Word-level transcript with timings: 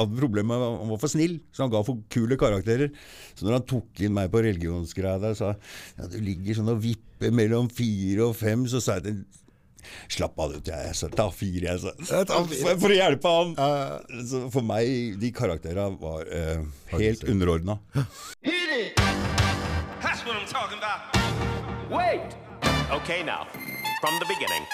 hadde 0.00 0.18
problemer 0.20 0.58
med 0.60 0.78
Han 0.82 0.90
var 0.94 1.00
for 1.02 1.12
snill, 1.12 1.38
så 1.54 1.64
han 1.64 1.72
ga 1.72 1.84
for 1.86 2.02
kule 2.12 2.38
karakterer. 2.40 2.92
Så 3.34 3.46
når 3.46 3.58
han 3.58 3.68
tok 3.74 4.04
inn 4.04 4.14
meg 4.16 4.32
på 4.32 4.42
religionsgreia 4.44 5.20
der, 5.22 5.34
sa 5.38 5.54
ja, 5.54 6.10
du 6.10 6.18
ligger 6.22 6.58
sånn 6.60 6.72
og 6.74 6.82
vipper 6.84 7.32
mellom 7.34 7.70
fire 7.72 8.28
og 8.28 8.36
fem, 8.38 8.66
så 8.70 8.82
sa 8.84 8.98
jeg 9.00 9.08
til 9.08 9.24
Slapp 10.08 10.38
av, 10.40 10.54
du. 10.54 10.70
Jeg 10.70 10.94
sa 10.96 11.10
ta 11.12 11.26
fire, 11.28 11.74
jeg. 11.74 11.80
sa. 11.82 11.92
For, 12.24 12.78
for 12.80 12.88
å 12.88 12.96
hjelpe 12.96 13.28
han. 13.34 13.50
Så 14.24 14.46
for 14.52 14.64
meg, 14.64 15.18
de 15.20 15.28
karakterene 15.36 15.98
var 16.00 16.24
eh, 16.32 16.62
helt 16.94 17.26
underordna. 17.28 17.76
That's 20.00 20.24
what 20.24 20.36
I'm 20.36 20.48
talking 20.48 20.78
about. 20.80 21.12
Wait! 21.92 22.32
Okay, 22.92 23.22
now, 23.22 23.46
from 24.00 24.18
the 24.20 24.26
beginning. 24.26 24.64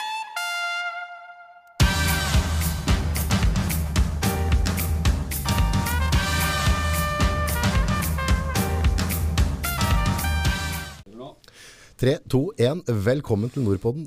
Tre, 12.01 12.15
to, 12.33 12.47
én. 12.57 12.79
Velkommen 13.05 13.51
til 13.53 13.67
Nordpodden. 13.67 14.07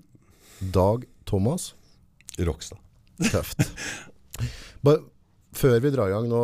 Dag 0.73 1.03
Thomas. 1.29 1.75
Rockstad. 2.41 2.79
Tøft. 3.21 3.61
Bare, 4.85 5.03
før 5.53 5.75
vi 5.84 5.91
drar 5.93 6.09
i 6.09 6.15
gang 6.15 6.25
nå, 6.31 6.39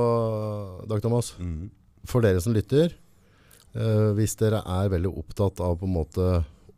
Dag 0.91 1.01
Thomas. 1.01 1.31
For 2.05 2.21
dere 2.21 2.43
som 2.45 2.53
lytter, 2.53 2.93
eh, 3.73 4.11
hvis 4.19 4.37
dere 4.37 4.61
er 4.61 4.93
veldig 4.93 5.09
opptatt 5.23 5.65
av 5.65 5.79
på 5.81 5.89
en 5.89 5.95
måte 5.95 6.29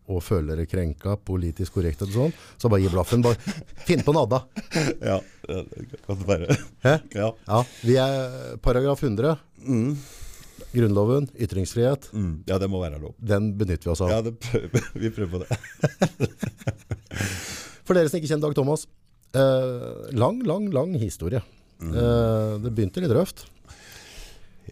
å 0.08 0.24
føle 0.24 0.56
dere 0.56 0.70
krenka, 0.72 1.18
politisk 1.20 1.76
korrekt 1.76 2.08
og 2.08 2.16
sånn, 2.16 2.34
så 2.56 2.72
bare 2.72 2.86
gi 2.86 2.96
blaffen. 2.96 3.28
Bare 3.28 3.36
finn 3.90 4.08
på 4.08 4.16
en 4.16 4.24
Adda. 4.24 4.40
Ja, 5.04 5.20
du 5.52 6.24
bare. 6.24 6.48
Hæ? 6.88 6.96
Ja. 7.12 7.34
Ja, 7.44 7.64
vi 7.84 8.00
er 8.00 8.56
paragraf 8.64 9.04
100. 9.04 9.36
Grunnloven, 10.72 11.28
ytringsfrihet. 11.40 12.10
Mm, 12.14 12.34
ja, 12.50 12.58
det 12.62 12.70
må 12.72 12.82
være 12.84 13.00
lov. 13.02 13.16
Den 13.18 13.52
benytter 13.60 13.90
vi 13.90 13.94
oss 13.96 14.04
av. 14.06 14.14
Ja, 14.14 14.22
det 14.26 14.36
prøver, 14.42 14.90
vi 15.04 15.14
prøver 15.14 15.32
på 15.34 15.44
det. 15.44 16.28
For 17.88 17.98
dere 17.98 18.12
som 18.12 18.20
ikke 18.22 18.30
kjenner 18.30 18.48
Dag 18.48 18.58
Thomas, 18.60 18.86
eh, 19.36 20.12
lang, 20.16 20.44
lang, 20.48 20.70
lang 20.74 20.94
historie. 21.02 21.42
Eh, 21.82 22.54
det 22.62 22.72
begynte 22.76 23.04
litt 23.04 23.16
røft. 23.16 23.48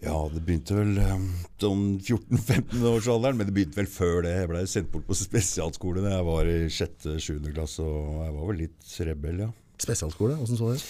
Ja, 0.00 0.16
det 0.32 0.40
begynte 0.46 0.76
vel 0.78 0.94
um, 0.96 1.26
sånn 1.60 1.82
14-15-årsalderen, 1.98 3.36
men 3.36 3.48
det 3.48 3.52
begynte 3.56 3.76
vel 3.82 3.90
før 3.90 4.22
det. 4.24 4.32
Jeg 4.38 4.48
ble 4.48 4.62
sendt 4.70 4.92
bort 4.94 5.04
på 5.10 5.16
spesialskole 5.18 6.04
da 6.04 6.14
jeg 6.14 6.26
var 6.30 6.48
i 6.48 6.60
6.-7. 6.72 7.50
klasse, 7.50 7.84
og 7.84 8.22
jeg 8.24 8.36
var 8.38 8.48
vel 8.48 8.62
litt 8.62 8.94
rebell, 9.10 9.42
ja. 9.44 9.50
Spesialskole, 9.80 10.38
hvordan 10.38 10.60
så 10.60 10.70
det? 10.72 10.80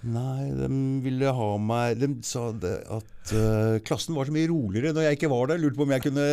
Nei, 0.00 0.48
de 0.56 0.68
ville 1.04 1.28
ha 1.36 1.48
meg 1.60 1.98
De 2.00 2.06
sa 2.24 2.46
det 2.56 2.72
at 2.88 3.32
uh, 3.36 3.76
klassen 3.84 4.16
var 4.16 4.30
så 4.30 4.32
mye 4.32 4.48
roligere 4.48 4.94
når 4.96 5.04
jeg 5.04 5.18
ikke 5.18 5.32
var 5.32 5.50
der. 5.50 5.60
Lurte 5.60 5.76
på 5.76 5.84
om 5.84 5.92
jeg 5.92 6.04
kunne 6.06 6.28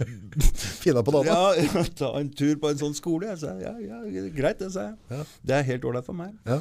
Finne 0.82 1.04
på 1.06 1.14
noe 1.14 1.22
annet? 1.22 1.68
ja, 1.70 1.84
ta 2.00 2.10
en 2.18 2.32
tur 2.34 2.56
på 2.58 2.72
en 2.72 2.80
sånn 2.80 2.96
skole. 2.98 3.30
Jeg 3.30 3.42
sa 3.44 3.54
ja, 3.62 3.76
ja, 3.78 4.00
greit, 4.34 4.58
det 4.62 4.72
sa 4.74 4.88
jeg. 4.88 4.98
Ja. 5.12 5.20
Det 5.46 5.58
er 5.58 5.68
helt 5.70 5.86
ålreit 5.86 6.08
for 6.08 6.18
meg. 6.18 6.34
Ja. 6.48 6.58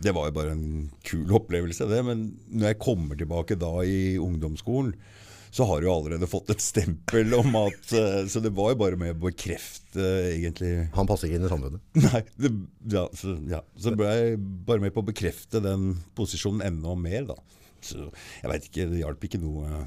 Det 0.00 0.14
var 0.16 0.30
jo 0.30 0.36
bare 0.38 0.56
en 0.56 0.90
kul 1.06 1.30
opplevelse, 1.36 1.86
det. 1.90 2.00
Men 2.06 2.30
når 2.48 2.72
jeg 2.72 2.80
kommer 2.82 3.18
tilbake 3.20 3.58
da 3.60 3.72
i 3.84 4.16
ungdomsskolen, 4.20 4.94
så 5.50 5.66
har 5.66 5.80
du 5.82 5.88
allerede 5.90 6.28
fått 6.30 6.50
et 6.54 6.62
stempel 6.62 7.34
om 7.34 7.56
at 7.58 7.92
eh, 7.96 8.20
Så 8.30 8.42
det 8.42 8.52
var 8.54 8.72
jo 8.72 8.80
bare 8.84 8.98
med 9.00 9.16
å 9.16 9.22
bekrefte, 9.24 10.04
egentlig 10.30 10.72
Han 10.94 11.08
passer 11.10 11.26
ikke 11.26 11.40
inn 11.40 11.46
i 11.48 11.50
samfunnet. 11.50 11.82
Nei, 12.06 12.22
det, 12.38 12.52
ja, 12.94 13.06
så, 13.18 13.34
ja. 13.50 13.62
så 13.74 13.94
ble 13.98 14.12
jeg 14.14 14.38
bare 14.68 14.84
med 14.84 14.94
på 14.94 15.02
å 15.02 15.08
bekrefte 15.10 15.62
den 15.64 15.96
posisjonen 16.18 16.62
enda 16.68 16.94
mer, 16.98 17.26
da. 17.32 17.38
Så 17.82 18.06
jeg 18.06 18.52
veit 18.52 18.68
ikke, 18.68 18.86
det 18.92 19.02
hjalp 19.02 19.26
ikke 19.26 19.40
noe 19.42 19.82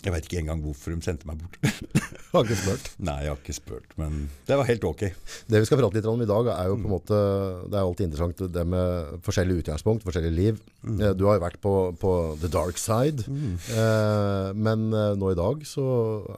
Jeg 0.00 0.14
veit 0.14 0.26
ikke 0.26 0.40
engang 0.40 0.62
hvorfor 0.64 0.94
de 0.94 1.04
sendte 1.04 1.28
meg 1.28 1.40
bort. 1.42 1.56
jeg 1.66 2.30
Har 2.30 2.46
ikke 2.46 2.56
spurt. 2.56 2.86
Nei, 3.04 3.16
jeg 3.24 3.32
har 3.32 3.40
ikke 3.40 3.54
spurt, 3.56 3.94
men 4.00 4.20
det 4.48 4.56
var 4.56 4.68
helt 4.68 4.84
ok. 4.86 5.02
Det 5.50 5.60
vi 5.60 5.68
skal 5.68 5.80
prate 5.80 5.98
litt 5.98 6.08
om 6.08 6.22
i 6.24 6.28
dag, 6.30 6.50
er 6.54 6.70
jo 6.70 6.76
på 6.78 6.88
en 6.88 6.94
måte 6.94 7.18
Det 7.66 7.76
er 7.76 7.82
alltid 7.82 8.06
interessant 8.06 8.42
det 8.54 8.64
med 8.70 9.18
forskjellige 9.26 9.64
utgangspunkt, 9.64 10.06
forskjellige 10.06 10.36
liv. 10.36 10.60
Mm. 10.86 11.02
Du 11.18 11.26
har 11.28 11.36
jo 11.36 11.44
vært 11.44 11.58
på, 11.60 11.74
på 12.00 12.12
the 12.40 12.48
dark 12.52 12.80
side, 12.80 13.26
eh, 13.28 14.52
men 14.56 14.86
eh, 14.94 15.12
nå 15.20 15.34
i 15.34 15.38
dag 15.38 15.66
så 15.68 15.84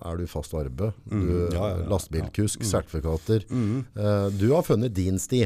er 0.00 0.19
du 0.19 0.27
fast 0.31 0.56
arbeid. 0.59 0.97
Du 1.06 1.31
Ja, 1.53 1.53
ja, 1.53 1.69
ja. 1.83 1.87
Lastebilkusk, 1.93 2.65
sertifikater. 2.67 3.44
Eh, 3.47 4.27
du 4.41 4.49
har 4.55 4.67
funnet 4.67 4.97
din 4.97 5.21
sti. 5.23 5.44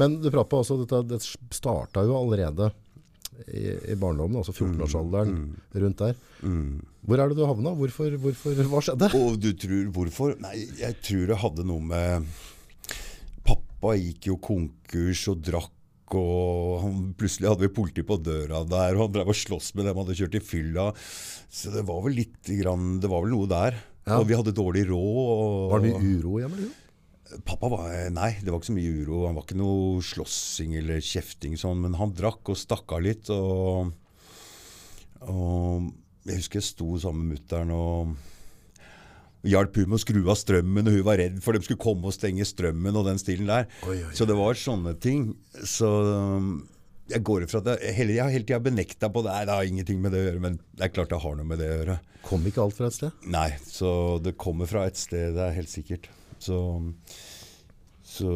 Men 0.00 0.20
du 0.22 0.30
prater 0.30 0.52
på 0.54 0.62
også, 0.62 0.80
dette, 0.84 1.02
det 1.10 1.20
starta 1.54 2.06
jo 2.06 2.16
allerede 2.20 2.70
i, 3.48 3.92
i 3.92 3.96
barndommen, 4.00 4.38
altså 4.40 4.54
14-årsalderen, 4.54 5.36
rundt 5.82 6.02
der. 6.02 6.18
Hvor 7.04 7.20
er 7.20 7.30
det 7.30 7.38
du 7.38 7.44
havna? 7.44 7.74
Hvorfor, 7.76 8.16
hvorfor, 8.20 8.64
hva 8.70 8.82
skjedde? 8.84 9.10
Og 9.18 9.38
du 9.42 9.50
tror 9.60 9.88
hvorfor? 9.96 10.34
Nei, 10.44 10.56
jeg 10.80 10.98
tror 11.04 11.30
det 11.30 11.40
hadde 11.42 11.66
noe 11.68 11.84
med 11.84 12.28
Pappa 13.44 13.96
gikk 14.00 14.30
jo 14.30 14.38
konkurs 14.40 15.26
og 15.32 15.42
drakk. 15.44 15.72
Og 16.14 16.82
han, 16.82 16.98
plutselig 17.18 17.48
hadde 17.50 17.64
vi 17.64 17.72
politi 17.74 18.04
på 18.06 18.18
døra 18.22 18.60
der, 18.68 18.94
og 18.94 19.06
han 19.06 19.14
drev 19.16 19.32
og 19.32 19.36
sloss 19.36 19.72
med 19.74 19.88
dem 19.88 19.98
hadde 19.98 20.16
kjørt 20.16 20.36
i 20.38 20.42
fylla. 20.44 20.90
Så 21.50 21.72
det 21.74 21.82
var 21.88 22.04
vel 22.04 22.16
litt 22.20 22.52
grann, 22.60 23.00
Det 23.02 23.10
var 23.10 23.24
vel 23.24 23.34
noe 23.34 23.50
der. 23.50 23.76
Ja. 24.04 24.18
Og 24.20 24.28
vi 24.28 24.36
hadde 24.36 24.52
dårlig 24.56 24.84
råd. 24.90 25.70
Var 25.72 25.84
det 25.84 25.92
mye 25.94 26.16
uro 26.20 26.38
hjemme? 26.42 26.60
Liksom? 26.60 26.80
Pappa 27.48 27.70
var 27.72 27.92
Nei, 28.12 28.34
det 28.44 28.52
var 28.52 28.60
ikke 28.60 28.70
så 28.70 28.76
mye 28.76 28.96
uro. 29.00 29.24
Han 29.28 29.38
var 29.38 29.46
ikke 29.46 29.58
noe 29.58 30.02
slåssing 30.04 30.76
eller 30.80 31.00
kjefting 31.04 31.56
sånn, 31.60 31.80
men 31.86 31.96
han 31.98 32.12
drakk 32.16 32.52
og 32.52 32.58
stakk 32.60 32.94
av 32.94 33.04
litt. 33.06 33.30
Og, 33.32 33.90
og 35.32 35.88
jeg 36.28 36.40
husker 36.42 36.60
jeg 36.60 36.68
sto 36.68 36.94
sammen 37.00 37.28
med 37.28 37.38
mutter'n 37.38 37.72
og 37.74 38.14
hjalp 39.44 39.76
hun 39.76 39.90
med 39.92 39.98
å 39.98 40.00
skru 40.00 40.20
av 40.22 40.38
strømmen, 40.40 40.88
og 40.88 40.94
hun 40.96 41.04
var 41.06 41.18
redd 41.20 41.40
for 41.44 41.56
de 41.56 41.64
skulle 41.64 41.82
komme 41.82 42.08
og 42.08 42.16
stenge 42.16 42.46
strømmen 42.48 42.96
og 42.96 43.08
den 43.08 43.20
stilen 43.20 43.50
der. 43.50 43.68
Oi, 43.84 43.98
oi, 44.00 44.12
Så 44.16 44.28
det 44.28 44.36
var 44.38 44.56
sånne 44.56 44.94
ting. 45.00 45.34
Så 45.68 45.90
um, 46.08 46.54
jeg 47.12 47.24
går 47.28 47.44
ifra 47.44 47.60
at 47.60 47.70
jeg, 47.74 48.08
jeg 48.08 48.22
har 48.22 48.32
hele 48.32 48.48
tida 48.48 48.62
benekta 48.64 49.10
på 49.12 49.24
det. 49.24 49.34
Nei, 49.34 49.44
det 49.48 49.58
har 49.58 49.70
ingenting 49.70 50.00
med 50.00 50.16
det 50.16 50.22
å 50.22 50.26
gjøre, 50.28 50.44
men 50.46 50.58
det 50.72 50.86
er 50.88 50.94
klart 50.94 51.12
det 51.12 51.20
har 51.24 51.36
noe 51.36 51.48
med 51.48 51.60
det 51.60 51.68
å 51.70 51.78
gjøre. 51.78 51.98
Kom 52.24 52.46
ikke 52.48 52.64
alt 52.64 52.78
fra 52.78 52.88
et 52.88 52.96
sted? 52.96 53.24
Nei, 53.28 53.50
så 53.68 53.90
det 54.24 54.36
kommer 54.40 54.70
fra 54.70 54.86
et 54.88 55.00
sted, 55.00 55.34
det 55.36 55.44
er 55.44 55.58
helt 55.58 55.72
sikkert. 55.72 56.08
Så, 56.44 56.58
så 58.04 58.30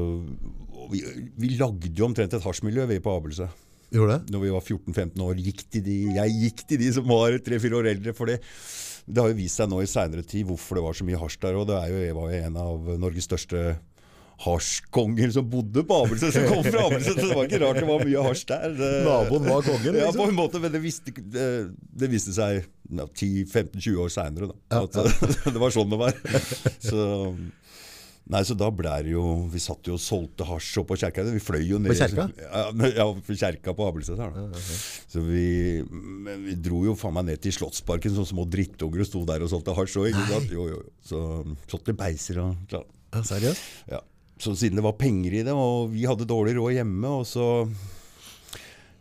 vi, 0.93 1.03
vi 1.39 1.55
lagde 1.61 1.93
jo 1.95 2.09
omtrent 2.09 2.35
et 2.39 2.45
hasjmiljø 2.49 2.87
vi 2.91 3.01
på 3.05 3.15
Abelse. 3.19 3.49
Gjorde 3.93 4.19
det? 4.19 4.33
Når 4.35 4.43
vi 4.45 4.53
var 4.53 4.65
14-15 4.65 5.23
år, 5.25 5.39
gikk 5.41 5.63
til 5.73 5.85
de, 5.87 5.97
jeg 6.19 6.39
gikk 6.43 6.65
til 6.69 6.81
de 6.83 6.89
som 6.99 7.07
var 7.09 7.37
3-4 7.45 7.79
år 7.79 7.91
eldre. 7.95 8.13
For 8.17 8.29
det, 8.29 8.41
det 9.09 9.23
har 9.23 9.31
jo 9.33 9.39
vist 9.39 9.61
seg 9.61 9.71
nå 9.73 9.79
i 9.85 9.89
seinere 9.89 10.25
tid 10.29 10.49
hvorfor 10.49 10.77
det 10.81 10.85
var 10.85 10.99
så 10.99 11.07
mye 11.09 11.21
hasj 11.23 11.39
der. 11.45 11.57
Og 11.61 11.69
det 11.71 11.79
er 11.79 11.93
jo, 11.95 12.03
jeg 12.05 12.17
var 12.19 12.33
jo 12.35 12.43
en 12.49 12.59
av 12.65 12.91
Norges 13.01 13.29
største 13.31 13.63
hasjkonger 14.39 15.33
som 15.35 15.47
bodde 15.51 15.83
på 15.89 15.97
Abelse, 16.05 16.29
som 16.35 16.45
kom 16.47 16.61
fra 16.67 16.85
Abelse. 16.87 17.15
Så 17.17 17.25
det 17.25 17.35
var 17.35 17.49
ikke 17.49 17.59
rart 17.65 17.81
det 17.81 17.89
var 17.89 18.05
mye 18.07 18.27
hasj 18.29 18.45
der. 18.53 18.75
Det, 18.79 18.91
Naboen 19.09 19.49
var 19.49 19.65
kongen, 19.67 19.89
Ja, 19.89 20.05
liksom. 20.05 20.21
på 20.21 20.27
en 20.31 20.37
måte, 20.39 20.61
men 20.63 20.75
det 20.75 20.83
viste, 20.85 21.15
det, 21.17 21.47
det 22.05 22.11
viste 22.13 22.35
seg 22.37 22.61
ja, 22.63 23.07
10-15-20 23.09 23.99
år 24.05 24.13
seinere 24.15 24.51
Ja, 24.71 24.85
at 24.85 25.01
det 25.57 25.59
var 25.65 25.75
sånn 25.75 25.91
det 25.91 25.99
var. 26.05 26.21
Så, 26.79 27.09
nei, 28.33 28.43
så 28.45 28.57
da 28.59 28.69
ble 28.75 28.93
det 29.07 29.13
jo 29.15 29.23
Vi 29.53 29.61
satt 29.63 29.89
jo 29.89 29.97
og 29.97 30.03
solgte 30.03 30.47
hasj 30.49 30.81
oppå 30.83 30.95
på 30.95 31.01
kjerka. 31.03 31.25
Vi 31.33 31.43
fløy 31.43 31.63
jo 31.65 31.81
ned 31.83 31.93
På 31.93 31.99
kjerka? 31.99 32.27
Ja, 32.43 32.65
ja 33.01 33.07
på 33.13 33.37
kjerka 33.37 33.75
på 33.77 33.89
Abelset 33.89 34.21
her, 34.21 34.35
da. 34.35 34.63
Så 35.09 35.23
vi, 35.25 35.47
men 35.89 36.45
vi 36.47 36.57
dro 36.69 36.83
jo 36.87 36.97
faen 36.99 37.17
meg 37.19 37.29
ned 37.31 37.43
til 37.45 37.57
Slottsparken 37.57 38.15
som 38.17 38.29
små 38.29 38.47
drittunger 38.49 39.05
og 39.05 39.11
sto 39.11 39.25
der 39.29 39.45
og 39.45 39.53
solgte 39.53 39.77
hasj 39.77 39.99
òg. 40.05 40.19
Jo, 40.19 40.43
jo, 40.53 40.69
jo. 40.75 40.83
Så 41.05 41.23
solgte 41.71 41.97
beiser 41.99 42.43
og 42.45 42.69
klar. 42.71 42.87
Ja, 43.15 43.25
seriøst? 43.25 43.71
Ja. 43.89 44.03
Så 44.39 44.55
siden 44.55 44.79
det 44.79 44.85
var 44.87 44.99
penger 44.99 45.35
i 45.35 45.43
det, 45.47 45.55
og 45.55 45.89
vi 45.91 46.05
hadde 46.07 46.29
dårlig 46.29 46.55
råd 46.59 46.77
hjemme, 46.77 47.09
og 47.21 47.27
så 47.27 47.67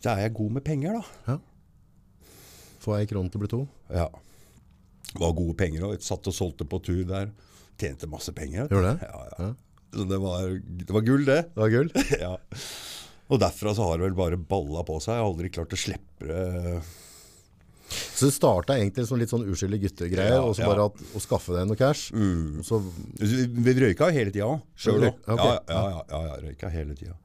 Så 0.02 0.14
er 0.14 0.28
jeg 0.28 0.34
god 0.38 0.52
med 0.56 0.64
penger, 0.64 0.94
da. 0.94 1.34
Ja. 1.34 1.38
Få 2.80 2.96
ei 2.96 3.08
krone 3.10 3.30
til 3.34 3.40
å 3.40 3.44
bli 3.44 3.50
to. 3.52 3.62
Ja. 3.90 4.08
Det 5.08 5.20
var 5.20 5.34
gode 5.36 5.56
penger 5.58 5.88
òg. 5.90 6.04
Satt 6.06 6.28
og 6.30 6.36
solgte 6.36 6.68
på 6.70 6.80
tur 6.86 7.02
der. 7.10 7.32
Tjente 7.78 8.10
masse 8.10 8.34
penger. 8.34 8.68
Gjorde 8.72 8.94
det? 8.96 9.10
Ja, 9.12 9.26
ja. 9.38 9.50
Så 9.94 10.04
det 10.10 10.18
var, 10.20 10.48
det 10.84 10.94
var 10.94 11.04
gull, 11.08 11.26
det. 11.26 11.42
Det 11.54 11.62
var 11.62 11.70
gull. 11.74 11.92
ja. 12.26 12.34
Og 13.28 13.42
derfra 13.44 13.74
så 13.76 13.86
har 13.88 14.00
det 14.00 14.08
vel 14.10 14.18
bare 14.18 14.40
balla 14.40 14.84
på 14.88 14.98
seg. 15.04 15.16
Jeg 15.18 15.24
har 15.24 15.30
aldri 15.32 15.52
klart 15.54 15.76
å 15.76 15.80
slippe 15.80 16.28
det. 16.28 16.82
Så 17.88 18.28
det 18.28 18.34
starta 18.36 18.76
egentlig 18.76 19.06
som 19.08 19.20
litt 19.20 19.32
sånn 19.32 19.46
uskyldig 19.48 19.80
guttegreier, 19.86 20.34
Ja, 20.36 20.44
og 20.44 20.58
så 20.58 20.66
bare 20.68 20.90
at, 20.90 21.00
å 21.16 21.22
skaffe 21.24 21.56
deg 21.56 21.70
noe 21.70 21.80
cash. 21.80 22.10
Og 22.12 22.66
Så, 22.68 22.82
Vi 23.16 23.76
røyka 23.80 24.10
hele 24.12 24.34
tida 24.34 24.50
òg. 24.50 24.64
Sjøl 24.76 25.06
òg. 25.08 25.22
Ja, 25.30 25.38
ja, 25.72 25.84
ja, 26.12 26.22
ja, 26.28 26.38
røyka 26.44 26.72
hele 26.74 26.98
tida. 27.00 27.16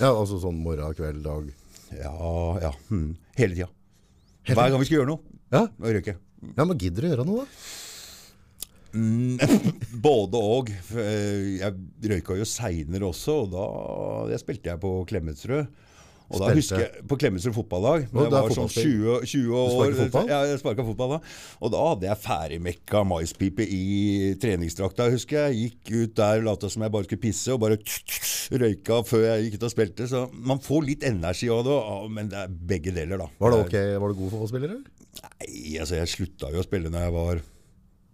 ja, 0.00 0.10
altså 0.10 0.40
sånn 0.42 0.58
morgen, 0.60 0.92
kveld, 0.98 1.22
dag. 1.24 1.48
Ja, 1.96 2.12
ja. 2.66 2.72
Mm. 2.92 3.14
Hele 3.38 3.56
tida. 3.56 3.70
Hver 4.50 4.72
gang 4.74 4.80
vi 4.82 4.88
skulle 4.90 5.00
gjøre 5.04 5.12
noe, 5.14 5.38
Ja, 5.54 5.64
røyke. 5.80 6.16
ja 6.56 6.64
men 6.68 6.78
gidder 6.78 7.02
du 7.04 7.08
å 7.08 7.12
gjøre 7.14 7.26
noe, 7.28 7.44
da? 7.46 7.64
Både 10.00 10.40
og. 10.40 10.72
Jeg 10.94 11.74
røyka 12.14 12.38
jo 12.40 12.48
seinere 12.48 13.06
også, 13.10 13.36
og 13.44 13.54
da 13.54 14.32
jeg 14.34 14.42
spilte 14.42 14.72
jeg 14.72 14.82
på 14.82 14.94
Klemetsrud. 15.10 15.70
Og 16.30 16.38
da 16.38 16.46
Spilte- 16.46 16.60
husker 16.60 16.82
jeg 16.84 17.06
På 17.10 17.16
Klemetsrud 17.18 17.54
fotballag. 17.56 18.04
Da 18.12 18.20
jeg 18.22 18.30
det 18.30 18.38
var 18.38 18.52
sånn 18.54 18.68
fotballspill. 18.70 18.92
20, 19.02 19.24
20 19.26 19.56
år. 19.58 19.70
sparket 19.74 19.98
fotball? 20.04 20.28
Ja, 20.30 20.36
jeg 20.46 20.60
sparka 20.60 20.84
fotball 20.86 21.10
da. 21.10 21.18
Og 21.58 21.72
da 21.74 21.80
hadde 21.88 22.06
jeg 22.06 22.20
ferdigmekka 22.22 23.00
maispipe 23.10 23.66
i 23.66 23.80
treningsdrakta, 24.38 25.08
husker 25.10 25.48
jeg. 25.50 25.58
Gikk 25.82 25.90
ut 26.04 26.14
der, 26.20 26.44
lata 26.46 26.70
som 26.70 26.84
jeg 26.86 26.94
bare 26.94 27.08
skulle 27.08 27.24
pisse, 27.24 27.50
og 27.50 27.58
bare 27.64 27.80
røyka 28.62 29.00
før 29.10 29.26
jeg 29.26 29.48
gikk 29.48 29.58
ut 29.58 29.66
og 29.66 29.74
spilte. 29.74 30.06
Så 30.06 30.22
man 30.38 30.62
får 30.62 30.86
litt 30.86 31.02
energi 31.10 31.50
av 31.50 31.64
det, 31.66 31.78
men 32.14 32.30
det 32.30 32.38
er 32.44 32.54
begge 32.74 32.94
deler, 32.94 33.18
da. 33.24 33.26
Var 33.42 33.50
det 33.56 33.60
ok? 33.66 33.76
Var 33.98 34.14
du 34.14 34.20
god 34.22 34.30
fotballspiller? 34.36 34.76
eller? 34.76 34.86
Nei, 35.20 35.78
altså 35.82 35.98
jeg 35.98 36.06
slutta 36.14 36.52
jo 36.54 36.62
å 36.62 36.68
spille 36.70 36.94
når 36.94 37.08
jeg 37.08 37.16
var 37.18 37.42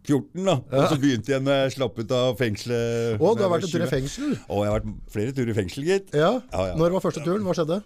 14, 0.06 0.44
da. 0.46 0.54
Og 0.70 0.86
så 0.92 0.98
begynte 1.02 1.32
jeg 1.34 1.42
når 1.44 1.60
jeg 1.64 1.74
slapp 1.76 1.98
ut 1.98 2.14
av 2.16 2.36
fengselet. 2.38 3.18
Å, 3.20 3.34
du 3.36 3.42
har 3.44 3.50
vært 3.52 3.66
en 3.66 3.72
tur 3.74 3.84
i 3.86 3.90
fengsel? 3.90 4.36
Å, 4.46 4.60
jeg 4.62 4.70
har 4.72 4.78
vært 4.80 5.12
flere 5.16 5.34
turer 5.36 5.52
i 5.52 5.56
fengsel, 5.58 5.84
gitt. 5.90 6.14
Ja. 6.14 6.32
Ja, 6.52 6.66
ja. 6.70 6.74
Når 6.78 6.94
var 6.96 7.04
første 7.08 7.24
turen? 7.26 7.44
Hva 7.46 7.56
skjedde? 7.58 7.82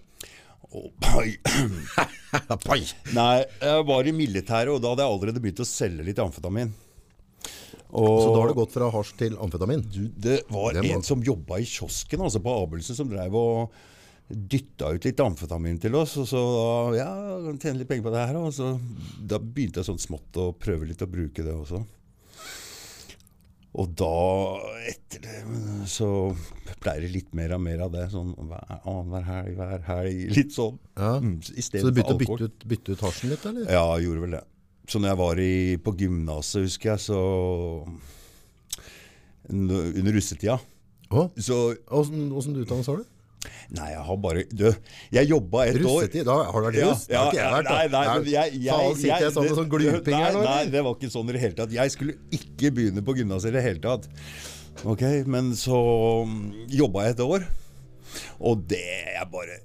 Oh. 0.71 0.87
Nei, 3.17 3.37
jeg 3.43 3.87
var 3.89 4.07
i 4.07 4.13
militæret, 4.15 4.71
og 4.71 4.79
da 4.85 4.93
hadde 4.93 5.03
jeg 5.07 5.15
allerede 5.17 5.43
begynt 5.43 5.63
å 5.65 5.69
selge 5.69 6.05
litt 6.07 6.21
amfetamin. 6.23 6.71
Og 7.91 8.21
Så 8.23 8.29
da 8.31 8.39
har 8.45 8.53
det 8.53 8.59
gått 8.61 8.75
fra 8.77 8.87
hasj 8.95 9.17
til 9.19 9.35
amfetamin? 9.43 9.81
du, 9.91 10.05
det 10.15 10.45
var 10.53 10.77
Det 10.77 10.85
må- 10.85 10.93
en 10.95 11.03
som 11.03 11.23
jobba 11.27 11.59
i 11.59 11.67
kiosken, 11.67 12.21
altså 12.23 12.39
på 12.45 12.53
Abelsen, 12.63 12.95
som 12.95 13.09
drev 13.11 13.35
og 13.35 13.73
dytta 14.31 14.93
ut 14.95 15.03
litt 15.05 15.19
amfetamin 15.19 15.81
til 15.83 15.97
oss. 15.99 16.15
Og 16.23 16.27
så 16.31 16.39
ja, 16.95 17.09
tjene 17.59 17.81
litt 17.81 17.89
penger 17.91 18.07
på 18.07 18.13
det 18.15 18.23
her. 18.29 18.37
Og 18.39 18.53
så, 18.55 18.77
da 19.27 19.41
begynte 19.43 19.83
jeg 19.83 19.89
sånn 19.91 19.99
smått 19.99 20.39
å 20.39 20.53
prøve 20.55 20.87
litt 20.87 21.03
å 21.03 21.11
bruke 21.11 21.43
det 21.43 21.51
også. 21.51 21.83
Og 23.79 23.93
da, 23.95 24.07
etter 24.91 25.21
det, 25.23 25.35
så 25.87 26.07
pleier 26.83 27.05
det 27.07 27.11
litt 27.15 27.29
mer 27.39 27.53
og 27.55 27.61
mer 27.63 27.85
av 27.85 27.93
det. 27.95 28.09
Sånn 28.11 28.33
hver- 28.35 28.81
annenhver 28.83 29.23
helg, 29.29 29.53
hver 29.61 29.85
helg. 29.87 30.25
Litt 30.41 30.57
sånn. 30.57 30.81
Ja. 30.99 31.13
Mm, 31.23 31.37
Så 31.45 31.85
du 31.87 31.93
begynte 31.95 32.17
å 32.17 32.19
bytte 32.19 32.49
ut, 32.49 32.67
bytte 32.73 32.97
ut 32.97 33.05
hasjen 33.07 33.31
litt, 33.31 33.45
eller? 33.47 33.71
Ja, 33.71 33.85
jeg 33.95 34.09
gjorde 34.09 34.25
vel 34.27 34.35
det. 34.41 34.43
Så 34.91 34.99
når 34.99 35.13
jeg 35.13 35.21
var 35.23 35.43
i, 35.45 35.53
på 35.87 35.95
gymnaset, 36.01 36.65
husker 36.67 36.91
jeg, 36.97 37.05
så 37.05 37.21
Under 39.51 40.13
russetida 40.15 40.57
Åh? 41.11 41.29
Så 41.43 41.57
åssen 41.91 42.57
utdannelse 42.57 42.91
har 42.93 43.01
du? 43.03 43.07
Nei, 43.73 43.87
jeg 43.95 44.03
har 44.05 44.17
bare 44.21 44.43
Du, 44.53 44.67
jeg 45.15 45.29
jobba 45.31 45.63
et 45.71 45.79
år. 45.81 45.85
Russetid? 45.87 46.27
Da 46.29 46.35
har 46.51 46.61
du 46.61 46.67
vært 46.69 46.79
Ja, 46.81 46.89
russ? 46.91 47.07
Det 47.09 47.15
ja, 47.15 47.21
har 47.23 47.31
ikke 47.33 47.41
jeg 47.41 47.53
vært. 47.55 47.69
da. 47.71 47.77
nei, 47.77 47.87
nei, 47.95 48.03
men 48.19 48.29
jeg, 48.35 48.59
jeg, 48.67 48.75
Faen, 48.75 48.97
sitter 49.01 49.25
jeg 49.25 49.35
sånn 49.37 49.47
med 49.49 49.59
sånn 49.61 49.71
gluping 49.73 50.17
her 50.19 50.35
nå? 50.37 50.43
Nei, 50.45 50.51
nei, 50.51 50.71
det 50.75 50.83
var 50.85 50.99
ikke 50.99 51.13
sånn 51.15 51.31
i 51.33 51.37
det 51.37 51.43
hele 51.47 51.57
tatt. 51.63 51.73
Jeg 51.79 51.95
skulle 51.95 52.17
ikke 52.37 52.73
begynne 52.77 53.05
på 53.07 53.17
gymnaset 53.17 53.53
i 53.53 53.57
det 53.57 53.65
hele 53.65 53.83
tatt. 53.87 54.11
Ok, 54.85 55.03
Men 55.27 55.53
så 55.59 55.81
mm, 56.29 56.45
jobba 56.73 57.07
jeg 57.09 57.17
et 57.17 57.25
år, 57.25 57.49
og 58.41 58.63
det 58.71 58.85
jeg 59.17 59.27
bare 59.33 59.59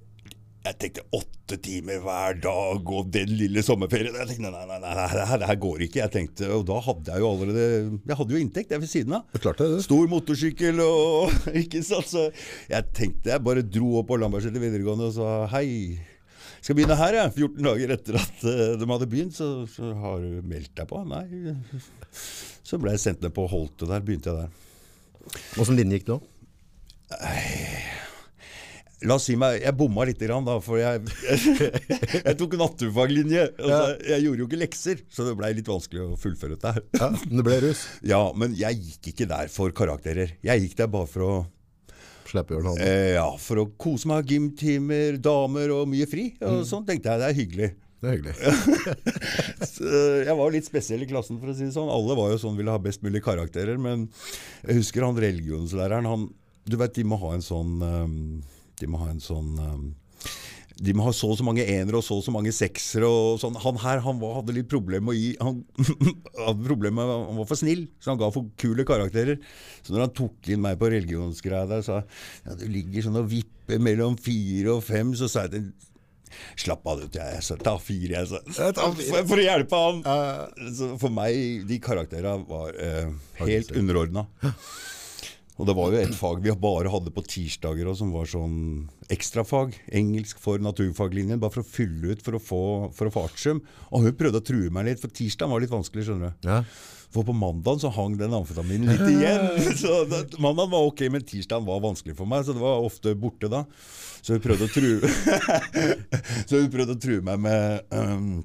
Jeg 0.65 0.77
tenkte 0.81 1.03
åtte 1.13 1.57
timer 1.61 1.99
hver 2.01 2.39
dag 2.41 2.87
og 2.97 3.09
den 3.13 3.33
lille 3.37 3.61
sommerferien. 3.65 4.15
Jeg 4.17 4.31
tenkte 4.31 4.49
nei, 4.49 4.63
nei, 4.65 4.79
nei, 4.81 4.93
nei 4.97 5.09
det, 5.13 5.45
her, 5.45 5.59
går 5.61 5.83
ikke. 5.85 5.99
Jeg 6.01 6.13
tenkte, 6.15 6.49
Og 6.55 6.63
da 6.65 6.79
hadde 6.87 7.13
jeg 7.13 7.21
jo 7.21 7.29
allerede 7.29 7.99
Jeg 8.01 8.17
hadde 8.17 8.33
jo 8.33 8.41
inntekt 8.41 8.73
jeg 8.73 8.81
ved 8.81 8.89
siden 8.89 9.17
av. 9.19 9.27
Det 9.29 9.43
klarte 9.43 9.61
klart 9.61 9.75
det. 9.75 9.85
Stor 9.85 10.09
motorsykkel 10.09 10.81
og 10.81 11.35
Ikke 11.61 11.83
sant? 11.85 12.09
Så 12.09 12.25
jeg 12.71 12.89
tenkte 12.97 13.29
jeg 13.35 13.45
bare 13.45 13.61
dro 13.65 13.99
opp 14.01 14.09
på 14.09 14.17
Lambertseter 14.21 14.63
videregående 14.63 15.11
og 15.11 15.17
sa 15.19 15.35
hei. 15.53 15.67
Skal 16.65 16.79
begynne 16.79 16.97
her, 16.97 17.19
jeg. 17.19 17.35
14 17.35 17.67
dager 17.69 17.93
etter 17.93 18.17
at 18.17 18.45
eh, 18.49 18.71
de 18.81 18.87
hadde 18.89 19.09
begynt, 19.11 19.35
så, 19.37 19.49
så 19.69 19.91
har 20.01 20.23
du 20.23 20.39
meldt 20.49 20.73
deg 20.79 20.89
på? 20.89 21.03
Nei. 21.05 21.53
Så 22.65 22.81
ble 22.81 22.95
jeg 22.95 23.03
sendt 23.03 23.21
ned 23.21 23.35
på 23.37 23.45
Holte 23.51 23.85
der. 23.91 24.01
Begynte 24.01 24.33
jeg 24.33 24.47
der. 24.47 25.37
Åssen 25.61 25.77
linje 25.77 25.99
gikk 25.99 26.09
det 26.09 26.17
da? 26.17 28.01
La 29.03 29.17
oss 29.17 29.25
si 29.27 29.35
meg, 29.35 29.57
jeg 29.59 29.75
bomma 29.75 30.05
litt, 30.07 30.21
grann, 30.23 30.45
da, 30.47 30.55
for 30.63 30.79
jeg, 30.79 31.01
jeg 32.27 32.35
tok 32.39 32.55
naturfaglinje. 32.61 33.49
Altså, 33.59 33.97
jeg 34.07 34.23
gjorde 34.23 34.43
jo 34.43 34.47
ikke 34.47 34.61
lekser, 34.61 35.01
så 35.11 35.25
det 35.27 35.35
blei 35.39 35.51
litt 35.57 35.67
vanskelig 35.67 36.05
å 36.05 36.19
fullføre 36.19 36.55
dette. 36.55 36.85
Ja, 36.95 37.09
men 37.11 37.41
det 37.41 37.45
ble 37.47 37.59
russ. 37.67 37.83
Ja, 38.15 38.21
men 38.37 38.55
jeg 38.55 38.79
gikk 38.79 39.11
ikke 39.11 39.27
der 39.29 39.51
for 39.51 39.75
karakterer. 39.75 40.37
Jeg 40.45 40.63
gikk 40.63 40.77
der 40.79 40.91
bare 40.93 41.11
for 41.11 41.27
å 41.27 41.33
Slippe 42.25 42.55
Jørn 42.55 42.71
Halden. 42.71 42.85
Eh, 42.87 43.15
ja, 43.19 43.27
for 43.41 43.61
å 43.61 43.67
kose 43.77 44.09
meg. 44.09 44.31
Gymtimer, 44.31 45.19
damer 45.21 45.75
og 45.75 45.89
mye 45.91 46.07
fri. 46.09 46.31
Og 46.45 46.63
sånn 46.67 46.87
tenkte 46.87 47.11
jeg 47.11 47.21
det 47.21 47.27
er 47.27 47.37
hyggelig. 47.37 47.69
Det 48.01 48.09
er 48.09 48.17
hyggelig. 48.17 48.35
Jeg 50.25 50.35
var 50.37 50.51
litt 50.53 50.67
spesiell 50.67 51.03
i 51.05 51.07
klassen, 51.09 51.37
for 51.41 51.51
å 51.51 51.55
si 51.55 51.67
det 51.67 51.75
sånn. 51.75 51.91
Alle 51.91 52.17
var 52.17 52.33
jo 52.33 52.39
sånn, 52.41 52.57
ville 52.57 52.73
ha 52.73 52.81
best 52.81 53.03
mulig 53.05 53.21
karakterer. 53.25 53.77
Men 53.81 54.07
jeg 54.65 54.79
husker 54.81 55.05
han 55.05 55.17
religionslæreren. 55.19 56.09
Han, 56.09 56.27
du 56.65 56.77
vet, 56.81 56.95
de 56.97 57.05
må 57.07 57.19
ha 57.21 57.31
en 57.35 57.45
sånn 57.45 57.77
um, 57.81 58.19
De 58.79 58.89
må 58.91 59.01
ha 59.03 59.11
en 59.13 59.23
sånn 59.23 59.53
um, 59.59 59.85
de 60.75 60.91
må 60.95 61.05
ha 61.05 61.11
så 61.15 61.29
og 61.31 61.37
så 61.39 61.45
mange 61.47 61.63
enere 61.63 62.01
og 62.01 62.03
så 62.03 62.17
og 62.19 62.25
så 62.25 62.33
mange 62.35 62.51
seksere. 62.55 63.07
og 63.07 63.39
sånn. 63.39 63.55
Han 63.63 63.79
her 63.79 64.01
han 64.03 64.19
var, 64.19 64.41
hadde 64.41 64.57
litt 64.57 64.67
problemer 64.71 65.07
med 65.07 65.15
å 65.15 65.19
gi 65.19 65.31
Han 65.39 65.61
hadde 66.47 66.67
problemer 66.67 66.99
med 66.99 67.29
Han 67.29 67.39
var 67.39 67.47
for 67.47 67.59
snill, 67.61 67.85
så 68.03 68.11
han 68.11 68.19
ga 68.19 68.31
for 68.35 68.49
kule 68.59 68.83
karakterer. 68.87 69.39
Så 69.85 69.95
når 69.95 70.07
han 70.07 70.15
tok 70.19 70.51
inn 70.51 70.63
meg 70.65 70.79
på 70.81 70.91
religionsgreia 70.91 71.69
der, 71.71 71.85
sa 71.85 72.01
ja, 72.01 72.57
du 72.59 72.67
ligger 72.67 73.07
sånn 73.07 73.21
og 73.21 73.29
vipper 73.31 73.79
mellom 73.79 74.19
fire 74.19 74.75
og 74.75 74.83
fem. 74.85 75.15
Så 75.17 75.31
sa 75.31 75.47
jeg 75.47 75.55
til 75.57 75.73
Slapp 76.59 76.83
av, 76.89 76.99
du. 76.99 77.15
Jeg 77.15 77.43
sa 77.45 77.55
ta 77.55 77.77
fire, 77.79 78.17
jeg 78.17 78.27
sa. 78.27 78.41
For, 78.75 79.21
for 79.29 79.39
å 79.39 79.45
hjelpe 79.45 79.79
han. 79.79 80.01
Så 80.75 80.89
for 80.99 81.13
meg, 81.13 81.63
de 81.69 81.77
karakterene 81.79 82.43
var 82.49 82.75
eh, 82.75 83.13
helt 83.39 83.71
underordna. 83.77 84.25
Og 85.55 85.67
det 85.69 85.75
var 85.77 85.93
jo 85.93 85.99
et 86.01 86.15
fag 86.17 86.41
vi 86.43 86.51
bare 86.59 86.91
hadde 86.91 87.13
på 87.15 87.23
tirsdager 87.23 87.87
og 87.87 87.95
som 87.95 88.11
var 88.11 88.27
sånn 88.27 88.57
ekstrafag. 89.13 89.77
Engelsk 89.95 90.41
for 90.43 90.59
naturfaglinjen, 90.59 91.39
bare 91.39 91.53
for 91.53 91.63
å 91.63 91.69
fylle 91.69 92.11
ut 92.11 92.25
for 92.25 92.35
å 92.35 92.41
få, 92.43 92.63
for 92.95 93.07
å 93.07 93.13
få 93.13 93.23
artium. 93.29 93.61
Og 93.95 94.03
hun 94.03 94.17
prøvde 94.19 94.41
å 94.41 94.45
true 94.45 94.73
meg 94.73 94.89
litt, 94.89 94.99
for 94.99 95.13
tirsdag 95.15 95.51
var 95.51 95.63
litt 95.63 95.71
vanskelig, 95.71 96.09
skjønner 96.09 96.35
du. 96.35 96.49
Ja. 96.49 96.59
For 97.15 97.23
på 97.23 97.35
mandagen 97.37 97.79
så 97.79 97.91
hang 97.95 98.17
den 98.19 98.35
amfetaminen 98.35 98.91
litt 98.91 99.05
igjen. 99.13 99.45
Så 99.81 100.01
det, 100.11 100.25
Mandagen 100.43 100.73
var 100.73 100.89
ok, 100.89 101.05
men 101.13 101.23
tirsdagen 101.23 101.67
var 101.67 101.79
vanskelig 101.85 102.17
for 102.17 102.27
meg, 102.27 102.43
så 102.43 102.55
det 102.55 102.63
var 102.63 102.83
ofte 102.83 103.13
borte 103.15 103.47
da. 103.51 103.61
Så 104.25 104.35
hun 104.35 104.43
prøvde 104.43 104.67
å 104.67 104.73
true 104.73 105.05
Så 106.49 106.59
hun 106.59 106.71
prøvde 106.73 106.97
å 106.97 106.99
true 106.99 107.23
meg 107.23 107.39
med 107.45 107.95
um, 107.95 108.41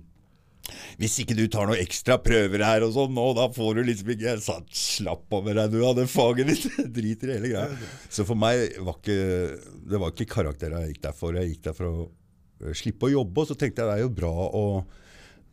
hvis 1.01 1.17
ikke 1.23 1.37
du 1.39 1.45
tar 1.51 1.69
noen 1.69 1.81
ekstra 1.81 2.19
prøver 2.23 2.62
her 2.65 2.85
og 2.87 2.93
sånn 2.95 3.15
nå, 3.17 3.27
da 3.39 3.49
får 3.53 3.79
du 3.79 3.83
liksom 3.89 4.12
ikke 4.15 4.29
Jeg 4.29 4.43
sa 4.45 4.59
slapp 4.77 5.37
av 5.37 5.47
med 5.47 5.59
deg, 5.59 5.73
du 5.73 5.83
hadde 5.85 6.07
faget 6.11 6.53
ditt. 6.53 6.79
Driter 6.97 7.33
i 7.33 7.37
hele 7.39 7.53
greia. 7.55 7.91
Så 8.12 8.27
for 8.29 8.39
meg 8.39 8.79
var 8.79 9.01
ikke 9.01 9.19
Det 9.91 10.03
var 10.03 10.15
ikke 10.15 10.31
karakterer 10.37 10.85
jeg 10.85 10.95
gikk 10.95 11.05
der 11.09 11.17
for. 11.17 11.41
Jeg 11.41 11.55
gikk 11.55 11.67
der 11.69 11.77
for 11.77 11.91
å 11.91 12.07
eh, 12.07 12.77
slippe 12.77 13.09
å 13.09 13.15
jobbe, 13.17 13.43
og 13.43 13.51
så 13.51 13.59
tenkte 13.59 13.83
jeg 13.83 13.91
det 13.91 13.99
er 13.99 14.05
jo 14.05 14.15
bra 14.21 14.33
å 14.47 14.65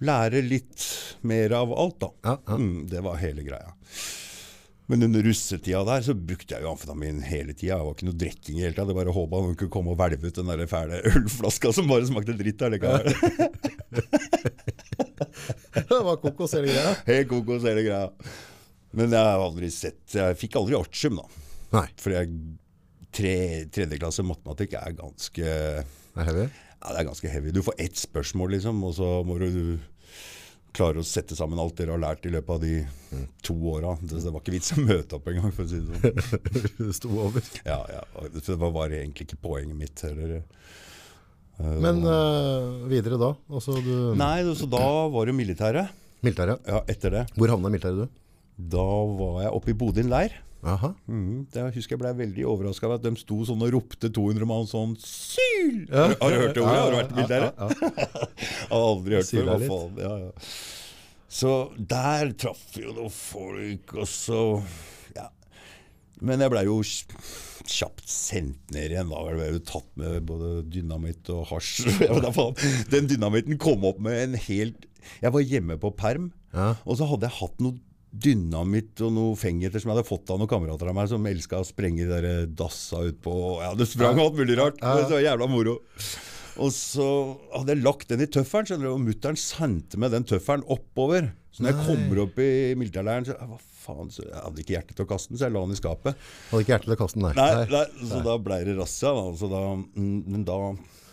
lære 0.05 0.43
litt 0.45 0.83
mer 1.25 1.55
av 1.57 1.71
alt, 1.73 1.99
da. 2.03 2.13
Ja, 2.27 2.37
ja. 2.37 2.57
Mm, 2.61 2.85
det 2.91 3.01
var 3.05 3.17
hele 3.21 3.45
greia. 3.47 3.73
Men 4.87 5.03
under 5.03 5.25
russetida 5.25 5.81
der 5.83 6.03
så 6.05 6.13
brukte 6.15 6.53
jeg 6.53 6.63
jo 6.63 6.69
amfetamin 6.71 7.19
hele 7.27 7.51
tida. 7.51 7.79
Det 7.79 7.87
var 7.87 7.95
ikke 7.97 8.07
noe 8.07 8.19
drikking 8.21 8.59
i 8.59 8.61
det 8.61 8.67
hele 8.69 8.77
tatt. 8.77 8.91
Jeg 8.93 8.99
bare 9.01 9.15
håpa 9.17 9.41
noen 9.43 9.57
kunne 9.59 9.73
komme 9.73 9.91
og 9.91 9.99
hvelve 9.99 10.29
ut 10.29 10.37
den 10.37 10.51
der 10.53 10.69
fæle 10.71 11.01
ølflaska 11.11 11.73
som 11.75 11.89
bare 11.91 12.07
smakte 12.07 12.37
dritt 12.39 12.63
allikevel. 12.63 13.11
Det 15.77 15.99
var 16.07 16.19
kokos 16.21 16.53
hele 16.57 16.69
greia. 16.71 16.93
Helt 17.07 17.29
kokos 17.31 17.65
hele 17.67 17.83
greia. 17.85 18.07
Men 18.97 19.11
jeg 19.13 19.27
har 19.27 19.41
aldri 19.43 19.67
sett 19.73 20.15
Jeg 20.15 20.37
fikk 20.39 20.55
aldri 20.59 20.77
artium, 20.77 21.19
da. 21.19 21.27
Nei, 21.75 21.85
Fordi 21.99 22.15
jeg 22.15 22.31
tre, 23.17 23.33
tredje 23.73 23.99
klasse 23.99 24.23
matematikk 24.25 24.77
er 24.79 24.95
ganske 24.97 25.43
Ja, 25.43 25.83
det 25.83 26.23
er 26.23 26.27
heavy. 26.31 26.47
det 26.87 26.95
er 27.01 27.07
ganske 27.09 27.31
heavy. 27.33 27.53
Du 27.55 27.61
får 27.65 27.77
ett 27.83 27.99
spørsmål, 27.99 28.55
liksom, 28.57 28.79
og 28.87 28.95
så 28.97 29.09
må 29.27 29.37
du 29.41 29.77
klare 30.77 31.01
å 31.01 31.05
sette 31.07 31.35
sammen 31.37 31.59
alt 31.61 31.77
dere 31.79 31.95
har 31.95 32.01
lært 32.01 32.25
i 32.29 32.31
løpet 32.33 32.53
av 32.53 32.61
de 32.61 33.25
to 33.45 33.55
åra. 33.71 33.95
Det, 34.01 34.19
det 34.21 34.33
var 34.33 34.43
ikke 34.43 34.53
vits 34.53 34.73
å 34.75 34.83
møte 34.83 35.17
opp 35.17 35.29
engang, 35.31 35.53
for 35.55 35.65
å 35.65 35.71
si 35.71 35.79
det 35.81 35.97
sånn. 35.97 36.75
Det 36.87 36.93
sto 36.97 37.13
over. 37.25 37.47
Ja, 37.65 37.79
ja. 37.89 38.03
Det 38.37 38.57
var 38.61 38.93
egentlig 38.93 39.27
ikke 39.27 39.39
poenget 39.47 39.79
mitt 39.79 40.03
heller. 40.05 40.39
Men 41.57 42.03
uh, 42.05 42.85
videre 42.89 43.17
da? 43.17 43.31
Altså 43.49 43.77
du 43.81 43.93
Nei, 44.17 44.41
så 44.57 44.67
da 44.69 44.83
var 45.13 45.29
det 45.29 45.33
militæret. 45.37 45.93
Militæret. 46.25 46.61
Ja, 46.69 46.83
etter 46.89 47.13
det. 47.13 47.23
Hvor 47.37 47.53
havna 47.53 47.71
militæret 47.73 48.05
du? 48.05 48.19
Da 48.57 48.85
var 49.17 49.41
jeg 49.45 49.53
oppe 49.57 49.73
i 49.73 49.77
Bodin 49.77 50.09
leir. 50.11 50.35
Aha. 50.67 50.89
Mm, 51.05 51.45
det 51.53 51.61
jeg 51.61 51.75
husker 51.77 51.95
jeg 51.95 52.01
ble 52.01 52.11
veldig 52.17 52.45
overraska 52.49 52.87
over 52.87 52.97
at 52.97 53.05
de 53.05 53.11
sto 53.21 53.37
sånn 53.45 53.61
og 53.63 53.69
ropte 53.75 54.09
200 54.13 54.47
mann 54.49 54.65
sånn 54.69 54.95
Syl! 55.01 55.83
Har, 55.91 56.15
har 56.17 56.33
du 56.33 56.39
hørt 56.41 56.57
det 56.57 56.63
ordet? 56.63 56.79
Har 56.81 56.89
du 56.89 56.97
vært 56.97 57.13
i 57.13 57.19
militæret? 57.19 57.61
Har 58.71 58.81
aldri 58.81 59.19
hørt 59.19 59.29
Syler 59.29 59.61
det. 59.61 59.69
Litt. 59.69 60.01
Ja, 60.01 60.13
ja. 60.25 60.51
Så 61.37 61.53
der 61.77 62.33
traff 62.39 62.63
vi 62.73 62.85
jo 62.87 62.95
noen 62.97 63.13
folk, 63.13 63.97
og 63.97 64.09
så 64.09 64.43
Ja. 64.57 64.86
Men 66.21 66.41
jeg 66.41 66.49
blei 66.53 66.63
jo 66.65 66.79
kjapt 66.81 68.07
sendt 68.09 68.71
ned 68.73 68.93
igjen. 68.93 69.09
Da 69.11 69.23
Jeg 69.27 69.37
ble 69.39 69.49
jo 69.53 69.63
tatt 69.67 69.89
med 69.99 70.23
både 70.29 70.51
dynamitt 70.73 71.29
og 71.33 71.43
hasj. 71.51 71.87
Jeg. 72.07 72.53
Den 72.93 73.09
dynamitten 73.11 73.59
kom 73.61 73.85
opp 73.89 73.99
med 74.03 74.17
en 74.23 74.39
helt 74.47 74.87
Jeg 75.21 75.33
var 75.35 75.43
hjemme 75.45 75.77
på 75.81 75.91
perm, 75.97 76.31
Ja. 76.55 76.73
og 76.85 76.97
så 76.97 77.05
hadde 77.09 77.27
jeg 77.29 77.37
hatt 77.41 77.59
noe 77.63 77.77
dynamitt 78.17 79.01
og 79.05 79.11
noe 79.13 79.35
fengeter 79.37 79.79
som 79.83 79.91
jeg 79.91 79.97
hadde 79.99 80.07
fått 80.07 80.31
av 80.33 80.39
noen 80.39 80.49
kamerater 80.49 80.89
av 80.89 80.95
meg 80.97 81.09
som 81.11 81.25
elska 81.27 81.59
å 81.61 81.67
sprenge 81.67 82.07
de 82.07 82.21
der 82.23 82.47
dassa 82.49 83.03
ut 83.05 83.19
på 83.21 83.33
Ja, 83.61 83.73
det 83.77 83.85
sprang 83.91 84.17
alt 84.23 84.39
mulig 84.39 84.55
rart. 84.57 84.79
Det 84.79 85.11
var 85.11 85.21
jævla 85.21 85.47
moro. 85.51 85.75
Og 86.63 86.71
så 86.73 87.07
hadde 87.53 87.75
jeg 87.75 87.83
lagt 87.85 88.09
den 88.11 88.23
i 88.23 88.29
tøffelen, 88.31 88.67
skjønner 88.69 88.89
du, 88.89 88.93
og 88.95 89.03
mutter'n 89.03 89.37
sendte 89.39 89.99
meg 90.01 90.13
den 90.13 90.25
tøffelen 90.27 90.65
oppover. 90.73 91.31
Så 91.53 91.63
når 91.63 91.73
jeg 91.73 91.85
kommer 91.87 92.19
opp 92.21 92.39
i 92.43 92.51
militærleiren, 92.77 93.25
så 93.25 93.37
hva 93.37 93.57
faen, 93.57 94.11
så 94.13 94.25
jeg 94.25 94.35
hadde 94.37 94.61
ikke 94.61 94.75
hjerte 94.75 94.93
til 94.97 95.07
å 95.07 95.09
kaste 95.09 95.31
den, 95.31 95.39
så 95.39 95.47
jeg 95.47 95.55
la 95.55 95.63
den 95.65 95.73
i 95.73 95.79
skapet. 95.79 96.27
Hadde 96.51 96.65
ikke 96.65 96.73
hjerte 96.75 96.89
til 96.89 96.93
å 96.93 96.99
kaste 96.99 97.17
den, 97.17 97.25
nei. 97.25 97.33
Nei, 97.37 97.65
nei, 97.71 98.09
så 98.11 98.21
da 98.27 98.37
ble 98.45 98.59
det 98.67 98.77
razzia, 98.77 99.13
da. 99.17 99.25
Så 99.39 99.49
da, 99.51 99.63
mm, 99.97 100.43
da 100.47 100.59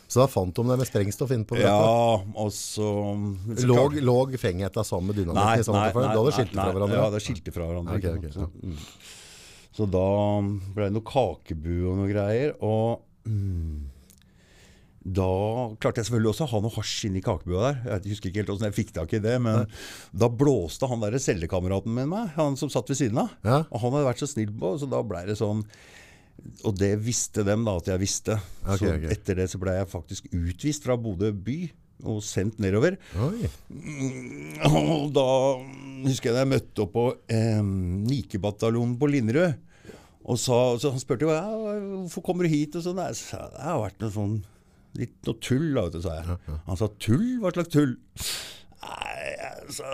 Så 0.05 0.21
da 0.21 0.29
fant 0.31 0.53
de 0.57 0.67
det 0.69 0.79
med 0.83 0.91
sprengstoff 0.91 1.33
inne 1.35 1.49
på 1.49 1.57
Ja, 1.61 1.79
og 1.81 2.53
så, 2.53 2.91
så 3.57 3.69
Låg, 3.71 3.97
låg 4.05 4.37
fenghetta 4.41 4.85
sammen 4.85 5.11
med 5.11 5.23
Nei, 5.23 5.25
dynamitten 5.25 5.79
nei, 5.79 5.89
tøffel? 5.89 6.05
nei, 6.05 6.13
Da 6.13 6.21
hadde 6.21 6.29
nei, 6.29 6.37
skilt 6.37 6.55
fra 6.55 6.67
nei, 6.67 6.77
hverandre? 6.77 7.01
Ja, 7.01 7.09
det 7.15 7.25
skilte 7.25 7.57
fra 7.57 7.71
hverandre. 7.71 7.99
Okay, 8.03 8.21
okay? 8.21 8.35
Så, 8.35 8.51
mm. 8.61 9.73
så 9.79 9.89
da 9.97 10.07
ble 10.77 10.91
det 10.91 10.97
noe 10.99 11.09
kakebu 11.09 11.75
og 11.79 11.99
noe 12.03 12.13
greier. 12.13 12.53
Og 12.61 13.01
mm, 13.31 13.94
da 15.05 15.29
klarte 15.83 16.01
jeg 16.01 16.09
selvfølgelig 16.09 16.31
også 16.31 16.47
å 16.47 16.51
ha 16.55 16.61
noe 16.65 16.75
hasj 16.79 17.09
inni 17.11 17.21
kakebua 17.25 17.65
der. 17.67 17.81
Jeg 17.93 18.15
husker 18.15 18.31
ikke 18.31 18.41
helt 18.41 18.53
hvordan 18.55 18.71
jeg 18.71 18.77
fikk 18.79 18.93
tak 18.97 19.11
i 19.13 19.21
det, 19.21 19.35
men 19.45 19.67
da 20.17 20.31
blåste 20.33 20.89
han 20.89 21.03
der 21.05 21.19
cellekameraten 21.21 21.93
med 21.93 22.09
meg, 22.09 22.31
han 22.39 22.57
som 22.57 22.73
satt 22.73 22.89
ved 22.89 23.03
siden 23.03 23.21
av. 23.21 23.35
Ja. 23.45 23.59
Og 23.69 23.83
han 23.83 23.93
hadde 23.93 24.09
vært 24.09 24.23
så 24.25 24.31
snill 24.31 24.55
på, 24.57 24.73
så 24.81 24.89
da 24.89 25.03
ble 25.05 25.27
det 25.29 25.37
sånn 25.41 25.61
Og 26.65 26.73
det 26.81 26.95
visste 27.05 27.45
dem 27.47 27.67
da 27.69 27.77
at 27.79 27.91
jeg 27.93 28.01
visste. 28.01 28.39
Okay, 28.65 28.81
så 28.81 28.95
okay. 28.95 29.11
etter 29.13 29.39
det 29.43 29.47
så 29.53 29.61
ble 29.61 29.77
jeg 29.77 29.91
faktisk 29.93 30.31
utvist 30.33 30.89
fra 30.89 30.97
Bodø 31.01 31.31
by 31.37 31.59
og 32.11 32.19
sendt 32.27 32.59
nedover. 32.61 32.97
Oi. 33.23 33.47
Og 34.67 35.13
da 35.15 35.29
husker 36.09 36.31
jeg 36.31 36.35
da 36.35 36.43
jeg 36.43 36.51
møtte 36.51 36.85
opp 36.85 36.97
på 36.97 37.05
eh, 37.33 37.61
Nikebataljonen 37.63 38.97
på 39.01 39.09
Linderud. 39.13 39.61
Og 40.25 40.41
sa, 40.41 40.59
så 40.81 40.91
han 40.91 41.01
spurte 41.01 41.29
jo 41.29 41.33
ja, 41.33 41.45
hvorfor 41.45 42.25
kommer 42.25 42.49
du 42.49 42.53
hit. 42.53 42.77
og 42.81 42.85
sånn. 42.85 43.01
Sa 43.17 43.45
det 43.53 43.65
har 43.69 43.81
vært 43.85 44.01
noe 44.01 44.13
sånn 44.13 44.37
litt 44.99 45.15
noe 45.27 45.39
tull, 45.43 45.71
da, 45.77 45.87
sa 46.05 46.17
jeg. 46.21 46.39
Han 46.69 46.79
sa 46.81 46.89
tull? 47.03 47.25
Hva 47.43 47.53
slags 47.55 47.73
tull? 47.75 47.95
Nei, 48.85 49.29
altså, 49.49 49.93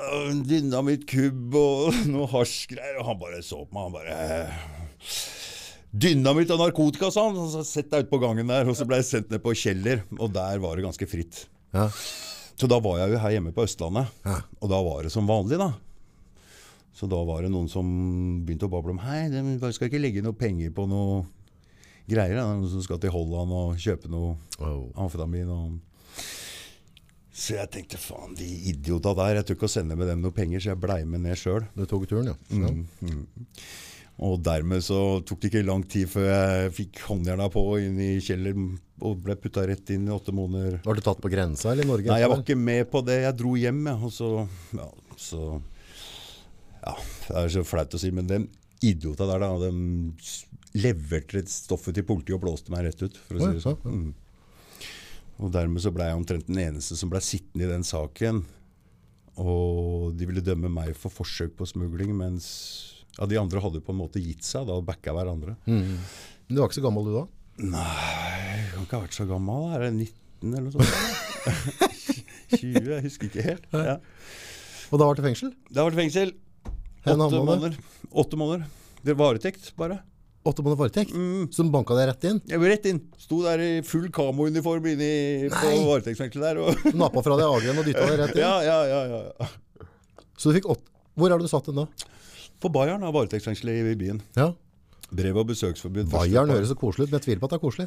dynamittkubb 0.50 1.54
og 1.60 2.00
noe 2.14 2.28
hasjgreier. 2.32 2.98
Og 3.00 3.06
han 3.10 3.20
bare 3.22 3.42
så 3.46 3.62
på 3.64 3.76
meg. 3.76 3.86
Han 3.86 3.94
bare 3.98 4.18
Dynamitt 5.90 6.50
og 6.54 6.60
narkotika, 6.62 7.08
sa 7.10 7.24
han. 7.28 7.38
Så 7.50 7.64
Sett 7.66 7.90
deg 7.90 8.06
ut 8.06 8.10
på 8.12 8.20
gangen 8.22 8.50
der. 8.50 8.68
Og 8.70 8.76
så 8.78 8.86
ble 8.86 9.00
jeg 9.00 9.08
sendt 9.08 9.32
ned 9.32 9.42
på 9.42 9.54
Kjeller, 9.58 10.04
og 10.18 10.30
der 10.34 10.60
var 10.62 10.76
det 10.78 10.84
ganske 10.86 11.08
fritt. 11.10 11.44
Ja. 11.74 11.88
Så 12.60 12.68
da 12.70 12.76
var 12.82 12.98
jeg 13.00 13.14
jo 13.14 13.20
her 13.22 13.32
hjemme 13.38 13.54
på 13.56 13.64
Østlandet, 13.64 14.10
Ja. 14.26 14.40
og 14.60 14.68
da 14.68 14.78
var 14.84 15.06
det 15.06 15.12
som 15.14 15.26
vanlig, 15.30 15.56
da. 15.58 15.70
Så 16.92 17.06
da 17.08 17.16
var 17.24 17.40
det 17.42 17.48
noen 17.54 17.70
som 17.72 17.86
begynte 18.44 18.66
å 18.68 18.72
bable 18.74 18.92
om 18.92 18.98
Hei, 19.00 19.28
de 19.32 19.70
skal 19.72 19.88
ikke 19.88 20.00
legge 20.02 20.20
noe 20.26 20.36
penger 20.36 20.72
på 20.76 20.84
noe 20.90 21.22
greier. 22.10 22.38
Da. 22.38 22.46
Noen 22.52 22.70
som 22.72 22.84
skal 22.84 23.00
til 23.02 23.14
Holland 23.14 23.54
og 23.56 23.80
kjøpe 23.80 24.10
noe 24.12 24.34
oh. 24.58 24.88
amfetamin. 25.00 25.52
Og... 25.54 26.24
Så 27.30 27.56
jeg 27.56 27.72
tenkte 27.72 28.00
faen, 28.00 28.34
de 28.38 28.48
idiota 28.72 29.14
der. 29.16 29.38
Jeg 29.40 29.48
tør 29.48 29.60
ikke 29.60 29.70
å 29.70 29.76
sende 29.78 29.96
med 29.98 30.10
dem 30.10 30.24
noe 30.24 30.34
penger, 30.36 30.62
så 30.62 30.74
jeg 30.74 30.82
blei 30.82 31.02
med 31.08 31.24
ned 31.24 31.38
sjøl. 31.40 31.64
Du 31.76 31.86
tok 31.88 32.08
turen, 32.10 32.34
ja. 32.34 32.36
Mm. 32.50 32.84
ja. 33.06 33.22
Og 34.20 34.36
dermed 34.44 34.84
så 34.84 34.98
tok 35.24 35.40
det 35.40 35.48
ikke 35.48 35.64
lang 35.64 35.82
tid 35.88 36.10
før 36.12 36.26
jeg 36.28 36.72
fikk 36.76 37.00
håndjerna 37.06 37.46
på 37.52 37.62
inn 37.80 37.96
i 38.04 38.10
Kjeller 38.20 38.58
og 39.00 39.22
ble 39.24 39.36
putta 39.40 39.64
rett 39.64 39.92
inn 39.94 40.10
i 40.10 40.12
åtte 40.12 40.34
måneder. 40.36 40.82
Var 40.84 40.98
du 40.98 41.04
tatt 41.04 41.22
på 41.24 41.30
grensa 41.32 41.70
eller 41.72 41.86
i 41.86 41.88
Norge? 41.88 42.10
Nei, 42.10 42.20
jeg 42.20 42.32
var 42.32 42.42
ikke 42.42 42.58
med 42.60 42.82
på 42.92 43.00
det. 43.06 43.22
Jeg 43.24 43.38
dro 43.38 43.54
hjem, 43.56 43.80
jeg. 43.88 44.02
Og 44.04 44.12
så, 44.12 44.30
ja, 44.76 44.88
så 45.16 45.44
Ja, 46.80 46.94
det 47.28 47.38
er 47.40 47.54
så 47.56 47.64
flaut 47.64 47.96
å 47.96 48.00
si, 48.00 48.12
men 48.12 48.28
de 48.28 48.42
idiota 48.84 49.24
der, 49.28 49.40
da, 49.40 49.50
de 49.64 49.70
leverte 50.78 51.42
stoffet 51.50 51.96
til 51.96 52.06
politiet 52.06 52.36
og 52.36 52.44
blåste 52.44 52.70
meg 52.72 52.86
rett 52.86 53.02
ut, 53.02 53.16
for 53.26 53.38
å 53.38 53.42
si 53.42 53.56
det 53.56 53.64
sånn. 53.64 53.80
Mm. 53.84 54.10
Og 55.40 55.52
dermed 55.54 55.82
så 55.82 55.90
ble 55.94 56.06
jeg 56.10 56.18
omtrent 56.20 56.48
den 56.50 56.60
eneste 56.62 56.98
som 57.00 57.10
ble 57.10 57.20
sittende 57.24 57.66
i 57.66 57.70
den 57.70 57.84
saken. 57.86 58.42
Og 59.40 60.10
de 60.18 60.26
ville 60.28 60.44
dømme 60.44 60.68
meg 60.72 60.92
for 60.98 61.12
forsøk 61.14 61.54
på 61.58 61.68
smugling, 61.68 62.12
mens 62.18 62.46
ja, 63.16 63.26
de 63.26 63.38
andre 63.40 63.62
hadde 63.64 63.80
på 63.84 63.94
en 63.94 64.00
måte 64.02 64.20
gitt 64.22 64.44
seg 64.46 64.68
da 64.68 64.76
og 64.78 64.84
backa 64.88 65.14
hverandre. 65.16 65.56
Men 65.66 65.96
Du 66.50 66.58
var 66.60 66.68
ikke 66.68 66.80
så 66.80 66.84
gammel 66.84 67.08
du 67.08 67.14
da? 67.16 67.24
Nei, 67.60 67.86
jeg 68.60 68.68
kan 68.74 68.84
ikke 68.84 68.98
ha 68.98 69.04
vært 69.06 69.16
så 69.16 69.26
gammel. 69.28 69.66
Er 69.76 69.86
det 69.86 69.90
19 69.96 70.54
eller 70.54 70.68
noe 70.68 70.76
sånt? 70.76 71.96
20, 72.60 72.86
jeg 72.90 73.04
husker 73.06 73.28
ikke 73.30 73.46
helt. 73.46 73.66
Ja. 73.72 73.96
Og 74.90 74.98
da 75.00 75.06
var 75.06 75.18
det 75.18 75.24
fengsel? 75.28 75.52
Da 75.70 75.84
var 75.86 75.94
det 75.94 76.00
fengsel. 76.02 76.32
En 77.08 77.22
Åtte 77.24 77.42
måneder. 77.46 77.76
Åtte 78.10 78.38
måneder. 78.40 78.64
Det 79.06 79.14
varetekt, 79.16 79.70
bare. 79.78 80.00
Åtte 80.48 80.62
måneder 80.64 80.78
varetekt? 80.80 81.10
Mm. 81.12 81.50
Som 81.52 81.68
banka 81.72 81.92
deg 81.98 82.06
rett 82.08 82.22
inn? 82.30 82.38
Jeg 82.48 82.60
ble 82.62 82.70
rett 82.72 82.86
inn. 82.88 83.00
Sto 83.20 83.42
der 83.44 83.60
i 83.60 83.70
full 83.84 84.06
kamouniform 84.14 84.86
inne 84.88 85.04
i- 85.04 85.50
på 85.52 85.72
varetektsfengselet 85.84 86.46
der. 86.46 86.60
Og 86.64 86.94
Nappa 86.96 87.20
fra 87.26 87.36
deg 87.36 87.44
ageren 87.44 87.82
og 87.82 87.84
dytta 87.90 88.06
deg 88.08 88.22
rett 88.22 88.38
inn? 88.38 88.40
ja, 88.46 88.54
ja, 88.64 88.78
ja, 88.88 89.20
ja. 89.28 89.50
Så 90.40 90.48
du 90.48 90.56
fikk 90.56 90.70
åtte 90.72 90.86
Hvor 91.20 91.28
er 91.28 91.36
det 91.36 91.44
du 91.44 91.52
satt 91.52 91.66
den 91.68 91.76
da? 91.82 91.86
På 92.60 92.70
Bayern 92.72 93.04
av 93.04 93.12
varetektsfengselet 93.16 93.92
i 93.92 93.96
byen. 94.00 94.22
Ja. 94.38 94.48
Brev 95.12 95.36
og 95.42 95.48
besøksforbud. 95.50 96.06
Bayern 96.12 96.48
høres 96.54 96.70
så 96.70 96.76
koselig 96.78 97.08
ut, 97.08 97.10
men 97.12 97.18
jeg 97.18 97.24
tviler 97.26 97.40
på 97.42 97.48
at 97.48 97.52
det 97.52 97.58
er 97.58 97.62
koselig. 97.64 97.86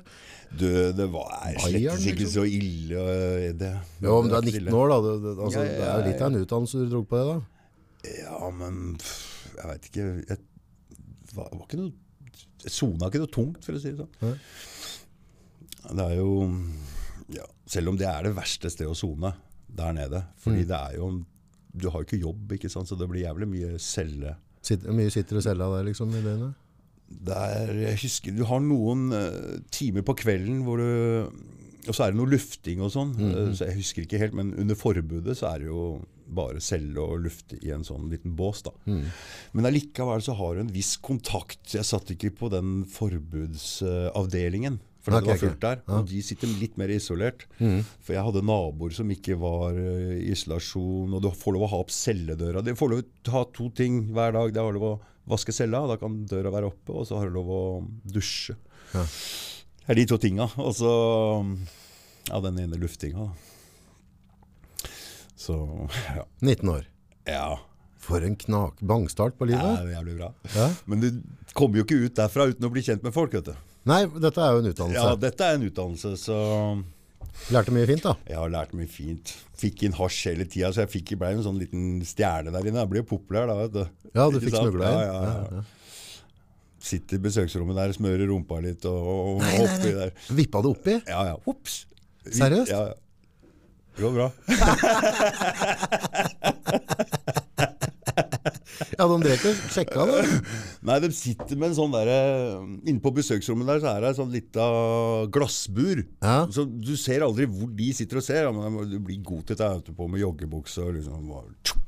Du, 0.59 0.65
det 0.97 1.05
var 1.13 1.29
slett 1.63 2.03
ikke 2.03 2.19
liksom? 2.19 2.33
så 2.35 2.43
ille. 2.45 3.03
Det, 3.57 3.69
Jo, 4.03 4.17
men 4.21 4.29
du 4.33 4.35
er 4.37 4.47
19 4.49 4.77
år, 4.77 4.91
da. 4.91 4.97
Det, 5.05 5.13
det, 5.23 5.33
altså, 5.47 5.63
Ja, 5.63 5.65
ja, 5.65 5.73
det 5.79 5.87
er 5.87 5.93
jo 6.03 6.07
litt 6.11 6.21
av 6.25 6.29
en 6.33 6.39
utdannelse 6.43 6.81
du 6.83 6.89
dro 6.91 7.01
på 7.07 7.21
det, 7.21 7.25
da. 7.31 7.37
Ja, 8.19 8.49
men 8.59 8.79
jeg 9.55 9.69
veit 9.71 9.85
ikke 9.89 10.07
jeg, 10.27 10.39
Det 11.31 11.37
var, 11.37 11.47
var 11.53 11.63
ikke 11.69 11.79
noe 11.79 11.93
sona 12.71 13.09
ikke 13.09 13.23
noe 13.23 13.33
tungt, 13.33 13.65
for 13.65 13.75
å 13.75 13.81
si 13.81 13.91
det 13.91 14.03
sånn. 14.03 14.37
Det 15.83 16.05
er 16.05 16.15
jo 16.15 16.29
ja, 17.33 17.43
Selv 17.67 17.91
om 17.91 17.97
det 17.99 18.07
er 18.07 18.23
det 18.23 18.35
verste 18.37 18.71
stedet 18.71 18.91
å 18.91 18.97
sone 18.97 19.33
der 19.67 19.95
nede. 19.95 20.23
Mm. 20.23 20.41
Fordi 20.45 20.65
det 20.69 20.79
er 20.79 20.97
jo 20.99 21.11
Du 21.73 21.89
har 21.89 22.03
jo 22.03 22.07
ikke 22.07 22.21
jobb, 22.21 22.51
ikke 22.55 22.69
sant? 22.69 22.87
så 22.87 22.95
det 22.95 23.07
blir 23.09 23.25
jævlig 23.25 23.47
mye 23.49 23.79
celle. 23.81 24.35
Sitter, 24.63 24.93
mye 24.95 25.11
sitter 25.11 25.39
og 25.39 25.43
cella 25.43 25.67
der, 25.73 25.87
liksom, 25.89 26.13
i 26.13 26.21
døgnet? 26.23 26.53
Det 27.09 27.35
er, 27.35 27.73
jeg 27.89 27.99
husker 28.05 28.35
Du 28.37 28.45
har 28.49 28.61
noen 28.63 29.09
uh, 29.11 29.57
timer 29.73 30.05
på 30.05 30.15
kvelden 30.23 30.61
hvor 30.65 30.79
du 30.81 31.27
Og 31.89 31.91
så 31.91 32.05
er 32.05 32.13
det 32.13 32.19
noe 32.21 32.31
lufting 32.31 32.81
og 32.81 32.93
sånn. 32.93 33.11
Mm, 33.17 33.31
eh, 33.31 33.49
Så 33.57 33.67
jeg 33.67 33.81
husker 33.81 34.05
ikke 34.05 34.21
helt, 34.21 34.37
men 34.37 34.53
under 34.55 34.77
forbudet 34.79 35.35
så 35.37 35.49
er 35.51 35.63
det 35.63 35.71
jo 35.71 35.83
bare 36.25 36.61
selge 36.63 37.03
og 37.03 37.25
lufte 37.25 37.59
i 37.61 37.71
en 37.75 37.85
sånn 37.87 38.09
liten 38.11 38.35
bås, 38.37 38.63
da. 38.65 38.73
Mm. 38.87 39.05
Men 39.57 39.69
allikevel 39.69 40.23
så 40.25 40.35
har 40.39 40.55
du 40.55 40.63
en 40.63 40.73
viss 40.73 40.95
kontakt. 41.03 41.61
Jeg 41.75 41.87
satt 41.87 42.13
ikke 42.15 42.33
på 42.39 42.49
den 42.53 42.81
forbudsavdelingen. 42.89 44.79
For 45.03 45.11
det 45.11 45.27
var 45.27 45.39
fullt 45.41 45.59
der. 45.59 45.81
Mm. 45.83 45.95
Og 45.97 46.05
de 46.07 46.21
sitter 46.23 46.51
litt 46.61 46.77
mer 46.79 46.91
isolert. 46.93 47.43
For 47.59 48.15
jeg 48.15 48.23
hadde 48.23 48.45
naboer 48.47 48.93
som 48.95 49.09
ikke 49.11 49.35
var 49.41 49.75
eh, 49.75 50.13
i 50.21 50.29
isolasjon. 50.31 51.11
Og 51.11 51.25
du 51.25 51.27
får 51.35 51.57
lov 51.57 51.65
å 51.67 51.71
ha 51.73 51.81
opp 51.83 51.91
celledøra. 51.91 52.63
Du 52.63 52.71
får 52.79 52.93
lov 52.93 53.03
å 53.03 53.33
ha 53.35 53.43
to 53.51 53.67
ting 53.75 53.99
hver 54.15 54.35
dag. 54.37 54.53
Det 54.55 54.63
har 54.63 54.77
lov 54.77 54.87
å 54.93 54.99
vaske 55.29 55.55
cella, 55.55 55.83
da 55.91 55.99
kan 55.99 56.21
døra 56.27 56.53
være 56.55 56.71
oppe. 56.71 56.95
Og 56.95 57.07
så 57.09 57.19
har 57.19 57.27
du 57.27 57.35
lov 57.35 57.51
å 57.51 57.63
dusje. 58.15 58.55
Ja. 58.93 59.03
Det 59.83 59.91
er 59.91 59.99
de 59.99 60.07
to 60.07 60.19
tinga. 60.23 60.47
Og 60.63 60.71
så 60.79 60.93
ja, 62.29 62.39
den 62.39 62.63
ene 62.63 62.79
luftinga, 62.79 63.27
da. 63.27 63.52
Så 65.43 65.59
ja. 66.15 66.23
19 66.41 66.73
år. 66.77 66.89
ja. 67.29 67.45
For 68.03 68.19
en 68.27 68.33
knak 68.35 68.81
bangstart 68.83 69.37
på 69.39 69.45
Ja, 69.47 69.53
livet. 69.53 69.77
det 69.79 69.93
er 69.93 69.93
jævlig 69.95 70.13
bra. 70.17 70.27
Ja. 70.57 70.65
Men 70.91 70.99
du 70.99 71.21
kommer 71.55 71.79
jo 71.79 71.85
ikke 71.85 72.01
ut 72.03 72.17
derfra 72.17 72.49
uten 72.51 72.65
å 72.67 72.71
bli 72.73 72.81
kjent 72.83 73.03
med 73.05 73.13
folk, 73.15 73.31
vet 73.37 73.45
du. 73.47 73.53
Nei, 73.87 74.01
dette 74.25 74.41
er 74.43 74.57
jo 74.57 74.59
en 74.59 74.67
utdannelse. 74.73 75.05
Ja, 75.07 75.13
dette 75.21 75.45
er 75.47 75.55
en 75.55 75.63
utdannelse, 75.69 76.11
så 76.19 76.39
Lærte 77.55 77.71
mye 77.73 77.87
fint, 77.87 78.03
da. 78.03 78.11
jeg 78.27 78.35
har 78.37 78.51
lært 78.51 78.73
mye 78.75 78.89
fint. 78.91 79.31
Fikk 79.57 79.85
inn 79.87 79.95
hasj 79.97 80.19
hele 80.33 80.45
tida, 80.51 80.73
så 80.75 80.83
jeg 80.83 80.91
fikk 80.97 81.13
ble 81.21 81.31
en 81.37 81.45
sånn 81.47 81.57
liten 81.63 81.85
stjerne 82.05 82.51
der 82.53 82.67
inne. 82.67 82.83
Jeg 82.83 82.91
ble 82.91 83.01
jo 83.01 83.07
populær 83.13 83.47
da, 83.49 83.55
vet 83.63 83.71
du. 83.77 83.81
Ja, 84.19 84.27
du 84.35 84.37
fikk 84.43 84.57
smugla 84.59 84.91
inn. 84.91 84.99
Ja, 84.99 85.23
ja, 85.23 85.47
ja. 85.61 85.63
Sitter 86.83 87.17
i 87.17 87.23
besøksrommet 87.23 87.79
der, 87.79 87.95
smører 87.95 88.27
rumpa 88.27 88.59
litt 88.67 88.83
og, 88.91 88.99
og 89.07 89.39
Nei, 89.45 89.53
hopper 89.61 89.87
nei, 89.87 89.95
der. 90.01 90.13
Vippa 90.41 90.61
det 90.65 90.73
oppi? 90.75 90.97
Ja, 91.07 91.23
ja. 91.31 91.39
Ops. 91.47 91.79
Seriøst? 92.27 92.71
Ja, 92.75 92.83
ja. 92.91 92.99
Det 93.95 94.01
går 94.01 94.11
bra. 94.17 94.31
Ja, 98.93 99.05
de 99.09 99.15
drev 99.23 99.33
ikke 99.35 99.51
sjekka 99.73 100.03
det. 100.09 100.19
Nei, 100.85 100.97
de 101.03 101.09
sitter 101.15 101.55
med 101.59 101.67
en 101.71 101.75
sånn 101.77 101.93
derre 101.93 102.17
Inne 102.89 103.01
på 103.03 103.11
besøksrommet 103.15 103.67
der 103.69 103.79
så 103.83 103.87
er 103.93 103.99
det 104.03 104.09
en 104.11 104.17
sånn 104.19 104.33
lita 104.33 104.65
glassbur. 105.33 105.97
Ja. 106.23 106.37
Så 106.53 106.61
du 106.67 106.93
ser 106.99 107.21
aldri 107.25 107.45
hvor 107.49 107.69
de 107.73 107.89
sitter 107.95 108.17
og 108.21 108.25
ser. 108.25 108.41
Ja, 108.47 108.51
Men 108.53 108.89
du 108.91 108.97
blir 109.03 109.19
god 109.25 109.43
til 109.49 109.57
dette 109.59 109.91
på 109.97 110.03
med 110.11 110.19
joggebukse 110.23 110.79
og 110.85 110.91
liksom 110.97 111.27
bare 111.31 111.49
tjuk, 111.65 111.85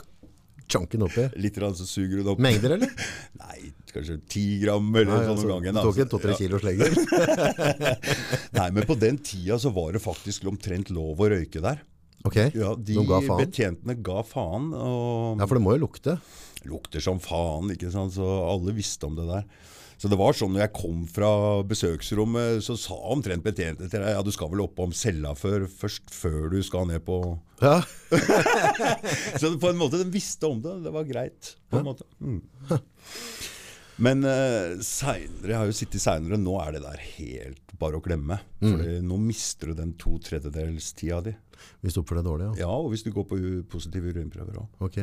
Chunken 0.66 1.04
oppi. 1.06 1.24
Litt 1.38 1.58
rann, 1.62 1.76
så 1.78 1.86
suger 1.86 2.16
du 2.18 2.24
det 2.26 2.32
opp. 2.34 2.40
Mengder, 2.42 2.72
eller? 2.80 2.90
Nei, 3.44 3.60
kanskje 3.94 4.16
ti 4.34 4.46
gram 4.64 4.88
eller 4.96 5.12
Nei, 5.12 5.20
sånn 5.28 5.36
altså, 5.36 5.50
gangen. 5.52 5.78
tok 5.86 6.00
en 6.02 6.10
to-tre 6.10 6.34
Ja. 6.42 6.58
lenger. 6.66 6.90
Nei, 8.58 8.70
men 8.74 8.82
på 8.90 8.96
den 8.98 9.18
tida 9.22 9.60
så 9.62 9.70
var 9.76 9.90
det 9.94 10.02
faktisk 10.02 10.48
omtrent 10.50 10.90
lov 10.96 11.22
å 11.22 11.30
røyke 11.36 11.62
der. 11.62 11.78
Ok, 12.25 12.39
Ja, 12.58 12.74
De, 12.75 12.96
de 12.98 13.05
ga 13.05 13.20
betjentene 13.38 13.96
ga 14.03 14.24
faen. 14.25 14.72
Og 14.74 15.39
Ja, 15.39 15.46
for 15.46 15.55
det 15.60 15.63
må 15.65 15.75
jo 15.77 15.86
lukte. 15.86 16.17
lukter 16.65 17.03
som 17.03 17.20
faen, 17.22 17.70
ikke 17.75 17.91
sant. 17.94 18.15
Så 18.17 18.25
alle 18.25 18.74
visste 18.74 19.05
om 19.05 19.15
det 19.17 19.27
der. 19.29 19.46
Så 19.96 20.10
det 20.12 20.17
var 20.20 20.34
sånn 20.36 20.51
når 20.51 20.65
jeg 20.65 20.74
kom 20.75 21.03
fra 21.08 21.29
besøksrommet, 21.63 22.60
så 22.65 22.74
sa 22.75 22.98
omtrent 23.13 23.46
betjentene 23.46 23.88
til 23.88 24.01
deg 24.03 24.12
ja, 24.12 24.24
du 24.25 24.32
skal 24.36 24.50
vel 24.51 24.65
oppom 24.65 24.91
cella 24.91 25.32
før, 25.39 25.70
først 25.72 26.12
før 26.12 26.50
du 26.51 26.58
skal 26.67 26.89
ned 26.89 27.00
på 27.08 27.20
Ja. 27.63 27.77
Så 29.39 29.53
på 29.62 29.70
en 29.72 29.79
måte, 29.79 30.01
de 30.01 30.10
visste 30.12 30.50
om 30.51 30.60
det. 30.62 30.74
Det 30.84 30.91
var 30.91 31.08
greit. 31.08 31.53
på 31.72 31.79
en 31.79 31.88
måte. 31.88 32.03
Mm. 32.20 32.41
Men 34.03 34.25
uh, 34.27 34.75
seinere, 34.84 35.53
jeg 35.53 35.58
har 35.62 35.70
jo 35.72 35.77
sittet 35.79 36.03
seinere, 36.03 36.36
nå 36.44 36.58
er 36.60 36.75
det 36.75 36.82
der 36.84 37.00
helt 37.15 37.65
bare 37.79 38.00
å 38.00 38.03
glemme. 38.05 38.39
For 38.63 38.86
nå 39.05 39.20
mister 39.22 39.72
du 39.72 39.79
den 39.82 39.94
to 40.01 40.17
tredjedelstida 40.24 41.22
di. 41.25 41.36
Hvis 41.82 41.96
du 41.96 42.01
oppfører 42.01 42.22
deg 42.22 42.27
dårlig, 42.29 42.48
ja. 42.50 42.65
Ja, 42.65 42.74
og 42.75 42.91
hvis 42.91 43.05
du 43.05 43.12
går 43.15 43.25
på 43.29 43.38
positive 43.72 44.12
urinprøver 44.12 44.60
òg. 44.62 44.67
Ok. 44.86 44.98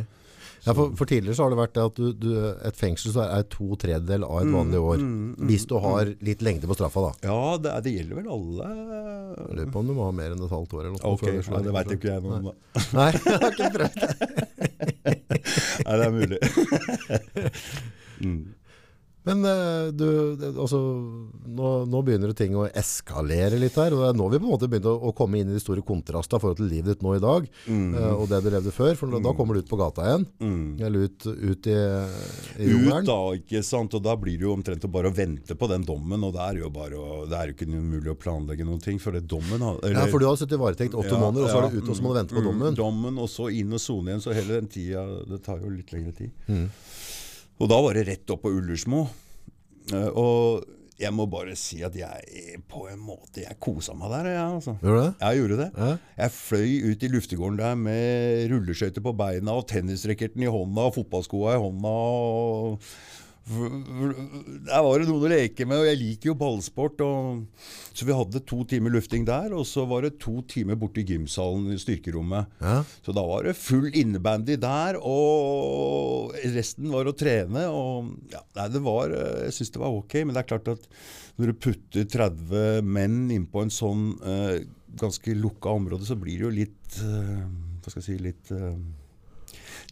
Ja, 0.62 0.74
for, 0.74 0.92
for 0.98 1.10
tidligere 1.10 1.34
så 1.34 1.42
har 1.46 1.50
det 1.52 1.58
vært 1.58 1.78
at 1.82 1.96
du, 1.98 2.12
du, 2.14 2.28
et 2.66 2.78
fengsel 2.78 3.14
så 3.14 3.24
er 3.24 3.46
to 3.50 3.74
tredjedel 3.82 4.22
av 4.26 4.42
et 4.44 4.50
vanlig 4.52 4.78
år. 4.78 5.02
Hvis 5.48 5.66
du 5.70 5.74
har 5.82 6.12
litt 6.22 6.42
lengde 6.46 6.70
på 6.70 6.76
straffa, 6.78 7.00
da. 7.08 7.12
Ja, 7.26 7.56
det, 7.62 7.74
det 7.86 7.94
gjelder 7.96 8.20
vel 8.20 8.28
alle 8.36 8.68
Jeg 8.70 9.58
lurer 9.58 9.72
på 9.74 9.82
om 9.82 9.90
du 9.90 9.94
må 9.96 10.06
ha 10.06 10.14
mer 10.14 10.34
enn 10.34 10.44
et 10.44 10.54
halvt 10.54 10.76
år 10.78 10.84
eller 10.84 10.94
noe. 10.96 11.14
Ok, 11.14 11.24
før 11.24 11.58
ja, 11.58 11.62
det 11.66 11.74
veit 11.78 11.94
ikke 11.96 12.10
jeg 12.12 12.26
noe 12.26 12.38
om. 12.38 12.50
da. 12.50 12.84
Nei, 12.98 13.10
jeg 13.26 13.38
har 13.42 13.50
ikke 13.50 13.72
prøvd 13.78 13.94
det. 14.02 14.10
Nei, 15.86 15.94
det 15.98 16.04
er 16.06 16.14
mulig. 16.18 16.40
Men 19.24 19.44
eh, 19.46 19.92
du, 19.94 20.06
altså, 20.58 20.78
nå, 21.46 21.68
nå 21.86 22.00
begynner 22.02 22.32
ting 22.34 22.56
å 22.58 22.64
eskalere 22.74 23.54
litt 23.60 23.76
her, 23.78 23.94
og 23.94 24.16
Nå 24.18 24.24
har 24.26 24.32
vi 24.34 24.40
på 24.42 24.48
en 24.48 24.54
måte 24.56 24.68
begynt 24.72 24.88
å, 24.90 24.96
å 24.98 25.12
komme 25.14 25.38
inn 25.38 25.52
i 25.52 25.54
de 25.54 25.60
store 25.62 25.84
kontrastene 25.86 26.40
i 26.40 26.42
forhold 26.42 26.58
til 26.58 26.66
livet 26.72 26.96
ditt 26.96 27.04
nå 27.06 27.12
i 27.14 27.22
dag, 27.22 27.46
eh, 27.70 28.08
og 28.16 28.24
det 28.32 28.40
du 28.42 28.48
levde 28.50 28.72
før, 28.74 28.96
for 28.98 29.14
da 29.22 29.32
kommer 29.38 29.54
du 29.54 29.62
ut 29.62 29.70
på 29.70 29.78
gata 29.78 30.08
igjen, 30.08 30.26
eller 30.82 31.06
ut, 31.06 31.26
ut 31.30 31.68
i, 31.70 31.76
i 32.66 32.70
Ut 32.72 33.06
da, 33.06 33.18
ikke 33.38 33.62
sant? 33.66 33.94
Og 33.94 34.02
da 34.02 34.16
blir 34.18 34.40
det 34.40 34.46
jo 34.48 34.56
omtrent 34.56 34.88
bare 34.90 35.12
å 35.12 35.14
vente 35.14 35.54
på 35.58 35.68
den 35.70 35.86
dommen, 35.86 36.26
og 36.26 36.34
det 36.34 36.42
er 36.48 36.60
jo 36.64 36.72
bare 36.74 36.98
å, 36.98 37.22
det 37.30 37.38
er 37.38 37.52
jo 37.52 37.56
ikke 37.56 37.70
mulig 37.72 38.10
å 38.10 38.18
planlegge 38.18 38.66
noen 38.66 38.82
ting, 38.82 38.98
for 39.02 39.14
det 39.14 39.22
dommen 39.30 39.62
har- 39.62 39.78
Ja, 39.92 40.06
for 40.10 40.18
du 40.18 40.26
har 40.26 40.36
sittet 40.40 40.58
i 40.58 40.62
varetekt 40.64 40.98
åtte 40.98 41.14
Ja, 41.14 41.20
måneder, 41.22 41.46
og 41.46 41.50
så 41.54 41.62
er 41.62 41.68
du 41.70 41.76
det 41.78 41.84
ut, 41.86 41.92
og 41.94 41.96
så 42.00 42.02
må 42.02 42.10
du 42.14 42.18
vente 42.18 42.34
på 42.34 42.42
mm, 42.42 42.48
dommen. 42.50 42.74
Dommen, 42.82 43.22
og 43.22 43.30
så 43.30 43.46
inn 43.54 43.70
og 43.72 43.80
sone 43.86 44.10
igjen, 44.10 44.24
så 44.26 44.34
hele 44.34 44.58
den 44.58 44.66
tida, 44.72 45.06
det 45.30 45.42
tar 45.46 45.62
jo 45.62 45.70
litt 45.70 45.94
lengre 45.94 46.12
tid. 46.16 46.34
Mm. 46.50 46.66
Og 47.62 47.68
da 47.70 47.78
var 47.78 47.94
det 47.94 48.08
rett 48.08 48.30
opp 48.34 48.42
på 48.42 48.50
Ullersmo. 48.50 49.04
Eh, 49.94 50.08
og 50.18 50.64
jeg 51.02 51.14
må 51.14 51.26
bare 51.30 51.54
si 51.58 51.80
at 51.86 51.94
jeg 51.98 52.58
på 52.70 52.84
en 52.90 53.00
måte, 53.02 53.42
jeg 53.42 53.58
kosa 53.62 53.94
meg 53.98 54.10
der, 54.12 54.28
jeg 54.34 54.42
altså. 54.42 54.74
Gjorde 54.82 55.04
det? 55.04 55.12
Jeg 55.22 55.40
gjorde 55.40 55.58
det. 55.60 55.68
Ja. 55.78 55.90
Jeg 56.22 56.34
fløy 56.36 56.74
ut 56.90 57.06
i 57.06 57.10
luftegården 57.10 57.58
der 57.62 57.78
med 57.78 58.52
rulleskøyter 58.52 59.04
på 59.04 59.14
beina 59.18 59.56
og 59.58 59.66
tennisracketen 59.70 60.44
i 60.44 60.50
hånda 60.52 60.88
og 60.90 60.96
fotballskoa 60.98 61.56
i 61.56 61.62
hånda. 61.62 61.94
og 61.96 62.92
der 63.42 64.82
var 64.86 65.00
det 65.02 65.08
noen 65.08 65.24
å 65.26 65.30
leke 65.32 65.66
med, 65.66 65.80
og 65.82 65.88
jeg 65.88 65.98
liker 65.98 66.30
jo 66.30 66.34
ballsport. 66.38 67.00
Og, 67.02 67.64
så 67.92 68.06
vi 68.06 68.14
hadde 68.16 68.42
to 68.48 68.60
timer 68.70 68.94
lufting 68.94 69.26
der, 69.28 69.54
og 69.56 69.66
så 69.68 69.84
var 69.90 70.06
det 70.06 70.14
to 70.22 70.38
timer 70.48 70.78
borte 70.78 71.02
i 71.02 71.06
gymsalen 71.08 71.72
i 71.74 71.80
styrkerommet. 71.80 72.52
Ja. 72.62 72.78
Så 73.02 73.14
da 73.16 73.24
var 73.26 73.48
det 73.48 73.56
full 73.58 73.90
innebandy 73.90 74.56
der, 74.62 75.00
og 75.02 76.36
resten 76.54 76.92
var 76.94 77.10
å 77.10 77.16
trene. 77.18 77.66
Og 77.72 78.14
ja, 78.32 78.44
nei, 78.60 78.68
det 78.72 78.84
var, 78.86 79.16
eh, 79.16 79.42
jeg 79.48 79.58
syns 79.58 79.74
det 79.74 79.82
var 79.82 79.98
ok, 79.98 80.18
men 80.22 80.36
det 80.36 80.44
er 80.44 80.50
klart 80.54 80.72
at 80.76 80.88
når 81.40 81.50
du 81.52 81.60
putter 81.66 82.08
30 82.14 82.86
menn 82.86 83.26
innpå 83.32 83.64
en 83.64 83.72
sånn 83.72 84.08
eh, 84.22 84.56
ganske 85.00 85.34
lukka 85.34 85.72
område, 85.72 86.06
så 86.06 86.18
blir 86.20 86.38
det 86.38 86.46
jo 86.46 86.56
litt 86.62 86.98
eh, 87.02 87.46
Hva 87.82 87.90
skal 87.90 88.02
jeg 88.02 88.06
si 88.06 88.18
Litt 88.22 88.52
eh, 88.54 88.76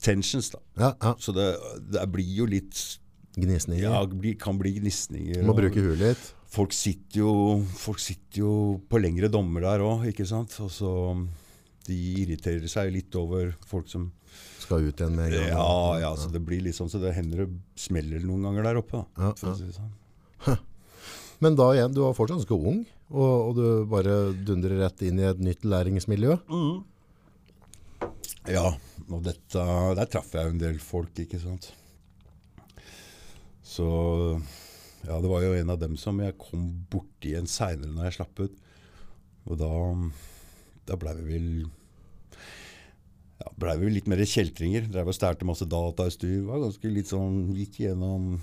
tensions, 0.00 0.50
da. 0.52 0.60
Ja, 0.80 0.90
ja. 1.00 1.14
Så 1.20 1.32
det, 1.36 1.48
det 1.92 2.04
blir 2.12 2.28
jo 2.40 2.46
litt 2.48 2.76
Gnisninger. 3.40 3.82
Ja, 3.86 4.04
bli, 4.06 4.34
kan 4.38 4.58
bli 4.60 4.74
gnisninger. 4.78 5.42
Må 5.46 5.54
og- 5.54 5.60
bruke 5.62 5.80
huet 5.82 5.98
litt. 6.02 6.30
folk 6.50 6.72
sitter 6.74 7.20
jo, 7.22 7.32
folk 7.78 7.98
sitter 8.02 8.42
jo 8.42 8.52
på 8.90 9.00
lengre 9.00 9.28
dommer 9.30 9.60
der 9.62 9.84
òg, 9.86 10.06
ikke 10.12 10.26
sant. 10.26 10.56
Og 10.60 10.70
så 10.70 10.94
De 11.86 11.96
irriterer 12.22 12.68
seg 12.68 12.92
litt 12.92 13.14
over 13.16 13.54
folk 13.66 13.88
som 13.88 14.10
Skal 14.60 14.84
ut 14.86 15.00
igjen 15.00 15.16
med 15.16 15.32
en 15.32 15.38
gang. 15.40 15.48
Ja, 15.48 15.98
ja, 15.98 16.10
så 16.16 16.28
det 16.30 16.42
blir 16.46 16.60
litt 16.62 16.76
sånn 16.76 16.90
så 16.92 17.00
det 17.02 17.14
hender 17.16 17.46
det 17.46 17.48
smeller 17.80 18.20
noen 18.22 18.42
ganger 18.46 18.62
der 18.68 18.76
oppe. 18.82 19.00
Da, 19.16 19.32
Ja, 19.42 19.54
si 19.56 19.64
det 19.64 19.74
sånn. 19.74 19.90
Men 21.40 21.56
da 21.56 21.70
igjen, 21.72 21.94
du 21.96 22.02
var 22.04 22.12
fortsatt 22.14 22.42
ganske 22.44 22.54
ung, 22.54 22.84
og, 23.10 23.48
og 23.48 23.54
du 23.56 23.64
bare 23.90 24.18
dundrer 24.44 24.78
rett 24.84 25.02
inn 25.02 25.18
i 25.18 25.24
et 25.26 25.40
nytt 25.40 25.64
læringsmiljø. 25.64 26.36
Ja, 28.50 28.66
og 29.10 29.22
dette, 29.24 29.64
der 29.96 30.08
traff 30.12 30.30
jeg 30.36 30.52
en 30.52 30.60
del 30.60 30.78
folk, 30.82 31.10
ikke 31.24 31.40
sant. 31.42 31.70
Så 33.70 33.86
ja, 35.06 35.16
det 35.20 35.30
var 35.30 35.44
jo 35.44 35.54
en 35.54 35.70
av 35.70 35.78
dem 35.80 35.96
som 36.00 36.18
jeg 36.20 36.38
kom 36.40 36.66
borti 36.90 37.32
igjen 37.32 37.48
seinere 37.50 37.92
når 37.94 38.08
jeg 38.08 38.18
slapp 38.18 38.42
ut. 38.42 38.56
Og 39.48 39.60
da, 39.60 39.74
da 40.90 40.98
blei 41.00 41.14
vi 41.20 41.28
vel 41.28 41.50
ja, 43.40 43.52
blei 43.56 43.76
vi 43.80 43.92
litt 43.94 44.08
mer 44.10 44.20
kjeltringer. 44.26 44.90
Drev 44.92 45.12
og 45.12 45.16
stjal 45.16 45.38
masse 45.48 45.68
datautstyr. 45.70 46.42
Var 46.48 46.64
ganske 46.66 46.92
litt 46.92 47.12
sånn 47.12 47.54
Gikk 47.56 47.80
gjennom 47.86 48.34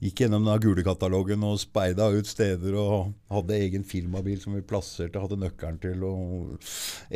Gikk 0.00 0.22
gjennom 0.22 0.46
den 0.48 0.62
gulekatalogen 0.64 1.42
og 1.44 1.58
speida 1.60 2.06
ut 2.08 2.24
steder 2.24 2.72
og 2.80 3.10
hadde 3.28 3.58
egen 3.58 3.82
firmabil 3.84 4.38
som 4.40 4.54
vi 4.56 4.62
plasserte, 4.64 5.20
hadde 5.20 5.36
nøkkelen 5.36 5.76
til 5.82 6.06
og 6.08 6.70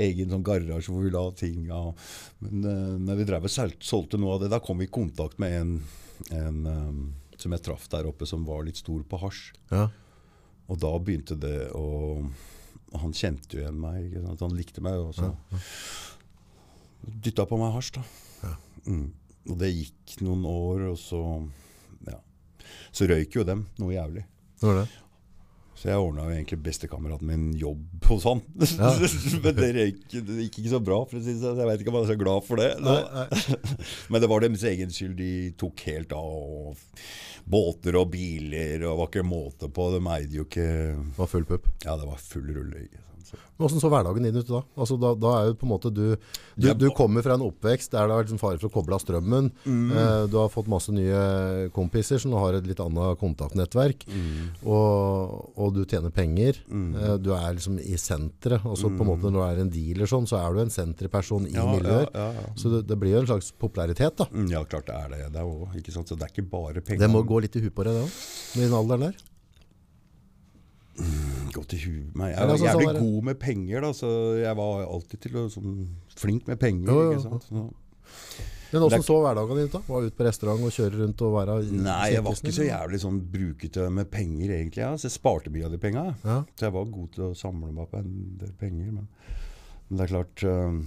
egen 0.04 0.34
sånn 0.34 0.44
garasje 0.44 0.92
hvor 0.92 1.06
vi 1.06 1.12
la 1.14 1.22
ting. 1.38 1.62
Ja. 1.70 1.80
Men 2.44 2.66
uh, 2.68 2.98
når 3.06 3.22
vi 3.22 3.26
drev 3.30 3.48
og 3.48 3.54
solgte 3.80 4.20
noe 4.20 4.36
av 4.36 4.44
det, 4.44 4.50
da 4.52 4.60
kom 4.60 4.84
vi 4.84 4.90
i 4.90 4.92
kontakt 4.92 5.40
med 5.40 5.56
en, 5.62 5.72
en 6.34 6.66
um, 6.66 7.04
som 7.40 7.54
jeg 7.54 7.64
traff 7.66 7.86
der 7.92 8.08
oppe, 8.08 8.26
som 8.28 8.46
var 8.46 8.64
litt 8.66 8.80
stor 8.80 9.02
på 9.08 9.20
hasj. 9.24 9.52
Ja. 9.72 9.88
Og 10.70 10.80
da 10.80 10.92
begynte 10.96 11.36
det 11.36 11.70
å 11.76 12.24
Han 12.94 13.10
kjente 13.10 13.56
jo 13.56 13.58
igjen 13.64 13.80
meg, 13.82 14.12
han 14.22 14.52
likte 14.54 14.80
meg. 14.84 15.00
Og 15.02 15.16
så 15.18 15.32
dytta 17.02 17.42
på 17.50 17.58
meg 17.58 17.74
hasj, 17.74 17.96
da. 17.96 18.52
Mm. 18.86 19.08
Og 19.50 19.58
det 19.58 19.72
gikk 19.72 20.20
noen 20.22 20.44
år, 20.46 20.84
og 20.92 20.98
så 21.00 21.20
Ja. 22.06 22.20
Så 22.94 23.08
røyk 23.10 23.34
jo 23.34 23.44
dem 23.44 23.66
noe 23.82 23.96
jævlig. 23.96 24.22
Det 24.60 24.68
var 24.68 24.78
det. 24.84 24.86
Så 25.74 25.90
jeg 25.90 26.00
ordna 26.00 26.28
egentlig 26.30 26.60
bestekameraten 26.64 27.28
min 27.28 27.46
jobb 27.58 28.06
hos 28.08 28.24
han. 28.30 28.40
Men 28.54 29.58
det, 29.58 29.70
gikk, 29.74 30.16
det 30.24 30.38
gikk 30.46 30.58
ikke 30.62 30.72
så 30.76 30.80
bra, 30.86 31.00
for 31.10 31.18
å 31.18 31.22
si 31.24 31.34
det 31.34 31.42
sånn. 31.42 31.60
Jeg 31.60 31.70
vet 31.70 31.82
ikke 31.84 31.92
om 31.92 31.98
han 31.98 32.06
er 32.06 32.12
så 32.14 32.18
glad 32.20 32.46
for 32.46 32.62
det. 32.62 32.70
nå. 32.80 32.96
Men 34.14 34.22
det 34.24 34.30
var 34.30 34.44
deres 34.46 34.66
egen 34.70 34.94
skyld. 34.94 35.16
De 35.18 35.32
tok 35.60 35.86
helt 35.90 36.14
av. 36.16 36.34
Og 36.34 37.02
båter 37.44 37.98
og 38.00 38.08
biler, 38.14 38.86
og 38.88 39.02
var 39.02 39.10
ikke 39.10 39.26
måte 39.28 39.68
på. 39.68 39.90
De 39.92 40.00
eide 40.14 40.38
jo 40.38 40.46
ikke 40.46 40.68
Det 40.94 41.18
var 41.18 41.28
full 41.34 41.48
pupp. 41.48 41.68
Ja, 41.84 41.98
det 42.00 42.08
var 42.08 42.22
full 42.22 42.48
rulle. 42.56 42.86
Men 43.34 43.64
Hvordan 43.68 43.80
så 43.84 43.90
hverdagen 43.92 44.22
din 44.26 44.36
ut 44.40 44.48
da? 44.48 44.60
Altså, 44.76 44.96
da? 45.00 45.14
Da 45.14 45.32
er 45.40 45.46
jo 45.50 45.54
på 45.60 45.66
en 45.66 45.72
måte 45.74 45.90
du, 45.94 46.16
du, 46.58 46.68
du 46.74 46.88
kommer 46.96 47.22
fra 47.22 47.34
en 47.38 47.44
oppvekst 47.46 47.92
der 47.94 48.06
det 48.08 48.14
har 48.14 48.20
vært 48.22 48.28
liksom 48.30 48.40
fare 48.42 48.58
for 48.58 48.68
å 48.68 48.74
koble 48.74 48.96
av 48.96 49.02
strømmen. 49.04 49.50
Mm. 49.64 49.84
Eh, 49.94 50.24
du 50.32 50.36
har 50.40 50.48
fått 50.52 50.66
masse 50.72 50.90
nye 50.94 51.68
kompiser 51.74 52.18
som 52.22 52.32
har 52.38 52.54
et 52.58 52.66
litt 52.66 52.80
annet 52.82 53.18
kontaktnettverk. 53.20 54.06
Mm. 54.10 54.48
Og, 54.66 55.52
og 55.58 55.74
du 55.76 55.84
tjener 55.84 56.10
penger. 56.14 56.58
Eh, 56.70 57.14
du 57.22 57.30
er 57.36 57.54
liksom 57.58 57.78
i 57.82 57.96
senteret. 58.00 58.64
Altså 58.66 58.90
på 58.90 59.04
en 59.04 59.10
måte 59.12 59.30
Når 59.30 59.38
du 59.38 59.42
er 59.46 59.62
en 59.64 59.70
dealer, 59.74 60.10
sånn, 60.10 60.26
så 60.30 60.40
er 60.42 60.54
du 60.56 60.62
en 60.64 60.74
senterperson 60.74 61.46
i 61.48 61.52
Mm. 61.54 61.60
Ja, 61.60 61.64
miljøer. 61.70 62.08
ja, 62.12 62.24
ja. 62.34 62.46
Så 62.58 62.70
det, 62.72 62.80
det 62.88 62.96
blir 62.98 63.12
jo 63.14 63.20
en 63.22 63.26
slags 63.30 63.52
popularitet. 63.58 64.16
da. 64.18 64.26
Mm, 64.32 64.48
Ja, 64.50 64.64
klart 64.64 64.86
det 64.86 64.94
er 64.98 65.08
det. 65.12 65.32
det 65.32 65.40
er 65.40 65.46
også? 65.46 66.02
Så 66.08 66.16
det 66.18 66.26
er 66.26 66.32
ikke 66.34 66.50
bare 66.50 66.80
penger. 66.82 67.06
Det 67.06 67.10
må 67.12 67.22
gå 67.24 67.40
litt 67.44 67.54
i 67.56 67.62
huet 67.62 67.74
på 67.74 67.84
deg, 67.86 67.94
det 67.94 68.02
òg, 68.04 68.18
med 68.58 68.64
den 68.66 68.74
alderen 68.78 69.00
der. 69.06 69.14
Gå 70.94 71.62
i 71.74 71.78
huet 71.84 72.16
meg. 72.18 72.32
Jeg 72.34 72.46
var 72.46 72.52
altså, 72.52 72.66
jævlig 72.68 72.86
sånn 72.88 72.98
god 73.02 73.28
med 73.28 73.38
penger, 73.42 73.84
da, 73.84 73.92
så 73.96 74.10
jeg 74.38 74.58
var 74.58 74.84
alltid 74.84 75.22
til 75.24 75.38
å 75.40 75.46
sånn, 75.50 75.72
flink 76.18 76.50
med 76.50 76.60
penger. 76.60 76.90
Jo, 76.90 77.14
jo, 77.14 77.22
sant? 77.22 77.48
Så, 77.48 77.64
Men 78.74 78.86
er- 78.86 79.06
så 79.06 79.16
hverdagen 79.22 79.58
din 79.58 79.68
ut? 79.70 79.74
da? 79.74 79.80
Var 79.86 80.06
ut 80.08 80.16
på 80.18 80.26
restaurant 80.26 80.62
og 80.66 80.74
kjøre 80.74 81.00
rundt 81.00 81.22
og 81.22 81.34
være 81.34 81.56
i 81.62 81.78
nei, 81.78 82.10
jeg 82.14 82.24
var 82.26 82.38
ikke 82.38 82.54
så 82.54 82.66
jævlig 82.66 83.00
sånn 83.02 83.20
brukete 83.30 83.88
med 83.90 84.10
penger, 84.10 84.54
egentlig. 84.58 84.82
Ja. 84.82 84.92
Så 84.98 85.08
jeg 85.08 85.16
sparte 85.18 85.50
mye 85.54 85.66
av 85.66 85.74
de 85.74 85.78
penga. 85.82 86.04
Ja. 86.24 86.38
Så 86.54 86.66
jeg 86.68 86.74
var 86.74 86.84
god 86.94 87.10
til 87.14 87.26
å 87.28 87.34
samle 87.38 87.72
meg 87.74 87.90
på 87.90 88.02
en 88.02 88.14
del 88.42 88.54
penger. 88.58 88.92
Men, 88.94 89.08
men 89.88 89.98
det 89.98 90.06
er 90.06 90.14
klart 90.14 90.46
uh, 90.46 90.78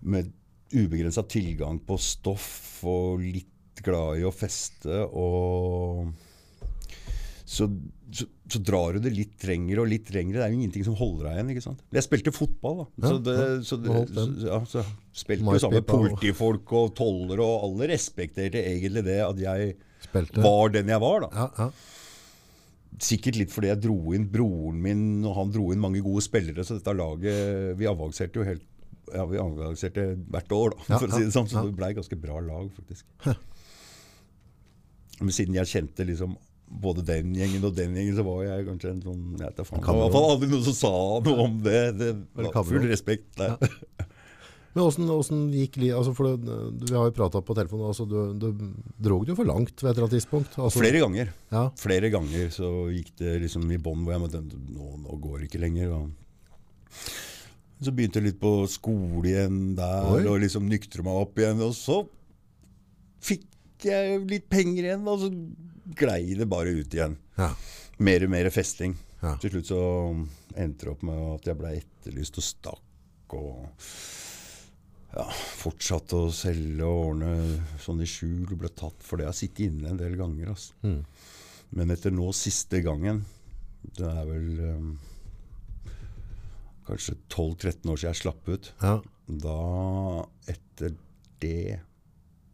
Med 0.00 0.32
ubegrensa 0.72 1.24
tilgang 1.24 1.80
på 1.80 1.96
stoff 1.98 2.84
og 2.84 3.20
litt 3.24 3.80
glad 3.82 4.20
i 4.20 4.26
å 4.28 4.34
feste 4.34 5.04
og 5.06 6.12
så, 7.48 7.64
så, 8.12 8.26
så 8.52 8.60
drar 8.60 8.96
du 8.98 9.06
det 9.06 9.12
litt 9.16 9.44
lenger 9.48 9.80
og 9.80 9.88
litt 9.88 10.10
lenger. 10.12 10.36
Det 10.36 10.44
er 10.44 10.52
jo 10.52 10.58
ingenting 10.58 10.84
som 10.84 10.96
holder 10.98 11.28
deg 11.30 11.36
igjen. 11.38 11.52
ikke 11.54 11.64
sant? 11.64 11.84
Jeg 11.96 12.04
spilte 12.04 12.32
fotball, 12.36 12.82
da. 12.82 12.86
Så 13.08 13.20
det, 13.24 13.36
så 13.64 13.78
det, 13.80 13.94
ja, 14.44 14.58
så 14.68 14.82
spilte 15.16 15.54
jo 15.56 15.62
sammen 15.62 15.80
med 15.80 15.86
politifolk 15.88 16.74
og 16.76 16.90
tollere, 16.98 17.44
og 17.44 17.70
alle 17.70 17.88
respekterte 17.94 18.60
egentlig 18.60 19.04
det 19.06 19.22
at 19.24 19.40
jeg 19.40 19.70
Spilte. 20.04 20.42
var 20.44 20.74
den 20.74 20.92
jeg 20.92 21.02
var. 21.04 21.24
da. 21.24 21.30
Ja, 21.32 21.46
ja. 21.64 22.98
Sikkert 23.08 23.38
litt 23.38 23.54
fordi 23.54 23.70
jeg 23.70 23.80
dro 23.86 23.96
inn 24.16 24.26
broren 24.32 24.82
min, 24.84 25.06
og 25.24 25.36
han 25.38 25.54
dro 25.54 25.70
inn 25.72 25.80
mange 25.80 26.02
gode 26.04 26.24
spillere, 26.26 26.64
så 26.66 26.76
dette 26.76 26.94
laget 26.98 27.78
Vi 27.78 27.86
avanserte 27.88 28.40
jo 28.40 28.46
helt 28.48 28.64
ja, 29.08 29.22
vi 29.24 29.38
avanserte 29.40 30.04
hvert 30.28 30.52
år, 30.52 30.74
da, 30.74 30.84
Ja, 30.90 30.98
for 31.00 31.08
å 31.08 31.16
si 31.16 31.24
det 31.24 31.32
sånn. 31.32 31.48
Så 31.48 31.56
ja, 31.56 31.62
ja. 31.64 31.70
det 31.70 31.78
blei 31.78 31.94
ganske 31.96 32.18
bra 32.20 32.42
lag, 32.44 32.68
faktisk. 32.76 33.08
Men 35.22 35.32
siden 35.32 35.56
jeg 35.56 35.70
kjente 35.72 36.04
liksom 36.04 36.36
både 36.68 37.04
den 37.06 37.32
gjengen 37.36 37.64
og 37.64 37.74
den 37.76 37.96
gjengen, 37.96 38.16
så 38.18 38.24
var 38.26 38.44
jeg 38.44 38.66
kanskje 38.68 38.92
en 38.92 39.02
sånn 39.04 39.24
jeg 39.38 39.46
vet 39.46 39.64
faen. 39.64 39.80
Det 39.80 39.88
var 39.88 39.98
i 39.98 40.04
hvert 40.04 40.16
fall 40.18 40.30
aldri 40.34 40.50
noen 40.52 40.66
som 40.68 40.76
sa 40.76 40.92
noe 41.24 41.46
om 41.46 41.58
det. 41.64 41.82
Det 41.98 42.12
var 42.38 42.68
full 42.68 42.86
respekt. 42.90 43.40
Ja. 43.40 43.56
Men 44.78 44.84
hvordan, 44.84 45.08
hvordan 45.10 45.38
gikk 45.56 45.78
li... 45.80 45.88
Altså, 45.96 46.12
for 46.14 46.28
det, 46.28 46.58
vi 46.84 46.94
har 46.94 47.08
jo 47.08 47.14
pratet 47.16 47.46
på 47.48 47.56
telefonen, 47.56 47.88
altså, 47.88 48.04
du, 48.06 48.18
du 48.38 48.50
drog 49.08 49.24
det 49.24 49.32
jo 49.32 49.38
for 49.40 49.48
langt 49.48 49.72
ved 49.80 49.88
et 49.88 49.96
eller 49.96 50.06
annet 50.06 50.16
tidspunkt. 50.18 50.58
Altså, 50.60 50.82
Flere 50.82 51.00
ganger. 51.02 51.32
Ja, 51.54 51.64
Flere 51.80 52.10
ganger 52.14 52.52
så 52.54 52.68
gikk 52.92 53.14
det 53.18 53.38
liksom 53.46 53.64
i 53.74 53.80
bånn 53.82 54.04
hvor 54.04 54.14
jeg 54.14 54.22
måtte 54.26 54.42
nå, 54.44 54.92
nå 55.02 55.18
går 55.24 55.40
det 55.40 55.48
ikke 55.48 55.62
lenger. 55.64 55.96
Og 55.96 57.82
så 57.82 57.94
begynte 57.94 58.20
jeg 58.20 58.28
litt 58.28 58.40
på 58.42 58.52
skole 58.70 59.24
igjen 59.32 59.58
der, 59.78 60.12
Oi. 60.12 60.22
og 60.30 60.40
liksom 60.44 60.68
nyktre 60.70 61.04
meg 61.06 61.24
opp 61.24 61.40
igjen. 61.40 61.64
Og 61.64 61.74
så 61.78 62.02
fikk 63.24 63.48
jeg 63.88 64.22
litt 64.30 64.46
penger 64.52 64.92
igjen, 64.92 65.08
og 65.10 65.24
så 65.24 65.32
glei 65.96 66.34
det 66.38 66.46
bare 66.50 66.68
ut 66.80 66.94
igjen. 66.94 67.16
ja. 67.38 67.52
Mer 67.98 68.22
og 68.22 68.30
mer 68.30 68.46
festing. 68.54 68.92
Ja. 69.22 69.32
Til 69.42 69.50
slutt 69.50 69.66
så 69.72 69.78
endte 70.54 70.84
det 70.86 70.92
opp 70.92 71.00
med 71.02 71.18
at 71.34 71.48
jeg 71.50 71.58
ble 71.58 71.72
etterlyst 71.80 72.36
og 72.38 72.44
stakk. 72.46 73.34
og 73.34 73.64
ja, 75.16 75.24
fortsatte 75.58 76.14
å 76.14 76.28
selge 76.30 76.84
og 76.86 77.08
ordne 77.08 77.32
sånn 77.82 78.04
i 78.04 78.06
skjul. 78.06 78.54
Ble 78.60 78.68
tatt 78.70 79.02
for 79.02 79.18
det. 79.18 79.24
Jeg 79.26 79.32
har 79.32 79.38
sittet 79.40 79.64
inne 79.66 79.90
en 79.90 79.98
del 79.98 80.14
ganger. 80.20 80.52
Altså. 80.54 80.76
Mm. 80.86 81.00
Men 81.70 81.90
etter 81.96 82.14
nå 82.14 82.30
siste 82.32 82.80
gangen 82.80 83.24
Det 83.82 84.06
er 84.08 84.24
vel 84.24 84.60
um, 84.78 84.92
kanskje 86.86 87.16
12-13 87.28 87.90
år 87.92 87.98
siden 88.00 88.08
jeg 88.12 88.20
slapp 88.22 88.48
ut. 88.48 88.72
ja. 88.82 88.98
Da, 89.28 89.58
etter 90.48 90.94
det 91.42 91.80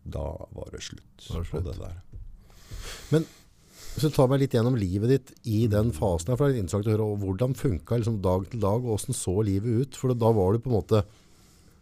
Da 0.03 0.25
var 0.57 0.73
det 0.75 0.81
slutt, 0.83 1.29
Var 1.31 1.45
det 1.45 1.51
på 1.53 1.61
det 1.69 1.77
der. 1.79 2.01
Men 3.15 3.27
så 3.95 4.11
ta 4.11 4.25
meg 4.27 4.41
litt 4.43 4.55
gjennom 4.57 4.75
livet 4.79 5.11
ditt 5.13 5.29
i 5.47 5.67
den 5.71 5.93
fasen 5.95 6.33
her, 6.33 6.39
for 6.39 6.49
det 6.49 6.55
er 6.55 6.57
litt 6.57 6.65
interessant 6.65 6.89
å 6.91 6.95
høre 6.97 7.11
hvordan 7.23 7.53
funka 7.59 7.99
liksom 8.01 8.17
dag 8.25 8.49
til 8.51 8.63
dag, 8.65 8.83
og 8.83 8.97
hvordan 8.97 9.19
så 9.19 9.35
livet 9.47 9.85
ut? 9.85 9.99
For 10.01 10.15
da 10.19 10.33
var 10.35 10.57
du 10.57 10.65
på 10.65 10.73
en 10.73 10.79
måte 10.81 11.05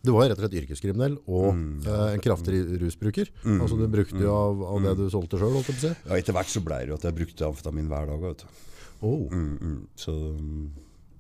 Du 0.03 0.11
var 0.11 0.27
jo 0.27 0.33
rett 0.33 0.41
og 0.41 0.45
slett 0.45 0.59
yrkeskriminell 0.59 1.17
og 1.31 1.49
eh, 1.87 2.09
en 2.17 2.23
kraftig 2.25 2.59
rusbruker. 2.83 3.31
Altså 3.55 3.79
Du 3.79 3.87
brukte 3.89 4.19
jo 4.19 4.35
av, 4.35 4.65
av 4.75 4.83
det 4.85 4.97
du 4.99 5.05
solgte 5.15 5.41
sjøl, 5.41 5.57
si. 5.71 5.93
Ja, 5.95 6.19
Etter 6.19 6.37
hvert 6.37 6.51
så 6.53 6.65
blei 6.65 6.83
det 6.83 6.93
jo 6.93 6.99
at 6.99 7.07
jeg 7.07 7.17
brukte 7.23 7.49
amfetamin 7.49 7.89
hver 7.93 8.11
dag. 8.11 8.27
Vet 8.27 8.43
du. 8.45 8.63
Oh. 9.07 9.25
Mm, 9.33 9.57
mm. 9.63 9.81
Så, 9.99 10.15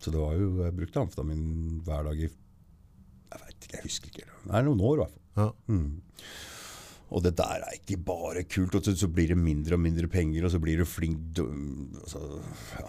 så 0.02 0.12
det 0.14 0.20
var 0.20 0.34
jo 0.38 0.50
Jeg 0.66 0.76
brukte 0.76 1.06
amfetamin 1.06 1.44
hver 1.86 2.08
dag 2.10 2.20
i 2.20 2.28
Jeg 2.28 3.44
vet 3.46 3.68
ikke, 3.68 3.76
jeg 3.78 3.86
husker 3.86 4.12
ikke. 4.12 4.32
Det 4.44 4.56
er 4.58 4.66
noen 4.66 4.82
år, 4.90 4.96
i 4.98 5.04
hvert 5.06 5.14
fall. 5.14 5.46
Ja. 5.46 5.78
Og 7.12 7.24
det 7.24 7.34
der 7.38 7.64
er 7.66 7.76
ikke 7.76 7.98
bare 8.00 8.44
kult. 8.48 8.76
Og 8.78 8.84
så, 8.86 8.94
så 8.96 9.08
blir 9.12 9.32
det 9.34 9.38
mindre 9.38 9.76
og 9.76 9.84
mindre 9.84 10.08
penger, 10.10 10.46
og 10.48 10.54
så 10.54 10.60
blir 10.62 10.80
du 10.80 10.88
flink 10.88 11.18
du, 11.36 11.44
altså, 12.00 12.40
ja. 12.78 12.86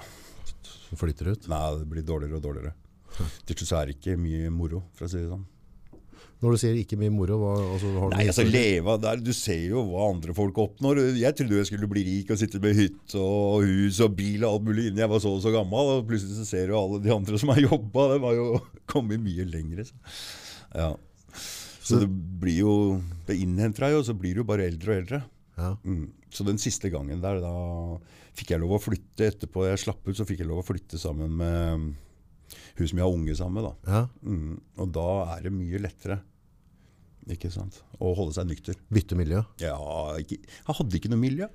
Så 0.64 1.00
flytter 1.00 1.34
ut. 1.34 1.50
Nei, 1.52 1.64
det 1.80 1.90
blir 1.90 2.06
dårligere 2.08 2.40
og 2.40 2.46
dårligere. 2.46 2.76
Til 3.46 3.58
slutt 3.58 3.70
så 3.70 3.80
er 3.82 3.90
det 3.90 3.98
ikke 4.00 4.16
mye 4.18 4.52
moro, 4.54 4.86
for 4.98 5.08
å 5.08 5.12
si 5.12 5.20
det 5.22 5.30
sånn. 5.32 5.44
Når 6.44 6.56
du 6.56 6.60
sier 6.60 6.76
ikke 6.76 6.98
mye 7.00 7.12
moro, 7.14 7.38
hva, 7.40 7.52
altså, 7.72 7.90
har 7.96 8.10
du 8.12 8.18
Nei, 8.18 8.26
altså 8.28 8.44
leva 8.44 8.98
leve 8.98 8.98
der, 9.06 9.22
Du 9.24 9.32
ser 9.36 9.62
jo 9.70 9.84
hva 9.88 10.10
andre 10.12 10.34
folk 10.36 10.58
oppnår. 10.60 11.00
Jeg 11.16 11.38
trodde 11.40 11.62
jeg 11.62 11.70
skulle 11.70 11.88
bli 11.92 12.04
rik 12.04 12.34
og 12.36 12.40
sitte 12.42 12.60
med 12.64 12.76
hytte 12.76 13.22
og 13.22 13.64
hus 13.64 14.02
og 14.04 14.18
bil 14.18 14.44
og 14.44 14.50
alt 14.50 14.66
mulig 14.68 14.90
innen 14.90 15.06
jeg 15.06 15.12
var 15.14 15.24
så 15.24 15.32
og 15.38 15.40
så 15.46 15.54
gammel. 15.56 15.94
Og 15.94 16.10
plutselig 16.10 16.36
så 16.42 16.48
ser 16.50 16.68
du 16.68 16.76
alle 16.76 17.00
de 17.06 17.14
andre 17.16 17.40
som 17.40 17.54
har 17.54 17.64
jobba. 17.70 18.10
De 18.12 18.20
har 18.26 18.36
jo 18.42 18.48
kommet 18.92 19.24
mye 19.24 19.48
lenger. 19.54 19.88
Så. 19.88 19.96
Ja. 20.76 20.92
Så 21.84 22.00
det 22.00 22.08
blir 22.10 22.62
jo 22.62 22.74
Det 23.28 23.36
innhenter 23.40 23.88
deg 23.88 23.96
jo, 23.96 24.02
og 24.04 24.08
så 24.08 24.16
blir 24.18 24.40
du 24.40 24.48
bare 24.48 24.68
eldre 24.70 24.94
og 24.94 25.02
eldre. 25.02 25.20
Ja. 25.58 25.74
Mm. 25.84 26.08
Så 26.34 26.46
den 26.48 26.60
siste 26.62 26.90
gangen 26.92 27.22
der, 27.22 27.40
da 27.44 27.54
fikk 28.34 28.56
jeg 28.56 28.64
lov 28.64 28.78
å 28.78 28.82
flytte 28.82 29.28
etterpå 29.30 29.68
jeg 29.68 29.84
slapp 29.84 30.08
ut, 30.08 30.16
så 30.18 30.26
fikk 30.28 30.42
jeg 30.42 30.50
lov 30.50 30.64
å 30.64 30.66
flytte 30.66 30.98
sammen 31.00 31.36
med 31.38 31.92
hun 32.78 32.88
som 32.90 33.00
jeg 33.00 33.06
har 33.06 33.14
unge 33.14 33.36
sammen 33.38 33.60
med. 33.60 33.70
da. 33.70 33.98
ja. 33.98 34.06
Mm. 34.26 34.56
Og 34.82 34.94
da 34.96 35.10
er 35.36 35.46
det 35.46 35.54
mye 35.56 35.82
lettere. 35.84 36.20
Ikke 37.32 37.52
sant? 37.54 37.80
Å 38.04 38.12
holde 38.18 38.36
seg 38.36 38.50
nykter. 38.50 38.80
Bytte 38.92 39.16
miljø. 39.16 39.44
Ja, 39.62 39.78
ikke, 40.20 40.42
jeg 40.44 40.78
hadde 40.80 41.00
ikke 41.00 41.12
noe 41.14 41.22
miljø. 41.22 41.48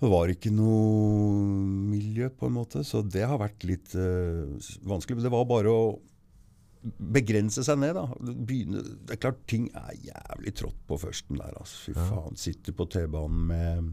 Det 0.00 0.08
var 0.08 0.32
ikke 0.32 0.52
noe 0.52 1.44
miljø, 1.92 2.30
på 2.32 2.48
en 2.48 2.56
måte. 2.56 2.82
Så 2.88 3.02
det 3.04 3.26
har 3.28 3.40
vært 3.40 3.64
litt 3.68 3.92
uh, 3.96 4.48
vanskelig. 4.88 5.18
Men 5.18 5.26
det 5.26 5.32
var 5.32 5.48
bare 5.48 5.72
å 5.72 5.82
begrense 6.82 7.64
seg 7.66 7.80
ned, 7.82 7.96
da. 7.98 8.06
Begynne, 8.20 8.82
det 9.06 9.16
er 9.16 9.22
klart, 9.26 9.40
ting 9.50 9.68
er 9.76 9.94
jævlig 10.06 10.54
trått 10.56 10.78
på 10.88 10.98
førsten 11.00 11.40
der. 11.40 11.54
Altså. 11.60 11.86
Fy 11.88 11.96
faen. 11.96 12.38
Sitter 12.40 12.76
på 12.76 12.88
T-banen 12.90 13.46
med 13.50 13.90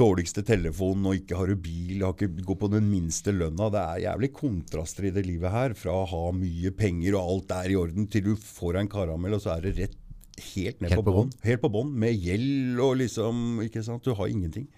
dårligste 0.00 0.42
telefonen 0.46 1.08
og 1.10 1.18
ikke 1.18 1.36
har 1.36 1.50
du 1.50 1.58
bil, 1.60 2.04
har 2.04 2.14
ikke, 2.14 2.44
går 2.46 2.58
på 2.62 2.70
den 2.72 2.86
minste 2.90 3.34
lønna. 3.34 3.68
Det 3.72 3.80
er 3.82 4.04
jævlig 4.06 4.30
kontraster 4.36 5.08
i 5.08 5.14
det 5.14 5.24
livet 5.26 5.52
her. 5.54 5.74
Fra 5.78 5.96
å 6.02 6.06
ha 6.10 6.22
mye 6.36 6.72
penger 6.76 7.18
og 7.18 7.34
alt 7.34 7.56
er 7.60 7.74
i 7.74 7.80
orden, 7.80 8.08
til 8.10 8.30
du 8.30 8.34
får 8.38 8.80
en 8.80 8.90
karamell, 8.90 9.36
og 9.36 9.44
så 9.44 9.56
er 9.56 9.66
det 9.68 9.76
rett 9.78 9.98
helt 10.54 10.80
ned 10.80 10.94
Helt 10.94 11.04
på 11.04 11.12
bånn. 11.12 11.34
Helt 11.44 11.60
på 11.60 11.72
bånn, 11.72 11.90
med 12.00 12.16
gjeld 12.16 12.78
og 12.80 12.94
liksom 13.02 13.60
Ikke 13.66 13.82
sant. 13.84 14.06
Du 14.06 14.16
har 14.16 14.30
ingenting. 14.30 14.70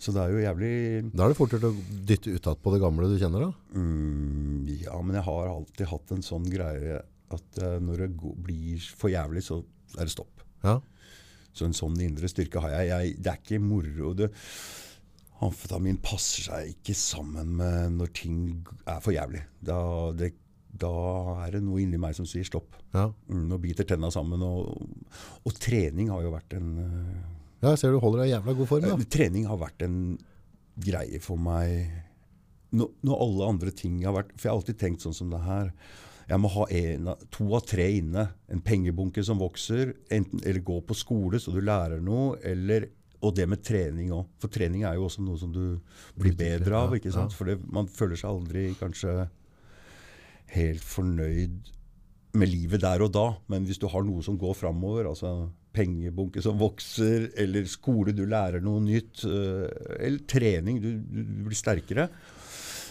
Så 0.00 0.14
det 0.16 0.22
er 0.22 0.32
jo 0.32 0.42
jævlig 0.42 0.72
Da 1.12 1.26
er 1.26 1.32
det 1.32 1.38
fortere 1.38 1.70
å 1.70 1.76
dytte 2.08 2.32
utad 2.36 2.60
på 2.64 2.72
det 2.74 2.80
gamle 2.82 3.08
du 3.10 3.18
kjenner, 3.20 3.46
da. 3.50 3.78
mm, 3.78 4.68
Ja, 4.86 5.00
men 5.04 5.18
jeg 5.18 5.26
har 5.26 5.50
alltid 5.52 5.90
hatt 5.90 6.14
en 6.16 6.24
sånn 6.24 6.46
greie 6.50 7.02
at 7.30 7.60
eh, 7.62 7.76
når 7.84 8.04
det 8.06 8.10
går, 8.18 8.36
blir 8.48 8.86
for 8.98 9.12
jævlig, 9.12 9.44
så 9.46 9.60
er 9.98 10.08
det 10.08 10.14
stopp. 10.14 10.42
Ja. 10.64 10.78
Så 11.54 11.66
en 11.66 11.76
sånn 11.76 11.98
indre 12.02 12.30
styrke 12.30 12.62
har 12.62 12.72
jeg. 12.78 12.88
jeg 12.90 13.16
det 13.22 13.30
er 13.32 13.38
ikke 13.42 13.60
moro. 13.62 14.12
Det, 14.18 14.30
amfetamin 15.40 15.98
passer 16.04 16.46
seg 16.50 16.72
ikke 16.74 16.94
sammen 16.98 17.54
med 17.60 17.96
når 17.96 18.12
ting 18.16 18.38
er 18.84 19.00
for 19.04 19.14
jævlig. 19.14 19.42
Da, 19.64 19.78
det, 20.16 20.32
da 20.68 20.90
er 21.46 21.56
det 21.56 21.62
noe 21.64 21.80
inni 21.82 22.00
meg 22.00 22.16
som 22.18 22.28
sier 22.28 22.46
stopp. 22.46 22.76
Ja. 22.94 23.06
Mm, 23.30 23.54
biter 23.62 23.88
tenna 23.88 24.10
sammen. 24.12 24.42
Og, 24.44 24.74
og 25.46 25.60
trening 25.62 26.12
har 26.12 26.24
jo 26.26 26.34
vært 26.34 26.56
en 26.58 26.72
øh, 26.84 27.14
ja, 27.60 27.72
jeg 27.72 27.80
ser 27.82 27.94
du 27.94 28.00
holder 28.02 28.24
deg 28.24 28.30
i 28.30 28.34
jævla 28.34 28.54
god 28.58 28.70
form, 28.70 28.86
da. 28.86 28.94
Eh, 28.96 29.08
Trening 29.12 29.48
har 29.50 29.60
vært 29.60 29.84
en 29.86 29.96
greie 30.80 31.20
for 31.22 31.40
meg 31.40 31.90
når, 32.70 32.92
når 33.04 33.24
alle 33.24 33.48
andre 33.52 33.72
ting 33.74 33.98
har 34.06 34.14
vært 34.14 34.30
For 34.36 34.46
jeg 34.46 34.52
har 34.52 34.60
alltid 34.60 34.78
tenkt 34.80 35.04
sånn 35.04 35.16
som 35.16 35.32
det 35.32 35.40
her. 35.42 35.72
Jeg 36.30 36.38
må 36.38 36.50
ha 36.54 36.64
en, 36.78 37.10
to 37.34 37.48
av 37.58 37.64
tre 37.66 37.88
inne. 37.98 38.28
En 38.52 38.62
pengebunke 38.62 39.24
som 39.26 39.40
vokser, 39.42 39.96
enten, 40.14 40.42
eller 40.46 40.62
gå 40.62 40.78
på 40.86 40.94
skole 40.94 41.40
så 41.42 41.52
du 41.54 41.58
lærer 41.64 42.02
noe, 42.04 42.38
eller 42.46 42.86
og 43.20 43.34
det 43.36 43.44
med 43.50 43.60
trening 43.66 44.14
òg. 44.16 44.28
For 44.40 44.52
trening 44.52 44.86
er 44.88 44.96
jo 44.96 45.04
også 45.08 45.20
noe 45.26 45.36
som 45.36 45.50
du 45.52 45.76
blir 46.16 46.32
bedre 46.38 46.78
av. 46.78 46.94
ikke 46.96 47.12
sant? 47.12 47.34
For 47.36 47.50
det, 47.50 47.58
man 47.68 47.90
føler 47.90 48.16
seg 48.16 48.30
aldri 48.30 48.70
kanskje 48.80 49.26
helt 50.54 50.86
fornøyd 50.86 51.68
med 52.40 52.48
livet 52.48 52.80
der 52.86 53.04
og 53.04 53.12
da. 53.12 53.26
Men 53.52 53.66
hvis 53.68 53.82
du 53.82 53.90
har 53.92 54.06
noe 54.06 54.24
som 54.24 54.38
går 54.40 54.56
framover, 54.56 55.10
altså 55.10 55.50
pengebunke 55.74 56.42
som 56.44 56.58
vokser, 56.60 57.30
eller 57.40 57.68
skole 57.70 58.14
du 58.16 58.24
lærer 58.28 58.62
noe 58.64 58.82
nytt, 58.84 59.24
øh, 59.28 59.66
eller 59.98 60.22
trening, 60.30 60.80
du, 60.82 60.92
du, 61.00 61.20
blir 61.46 61.58
sterkere, 61.58 62.08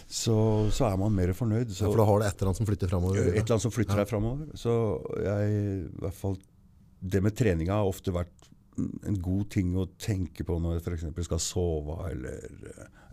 så, 0.09 0.35
så 0.73 0.87
er 0.87 0.97
man 0.97 1.13
mer 1.13 1.33
fornøyd. 1.37 1.69
Så, 1.69 1.85
Ja, 1.85 1.91
for 1.91 2.01
da 2.01 2.07
har 2.09 2.21
du 2.21 2.25
et 2.25 2.33
eller 2.33 2.51
annet 2.51 2.61
som 2.61 2.69
flytter 2.69 2.91
framover. 2.91 3.19
et 3.19 3.35
eller 3.35 3.55
annet 3.57 3.67
som 3.67 3.75
flytter 3.75 4.01
deg 4.01 4.09
framover. 4.09 4.47
Så 4.57 4.75
jeg, 5.21 5.59
i 5.83 6.03
hvert 6.05 6.17
fall, 6.17 6.39
det 6.99 7.21
med 7.23 7.35
treninga 7.37 7.77
har 7.77 7.89
ofte 7.89 8.15
vært 8.15 8.49
en 8.79 9.19
god 9.21 9.49
ting 9.51 9.75
å 9.77 9.89
tenke 9.99 10.45
på 10.47 10.55
når 10.61 10.77
jeg 10.77 10.85
f.eks. 10.87 11.25
skal 11.27 11.41
sove, 11.43 11.99
eller 12.09 12.47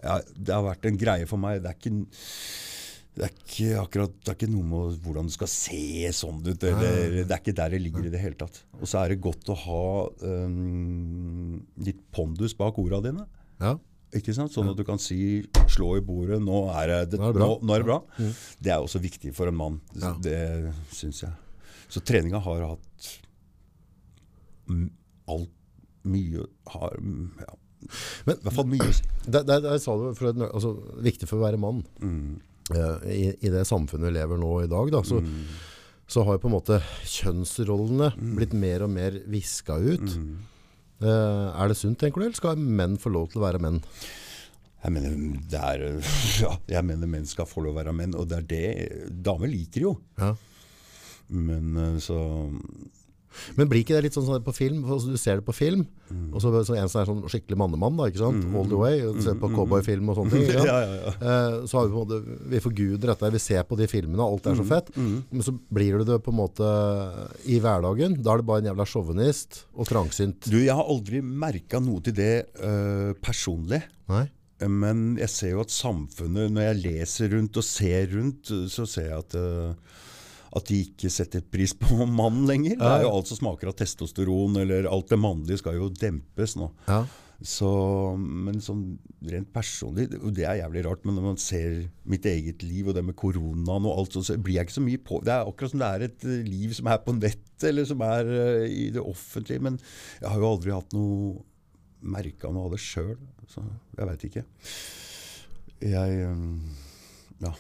ja, 0.03 0.21
Det 0.23 0.55
har 0.55 0.65
vært 0.67 0.89
en 0.89 0.99
greie 1.01 1.29
for 1.29 1.43
meg. 1.43 1.63
Det 1.65 1.73
er 1.73 1.79
ikke, 1.81 2.07
det 3.17 3.25
er 3.25 3.33
ikke 3.33 3.69
akkurat 3.81 4.13
Det 4.21 4.29
er 4.29 4.37
ikke 4.37 4.51
noe 4.53 4.67
med 4.69 4.97
hvordan 5.07 5.29
du 5.31 5.33
skal 5.33 5.49
se 5.49 6.11
sånn 6.13 6.43
ut, 6.45 6.65
eller 6.69 7.15
Det 7.23 7.33
er 7.33 7.41
ikke 7.41 7.55
der 7.57 7.73
det 7.73 7.81
ligger 7.81 8.05
i 8.05 8.13
det 8.13 8.21
hele 8.21 8.37
tatt. 8.37 8.59
Og 8.77 8.85
så 8.91 9.01
er 9.01 9.15
det 9.15 9.23
godt 9.25 9.49
å 9.53 9.57
ha 9.63 9.85
um, 10.21 11.63
litt 11.81 12.03
pondus 12.13 12.53
bak 12.59 12.77
orda 12.83 13.01
dine. 13.09 13.25
Ja. 13.63 13.73
Ikke 14.17 14.35
sant? 14.37 14.53
Sånn 14.55 14.69
at 14.71 14.77
du 14.79 14.85
kan 14.87 15.01
si, 15.03 15.19
slå 15.73 15.95
i 15.99 16.05
bordet, 16.05 16.39
nå 16.45 16.67
er 16.77 16.93
det, 17.09 17.19
Nå 17.19 17.31
er 17.31 17.33
det 17.33 17.41
bra. 17.41 17.49
Nå, 17.49 17.57
nå 17.65 17.75
er 17.75 17.83
det, 17.83 17.89
bra. 17.89 17.99
Det 18.63 18.73
er 18.75 18.85
også 18.85 19.01
viktig 19.03 19.33
for 19.37 19.51
en 19.51 19.57
mann. 19.59 19.81
Ja. 19.97 20.13
Det 20.23 20.39
syns 20.95 21.25
jeg. 21.25 21.33
Så 21.89 22.03
treninga 22.05 22.41
har 22.45 22.67
hatt 22.69 23.09
mm, 24.71 24.89
alt 25.33 25.53
mye 26.07 26.45
har, 26.75 26.99
mm, 27.01 27.31
ja. 27.43 27.55
Men- 28.27 28.37
I 28.39 28.45
hvert 28.47 28.57
fall 28.61 28.69
mye. 28.71 28.91
Der, 29.27 29.43
der, 29.43 29.59
der 29.65 29.79
sa 29.83 29.97
du 29.99 30.13
for 30.15 30.31
altså, 30.31 30.71
viktig 31.03 31.27
for 31.27 31.41
å 31.41 31.47
være 31.49 31.59
mann. 31.59 31.81
Mm. 31.99 32.37
Eh, 32.75 33.09
i, 33.13 33.23
I 33.47 33.53
det 33.55 33.65
samfunnet 33.69 34.09
vi 34.09 34.17
lever 34.17 34.41
nå 34.41 34.53
i 34.65 34.71
dag, 34.71 34.91
da, 34.95 35.03
så, 35.07 35.21
så 36.11 36.25
har 36.27 36.41
på 36.43 36.51
en 36.51 36.57
måte 36.57 36.81
kjønnsrollene 37.07 38.13
blitt 38.37 38.57
mer 38.57 38.87
og 38.87 38.93
mer 38.95 39.21
viska 39.31 39.79
ut. 39.79 40.17
Eh, 41.03 41.49
er 41.63 41.71
det 41.71 41.79
sunt, 41.79 41.99
tenker 42.01 42.23
du, 42.23 42.29
eller 42.29 42.39
skal 42.39 42.59
menn 42.59 42.99
få 43.01 43.13
lov 43.15 43.31
til 43.33 43.43
å 43.43 43.47
være 43.47 43.63
menn? 43.63 43.83
Jeg 44.87 44.95
mener, 44.95 45.15
er, 45.59 45.87
ja, 46.45 46.53
jeg 46.71 46.87
mener 46.87 47.11
menn 47.11 47.27
skal 47.29 47.49
få 47.49 47.63
lov 47.65 47.75
til 47.75 47.77
å 47.77 47.81
være 47.85 47.97
menn, 47.97 48.19
og 48.19 48.29
det 48.31 48.43
er 48.43 48.51
det 48.51 49.17
Damer 49.27 49.51
liker 49.51 49.89
jo. 49.89 49.97
Ja. 50.21 50.35
Men 51.35 51.73
eh, 51.83 51.97
så 52.03 52.19
Men 53.59 53.69
blir 53.69 53.83
ikke 53.85 53.97
det 53.99 54.05
litt 54.07 54.15
sånn, 54.17 54.25
sånn 54.29 54.45
på 54.47 54.55
film? 54.57 54.79
For 54.89 55.03
du 55.13 55.17
ser 55.21 55.41
det 55.41 55.45
på 55.47 55.53
film, 55.57 55.87
Mm. 56.07 56.29
og 56.33 56.39
så, 56.39 56.53
så 56.63 56.77
en 56.79 56.87
som 56.89 57.01
er 57.01 57.09
sånn 57.09 57.23
skikkelig 57.27 57.57
mannemann, 57.59 57.97
da, 57.99 58.05
ikke 58.07 58.21
sant? 58.21 58.45
All 58.55 58.69
the 58.71 58.77
way, 58.79 59.01
og 59.03 59.17
ser 59.25 59.35
på 59.43 59.49
cowboyfilm 59.51 60.07
og 60.13 60.15
sånne 60.21 60.31
ting. 60.31 60.45
Ja, 60.69 60.77
ja, 60.85 60.93
ja. 61.03 61.11
Eh, 61.19 61.57
så 61.67 61.81
har 61.81 61.89
vi 61.89 61.97
på 61.97 62.03
en 62.05 62.07
måte, 62.07 62.37
vi 62.53 62.61
forguder 62.63 63.11
dette, 63.11 63.31
vi 63.35 63.41
ser 63.43 63.65
på 63.67 63.77
de 63.81 63.89
filmene, 63.91 64.23
alt 64.23 64.47
Mm, 64.47 64.53
er 64.53 64.61
så 64.63 64.67
fett. 64.71 64.93
Men 64.97 65.43
så 65.43 65.57
blir 65.75 65.99
du 65.99 66.05
det 66.13 66.21
på 66.23 66.31
en 66.31 66.39
måte 66.39 66.69
i 67.51 67.59
hverdagen. 67.59 68.15
Da 68.23 68.37
er 68.37 68.39
det 68.45 68.47
bare 68.47 68.63
en 68.63 68.71
jævla 68.71 68.87
sjåvinist 68.87 69.65
og 69.75 69.91
trangsynt. 69.91 70.47
Du, 70.47 70.61
jeg 70.63 70.75
har 70.79 70.87
aldri 70.87 71.21
merka 71.27 71.81
noe 71.83 72.01
til 72.07 72.15
det 72.15 72.47
øh, 72.63 73.13
personlig. 73.21 73.83
Nei? 74.09 74.29
Men 74.63 75.17
jeg 75.21 75.29
ser 75.35 75.51
jo 75.57 75.61
at 75.67 75.75
samfunnet, 75.75 76.55
når 76.55 76.71
jeg 76.71 76.83
leser 76.87 77.35
rundt 77.35 77.59
og 77.61 77.67
ser 77.67 78.07
rundt, 78.15 78.55
så 78.73 78.87
ser 78.89 79.11
jeg 79.11 79.19
at, 79.27 79.35
øh, 79.37 79.75
at 80.57 80.71
de 80.71 80.81
ikke 80.87 81.11
setter 81.13 81.45
pris 81.45 81.75
på 81.77 82.07
mannen 82.21 82.47
lenger. 82.49 82.79
Det 82.81 82.91
er 82.95 83.05
jo 83.07 83.13
alt 83.13 83.31
som 83.31 83.41
smaker 83.43 83.71
av 83.71 83.77
testosteron, 83.79 84.59
eller 84.63 84.89
alt 84.91 85.13
det 85.13 85.21
mannlige 85.21 85.63
skal 85.63 85.79
jo 85.79 85.93
dempes 85.93 86.57
nå. 86.59 86.71
Ja. 86.89 87.05
Så, 87.45 87.69
men 88.17 88.63
sånn 88.65 88.85
rent 89.29 89.51
personlig, 89.53 90.07
det 90.09 90.47
er 90.49 90.63
jævlig 90.63 90.87
rart, 90.87 91.03
men 91.05 91.19
når 91.19 91.27
man 91.27 91.41
ser 91.41 91.83
mitt 92.09 92.25
eget 92.29 92.65
liv 92.65 92.89
og 92.89 92.97
det 92.97 93.03
med 93.05 93.17
koronaen 93.19 93.85
og 93.85 94.01
alt, 94.01 94.17
så 94.17 94.39
blir 94.41 94.57
jeg 94.57 94.69
ikke 94.69 94.77
så 94.79 94.85
mye 94.87 95.03
på. 95.05 95.21
Det 95.25 95.35
er 95.35 95.45
akkurat 95.45 95.75
som 95.75 95.83
det 95.83 95.91
er 95.91 96.07
et 96.07 96.25
eh, 96.25 96.47
liv 96.49 96.73
som 96.79 96.89
er 96.89 97.03
på 97.05 97.13
nettet, 97.19 97.67
eller 97.69 97.89
som 97.89 98.05
er 98.07 98.33
eh, 98.39 98.65
i 98.73 98.87
det 98.95 99.05
offentlige. 99.05 99.61
Men 99.69 99.77
jeg 100.23 100.31
har 100.31 100.41
jo 100.41 100.49
aldri 100.49 100.73
hatt 100.73 100.97
noe 100.97 101.45
merka 102.07 102.49
noe 102.55 102.71
av 102.71 102.77
det 102.77 102.81
sjøl, 102.81 103.19
så 103.53 103.65
jeg 103.99 104.11
veit 104.13 104.27
ikke. 104.31 104.47
Jeg 105.85 106.19
eh, 106.25 106.43
Ja. 107.45 107.53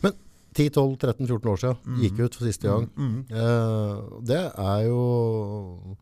Men 0.00 0.16
10-12-13-14 0.54 1.50
år 1.52 1.58
siden 1.62 1.76
Mm. 1.86 1.98
gikk 2.02 2.20
ut 2.26 2.34
for 2.34 2.44
siste 2.48 2.66
gang. 2.68 2.88
Eh, 3.30 4.20
det 4.26 4.40
er 4.58 4.86
jo 4.88 5.96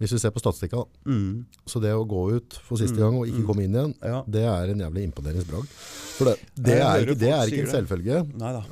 Hvis 0.00 0.12
vi 0.14 0.18
ser 0.18 0.30
på 0.32 0.40
statistikken. 0.40 0.86
Mm. 1.04 1.44
Så 1.68 1.76
det 1.78 1.90
å 1.92 2.06
gå 2.08 2.32
ut 2.32 2.54
for 2.64 2.78
siste 2.80 2.96
gang 2.96 3.18
og 3.20 3.26
ikke 3.28 3.44
komme 3.44 3.64
inn 3.66 3.74
igjen, 3.74 3.94
Ja. 4.02 4.22
det 4.26 4.44
er 4.48 4.70
en 4.72 4.78
jævlig 4.80 5.02
imponerende 5.12 5.44
bragd. 5.44 5.68
For 6.16 6.24
det, 6.24 6.38
det, 6.56 6.78
er, 6.80 7.02
ikke, 7.04 7.18
det 7.20 7.28
er 7.28 7.44
ikke 7.50 7.66
en 7.66 7.74
selvfølge. 7.74 8.16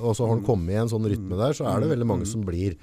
Og 0.00 0.16
så 0.16 0.24
har 0.24 0.35
han 0.37 0.42
kommet 0.46 0.70
i 0.72 0.78
en 0.81 0.88
sånn 0.88 1.04
rytme 1.04 1.37
der, 1.37 1.52
så 1.52 1.66
er 1.68 1.81
det 1.81 1.90
veldig 1.90 2.07
mange 2.09 2.24
som 2.26 2.40
blir 2.46 2.78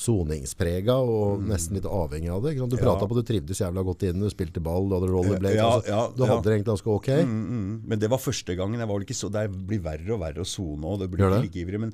soningsprega 0.00 0.94
og 1.04 1.42
nesten 1.44 1.76
litt 1.76 1.86
avhengig 1.88 2.30
av 2.32 2.42
det. 2.46 2.54
Du 2.56 2.76
Ja. 2.76 2.82
prata 2.82 3.06
på 3.06 3.16
at 3.18 3.22
du 3.26 3.32
trivdes 3.32 3.60
jævla 3.60 3.84
godt 3.84 4.02
inne, 4.08 4.24
du 4.24 4.30
spilte 4.32 4.62
ball, 4.64 4.88
du 4.88 4.94
hadde 4.96 5.10
rollerblade. 5.12 5.54
Ja, 5.56 5.68
altså, 5.76 5.88
ja, 5.92 6.02
du 6.16 6.24
hadde 6.24 6.42
det 6.48 6.52
egentlig 6.56 6.72
ganske 6.72 6.90
ok. 6.94 7.08
Mm, 7.28 7.46
mm. 7.50 7.82
Men 7.86 7.98
det 7.98 8.10
var 8.10 8.18
første 8.18 8.56
gangen. 8.56 8.80
Var 8.88 9.04
så, 9.14 9.30
det 9.30 9.46
blir 9.66 9.80
verre 9.84 10.14
og 10.16 10.20
verre 10.20 10.40
å 10.40 10.46
sone, 10.48 10.82
òg. 10.84 10.98
det 11.00 11.10
blir 11.10 11.24
Gjør 11.26 11.36
ikke 11.38 11.46
like 11.48 11.60
ivrig. 11.66 11.80
Men 11.80 11.92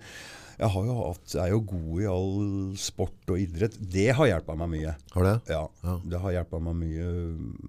jeg 0.58 0.70
har 0.72 0.84
jo 0.86 0.94
hatt, 1.02 1.34
er 1.36 1.50
jo 1.50 1.60
god 1.60 2.00
i 2.00 2.06
all 2.06 2.76
sport 2.76 3.28
og 3.28 3.38
idrett. 3.42 3.76
Det 3.92 4.08
har 4.14 4.26
hjelpa 4.30 4.56
meg 4.56 4.70
mye. 4.70 4.96
Har 5.12 5.22
det? 5.24 5.36
Ja, 5.52 5.68
Ja. 5.84 5.98
det 6.06 6.20
har 6.20 6.32
hjelpa 6.32 6.60
meg 6.62 6.74
mye. 6.76 7.10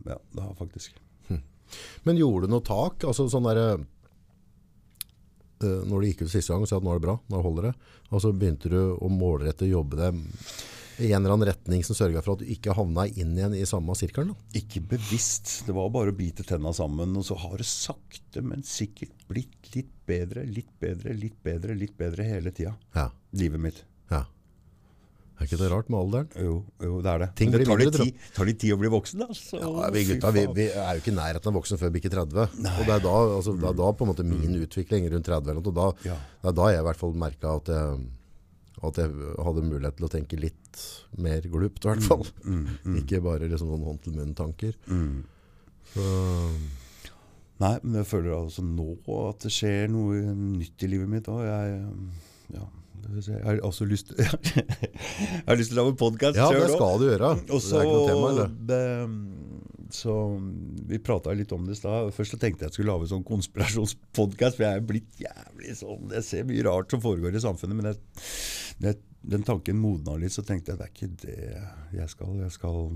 Ja, 0.08 0.18
det 0.36 0.44
har 0.44 0.54
faktisk. 0.56 0.92
Men 2.06 2.16
gjorde 2.16 2.48
du 2.48 2.54
noe 2.54 2.64
tak? 2.64 3.04
Altså 3.04 3.26
sånn 3.28 3.44
derre 3.44 3.82
Når 5.64 6.02
det 6.02 6.10
gikk 6.12 6.26
ut 6.26 6.34
siste 6.34 6.54
gang 6.54 6.66
og 6.66 6.70
sa 6.70 6.78
at 6.78 6.86
nå 6.86 6.92
er 6.94 7.00
det 7.00 7.08
bra, 7.08 7.16
nå 7.32 7.42
holder 7.42 7.70
det, 7.70 7.76
og 8.12 8.22
så 8.24 8.34
begynte 8.34 8.70
du 8.70 8.80
å 8.94 9.10
målrette 9.10 9.70
jobbe 9.70 9.98
deg 10.00 10.20
i 10.98 11.12
en 11.14 11.22
eller 11.22 11.36
annen 11.36 11.50
retning 11.52 11.84
som 11.86 11.98
sørga 11.98 12.24
for 12.26 12.34
at 12.34 12.42
du 12.42 12.50
ikke 12.50 12.74
havna 12.74 13.06
inn 13.08 13.36
igjen 13.38 13.54
i 13.54 13.66
samme 13.70 13.94
sirkelen? 13.98 14.34
Ikke 14.58 14.82
bevisst. 14.82 15.68
Det 15.68 15.76
var 15.78 15.92
bare 15.94 16.14
å 16.14 16.18
bite 16.18 16.46
tenna 16.48 16.74
sammen. 16.74 17.14
Og 17.20 17.26
så 17.28 17.38
har 17.38 17.58
det 17.62 17.68
sakte, 17.70 18.42
men 18.42 18.66
sikkert 18.66 19.14
blitt 19.30 19.70
litt 19.76 19.92
bedre, 20.10 20.46
litt 20.46 20.74
bedre, 20.82 21.14
litt 21.14 21.38
bedre, 21.46 21.78
litt 21.78 21.94
bedre 22.00 22.26
hele 22.26 22.54
tida. 22.56 22.74
Ja. 22.98 23.12
Livet 23.38 23.62
mitt. 23.62 23.84
ja. 24.10 24.24
Er 25.38 25.46
ikke 25.46 25.60
det 25.62 25.68
rart 25.70 25.90
med 25.94 26.00
alderen? 26.00 26.30
Jo, 26.42 26.54
jo, 26.82 26.96
det 27.06 27.12
er 27.12 27.20
det. 27.22 27.28
Ting 27.38 27.52
Men 27.52 27.60
det 27.62 27.68
tar 27.70 27.78
litt, 27.78 27.94
tid, 28.00 28.22
tar 28.34 28.48
litt 28.50 28.58
tid 28.64 28.74
å 28.74 28.78
bli 28.82 28.90
voksen, 28.90 29.20
da. 29.22 29.28
Så, 29.38 29.60
Ja, 29.62 29.90
vi, 29.94 30.02
gutta, 30.10 30.32
vi, 30.34 30.46
vi 30.58 30.66
er 30.72 30.98
jo 30.98 31.04
ikke 31.04 31.12
i 31.14 31.18
nærheten 31.20 31.52
av 31.52 31.58
voksen 31.60 31.78
før 31.78 31.92
vi 31.92 32.00
bikker 32.00 32.16
30. 32.16 32.56
Og 32.58 32.82
det 32.88 32.96
er 32.96 33.04
da, 33.06 33.14
altså, 33.38 33.54
det 33.62 33.68
er 33.70 33.78
da 33.78 33.90
på 33.94 34.08
en 34.08 34.12
måte 34.16 34.26
min 34.26 34.56
utvikling 34.64 35.06
rundt 35.14 35.30
30 35.30 35.52
eller 35.54 35.62
noe, 35.62 35.70
og 35.70 35.78
da, 35.78 35.88
Ja. 36.10 36.18
det 36.42 36.50
er 36.54 36.58
da 36.62 36.70
jeg 36.74 36.82
i 36.82 36.88
hvert 36.90 37.02
fall 37.04 37.14
merka 37.26 37.54
at 37.62 37.74
at 38.88 38.94
jeg 39.02 39.10
hadde 39.42 39.62
mulighet 39.66 39.96
til 39.98 40.06
å 40.06 40.10
tenke 40.14 40.38
litt 40.38 40.82
mer 41.18 41.42
glupt, 41.50 41.82
i 41.86 41.90
hvert 41.90 42.04
fall. 42.06 42.26
Ikke 43.00 43.22
bare 43.26 43.48
liksom 43.50 43.72
sånn 43.74 43.86
hånd 43.88 44.04
til 44.06 44.14
munn-tanker. 44.14 44.76
Så, 45.94 46.04
Nei, 47.58 47.72
men 47.82 47.96
jeg 48.04 48.06
føler 48.06 48.36
altså 48.38 48.62
nå 48.62 48.92
at 49.32 49.42
det 49.48 49.50
skjer 49.56 49.88
noe 49.90 50.20
nytt 50.38 50.84
i 50.86 50.90
livet 50.92 51.10
mitt 51.10 51.26
òg. 51.34 51.42
Jeg, 51.48 51.80
ja, 52.54 52.68
jeg 53.18 53.44
har 53.44 53.60
også 53.66 53.88
lyst 53.88 54.14
Jeg 54.18 55.46
har 55.48 55.58
lyst 55.60 55.72
til 55.72 55.80
å 55.80 55.84
lage 55.86 55.98
podkast 56.00 56.38
ja, 56.40 56.48
det 56.54 56.70
skal 56.74 57.02
du 57.02 57.08
gjøre. 57.08 57.32
Og 57.48 57.58
det 57.58 57.64
så, 57.64 57.80
er 57.80 57.88
ikke 57.88 57.98
noe 57.98 58.10
tema, 58.12 58.30
eller? 58.34 58.56
det, 58.70 58.82
så 59.96 60.16
Vi 60.92 61.00
prata 61.04 61.36
litt 61.38 61.52
om 61.56 61.66
det 61.68 61.78
i 61.78 61.80
stad. 61.80 62.12
Først 62.16 62.36
så 62.36 62.40
tenkte 62.42 62.66
jeg 62.66 62.72
jeg 62.72 62.78
skulle 62.80 62.94
lage 62.94 63.10
sånn 63.12 63.26
konspirasjonspodkast, 63.28 64.60
for 64.60 64.68
jeg 64.68 64.80
er 64.80 64.88
blitt 64.88 65.22
jævlig 65.22 65.78
sånn 65.80 66.16
Jeg 66.18 66.28
ser 66.28 66.48
mye 66.50 66.66
rart 66.68 66.94
som 66.94 67.04
foregår 67.04 67.38
i 67.38 67.44
samfunnet, 67.44 67.80
men 67.80 67.92
jeg, 67.92 68.02
jeg, 68.86 69.00
den 69.36 69.46
tanken 69.48 69.80
modna 69.82 70.18
litt, 70.20 70.36
så 70.36 70.46
tenkte 70.46 70.74
jeg 70.74 70.82
det 70.82 70.88
er 70.88 70.96
ikke 70.96 71.12
det 71.24 72.00
jeg 72.02 72.12
skal. 72.14 72.36
Jeg 72.44 72.54
skal 72.56 72.92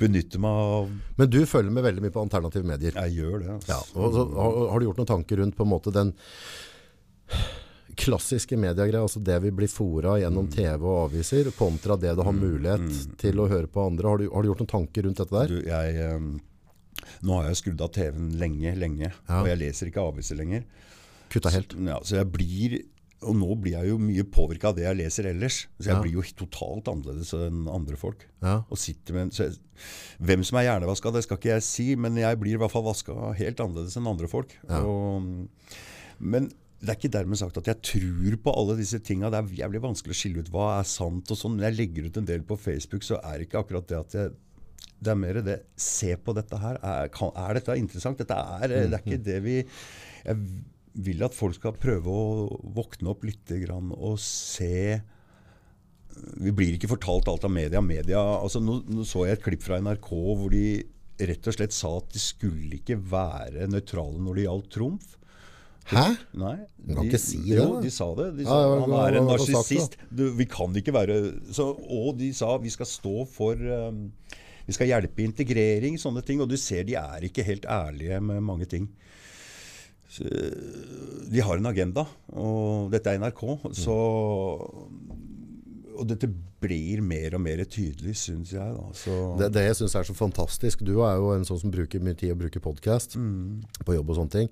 benytte 0.00 0.40
meg 0.40 0.60
av 0.76 0.92
Men 1.18 1.28
du 1.30 1.42
følger 1.48 1.74
med 1.74 1.84
veldig 1.84 2.04
mye 2.04 2.14
på 2.14 2.22
alternative 2.24 2.68
medier. 2.68 2.96
Jeg 3.04 3.18
gjør 3.20 3.42
det. 3.42 3.50
Altså. 3.58 3.74
Ja, 3.74 3.80
og 4.00 4.16
så, 4.16 4.28
har, 4.38 4.62
har 4.72 4.80
du 4.80 4.88
gjort 4.88 5.02
noen 5.02 5.12
tanker 5.16 5.42
rundt 5.42 5.58
på 5.58 5.66
en 5.66 5.72
måte 5.72 5.94
den 5.94 6.14
klassiske 7.96 8.56
mediegreier, 8.56 9.02
altså 9.02 9.20
det 9.24 9.36
vi 9.42 9.50
blir 9.50 9.68
fora 9.68 10.14
gjennom 10.20 10.46
Mm. 10.48 10.52
TV 10.54 10.84
og 10.88 11.10
aviser, 11.10 11.50
kontra 11.56 11.96
det 12.00 12.14
du 12.16 12.22
har 12.22 12.32
mulighet 12.32 13.18
til 13.18 13.36
å 13.42 13.48
høre 13.48 13.66
på 13.68 13.84
andre. 13.86 14.08
Har 14.08 14.18
du, 14.18 14.30
har 14.32 14.42
du 14.42 14.48
gjort 14.48 14.62
noen 14.64 14.70
tanker 14.72 15.02
rundt 15.04 15.16
dette 15.18 15.30
der? 15.30 15.46
Du, 15.48 15.60
jeg, 15.68 15.96
eh, 15.96 17.18
nå 17.22 17.34
har 17.40 17.48
jeg 17.50 17.56
skrudd 17.62 17.80
av 17.84 17.92
TV-en 17.92 18.30
lenge, 18.38 18.74
lenge, 18.78 19.12
Ja. 19.28 19.40
og 19.42 19.46
jeg 19.48 19.58
leser 19.58 19.86
ikke 19.90 20.00
aviser 20.08 20.36
lenger. 20.36 20.64
Kutta 21.30 21.50
helt. 21.50 21.74
Ja, 21.86 21.98
så 22.00 22.16
jeg 22.20 22.30
blir, 22.32 22.78
og 23.22 23.36
nå 23.36 23.54
blir 23.60 23.72
jeg 23.78 23.88
jo 23.88 23.98
mye 23.98 24.24
påvirka 24.24 24.68
av 24.68 24.76
det 24.76 24.84
jeg 24.84 24.96
leser 24.98 25.24
ellers. 25.30 25.66
Så 25.80 25.86
jeg 25.88 25.94
Ja. 25.96 26.02
blir 26.02 26.12
jo 26.12 26.22
totalt 26.22 26.84
annerledes 26.88 27.32
enn 27.34 27.68
andre 27.68 27.96
folk. 27.96 28.26
Ja. 28.42 28.62
Med 28.68 29.32
så 29.32 29.44
jeg, 29.48 29.58
hvem 30.20 30.44
som 30.44 30.58
er 30.58 30.64
hjernevaska, 30.68 31.12
det 31.12 31.22
skal 31.24 31.36
ikke 31.38 31.54
jeg 31.54 31.62
si, 31.62 31.94
men 31.96 32.16
jeg 32.16 32.38
blir 32.40 32.54
i 32.54 32.58
hvert 32.58 32.70
fall 32.72 32.82
vaska 32.84 33.34
helt 33.36 33.56
annerledes 33.60 33.96
enn 33.96 34.06
andre 34.06 34.28
folk. 34.28 34.50
Og, 34.68 35.48
men 36.20 36.50
det 36.82 36.90
er 36.90 36.98
ikke 36.98 37.14
dermed 37.14 37.38
sagt 37.38 37.58
at 37.60 37.68
jeg 37.70 37.78
tror 37.86 38.36
på 38.42 38.52
alle 38.58 38.74
disse 38.80 38.98
tinga. 39.06 39.28
Det 39.30 39.38
er 39.38 39.60
jævlig 39.62 39.82
vanskelig 39.84 40.16
å 40.16 40.18
skille 40.18 40.42
ut 40.42 40.48
hva 40.50 40.64
er 40.80 40.88
sant 40.90 41.30
og 41.30 41.38
sånn. 41.38 41.54
Når 41.54 41.68
jeg 41.68 41.78
legger 41.78 42.08
ut 42.08 42.18
en 42.18 42.26
del 42.26 42.42
på 42.46 42.58
Facebook, 42.58 43.06
så 43.06 43.20
er 43.22 43.38
det 43.38 43.46
ikke 43.46 43.62
akkurat 43.62 43.86
det 43.90 44.00
at 44.00 44.16
jeg 44.18 44.32
det 45.02 45.10
er 45.10 45.18
mer 45.18 45.38
det 45.42 45.56
Se 45.78 46.12
på 46.18 46.34
dette 46.36 46.58
her. 46.58 46.78
Er, 46.78 47.08
kan, 47.14 47.32
er 47.38 47.58
dette 47.58 47.78
interessant? 47.78 48.18
Dette 48.18 48.34
er, 48.34 48.70
det 48.70 48.98
er 48.98 49.00
ikke 49.02 49.22
det 49.22 49.38
vi 49.42 49.56
Jeg 49.62 50.36
vil 51.06 51.24
at 51.24 51.34
folk 51.34 51.56
skal 51.56 51.78
prøve 51.80 52.12
å 52.12 52.60
våkne 52.76 53.10
opp 53.14 53.24
litt 53.24 53.54
og 53.96 54.18
se 54.20 55.00
Vi 56.42 56.52
blir 56.52 56.76
ikke 56.76 56.90
fortalt 56.92 57.30
alt 57.32 57.46
av 57.48 57.54
media. 57.54 57.80
media 57.80 58.20
altså 58.20 58.60
nå, 58.62 58.82
nå 58.86 59.06
så 59.08 59.26
jeg 59.26 59.38
et 59.38 59.46
klipp 59.46 59.64
fra 59.64 59.80
NRK 59.82 60.10
hvor 60.12 60.50
de 60.52 60.66
rett 61.22 61.46
og 61.46 61.56
slett 61.56 61.74
sa 61.74 61.96
at 61.98 62.10
de 62.12 62.20
skulle 62.22 62.78
ikke 62.78 62.98
være 62.98 63.68
nøytrale 63.70 64.18
når 64.22 64.38
det 64.38 64.46
gjaldt 64.46 64.70
Trumf. 64.74 65.16
Hæ? 65.90 66.04
Nei. 66.38 66.56
Du 66.78 66.94
kan 66.94 67.04
de, 67.04 67.10
ikke 67.10 67.20
si 67.20 67.40
det, 67.46 67.58
Jo, 67.58 67.80
de 67.82 67.90
sa 67.92 68.06
det. 68.18 68.28
De 68.38 68.46
sa, 68.46 68.58
ja, 68.62 68.78
han 68.84 68.94
er 69.00 69.18
en 69.20 69.28
narsissist. 69.30 69.98
Vi 70.12 70.46
kan 70.50 70.76
ikke 70.78 70.94
være 70.94 71.18
så, 71.54 71.68
Og 71.72 72.14
de 72.20 72.30
sa 72.36 72.54
vi 72.62 72.72
skal 72.72 72.88
stå 72.88 73.26
for 73.30 73.58
um, 73.58 74.04
Vi 74.68 74.76
skal 74.76 74.92
hjelpe 74.92 75.24
integrering, 75.24 75.98
sånne 76.00 76.22
ting. 76.26 76.42
Og 76.42 76.50
du 76.50 76.56
ser 76.60 76.86
de 76.88 76.96
er 77.00 77.26
ikke 77.28 77.46
helt 77.46 77.66
ærlige 77.66 78.20
med 78.22 78.42
mange 78.46 78.68
ting. 78.70 78.88
Så, 80.12 80.28
de 81.32 81.40
har 81.40 81.56
en 81.56 81.70
agenda, 81.70 82.04
og 82.36 82.90
dette 82.92 83.08
er 83.08 83.20
NRK. 83.22 83.42
Så 83.72 83.94
Og 85.98 86.06
dette 86.08 86.28
blir 86.62 87.02
mer 87.04 87.34
og 87.36 87.42
mer 87.44 87.64
tydelig, 87.68 88.14
syns 88.22 88.52
jeg. 88.54 88.76
Da. 88.78 88.86
Så, 88.96 89.18
Det, 89.40 89.50
det 89.56 89.66
jeg 89.66 89.76
syns 89.82 89.96
er 89.98 90.06
så 90.08 90.14
fantastisk 90.16 90.84
Du 90.86 90.94
er 91.04 91.18
jo 91.20 91.32
en 91.34 91.44
sånn 91.48 91.60
som 91.60 91.72
bruker 91.74 92.00
mye 92.02 92.16
tid 92.18 92.32
å 92.32 92.38
bruke 92.38 92.62
podkast 92.62 93.18
på 93.84 93.96
jobb 93.98 94.10
og 94.14 94.18
sånne 94.20 94.36
ting. 94.38 94.50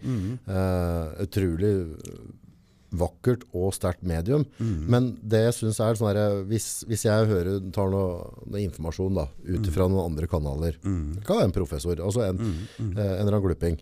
Eh, 0.50 1.24
utrolig 1.24 1.74
vakkert 2.90 3.44
og 3.54 3.70
sterkt 3.76 4.02
medium. 4.02 4.42
Men 4.90 5.12
det 5.22 5.44
jeg 5.44 5.54
syns 5.60 5.78
er 5.78 5.94
sånn 5.94 6.10
her, 6.10 6.40
hvis, 6.50 6.82
hvis 6.90 7.04
jeg 7.06 7.28
hører, 7.30 7.60
tar 7.72 7.86
noe, 7.92 8.24
noe 8.50 8.64
informasjon 8.64 9.14
da, 9.14 9.28
ut 9.46 9.70
fra 9.70 9.86
noen 9.86 10.10
andre 10.10 10.26
kanaler 10.26 10.74
Det 10.82 11.22
kan 11.26 11.38
være 11.38 11.50
en 11.52 11.54
professor, 11.54 11.94
altså 12.02 12.24
en, 12.26 12.40
uh, 12.42 12.82
en 12.82 12.98
eller 12.98 13.30
annen 13.30 13.44
glupping. 13.46 13.78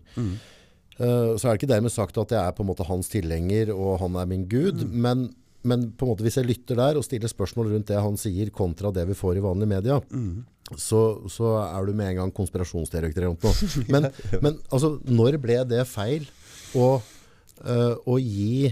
Uh, 0.99 1.33
så 1.39 1.47
er 1.47 1.55
det 1.55 1.61
ikke 1.61 1.71
dermed 1.73 1.93
sagt 1.95 2.17
at 2.21 2.31
jeg 2.35 2.41
er 2.43 2.53
på 2.53 2.61
en 2.61 2.69
måte 2.69 2.85
hans 2.85 3.07
tilhenger 3.09 3.71
og 3.73 3.97
han 4.03 4.17
er 4.19 4.29
min 4.29 4.45
gud, 4.51 4.83
men, 4.91 5.29
men 5.67 5.89
på 5.91 6.05
en 6.05 6.13
måte 6.13 6.23
hvis 6.23 6.37
jeg 6.39 6.47
lytter 6.47 6.79
der 6.79 6.99
og 6.99 7.03
stiller 7.03 7.31
spørsmål 7.31 7.73
rundt 7.73 7.89
det 7.91 7.99
han 7.99 8.17
sier 8.19 8.51
kontra 8.55 8.93
det 8.95 9.03
vi 9.09 9.17
får 9.17 9.39
i 9.39 9.43
vanlige 9.43 9.71
media, 9.73 9.97
så, 10.77 11.01
så 11.31 11.55
er 11.63 11.87
du 11.87 11.95
med 11.97 12.13
en 12.13 12.21
gang 12.21 12.35
konspirasjonsteoretiker 12.35 13.25
eller 13.25 13.35
noe. 13.35 13.71
Men, 13.93 14.09
men 14.43 14.59
altså, 14.69 14.97
når 15.09 15.39
ble 15.41 15.57
det 15.67 15.81
feil 15.89 16.27
å, 16.77 16.99
uh, 17.65 17.95
å 18.05 18.19
gi 18.21 18.69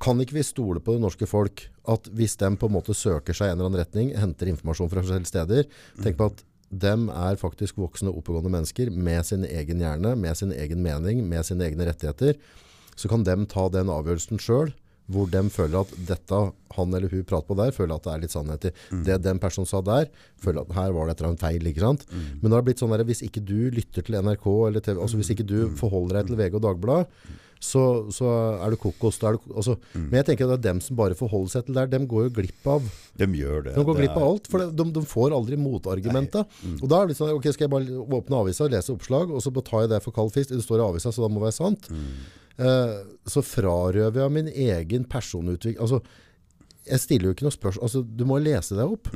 kan 0.00 0.20
ikke 0.20 0.38
vi 0.38 0.44
stole 0.46 0.80
på 0.80 0.94
det 0.96 1.02
norske 1.02 1.28
folk 1.28 1.66
at 1.90 2.06
hvis 2.16 2.38
de 2.40 2.48
på 2.56 2.68
en 2.68 2.76
måte 2.76 2.96
søker 2.96 3.36
seg 3.36 3.50
i 3.50 3.52
en 3.52 3.58
eller 3.58 3.70
annen 3.70 3.82
retning, 3.82 4.12
henter 4.16 4.48
informasjon 4.52 4.88
fra 4.92 5.02
forskjellige 5.02 5.28
steder, 5.28 5.66
tenk 6.00 6.16
på 6.20 6.30
at 6.30 6.44
dem 6.70 7.08
er 7.10 7.38
faktisk 7.40 7.80
voksne, 7.82 8.12
oppegående 8.14 8.52
mennesker 8.52 8.92
med 8.94 9.26
sin 9.26 9.44
egen 9.48 9.82
hjerne, 9.82 10.14
med 10.16 10.38
sin 10.38 10.54
egen 10.54 10.84
mening, 10.84 11.24
med 11.28 11.44
sine 11.48 11.66
egne 11.66 11.88
rettigheter. 11.88 12.38
Så 12.94 13.10
kan 13.10 13.24
dem 13.26 13.46
ta 13.50 13.66
den 13.72 13.90
avgjørelsen 13.90 14.40
sjøl, 14.40 14.70
hvor 15.10 15.26
de 15.32 15.42
føler 15.52 15.80
at 15.82 15.90
dette 16.08 16.40
han 16.76 16.94
eller 16.94 17.10
hun 17.10 17.24
prater 17.26 17.48
på 17.50 17.56
der, 17.58 17.72
føler 17.74 17.96
at 17.98 18.04
det 18.06 18.12
er 18.14 18.22
litt 18.22 18.34
sannhet 18.34 18.68
i. 18.68 18.72
Det 19.06 19.16
den 19.24 19.40
personen 19.42 19.66
sa 19.66 19.80
der, 19.82 20.06
føler 20.38 20.62
at 20.62 20.72
her 20.76 20.92
var 20.94 21.06
det 21.10 21.16
et 21.16 21.20
eller 21.24 21.32
annet 21.32 21.42
feil. 21.44 21.66
ikke 21.72 21.82
sant? 21.82 22.06
Men 22.12 22.46
det 22.48 22.56
har 22.56 22.66
blitt 22.68 22.78
sånn 22.82 22.94
der, 22.94 23.02
hvis 23.08 23.24
ikke 23.26 23.42
du 23.42 23.70
lytter 23.74 24.06
til 24.06 24.20
NRK, 24.22 24.46
eller 24.70 24.80
TV, 24.86 25.00
altså 25.02 25.18
hvis 25.18 25.32
ikke 25.34 25.46
du 25.50 25.58
forholder 25.80 26.20
deg 26.20 26.30
til 26.30 26.38
VG 26.38 26.58
og 26.60 26.66
Dagbladet, 26.68 27.38
så, 27.60 27.82
så 28.08 28.24
er 28.64 28.72
du 28.72 28.78
kokos. 28.80 29.18
Er 29.20 29.36
du, 29.36 29.50
altså, 29.52 29.74
Men 29.92 30.14
jeg 30.22 30.30
tenker 30.30 30.46
at 30.48 30.54
det 30.54 30.58
er 30.62 30.72
dem 30.72 30.78
som 30.80 30.96
bare 30.96 31.16
forholder 31.18 31.52
seg 31.52 31.66
til 31.66 31.74
det 31.76 31.82
der, 31.82 31.90
dem 31.98 32.06
går 32.08 32.28
jo 32.28 32.32
glipp 32.38 32.68
av 32.72 32.86
De 33.20 33.26
gjør 33.36 33.66
det. 33.66 33.74
de 33.76 33.84
går 33.84 33.98
Det 33.98 34.00
glipp 34.06 34.16
av 34.16 34.24
alt, 34.30 34.48
for 34.48 34.64
de, 34.64 34.86
de 34.96 35.02
får 35.10 35.34
aldri 35.36 35.58
motargumentet. 35.60 36.56
Og 36.78 36.86
da 36.88 37.02
er 37.02 37.10
det 37.10 37.12
litt 37.12 37.20
sånn, 37.20 37.34
ok, 37.36 37.50
skal 37.52 37.66
jeg 37.66 37.74
bare 37.74 38.00
åpne 38.20 38.40
avisa, 38.40 38.70
lese 38.72 38.94
oppslag, 38.94 39.34
og 39.34 39.44
så 39.44 39.52
tar 39.60 39.84
jeg 39.84 39.92
det 39.92 40.00
for 40.06 40.16
kald 40.16 40.32
fisk. 40.32 40.54
Det 40.54 40.64
står 40.64 40.80
i 40.80 40.86
avisa, 40.86 41.12
så 41.12 41.26
da 41.26 41.28
må 41.28 41.42
det 41.42 41.50
være 41.50 41.58
sant. 41.58 41.90
Eh, 41.92 42.38
så 42.60 43.42
frarøver 43.42 44.20
jeg 44.22 44.32
min 44.34 44.48
egen 44.52 45.04
personutvikling. 45.08 45.80
Altså, 45.80 46.00
jeg 46.90 46.98
stiller 47.02 47.28
jo 47.28 47.34
ikke 47.36 47.44
noe 47.46 47.54
spørsmål. 47.54 47.84
Altså, 47.86 48.00
du 48.02 48.24
må 48.26 48.38
lese 48.42 48.74
deg 48.74 48.90
opp. 48.96 49.10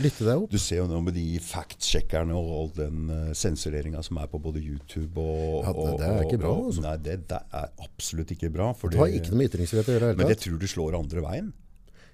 Lytte 0.00 0.24
deg 0.24 0.38
opp. 0.44 0.50
Du 0.54 0.58
ser 0.62 0.78
jo 0.80 0.86
nå 0.88 1.00
med 1.04 1.14
de 1.18 1.38
fact-sjekkerne 1.42 2.32
og 2.38 2.50
all 2.56 2.70
den 2.78 3.08
uh, 3.10 3.32
sensureringa 3.36 4.00
som 4.06 4.20
er 4.22 4.30
på 4.32 4.40
både 4.40 4.62
YouTube 4.62 5.18
og 5.18 5.64
Ja, 5.66 5.72
det- 5.72 5.98
det 5.98 6.08
er 6.08 6.22
ikke 6.24 6.40
bra, 6.40 6.52
og- 6.54 6.66
altså. 6.70 6.80
Nei, 6.86 6.96
det, 6.96 7.16
det 7.28 7.40
er 7.52 7.68
absolutt 7.84 8.30
ikke 8.36 8.50
bra. 8.54 8.72
fordi- 8.72 8.92
Det 8.96 8.98
har 9.02 9.08
ikke 9.18 9.30
noe 9.34 9.38
med 9.42 9.50
ytringsfrihet 9.50 9.88
å 9.90 9.98
gjøre. 9.98 10.16
men 10.16 10.28
jeg 10.28 10.38
tror 10.46 10.58
det 10.58 10.68
slår 10.70 10.98
andre 10.98 11.20
veien. 11.26 11.52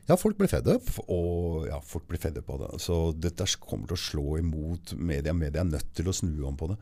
Ja, 0.09 0.16
folk 0.16 0.37
blir 0.37 0.49
fedde 0.49 0.75
opp 0.75 0.88
Og 1.09 1.66
ja, 1.66 1.79
folk 1.81 2.07
blir 2.09 2.18
fedde 2.20 2.42
på 2.42 2.59
det. 2.61 2.81
Så 2.81 3.12
dette 3.18 3.44
kommer 3.61 3.87
til 3.88 3.97
å 3.97 4.01
slå 4.01 4.38
imot 4.38 4.92
media. 4.99 5.33
Media 5.33 5.61
er 5.62 5.64
nødt 5.70 5.94
til 5.94 6.05
å 6.07 6.12
snu 6.12 6.44
om 6.47 6.57
på 6.57 6.68
det. 6.68 6.77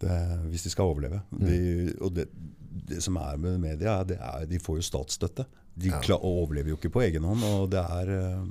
det 0.00 0.18
hvis 0.50 0.64
de 0.64 0.70
skal 0.70 0.90
overleve. 0.90 1.22
Mm. 1.30 1.46
De, 1.46 1.94
og 2.02 2.12
det, 2.14 2.26
det 2.88 3.02
som 3.04 3.18
er 3.20 3.40
med 3.40 3.60
media, 3.62 4.00
det 4.06 4.18
er 4.20 4.46
de 4.48 4.60
får 4.62 4.80
jo 4.80 4.86
statsstøtte. 4.86 5.46
De 5.74 5.92
klar, 6.04 6.20
overlever 6.24 6.74
jo 6.74 6.76
ikke 6.76 6.92
på 6.92 7.02
egen 7.06 7.24
hånd. 7.24 7.44
Og 7.48 7.70
det 7.72 7.80
er 7.80 8.12
eh, 8.18 8.42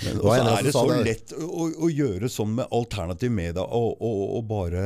og 0.00 0.24
så 0.24 0.38
er 0.38 0.64
det 0.64 0.72
så 0.74 0.86
lett 1.04 1.32
å, 1.36 1.66
å, 1.68 1.90
gjøre 1.92 2.30
sånn 2.32 2.56
med 2.60 2.72
alternativ 2.72 3.32
media, 3.34 3.64
og, 3.64 4.00
og, 4.00 4.20
og 4.38 4.44
bare 4.48 4.82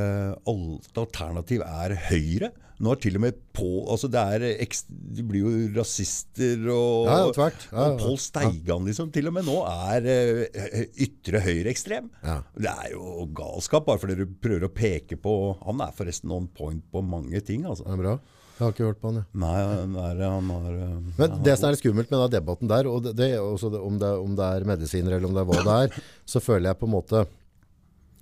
alt 0.51 1.01
alternativ 1.05 1.65
er 1.67 1.97
Høyre. 2.09 2.51
Nå 2.83 2.91
er 2.91 2.99
til 2.99 3.15
og 3.15 3.23
med 3.23 3.37
på, 3.55 3.69
altså 3.87 4.09
det 4.11 4.23
er 4.35 4.45
ekstra, 4.65 4.97
De 5.15 5.23
blir 5.27 5.45
jo 5.45 5.53
rasister 5.77 6.65
og, 6.75 7.07
Ja. 7.07 7.19
Ja, 7.31 7.51
ja, 7.71 7.85
og 7.85 8.01
Pål 8.03 8.19
Steigan 8.19 8.89
liksom, 8.89 9.13
til 9.15 9.31
og 9.31 9.37
med 9.37 9.47
nå 9.47 9.61
er 9.71 10.09
uh, 10.11 10.81
ytre 11.07 11.43
høyreekstrem. 11.45 12.11
Ja. 12.25 12.41
Det 12.59 12.73
er 12.73 12.95
jo 12.97 13.29
galskap, 13.37 13.87
bare 13.87 14.03
fordi 14.03 14.19
du 14.25 14.27
prøver 14.27 14.67
å 14.67 14.75
peke 14.75 15.21
på 15.21 15.37
Han 15.63 15.85
er 15.87 15.95
forresten 15.95 16.35
on 16.35 16.51
point 16.51 16.83
på 16.91 17.05
mange 17.07 17.41
ting, 17.47 17.63
altså. 17.69 17.87
Det 17.87 17.95
er 17.95 18.03
bra. 18.03 18.17
Jeg 18.55 18.63
har 18.63 18.73
ikke 18.75 18.87
hørt 18.87 19.01
på 19.03 19.11
han, 19.11 19.17
jeg. 19.19 19.27
Nei, 19.43 19.55
han 19.67 19.97
er, 19.99 20.21
han 20.31 20.51
har 20.55 20.75
eh, 20.79 20.99
Men 21.19 21.33
det 21.43 21.57
som 21.59 21.67
er 21.69 21.75
litt 21.75 21.81
skummelt 21.83 22.11
med 22.13 22.21
den 22.23 22.35
debatten 22.37 22.71
der, 22.71 22.87
og 22.87 23.01
det, 23.03 23.15
det, 23.19 23.31
om, 23.41 23.97
det, 23.99 24.11
om 24.29 24.37
det 24.39 24.51
er 24.61 24.67
medisiner 24.69 25.17
eller 25.17 25.27
om 25.27 25.35
det 25.35 25.43
er 25.43 25.49
hva 25.51 25.65
det 25.67 25.79
er, 25.89 26.05
så 26.35 26.43
føler 26.45 26.71
jeg 26.71 26.79
på 26.83 26.87
en 26.87 26.95
måte 26.95 27.25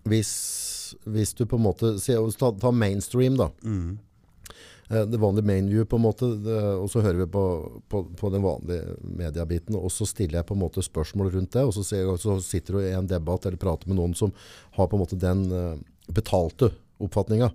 Hvis, 0.09 0.33
hvis 1.05 1.35
du 1.39 1.45
på 1.47 1.59
en 1.61 1.67
måte 1.69 1.93
se- 2.03 2.17
Ta, 2.41 2.49
ta 2.65 2.73
mainstream, 2.75 3.37
da. 3.39 3.51
Mm. 3.63 3.99
Det 4.93 5.17
vanlige 5.21 5.47
mainview, 5.49 5.85
på 5.89 5.97
en 5.97 6.03
måte, 6.05 6.27
og 6.77 6.89
så 6.93 7.01
hører 7.01 7.23
vi 7.23 7.27
på, 7.33 7.43
på, 7.89 8.03
på 8.19 8.31
den 8.35 8.43
vanlige 8.45 8.97
mediebiten, 9.17 9.77
og 9.79 9.89
så 9.95 10.05
stiller 10.09 10.41
jeg 10.43 10.49
på 10.51 10.57
en 10.57 10.61
måte 10.61 10.83
spørsmål 10.85 11.31
rundt 11.33 11.55
det, 11.55 11.63
og 11.65 11.73
så, 11.73 11.85
ser 11.87 12.11
så 12.21 12.35
sitter 12.45 12.77
du 12.77 12.81
i 12.83 12.91
en 12.99 13.09
debatt 13.09 13.47
eller 13.49 13.61
prater 13.63 13.89
med 13.89 13.97
noen 14.01 14.13
som 14.19 14.35
har 14.77 14.91
på 14.91 14.99
en 14.99 15.05
måte 15.05 15.17
den 15.23 15.47
eh, 15.49 15.79
betalte 16.13 16.73
oppfatninga. 17.03 17.51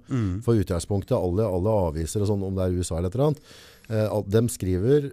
For 0.45 0.59
utgangspunktet, 0.59 1.15
alle, 1.17 1.47
alle 1.47 1.77
aviser 1.91 2.23
og 2.23 2.31
sånn, 2.31 2.43
om 2.47 2.57
det 2.57 2.67
er 2.67 2.77
USA 2.77 2.99
eller 2.99 3.11
et 3.11 3.17
eller 3.17 3.31
annet, 3.31 3.55
eh, 3.89 4.17
de 4.35 4.43
skriver 4.53 5.09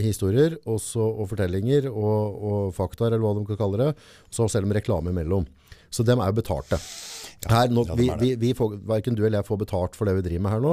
historier 0.00 0.54
og, 0.64 0.78
og 0.78 1.24
fortellinger 1.32 1.88
og, 1.90 2.42
og 2.50 2.74
fakta, 2.76 3.08
eller 3.08 3.22
hva 3.22 3.34
de 3.36 3.46
kan 3.48 3.58
kalle 3.60 3.80
det, 3.80 3.90
så 4.32 4.46
selv 4.48 4.68
om 4.68 4.76
reklame 4.76 5.12
imellom. 5.14 5.48
Så 5.90 6.06
dem 6.06 6.22
er 6.22 6.30
jo 6.30 6.38
betalte. 6.38 6.78
Her, 7.48 7.70
nå, 7.72 7.86
vi, 7.96 8.10
vi, 8.20 8.34
vi 8.36 8.48
får, 8.52 8.74
hverken 8.84 9.14
du 9.16 9.22
eller 9.24 9.38
jeg 9.40 9.46
får 9.48 9.58
betalt 9.62 9.94
for 9.96 10.04
det 10.04 10.12
vi 10.18 10.24
driver 10.26 10.42
med 10.44 10.52
her 10.52 10.60
nå, 10.60 10.72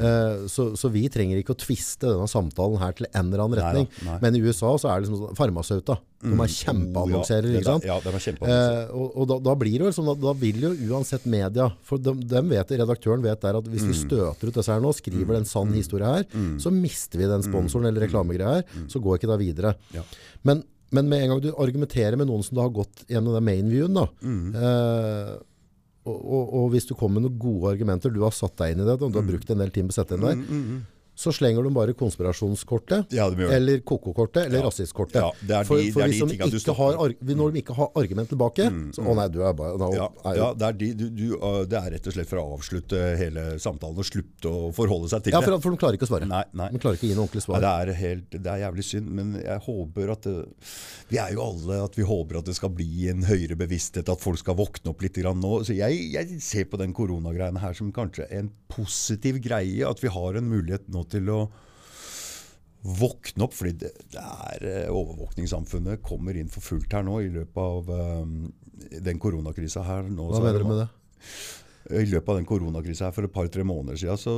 eh, 0.00 0.46
så, 0.48 0.70
så 0.80 0.88
vi 0.88 1.02
trenger 1.12 1.36
ikke 1.42 1.52
å 1.52 1.58
tviste 1.60 2.08
denne 2.08 2.24
samtalen 2.30 2.78
her 2.80 2.94
til 2.96 3.04
en 3.10 3.26
eller 3.28 3.42
annen 3.44 3.58
retning. 3.60 3.88
nei. 4.06 4.14
Men 4.22 4.38
i 4.38 4.40
USA 4.40 4.70
så 4.80 4.88
er 4.88 5.02
det 5.02 5.10
liksom 5.10 5.18
sånn, 5.26 5.36
farmasauta, 5.36 5.98
de 6.24 6.32
er 6.40 6.52
kjempeannonserer, 6.54 7.50
Oh, 7.50 7.58
ja, 7.58 7.64
sant? 7.66 7.84
Ja, 7.84 7.96
de 8.00 8.08
er 8.14 8.24
kjempeannonserer. 8.24 8.86
Eh, 8.86 8.94
og 8.96 9.18
og 9.20 9.28
da, 9.28 9.36
da 9.50 9.54
blir 9.60 9.76
det 9.76 9.90
jo 9.90 9.92
sånn 9.98 10.08
at 10.14 10.22
da 10.24 10.32
vil 10.40 10.64
jo 10.64 10.70
uansett 10.94 11.26
media, 11.28 11.66
for 11.84 12.00
de, 12.00 12.14
de 12.32 12.42
vet, 12.48 12.72
redaktøren 12.80 13.24
vet 13.26 13.44
der 13.44 13.58
at 13.60 13.68
hvis 13.74 13.84
Mm. 13.84 13.90
vi 13.92 13.98
støter 14.00 14.48
ut 14.48 14.56
disse 14.56 14.72
her 14.72 14.80
nå, 14.80 14.94
skriver 14.96 15.36
en 15.36 15.44
sann 15.52 15.74
historie 15.76 16.08
her, 16.14 16.24
så 16.62 16.72
mister 16.72 17.20
vi 17.20 17.28
den 17.28 17.44
sponsoren 17.44 17.90
eller 17.92 18.06
reklamegreia 18.08 18.62
her, 18.62 18.64
så 18.88 19.02
går 19.04 19.20
ikke 19.20 19.28
det 19.34 19.38
videre. 19.44 19.74
Mm. 19.92 20.00
Ja. 20.00 20.06
Men, 20.48 20.64
men 20.96 21.08
med 21.12 21.22
en 21.26 21.34
gang 21.34 21.44
du 21.44 21.50
argumenterer 21.60 22.16
med 22.16 22.28
noen 22.32 22.42
som 22.46 22.56
da 22.56 22.64
har 22.64 22.72
gått 22.72 23.04
gjennom 23.10 23.36
den 23.36 23.44
mainviewen 23.44 24.00
da, 24.00 24.06
Mm. 24.24 25.44
Og, 26.06 26.18
og, 26.24 26.54
og 26.54 26.70
hvis 26.72 26.86
du 26.86 26.94
kommer 26.94 27.20
med 27.20 27.26
noen 27.30 27.38
gode 27.42 27.72
argumenter, 27.74 28.12
du 28.14 28.20
har 28.22 28.30
satt 28.36 28.56
deg 28.60 28.72
inn 28.76 28.84
i 28.84 28.86
det, 28.86 28.94
og 29.00 29.10
du 29.12 29.18
Mm. 29.18 29.20
har 29.20 29.30
brukt 29.32 29.50
en 29.50 29.58
del 29.58 29.70
tid 29.74 29.88
på 29.88 29.94
å 29.94 29.98
sette 30.00 30.14
inn 30.14 30.22
der, 30.26 30.36
så 31.16 31.32
slenger 31.32 31.64
de 31.64 31.70
bare 31.72 31.94
konspirasjonskortet, 31.96 33.12
Ja, 33.16 33.26
eller 33.30 33.80
koko-kortet, 33.80 34.46
eller 34.46 34.58
Ja. 34.60 34.64
rasistkortet. 34.68 35.14
Ja, 35.22 35.30
de- 35.40 35.64
for 35.64 35.76
for 35.92 36.02
hvis 36.02 36.18
de 36.20 36.26
de 36.36 36.58
ikke 36.58 36.74
har, 36.76 36.92
når 37.20 37.52
de 37.52 37.62
ikke 37.62 37.74
har 37.74 37.90
argument 37.96 38.28
tilbake, 38.28 38.66
så 38.92 39.00
å 39.02 39.14
nei, 39.16 39.28
du 39.28 39.40
er 39.42 39.52
bare 39.54 39.78
nå, 39.78 39.94
Ja, 39.94 40.08
er 40.24 40.36
ja 40.36 40.52
det, 40.54 40.62
er 40.68 40.72
de, 40.72 40.92
du, 40.94 41.10
du, 41.10 41.64
det 41.66 41.78
er 41.80 41.90
rett 41.96 42.06
og 42.06 42.12
slett 42.12 42.28
for 42.28 42.36
å 42.38 42.58
avslutte 42.58 43.16
hele 43.16 43.58
samtalen 43.58 43.96
og 43.96 44.04
slutte 44.04 44.44
å 44.50 44.72
forholde 44.74 45.08
seg 45.08 45.22
til 45.24 45.32
Ja, 45.32 45.40
det. 45.40 45.48
for, 45.48 45.60
for 45.60 45.70
de 45.70 45.76
klarer 45.78 45.94
ikke 45.96 46.06
å 46.06 46.12
svare. 46.12 46.28
Nei, 46.28 46.44
nei. 46.52 46.68
De 46.70 46.78
klarer 46.78 46.96
ikke 46.98 47.06
å 47.06 47.10
gi 47.10 47.14
noe 47.16 47.24
ordentlig 47.26 47.42
Nei, 47.48 47.48
svar. 47.48 47.60
det, 47.64 47.72
er 47.88 47.94
helt, 47.94 48.30
det 48.30 48.46
er 48.52 48.60
jævlig 48.70 48.84
synd, 48.84 49.08
men 49.10 49.32
jeg 49.42 49.60
håper 49.66 50.12
at 50.12 50.22
det, 50.22 50.46
Vi 51.08 51.16
er 51.18 51.32
jo 51.32 51.40
alle 51.42 51.84
at 51.84 51.94
vi 51.96 52.02
håper 52.02 52.38
at 52.38 52.44
det 52.44 52.56
skal 52.56 52.68
bli 52.74 53.08
en 53.08 53.22
høyere 53.22 53.56
bevissthet, 53.56 54.08
at 54.10 54.20
folk 54.20 54.38
skal 54.38 54.56
våkne 54.58 54.90
opp 54.90 55.00
litt 55.02 55.14
grann 55.14 55.40
nå. 55.40 55.60
Så 55.64 55.72
jeg, 55.76 56.12
jeg 56.12 56.40
ser 56.42 56.64
på 56.66 56.76
den 56.76 56.92
koronagreiene 56.92 57.60
her 57.62 57.72
som 57.78 57.92
kanskje 57.92 58.26
en 58.30 58.50
positiv 58.68 59.38
greie. 59.40 59.86
At 59.88 60.00
vi 60.02 60.08
har 60.08 60.34
en 60.34 60.48
mulighet 60.50 60.88
nå 60.90 61.04
til 61.12 61.30
å 61.32 61.40
våkne 62.86 63.46
opp. 63.46 63.54
Fordi 63.56 63.74
det, 63.82 63.92
det 64.14 64.22
er 64.22 64.66
eh, 64.70 64.90
overvåkningssamfunnet 64.92 66.04
kommer 66.06 66.38
inn 66.38 66.50
for 66.52 66.64
fullt 66.64 66.92
her 66.94 67.06
nå 67.06 67.20
i 67.24 67.32
løpet 67.34 67.62
av 67.62 67.90
um, 67.90 68.36
den 69.02 69.22
koronakrisa 69.22 69.84
her. 69.86 70.10
Nå, 70.10 70.30
Hva 70.30 70.42
er 70.42 70.48
mener 70.50 70.64
du 70.64 70.70
med 70.70 70.84
det? 70.84 70.90
i 71.86 72.06
løpet 72.10 72.28
av 72.32 72.38
den 72.40 72.46
koronakrisa 72.48 73.06
her 73.06 73.14
for 73.14 73.26
et 73.26 73.34
par-tre 73.34 73.62
måneder 73.66 73.98
siden, 74.00 74.18
så 74.18 74.32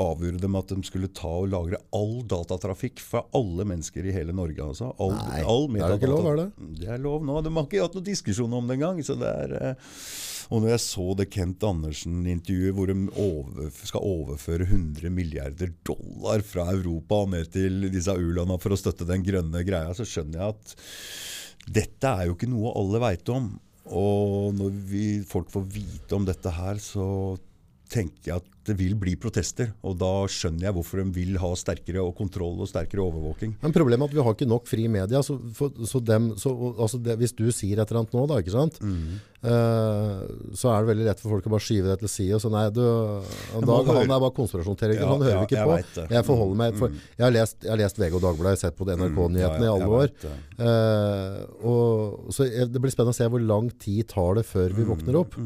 avgjorde 0.00 0.42
de 0.42 0.50
at 0.58 0.72
de 0.72 0.86
skulle 0.86 1.10
ta 1.14 1.30
og 1.42 1.50
lagre 1.52 1.78
all 1.94 2.20
datatrafikk 2.30 3.02
fra 3.02 3.24
alle 3.36 3.66
mennesker 3.68 4.06
i 4.06 4.14
hele 4.14 4.34
Norge. 4.34 4.58
Altså. 4.62 4.90
All, 5.02 5.14
Nei, 5.18 5.42
all 5.42 5.68
det 5.70 5.82
er 5.82 5.94
jo 5.94 6.00
ikke 6.00 6.12
lov, 6.12 6.28
er 6.32 6.40
det? 6.40 6.48
Det 6.80 6.88
er 6.94 7.02
lov 7.02 7.26
nå. 7.26 7.40
De 7.44 7.52
har 7.54 7.68
ikke 7.68 7.82
hatt 7.84 7.98
noen 7.98 8.06
diskusjon 8.06 8.56
om 8.58 8.70
det 8.70 8.78
engang. 8.78 9.02
Så 9.06 9.16
det 9.20 9.30
er, 9.30 9.54
eh, 9.60 9.92
og 10.54 10.62
når 10.62 10.70
jeg 10.76 10.82
så 10.84 11.04
det 11.18 11.26
Kent 11.34 11.64
Andersen-intervjuet 11.66 12.76
hvor 12.76 12.90
de 12.90 12.94
over, 13.18 13.70
skal 13.74 14.06
overføre 14.06 14.68
100 14.68 15.10
milliarder 15.10 15.72
dollar 15.86 16.44
fra 16.46 16.68
Europa 16.70 17.24
og 17.24 17.32
ned 17.32 17.50
til 17.54 17.88
disse 17.90 18.14
u-landa 18.14 18.60
for 18.62 18.74
å 18.74 18.78
støtte 18.78 19.08
den 19.08 19.24
grønne 19.26 19.64
greia, 19.66 19.90
så 19.98 20.06
skjønner 20.06 20.38
jeg 20.38 20.54
at 20.54 20.76
dette 21.74 22.12
er 22.12 22.28
jo 22.28 22.36
ikke 22.36 22.50
noe 22.52 22.74
alle 22.78 23.00
veit 23.02 23.34
om. 23.34 23.50
Og 23.98 24.54
når 24.54 24.78
vi, 24.92 25.06
folk 25.26 25.50
får 25.52 25.66
vite 25.74 26.16
om 26.16 26.28
dette 26.28 26.52
her, 26.54 26.78
så 26.80 27.06
tenker 27.94 28.30
jeg 28.32 28.42
at 28.42 28.50
det 28.64 28.74
vil 28.78 28.94
bli 28.96 29.12
protester. 29.20 29.70
Og 29.84 29.96
da 30.00 30.10
skjønner 30.30 30.68
jeg 30.68 30.74
hvorfor 30.76 31.00
de 31.02 31.04
vil 31.14 31.36
ha 31.40 31.50
sterkere 31.58 32.00
og 32.00 32.14
kontroll 32.16 32.62
og 32.64 32.70
sterkere 32.70 33.02
overvåking. 33.04 33.52
Men 33.60 33.74
problemet 33.76 34.06
er 34.06 34.12
at 34.12 34.16
vi 34.16 34.24
har 34.24 34.36
ikke 34.36 34.48
nok 34.48 34.68
fri 34.68 34.86
media, 34.88 35.20
så, 35.26 35.36
for, 35.56 35.74
så 35.84 36.00
dem, 36.00 36.30
så, 36.40 36.52
altså 36.72 37.00
det, 37.04 37.18
hvis 37.20 37.34
du 37.36 37.44
sier 37.52 37.76
et 37.82 37.84
eller 37.92 38.02
annet 38.02 38.16
nå 38.16 38.24
da, 38.30 38.38
ikke 38.40 38.54
sant? 38.54 38.78
Mm. 38.80 39.18
Uh, 39.44 40.22
så 40.56 40.70
er 40.72 40.80
det 40.80 40.90
veldig 40.94 41.06
lett 41.10 41.20
for 41.20 41.34
folk 41.34 41.50
å 41.50 41.52
bare 41.52 41.66
skyve 41.66 41.90
det 41.92 41.98
til 42.00 42.08
side 42.14 42.38
og 42.38 42.40
så 42.40 42.48
nei, 42.54 42.62
du, 42.72 42.80
Dag, 42.80 43.90
han 43.90 44.00
er 44.08 44.22
bare 44.24 44.32
konspirasjonsteoretiker, 44.38 45.04
Ja, 45.04 45.10
han 45.12 45.26
hører 45.26 45.36
ja, 45.36 45.42
vi 45.42 45.50
ikke 45.50 45.60
jeg 45.60 45.84
på. 45.98 46.06
Jeg 46.16 46.28
forholder 46.30 46.60
meg, 46.62 46.80
for 46.80 46.96
jeg 46.96 47.26
har 47.26 47.36
lest, 47.36 47.58
jeg 47.60 47.74
har 47.74 47.82
lest 47.82 48.00
VG 48.00 48.16
og 48.16 48.24
Dagbladet, 48.24 48.54
jeg 48.54 48.62
har 48.62 48.64
sett 48.64 48.80
på 48.80 48.88
NRK-nyhetene 48.88 49.32
Mm, 49.34 49.40
ja, 49.42 49.68
i 49.68 49.72
alle 49.74 49.90
år. 50.00 50.10
Uh. 50.56 51.38
Og, 51.68 52.32
så 52.32 52.48
det 52.48 52.80
blir 52.80 52.92
spennende 52.94 53.12
å 53.12 53.20
se 53.20 53.28
hvor 53.28 53.44
lang 53.44 53.68
tid 53.82 54.08
tar 54.14 54.40
det 54.40 54.48
før 54.48 54.72
Mm, 54.72 54.78
vi 54.78 54.84
våkner 54.88 55.16
opp. 55.20 55.36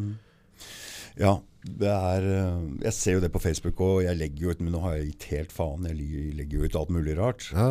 Ja, 1.18 1.32
det 1.34 1.47
er 1.66 2.24
eh, 2.24 2.66
Jeg 2.84 2.94
ser 2.96 3.16
jo 3.16 3.22
det 3.24 3.32
på 3.34 3.42
Facebook, 3.42 3.80
og 3.80 4.02
jeg 4.04 4.16
legger 4.16 4.44
jo 4.44 4.50
ut 4.54 4.61
Men 4.62 4.76
nå 4.76 4.82
har 4.84 4.98
jeg 4.98 5.12
gitt 5.12 5.30
helt 5.32 5.54
faen. 5.54 5.86
Jeg 5.90 6.34
legger 6.38 6.61
jo 6.61 6.68
ut 6.68 6.78
alt 6.82 6.92
mulig 6.94 7.16
rart. 7.18 7.48
Ja. 7.52 7.70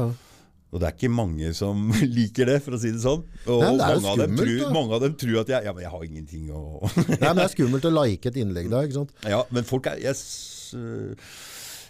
Og 0.68 0.82
det 0.82 0.88
er 0.90 0.96
ikke 0.98 1.14
mange 1.16 1.54
som 1.56 1.86
liker 2.18 2.50
det, 2.52 2.58
for 2.66 2.76
å 2.76 2.82
si 2.82 2.92
det 2.92 3.04
sånn. 3.04 3.24
Og 3.48 3.64
Nei, 3.64 3.74
det 3.80 3.88
mange, 3.88 4.12
av 4.12 4.24
dem 4.24 4.40
tror, 4.42 4.64
mange 4.76 4.98
av 4.98 5.06
dem 5.06 5.16
tror 5.20 5.42
at 5.44 5.54
jeg 5.54 5.70
Ja, 5.70 5.74
men 5.76 5.86
jeg 5.86 5.94
har 5.94 6.08
ingenting 6.10 6.50
å 6.52 6.64
Nei, 6.84 7.22
men 7.22 7.40
det 7.40 7.46
er 7.46 7.54
skummelt 7.56 7.88
å 7.88 7.94
like 7.96 8.32
et 8.32 8.42
innlegg 8.42 8.68
da, 8.74 8.84
ikke 8.84 9.00
sant? 9.00 9.16
Ja, 9.24 9.46
men 9.56 9.68
folk 9.68 9.88
er 9.90 10.02
jeg, 10.04 10.20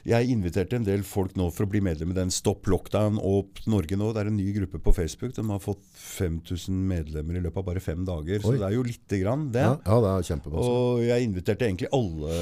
Jeg 0.08 0.30
inviterte 0.32 0.78
en 0.78 0.86
del 0.88 1.02
folk 1.04 1.34
nå 1.36 1.50
for 1.52 1.66
å 1.66 1.72
bli 1.72 1.82
medlem 1.84 2.14
i 2.14 2.16
den 2.16 2.30
Stopp 2.32 2.70
Lockdown 2.72 3.18
Opp 3.20 3.60
Norge 3.68 3.98
nå. 4.00 4.14
Det 4.16 4.22
er 4.22 4.30
en 4.30 4.38
ny 4.40 4.46
gruppe 4.56 4.80
på 4.80 4.94
Facebook. 4.96 5.34
De 5.36 5.44
har 5.50 5.60
fått 5.60 5.82
5000 6.00 6.78
medlemmer 6.88 7.36
i 7.36 7.42
løpet 7.44 7.60
av 7.60 7.66
bare 7.68 7.84
fem 7.84 8.06
dager. 8.08 8.40
Så 8.40 8.54
det 8.56 8.64
er 8.70 8.78
jo 8.78 8.86
lite 8.88 9.20
grann, 9.20 9.50
det. 9.52 9.66
Ja, 9.66 9.74
ja, 9.84 9.98
det 10.06 10.14
er 10.14 10.30
kjempebra. 10.30 10.64
Og 10.64 11.04
jeg 11.04 11.28
inviterte 11.28 11.68
egentlig 11.68 11.92
alle 11.98 12.40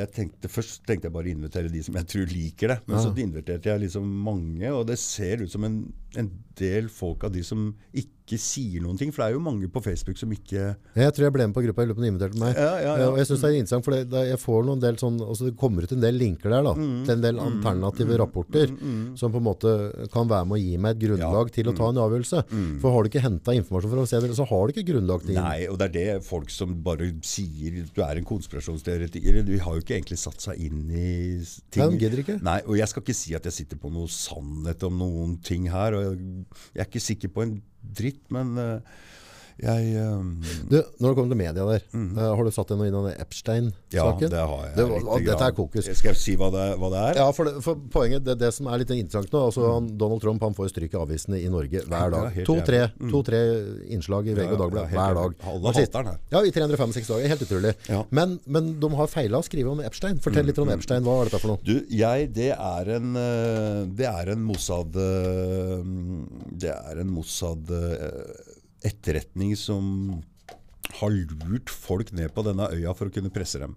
jeg 0.00 0.12
tenkte, 0.16 0.52
Først 0.54 0.80
tenkte 0.88 1.10
jeg 1.10 1.16
bare 1.18 1.28
å 1.28 1.34
invitere 1.34 1.72
de 1.72 1.84
som 1.84 2.00
jeg 2.00 2.08
tror 2.14 2.32
liker 2.32 2.72
det. 2.72 2.78
Men 2.88 3.04
så 3.04 3.12
inviterte 3.26 3.74
jeg 3.74 3.84
liksom 3.84 4.08
mange, 4.24 4.72
og 4.72 4.86
det 4.88 4.96
ser 5.02 5.44
ut 5.44 5.52
som 5.52 5.68
en, 5.68 5.78
en 6.16 6.32
del 6.56 6.88
folk 6.88 7.28
av 7.28 7.36
de 7.36 7.44
som 7.44 7.68
ikke 7.92 8.23
sier 8.40 8.80
noen 8.80 8.96
ting. 8.96 9.10
For 9.12 9.20
det 9.22 9.26
er 9.28 9.34
jo 9.36 9.42
mange 9.44 9.68
på 9.68 9.82
Facebook 9.84 10.16
som 10.16 10.30
ikke 10.32 10.76
Jeg 10.96 11.12
tror 11.12 11.24
jeg 11.26 11.32
ble 11.34 11.46
med 11.46 11.54
på 11.54 11.62
gruppa. 11.66 11.82
Jeg 11.84 11.88
løpet 11.92 12.00
om 12.00 12.06
inviterte 12.08 12.38
meg. 12.40 12.54
Ja, 12.56 12.70
ja, 12.80 12.94
ja. 12.96 13.04
Eh, 13.04 13.10
Og 13.12 13.18
jeg 13.20 13.26
synes 13.28 13.40
det 13.44 13.50
er 13.50 13.58
interessant, 13.60 13.84
for 13.84 13.92
det, 13.92 14.22
jeg 14.30 14.38
får 14.40 14.64
noen 14.64 14.80
del 14.80 14.96
sånn, 14.96 15.18
altså 15.20 15.44
det 15.50 15.56
kommer 15.60 15.82
ut 15.84 15.92
en 15.92 16.00
del 16.00 16.14
linker 16.16 16.48
der 16.50 16.62
da, 16.64 16.72
Mm. 16.74 17.04
til 17.04 17.12
en 17.14 17.20
del 17.20 17.38
alternative 17.38 18.16
rapporter, 18.18 18.66
som 19.16 19.30
på 19.32 19.36
en 19.42 19.44
måte 19.44 20.08
kan 20.10 20.26
være 20.28 20.46
med 20.48 20.56
å 20.56 20.62
gi 20.64 20.76
meg 20.78 20.96
et 20.96 21.02
grunnlag 21.08 21.50
til 21.52 21.68
å 21.68 21.76
ta 21.76 21.88
en 21.92 22.00
avgjørelse. 22.00 22.44
For 22.80 22.90
har 22.96 23.02
du 23.04 23.08
ikke 23.10 23.22
hentet 23.24 23.54
informasjon 23.60 23.90
for 23.90 24.02
å 24.02 24.06
se 24.08 24.20
det, 24.20 24.34
så 24.34 24.46
har 24.48 24.66
du 24.66 24.72
ikke 24.72 24.86
grunnlag 24.94 25.20
til. 25.26 25.34
Mm. 25.36 25.42
Nei, 25.44 25.66
og 25.68 25.78
det 25.78 25.88
er 25.90 25.94
det 26.16 26.24
folk 26.24 26.48
som 26.50 26.74
bare 26.82 27.12
sier 27.22 27.84
du 27.94 28.00
er 28.02 28.16
en 28.16 28.24
konspirasjonsteoretiker. 28.24 29.44
Du 29.44 29.58
har 29.58 29.74
jo 29.76 29.80
ikke 29.84 29.98
egentlig 30.00 30.18
satt 30.18 30.40
seg 30.40 30.58
inn 30.64 30.88
i 30.90 31.44
ting. 31.70 31.82
Nei, 31.84 31.90
de 31.92 32.00
gidder 32.00 32.22
ikke. 32.24 32.38
Nei, 32.42 32.60
og 32.66 32.76
jeg 32.78 32.88
skal 32.88 33.02
ikke 33.04 33.14
si 33.16 33.34
at 33.36 33.44
jeg 33.44 33.52
sitter 33.52 33.76
på 33.80 33.92
noe 33.92 34.08
sannhet 34.08 34.82
om 34.88 34.98
noen 34.98 35.36
ting 35.44 35.68
her. 35.70 35.94
Og 35.94 36.02
jeg, 36.08 36.18
jeg 36.74 36.84
er 36.84 36.90
ikke 36.90 37.04
sikker 37.04 37.28
på 37.34 37.42
en 37.44 37.54
dritt, 37.84 38.30
men 38.34 38.58
eh, 38.58 38.78
jeg 39.62 39.96
um... 40.02 40.30
Du, 40.68 40.76
når 40.98 41.06
det 41.12 41.14
kommer 41.18 41.30
til 41.30 41.38
media 41.38 41.64
der, 41.68 41.82
eh, 41.94 42.22
har 42.24 42.42
du 42.44 42.50
satt 42.54 42.72
deg 42.72 42.80
noe 42.80 42.88
inn 42.90 42.94
i 42.96 43.02
den 43.04 43.12
Ja, 43.14 43.22
Epstein-saken? 43.24 44.30
det 44.32 44.40
har 44.42 44.62
jeg. 44.66 44.74
Det 44.78 44.86
var- 44.90 45.24
dette 45.28 45.46
er 45.48 45.54
kokus. 45.54 45.88
Skal 45.98 46.10
jeg 46.10 46.20
si 46.20 46.34
hva 46.40 46.48
det, 46.54 46.64
hva 46.80 46.90
det 46.90 47.02
er? 47.10 47.20
Ja, 47.22 47.26
for, 47.36 47.46
det, 47.48 47.62
for 47.64 47.78
poenget, 47.94 48.24
det, 48.26 48.38
det 48.40 48.50
som 48.56 48.66
er 48.72 48.82
litt 48.82 48.90
interessant 48.96 49.30
nå, 49.34 49.44
altså 49.50 49.68
han, 49.76 49.86
Donald 50.00 50.24
Trump 50.24 50.42
han 50.42 50.56
får 50.58 50.72
stryk 50.74 50.96
i 50.96 51.00
avisene 51.00 51.38
i 51.38 51.48
Norge 51.52 51.84
hver 51.86 52.14
dag. 52.16 52.40
To-tre 52.48 52.80
to-tre 53.12 53.40
innslag 53.94 54.26
i 54.30 54.34
VG 54.34 54.42
Ja, 54.42 54.48
og 54.50 54.56
ja, 54.56 54.62
Dagbladet 54.64 54.88
helt 54.90 55.00
hver 55.00 55.18
dag. 55.20 55.36
Alle 55.52 55.68
Og 55.70 55.78
hater 55.78 56.02
den 56.02 56.10
her. 56.12 56.18
Ja, 56.34 56.42
i 56.42 56.50
365 56.54 57.12
dager. 57.12 57.28
Helt 57.34 57.44
utrolig. 57.46 57.74
Ja. 57.88 58.02
Men, 58.10 58.38
men 58.46 58.72
de 58.82 58.90
har 58.98 59.10
feila 59.12 59.38
å 59.40 59.46
skrive 59.46 59.70
om 59.74 59.80
Epstein. 59.84 60.18
Fortell 60.24 60.48
litt 60.50 60.58
om 60.62 60.70
Epstein. 60.74 61.04
Hva 61.06 61.20
er 61.22 61.30
dette 61.30 61.40
for 61.42 61.54
noe? 61.54 61.62
Du, 61.64 61.76
jeg, 61.94 62.28
det 62.34 62.50
er 62.56 62.90
en 62.98 63.14
eh, 63.20 63.80
Det 63.94 64.08
er 64.10 64.32
en 64.34 64.42
Mossad 64.44 64.96
eh, 64.98 65.86
Det 66.64 66.72
er 66.74 67.00
en 67.04 67.10
Mossad 67.14 67.70
etterretning 68.86 69.54
som 69.58 70.22
har 71.00 71.10
lurt 71.10 71.72
folk 71.72 72.12
ned 72.14 72.32
på 72.34 72.44
denne 72.46 72.68
øya 72.74 72.94
for 72.96 73.10
å 73.10 73.14
kunne 73.14 73.32
presse 73.34 73.60
dem. 73.62 73.76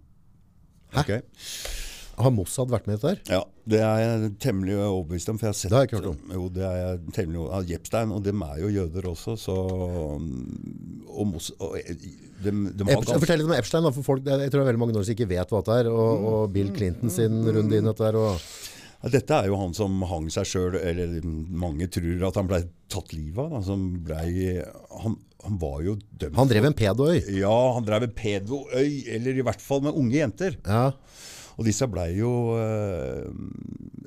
Okay. 0.97 1.24
Har 2.18 2.34
Mossad 2.34 2.72
vært 2.74 2.88
med 2.89 2.95
i 2.95 2.97
dette 2.97 3.12
her? 3.12 3.20
Ja, 3.30 3.41
det 3.70 3.80
er 3.86 3.99
jeg 4.01 4.30
temmelig 4.41 4.78
overbevist 4.82 5.30
om. 5.30 5.38
For 5.38 5.47
jeg 5.47 5.53
har 5.53 5.58
sett, 5.60 5.70
Det 5.70 5.78
har 5.78 5.84
jeg 5.84 5.91
ikke 5.91 5.99
hørt 5.99 6.10
om. 6.16 6.32
Jo, 6.34 6.45
det 6.55 6.64
er 6.66 6.78
jeg 6.80 7.01
temmelig 7.14 7.41
overbevist 7.43 7.70
ja, 7.70 7.76
Jepstein, 7.76 8.14
og 8.16 8.24
dem 8.26 8.45
er 8.47 8.55
jo 8.64 8.72
jøder 8.74 9.10
også, 9.12 9.36
så 9.38 9.58
Og, 10.18 11.28
Moss, 11.30 11.51
og 11.62 11.76
de, 11.78 12.49
dem 12.49 12.64
har 12.89 12.97
Epstein, 12.97 13.22
fortell 13.22 13.41
litt 13.43 13.51
om 13.51 13.53
Epstein. 13.58 13.86
Da, 13.86 13.91
for 13.93 14.08
folk, 14.08 14.26
jeg 14.26 14.49
tror 14.49 14.64
det 14.64 14.66
er 14.66 14.72
veldig 14.72 14.82
mange 14.82 14.97
som 14.97 15.14
ikke 15.14 15.30
vet 15.30 15.53
hva 15.53 15.62
det 15.68 15.78
er. 15.84 15.91
Og, 15.93 16.26
og 16.32 16.41
Bill 16.58 16.74
Clinton 16.74 17.14
sin 17.14 17.38
runde 17.45 17.78
inn 17.78 17.91
dette 17.91 18.10
her. 18.10 18.18
Og, 18.18 18.49
Ja, 19.04 19.12
dette 19.14 19.38
er 19.38 19.48
jo 19.52 19.60
han 19.60 19.76
som 19.78 20.02
hang 20.10 20.28
seg 20.34 20.48
sjøl, 20.50 20.78
eller 20.80 21.22
mange 21.24 21.86
tror 21.93 22.24
at 22.30 22.39
han 22.39 22.50
blei 22.50 22.64
tatt 22.89 23.14
livet 23.14 23.54
av. 23.60 23.68
blei 24.08 24.58
han, 25.04 25.18
han 25.45 25.60
var 25.62 25.82
jo 25.86 25.98
dømt 26.10 26.39
han 26.39 26.50
drev 26.50 26.70
en 26.72 26.78
pedoøy. 26.78 27.20
Ja, 27.38 27.56
han 27.78 27.86
drev 27.86 28.08
en 28.08 28.16
pedoøy, 28.18 28.89
eller 29.18 29.38
i 29.38 29.45
hvert 29.45 29.62
fall 29.62 29.84
med 29.86 29.98
unge 29.98 30.18
jenter. 30.18 30.58
Ja. 30.66 30.89
Og 31.58 31.66
disse 31.66 31.88
blei 31.89 32.12
jo 32.14 32.32
eh, 32.54 33.26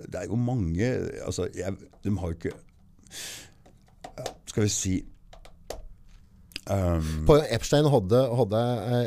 Det 0.06 0.20
er 0.20 0.28
jo 0.30 0.36
mange 0.38 0.86
Altså, 1.24 1.48
jeg, 1.50 1.74
de 2.04 2.12
har 2.14 2.30
jo 2.30 2.36
ikke 2.36 2.52
Skal 4.46 4.62
vi 4.62 4.70
si 4.70 4.92
um, 6.68 7.26
På 7.26 7.36
Epstein 7.50 7.86
hadde, 7.90 8.20
hadde 8.36 8.60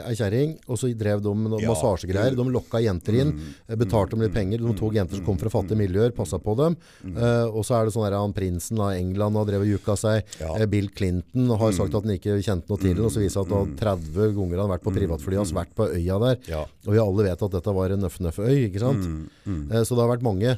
ei, 0.07 0.13
kjerring, 0.17 0.55
og 0.67 0.79
så 0.79 0.89
drev 0.97 1.21
de 1.21 1.33
med 1.37 1.59
Ja. 1.61 1.69
massasjegreier. 1.69 2.35
De 2.35 2.43
lokka 2.49 2.81
jenter 2.81 3.13
inn, 3.21 3.33
eh, 3.69 3.75
betalte 3.75 4.11
dem 4.11 4.21
litt 4.21 4.33
penger. 4.33 4.57
De 4.59 4.73
tok 4.73 4.93
jenter 4.97 5.17
som 5.17 5.25
kom 5.25 5.37
fra 5.37 5.49
fattige 5.53 5.77
miljøer, 5.77 6.11
passa 6.15 6.39
på 6.39 6.55
dem. 6.57 6.75
Uh, 7.05 7.47
og 7.53 7.63
så 7.63 7.77
er 7.79 7.85
det 7.85 7.93
sånn 7.93 8.09
der, 8.09 8.17
han 8.17 8.33
prinsen 8.33 8.79
av 8.79 8.93
England 8.97 9.35
har 9.35 9.45
drevet 9.45 9.67
og 9.67 9.73
jukka 9.79 9.95
seg. 9.97 10.23
Ja. 10.39 10.55
Eh, 10.57 10.65
Bill 10.65 10.89
Clinton 10.89 11.47
har 11.57 11.71
sagt 11.71 11.93
at 11.93 12.03
han 12.03 12.17
ikke 12.17 12.39
kjente 12.41 12.69
noe 12.69 12.77
til 12.81 12.95
det, 12.95 13.03
og 13.05 13.11
så 13.11 13.21
viser 13.21 13.43
det 13.43 13.51
at 13.51 13.57
han 13.59 13.75
30 13.77 14.33
ganger 14.35 14.57
han 14.57 14.69
har 14.69 14.77
vært 14.77 14.83
på 14.87 14.95
privatflyet 14.95 15.37
hans, 15.43 15.53
vært 15.53 15.75
på 15.75 15.89
øya 15.93 16.19
der. 16.19 16.37
Ja. 16.47 16.65
Og 16.87 16.93
vi 16.93 16.99
alle 16.99 17.23
vet 17.29 17.41
at 17.43 17.51
dette 17.51 17.73
var 17.73 17.89
en 17.91 18.01
nøff-nøff-øy, 18.01 18.69
ikke 18.69 18.79
sant? 18.79 19.03
Uh, 19.47 19.83
så 19.83 19.93
det 19.95 20.01
har 20.03 20.17
vært 20.17 20.23
mange 20.25 20.57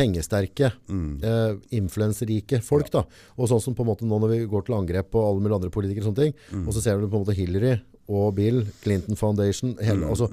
pengesterke, 0.00 0.72
eh, 0.90 1.54
influenserike 1.76 2.62
folk. 2.64 2.90
da. 2.90 3.04
Og 3.36 3.50
sånn 3.52 3.62
som 3.62 3.76
på 3.76 3.84
en 3.84 3.92
måte 3.92 4.08
nå 4.08 4.18
når 4.20 4.34
vi 4.34 4.42
går 4.50 4.66
til 4.66 4.78
angrep 4.80 5.12
på 5.12 5.22
alle 5.22 5.44
mulige 5.44 5.60
andre 5.60 5.70
politikere, 5.70 6.06
og 6.06 6.10
sånne 6.10 6.24
ting, 6.30 6.66
og 6.66 6.74
så 6.74 6.82
ser 6.82 7.00
du 7.00 7.08
på 7.08 7.20
en 7.20 7.24
måte 7.26 7.36
Hillary 7.36 7.78
og 8.10 8.34
Bill, 8.34 8.64
Clinton 8.82 9.14
Foundation 9.18 9.76
hele, 9.86 10.08
altså, 10.10 10.26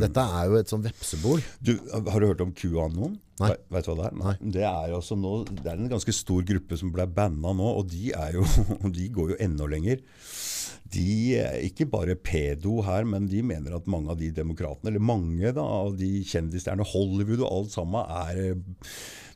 Dette 0.00 0.22
er 0.22 0.50
jo 0.50 0.58
et 0.60 0.70
sånn 0.70 0.84
vepsebol. 0.84 1.42
Du, 1.58 1.72
Har 1.90 2.20
du 2.22 2.28
hørt 2.30 2.44
om 2.44 2.52
QAnon? 2.54 3.16
Nei. 3.42 3.50
Vet 3.74 3.88
du 3.88 3.90
hva 3.90 3.96
det 3.98 4.10
er? 4.12 4.36
Det 4.54 4.62
er, 4.62 4.92
altså 4.94 5.16
nå, 5.18 5.32
det 5.50 5.66
er 5.66 5.80
en 5.80 5.90
ganske 5.90 6.14
stor 6.14 6.44
gruppe 6.46 6.78
som 6.78 6.92
ble 6.94 7.08
banna 7.10 7.50
nå, 7.56 7.72
og 7.80 7.88
de, 7.90 8.12
er 8.14 8.36
jo, 8.38 8.44
de 8.98 9.08
går 9.10 9.34
jo 9.34 9.40
enda 9.42 9.66
lenger. 9.66 10.04
De 10.94 11.40
ikke 11.66 11.88
bare 11.90 12.14
pedo 12.14 12.78
her, 12.86 13.06
men 13.08 13.26
de 13.30 13.42
mener 13.46 13.74
at 13.76 13.90
mange 13.90 14.12
av 14.14 14.20
de 14.20 14.30
demokratene, 14.34 14.92
eller 14.92 15.04
mange 15.04 15.52
da, 15.56 15.64
av 15.64 15.96
de 15.98 16.10
kjendisstjernene, 16.28 16.86
Hollywood 16.94 17.42
og 17.44 17.50
alt 17.50 17.74
sammen, 17.74 18.14
er 18.24 18.42
eh, 18.44 18.94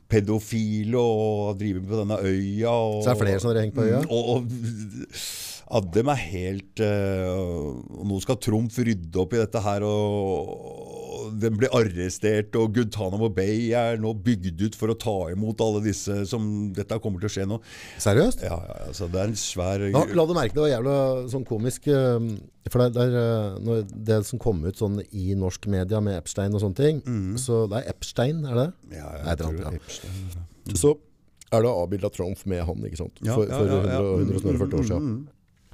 pedofile 0.09 0.97
og 0.97 1.59
driver 1.59 1.85
på 1.85 2.01
denne 2.01 2.17
øya. 2.23 2.71
Og, 2.71 3.03
Så 3.03 3.11
er 3.11 3.19
det 3.19 3.23
flere 3.25 3.43
som 3.43 3.51
har 3.51 3.61
hengt 3.63 3.77
på 3.77 3.85
øya? 3.85 4.01
Mm, 4.01 4.09
Og, 4.09 4.33
og 4.35 4.41
at 5.69 5.89
dem 5.93 6.09
er 6.09 6.21
helt 6.31 6.81
uh, 6.81 7.77
nå 8.09 8.17
skal 8.23 8.39
Trumf 8.41 8.79
rydde 8.81 9.21
opp 9.21 9.35
i 9.35 9.41
dette 9.43 9.61
her, 9.61 9.85
og 9.85 10.95
den 11.41 11.57
ble 11.59 11.69
arrestert, 11.75 12.55
og 12.59 12.73
Guantanamo 12.75 13.29
Bay 13.33 13.69
er 13.77 13.99
nå 14.01 14.13
bygd 14.25 14.61
ut 14.65 14.77
for 14.79 14.93
å 14.93 14.97
ta 14.99 15.15
imot 15.33 15.61
alle 15.65 15.81
disse 15.85 16.21
som 16.29 16.45
Dette 16.75 16.99
kommer 17.03 17.21
til 17.23 17.29
å 17.29 17.33
skje 17.33 17.47
nå. 17.49 17.59
Seriøst? 18.01 18.45
Ja, 18.47 18.59
ja, 18.69 18.77
altså 18.89 19.09
det 19.11 19.21
er 19.21 19.31
en 19.31 19.39
svær 19.39 19.85
Ja, 19.89 20.05
la 20.15 20.25
du 20.29 20.33
merke 20.37 20.55
det 20.57 20.63
var 20.63 20.71
jævla 20.71 20.95
sånn 21.31 21.45
komisk 21.47 21.89
eh, 21.91 22.29
For 22.69 22.85
det, 22.85 23.05
er, 23.05 23.17
eh, 23.19 23.59
når 23.65 23.83
det 24.09 24.21
som 24.29 24.41
kom 24.41 24.63
ut 24.65 24.79
sånn 24.79 25.01
i 25.09 25.35
norsk 25.39 25.69
media 25.71 26.01
med 26.03 26.19
Epstein 26.21 26.55
og 26.55 26.63
sånne 26.63 26.79
ting 26.79 27.03
Så 27.41 27.65
det 27.71 27.83
er 27.83 27.93
Epstein, 27.93 28.45
er 28.47 28.63
det? 28.63 28.69
Ja, 28.97 29.09
jeg 29.17 29.25
Nei, 29.25 29.35
det 29.35 29.35
er 29.35 29.43
tror 29.43 29.51
annet, 29.53 29.67
ja. 29.67 29.83
Epstein. 29.83 30.79
Så 30.79 30.95
er 31.49 31.65
det 31.65 31.73
avbildet 31.73 32.13
Trump 32.13 32.41
med 32.45 32.61
han, 32.67 32.85
ikke 32.85 33.01
sant? 33.01 33.21
Ja, 33.25 33.35
For, 33.39 33.49
for 33.49 33.69
ja, 33.73 33.83
ja. 33.89 34.01
100, 34.21 34.41
140 34.45 34.79
år 34.79 34.89
siden. 34.91 35.13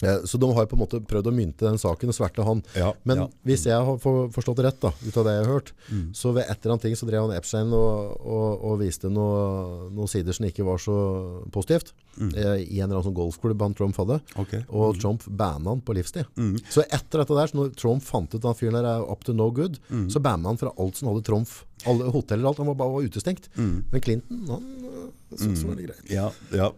Eh, 0.03 0.25
Så 0.25 0.37
de 0.37 0.53
har 0.53 0.65
på 0.67 0.75
en 0.75 0.81
måte 0.83 0.99
prøvd 0.99 1.27
å 1.27 1.31
mynte 1.33 1.63
den 1.69 1.77
saken 1.79 2.09
og 2.11 2.15
sverte 2.17 2.43
han. 2.43 2.61
Ja, 2.75 2.93
Men 3.05 3.17
ja. 3.17 3.27
hvis 3.45 3.63
jeg 3.65 3.79
har 3.79 3.97
for, 3.97 4.27
forstått 4.29 4.59
rett, 4.59 4.79
da, 4.81 4.89
ut 5.07 5.17
av 5.17 5.23
det 5.23 5.31
jeg 5.37 5.45
har 5.45 5.53
hørt, 5.53 5.71
Mm. 5.91 6.11
så 6.13 6.33
ved 6.33 6.43
et 6.49 6.57
eller 6.65 6.73
annet 6.73 6.81
ting 6.81 6.95
så 6.95 7.07
drev 7.07 7.29
han 7.29 7.37
Epstein 7.37 7.71
og, 7.71 8.17
og, 8.25 8.63
og 8.65 8.79
viste 8.79 9.07
noe- 9.07 9.89
noen 9.95 10.07
sider 10.11 10.33
som 10.33 10.45
ikke 10.45 10.65
var 10.65 10.77
så 10.77 11.45
positivt. 11.51 11.93
Eh, 12.19 12.63
I 12.75 12.79
en 12.81 12.89
eller 12.91 12.99
annen 12.99 13.03
sånn 13.07 13.15
golfklubb 13.15 13.61
han 13.61 13.73
Trump 13.73 13.95
hadde. 13.95 14.19
Okay. 14.37 14.65
Og 14.69 14.95
Mm. 14.95 14.99
Trump 15.01 15.23
banna 15.29 15.69
han 15.69 15.81
på 15.81 15.93
livstid. 15.95 16.25
Så 16.69 16.83
etter 16.89 17.19
dette 17.23 17.35
der, 17.35 17.47
så 17.47 17.55
når 17.55 17.75
Trump 17.75 18.03
fant 18.03 18.27
ut 18.33 18.39
at 18.43 18.43
han 18.43 18.53
fyren 18.55 18.73
der 18.73 18.85
er 18.85 19.09
up 19.09 19.23
to 19.23 19.33
no 19.33 19.49
good, 19.51 19.79
Mm. 19.89 20.09
så 20.09 20.19
banna 20.21 20.47
han 20.49 20.57
fra 20.57 20.71
alt 20.77 20.95
som 20.97 21.07
hadde 21.09 21.23
Trump. 21.23 21.47
Alle 21.85 22.09
hoteller 22.11 22.43
og 22.43 22.47
alt. 22.51 22.57
Han 22.57 22.67
var 22.67 22.75
bare 22.75 22.91
var 22.91 23.01
utestengt. 23.07 23.47
Mm. 23.55 23.83
Men 23.91 24.01
Clinton, 24.01 24.45
han 24.47 24.63
øh, 24.83 25.37
syntes 25.37 25.61
det 25.61 25.67
var 25.67 25.75
greit. 25.75 26.09
Ja, 26.09 26.31
ja. 26.51 26.71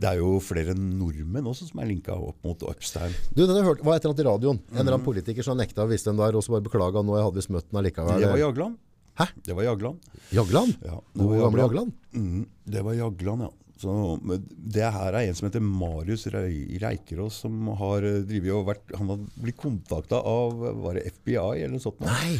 Det 0.00 0.08
er 0.12 0.20
jo 0.20 0.36
flere 0.44 0.74
nordmenn 0.78 1.48
også 1.50 1.66
som 1.70 1.80
er 1.82 1.88
linka 1.90 2.14
opp 2.14 2.38
mot 2.46 2.62
Epstein. 2.70 3.14
Du, 3.34 3.42
den 3.46 3.56
jeg 3.58 3.66
hørt, 3.66 3.82
var 3.84 3.96
et 3.98 4.04
eller 4.04 4.14
annet 4.14 4.24
i 4.24 4.28
radioen. 4.28 4.60
En 4.70 4.82
eller 4.84 4.96
annen 4.96 5.06
politiker 5.06 5.46
som 5.46 5.58
nekta 5.58 5.84
å 5.84 5.90
vise 5.90 6.06
den 6.10 6.20
der, 6.20 6.36
og 6.38 6.44
så 6.46 6.54
bare 6.54 6.66
beklaga 6.68 7.02
nå, 7.02 7.16
jeg 7.18 7.26
hadde 7.28 7.40
visst 7.42 7.52
møtt 7.54 7.68
den 7.70 7.80
allikevel. 7.82 8.20
Det 8.22 8.30
var 8.34 8.42
Jagland. 8.44 8.78
Hæ? 9.20 9.26
Det 9.44 9.56
var 9.58 9.66
Jagland. 9.66 10.12
Jagland? 10.32 10.76
Ja, 10.86 11.00
det 11.18 11.26
var 11.26 11.42
gamle 11.44 11.64
Jagland. 11.66 11.96
Mhm, 12.14 12.44
det 12.76 12.84
var 12.86 12.94
Jagland, 12.94 13.48
ja. 13.48 13.50
Så, 13.80 13.92
det 14.76 14.84
her 14.92 15.14
er 15.16 15.22
en 15.24 15.36
som 15.38 15.46
heter 15.48 15.62
Marius 15.64 16.26
Rei- 16.28 16.76
Reikerås, 16.82 17.38
som 17.46 17.70
har 17.80 18.04
eh, 18.04 18.40
vært 18.66 18.92
Han 18.98 19.08
har 19.08 19.22
blitt 19.40 19.56
kontakta 19.56 20.18
av 20.20 20.52
var 20.82 20.98
det 20.98 21.06
FBI 21.14 21.38
eller 21.64 21.78
noe 21.78 21.80
sånt. 21.80 22.02
Nei! 22.04 22.36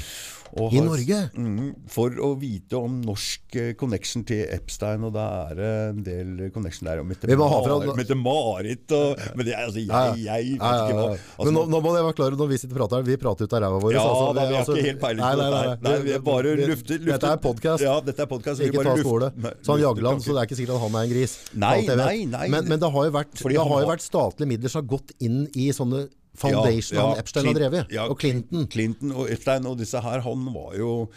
Og 0.58 0.72
I 0.74 0.78
har- 0.80 0.86
Norge? 0.88 1.18
Mm, 1.38 1.74
for 1.88 2.10
å 2.10 2.32
vite 2.40 2.74
om 2.78 3.00
norsk 3.06 3.54
eh, 3.56 3.72
connection 3.78 4.24
til 4.26 4.46
Epstein, 4.50 5.04
og 5.06 5.12
da 5.14 5.26
er 5.50 5.54
det 5.60 5.70
en 5.90 6.02
del 6.02 6.50
connection 6.54 6.88
der. 6.90 7.02
Mette-Marit 7.06 8.90
og 8.96 9.20
Men 9.36 9.46
det 9.46 9.54
er 9.54 9.64
altså, 9.66 9.80
jeg, 9.84 10.24
jeg 10.24 10.48
vet 10.50 10.58
ikke 10.58 10.96
hva 10.96 11.04
altså, 11.14 11.46
Men 11.46 11.54
nå, 11.56 11.64
nå 11.70 11.80
må 11.84 11.94
jeg 11.96 12.06
være 12.08 12.18
klar 12.18 12.36
når 12.40 12.50
vi 12.50 12.58
sitter 12.62 12.74
og 12.74 12.80
prater 12.82 13.00
her, 13.00 13.06
vi 13.10 13.16
prater 13.20 13.46
ut 13.48 13.56
av 13.56 13.62
ræva 13.64 13.80
vår. 13.84 13.94
ja, 13.94 14.02
altså, 14.04 14.26
da, 14.34 14.44
vi 14.46 14.54
har 14.54 14.60
altså- 14.64 14.76
ikke 14.76 14.88
helt 14.90 15.02
peiling 15.04 15.22
Nei, 15.24 15.32
på 15.34 15.40
nei, 15.40 15.50
nei, 15.50 15.62
her. 15.62 15.76
Nei, 15.86 15.96
vi 16.06 16.18
bare 16.30 16.54
lufter, 16.60 16.98
lufter. 16.98 17.10
Dette 17.10 17.32
er 17.32 17.42
podcast. 17.46 17.82
Ja, 17.86 17.96
dette 18.00 18.26
er 18.26 18.30
podcast. 18.30 18.60
Ikke 18.66 18.84
ta 18.86 18.96
skole. 19.00 19.32
Så 19.62 19.74
han 19.76 19.80
Jagland, 19.84 20.22
så 20.24 20.34
det 20.34 20.40
er 20.42 20.48
ikke 20.50 20.60
sikkert 20.60 20.76
at 20.78 20.84
han 20.86 20.94
er 21.00 21.08
en 21.08 21.12
gris. 21.14 21.36
Nei, 21.54 21.76
nei, 21.86 22.16
nei. 22.30 22.48
Men, 22.52 22.68
men 22.70 22.78
det 22.80 22.90
har 22.90 23.04
jo 23.10 23.12
vært, 23.14 23.34
det 23.38 23.56
har 23.60 23.84
jo 23.84 23.90
vært 23.90 24.04
statlige 24.04 24.50
midler 24.50 24.72
som 24.72 24.82
har 24.82 24.88
gått 24.98 25.14
inn 25.20 25.44
i 25.54 25.70
sånne 25.76 26.08
foundation 26.38 27.00
han 27.00 27.18
Epstein 27.20 27.46
har 27.50 27.54
drevet. 27.58 27.86
ja, 27.92 28.04
og 28.08 28.20
Clinton. 28.20 28.66
Clinton 28.70 29.12
og 29.12 29.30
Epstein 29.32 29.66
og 29.66 29.78
disse 29.80 30.00
her, 30.00 30.20
han 30.24 30.54
var 30.54 30.76
jo 30.78 31.10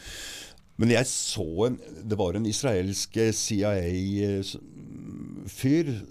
Men 0.81 0.89
jeg 0.89 1.05
så 1.05 1.67
en 1.67 1.77
Det 2.09 2.17
var 2.17 2.33
en 2.33 2.45
israelsk 2.49 3.17
CIA-fyr 3.37 4.57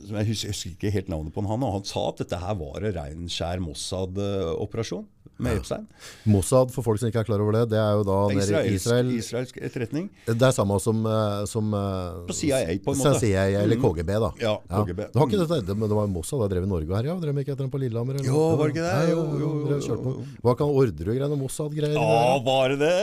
som 0.07 0.17
Jeg 0.17 0.27
husker, 0.29 0.47
jeg 0.47 0.55
husker 0.55 0.71
ikke 0.71 0.91
helt 0.95 1.09
navnet 1.09 1.35
på 1.35 1.43
han, 1.47 1.63
og 1.67 1.73
han 1.81 1.85
sa 1.89 2.09
at 2.13 2.19
dette 2.23 2.39
her 2.39 2.55
var 2.61 2.79
en 2.79 2.97
rein 2.97 3.29
skjær 3.33 3.59
Mossad-operasjon 3.65 5.07
med 5.43 5.59
Epstein. 5.61 5.87
Mossad, 6.31 6.71
for 6.75 6.87
folk 6.87 7.01
som 7.03 7.11
ikke 7.11 7.23
er 7.25 7.29
klar 7.29 7.43
over 7.45 7.57
det, 7.59 7.65
det 7.73 7.79
er 7.81 7.97
jo 7.99 8.05
da 8.07 8.19
nede 8.31 8.43
i 8.43 8.47
Israelsk, 8.47 8.75
Israel. 8.79 9.11
israelsk 9.19 9.59
etterretning. 9.69 10.09
Det 10.29 10.37
er 10.49 10.55
samme 10.55 10.79
som, 10.83 11.03
eh, 11.07 11.45
som 11.51 11.73
eh, 11.75 12.21
På 12.29 12.37
CIA, 12.37 12.61
på 12.85 12.95
en 12.95 13.01
måte. 13.03 13.15
Mm. 13.17 13.21
CIA, 13.23 13.45
eller 13.63 13.81
KGB, 13.83 14.13
da. 14.27 14.31
Ja, 14.43 14.55
KGB. 14.71 15.01
Det 15.13 15.21
var 15.21 15.29
ikke 15.31 15.43
det, 15.43 15.61
det, 15.69 15.77
men 15.79 15.89
det 15.91 15.99
var 15.99 16.11
Mossad, 16.13 16.45
det 16.45 16.51
drev 16.55 16.69
i 16.69 16.73
Norge 16.73 16.97
her, 16.97 17.11
ja. 17.13 17.17
Drev 17.23 17.43
ikke 17.43 17.55
etter 17.57 17.65
den 17.67 17.73
på 17.75 17.83
Lillehammer? 17.83 18.21
eller 18.21 18.31
Jo, 18.31 18.45
var 18.61 18.71
det 18.71 18.77
ikke 18.77 18.87
det? 18.89 19.11
Jo, 19.13 19.23
jo, 19.43 19.53
jo, 19.73 19.99
på. 20.03 20.15
jo. 20.17 20.29
Hva 20.47 20.57
kan 20.59 20.73
Orderud-greiene, 20.73 21.39
Mossad-greier? 21.41 21.99
Ja, 21.99 22.39
var 22.47 22.73
det 22.73 22.79
det? 22.85 22.97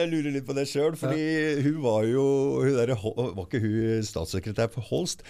Jeg 0.00 0.10
lurer 0.12 0.32
litt 0.38 0.46
på 0.48 0.56
det 0.56 0.66
sjøl. 0.70 0.96
Fordi 0.96 1.62
hun 1.66 1.78
var 1.84 2.08
jo 2.08 2.24
hun 2.62 2.74
der, 2.76 2.94
Var 2.96 3.44
ikke 3.46 3.62
hun 3.62 4.02
statssekretær 4.06 4.72
for 4.74 4.86
Holst? 4.90 5.24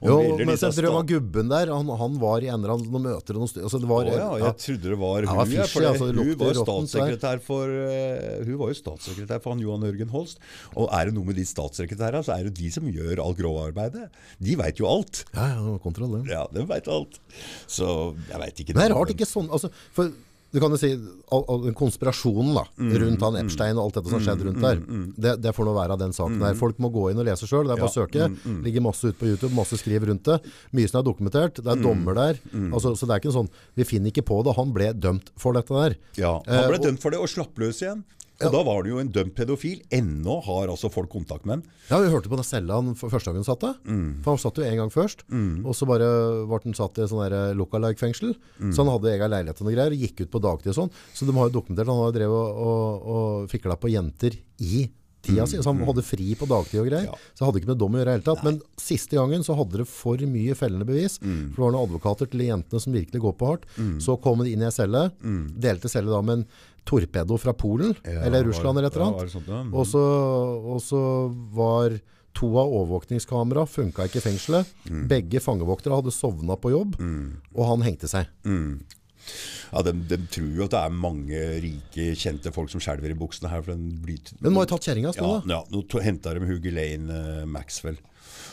Jo, 0.00 0.16
men 0.38 0.56
så 0.56 0.70
jeg 0.70 0.76
tror 0.78 0.86
det 0.86 0.92
var 0.94 1.06
gubben 1.10 1.50
der, 1.52 1.70
han, 1.76 1.88
han 2.00 2.14
var 2.22 2.40
i 2.40 2.48
en 2.48 2.62
eller 2.62 2.72
annen 2.72 3.02
møter 3.04 3.36
noen 3.36 3.50
styr, 3.50 3.66
altså 3.68 3.80
det 3.82 3.88
var, 3.90 4.06
Å 4.08 4.14
ja, 4.14 4.28
ja. 4.40 4.46
jeg 4.46 4.56
trodde 4.64 4.92
det 4.94 4.98
var 5.02 5.26
Ja, 5.26 5.34
hun. 5.34 5.40
det 5.50 5.58
ja, 5.58 5.64
fishy, 5.66 5.72
for 5.74 5.84
det- 5.84 5.90
altså, 5.90 6.08
det 6.08 6.24
hun 6.24 6.38
var 6.40 6.60
statssekretær 6.60 7.42
for 7.44 7.74
uh, 7.74 8.46
Hun 8.46 8.56
var 8.62 8.72
jo 8.72 8.78
statssekretær 8.80 9.42
for 9.44 9.52
han 9.52 9.60
Johan 9.66 9.84
Ørgen 9.90 10.14
Holst. 10.14 10.40
Og 10.72 10.88
er 10.96 11.10
det 11.10 11.14
noe 11.18 11.28
med 11.28 11.36
de 11.36 11.44
statssekretærene, 11.50 12.24
så 12.24 12.32
er 12.38 12.48
det 12.48 12.54
de 12.62 12.70
som 12.72 12.88
gjør 12.88 13.20
alt 13.26 13.38
grovarbeidet. 13.42 14.08
De 14.40 14.56
veit 14.56 14.80
jo 14.80 14.88
alt. 14.88 15.24
Ja, 15.36 15.50
ja, 15.52 15.60
det 15.68 15.76
kontroll 15.84 16.16
det. 16.16 16.24
Ja, 16.32 16.46
de 16.54 16.64
veit 16.70 16.88
alt. 16.88 17.20
Så 17.68 17.90
jeg 18.30 18.40
veit 18.46 18.64
ikke. 18.64 18.78
Det 18.80 18.86
er 18.88 18.96
rart 18.96 19.12
ikke 19.12 19.28
sånn, 19.28 19.52
altså, 19.52 19.68
for 19.92 20.08
du 20.52 20.58
kan 20.60 20.70
jo 20.70 20.76
si, 20.80 20.90
all, 21.30 21.44
all, 21.48 21.72
konspirasjonen 21.78 22.54
da, 22.56 22.64
Mm, 22.80 22.92
rundt 23.02 23.20
han 23.22 23.36
Epstein 23.44 23.76
og 23.78 23.84
alt 23.84 23.94
dette 23.98 24.10
som 24.10 24.18
har 24.18 24.24
skjedd 24.26 24.44
rundt 24.46 24.60
der, 24.60 24.80
det, 25.16 25.34
det 25.42 25.52
får 25.54 25.64
nå 25.68 25.74
være 25.76 25.92
av 25.92 25.98
den 26.00 26.12
saken 26.16 26.38
der. 26.40 26.46
her. 26.52 26.58
Folk 26.58 26.78
må 26.82 26.90
gå 26.90 27.10
inn 27.10 27.18
og 27.22 27.26
lese 27.28 27.46
selv, 27.46 27.68
det 27.68 27.76
er 27.76 27.82
bare 27.84 27.90
å 27.90 27.98
søke. 28.00 28.28
Ligger 28.64 28.80
masse 28.82 29.04
ut 29.12 29.18
på 29.18 29.26
YouTube, 29.30 29.52
masse 29.54 29.78
skriv 29.78 30.06
rundt 30.10 30.24
det. 30.24 30.40
Mye 30.72 30.88
som 30.90 31.00
er 31.00 31.06
dokumentert, 31.06 31.54
det 31.62 31.64
Mm. 31.66 31.78
er 31.78 31.82
dommer 31.82 32.14
der. 32.14 32.40
Altså, 32.74 32.96
så 32.96 33.06
det 33.06 33.14
er 33.14 33.20
ikke 33.22 33.36
sånn, 33.36 33.48
vi 33.76 33.84
finner 33.84 34.10
ikke 34.10 34.24
på 34.26 34.42
det, 34.44 34.56
han 34.56 34.72
ble 34.72 34.92
dømt 34.92 35.30
for 35.36 35.52
dette 35.52 35.68
der. 35.70 35.96
Ja, 36.16 36.40
Eh, 36.46 36.56
Han 36.60 36.68
ble 36.70 36.78
og- 36.78 36.84
dømt 36.86 37.00
for 37.00 37.10
det 37.10 37.20
og 37.20 37.28
slapp 37.28 37.54
løs 37.56 37.80
igjen. 37.82 38.02
Og 38.46 38.54
da 38.54 38.62
var 38.66 38.84
det 38.84 38.92
jo 38.92 39.00
en 39.02 39.10
dømt 39.12 39.34
pedofil. 39.36 39.80
Ennå 39.92 40.38
har 40.46 40.70
altså 40.72 40.90
folk 40.92 41.10
kontakt 41.12 41.46
med 41.48 41.58
ham. 41.58 41.64
Ja, 41.90 41.98
vi 42.00 42.12
hørte 42.12 42.30
på 42.32 42.38
den 42.38 42.46
cella 42.46 42.78
han 42.80 42.94
første 42.96 43.28
gang 43.28 43.40
han 43.40 43.48
satt 43.48 43.64
der. 43.64 43.74
Mm. 43.84 44.20
For 44.24 44.34
han 44.34 44.42
satt 44.42 44.60
jo 44.60 44.66
en 44.66 44.78
gang 44.80 44.94
først, 44.94 45.26
og 45.30 45.74
så 45.76 45.88
bare 45.90 46.10
ble 46.48 46.60
han 46.64 46.78
satt 46.78 47.02
i 47.02 47.08
sånn 47.10 47.56
lookalike-fengsel. 47.58 48.32
Mm. 48.60 48.70
Så 48.72 48.84
han 48.84 48.92
hadde 48.94 49.12
egen 49.14 49.34
leilighet 49.34 49.64
og 49.64 49.72
greier, 49.72 49.96
og 49.96 50.06
gikk 50.06 50.24
ut 50.24 50.32
på 50.32 50.44
dagtid 50.46 50.72
og 50.72 50.78
sånn. 50.78 50.94
Så 51.16 51.28
de 51.28 51.36
har 51.36 51.50
jo 51.50 51.56
dokumentert, 51.58 51.90
han 51.90 52.04
har 52.04 52.16
drevet 52.16 52.40
og, 52.40 52.64
og, 52.70 53.12
og 53.16 53.52
fikla 53.52 53.76
på 53.80 53.92
jenter 53.92 54.38
i 54.60 54.86
tida 55.22 55.46
si. 55.46 55.58
Han 55.66 55.82
hadde 55.88 56.02
fri 56.06 56.34
på 56.38 56.48
dagtid 56.50 56.80
og 56.82 56.88
greier. 56.88 57.06
Mm. 57.08 57.12
Ja. 57.14 57.34
Så 57.38 57.44
hadde 57.48 57.60
ikke 57.60 57.70
med 57.72 57.80
dom 57.82 57.94
å 57.96 58.00
gjøre 58.00 58.14
i 58.14 58.16
hele 58.18 58.26
tatt. 58.26 58.44
Men 58.46 58.60
siste 58.80 59.18
gangen 59.18 59.44
så 59.46 59.56
hadde 59.58 59.82
det 59.82 59.88
for 59.90 60.16
mye 60.32 60.56
fellende 60.58 60.86
bevis. 60.88 61.18
Mm. 61.22 61.50
For 61.52 61.56
det 61.60 61.64
var 61.66 61.74
noen 61.76 61.86
advokater 61.88 62.30
til 62.32 62.42
de 62.44 62.50
jentene 62.50 62.80
som 62.84 62.96
virkelig 62.96 63.20
går 63.26 63.36
på 63.40 63.50
hardt. 63.52 63.66
Så 64.00 64.16
kom 64.24 64.40
han 64.42 64.48
inn 64.50 64.62
i 64.64 64.68
ei 64.70 64.74
celle, 64.74 65.06
delte 65.60 65.88
celle 65.92 66.10
da 66.12 66.20
med 66.24 66.40
en 66.42 66.46
torpedo 66.88 67.36
fra 67.38 67.52
Polen, 67.52 67.92
Ja, 68.08 68.22
eller 68.26 68.42
Russland 68.48 68.78
eller 68.80 68.88
et 68.88 68.96
eller 68.96 69.20
annet. 69.20 69.34
ja? 69.46 69.58
Og 69.76 69.84
så, 69.86 70.00
og 70.00 70.80
så 70.82 71.02
var 71.54 71.98
to 72.32 72.48
av 72.56 72.70
overvåkningskamera 72.72 73.66
funka 73.68 74.06
ikke 74.08 74.18
i 74.22 74.24
fengselet. 74.24 74.66
Mm. 74.88 75.04
Begge 75.10 75.42
fangevoktere 75.44 75.98
hadde 75.98 76.14
sovna 76.14 76.56
på 76.56 76.70
jobb, 76.72 76.96
og 77.54 77.64
han 77.68 77.82
hengte 77.84 78.08
seg. 78.10 78.26
Ja, 79.70 79.82
de, 79.86 79.94
de 80.10 80.18
tror 80.34 80.50
jo 80.56 80.66
at 80.66 80.74
det 80.74 80.80
er 80.82 80.94
mange 81.06 81.40
rike, 81.62 82.06
kjente 82.18 82.52
folk 82.54 82.72
som 82.72 82.82
skjelver 82.82 83.12
i 83.12 83.18
buksene 83.18 83.52
her. 83.52 83.62
For 83.62 83.74
den 83.76 84.00
blir 84.02 84.18
Men 84.42 84.56
må 84.56 84.64
jo 84.66 84.72
tatt 84.74 84.88
kjerringa, 84.88 85.14
ja, 85.16 85.32
ja, 85.46 85.60
nå 85.70 86.04
henta 86.04 86.34
de 86.34 86.48
Hugh 86.48 86.72
Lane 86.74 87.20
eh, 87.20 87.44
Maxwell. 87.48 88.00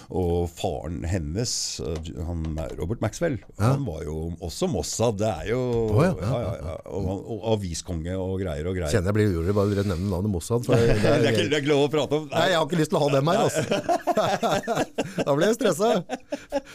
Og 0.08 0.46
faren 0.56 1.02
hennes, 1.04 1.52
eh, 1.84 2.12
han 2.24 2.44
Robert 2.80 3.02
Maxwell, 3.04 3.38
han 3.60 3.84
var 3.84 4.06
jo 4.08 4.32
også 4.46 4.70
Mossad. 4.72 5.18
Det 5.20 5.28
er 5.28 5.50
jo 5.52 5.60
oh, 5.60 6.00
ja, 6.06 6.14
ja, 6.16 6.30
ja, 6.30 6.38
ja, 6.44 6.54
ja, 6.70 6.76
og, 6.96 7.10
og 7.36 7.48
aviskonge 7.58 8.16
og 8.16 8.38
greier 8.40 8.70
og 8.70 8.78
greier. 8.78 8.92
Kjenner 8.94 9.12
jeg 9.12 9.18
blir 9.20 9.34
urolig 9.36 9.56
bare 9.58 9.74
dere 9.74 9.86
nevner 9.90 10.14
navnet 10.16 10.32
Mossad. 10.32 10.64
For 10.68 10.80
det, 10.80 10.96
er, 11.12 11.28
ikke, 11.32 11.48
det 11.52 11.60
er 11.60 11.64
ikke 11.66 11.72
lov 11.74 11.84
å 11.88 11.92
prate 11.92 12.22
om. 12.22 12.30
Nei, 12.32 12.46
jeg 12.54 12.60
har 12.62 12.70
ikke 12.70 12.80
lyst 12.80 12.94
til 12.94 13.00
å 13.00 13.04
ha 13.04 13.10
dem 13.18 13.32
her, 13.34 13.44
altså. 13.48 13.64
da 15.28 15.36
blir 15.38 15.48
jeg 15.50 15.58
stressa. 15.60 15.92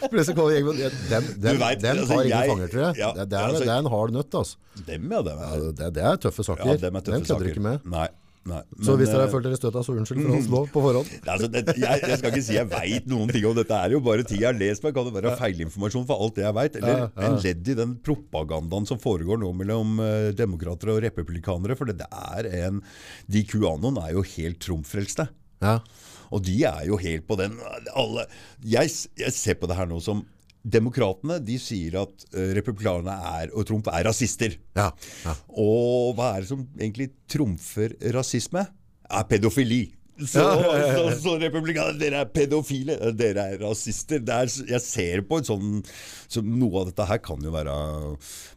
Plutselig 0.09 0.35
kommer 0.37 0.53
gjengen 0.57 0.81
Den, 0.83 1.29
den, 1.41 1.61
vet, 1.61 1.81
den 1.83 2.03
altså, 2.03 2.13
tar 2.13 2.27
ingen 2.29 2.51
fanger, 2.53 2.73
tror 2.73 2.85
jeg. 2.87 2.99
ja, 3.01 3.11
det, 3.17 3.29
det, 3.33 3.39
er, 3.39 3.47
altså- 3.49 3.65
det 3.65 3.73
er 3.73 3.83
en 3.87 3.91
hard 3.95 4.15
nøtt, 4.19 4.37
altså. 4.43 4.59
Dem, 4.87 5.09
ja. 5.13 5.21
Dem 5.25 5.41
Ja, 5.43 5.49
er, 5.53 5.91
det, 5.93 6.01
er 6.03 6.15
tøffe 6.21 6.45
saker. 6.45 6.65
ja, 6.69 6.77
dem 6.81 6.95
er 6.97 7.03
tøffe 7.05 7.17
den 7.19 7.25
kødder 7.29 7.49
ikke 7.51 7.63
med. 7.65 7.83
Nei, 7.93 8.07
nei. 8.49 8.59
Så 8.83 8.95
hvis 8.99 9.09
dere 9.11 9.21
eh, 9.21 9.25
har 9.25 9.31
følt 9.31 9.47
dere 9.47 9.57
støta, 9.59 9.83
så 9.85 9.95
unnskyld 9.95 10.21
for 10.25 10.37
oss 10.37 10.49
nå 10.51 10.61
på 10.75 10.83
forhånd. 10.85 11.11
Altså, 11.33 11.49
det, 11.53 11.63
jeg, 11.79 12.01
jeg 12.03 12.19
skal 12.19 12.33
ikke 12.33 12.45
si 12.47 12.57
jeg 12.57 12.69
veit 12.71 13.07
noen 13.11 13.31
ting 13.31 13.47
om 13.49 13.55
dette. 13.57 13.77
er 13.77 13.95
jo 13.95 14.01
bare 14.03 14.25
ting 14.27 14.41
jeg 14.41 14.49
har 14.49 14.57
lest 14.59 14.85
meg. 14.85 14.95
Kan 14.97 15.07
det 15.09 15.15
være 15.15 15.35
feilinformasjon 15.39 16.07
for 16.09 16.25
alt 16.25 16.39
det 16.39 16.45
jeg 16.47 16.57
veit? 16.59 16.79
Eller 16.81 16.97
Ja, 16.97 17.05
ja. 17.07 17.27
en 17.29 17.37
ledd 17.45 17.71
i 17.73 17.77
den 17.79 17.95
propagandaen 18.03 18.89
som 18.89 19.01
foregår 19.03 19.39
nå 19.41 19.53
mellom 19.63 19.95
uh, 20.03 20.31
demokrater 20.35 20.93
og 20.95 21.01
republikanere? 21.05 21.77
For 21.79 21.89
det 21.91 22.09
er 22.09 22.49
en 22.65 22.83
De 23.31 23.45
QAnon 23.47 24.01
er 24.03 24.15
jo 24.17 24.25
helt 24.35 24.59
trumfrelste. 24.63 25.29
Ja. 25.63 25.77
Og 26.33 26.43
de 26.45 26.55
er 26.65 26.85
jo 26.89 26.97
helt 26.99 27.27
på 27.29 27.37
den 27.39 27.59
alle, 27.93 28.25
jeg, 28.65 28.89
jeg 29.19 29.35
ser 29.35 29.59
på 29.61 29.69
det 29.69 29.77
her 29.77 29.87
nå 29.89 29.99
som 30.03 30.23
Demokratene 30.63 31.39
de 31.43 31.57
sier 31.59 31.97
at 31.99 32.27
uh, 32.31 32.51
republikanerne 32.55 33.15
er, 33.41 33.51
og 33.51 33.67
Trump 33.67 33.89
er 33.91 34.05
rasister. 34.07 34.55
Ja. 34.77 34.91
ja. 35.25 35.35
Og 35.59 36.13
hva 36.17 36.33
er 36.35 36.45
det 36.45 36.51
som 36.53 36.63
egentlig 36.79 37.09
trumfer 37.27 37.97
rasisme? 38.15 38.63
Er 39.13 39.27
pedofili. 39.29 39.83
Så, 40.13 40.43
så, 40.61 41.05
så 41.17 41.31
republikanerne, 41.41 41.97
dere 41.97 42.19
er 42.21 42.29
pedofile, 42.29 42.95
dere 43.17 43.47
er 43.55 43.63
rasister. 43.63 44.21
Er, 44.21 44.51
jeg 44.69 44.81
ser 44.85 45.23
på 45.25 45.39
en 45.41 45.47
sånn 45.47 45.71
så 46.33 46.41
Noe 46.45 46.81
av 46.81 46.89
dette 46.89 47.05
her 47.09 47.19
kan 47.21 47.41
jo 47.45 47.51
være 47.53 47.73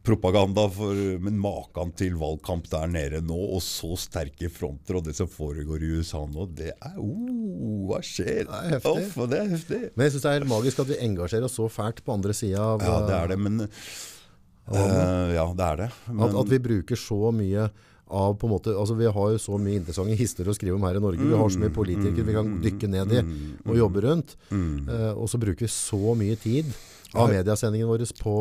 propaganda, 0.06 0.66
for, 0.72 0.96
men 1.22 1.38
maken 1.40 1.92
til 1.98 2.16
valgkamp 2.20 2.68
der 2.72 2.88
nede 2.92 3.22
nå, 3.24 3.36
og 3.56 3.62
så 3.64 3.94
sterke 4.00 4.50
fronter, 4.52 4.98
og 4.98 5.08
det 5.08 5.16
som 5.18 5.28
foregår 5.30 5.84
i 5.84 5.90
USA 5.98 6.22
nå, 6.28 6.46
det 6.56 6.72
er 6.74 7.00
oh, 7.00 7.88
Hva 7.88 8.02
skjer? 8.04 8.44
Det 8.46 8.60
er 8.60 8.76
heftig. 8.76 9.06
Uff, 9.08 9.18
det 9.32 9.40
er 9.40 9.50
heftig. 9.52 9.80
Men 9.94 10.06
jeg 10.06 10.14
syns 10.14 10.26
det 10.26 10.30
er 10.30 10.38
helt 10.38 10.52
magisk 10.52 10.84
at 10.84 10.92
vi 10.92 11.00
engasjerer 11.08 11.48
oss 11.48 11.58
så 11.58 11.68
fælt 11.72 12.04
på 12.04 12.16
andre 12.16 12.36
sida 12.36 12.62
av 12.76 12.84
Ja, 12.84 13.00
det 13.08 13.18
er 13.18 13.34
det, 13.34 13.40
men 13.48 13.66
uh, 13.66 15.28
Ja, 15.36 15.50
det 15.56 15.68
er 15.72 15.84
det. 15.84 15.90
Men, 16.08 16.28
At, 16.30 16.40
at 16.44 16.52
vi 16.52 16.62
bruker 16.70 17.00
så 17.00 17.20
mye 17.34 17.68
av 18.06 18.36
på 18.38 18.46
en 18.46 18.52
måte, 18.54 18.74
altså 18.78 18.94
Vi 18.94 19.08
har 19.10 19.30
jo 19.34 19.38
så 19.42 19.58
mye 19.58 19.80
interessante 19.80 20.14
historier 20.18 20.52
å 20.52 20.56
skrive 20.56 20.76
om 20.78 20.84
her 20.86 20.98
i 20.98 21.02
Norge. 21.02 21.26
Vi 21.26 21.38
har 21.38 21.48
så 21.50 21.62
mye 21.62 21.74
politikere 21.74 22.26
vi 22.26 22.36
kan 22.36 22.52
dykke 22.62 22.90
ned 22.92 23.14
i 23.16 23.22
og 23.66 23.80
jobbe 23.80 24.04
rundt. 24.04 24.36
Uh, 24.52 25.12
og 25.16 25.26
så 25.32 25.40
bruker 25.42 25.66
vi 25.66 25.72
så 25.72 26.14
mye 26.18 26.36
tid 26.38 26.70
av 27.16 27.32
mediasendingen 27.32 27.90
vår 27.90 28.04
på, 28.20 28.36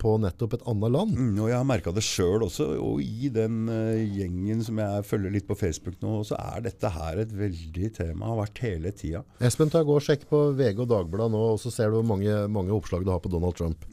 på 0.00 0.14
nettopp 0.22 0.58
et 0.58 0.66
annet 0.70 0.94
land. 0.94 1.14
Mm, 1.16 1.32
og 1.42 1.50
jeg 1.50 1.56
har 1.56 1.68
merka 1.68 1.94
det 1.94 2.04
sjøl 2.06 2.46
også, 2.46 2.68
og 2.82 3.02
i 3.04 3.30
den 3.34 3.68
uh, 3.70 3.96
gjengen 3.98 4.62
som 4.66 4.80
jeg 4.82 5.06
følger 5.08 5.34
litt 5.34 5.48
på 5.48 5.56
Facebook 5.58 5.98
nå, 6.04 6.20
så 6.28 6.38
er 6.38 6.66
dette 6.68 6.92
her 6.94 7.22
et 7.24 7.34
veldig 7.34 7.92
tema, 7.98 8.32
har 8.32 8.40
vært 8.42 8.62
hele 8.66 8.92
tida. 8.96 9.24
Espen, 9.44 9.72
ta 9.72 9.82
gå 9.86 9.96
og 9.96 10.04
sjekk 10.04 10.28
på 10.30 10.42
VG 10.58 10.84
og 10.84 10.90
Dagbladet 10.92 11.34
nå, 11.34 11.44
og 11.54 11.62
så 11.62 11.72
ser 11.74 11.92
du 11.92 11.98
hvor 12.00 12.08
mange, 12.12 12.34
mange 12.52 12.74
oppslag 12.74 13.06
du 13.06 13.12
har 13.12 13.22
på 13.24 13.32
Donald 13.32 13.56
Trump. 13.58 13.86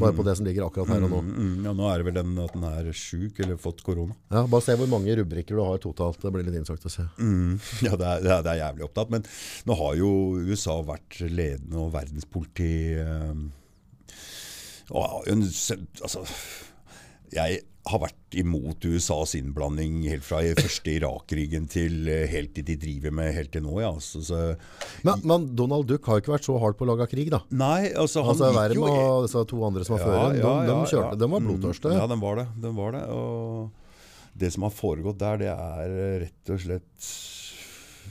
Bare 0.00 0.14
på 0.16 0.26
det 0.26 0.36
som 0.38 0.46
ligger 0.46 0.68
akkurat 0.68 0.94
her 0.94 1.06
og 1.06 1.12
nå. 1.12 1.22
Mm, 1.24 1.66
ja, 1.66 1.74
nå 1.76 1.88
er 1.90 2.00
det 2.00 2.08
vel 2.08 2.18
den 2.20 2.38
at 2.42 2.54
den 2.54 2.66
er 2.68 2.90
sjuk 2.96 3.40
eller 3.44 3.60
fått 3.60 3.82
korona. 3.86 4.16
Ja, 4.32 4.44
bare 4.50 4.64
se 4.64 4.76
hvor 4.78 4.90
mange 4.90 5.14
rubrikker 5.18 5.58
du 5.58 5.62
har 5.64 5.82
totalt. 5.82 6.20
Det 6.22 6.32
blir 6.34 6.46
litt 6.46 6.58
interessant 6.60 6.88
å 6.88 6.92
se. 6.92 7.06
Mm, 7.18 7.58
ja, 7.86 7.96
det 7.96 8.08
er, 8.08 8.24
det, 8.24 8.30
er, 8.30 8.46
det 8.46 8.54
er 8.54 8.62
jævlig 8.62 8.86
opptatt. 8.88 9.12
Men 9.14 9.26
nå 9.68 9.78
har 9.80 9.98
jo 10.00 10.10
USA 10.44 10.78
vært 10.86 11.20
ledende 11.24 11.82
og 11.82 11.92
verdenspoliti 11.94 12.72
eh, 13.00 13.44
og 14.90 15.24
altså, 15.28 16.24
Jeg 17.32 17.62
har 17.84 18.00
vært 18.00 18.36
imot 18.40 18.84
USAs 18.88 19.34
innblanding 19.36 19.98
helt 20.08 20.24
fra 20.24 20.38
første 20.56 20.94
Irak-krigen 20.94 21.66
til 21.68 22.08
eh, 22.08 22.24
helt 22.32 22.54
til 22.56 22.64
de 22.64 22.76
driver 22.80 23.12
med 23.12 23.34
helt 23.36 23.52
til 23.52 23.64
nå. 23.66 23.74
Ja. 23.82 23.90
Så, 24.00 24.22
så, 24.24 24.38
Men, 25.04 25.20
men 25.28 25.44
Donald 25.56 25.84
Duck 25.90 26.08
har 26.08 26.22
ikke 26.22 26.32
vært 26.32 26.48
så 26.48 26.56
hard 26.62 26.78
på 26.78 26.86
å 26.86 26.90
lage 26.94 27.10
krig, 27.12 27.28
da. 27.34 27.42
nei, 27.52 27.90
altså 27.92 28.24
han 28.24 28.32
Altså 28.32 28.52
gikk 28.54 28.78
jo 28.78 28.88
og 28.88 29.26
disse 29.26 29.44
to 29.52 29.60
andre 29.68 29.84
som 29.84 29.98
var 29.98 30.04
før 30.06 30.16
ja, 30.40 30.54
de, 30.64 30.70
de, 30.70 30.78
kjørte, 30.94 31.18
de 31.20 31.30
var 31.34 31.44
blodtørste. 31.44 31.92
Mm, 31.92 31.98
Ja, 32.00 32.06
de 32.14 32.20
var 32.24 32.40
det. 32.40 32.46
De 32.64 32.72
var 32.80 32.96
det. 32.96 33.04
Og 33.12 34.40
det 34.44 34.50
som 34.56 34.64
har 34.66 34.72
foregått 34.74 35.20
der, 35.20 35.44
det 35.44 35.52
er 35.52 35.98
rett 36.24 36.54
og 36.56 36.64
slett 36.64 37.12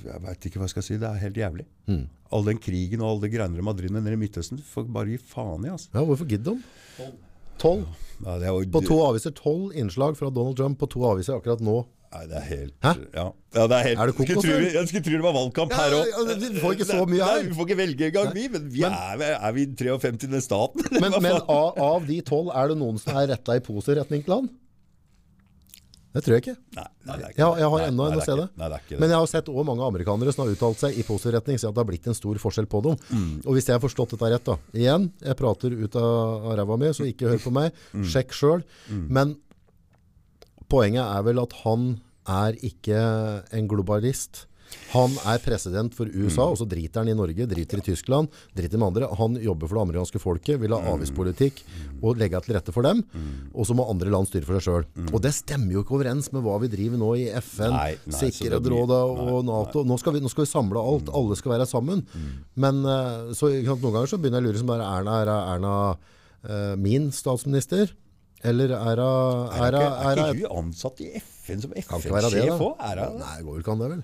Jeg 0.06 0.22
veit 0.26 0.48
ikke 0.50 0.60
hva 0.62 0.68
jeg 0.68 0.76
skal 0.76 0.86
si. 0.86 0.98
Det 1.02 1.10
er 1.10 1.22
helt 1.24 1.40
jævlig. 1.40 1.66
Mm. 1.88 2.04
All 2.34 2.48
den 2.48 2.60
krigen 2.62 3.04
og 3.04 3.12
alle 3.12 3.26
de 3.28 3.34
greiene 3.36 3.60
de 3.60 3.66
har 3.66 3.78
drevet 3.78 3.96
med 3.96 4.06
nede 4.06 4.18
i 4.18 4.22
Midtøsten, 4.24 4.62
får 4.74 4.88
bare 4.94 5.14
gi 5.14 5.20
faen 5.32 5.66
i. 5.68 5.72
altså. 5.74 5.92
Ja, 5.94 6.04
hvorfor 6.08 6.30
gidder 6.30 6.58
de? 6.58 7.12
Tolv. 7.62 7.86
Ja, 8.26 8.38
det 8.42 8.48
jo, 8.50 8.62
På 8.74 8.82
to 8.86 8.98
aviser, 9.06 9.34
tolv 9.38 9.76
innslag 9.78 10.16
fra 10.18 10.32
Donald 10.34 10.58
Trump 10.58 10.80
på 10.82 10.90
to 10.90 11.04
aviser 11.10 11.38
akkurat 11.38 11.62
nå. 11.64 11.84
Nei, 12.14 12.28
det 12.30 12.36
er 12.38 12.44
helt 12.46 12.74
Hæ? 12.86 12.92
Ja, 13.16 13.24
ja 13.58 13.64
det 13.70 13.78
er 13.78 13.88
helt 13.88 14.02
Er 14.04 14.10
det 14.10 14.16
kokos, 14.18 14.36
skulle 14.38 14.58
tro. 14.60 14.66
Jeg 14.78 14.90
skulle 14.90 15.04
tro 15.08 15.14
det 15.18 15.24
var 15.26 15.34
valgkamp 15.34 15.72
Ja, 15.74 15.78
her 15.82 15.96
òg. 15.98 16.12
ja, 16.12 16.36
vi 16.44 16.62
får 16.62 16.76
ikke 16.76 16.86
så 16.86 17.06
mye 17.10 17.30
her. 17.30 17.40
Vi 17.48 17.56
får 17.58 17.70
ikke 17.70 17.78
velge 17.80 18.10
engang, 18.12 18.28
vi. 18.36 18.44
Men 18.54 18.68
vi 18.74 18.84
er, 18.86 19.24
er 19.34 19.56
vi 19.56 19.66
53. 19.80 20.42
staten? 20.46 20.86
Men, 21.02 21.16
men 21.26 21.40
av, 21.42 21.80
av 21.82 22.06
de 22.06 22.20
tolv, 22.26 22.52
er 22.54 22.70
det 22.70 22.78
noen 22.78 23.02
som 23.02 23.18
er 23.18 23.32
retta 23.34 23.58
i 23.58 23.64
positiv 23.66 23.98
retning 24.04 24.22
til 24.28 24.36
han? 24.38 24.52
Det 26.14 26.22
tror 26.22 26.36
jeg 26.36 26.44
ikke. 26.44 26.56
Nei, 26.78 26.84
nei, 27.10 27.16
ikke 27.18 27.38
Jeg, 27.40 27.46
har- 27.46 27.58
jeg 27.58 27.70
har 27.74 27.80
ennå 27.88 28.06
en 28.12 28.20
å 28.20 28.24
se 28.24 28.36
det. 28.38 28.46
Nei, 28.58 28.68
det 28.70 28.76
er 28.78 28.82
ikke 28.84 28.90
det. 28.94 29.00
Men 29.02 29.10
jeg 29.10 29.18
har 29.18 29.30
sett 29.32 29.48
også 29.50 29.66
mange 29.66 29.82
amerikanere 29.88 30.34
som 30.36 30.44
har 30.46 30.54
uttalt 30.54 30.78
seg 30.84 30.98
i 31.00 31.04
positiv 31.08 31.34
retning, 31.34 31.58
så 31.58 31.72
det 31.74 31.82
har 31.82 31.90
blitt 31.90 32.06
en 32.08 32.14
stor 32.14 32.36
forskjell 32.44 32.68
på 32.70 32.82
dem. 32.86 32.98
Mm. 33.10 33.32
Og 33.48 33.54
hvis 33.58 33.66
jeg 33.66 33.74
har 33.80 33.82
forstått 33.82 34.14
dette 34.14 34.30
rett 34.36 34.46
da, 34.46 34.58
igjen, 34.78 35.08
jeg 35.26 35.36
prater 35.40 35.74
ut 35.74 35.96
av, 35.96 36.52
ræva 36.60 36.78
mi, 36.78 36.92
så 36.94 37.08
ikke 37.10 37.32
hør 37.34 37.42
på 37.42 37.52
meg, 37.52 37.72
Mm. 37.98 38.04
sjekk 38.06 38.34
selv. 38.38 38.64
Men 39.10 39.36
poenget 40.70 41.04
er 41.06 41.24
vel 41.26 41.42
at 41.44 41.54
han 41.64 41.88
er 42.30 42.54
ikke 42.64 43.02
en 43.52 43.68
globalist. 43.68 44.46
Han 44.94 45.12
er 45.26 45.38
president 45.40 45.94
for 45.96 46.06
Mm. 46.06 46.26
USA, 46.28 46.44
og 46.52 46.58
så 46.58 46.68
driter 46.70 47.00
han 47.02 47.10
i 47.10 47.14
Norge, 47.18 47.48
driter 47.48 47.78
i 47.78 47.82
Tyskland, 47.82 48.30
driter 48.56 48.78
med 48.78 48.88
andre. 48.94 49.08
Han 49.18 49.36
jobber 49.42 49.68
for 49.68 49.76
det 49.80 49.84
amerikanske 49.88 50.20
folket, 50.22 50.60
vil 50.60 50.72
ha 50.76 50.80
Mm. 50.82 50.92
avgiftspolitikk 50.94 51.64
og 52.04 52.18
legge 52.18 52.42
til 52.46 52.56
rette 52.56 52.72
for 52.74 52.82
dem. 52.84 53.04
Og 53.56 53.66
så 53.66 53.74
må 53.76 53.90
andre 53.90 54.10
land 54.10 54.28
styre 54.28 54.46
for 54.46 54.60
seg 54.60 54.64
selv. 54.86 55.14
Og 55.14 55.22
det 55.22 55.34
stemmer 55.34 55.72
jo 55.74 55.84
ikke 55.84 55.96
overens 56.00 56.32
med 56.34 56.44
hva 56.44 56.60
vi 56.62 56.68
driver 56.68 56.98
nå 56.98 57.12
i 57.18 57.30
FN, 57.42 57.74
Mm. 57.74 58.14
Sikkerhetsrådet 58.14 59.02
og 59.34 59.46
NATO. 59.46 59.84
Nå 59.84 59.98
skal, 60.00 60.14
vi, 60.14 60.20
nå 60.20 60.30
skal 60.30 60.46
vi 60.46 60.52
samle 60.52 60.78
alt. 60.80 61.06
Mm. 61.06 61.16
Alle 61.16 61.36
skal 61.36 61.52
være 61.58 61.66
sammen. 61.68 62.06
Men 62.56 62.86
eh, 62.86 63.34
så, 63.34 63.50
noen 63.64 63.82
ganger 63.82 64.08
så 64.08 64.18
begynner 64.22 64.42
jeg 64.42 64.44
å 64.44 64.48
lure 64.52 64.58
som 64.58 64.68
bare 64.68 64.86
Erna, 65.00 65.22
er 65.22 65.56
Erna 65.56 65.98
eh, 66.48 66.76
min 66.76 67.10
statsminister? 67.12 67.92
Eller 68.44 68.72
er 68.76 69.00
hun 69.00 69.50
Er, 69.54 69.72
er, 69.72 69.72
ikke, 69.72 69.80
hun- 69.80 69.94
er 69.94 70.12
er, 70.12 70.16
hun- 70.28 70.36
ikke 70.36 70.50
hun 70.52 70.66
ansatt 70.66 71.00
i 71.00 71.22
FN 71.48 71.62
som 71.62 71.72
FN-sjef 71.72 72.60
òg? 72.60 72.76
Er? 72.80 72.96
Nei, 73.18 73.38
det 73.38 73.46
går 73.46 73.54
vel 73.54 73.62
ikke 73.64 73.72
an 73.72 73.80
det, 73.80 73.90
vel? 73.94 74.04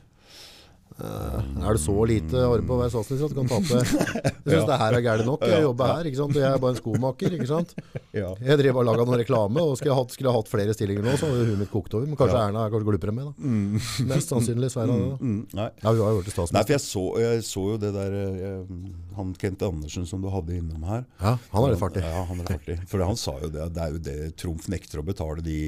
Eh, 0.99 1.43
er 1.63 1.77
det 1.77 1.81
så 1.81 1.93
lite 2.09 2.41
arbeid 2.43 2.65
på 2.67 2.75
å 2.75 2.79
være 2.81 2.91
statsminister 2.91 3.29
at 3.29 3.35
du 3.35 3.39
kan 3.39 3.49
tape? 3.49 3.79
Jeg 4.49 4.55
syns 4.55 4.67
det 4.67 4.77
her 4.81 4.97
er 4.97 5.03
gærent 5.05 5.27
nok. 5.29 5.45
Jeg 5.47 5.63
jobber 5.63 5.93
her, 5.93 6.09
ikke 6.09 6.19
sant? 6.19 6.37
jeg 6.39 6.47
er 6.49 6.61
bare 6.63 6.75
en 6.75 6.79
skomaker. 6.79 7.35
ikke 7.37 7.47
sant? 7.47 7.73
Jeg 8.15 8.57
driver 8.59 8.81
og 8.81 8.87
lager 8.89 9.07
noe 9.07 9.19
reklame, 9.21 9.63
og 9.63 9.77
skulle 9.79 9.93
jeg 9.93 9.99
hatt, 9.99 10.15
skulle 10.15 10.31
jeg 10.31 10.39
hatt 10.39 10.51
flere 10.51 10.75
stillinger 10.75 11.05
nå, 11.05 11.13
så 11.19 11.29
hadde 11.29 11.45
huet 11.47 11.61
mitt 11.61 11.71
kokt 11.71 11.95
over. 11.95 12.09
Men 12.09 12.19
kanskje 12.19 12.41
Erna 12.41 12.65
er 12.65 12.73
kanskje 12.73 12.89
glupere 12.89 13.15
med, 13.15 13.29
da. 13.29 13.51
Mest 14.09 14.33
sannsynlig 14.33 14.71
Sverre. 14.73 14.95
er 14.97 15.05
da. 15.13 15.19
Mm, 15.21 15.39
nei. 15.59 15.69
Ja, 15.83 15.93
hun 15.93 16.03
har 16.03 16.15
jo 16.15 16.21
vært 16.23 16.53
Nei, 16.55 16.63
for 16.65 16.75
jeg 16.75 16.83
så, 16.83 17.05
jeg 17.23 17.45
så 17.47 17.65
jo 17.73 17.77
det 17.79 17.91
der 17.95 18.15
eh, 18.19 18.75
Han 19.19 19.33
Kent 19.39 19.63
Andersen 19.67 20.07
som 20.09 20.23
du 20.23 20.29
hadde 20.33 20.57
innom 20.57 20.83
her. 20.89 21.05
Ja, 21.21 21.35
han 21.53 21.67
er 21.67 21.75
litt 21.75 21.83
fartig. 21.83 22.03
Ja, 22.03 22.25
han 22.27 22.43
er 22.43 22.49
fartig. 22.49 22.79
For 22.89 23.05
han 23.05 23.19
sa 23.19 23.37
jo 23.43 23.51
det. 23.53 23.69
Det 23.75 23.85
er 23.85 23.95
jo 23.95 24.03
det 24.09 24.17
Trumf 24.39 24.67
nekter 24.71 25.03
å 25.03 25.05
betale 25.05 25.45
de 25.45 25.59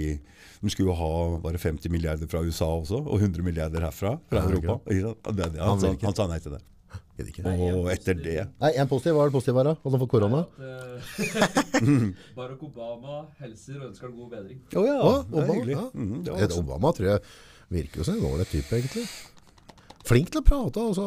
De 0.62 0.70
skulle 0.70 0.92
jo 0.92 0.98
ha 0.98 1.40
bare 1.42 1.58
50 1.58 1.90
milliarder 1.90 2.30
fra 2.30 2.42
USA 2.46 2.68
også, 2.78 3.00
og 3.02 3.18
100 3.22 3.42
milliarder 3.46 3.82
herfra. 3.82 4.16
Fra 4.30 4.44
Ja, 4.44 4.50
Europa. 4.50 4.76
Ikke? 4.94 5.16
Det, 5.34 5.48
det, 5.56 5.62
Han 5.62 5.80
sa, 5.82 5.94
han 6.04 6.16
sa 6.18 6.28
nei 6.30 6.38
til 6.44 6.54
det. 6.58 6.62
Og 7.22 7.88
etter 7.94 8.16
det 8.18 8.48
Nei, 8.62 8.72
en 8.82 8.88
positiv. 8.90 9.14
Hva 9.14 9.26
er 9.26 9.30
det 9.30 9.36
positive 9.36 9.60
her, 9.62 9.68
da? 9.70 9.74
Hadde 9.84 9.94
han 9.98 10.02
fått 10.02 10.14
korona? 10.14 10.40
Barack 12.38 12.64
Obama 12.66 13.20
helser 13.42 13.78
og 13.82 13.90
ønsker 13.92 14.14
god 14.16 14.30
bedring. 14.36 14.62
Å 14.74 14.86
ja, 14.86 14.96
Å, 14.98 15.12
det 15.26 15.38
er 15.38 15.44
Obama, 15.44 15.54
hyggelig. 15.58 15.76
ja. 15.78 15.86
Mm, 15.94 16.16
det 16.26 16.36
var 16.38 16.56
Obama 16.62 16.94
tror 16.98 17.10
jeg 17.12 17.24
virker 17.72 18.02
jo 18.02 18.08
som 18.08 18.18
en 18.18 18.26
ålreit 18.32 18.52
type, 18.52 18.80
egentlig. 18.80 19.06
Flink 20.08 20.32
til 20.34 20.42
å 20.42 20.46
prate. 20.46 20.84
Altså, 20.92 21.06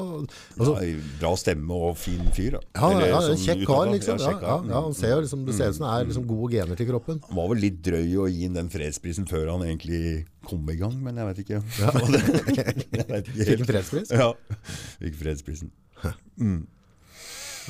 altså, 0.58 0.74
ja, 0.84 0.98
bra 1.20 1.32
stemme 1.40 1.78
og 1.88 1.96
fin 1.98 2.22
fyr. 2.36 2.58
Da. 2.58 2.62
ja, 2.78 2.90
Eller 2.90 3.10
ja, 3.10 3.22
sånn 3.24 3.40
kjekk 3.42 3.64
kar, 3.68 3.88
liksom. 3.90 4.20
Ja, 4.22 4.34
ja, 4.38 4.58
ja, 4.70 4.82
han 4.86 4.96
ser 4.96 5.16
jo 5.16 5.22
liksom, 5.24 5.42
det 5.48 5.56
ser 5.56 5.72
ut 5.72 5.78
som 5.78 5.86
det 5.86 5.94
er 5.96 6.08
liksom 6.10 6.28
gode 6.30 6.50
gener 6.54 6.78
til 6.80 6.90
kroppen. 6.92 7.18
Han 7.28 7.40
var 7.40 7.50
vel 7.54 7.64
litt 7.66 7.80
drøy 7.86 8.14
å 8.22 8.28
gi 8.30 8.46
inn 8.48 8.58
den 8.58 8.70
fredsprisen 8.72 9.28
før 9.30 9.54
han 9.54 9.66
egentlig 9.66 10.04
kom 10.46 10.62
i 10.70 10.78
gang, 10.78 10.94
men 11.02 11.18
jeg 11.20 11.30
vet 11.30 11.42
ikke. 11.44 11.60
jeg 11.80 13.08
vet 13.10 13.32
ikke 13.32 13.50
Fikk 13.50 13.64
en 13.64 13.70
fredspris? 13.72 14.14
Ja, 14.14 14.30
fikk 15.02 15.20
fredsprisen. 15.22 15.74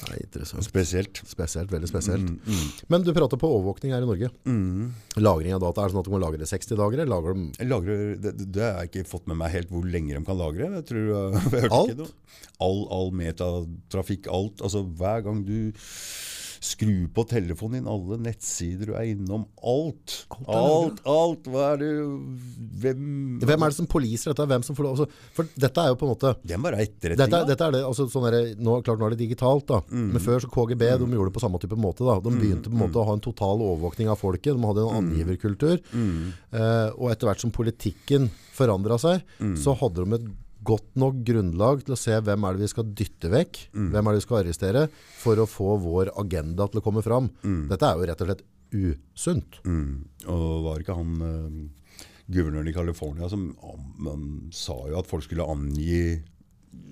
Nei, 0.09 0.19
interessant. 0.25 0.65
Spesielt. 0.67 1.21
Spesielt, 1.29 1.71
veldig 1.73 1.89
spesielt. 1.91 2.29
Mm, 2.29 2.67
Men 2.93 3.05
du 3.07 3.13
prater 3.17 3.41
på 3.41 3.49
overvåkning 3.57 3.95
her 3.95 4.05
i 4.05 4.09
Norge. 4.09 4.31
Lagring 5.17 5.55
av 5.57 5.63
data, 5.65 5.83
er 5.85 5.89
det 5.91 5.95
sånn 5.95 6.03
at 6.05 6.11
du 6.11 6.15
må 6.15 6.21
lagre 6.23 6.49
60 6.51 6.79
dager? 6.81 7.01
Eller 7.05 7.13
lager 7.15 7.39
de 7.39 7.69
lagrer, 7.71 8.05
det, 8.21 8.35
det 8.55 8.65
har 8.67 8.85
jeg 8.85 8.93
ikke 8.93 9.07
fått 9.15 9.29
med 9.31 9.41
meg 9.41 9.55
helt 9.55 9.73
hvor 9.73 9.87
lenge 9.89 10.17
de 10.17 10.25
kan 10.27 10.41
lagre. 10.41 10.71
Jeg 10.81 10.87
tror 10.91 11.11
jeg, 11.15 11.45
jeg 11.57 11.73
Alt? 11.81 12.15
All, 12.63 12.85
all 12.95 13.11
metatrafikk, 13.17 14.29
alt. 14.33 14.63
Altså 14.65 14.85
hver 14.85 15.25
gang 15.27 15.45
du 15.47 15.57
skrur 16.65 17.09
på 17.13 17.23
telefonen 17.29 17.83
din, 17.83 17.89
alle 17.93 18.17
nettsider 18.25 18.89
du 18.89 18.95
er 18.97 19.11
innom, 19.13 19.43
alt. 19.61 20.15
er 20.41 20.55
Alt, 20.57 21.03
alt. 21.05 21.49
Hva 21.53 21.67
er 21.75 21.83
det 21.83 21.91
Hvem 22.81 23.41
Hvem 23.45 23.65
er 23.67 23.73
det 23.73 23.77
som 23.77 23.89
poliser 23.91 24.33
dette? 24.33 24.47
Hvem 24.49 24.65
som 24.65 24.77
får 24.79 24.87
lov? 24.87 24.95
Altså, 24.97 25.25
for 25.37 25.49
dette 25.61 25.83
er 25.85 25.91
jo 25.93 25.99
på 26.01 26.07
en 26.09 26.13
måte 26.15 26.33
Det 26.43 26.57
er 26.57 26.63
bare 26.65 26.81
etterretning. 26.85 27.21
dette, 27.21 27.41
dette 27.51 27.67
er 27.69 27.75
det, 27.77 27.83
altså 27.85 28.07
sånn 28.13 28.27
der, 28.31 28.39
nå, 28.65 28.79
klart 28.87 28.99
nå 29.03 29.09
er 29.11 29.15
det 29.17 29.21
digitalt 29.27 29.67
da 29.71 29.81
Mm. 29.85 30.07
Men 30.15 30.23
før 30.25 30.41
så 30.41 30.49
KGB, 30.51 30.81
de 30.99 31.07
gjorde 31.13 31.29
det 31.31 31.35
på 31.37 31.43
samme 31.45 31.59
type 31.61 31.77
måte 31.79 32.07
da 32.07 32.17
De 32.25 32.31
begynte 32.33 32.71
på 32.71 32.75
en 32.79 32.83
måte 32.87 32.99
å 33.03 33.05
ha 33.07 33.13
en 33.19 33.21
total 33.21 33.61
overvåkning 33.61 34.09
av 34.09 34.19
folket 34.19 34.55
De 34.57 34.65
hadde 34.65 34.81
en 34.87 34.95
Mm. 34.95 35.11
angiverkultur 35.13 35.77
eh, 36.53 36.89
Og 36.97 37.11
etter 37.13 37.29
hvert 37.29 37.41
som 37.45 37.53
politikken 37.55 38.31
forandret 38.55 39.01
seg 39.05 39.23
Mm. 39.41 39.57
Så 39.59 39.75
hadde 39.79 40.05
de 40.05 40.15
et 40.15 40.27
godt 40.65 40.91
nok 40.97 41.21
grunnlag 41.29 41.85
til 41.85 41.95
å 41.95 41.99
se 42.01 42.17
hvem 42.25 42.45
er 42.49 42.57
det 42.57 42.65
vi 42.65 42.73
skal 42.73 42.91
dytte 42.97 43.31
vekk 43.33 43.63
Mm. 43.75 43.91
Hvem 43.93 44.07
er 44.09 44.13
det 44.17 44.21
vi 44.23 44.27
skal 44.27 44.41
arrestere 44.43 44.83
For 45.23 45.37
å 45.43 45.47
få 45.51 45.77
vår 45.83 46.11
agenda 46.21 46.67
til 46.71 46.81
å 46.81 46.85
komme 46.85 47.03
fram 47.05 47.31
Dette 47.69 47.85
er 47.89 47.97
jo 48.01 48.07
rett 48.11 48.21
og 48.25 48.29
slett 48.33 48.45
usunt 48.75 49.61
Mm. 49.65 50.05
Og 50.27 50.65
var 50.67 50.81
ikke 50.83 50.97
han 50.99 51.15
eh, 51.31 52.05
guvernøren 52.35 52.69
i 52.71 52.75
California 52.77 53.29
som 53.29 53.51
han 53.61 54.49
sa 54.55 54.77
jo 54.89 54.99
at 54.99 55.07
folk 55.11 55.27
skulle 55.27 55.45
angi 55.47 56.23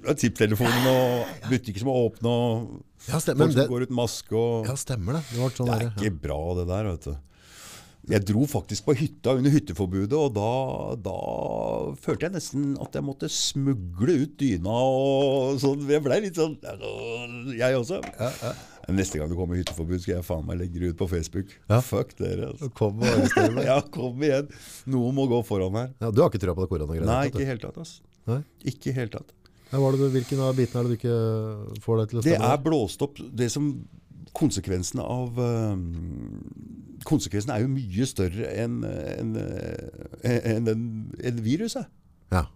ja, 0.04 0.12
tipptelefonen 0.14 0.84
og 0.92 1.48
butikker 1.50 1.82
som 1.82 1.88
er 1.90 2.00
åpne 2.06 2.28
og 2.30 2.82
Ja, 3.08 3.18
stemmer, 3.18 3.46
folk 3.48 3.52
som 3.56 3.60
det- 3.62 3.70
går 3.72 3.82
ut 3.88 3.94
maske 3.98 4.32
og 4.38 4.66
Ja, 4.68 4.74
stemmer 4.78 5.16
det 5.18 5.22
Det, 5.32 5.52
sånn 5.56 5.66
Det 5.66 5.74
er 5.74 5.78
der, 5.88 5.94
ikke 5.96 6.20
bra 6.22 6.40
det 6.60 6.66
der, 6.68 6.90
vet 6.92 7.04
du. 7.08 7.16
Jeg 8.10 8.24
dro 8.26 8.42
faktisk 8.50 8.88
på 8.88 8.96
hytta 8.98 9.36
under 9.38 9.52
hytteforbudet, 9.54 10.16
og 10.18 10.32
da, 10.34 10.46
da 10.98 11.14
følte 12.02 12.26
jeg 12.26 12.34
nesten 12.34 12.72
at 12.82 12.96
jeg 12.98 13.06
måtte 13.06 13.28
smugle 13.30 14.16
ut 14.24 14.32
dyna 14.40 14.74
og 14.74 15.60
sånn. 15.62 15.84
Jeg 15.86 16.02
blei 16.02 16.18
litt 16.24 16.40
sånn 16.40 16.56
Jeg 17.54 17.78
også. 17.78 18.00
Neste 18.90 19.20
gang 19.20 19.30
det 19.30 19.38
kommer 19.38 19.60
hytteforbud, 19.60 20.02
skal 20.02 20.16
jeg 20.16 20.26
faen 20.26 20.42
meg 20.48 20.58
legge 20.64 20.82
det 20.82 20.90
ut 20.96 20.98
på 20.98 21.06
Facebook. 21.12 21.54
Fuck 21.86 22.16
dere. 22.18 22.48
ja. 22.48 22.50
Altså. 22.50 22.72
Kom 22.74 22.98
og 22.98 23.54
meg 23.54 23.62
Ja, 23.70 23.78
kom 23.94 24.26
igjen. 24.26 24.50
Noen 24.90 25.14
må 25.20 25.28
gå 25.30 25.38
foran 25.46 25.78
her. 25.78 25.94
ja, 26.02 26.10
Du 26.10 26.24
har 26.24 26.32
ikke 26.32 26.42
trua 26.42 26.58
på 26.58 26.66
det 26.66 26.72
koronagreiene? 26.74 27.06
Nei, 27.06 27.30
ikke 27.30 27.44
i 27.46 27.50
hele 27.52 27.62
tatt. 27.62 27.78
Altså. 27.78 28.02
Nei? 28.32 28.42
Ikke 28.72 28.90
i 28.90 28.96
hele 28.98 29.14
tatt. 29.14 29.30
Ja, 29.72 29.78
det 29.78 30.10
hvilken 30.12 30.42
av 30.44 30.56
bitene 30.58 30.82
er 30.82 30.88
det 30.88 30.90
du 30.90 30.98
ikke 30.98 31.80
får 31.86 32.02
deg 32.02 32.10
til 32.10 32.18
å 32.18 32.22
Det 32.26 32.34
er 32.36 32.58
blåst 32.60 33.04
opp 33.06 33.22
Det 33.32 33.46
som 33.52 33.70
Konsekvensene 34.36 35.04
av 35.04 35.38
eh, 35.40 35.80
Konsekvensene 37.08 37.56
er 37.56 37.64
jo 37.64 37.70
mye 37.72 38.06
større 38.08 38.48
enn 38.62 38.80
en, 38.84 39.36
en, 40.22 40.40
en, 40.56 40.64
den- 40.68 41.42
viruset. 41.44 41.86
Ja. 42.32 42.46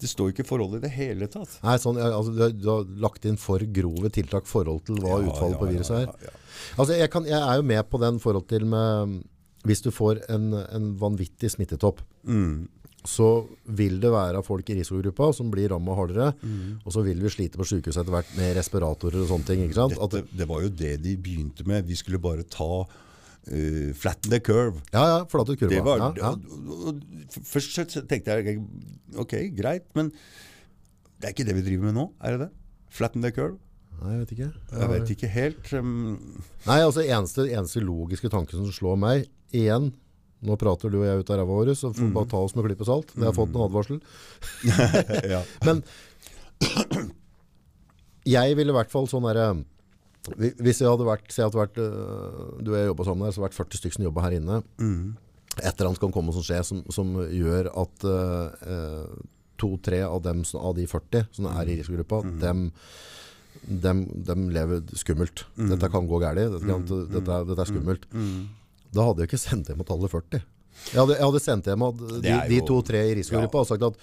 Det 0.00 0.08
står 0.10 0.32
ikke 0.34 0.44
forhold 0.46 0.74
i 0.76 0.82
det 0.82 0.90
hele 0.96 1.28
tatt. 1.30 1.56
Nei, 1.64 1.76
sånn, 1.80 1.96
altså, 2.02 2.32
du, 2.34 2.40
har, 2.42 2.50
du 2.58 2.68
har 2.68 2.84
lagt 3.06 3.24
inn 3.30 3.38
for 3.40 3.62
grove 3.72 4.10
tiltak 4.12 4.46
forhold 4.50 4.82
til 4.88 4.98
hva 5.00 5.20
Ja, 5.20 5.28
utfallet 5.30 5.54
ja, 5.54 5.60
på 5.62 5.68
viruset 5.70 6.00
er. 6.02 6.14
ja. 6.28 6.34
Altså, 6.78 6.96
jeg, 6.98 7.10
kan, 7.10 7.24
jeg 7.28 7.38
er 7.40 7.60
jo 7.60 7.66
med 7.66 7.82
på 7.90 8.00
den 8.02 8.18
forhold 8.22 8.46
til 8.50 8.66
med 8.70 9.20
Hvis 9.64 9.80
du 9.80 9.90
får 9.94 10.24
en, 10.28 10.50
en 10.52 10.90
vanvittig 11.00 11.48
smittetopp, 11.54 12.02
Mm. 12.24 12.66
så 13.04 13.46
vil 13.68 13.98
det 14.00 14.10
være 14.12 14.42
folk 14.44 14.68
i 14.72 14.74
risikogruppa 14.78 15.30
som 15.36 15.50
blir 15.52 15.68
rammet 15.72 15.96
hardere, 15.96 16.34
Mm. 16.42 16.80
og 16.84 16.92
så 16.92 17.02
vil 17.04 17.20
vi 17.20 17.28
slite 17.32 17.56
på 17.60 17.64
sykehuset 17.68 18.00
etter 18.02 18.12
hvert 18.12 18.30
med 18.36 18.56
respiratorer 18.56 19.22
og 19.22 19.28
sånne 19.28 19.46
ting. 19.46 19.64
Dette, 19.72 20.22
det 20.36 20.46
var 20.48 20.62
jo 20.64 20.68
det 20.68 21.02
de 21.04 21.16
begynte 21.16 21.64
med. 21.68 21.84
Vi 21.88 21.94
skulle 21.96 22.18
bare 22.20 22.42
ta 22.44 22.84
eh, 23.50 23.92
flatten 23.94 24.30
the 24.30 24.40
curve. 24.40 24.80
ja, 24.92 25.04
ja, 25.12 25.24
flatet 25.30 25.58
kurva. 25.60 25.82
Var, 25.84 25.98
ja, 25.98 26.12
ja. 26.16 26.30
og- 26.32 26.86
og- 26.88 27.02
Først 27.44 27.76
tenkte 28.08 28.36
jeg 28.44 28.60
ok, 29.16 29.34
greit, 29.56 29.86
men 29.94 30.10
det 31.20 31.28
er 31.28 31.32
ikke 31.34 31.46
det 31.48 31.54
vi 31.56 31.62
driver 31.70 31.84
med 31.90 31.94
nå, 31.94 32.06
er 32.22 32.30
det 32.36 32.40
det? 32.46 32.50
Flatten 32.90 33.22
the 33.22 33.30
curve? 33.32 33.58
Nei, 34.02 34.12
jeg 34.16 34.20
vet 34.26 34.32
ikke. 34.34 34.52
Jeg 34.74 34.88
vet 34.90 35.10
ikke 35.14 35.28
helt. 35.30 35.72
Um, 35.72 36.42
Nei, 36.66 36.80
altså 36.82 37.02
eneste, 37.06 37.46
eneste 37.50 37.80
logiske 37.80 38.28
tanke 38.30 38.50
som 38.56 38.66
slår 38.74 38.96
meg, 38.98 39.28
igjen, 39.54 39.92
nå 40.44 40.56
prater 40.60 40.90
du 40.90 40.98
og 41.00 41.06
jeg 41.06 41.22
ut 41.22 41.30
av 41.30 41.38
ræva 41.40 41.46
vår, 41.56 41.70
så 41.78 41.92
får 41.94 42.04
vi 42.08 42.12
bare 42.12 42.28
ta 42.28 42.36
oss 42.42 42.54
med 42.54 42.64
klype 42.66 42.84
salt. 42.84 43.14
Det 43.14 43.24
har 43.24 43.32
fått 43.32 43.54
en 43.54 43.64
advarsel. 43.64 44.00
Men 45.64 45.82
jeg 48.24 48.56
ville 48.56 48.72
i 48.72 48.76
hvert 48.76 48.90
fall 48.92 49.06
sånn 49.10 49.26
der, 49.28 49.40
hvi- 49.54 49.64
hvis 50.32 50.78
jeg 50.80 50.88
hadde 50.88 51.04
vært, 51.06 51.28
jeg 51.36 51.44
hadde 51.44 51.58
vært, 51.60 51.78
øh, 51.78 52.62
du 52.64 52.70
og 52.72 52.78
jeg 52.78 52.86
jobbet 52.88 53.06
sammen 53.06 53.26
der, 53.26 53.32
så 53.36 53.40
hadde 53.42 53.50
det 53.50 53.58
vært 53.58 53.60
40 53.60 53.78
stykker 53.80 53.96
som 53.98 54.04
jobba 54.06 54.22
her 54.24 54.36
inne. 54.38 54.62
Et 55.60 55.68
eller 55.78 55.90
annet 55.90 56.00
kan 56.02 56.12
komme 56.16 56.32
som 56.34 56.42
skjer 56.42 56.64
som, 56.66 56.80
som 56.90 57.12
gjør 57.30 57.68
at 57.84 58.06
øh, 58.08 59.04
to-tre 59.60 60.00
av, 60.02 60.22
dem 60.24 60.40
av 60.58 60.72
de 60.74 60.86
40 60.90 61.28
som 61.30 61.46
er 61.46 61.68
i 61.70 61.76
risikogruppa, 61.78 62.22
dem, 62.40 62.64
dem, 63.68 64.00
dem 64.26 64.48
lever 64.50 64.82
skummelt. 64.98 65.44
Dette 65.70 65.90
kan 65.92 66.08
gå 66.10 66.18
gærlig, 66.24 66.48
dette, 66.56 66.66
dette, 67.12 67.30
er- 67.30 67.44
dette 67.52 67.60
er 67.62 67.70
skummelt. 67.70 68.08
Da 68.94 69.04
hadde 69.06 69.22
jeg 69.22 69.28
ikke 69.30 69.38
sendt 69.44 69.68
hjem 69.70 69.78
mot 69.78 69.90
alle 69.90 70.08
40. 70.10 70.42
Jeg 70.92 71.00
hadde, 71.00 71.14
jeg 71.18 71.24
hadde 71.24 71.40
sendt 71.44 71.64
hjem 71.70 71.82
at 71.86 71.98
de, 72.22 72.34
de 72.50 72.60
to-tre 72.66 73.00
i 73.10 73.14
risikogruppa 73.20 73.62
og 73.62 73.66
sagt 73.68 73.82
at 73.88 73.94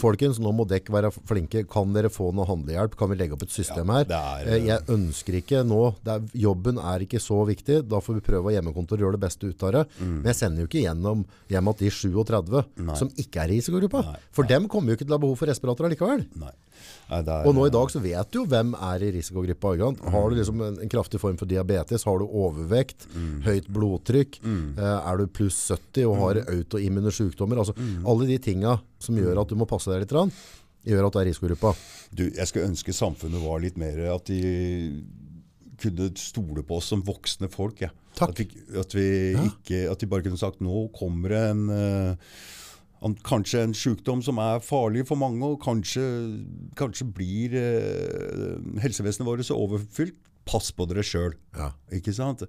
folkens, 0.00 0.38
nå 0.42 0.52
må 0.54 0.66
dekk 0.68 0.90
være 0.94 1.10
flinke. 1.28 1.64
Kan 1.70 1.92
dere 1.94 2.10
få 2.12 2.32
noe 2.34 2.46
handlehjelp? 2.48 2.96
Kan 2.98 3.10
vi 3.10 3.16
legge 3.20 3.36
opp 3.36 3.42
et 3.46 3.50
system 3.54 3.86
Ja, 3.92 3.98
her? 4.00 4.04
er- 4.10 4.52
Eh, 4.54 4.66
jeg 4.66 4.80
ønsker 4.88 5.34
ikke 5.40 5.64
nå 5.66 5.94
er, 6.06 6.20
Jobben 6.34 6.78
er 6.78 7.00
ikke 7.06 7.20
så 7.20 7.44
viktig. 7.46 7.88
Da 7.88 8.00
får 8.00 8.14
vi 8.14 8.20
prøve 8.32 8.50
å 8.50 8.54
hjemmekontor 8.54 8.98
gjøre 8.98 9.12
det 9.18 9.20
beste 9.26 9.46
ut 9.48 9.62
av 9.62 9.72
det. 9.72 9.84
Men 10.00 10.24
jeg 10.24 10.34
sender 10.36 10.62
jo 10.64 10.66
ikke 10.68 10.84
gjennom 10.84 11.24
hjem 11.48 11.68
at 11.68 11.78
de 11.78 11.90
37 11.90 12.64
som 12.96 13.08
ikke 13.16 13.40
er 13.44 13.48
i 13.54 13.58
risikogruppa. 13.60 14.02
Nei. 14.04 14.18
For 14.32 14.44
dem 14.44 14.68
kommer 14.68 14.88
jo 14.92 14.96
ikke 14.96 15.06
til 15.06 15.14
å 15.14 15.18
ha 15.18 15.24
behov 15.26 15.38
for 15.38 15.46
respirator 15.46 15.88
likevel. 15.90 16.26
Nei. 16.36 16.50
Nei, 17.10 17.20
er, 17.20 17.44
Og 17.44 17.54
nå 17.56 17.66
i 17.68 17.72
dag 17.74 17.90
så 17.92 18.00
vet 18.02 18.30
du 18.32 18.40
jo 18.40 18.46
hvem 18.48 18.72
er 18.78 19.04
i 19.04 19.12
risikogruppa. 19.14 19.74
Mm. 19.76 20.02
Har 20.14 20.30
du 20.30 20.38
liksom 20.38 20.62
en, 20.64 20.78
en 20.84 20.92
kraftig 20.92 21.20
form 21.22 21.38
for 21.40 21.50
diabetes, 21.50 22.06
har 22.08 22.20
du 22.20 22.26
overvekt, 22.26 23.08
høyt 23.44 23.68
blodtrykk, 23.74 24.40
eh, 24.44 24.82
er 24.96 25.20
du 25.20 25.26
pluss 25.28 25.60
70 25.68 26.08
og 26.08 26.18
har 26.22 26.42
autoimmune 26.46 27.12
sykdommer, 27.14 27.60
altså 27.60 27.76
alle 28.08 28.28
de 28.30 28.38
tinga 28.42 28.78
som 29.02 29.18
gjør 29.20 29.42
at 29.42 29.52
du 29.52 29.58
må 29.60 29.68
passe 29.68 29.92
deg 29.92 30.04
litt, 30.04 30.16
gjør 30.84 31.06
at 31.08 31.14
du 31.14 31.20
er 31.20 31.28
i 31.28 31.32
risikogruppa. 31.32 31.74
Du, 32.14 32.24
jeg 32.28 32.48
skulle 32.48 32.70
ønske 32.70 32.94
samfunnet 32.96 33.42
var 33.42 33.62
litt 33.62 33.78
mer 33.80 33.98
At 34.12 34.28
de 34.28 34.40
kunne 35.80 36.10
stole 36.18 36.62
på 36.66 36.78
oss 36.78 36.90
som 36.92 37.02
voksne 37.04 37.48
folk. 37.52 37.82
Ja. 37.84 37.90
At, 38.22 38.38
vi, 38.38 38.46
at, 38.78 38.94
vi 38.94 39.06
ikke, 39.34 39.80
at 39.90 40.00
de 40.00 40.08
bare 40.10 40.22
kunne 40.22 40.38
sagt 40.38 40.62
nå 40.62 40.86
kommer 40.94 41.34
det 41.34 41.40
en 41.50 41.64
eh, 41.74 42.36
an- 43.04 43.18
Kanskje 43.24 43.62
en 43.62 43.74
sykdom 43.76 44.22
som 44.24 44.38
er 44.42 44.62
farlig 44.64 45.06
for 45.08 45.20
mange, 45.20 45.42
og 45.44 45.60
kanskje, 45.64 46.04
kanskje 46.78 47.06
blir 47.14 47.54
eh, 47.60 48.54
helsevesenet 48.84 49.28
vårt 49.28 49.44
så 49.46 49.58
overfylt. 49.60 50.16
Pass 50.44 50.66
på 50.76 50.84
dere 50.84 51.00
sjøl. 51.00 51.32
Ja. 51.56 51.70
Ikke 51.96 52.12
sant? 52.12 52.42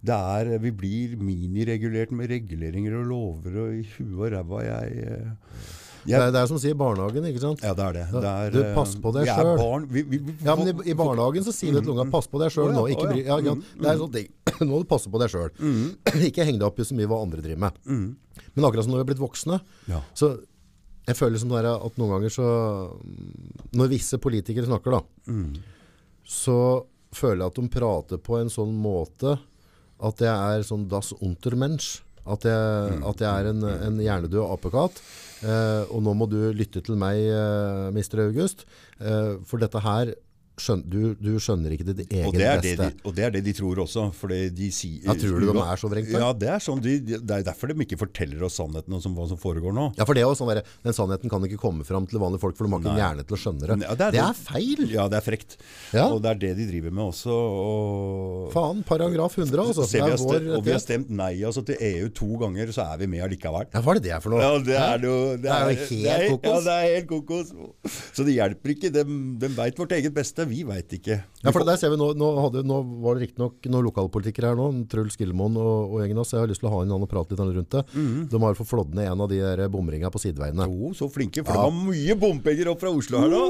Det 0.00 0.14
er, 0.16 0.54
vi 0.62 0.70
blir 0.72 1.18
miniregulert 1.20 2.10
med 2.16 2.30
reguleringer 2.32 2.94
og 3.02 3.10
lover 3.10 3.58
og 3.66 3.74
i 3.76 3.82
huet 3.98 4.14
og 4.22 4.30
ræva. 4.32 4.62
Jeg, 4.64 5.02
eh, 5.04 5.72
Det 6.02 6.18
er, 6.18 6.32
det 6.34 6.40
er 6.42 6.48
som 6.50 6.58
sier 6.58 6.74
barnehagen, 6.78 7.26
ikke 7.30 7.42
sant? 7.42 7.62
ja, 7.62 7.72
det 7.78 7.84
er 7.88 7.96
det. 7.98 8.04
det 8.14 8.30
er, 8.30 8.54
Du, 8.54 8.60
pass 8.74 8.94
på 8.98 9.12
deg 9.14 9.28
vi, 9.92 10.20
Ja, 10.42 10.56
men 10.58 10.70
i, 10.72 10.74
i 10.90 10.96
barnehagen 10.98 11.44
så 11.46 11.54
sier 11.54 11.76
vi 11.76 11.82
til 11.84 11.94
unga, 11.94 12.08
pass 12.10 12.26
på 12.30 12.40
deg 12.42 12.50
sjøl 12.54 12.72
nå. 12.74 12.86
Ikke 12.94 13.06
bry, 13.10 13.22
ja. 13.26 13.38
ja. 13.44 13.54
Det 13.54 13.90
er 13.92 14.00
sånn 14.00 14.14
ting. 14.16 14.30
Nå 14.62 14.68
må 14.72 14.80
du 14.82 14.88
passe 14.90 15.10
på 15.12 15.20
deg 15.22 15.30
sjøl. 15.32 15.50
Ikke 16.28 16.46
heng 16.48 16.58
deg 16.58 16.66
opp 16.68 16.80
i 16.82 16.86
så 16.88 16.96
mye 16.98 17.10
hva 17.10 17.20
andre 17.24 17.42
driver 17.44 17.62
med. 17.68 17.78
Men 18.56 18.66
akkurat 18.68 18.86
som 18.86 18.94
når 18.94 19.02
vi 19.02 19.06
er 19.06 19.10
blitt 19.12 19.22
voksne, 19.22 19.60
så 20.18 20.32
jeg 21.08 21.18
føler 21.18 21.40
som 21.42 21.50
det 21.50 21.62
er 21.62 21.70
at 21.72 21.96
noen 21.98 22.12
ganger 22.14 22.30
så 22.30 22.44
Når 23.74 23.88
visse 23.90 24.18
politikere 24.22 24.68
snakker, 24.68 24.94
da, 24.94 25.00
så 26.22 26.58
føler 27.12 27.42
jeg 27.42 27.50
at 27.52 27.58
de 27.58 27.64
prater 27.74 28.20
på 28.22 28.38
en 28.38 28.50
sånn 28.52 28.70
måte 28.78 29.34
at 30.02 30.22
jeg 30.22 30.32
er 30.56 30.64
sånn 30.66 30.88
das 30.90 31.12
untermensch. 31.22 32.00
At 32.26 32.46
jeg, 32.46 32.96
at 33.06 33.20
jeg 33.22 33.28
er 33.30 33.48
en, 33.50 33.62
en 33.66 33.98
hjernedød 34.02 34.44
apekatt. 34.54 34.98
Eh, 35.42 35.84
og 35.90 36.02
nå 36.06 36.14
må 36.14 36.28
du 36.30 36.38
lytte 36.54 36.82
til 36.84 36.98
meg, 37.00 37.18
mister 37.94 38.22
Mr. 38.22 38.28
August. 38.28 38.66
Eh, 39.00 39.40
for 39.46 39.62
dette 39.62 39.82
her 39.82 40.14
skjøn, 40.60 40.82
du, 40.88 41.14
du 41.16 41.30
skjønner 41.40 41.72
ikke 41.74 41.86
ditt 41.88 42.02
eget 42.12 42.26
Og 42.28 42.34
det, 42.36 42.44
er 42.46 42.60
det 42.60 42.72
beste. 42.76 42.88
de, 42.92 43.04
og 43.08 43.14
det 43.16 43.24
er 43.26 43.30
det 43.36 43.42
de 43.46 43.52
tror 43.56 43.80
også. 43.84 44.04
De 44.52 44.68
sier, 44.74 45.00
Ja, 45.06 45.14
tror 45.18 45.40
du 45.40 45.46
de 45.52 45.62
er 45.64 45.80
så 45.80 45.88
vrengte? 45.90 46.12
Ja, 46.18 46.32
det 46.36 46.48
er, 46.52 46.60
sånn, 46.62 46.82
de, 46.84 46.96
det 47.08 47.18
er 47.38 47.46
derfor 47.46 47.72
de 47.72 47.76
ikke 47.86 47.98
forteller 48.00 48.44
oss 48.46 48.58
sannheten 48.60 48.92
om 48.98 49.16
hva 49.16 49.28
som 49.30 49.40
foregår 49.40 49.72
nå. 49.76 49.88
Ja, 49.98 50.04
for 50.08 50.14
det 50.18 50.24
er 50.26 50.34
sånn 50.38 50.50
der, 50.52 50.62
Den 50.84 50.96
sannheten 50.96 51.32
kan 51.32 51.44
ikke 51.48 51.60
komme 51.62 51.86
fram 51.88 52.06
til 52.10 52.20
vanlige 52.22 52.42
folk, 52.44 52.56
for 52.58 52.68
de 52.68 52.72
har 52.76 52.84
ikke 52.84 52.98
hjerne 53.00 53.26
til 53.28 53.38
å 53.38 53.40
skjønne 53.44 53.62
det. 53.64 53.78
Ja, 53.88 53.94
det, 53.96 54.08
er 54.08 54.16
det- 54.18 54.42
feil! 54.42 54.84
Ja, 54.92 55.08
det 55.12 55.18
er 55.20 55.26
frekt. 55.26 55.56
Ja. 55.96 56.06
Og 56.12 56.20
det 56.24 56.30
er 56.34 56.40
det 56.44 56.52
de 56.60 56.68
driver 56.70 56.94
med 56.98 57.04
også. 57.12 57.32
Og 57.32 58.52
Faen, 58.54 58.82
paragraf 58.86 59.36
100, 59.38 59.64
altså. 59.72 59.86
Vi 59.88 60.00
er 60.02 60.16
stemt, 60.20 60.50
og 60.56 60.64
vi 60.66 60.74
har 60.74 60.82
stemt 60.82 61.10
nei 61.12 61.32
altså, 61.46 61.64
til 61.66 61.76
EU 61.80 62.08
to 62.14 62.28
ganger, 62.42 62.72
så 62.74 62.86
er 62.92 63.00
vi 63.02 63.08
med 63.12 63.24
allikevel. 63.26 63.68
Ja, 63.72 63.82
hva 63.84 63.94
er 63.94 64.00
det 64.00 64.06
det 64.08 64.14
er 64.16 64.22
for 64.24 64.34
noe? 64.34 64.42
Ja, 64.42 64.52
det 64.66 64.76
er, 64.78 65.06
jo, 65.06 65.16
det, 65.36 65.42
Det 65.42 65.52
er 65.52 65.72
jo 65.72 65.86
helt 66.02 66.30
kokos. 66.36 66.52
Ja, 66.52 66.60
det 66.66 66.76
er 66.76 66.88
helt 66.96 67.08
kokos. 67.10 67.52
Så 68.12 68.26
det 68.26 68.36
hjelper 68.36 68.74
ikke. 68.76 68.92
De, 68.94 69.04
de 69.42 69.50
veit 69.56 69.78
vårt 69.80 69.94
eget 69.96 70.14
beste. 70.16 70.41
Vi 70.48 70.62
veit 70.66 70.92
ikke. 70.96 71.18
Ja, 71.42 71.50
for 71.54 71.64
der 71.66 71.78
ser 71.80 71.90
vi 71.92 71.98
nå, 72.00 72.12
nå, 72.18 72.28
hadde, 72.44 72.62
nå 72.66 72.78
var 73.02 73.18
det 73.18 73.28
riktignok 73.28 73.66
noen 73.72 73.86
lokalpolitikere 73.88 74.52
her 74.52 74.58
nå, 74.58 74.68
Truls 74.90 75.16
Gillemoen 75.18 75.56
og, 75.58 75.94
og 75.96 76.02
hans. 76.04 76.32
Jeg 76.34 76.42
har 76.42 76.50
lyst 76.50 76.62
til 76.62 76.70
å 76.70 76.74
ha 76.76 76.82
en 76.84 76.90
annen 76.92 77.06
og 77.06 77.10
prate 77.10 77.34
litt 77.34 77.42
rundt 77.42 77.74
det. 77.74 77.84
Mhm. 77.94 78.28
De 78.32 78.42
har 78.44 78.58
fått 78.58 78.70
flådd 78.70 78.94
ned 78.98 79.10
en 79.10 79.24
av 79.24 79.30
de 79.32 79.68
bomringene 79.72 80.12
på 80.14 80.22
sideveiene. 80.22 80.68
Jo, 80.70 80.92
så 80.96 81.08
flinke. 81.12 81.44
For 81.46 81.52
de 81.56 81.64
har 81.66 81.74
mye 81.76 82.16
bompenger 82.18 82.70
opp 82.72 82.82
fra 82.84 82.92
Oslo 82.94 83.22
her 83.22 83.32
nå. 83.32 83.42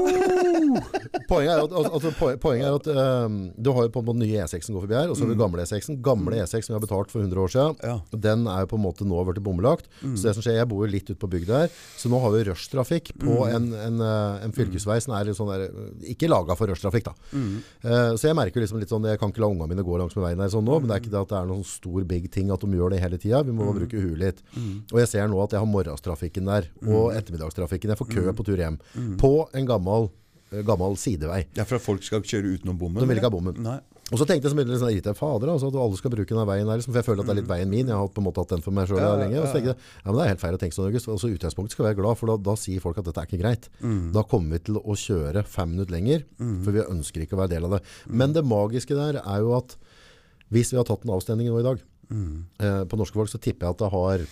Poenget 1.29 1.53
er 1.53 1.63
at, 1.63 1.73
altså, 1.73 2.11
poenget 2.41 2.67
er 2.67 2.75
at 2.77 2.89
um, 3.27 3.37
du 3.55 3.69
har 3.75 3.87
jo 3.87 3.93
på 3.93 4.01
en 4.03 4.07
måte 4.09 4.21
nye 4.23 4.43
E6 4.43 4.67
som 4.67 4.75
går 4.77 4.85
forbi 4.85 4.97
her, 4.97 5.11
og 5.11 5.17
så 5.17 5.25
har 5.25 5.33
du 5.33 5.39
gamle 5.39 5.63
E6. 5.65 5.89
Gamle 6.03 6.39
E6 6.43 6.65
som 6.67 6.73
vi 6.73 6.77
har 6.77 6.83
betalt 6.83 7.13
for 7.13 7.23
100 7.23 7.43
år 7.45 7.53
siden, 7.53 7.77
Ja. 7.83 7.95
den 8.27 8.47
er 8.51 8.63
jo 8.65 8.71
på 8.73 8.79
en 8.79 8.85
måte 8.85 9.07
nå 9.07 9.21
blitt 9.27 9.43
bomlagt. 9.45 9.87
Så 10.01 10.27
det 10.27 10.35
som 10.37 10.43
skjer, 10.45 10.57
jeg 10.59 10.69
bor 10.71 10.83
jo 10.85 10.91
litt 10.91 11.09
ute 11.09 11.19
på 11.19 11.29
bygda 11.31 11.63
her, 11.63 11.73
så 11.99 12.11
nå 12.11 12.19
har 12.23 12.33
vi 12.35 12.43
rushtrafikk 12.49 13.13
på 13.21 13.37
en, 13.49 13.69
en, 13.77 14.01
eh, 14.03 14.43
en 14.47 14.55
fylkesvei 14.55 14.99
som 15.03 15.15
er 15.17 15.29
litt 15.29 15.37
sånn 15.39 15.51
der, 15.51 15.67
ikke 16.13 16.29
laga 16.31 16.57
for 16.59 16.71
rushtrafikk 16.83 17.05
da. 17.07 17.13
Eh, 17.33 18.15
så 18.17 18.29
jeg 18.29 18.37
merker 18.37 18.59
jo 18.59 18.65
liksom 18.65 18.81
litt 18.81 18.91
sånn, 18.91 19.07
jeg 19.07 19.19
kan 19.21 19.31
ikke 19.31 19.43
la 19.43 19.49
ungene 19.51 19.69
mine 19.71 19.85
gå 19.85 19.99
langs 19.99 20.15
med 20.17 20.25
veien 20.27 20.43
her 20.43 20.51
sånn 20.53 20.65
nå, 20.67 20.79
men 20.81 20.89
det 20.89 20.97
er 20.97 21.03
ikke 21.03 21.13
det 21.13 21.21
at 21.21 21.31
det 21.31 21.37
er 21.39 21.51
noen 21.51 21.67
stor 21.67 22.07
big 22.09 22.27
ting 22.33 22.51
at 22.53 22.65
de 22.65 22.79
gjør 22.79 22.93
det 22.93 23.01
hele 23.03 23.19
tiden. 23.21 23.47
Vi 23.47 23.55
må 23.55 23.69
mm. 23.69 23.79
bruke 23.79 24.03
huet 24.03 24.19
litt. 24.19 24.43
Og 24.91 24.99
jeg 25.01 25.11
ser 25.11 25.31
nå 25.31 25.39
at 25.43 25.55
jeg 25.55 25.63
har 25.63 25.69
morgenstrafikken 25.69 26.51
der, 26.51 26.69
og 26.83 27.15
ettermiddagstrafikken. 27.15 27.93
Jeg 27.93 28.01
får 28.01 28.11
kø 28.11 28.35
på 28.35 28.47
tur 28.49 28.59
hjem. 28.65 28.79
På 29.21 29.33
en 29.53 29.69
gammel, 29.69 30.09
eh, 30.51 30.63
gammel 30.67 30.99
sidevei. 30.99 31.43
Det 31.53 31.63
er 31.63 31.69
for 31.69 31.79
at 31.79 31.87
folk 31.87 32.05
skal 32.05 32.25
kjøre 32.25 32.57
utenom 32.57 32.79
bommen. 32.79 33.03
De 33.03 33.09
vil 33.09 33.21
ikke 33.21 33.31
ha 33.31 33.37
bommen. 33.37 33.59
Nei. 33.63 33.79
Og 34.11 34.19
så 34.19 34.25
tenkte 34.27 34.45
jeg 34.45 34.51
så 34.51 34.57
begynte 34.57 34.75
jeg 34.75 34.81
sånn, 34.81 34.91
irritert, 34.93 35.17
fader, 35.17 35.49
altså, 35.53 35.69
at 35.71 35.77
alle 35.79 35.97
skal 35.97 36.11
bruke 36.11 36.27
denne 36.27 36.43
veien 36.45 36.67
her, 36.67 36.77
liksom, 36.77 36.91
for 36.91 36.99
jeg 36.99 37.07
føler 37.07 37.23
at 37.23 37.29
det 37.29 37.33
er 37.33 37.37
litt 37.39 37.49
veien 37.49 37.69
min. 37.71 37.87
Jeg 37.87 37.95
har 37.95 38.09
på 38.11 38.19
en 38.19 38.25
måte 38.27 38.43
hatt 38.43 38.51
den 38.51 38.63
for 38.65 38.75
meg 38.75 38.89
selv 38.89 38.99
Ja, 38.99 39.13
lenge. 39.21 39.39
Og 39.39 39.47
så 39.47 39.55
tenkte 39.55 39.71
jeg, 39.71 39.79
ja, 39.79 40.03
men 40.09 40.17
det 40.17 40.25
er 40.25 40.31
helt 40.33 40.43
feil 40.43 40.57
å 40.57 40.59
tenke 40.61 40.75
sånn, 40.75 40.89
August. 40.91 41.07
Altså, 41.13 41.29
utgangspunktet 41.31 41.77
skal 41.77 41.87
være 41.87 41.97
glad, 42.01 42.19
for 42.19 42.33
da, 42.33 42.35
da 42.51 42.55
sier 42.59 42.83
folk 42.83 42.99
at 42.99 43.07
dette 43.07 43.23
er 43.23 43.29
ikke 43.31 43.41
greit. 43.41 43.69
Da 44.13 44.25
kommer 44.27 44.57
vi 44.59 44.65
til 44.67 44.77
å 44.83 44.97
kjøre 44.99 45.45
fem 45.47 45.71
minutter 45.73 45.95
lenger, 45.95 46.25
for 46.67 46.75
vi 46.75 46.83
ønsker 46.83 47.23
ikke 47.23 47.37
å 47.39 47.41
være 47.45 47.55
del 47.55 47.69
av 47.69 47.77
det. 47.77 47.81
Men 48.11 48.35
det 48.35 48.43
magiske 48.45 48.93
der 48.99 49.21
er 49.23 49.39
jo 49.47 49.55
at 49.57 49.77
hvis 50.53 50.73
vi 50.75 50.77
har 50.77 50.85
tatt 50.85 51.07
en 51.07 51.15
avstemning 51.15 51.47
nå 51.49 51.63
i 51.63 51.65
dag, 51.71 51.79
eh, 52.59 52.83
på 52.85 52.99
norske 52.99 53.17
folk, 53.17 53.31
så 53.31 53.39
tipper 53.41 53.65
jeg 53.71 53.77
at 53.77 53.85
det 53.87 53.93
har 53.95 54.27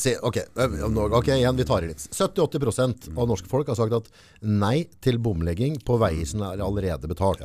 Se, 0.00 0.14
ok, 0.24 0.36
eh, 0.56 0.74
ok, 1.12 1.26
igjen, 1.34 1.56
vi 1.58 1.64
tar 1.68 1.82
det 1.84 1.90
litt. 1.92 2.04
70-80% 2.16 3.10
av 3.20 3.26
norske 3.28 3.50
folk 3.50 3.68
har 3.68 3.76
sagt 3.76 3.92
at 3.92 4.06
nei 4.40 4.86
til 5.04 5.18
bomlegging 5.20 5.76
på 5.84 5.98
veier 6.00 6.24
som 6.24 6.40
er 6.46 6.62
allerede 6.64 7.10
betalt. 7.10 7.42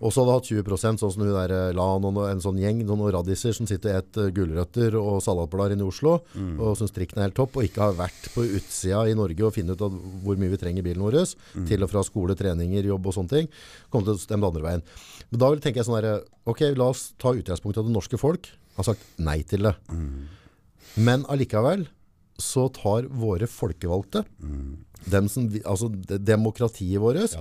Og 0.00 0.12
så 0.14 0.22
hadde 0.24 0.32
hatt 0.38 0.48
20 0.48 0.96
sånn 0.96 1.12
som 1.12 1.20
hun 1.22 1.28
der 1.34 1.72
la 1.76 1.86
noen, 2.00 2.16
en 2.30 2.40
sånn 2.40 2.56
gjeng, 2.58 2.78
noen 2.88 3.10
radiser 3.12 3.52
som 3.52 3.66
sitter 3.68 3.92
og 3.92 3.98
et 4.00 4.16
eh, 4.22 4.30
gulrøtter 4.32 4.94
og 4.96 5.18
salatblader 5.24 5.74
inne 5.76 5.84
i 5.84 5.90
Oslo, 5.90 6.14
og 6.58 6.76
syns 6.80 6.94
trikken 6.96 7.18
er 7.20 7.26
helt 7.28 7.36
topp, 7.36 7.58
og 7.60 7.66
ikke 7.68 7.82
har 7.84 7.98
vært 7.98 8.30
på 8.32 8.46
utsida 8.48 9.02
i 9.10 9.14
Norge 9.18 9.44
og 9.44 9.52
funnet 9.54 9.76
ut 9.76 9.84
av 9.84 9.98
hvor 10.24 10.40
mye 10.40 10.48
vi 10.54 10.60
trenger 10.62 10.86
bilen 10.86 11.04
vår, 11.04 11.18
til 11.68 11.84
og 11.84 11.90
fra 11.92 12.02
skole, 12.06 12.34
treninger, 12.38 12.88
jobb 12.88 13.06
og 13.10 13.16
sånne 13.18 13.28
ting, 13.34 13.50
kommer 13.92 14.08
til 14.08 14.16
å 14.16 14.24
stemme 14.24 14.46
det 14.46 14.50
andre 14.54 14.66
veien. 14.70 14.82
Men 15.30 15.40
da 15.44 15.50
vil- 15.52 15.60
tenker 15.60 15.82
jeg 15.82 15.90
sånn 15.90 16.00
her, 16.00 16.22
ok, 16.48 16.60
la 16.80 16.88
oss 16.94 17.12
ta 17.20 17.34
utgangspunkt 17.36 17.76
i 17.76 17.80
at 17.84 17.86
det 17.86 17.94
norske 17.94 18.18
folk 18.18 18.48
har 18.78 18.84
sagt 18.88 19.04
nei 19.20 19.42
til 19.42 19.68
det. 19.68 19.74
Men 20.96 21.24
allikevel 21.28 21.84
så 22.40 22.70
tar 22.72 23.04
våre 23.12 23.44
folkevalgte, 23.46 24.24
dem 25.12 25.28
som, 25.28 25.44
altså 25.68 25.90
demokratiet 26.24 27.00
vårt, 27.02 27.36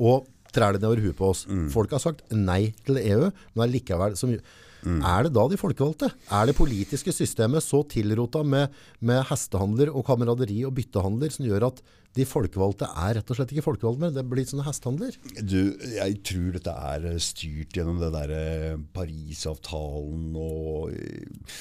og 0.00 0.26
trær 0.54 0.74
det 0.74 0.82
nedover 0.82 1.04
huet 1.04 1.18
på 1.18 1.30
oss. 1.32 1.44
Folk 1.72 1.94
har 1.96 2.02
sagt 2.02 2.24
nei 2.34 2.72
til 2.86 3.00
EU, 3.02 3.30
men 3.54 3.64
allikevel 3.66 4.18
som, 4.18 4.34
Er 4.80 5.26
det 5.26 5.34
da 5.36 5.46
de 5.50 5.58
folkevalgte? 5.60 6.08
Er 6.32 6.46
det 6.48 6.56
politiske 6.56 7.12
systemet 7.12 7.64
så 7.64 7.82
tilrota 7.84 8.42
med, 8.42 8.72
med 9.04 9.24
hestehandler 9.28 9.92
og 9.92 10.06
kameraderi 10.08 10.62
og 10.64 10.72
byttehandler 10.78 11.34
som 11.34 11.48
gjør 11.48 11.68
at 11.68 11.82
de 12.16 12.26
folkevalgte 12.26 12.88
er 12.88 13.18
rett 13.20 13.28
og 13.30 13.38
slett 13.38 13.52
ikke 13.54 13.66
folkevalgte 13.68 14.02
mer? 14.02 14.14
Det 14.14 14.24
blir 14.26 14.48
sånne 14.48 14.66
hestehandler. 14.66 15.18
Du, 15.44 15.60
jeg 15.94 16.16
tror 16.26 16.56
dette 16.56 16.74
er 16.94 17.10
eh, 17.12 17.20
styrt 17.22 17.76
gjennom 17.76 18.00
det 18.00 18.10
derre 18.16 18.78
Parisavtalen 18.96 20.32
og 20.40 20.96
eh, 20.96 21.60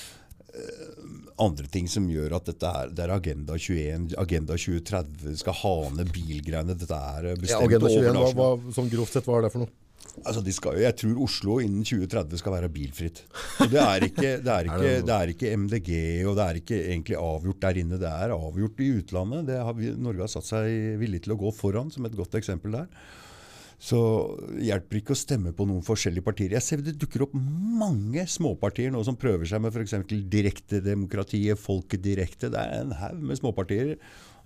andre 1.39 1.68
ting 1.72 1.88
som 1.91 2.07
gjør 2.12 2.34
at 2.39 2.49
dette 2.51 2.70
er, 2.82 2.89
det 2.95 3.03
er 3.05 3.14
Agenda 3.16 3.55
21, 3.55 4.10
Agenda 4.20 4.57
2030, 4.60 5.38
skal 5.39 5.55
ha 5.62 5.76
ned 5.95 6.10
bilgreiene. 6.16 6.76
Dette 6.76 6.97
er 6.99 7.30
bestemt 7.39 7.53
Ja, 7.53 7.68
Agenda 7.70 7.91
21, 7.93 8.18
hva, 8.36 8.49
hva, 8.60 8.74
sånn 8.76 8.89
grovt 8.91 9.16
sett, 9.16 9.30
hva 9.30 9.39
er 9.39 9.47
det 9.47 9.53
for 9.55 9.64
noe? 9.66 9.72
Altså, 10.26 10.41
de 10.43 10.51
skal, 10.51 10.76
jo- 10.76 10.84
jeg 10.84 10.95
tror 10.99 11.20
Oslo 11.24 11.60
innen 11.64 11.86
2030 11.88 12.41
skal 12.41 12.55
være 12.57 12.70
bilfritt. 12.76 13.22
Og 13.64 13.70
det 13.72 13.80
er 13.80 14.03
ikke, 14.10 14.32
det 14.43 14.51
er 14.55 14.68
ikke, 14.72 14.91
det 15.07 15.16
er 15.16 15.32
ikke 15.32 15.53
MDG, 15.62 15.91
og 16.28 16.36
det 16.39 16.45
er 16.47 16.60
ikke 16.60 16.80
egentlig 16.82 17.20
avgjort 17.22 17.62
der 17.64 17.80
inne. 17.84 17.99
Det 18.01 18.10
er 18.10 18.34
avgjort 18.36 18.84
i 18.84 18.89
utlandet. 18.99 19.45
Det 19.47 19.62
har 19.64 19.78
vi, 19.78 19.93
Norge 19.95 20.26
har 20.26 20.32
satt 20.34 20.49
seg 20.49 20.97
villig 20.99 21.24
til 21.24 21.36
å 21.38 21.39
gå 21.39 21.53
foran 21.55 21.93
som 21.93 22.07
et 22.10 22.18
godt 22.20 22.36
eksempel 22.41 22.76
der. 22.82 22.89
Så 23.80 23.99
hjelper 24.59 24.99
ikke 24.99 25.15
å 25.15 25.19
stemme 25.19 25.53
på 25.55 25.63
noen 25.67 25.84
forskjellige 25.88 26.25
partier. 26.25 26.51
Jeg 26.57 26.65
ser 26.65 26.82
det 26.84 26.97
dukker 26.99 27.23
opp 27.23 27.36
mange 27.36 28.25
småpartier 28.27 28.91
nå 28.91 29.05
som 29.07 29.15
prøver 29.19 29.47
seg 29.47 29.63
med 29.63 29.71
f.eks. 29.71 29.95
direktedemokratiet, 30.27 31.59
Folket 31.59 32.03
direkte. 32.03 32.51
Det 32.51 32.59
er 32.59 32.82
en 32.84 32.97
haug 32.99 33.21
med 33.23 33.39
småpartier. 33.39 33.95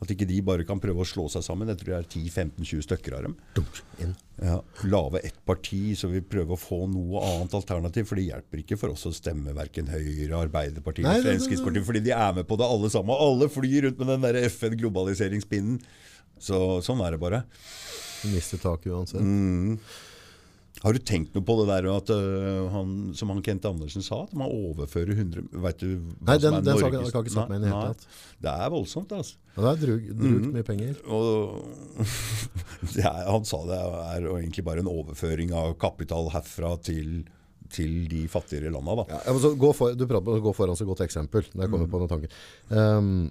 At 0.04 0.12
ikke 0.14 0.28
de 0.28 0.38
bare 0.46 0.66
kan 0.68 0.82
prøve 0.84 1.02
å 1.02 1.08
slå 1.08 1.26
seg 1.32 1.46
sammen. 1.46 1.72
Jeg 1.72 1.80
tror 1.82 1.94
det 1.94 1.98
er 1.98 2.08
10-15-20 2.12 2.86
stykker 2.86 3.18
av 3.18 3.26
dem. 3.26 3.36
Dunk. 3.58 3.82
Ja, 4.44 4.60
Lage 4.90 5.22
ett 5.26 5.38
parti, 5.48 5.82
så 5.98 6.12
vi 6.12 6.22
prøver 6.22 6.54
å 6.54 6.60
få 6.60 6.84
noe 6.92 7.24
annet 7.26 7.58
alternativ. 7.58 8.10
For 8.10 8.20
det 8.20 8.28
hjelper 8.28 8.62
ikke 8.62 8.78
for 8.82 8.94
oss 8.94 9.08
å 9.10 9.16
stemme 9.16 9.56
verken 9.58 9.90
Høyre, 9.90 10.44
Arbeiderpartiet 10.44 11.08
eller 11.08 11.32
Fremskrittspartiet. 11.32 11.88
Fordi 11.90 12.04
de 12.06 12.14
er 12.14 12.38
med 12.38 12.50
på 12.50 12.60
det 12.60 12.70
alle 12.70 12.94
sammen. 12.94 13.18
Alle 13.18 13.50
flyr 13.50 13.88
rundt 13.88 14.04
med 14.04 14.14
den 14.28 14.44
FN-globaliseringspinnen. 14.52 15.80
Så 16.44 16.60
sånn 16.86 17.02
er 17.06 17.16
det 17.16 17.24
bare. 17.24 17.46
Mister 18.32 18.62
taket 18.62 18.92
uansett. 18.94 19.22
Mm. 19.22 19.80
Har 20.82 20.96
du 20.96 21.00
tenkt 21.06 21.36
noe 21.36 21.46
på 21.46 21.54
det 21.62 21.68
der 21.70 21.86
at 21.94 22.10
uh, 22.12 22.66
han, 22.74 22.96
som 23.16 23.30
han 23.32 23.44
Kent 23.46 23.66
Andersen 23.70 24.04
sa, 24.04 24.24
at 24.26 24.34
man 24.36 24.52
overfører 24.52 25.14
100 25.14 25.46
Vet 25.64 25.84
du 25.84 25.92
Nei, 26.26 26.36
den, 26.42 26.58
som 26.58 26.66
den 26.66 26.80
saken 26.82 26.98
har 26.98 27.06
jeg 27.06 27.14
ikke 27.14 27.36
satt 27.36 27.52
meg 27.52 27.60
inn 27.60 27.68
i 27.68 27.70
det 27.70 27.76
hele 27.76 27.94
tatt. 27.94 28.18
Det 28.44 28.56
er 28.66 28.74
voldsomt, 28.74 29.14
altså. 29.16 29.38
Ja, 29.54 29.62
det 29.62 29.72
er 29.72 29.80
drug, 29.84 30.10
drugt 30.24 30.50
mye 30.58 30.68
penger. 30.68 30.98
Og 31.08 31.30
er, 33.06 33.22
han 33.30 33.48
sa 33.48 33.62
det 33.70 33.80
er 33.86 34.28
egentlig 34.34 34.66
bare 34.68 34.84
en 34.84 34.92
overføring 34.92 35.56
av 35.56 35.78
kapital 35.80 36.28
herfra 36.34 36.74
til, 36.84 37.24
til 37.72 37.96
de 38.12 38.26
fattigere 38.34 38.74
landa. 38.74 39.00
Da. 39.04 39.22
Ja, 39.30 39.38
for, 39.38 39.96
du 39.96 40.08
prater 40.10 40.26
om 40.26 40.42
å 40.42 40.46
gå 40.50 40.58
foran 40.58 40.80
så 40.80 40.90
godt 40.90 41.06
eksempel. 41.06 41.48
Når 41.54 41.68
jeg 41.68 41.76
kommer 41.78 41.96
på 41.96 42.04
noen 42.04 42.12
tanker. 42.18 42.40
Um, 42.74 43.30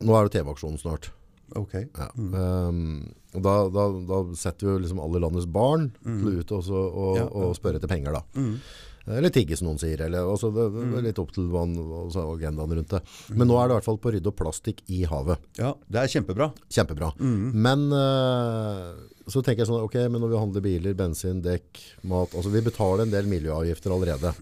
nå 0.00 0.16
er 0.16 0.24
det 0.24 0.38
TV-aksjonen 0.38 0.80
snart. 0.80 1.12
Ok. 1.56 1.74
Ja. 1.98 2.08
Ehm, 2.16 3.08
og 3.34 3.42
da, 3.42 3.54
da, 3.70 3.84
da 4.10 4.20
setter 4.34 4.66
vi 4.74 4.82
liksom 4.84 5.00
alle 5.02 5.20
landets 5.22 5.46
barn 5.46 5.90
mm. 6.04 6.22
ut 6.40 6.52
og, 6.52 6.62
så- 6.66 6.90
og, 6.90 7.18
og 7.32 7.54
spørre 7.58 7.78
etter 7.80 7.88
penger, 7.90 8.12
da. 8.20 8.22
Eller 9.06 9.32
tigge, 9.34 9.56
som 9.56 9.70
noen 9.70 9.80
sier. 9.80 10.00
Eller, 10.06 10.26
altså, 10.28 10.50
det, 10.54 10.66
det 10.76 10.98
er 11.00 11.06
litt 11.08 11.20
opp 11.22 11.32
til 11.34 11.48
man, 11.52 11.72
altså, 12.04 12.26
agendaen 12.34 12.74
rundt 12.78 12.96
det. 12.96 13.00
Men 13.32 13.48
nå 13.50 13.56
er 13.58 13.68
det 13.70 13.76
i 13.76 13.78
hvert 13.78 13.88
fall 13.88 14.00
på 14.02 14.10
å 14.10 14.14
rydde 14.16 14.32
opp 14.32 14.40
plastikk 14.42 14.82
i 14.92 15.04
havet. 15.08 15.40
Ja, 15.60 15.72
det 15.88 16.02
er 16.02 16.12
kjempebra. 16.16 16.50
Kjempebra. 16.70 17.12
Men 17.20 17.86
eh, 17.96 18.84
så 19.30 19.42
tenker 19.44 19.62
jeg 19.62 19.70
sånn, 19.70 19.84
ok, 19.86 19.96
men 20.10 20.22
når 20.22 20.32
vi 20.32 20.40
handler 20.40 20.64
biler, 20.64 20.96
bensin, 20.98 21.40
dekk, 21.44 21.80
mat, 22.10 22.34
altså 22.34 22.52
vi 22.52 22.62
betaler 22.66 23.04
en 23.06 23.14
del 23.14 23.28
miljøavgifter 23.30 23.94
allerede. 23.94 24.32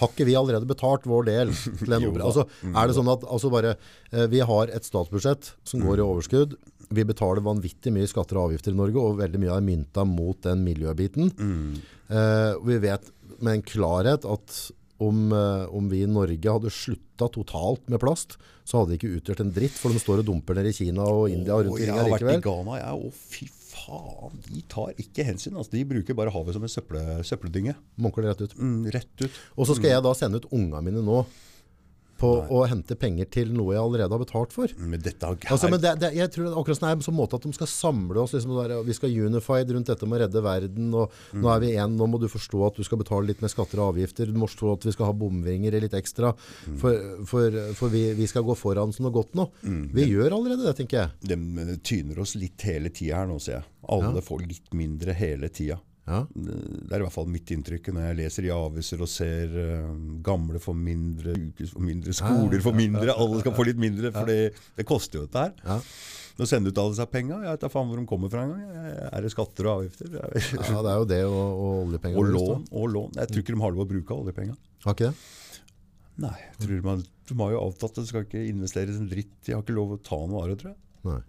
Har 0.00 0.10
ikke 0.12 0.26
vi 0.28 0.36
allerede 0.38 0.68
betalt 0.68 1.06
vår 1.08 1.28
del 1.30 1.54
til 1.54 1.92
en 1.96 2.06
Jo? 2.08 2.12
Altså, 2.24 2.46
er 2.70 2.90
det 2.90 2.96
sånn 2.96 3.10
at 3.12 3.24
altså 3.28 3.52
bare, 3.52 3.76
eh, 4.12 4.26
vi 4.32 4.42
har 4.46 4.72
et 4.74 4.86
statsbudsjett 4.88 5.54
som 5.68 5.84
går 5.84 6.00
i 6.00 6.06
overskudd, 6.06 6.58
vi 6.90 7.04
betaler 7.06 7.44
vanvittig 7.46 7.92
mye 7.94 8.08
skatter 8.10 8.38
og 8.40 8.48
avgifter 8.48 8.74
i 8.74 8.78
Norge, 8.80 8.98
og 8.98 9.20
veldig 9.20 9.38
mye 9.44 9.54
er 9.54 9.62
mynta 9.62 10.02
mot 10.08 10.40
den 10.42 10.64
miljøbiten. 10.66 11.30
Eh, 12.10 12.52
og 12.56 12.64
vi 12.66 12.80
vet 12.82 13.06
med 13.44 13.58
en 13.58 13.66
klarhet 13.66 14.26
at 14.28 14.58
om, 15.00 15.30
eh, 15.32 15.66
om 15.74 15.88
vi 15.88 16.02
i 16.04 16.08
Norge 16.10 16.52
hadde 16.52 16.72
slutta 16.72 17.30
totalt 17.32 17.88
med 17.88 18.00
plast, 18.02 18.36
så 18.68 18.80
hadde 18.80 18.92
det 18.92 19.00
ikke 19.00 19.14
utgjort 19.16 19.40
en 19.40 19.54
dritt, 19.56 19.78
for 19.80 19.92
de 19.92 20.02
står 20.02 20.20
og 20.20 20.28
dumper 20.28 20.58
nede 20.58 20.74
i 20.74 20.76
Kina 20.76 21.06
og 21.08 21.30
India 21.32 21.56
og 21.56 21.66
rundt 21.66 21.78
Og 21.78 21.86
jeg 21.86 21.96
har 21.96 22.04
vært 22.04 22.20
i 22.20 22.28
likevel. 22.28 22.42
Ghana, 22.44 22.76
jeg. 22.82 23.06
Å, 23.08 23.12
fy 23.32 23.48
faen. 23.70 24.42
De 24.46 24.64
tar 24.70 24.92
ikke 25.00 25.26
hensyn. 25.26 25.56
Altså. 25.56 25.72
De 25.72 25.86
bruker 25.88 26.18
bare 26.18 26.34
havet 26.34 26.56
som 26.56 26.66
en 26.66 26.74
søppeldynge. 27.24 27.76
Munker 28.02 28.26
det 28.26 28.34
rett 28.34 28.44
ut. 28.44 28.58
Mm, 28.60 28.82
rett 28.92 29.24
ut. 29.24 29.40
Og 29.56 29.70
så 29.70 29.78
skal 29.78 29.94
jeg 29.94 30.04
da 30.04 30.12
sende 30.18 30.42
ut 30.42 30.50
unga 30.52 30.82
mine 30.84 31.02
nå 31.06 31.22
på 32.20 32.30
å 32.52 32.62
hente 32.68 32.96
penger 33.00 33.28
til 33.32 33.52
noe 33.56 33.74
jeg 33.74 33.82
allerede 33.82 34.14
har 34.14 34.22
betalt 34.22 34.54
for. 34.54 34.72
Men 34.76 35.00
dette 35.02 35.26
har 35.26 35.38
Altså, 35.50 35.70
men 35.72 35.80
det, 35.82 35.94
det, 36.02 36.12
jeg 36.18 36.30
tror 36.34 36.46
det 36.46 36.52
er 36.52 36.58
akkurat 36.60 36.80
sånn 36.80 36.88
er 36.90 37.00
på 37.00 37.06
sånn 37.06 37.16
måte 37.16 37.38
at 37.40 37.46
de 37.46 37.52
skal 37.56 37.70
samle 37.70 38.22
oss, 38.22 38.34
liksom, 38.36 38.54
der, 38.58 38.74
vi 38.86 38.96
skal 38.96 39.16
unified 39.30 39.72
rundt 39.74 39.90
dette 39.90 40.08
med 40.08 40.20
å 40.20 40.22
redde 40.24 40.44
verden, 40.44 40.90
og 40.94 41.16
nå 41.36 41.50
er 41.54 41.62
vi 41.64 41.72
en, 41.80 41.96
nå 41.98 42.08
må 42.10 42.20
du 42.22 42.28
forstå 42.30 42.62
at 42.68 42.80
du 42.80 42.86
skal 42.86 43.00
betale 43.00 43.30
litt 43.30 43.42
mer 43.44 43.52
skatter 43.52 43.80
og 43.80 43.94
avgifter, 43.94 44.30
du 44.30 44.38
må 44.40 44.48
forstå 44.50 44.74
at 44.76 44.88
vi 44.90 44.94
skal 44.96 45.10
ha 45.10 45.16
bomvinger 45.16 45.78
litt 45.80 45.96
ekstra, 45.96 46.32
for, 46.80 47.04
for, 47.30 47.60
for 47.78 47.92
vi, 47.92 48.04
vi 48.18 48.28
skal 48.30 48.44
gå 48.46 48.56
foran 48.58 48.92
som 48.94 49.08
noe 49.08 49.16
godt 49.16 49.36
nå. 49.38 49.48
Vi 49.96 50.08
gjør 50.10 50.36
allerede 50.38 50.66
det, 50.68 50.76
tenker 50.82 51.04
jeg. 51.04 51.36
De 51.36 51.78
tyner 51.86 52.20
oss 52.22 52.36
litt 52.38 52.60
hele 52.68 52.92
tida 52.92 53.22
her 53.22 53.30
nå, 53.30 53.38
ser 53.42 53.60
jeg. 53.60 53.68
Alle 53.90 54.22
får 54.22 54.44
litt 54.46 54.74
mindre 54.76 55.16
hele 55.16 55.48
tida. 55.50 55.80
Ja. 56.10 56.20
Det 56.34 56.90
er 56.90 57.02
i 57.02 57.04
hvert 57.06 57.14
fall 57.14 57.28
mitt 57.30 57.50
inntrykk 57.54 57.92
når 57.94 58.08
jeg 58.08 58.18
leser 58.24 58.46
i 58.48 58.54
aviser 58.54 59.02
og 59.04 59.10
ser 59.10 59.52
uh, 59.54 59.90
gamle 60.26 60.58
får 60.62 60.78
mindre, 60.78 61.34
ukes 61.50 61.74
får 61.76 61.84
mindre, 61.86 62.14
skoler 62.16 62.64
får 62.64 62.74
mindre, 62.76 63.14
alle 63.14 63.42
skal 63.44 63.54
få 63.54 63.68
litt 63.68 63.78
mindre, 63.80 64.10
for 64.16 64.30
det, 64.30 64.40
det 64.78 64.86
koster 64.88 65.20
jo 65.20 65.28
dette 65.28 65.44
her. 65.44 65.54
Ja. 65.68 65.78
Nå 66.40 66.46
sender 66.48 66.72
ut 66.72 66.78
alle 66.80 66.96
seg 66.96 67.10
penga, 67.12 67.38
jeg 67.44 67.52
vet 67.52 67.64
da 67.66 67.68
faen 67.70 67.90
hvor 67.90 68.00
de 68.00 68.06
kommer 68.08 68.30
fra 68.32 68.46
engang. 68.46 68.84
Er 69.10 69.22
det 69.22 69.30
skatter 69.34 69.66
og 69.68 69.82
avgifter? 69.82 70.14
Ja, 70.16 70.80
det 70.80 70.92
er 70.92 71.02
jo 71.02 71.08
det 71.10 71.20
og, 71.28 71.40
og 71.50 71.72
oljepenger. 71.84 72.16
og 72.16 72.30
lån, 72.34 72.62
og 72.80 72.86
lån. 72.94 73.18
Jeg 73.20 73.30
tror 73.30 73.44
ikke 73.44 73.54
de 73.54 73.62
har 73.66 73.74
lov 73.76 73.84
å 73.84 73.90
bruke 73.90 74.16
oljepenga. 74.16 74.56
da. 74.56 74.86
Har 74.86 74.96
ikke 74.96 75.10
det? 75.10 75.66
Nei, 76.20 76.36
jeg 76.42 76.56
tror 76.64 76.80
man, 76.84 77.02
de 77.28 77.36
har 77.38 77.52
jo 77.54 77.60
avtalt 77.66 77.92
at 77.94 78.02
det 78.02 78.10
skal 78.10 78.24
ikke 78.26 78.46
investeres 78.48 78.98
en 79.00 79.08
dritt. 79.10 79.34
De 79.46 79.54
har 79.54 79.62
ikke 79.64 79.76
lov 79.76 79.94
å 79.94 80.00
ta 80.04 80.18
noe 80.28 80.42
av 80.42 80.50
det, 80.50 80.56
tror 80.62 80.72
jeg. 80.72 80.80
Nei. 81.08 81.20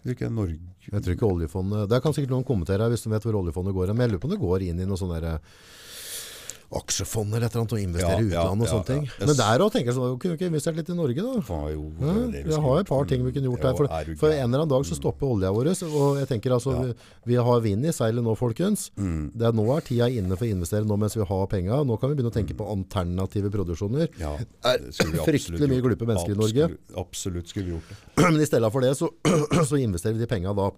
Jeg 0.00 0.16
tror 0.16 0.16
ikke 0.16 0.32
Norge 0.32 0.58
Jeg 0.88 1.02
tror 1.04 1.14
ikke 1.14 1.28
oljefondet 1.28 1.90
Det 1.90 1.98
kan 2.00 2.14
sikkert 2.16 2.32
noen 2.32 2.46
kommentere 2.48 2.86
hvis 2.88 3.04
de 3.04 3.12
vet 3.12 3.26
hvor 3.26 3.36
oljefondet 3.42 3.76
går. 3.76 3.92
Men 3.92 4.06
jeg 4.06 4.14
lurer 4.14 4.22
på 4.22 4.30
om 4.30 4.34
det 4.34 4.40
går 4.40 4.64
inn 4.70 4.80
i 4.80 4.88
noe 4.88 5.00
sånn 5.00 5.12
der 5.12 5.26
eh, 5.34 5.58
aksjefond 6.70 7.34
eller 7.34 7.46
et 7.48 7.54
eller 7.54 7.64
annet 7.64 7.72
og 7.74 7.80
investere 7.82 8.20
i 8.22 8.28
Ja, 8.30 8.42
utlandet 8.44 8.66
og 8.66 8.70
sånne 8.70 8.86
ting. 8.86 9.06
Men 9.26 9.36
der 9.40 9.62
òg 9.64 9.72
tenker 9.74 9.90
jeg 9.90 9.96
sånn 9.96 10.18
Kunne 10.22 10.34
vi 10.34 10.38
ikke 10.38 10.50
investert 10.52 10.76
litt 10.78 10.90
i 10.92 10.94
Norge, 10.94 11.24
da? 11.26 11.32
Jo, 11.72 11.86
Ja, 11.98 12.12
det 12.14 12.26
det 12.30 12.42
vi 12.44 12.54
vi 12.54 12.60
har 12.66 12.80
et 12.80 12.90
par 12.90 13.08
ting 13.10 13.24
vi 13.26 13.32
kunne 13.34 13.50
gjort 13.50 13.64
her. 13.66 13.72
der. 13.74 13.80
For, 13.80 14.14
for 14.22 14.34
en 14.34 14.44
eller 14.44 14.62
annen 14.62 14.70
dag 14.70 14.86
så 14.86 14.94
stopper 14.98 15.26
olja 15.26 15.50
vår. 15.56 15.72
Og 15.90 16.20
jeg 16.20 16.28
tenker 16.30 16.54
altså, 16.54 16.76
vi, 16.78 16.94
vi 17.32 17.40
har 17.48 17.60
vind 17.64 17.86
i 17.86 17.94
seilet 17.96 18.22
nå, 18.22 18.36
folkens. 18.38 18.90
Mm. 18.96 19.32
Det 19.34 19.48
er 19.50 19.56
nå 19.58 19.66
er 19.76 19.80
tida 19.88 20.08
inne 20.10 20.36
for 20.38 20.46
å 20.46 20.52
investere 20.54 20.86
nå 20.86 20.98
mens 21.00 21.16
vi 21.18 21.26
har 21.26 21.46
penga. 21.50 21.80
Nå 21.84 21.98
kan 21.98 22.12
vi 22.12 22.18
begynne 22.20 22.30
å 22.32 22.36
tenke 22.38 22.54
på 22.54 22.68
alternative 22.70 23.50
produksjoner. 23.50 24.06
Ja, 24.20 24.36
det 24.38 24.76
er 24.76 25.24
fryktelig 25.26 25.70
mye 25.74 25.82
glupe 25.88 26.06
mennesker 26.06 26.36
i 26.36 26.38
Norge. 26.38 26.70
Absolutt, 26.70 27.00
absolutt 27.04 27.50
skulle 27.50 27.66
vi 27.66 27.74
gjort 27.74 27.90
det. 27.90 27.98
Men 28.30 28.40
i 28.40 28.46
stedet 28.46 28.70
for 28.72 28.86
det 28.86 28.94
så, 28.98 29.10
så 29.70 29.80
investerer 29.80 30.14
vi 30.14 30.22
de 30.24 30.30
penga 30.30 30.54
da 30.54 30.70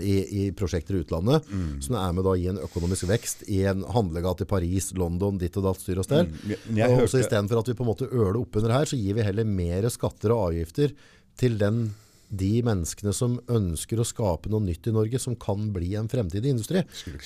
i, 0.00 0.46
i 0.46 0.50
prosjekter 0.52 0.94
i 0.96 1.02
utlandet, 1.04 1.44
Mm. 1.50 1.80
som 1.82 1.96
er 1.96 2.12
med 2.12 2.24
da 2.24 2.32
i 2.38 2.46
en 2.50 2.58
økonomisk 2.62 3.06
vekst 3.08 3.44
i 3.48 3.62
en 3.68 3.82
handlegate 3.94 4.42
i 4.46 4.50
Paris, 4.50 4.92
London, 4.96 5.38
ditt 5.38 5.56
og 5.56 5.64
datt, 5.64 5.80
styr 5.80 5.98
og 5.98 6.04
stell. 6.08 6.26
Mm. 6.26 6.50
Jeg, 6.50 6.58
jeg 6.76 6.90
og 6.90 7.00
hørte- 7.02 7.20
Istedenfor 7.22 7.58
at 7.62 7.66
vi 7.68 7.74
på 7.78 7.84
en 7.86 7.90
måte 7.92 8.08
øler 8.12 8.40
oppunder 8.40 8.72
her, 8.72 8.84
så 8.86 8.96
gir 8.98 9.14
vi 9.14 9.22
heller 9.26 9.44
mer 9.44 9.88
skatter 9.90 10.32
og 10.34 10.52
avgifter 10.52 10.92
til 11.38 11.56
den, 11.58 11.94
de 12.30 12.62
menneskene 12.62 13.14
som 13.14 13.38
ønsker 13.48 13.98
å 14.02 14.04
skape 14.04 14.50
noe 14.52 14.60
nytt 14.60 14.86
i 14.86 14.92
Norge, 14.92 15.18
som 15.18 15.34
kan 15.36 15.70
bli 15.72 15.94
en 15.96 16.08
fremtidig 16.08 16.50
industri. 16.52 16.82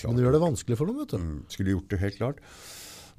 Men 0.06 0.14
det 0.16 0.22
gjør 0.22 0.32
det 0.36 0.42
vanskelig 0.44 0.76
for 0.78 0.86
dem, 0.86 0.98
vet 1.02 1.08
du. 1.16 1.18
Mm, 1.18 1.40
Skulle 1.48 1.74
gjort 1.74 1.88
det 1.90 1.98
helt 1.98 2.16
klart. 2.20 2.36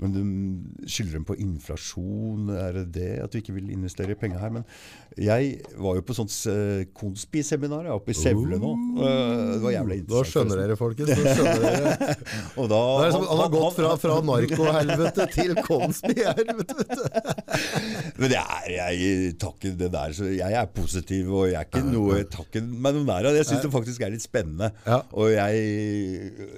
Men 0.02 0.14
du 0.14 0.88
skylder 0.90 1.20
dem 1.20 1.26
på 1.28 1.36
inflasjon, 1.40 2.50
er 2.56 2.80
det 2.80 2.86
det? 2.96 3.12
At 3.24 3.34
du 3.34 3.40
ikke 3.40 3.56
vil 3.56 3.70
investere 3.74 4.16
penger 4.20 4.42
her? 4.42 4.54
Men 4.54 4.66
jeg 5.22 5.60
var 5.78 6.00
jo 6.00 6.04
på 6.08 6.16
sånt 6.18 6.34
uh, 6.50 6.82
Konspi-seminar 6.98 7.92
oppe 7.94 8.14
i 8.14 8.18
Sevle 8.18 8.58
nå. 8.62 8.72
Eh, 8.98 9.52
det 9.54 9.60
var 9.62 9.76
jævlig 9.76 10.00
Da 10.10 10.24
skjønner 10.26 10.62
dere, 10.64 10.78
folkens. 10.80 11.12
Da 11.14 11.36
skjønner 11.38 11.62
dere. 11.68 12.16
Og 12.60 12.72
da, 12.72 12.82
Det 12.82 13.06
er 13.06 13.14
som, 13.14 13.28
han 13.30 13.42
har 13.44 13.54
gått 13.54 13.78
fra, 13.78 13.94
fra 14.02 14.18
narkohelvete 14.26 15.30
til 15.36 15.56
Konspi-helvete. 15.70 16.88
Men 18.20 18.34
det 18.34 18.42
er, 18.42 18.68
jeg 18.80 19.38
tar 19.42 19.54
ikke 19.54 19.74
det 19.78 19.92
der 19.94 20.14
så 20.18 20.28
Jeg 20.34 20.58
er 20.58 20.70
positiv, 20.74 21.32
og 21.34 21.48
jeg 21.52 21.60
er 21.60 21.70
ikke 21.70 21.86
noe 21.86 22.20
Jeg 22.20 22.30
tar 22.34 22.50
ikke 22.50 22.64
meg 22.66 22.98
noe 22.98 23.06
nær 23.06 23.30
av 23.30 23.32
det. 23.32 23.44
Jeg 23.44 23.52
syns 23.52 23.66
det 23.68 23.74
faktisk 23.78 24.06
er 24.06 24.14
litt 24.16 24.26
spennende. 24.26 24.74
Ja. 24.88 25.04
Og 25.14 25.34
jeg, 25.34 25.64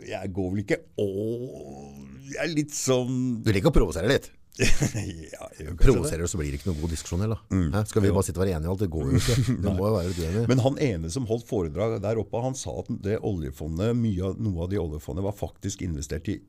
jeg 0.10 0.36
går 0.36 0.52
vel 0.54 0.64
ikke 0.66 0.80
Jeg 0.80 2.15
er 2.34 2.50
litt 2.52 2.74
sånn 2.76 3.44
Du 3.46 3.52
liker 3.54 3.72
å 3.72 3.76
provosere 3.76 4.10
litt. 4.12 4.32
ja. 5.36 5.50
Provoserer 5.80 6.24
du, 6.24 6.30
så 6.32 6.40
blir 6.40 6.54
det 6.54 6.62
ikke 6.62 6.72
noe 6.72 6.80
god 6.80 6.94
diskusjon 6.96 7.24
heller. 7.26 7.42
Mm. 7.52 7.74
Skal 7.90 8.06
vi 8.06 8.12
bare 8.16 8.28
sitte 8.28 8.40
og 8.40 8.46
være 8.46 8.56
enige 8.56 8.70
i 8.70 8.72
alt? 8.72 8.84
Det 8.86 8.92
går 8.94 9.10
jo 9.10 9.20
ikke. 9.20 9.38
Det 9.66 9.74
må 9.76 9.90
jo 9.90 9.96
være 9.98 10.14
uenig. 10.16 10.44
Men 10.52 10.64
han 10.64 10.80
ene 10.86 11.12
som 11.12 11.28
holdt 11.30 11.48
foredrag 11.50 11.98
der 12.04 12.22
oppe, 12.22 12.44
han 12.44 12.56
sa 12.58 12.78
at 12.84 12.92
det 13.04 13.20
oljefondet, 13.28 13.92
mye 14.00 14.30
av, 14.30 14.40
noe 14.40 14.64
av 14.66 14.72
de 14.72 14.80
oljefondet 14.80 15.28
var 15.28 15.36
faktisk 15.36 15.84
investert 15.86 16.32
i 16.32 16.40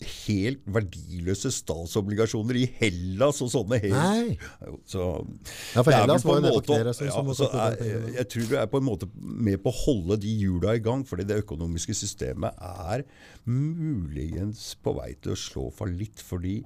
helt 0.00 0.60
verdiløse 0.70 1.50
statsobligasjoner 1.50 2.54
i 2.60 2.66
Hellas 2.78 3.40
og 3.42 3.50
sånne 3.50 3.80
helt. 3.82 4.44
Så, 4.86 5.26
Ja, 5.74 5.82
for 5.82 5.90
Hellas 5.90 6.24
var 6.24 6.38
jo 6.38 6.44
nede 6.44 6.52
på 6.60 6.62
knærne. 6.68 6.84
å- 6.84 6.84
kne, 6.84 6.94
som- 6.94 7.10
som 7.10 7.26
ja, 7.26 7.28
måtte 7.28 7.40
så 7.40 7.50
få 7.50 7.58
den 7.58 7.78
pengene. 7.82 8.14
Jeg 8.14 8.28
tror 8.28 8.48
du 8.48 8.56
er 8.56 8.66
på 8.66 8.76
en 8.78 8.84
måte 8.86 9.08
med 9.18 9.62
på 9.64 9.72
å 9.72 9.78
holde 9.84 10.20
de 10.20 10.28
hjula 10.38 10.74
i 10.76 10.78
gang, 10.78 11.04
fordi 11.04 11.26
det 11.26 11.44
økonomiske 11.44 11.94
systemet 11.98 12.54
er 12.60 13.04
muligens 13.46 14.76
på 14.84 14.94
vei 15.00 15.14
til 15.20 15.32
å 15.32 15.36
slå 15.36 15.72
fallitt, 15.72 16.22
fordi 16.22 16.62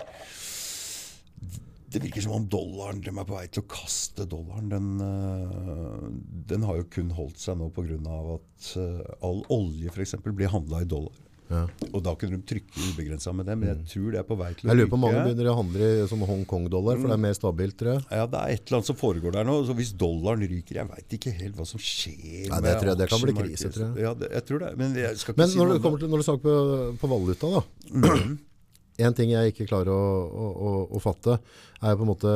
det 1.93 2.01
virker 2.07 2.23
som 2.25 2.33
om 2.39 2.47
dollaren, 2.49 3.03
de 3.05 3.11
er 3.13 3.25
på 3.29 3.37
vei 3.37 3.47
til 3.53 3.63
å 3.63 3.69
kaste 3.69 4.25
dollaren. 4.29 4.69
Den, 4.73 4.87
øh, 5.01 6.07
den 6.49 6.63
har 6.63 6.77
jo 6.77 6.85
kun 6.85 7.11
holdt 7.11 7.37
seg 7.43 7.59
nå 7.61 7.71
pga. 7.75 7.99
at 8.35 8.77
øh, 8.77 9.03
all 9.23 9.43
olje 9.53 9.91
f.eks. 9.93 10.15
blir 10.33 10.49
handla 10.49 10.81
i 10.83 10.85
dollar. 10.89 11.13
Og 11.93 12.01
da 12.07 12.13
kunne 12.19 12.39
de 12.39 12.47
trykke 12.49 12.85
ubegrensa 12.93 13.33
med 13.37 13.47
det, 13.51 13.57
men 13.61 13.69
jeg 13.73 13.87
tror 13.93 14.11
det 14.15 14.21
er 14.23 14.27
på 14.29 14.37
vei 14.41 14.51
til 14.57 14.67
å 14.67 14.71
Jeg 14.73 14.79
lurer 14.81 14.91
på 14.93 14.99
om 14.99 15.03
mange 15.05 15.25
begynner 15.27 15.51
å 15.53 15.57
handle 15.59 15.89
i 15.89 16.07
sånn 16.11 16.25
Hongkong-dollar, 16.29 17.01
for 17.01 17.13
det 17.13 17.17
er 17.19 17.23
mer 17.25 17.37
stabilt, 17.39 17.77
tror 17.81 17.91
jeg. 17.95 18.05
Ja, 18.11 18.27
det 18.33 18.41
er 18.43 18.55
et 18.57 18.63
eller 18.67 18.79
annet 18.81 18.91
som 18.93 18.99
foregår 19.01 19.37
der 19.37 19.49
nå. 19.49 19.57
Så 19.69 19.77
hvis 19.79 19.93
dollaren 19.99 20.47
ryker 20.53 20.81
Jeg 20.83 20.89
veit 20.93 21.17
ikke 21.19 21.35
helt 21.43 21.57
hva 21.61 21.67
som 21.69 21.83
skjer 21.83 22.49
Nei, 22.53 22.61
det 22.65 22.77
tror 22.81 22.93
jeg- 22.93 22.99
det 23.03 23.09
kan 23.13 23.21
bli 23.27 23.33
krise, 23.41 23.73
tror 23.75 23.85
jeg. 23.89 24.03
Ja, 24.07 24.15
det, 24.15 24.31
jeg 24.33 24.45
tror 24.49 24.59
det. 24.67 24.71
Men 24.79 24.95
jeg 24.95 25.19
skal 25.19 25.35
ikke 25.35 25.39
Men 25.45 25.49
si 25.53 25.59
når 25.59 25.67
noe 25.69 25.79
du 25.79 25.83
kommer 25.85 25.99
til 26.01 26.09
når 26.09 26.19
du 26.25 26.27
snakker 26.31 26.43
på, 26.49 26.99
på 27.03 27.13
valuta, 27.13 27.53
da. 27.59 27.63
En 29.03 29.15
ting 29.17 29.31
jeg 29.33 29.53
ikke 29.55 29.67
klarer 29.71 29.89
å, 29.89 30.03
å, 30.29 30.49
å, 30.53 30.73
å 30.97 31.01
fatte, 31.01 31.39
er 31.83 31.95
på 31.97 32.05
en 32.05 32.11
måte 32.13 32.33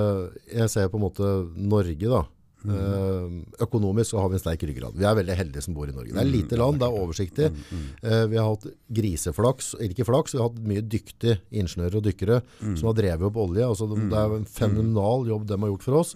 Jeg 0.50 0.70
ser 0.72 0.88
på 0.88 0.96
en 0.96 1.04
måte 1.04 1.28
Norge, 1.54 2.08
da. 2.08 2.22
Eh, 2.66 3.36
økonomisk 3.66 4.10
så 4.10 4.20
har 4.22 4.30
vi 4.32 4.38
en 4.38 4.42
sterk 4.42 4.64
ryggrad. 4.68 4.96
Vi 4.98 5.04
er 5.06 5.14
veldig 5.18 5.36
heldige 5.38 5.62
som 5.66 5.76
bor 5.76 5.88
i 5.88 5.94
Norge. 5.94 6.12
Det 6.14 6.22
er 6.22 6.30
lite 6.30 6.58
land, 6.58 6.80
det 6.80 6.88
er 6.88 6.98
oversiktlig. 7.02 7.50
Eh, 8.02 8.24
vi 8.32 8.40
har 8.40 8.48
hatt 8.50 8.66
griseflaks, 8.98 9.74
ikke 9.86 10.06
flaks, 10.08 10.34
vi 10.34 10.40
har 10.42 10.50
hatt 10.50 10.60
mye 10.66 10.82
dyktige 10.82 11.38
ingeniører 11.50 12.00
og 12.00 12.06
dykkere 12.08 12.40
som 12.76 12.90
har 12.90 12.98
drevet 12.98 13.28
opp 13.30 13.36
olje. 13.36 13.66
Altså, 13.66 13.88
det, 13.92 14.10
det 14.10 14.18
er 14.18 14.36
en 14.40 14.50
fenomenal 14.58 15.26
jobb 15.28 15.46
de 15.46 15.60
har 15.60 15.72
gjort 15.74 15.86
for 15.86 16.00
oss. 16.02 16.14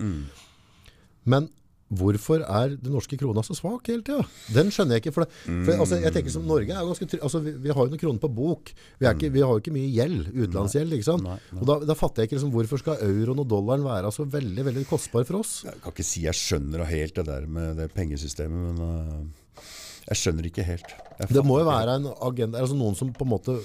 Men 1.25 1.51
hvorfor 1.91 2.45
er 2.45 2.77
den 2.79 2.95
norske 2.95 3.19
krona 3.19 3.43
så 3.43 3.57
svak 3.59 3.89
hele 3.91 4.05
tida? 4.07 4.23
Den 4.55 4.71
skjønner 4.71 4.97
jeg 4.97 5.05
ikke. 5.05 5.15
For, 5.17 5.27
det, 5.27 5.57
for 5.67 5.83
altså, 5.83 5.99
jeg 6.05 6.15
tenker 6.15 6.35
som 6.35 6.47
Norge 6.47 6.71
er 6.71 6.87
ganske 6.87 7.09
altså, 7.19 7.43
vi, 7.43 7.55
vi 7.65 7.73
har 7.75 7.87
jo 7.87 7.93
noen 7.93 8.03
kroner 8.03 8.23
på 8.23 8.31
bok. 8.37 8.73
Vi, 9.01 9.09
er 9.09 9.19
ikke, 9.19 9.33
vi 9.35 9.43
har 9.43 9.53
jo 9.57 9.63
ikke 9.63 9.75
mye 9.75 9.91
gjeld, 9.91 10.31
utenlandsgjeld. 10.31 10.97
ikke 10.97 11.09
sant? 11.09 11.29
Og 11.59 11.67
da, 11.67 11.79
da 11.91 11.99
fatter 11.99 12.23
jeg 12.23 12.31
ikke 12.31 12.39
liksom, 12.39 12.55
hvorfor 12.55 12.83
skal 12.83 13.05
euroen 13.09 13.43
og 13.43 13.51
dollaren 13.51 13.87
være 13.87 14.15
så 14.15 14.27
veldig 14.31 14.67
veldig 14.71 14.87
kostbar 14.91 15.27
for 15.29 15.43
oss? 15.43 15.61
Jeg 15.67 15.83
kan 15.83 15.97
ikke 15.97 16.07
si 16.07 16.25
jeg 16.29 16.39
skjønner 16.39 16.87
helt 16.91 17.19
det 17.19 17.27
der 17.29 17.51
med 17.51 17.81
det 17.81 17.91
pengesystemet, 17.97 18.71
men 18.71 18.81
uh, 18.81 19.67
jeg 20.07 20.23
skjønner 20.23 20.51
ikke 20.51 20.67
helt. 20.67 20.95
Det 21.31 21.45
må 21.47 21.61
jo 21.61 21.69
være 21.69 21.99
en 21.99 22.11
agenda, 22.27 22.63
altså 22.63 22.79
noen 22.79 22.99
som 22.99 23.11
på 23.15 23.27
en 23.27 23.35
måte 23.35 23.61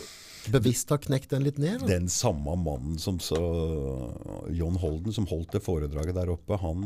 bevisst 0.51 0.89
har 0.93 0.99
knekt 1.03 1.29
den 1.33 1.43
litt 1.45 1.57
ned. 1.61 1.81
Da. 1.81 1.87
Den 1.87 2.07
samme 2.11 2.55
mannen 2.59 2.97
som 3.01 3.17
så 3.23 3.39
John 4.53 4.75
Holden, 4.81 5.13
som 5.15 5.25
holdt 5.29 5.51
det 5.55 5.63
foredraget 5.65 6.15
der 6.17 6.31
oppe, 6.33 6.57
han 6.61 6.83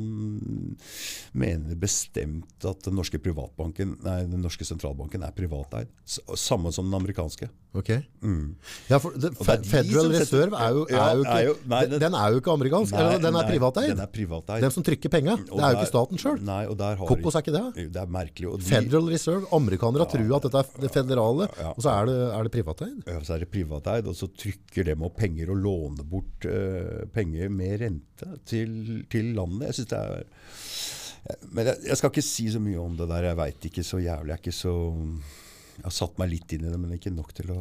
mener 1.38 1.76
bestemt 1.80 2.66
at 2.68 2.84
den 2.88 2.96
norske 3.00 3.20
nei, 4.04 4.20
den 4.30 4.42
norske 4.44 4.66
sentralbanken 4.68 5.24
er 5.26 5.32
privateid. 5.36 5.88
Samme 6.36 6.72
som 6.76 6.90
den 6.90 6.98
amerikanske. 7.00 7.50
Ok. 7.78 7.90
Ja, 8.90 8.98
for 8.98 9.14
det, 9.14 9.30
det 9.38 9.66
Federal 9.70 10.08
de 10.10 10.18
Reserve 10.24 10.58
er 10.58 10.72
jo, 10.74 10.86
er 10.90 10.96
jo 11.20 11.22
er 11.22 11.28
ikke 11.30 11.44
jo- 11.46 11.58
nei, 11.70 11.82
den, 11.86 12.00
den- 12.02 12.16
er 12.18 12.32
jo 12.34 12.40
ikke 12.42 12.54
amerikansk, 12.56 12.92
Nei, 12.96 13.02
eller 13.04 13.20
den 13.22 13.36
er 13.38 13.46
privateid. 13.52 13.90
Den 13.94 14.00
er 14.02 14.10
privateid. 14.10 14.62
Den 14.66 14.72
som 14.74 14.84
trykker 14.88 15.10
penger, 15.14 15.38
det 15.46 15.60
er 15.60 15.76
jo 15.76 15.78
ikke 15.78 15.92
staten 15.92 16.18
sjøl. 16.18 16.40
Kokos 16.98 17.36
er 17.38 17.44
ikke 17.46 17.54
det? 17.54 17.92
Det 17.94 18.02
er 18.02 18.08
merkelig. 18.10 18.56
De, 18.58 18.66
Federal 18.66 19.06
Reserve, 19.14 19.46
amerikanere 19.54 20.02
ja, 20.08 20.10
tror 20.10 20.36
at 20.40 20.48
dette 20.50 20.64
er 20.64 20.82
det 20.88 20.92
federale, 20.96 21.50
Ja. 21.60 21.70
og 21.76 21.78
så 21.86 21.90
er 21.94 22.06
det, 22.10 22.18
er 22.40 22.44
det 22.44 22.52
privateid. 22.58 22.98
Ja, 23.06 23.20
så 23.22 23.36
er 23.36 23.40
det 23.46 23.49
privateid, 23.52 24.08
og 24.10 24.16
så 24.18 24.30
trykker 24.32 24.88
dem 24.92 25.04
opp 25.08 25.20
penger 25.20 25.52
og 25.54 25.62
låner 25.64 26.08
bort 26.08 26.48
uh, 26.50 27.06
penger 27.14 27.52
med 27.54 27.78
rente 27.84 28.34
til, 28.50 29.04
til 29.12 29.34
landet. 29.38 29.70
Jeg 29.70 29.80
synes 29.80 29.94
det 29.94 30.00
er 30.00 31.46
Men 31.52 31.70
jeg, 31.72 31.84
jeg 31.90 32.00
skal 32.00 32.14
ikke 32.14 32.26
si 32.26 32.50
så 32.54 32.62
mye 32.64 32.82
om 32.82 32.98
det 33.00 33.10
der. 33.12 33.30
Jeg 33.30 33.40
veit 33.40 33.70
ikke 33.70 33.86
så 33.86 34.02
jævlig. 34.02 34.32
Jeg 34.32 34.38
er 34.38 34.44
ikke 34.44 34.56
så 34.56 34.76
Jeg 35.80 35.88
har 35.88 35.96
satt 35.96 36.20
meg 36.22 36.32
litt 36.34 36.54
inn 36.56 36.68
i 36.68 36.72
det, 36.72 36.80
men 36.80 36.96
ikke 36.96 37.14
nok 37.16 37.34
til 37.38 37.52
å 37.56 37.60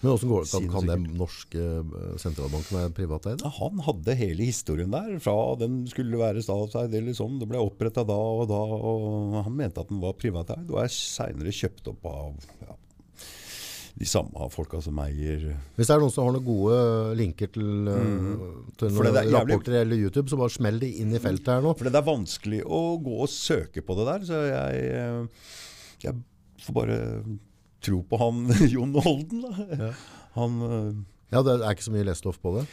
Men 0.00 0.12
hvordan 0.12 0.30
går 0.32 0.44
det, 0.44 0.50
kan, 0.52 0.68
kan 0.72 0.90
den 0.90 1.08
norske 1.20 1.64
eh, 1.80 2.12
sentralbanken 2.20 2.78
være 2.78 2.92
privateid? 2.96 3.42
ja, 3.44 3.50
Han 3.58 3.82
hadde 3.84 4.16
hele 4.16 4.46
historien 4.48 4.92
der, 4.94 5.10
fra 5.20 5.34
den 5.60 5.82
skulle 5.92 6.20
være 6.20 6.44
statseid 6.44 6.94
eller 6.96 7.16
sånn. 7.16 7.40
Det 7.40 7.48
ble 7.50 7.60
oppretta 7.60 8.04
da 8.08 8.16
og 8.16 8.46
da, 8.48 8.62
og 8.78 9.40
han 9.44 9.58
mente 9.58 9.82
at 9.82 9.92
den 9.92 10.00
var 10.00 10.16
privateid, 10.20 10.70
og 10.72 10.80
er 10.84 10.94
seinere 10.94 11.52
kjøpt 11.52 11.92
opp 11.92 12.08
av 12.08 12.48
ja, 12.64 12.78
de 13.98 14.06
samme 14.08 14.46
folka 14.52 14.80
som 14.84 14.98
eier 15.02 15.42
Hvis 15.76 15.88
det 15.90 15.94
er 15.94 16.02
noen 16.02 16.12
som 16.14 16.26
har 16.26 16.34
noen 16.36 16.46
gode 16.46 16.78
linker 17.18 17.50
til, 17.52 17.66
mm. 17.90 18.40
til. 18.78 18.94
Noen 18.94 19.08
det 19.10 19.10
er 19.10 19.28
jævlig- 19.28 19.36
rapporter 19.36 19.76
eller 19.80 20.02
YouTube, 20.06 20.30
så 20.30 20.38
bare 20.40 20.54
smell 20.54 20.80
det 20.82 20.92
inn 21.02 21.14
i 21.16 21.20
feltet 21.22 21.50
her 21.56 21.64
nå. 21.64 21.74
For 21.76 21.88
det 21.90 21.98
er 22.00 22.06
vanskelig 22.06 22.62
å 22.66 22.80
gå 23.02 23.18
og 23.26 23.30
søke 23.32 23.82
på 23.84 23.96
det 23.98 24.06
der, 24.10 24.26
så 24.28 24.42
jeg, 24.46 24.84
eh, 25.00 25.48
jeg 26.06 26.20
får 26.66 26.76
bare 26.76 26.98
tro 27.84 28.02
på 28.04 28.20
han 28.20 28.44
Jon 28.74 28.94
Holden. 29.00 29.44
Da. 29.48 29.92
Han 30.38 30.60
eh, 30.68 30.90
Ja, 31.30 31.44
det 31.46 31.60
er 31.60 31.70
ikke 31.70 31.86
så 31.86 31.92
mye 31.94 32.06
lesestoff 32.08 32.40
på 32.42 32.56
det. 32.58 32.64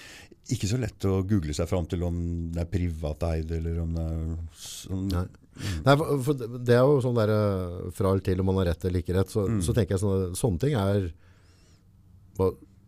Ikke 0.56 0.70
så 0.70 0.80
lett 0.82 1.06
å 1.06 1.20
google 1.28 1.54
seg 1.54 1.68
fram 1.70 1.86
til 1.90 2.06
om 2.08 2.16
det 2.56 2.64
er 2.64 2.72
privateid, 2.72 3.52
eller 3.58 3.82
om 3.84 3.92
det 3.98 4.06
er 4.08 4.32
sånn 4.58 5.10
Nei. 5.58 5.96
Nei, 5.96 5.96
for, 6.24 6.34
det 6.38 6.76
er 6.78 6.84
jo 6.86 7.02
sånn 7.04 7.16
der 7.18 7.30
eh, 7.34 7.92
fra 7.98 8.12
eller 8.14 8.24
til 8.26 8.40
om 8.44 8.46
man 8.52 8.60
har 8.62 8.70
rett 8.74 8.86
eller 8.86 9.02
ikke 9.04 9.16
rett, 9.18 9.30
så, 9.34 9.48
Mm. 9.48 9.62
så 9.66 9.74
tenker 9.74 9.96
jeg 9.98 10.04
sånne, 10.06 10.36
sånne 10.38 10.60
ting 10.60 10.76
er 10.78 11.12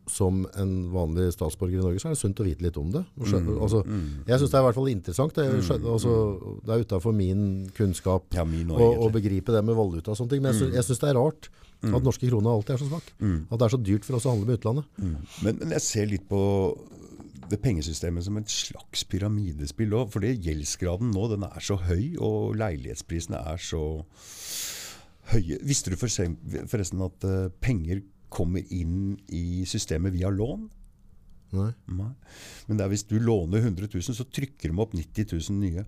som 0.09 0.39
en 0.57 0.71
vanlig 0.89 1.27
statsborger 1.35 1.77
i 1.77 1.83
Norge, 1.83 1.99
så 2.01 2.09
er 2.09 2.15
det 2.15 2.19
sunt 2.21 2.39
å 2.41 2.45
vite 2.47 2.63
litt 2.65 2.77
om 2.81 2.89
det. 2.89 3.03
Og 3.19 3.27
Mm. 3.27 3.59
altså, 3.61 3.83
Jeg 4.25 4.39
synes 4.39 4.49
det 4.49 4.57
er 4.57 4.61
i 4.61 4.65
hvert 4.65 4.75
fall 4.75 4.89
interessant. 4.89 5.33
Det, 5.33 5.45
er- 5.45 5.91
altså, 5.93 6.61
det 6.65 6.69
er 6.73 6.83
utenfor 6.83 7.13
min 7.13 7.69
kunnskap 7.77 8.23
Ja, 8.33 8.43
min 8.43 8.67
også, 8.69 8.79
å, 8.79 8.97
å. 9.05 9.09
Mm. 9.09 9.13
begripe 9.13 9.51
det 9.53 9.63
med 9.63 9.75
valuta 9.75 10.09
og 10.11 10.17
sånne 10.17 10.29
ting. 10.29 10.41
Men 10.41 10.53
jeg, 10.53 10.73
jeg 10.73 10.83
syns 10.83 10.99
det 10.99 11.09
er 11.09 11.13
rart 11.21 11.49
at 11.83 12.03
norske 12.03 12.27
kroner 12.27 12.49
alltid 12.51 12.73
er 12.73 12.77
så 12.77 12.89
svak. 12.89 13.13
At 13.51 13.59
det 13.59 13.65
er 13.69 13.77
så 13.77 13.83
dyrt 13.83 14.03
for 14.03 14.15
oss 14.17 14.25
å 14.25 14.31
handle 14.33 14.47
med 14.47 14.59
utlandet. 14.59 14.85
Men, 15.43 15.57
men 15.59 15.69
jeg 15.69 15.81
ser 15.81 16.05
litt 16.07 16.27
på 16.27 16.41
det 17.51 17.61
pengesystemet 17.63 18.25
som 18.25 18.37
et 18.39 18.51
slags 18.51 19.03
pyramidespill 19.09 19.95
òg. 19.97 20.11
For 20.13 20.25
det 20.25 20.39
gjeldsgraden 20.45 21.11
nå 21.13 21.27
den 21.31 21.45
er 21.47 21.63
så 21.63 21.79
høy, 21.81 22.15
og 22.21 22.57
leilighetsprisene 22.59 23.41
er 23.53 23.61
så 23.61 23.83
høye. 25.33 25.59
Visste 25.65 25.93
du 25.93 25.99
forresten 25.99 27.05
at 27.05 27.29
eh, 27.29 27.53
penger 27.61 28.03
kommer 28.29 28.65
inn 28.73 29.17
i 29.33 29.65
systemet 29.69 30.13
via 30.15 30.29
lån? 30.33 30.67
Nei. 31.57 31.71
Nei. 31.89 32.11
Men 32.67 32.77
det 32.77 32.85
er 32.85 32.91
hvis 32.93 33.07
du 33.09 33.17
låner 33.17 33.63
100 33.63 33.89
000, 33.89 34.17
så 34.17 34.27
trykker 34.29 34.69
de 34.69 34.83
opp 34.83 34.93
90 34.93 35.33
000 35.33 35.63
nye. 35.63 35.85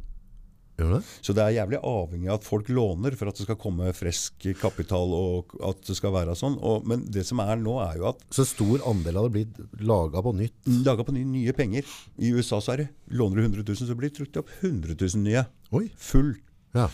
Det? 0.82 1.02
Så 1.22 1.36
det 1.38 1.44
er 1.44 1.56
jævlig 1.60 1.80
avhengig 1.88 2.30
av 2.32 2.40
at 2.40 2.48
folk 2.48 2.70
låner 2.74 3.16
for 3.20 3.32
at 3.32 3.38
det 3.38 3.46
skal 3.46 3.60
komme 3.62 3.92
frisk 3.96 4.48
kapital 4.62 5.14
og 5.16 5.56
at 5.68 5.82
det 5.88 5.96
skal 5.98 6.14
være 6.16 6.36
sånn. 6.40 6.58
Og, 6.60 6.88
men 6.90 7.06
det 7.12 7.26
som 7.28 7.42
er 7.44 7.60
nå, 7.62 7.78
er 7.84 8.00
jo 8.02 8.10
at 8.12 8.24
Så 8.34 8.48
stor 8.50 8.84
andel 8.90 9.22
av 9.22 9.30
det 9.30 9.34
blir 9.38 9.84
laga 9.86 10.24
på 10.26 10.34
nytt. 10.38 10.58
laga 10.86 11.06
på 11.08 11.16
nye, 11.16 11.28
nye 11.28 11.56
penger. 11.58 11.88
I 12.18 12.34
USA 12.36 12.62
så 12.62 12.76
er 12.76 12.86
det 12.86 12.90
låner 13.18 13.42
du 13.42 13.48
100 13.48 13.66
000, 13.68 13.84
så 13.90 13.98
blir 13.98 14.12
det 14.12 14.18
trykt 14.20 14.42
opp 14.42 14.50
100 14.62 14.96
000 14.98 15.26
nye. 15.26 15.46
Oi. 15.78 15.86
Full. 15.98 16.34
Ja. 16.78 16.88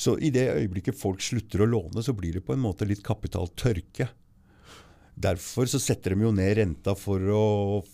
Så 0.00 0.14
i 0.22 0.30
det 0.32 0.46
øyeblikket 0.54 0.96
folk 0.96 1.20
slutter 1.24 1.64
å 1.64 1.68
låne, 1.68 2.02
så 2.04 2.14
blir 2.16 2.38
det 2.38 2.44
på 2.46 2.54
en 2.54 2.62
måte 2.62 2.86
litt 2.88 3.02
kapitaltørke. 3.04 4.08
Derfor 5.20 5.66
så 5.68 5.78
setter 5.80 6.14
de 6.14 6.22
jo 6.24 6.30
ned 6.32 6.56
renta 6.56 6.94
for 6.96 7.18
å 7.20 7.40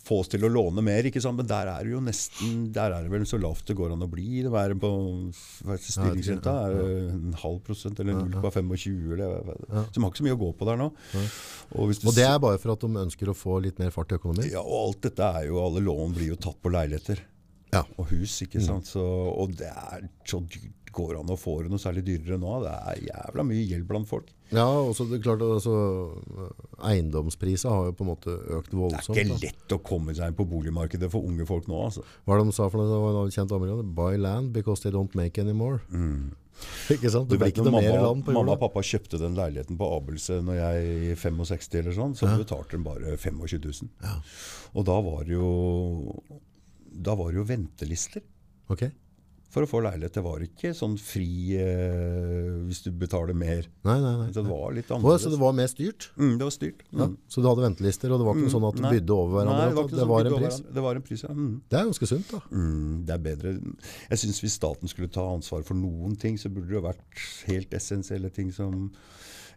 få 0.05 0.19
oss 0.21 0.29
til 0.31 0.45
å 0.47 0.51
låne 0.51 0.83
mer. 0.85 1.03
ikke 1.09 1.19
sant? 1.21 1.35
Men 1.37 1.47
der 1.49 1.67
er 1.67 1.83
det 1.83 1.91
jo 1.91 1.99
nesten 1.99 2.71
Der 2.71 2.91
er 2.95 3.03
det 3.03 3.11
vel 3.11 3.25
så 3.27 3.39
lavt 3.41 3.65
det 3.67 3.75
går 3.75 3.91
an 3.95 4.05
å 4.05 4.07
bli. 4.09 4.43
Det 4.45 4.51
er 4.53 4.75
på 4.79 4.91
Stillingsrenta 5.75 6.53
er 6.69 6.77
en 7.11 7.33
halv 7.41 7.59
prosent 7.67 7.99
eller 7.99 8.13
0,25 8.13 9.13
eller 9.17 9.43
Så 9.57 9.93
de 9.97 10.03
har 10.03 10.11
ikke 10.11 10.21
så 10.21 10.27
mye 10.27 10.37
å 10.37 10.41
gå 10.45 10.51
på 10.59 10.67
der 10.69 10.79
nå. 10.79 10.89
Og, 11.75 11.91
Og 12.07 12.15
det 12.15 12.25
er 12.27 12.39
bare 12.39 12.59
for 12.61 12.73
at 12.75 12.85
de 12.85 13.01
ønsker 13.03 13.31
å 13.31 13.35
få 13.37 13.59
litt 13.65 13.79
mer 13.81 13.91
fart 13.91 14.11
i 14.13 14.19
økonomien? 14.19 14.49
ja, 14.51 14.61
og 14.63 14.77
alt 14.87 15.01
dette 15.09 15.27
er 15.41 15.49
jo 15.49 15.59
Alle 15.65 15.83
lån 15.83 16.15
blir 16.15 16.31
jo 16.33 16.39
tatt 16.39 16.61
på 16.63 16.71
leiligheter 16.71 17.19
Ja. 17.73 17.83
og 17.97 18.07
hus. 18.13 18.39
ikke 18.45 18.61
sant? 18.63 18.85
Så, 18.87 19.03
og 19.03 19.51
det 19.59 19.67
er 19.67 20.07
så 20.25 20.39
dyrt. 20.47 20.86
Går 20.97 21.19
an 21.19 21.29
å 21.29 21.37
få 21.37 21.59
det 21.61 21.69
noe 21.73 21.81
særlig 21.81 22.01
dyrere 22.07 22.39
nå? 22.41 22.55
Det 22.63 22.73
er 22.73 23.01
jævla 23.11 23.43
mye 23.45 23.65
gjeld 23.69 23.85
blant 23.89 24.09
folk. 24.09 24.31
Ja, 24.49 24.63
og 24.65 24.93
så 24.97 25.05
det 25.09 25.19
er 25.19 25.23
klart 25.27 25.43
altså, 25.43 25.73
Eiendomspriser 26.87 27.69
har 27.73 27.89
jo 27.89 27.95
på 27.99 28.05
en 28.05 28.09
måte 28.13 28.33
økt 28.57 28.73
voldsomt. 28.73 29.13
Det 29.17 29.23
er 29.25 29.29
ikke 29.29 29.37
da. 29.37 29.45
lett 29.51 29.75
å 29.75 29.79
komme 29.91 30.15
seg 30.17 30.31
inn 30.31 30.37
på 30.39 30.45
boligmarkedet 30.49 31.09
for 31.13 31.27
unge 31.27 31.45
folk 31.49 31.67
nå. 31.69 31.77
altså. 31.89 32.03
Hva 32.25 32.35
er 32.37 32.41
det 32.43 32.49
de 32.49 32.55
sa 32.57 32.67
for 32.71 32.81
noe? 32.81 32.89
Det 32.89 32.99
var 33.19 33.31
kjent 33.37 33.55
amerikaner. 33.57 33.93
Buy 34.01 34.17
land 34.21 34.51
because 34.55 34.81
they 34.85 34.93
don't 34.93 35.15
make 35.19 35.37
anymore. 35.41 35.81
Ikke 36.95 37.11
sant? 37.13 37.29
Blir 37.29 37.37
Mm. 37.37 37.45
vet 37.45 37.59
når 37.61 37.73
mamma, 37.75 38.33
mamma 38.33 38.55
og 38.55 38.61
pappa 38.63 38.81
kjøpte 38.81 39.19
den 39.21 39.35
leiligheten 39.37 39.77
på 39.77 39.89
Abelse 39.93 40.39
når 40.41 40.55
jeg 40.57 40.93
i 41.11 41.15
65 41.15 41.75
eller 41.83 41.93
sånn, 41.93 42.15
så 42.17 42.31
betalte 42.39 42.73
de 42.73 42.83
bare 42.87 43.17
25 43.17 43.61
000. 43.61 43.91
Og 44.73 44.87
da 44.87 44.95
var 45.05 45.27
det 45.27 45.35
jo 45.37 45.51
da 46.97 47.13
var 47.13 47.29
det 47.29 47.37
jo 47.43 47.45
ventelister 47.45 48.23
Ok. 48.73 48.87
For 49.53 49.63
å 49.63 49.69
få 49.69 49.79
leilighet. 49.85 50.15
Det 50.17 50.23
var 50.25 50.43
ikke 50.43 50.73
sånn 50.75 50.97
fri 50.99 51.55
eh, 51.55 52.49
hvis 52.67 52.81
du 52.85 52.89
betaler 52.99 53.37
mer. 53.37 53.69
Nei, 53.87 53.95
nei, 54.03 54.13
nei. 54.21 54.27
Så 54.35 54.43
det 54.43 54.51
var 54.51 54.75
litt 54.75 54.91
annerledes. 54.91 55.23
så 55.23 55.31
det 55.31 55.39
var 55.41 55.55
mer 55.57 55.69
styrt? 55.71 56.09
mm, 56.17 56.33
det 56.39 56.47
var 56.49 56.55
styrt. 56.55 56.83
Mm. 56.91 56.99
Ja. 57.01 57.07
Så 57.31 57.43
du 57.43 57.49
hadde 57.49 57.63
ventelister, 57.63 58.11
og 58.11 58.21
det 58.21 58.27
var 58.27 58.37
ikke 58.37 58.49
mm, 58.49 58.55
sånn 58.57 58.67
at 58.69 58.79
du 58.79 58.83
bydde 58.87 59.15
over 59.15 59.39
hverandre? 59.39 59.61
Nei, 59.61 59.69
det 59.69 59.77
var, 59.77 59.87
ikke 59.87 59.95
det 59.95 60.03
sånn 60.03 60.11
var 60.11 60.31
en 60.31 60.37
pris? 60.41 60.59
Det 60.77 60.85
var 60.87 60.99
en 60.99 61.07
pris, 61.07 61.23
ja. 61.23 61.37
Mm. 61.37 61.53
Det 61.63 61.79
er 61.79 61.87
ganske 61.91 62.11
sunt, 62.11 62.33
da. 62.33 62.41
Mm, 62.51 62.91
det 63.07 63.15
er 63.15 63.23
bedre. 63.29 63.55
Jeg 64.11 64.23
syns 64.23 64.43
hvis 64.43 64.59
staten 64.59 64.93
skulle 64.93 65.13
ta 65.15 65.25
ansvar 65.37 65.63
for 65.67 65.79
noen 65.79 66.19
ting, 66.19 66.39
så 66.41 66.51
burde 66.51 66.67
det 66.67 66.79
jo 66.79 66.83
vært 66.85 67.25
helt 67.47 67.79
essensielle 67.79 68.33
ting 68.35 68.51
som 68.55 68.89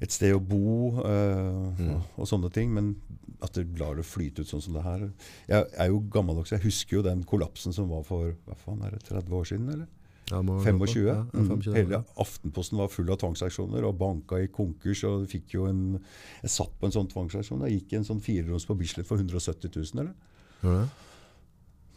et 0.01 0.14
sted 0.14 0.32
å 0.32 0.41
bo 0.41 1.03
øh, 1.03 1.82
og, 1.91 2.07
og 2.16 2.28
sånne 2.30 2.49
ting. 2.55 2.70
Men 2.72 2.95
at 3.43 3.53
du 3.57 3.64
lar 3.80 3.95
det 3.97 4.05
flyte 4.05 4.41
ut 4.43 4.49
sånn 4.51 4.62
som 4.62 4.74
det 4.74 4.82
her 4.82 5.11
Jeg 5.49 5.66
er 5.78 5.88
jo 5.88 6.01
gammeldags. 6.11 6.51
Jeg 6.53 6.61
husker 6.62 6.97
jo 6.99 7.03
den 7.03 7.24
kollapsen 7.24 7.72
som 7.72 7.88
var 7.88 8.03
for 8.05 8.34
hva 8.47 8.57
faen 8.57 8.82
er 8.84 8.91
det, 8.91 9.03
30 9.09 9.32
år 9.32 9.45
siden, 9.51 9.68
eller? 9.72 9.86
Ja, 10.30 10.38
25. 10.43 11.07
Ja, 11.07 11.14
ja, 11.14 11.24
25 11.32 11.72
Mm. 11.72 11.74
Hele 11.74 12.05
Aftenposten 12.16 12.78
var 12.78 12.88
full 12.88 13.11
av 13.11 13.18
tvangsaksjoner, 13.18 13.82
og 13.84 13.99
banka 13.99 14.38
i 14.38 14.47
konkurs. 14.47 15.03
og 15.05 15.26
fikk 15.28 15.55
jo 15.55 15.66
en, 15.66 16.01
Jeg 16.43 16.51
satt 16.51 16.70
på 16.78 16.86
en 16.86 16.93
sånn 16.93 17.09
tvangsaksjon. 17.11 17.64
Jeg 17.68 17.80
gikk 17.82 17.93
i 17.93 17.97
en 17.97 18.05
sånn 18.05 18.20
fireroms 18.22 18.64
på 18.66 18.76
Bislett 18.78 19.07
for 19.07 19.16
170 19.18 19.70
000. 19.74 20.01
eller? 20.05 20.14
Ja. 20.62 20.86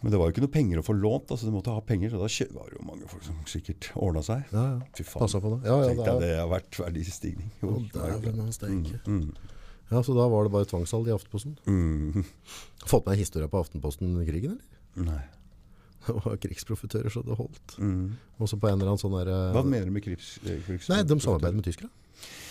Men 0.02 0.12
det 0.12 0.20
var 0.20 0.28
jo 0.28 0.34
ikke 0.34 0.42
noe 0.44 0.52
penger 0.52 0.80
å 0.82 0.84
få 0.84 0.94
lånt. 1.00 1.30
altså 1.32 1.46
Du 1.46 1.52
måtte 1.52 1.72
ha 1.72 1.80
penger. 1.80 2.10
Så 2.10 2.18
da 2.20 2.60
var 2.60 2.70
det 2.70 2.80
jo 2.82 2.86
mange 2.86 3.08
folk 3.08 3.24
som 3.24 3.36
sikkert 3.46 3.92
ordna 3.96 4.20
seg. 4.22 4.44
Ja, 4.52 4.64
ja. 4.74 4.80
Fy 4.98 5.04
faen. 5.04 5.22
Passa 5.24 5.40
på 5.40 5.54
det. 5.54 5.70
Ja, 5.70 5.78
ja, 5.80 5.88
Tenkte 5.94 6.04
det 6.04 6.14
er- 6.14 6.20
det 6.20 6.40
har 6.40 6.50
vært 6.60 6.80
verdistigning. 6.82 7.52
Jo, 7.62 7.80
dæven, 7.94 8.36
han 8.40 8.52
steike. 8.52 9.00
Mm, 9.06 9.34
Ja, 9.92 10.02
så 10.04 10.16
da 10.18 10.28
var 10.32 10.44
det 10.48 10.52
bare 10.54 10.66
tvangssalg 10.70 11.08
i 11.08 11.14
Aftenposten. 11.16 11.58
mm. 11.68 12.24
Fått 12.86 13.06
med 13.06 13.18
historia 13.18 13.48
på 13.48 13.60
Aftenposten-krigen, 13.64 14.58
eller? 14.58 15.08
Nei. 15.12 15.22
Det 16.04 16.14
var 16.20 16.36
krigsprofitører 16.36 17.08
så 17.14 17.22
det 17.24 17.36
holdt. 17.40 17.78
Mm. 17.80 18.18
Også 18.44 18.58
på 18.60 18.68
en 18.68 18.76
eller 18.76 18.90
annen 18.92 19.00
sånn 19.00 19.14
der... 19.16 19.30
eh, 19.32 19.52
Hva 19.56 19.62
mener 19.64 19.88
du 19.88 19.94
med 19.96 20.04
krigs... 20.04 20.34
eh, 20.44 20.58
krigs 20.66 20.90
Nei, 20.92 20.98
de 21.08 21.16
samarbeider 21.24 21.56
med 21.56 21.64
tyskere. 21.64 21.88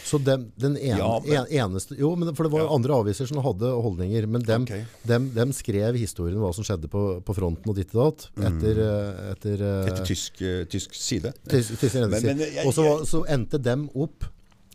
Så 0.09 0.17
dem, 0.25 0.47
den 0.61 0.79
ene, 0.81 0.97
Ja, 0.99 1.11
men- 1.21 1.51
eneste 1.53 1.99
Jo, 2.01 2.15
men 2.17 2.33
for 2.35 2.45
det 2.49 2.53
var 2.55 2.65
Ja. 2.65 2.71
andre 2.75 2.97
aviser 3.03 3.29
som 3.29 3.43
hadde 3.45 3.69
holdninger. 3.85 4.25
Men 4.27 4.43
dem, 4.49 4.65
okay. 4.65 4.87
dem, 5.05 5.29
dem 5.37 5.53
skrev 5.53 5.99
historien 6.01 6.41
om 6.41 6.47
hva 6.47 6.55
som 6.57 6.65
skjedde 6.65 6.89
på, 6.93 7.03
på 7.29 7.37
fronten 7.37 7.69
og 7.69 7.77
ditt 7.77 7.93
og 7.95 8.01
datt. 8.07 8.27
Etter, 8.41 8.81
mm. 8.81 9.21
etter, 9.37 9.67
eh, 9.69 9.93
Etter 9.93 10.09
tysk, 10.09 10.41
tysk 10.73 10.97
side? 10.97 11.35
Tysk- 11.53 11.77
tysk 11.85 12.01
Men- 12.09 12.23
men 12.25 12.41
jeg- 12.47 12.65
Og 12.67 12.73
så, 12.77 12.87
så 13.05 13.21
endte 13.29 13.61
dem 13.61 13.91
opp 13.95 14.25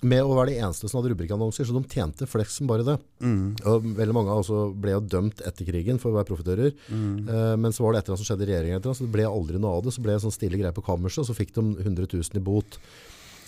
med 0.06 0.22
å 0.22 0.36
være 0.38 0.52
de 0.52 0.60
eneste 0.62 0.86
som 0.90 1.00
hadde 1.00 1.10
rubrikkannonser, 1.14 1.66
så 1.66 1.74
de 1.74 1.90
tjente 1.90 2.28
flest 2.30 2.60
som 2.60 2.70
bare 2.70 2.86
det. 2.86 2.98
Mm. 3.24 3.56
Og 3.66 3.88
veldig 3.98 4.14
mange 4.14 4.36
ble 4.78 4.94
jo 4.94 5.02
dømt 5.02 5.42
etter 5.48 5.66
krigen 5.66 5.98
for 6.02 6.12
å 6.12 6.20
være 6.20 6.30
profitører. 6.30 6.76
Mm. 6.92 7.16
Eh, 7.26 7.54
men 7.58 7.74
så 7.74 7.84
var 7.84 7.96
det 7.96 8.04
et 8.04 8.06
eller 8.06 8.18
annet 8.18 8.24
som 8.24 8.30
skjedde 8.30 8.46
i 8.46 8.50
regjeringen, 8.52 8.86
så 8.86 9.08
det 9.08 9.14
ble 9.16 9.26
aldri 9.26 9.62
noe 9.62 9.80
av 9.80 9.88
det. 9.88 9.96
Så 9.96 10.04
ble 10.06 10.14
det 10.14 10.20
en 10.20 10.26
sånn 10.28 10.38
stille 10.38 10.62
greie 10.62 10.76
på 10.76 10.86
kammerset, 10.86 11.24
og 11.24 11.30
så 11.32 11.38
fikk 11.38 11.56
de 11.58 11.66
100 11.82 12.12
000 12.14 12.38
i 12.38 12.46
bot. 12.46 12.78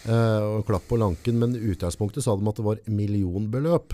Eh, 0.09 0.47
og 0.55 0.65
klapp 0.69 0.89
på 0.89 0.97
lanken, 0.97 1.37
men 1.41 1.53
i 1.53 1.63
utgangspunktet 1.75 2.25
sa 2.25 2.33
de 2.33 2.49
at 2.49 2.61
det 2.61 2.65
var 2.65 2.81
millionbeløp 2.89 3.93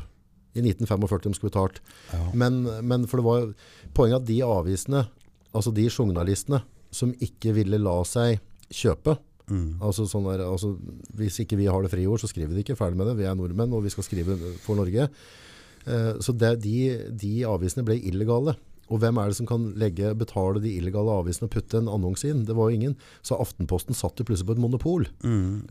i 0.56 0.64
1945 0.64 1.26
de 1.28 1.36
skulle 1.36 1.52
betalt. 1.52 1.82
Men, 2.32 2.64
men 2.88 3.04
for 3.12 3.20
det 3.20 3.28
var 3.28 3.50
poenget 3.98 4.22
at 4.22 4.30
de 4.30 4.40
avisene, 4.48 5.02
altså 5.52 5.74
de 5.76 5.90
journalistene 5.90 6.62
som 6.96 7.12
ikke 7.20 7.52
ville 7.58 7.82
la 7.82 7.98
seg 8.08 8.40
kjøpe, 8.72 9.18
altså 9.84 10.08
sånn 10.10 10.26
der, 10.26 10.46
altså, 10.48 10.74
hvis 11.18 11.40
ikke 11.44 11.58
vi 11.60 11.68
har 11.70 11.84
det 11.84 11.92
friord, 11.94 12.22
så 12.22 12.30
skriver 12.32 12.56
de 12.56 12.64
ikke, 12.64 12.78
ferdig 12.80 12.98
med 12.98 13.12
det, 13.12 13.18
vi 13.20 13.28
er 13.30 13.36
nordmenn 13.38 13.74
og 13.78 13.84
vi 13.86 13.94
skal 13.94 14.08
skrive 14.08 14.38
for 14.64 14.80
Norge. 14.80 15.10
Eh, 15.86 16.14
så 16.24 16.34
det, 16.34 16.56
de, 16.64 16.78
de 17.14 17.34
avisene 17.50 17.86
ble 17.86 18.00
illegale. 18.02 18.56
Og 18.94 19.02
hvem 19.02 19.18
er 19.18 19.32
det 19.32 19.38
som 19.40 19.48
kan 19.50 19.70
legge, 19.80 20.12
betale 20.18 20.62
de 20.62 20.76
illegale 20.78 21.14
avisene 21.22 21.48
og 21.48 21.54
putte 21.56 21.80
en 21.82 21.90
annonse 21.92 22.28
inn? 22.30 22.44
Det 22.46 22.56
var 22.58 22.70
jo 22.70 22.80
ingen. 22.80 22.96
Så 23.26 23.38
Aftenposten 23.42 23.98
satt 23.98 24.20
jo 24.22 24.28
plutselig 24.28 24.50
på 24.52 24.58
et 24.58 24.62
monopol. 24.62 25.08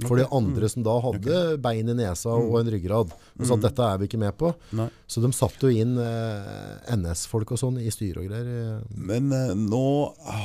For 0.06 0.18
de 0.18 0.26
andre 0.34 0.70
som 0.72 0.86
da 0.86 0.96
hadde 1.04 1.42
bein 1.62 1.90
i 1.92 1.96
nesa 1.98 2.34
og 2.34 2.58
en 2.60 2.72
ryggrad, 2.74 3.14
og 3.14 3.46
sa 3.46 3.58
at 3.58 3.66
dette 3.68 3.86
er 3.86 4.00
vi 4.00 4.08
ikke 4.10 4.22
med 4.22 4.34
på. 4.40 4.50
Nei. 4.76 4.88
Så 5.06 5.22
de 5.22 5.30
satte 5.36 5.70
jo 5.70 5.84
inn 5.84 5.94
eh, 6.00 6.94
NS-folk 6.96 7.54
og 7.54 7.60
sånn 7.60 7.78
i 7.82 7.92
styre 7.94 8.24
og 8.24 8.30
greier. 8.30 8.82
Men 8.96 9.30
eh, 9.34 9.54
nå 9.58 9.86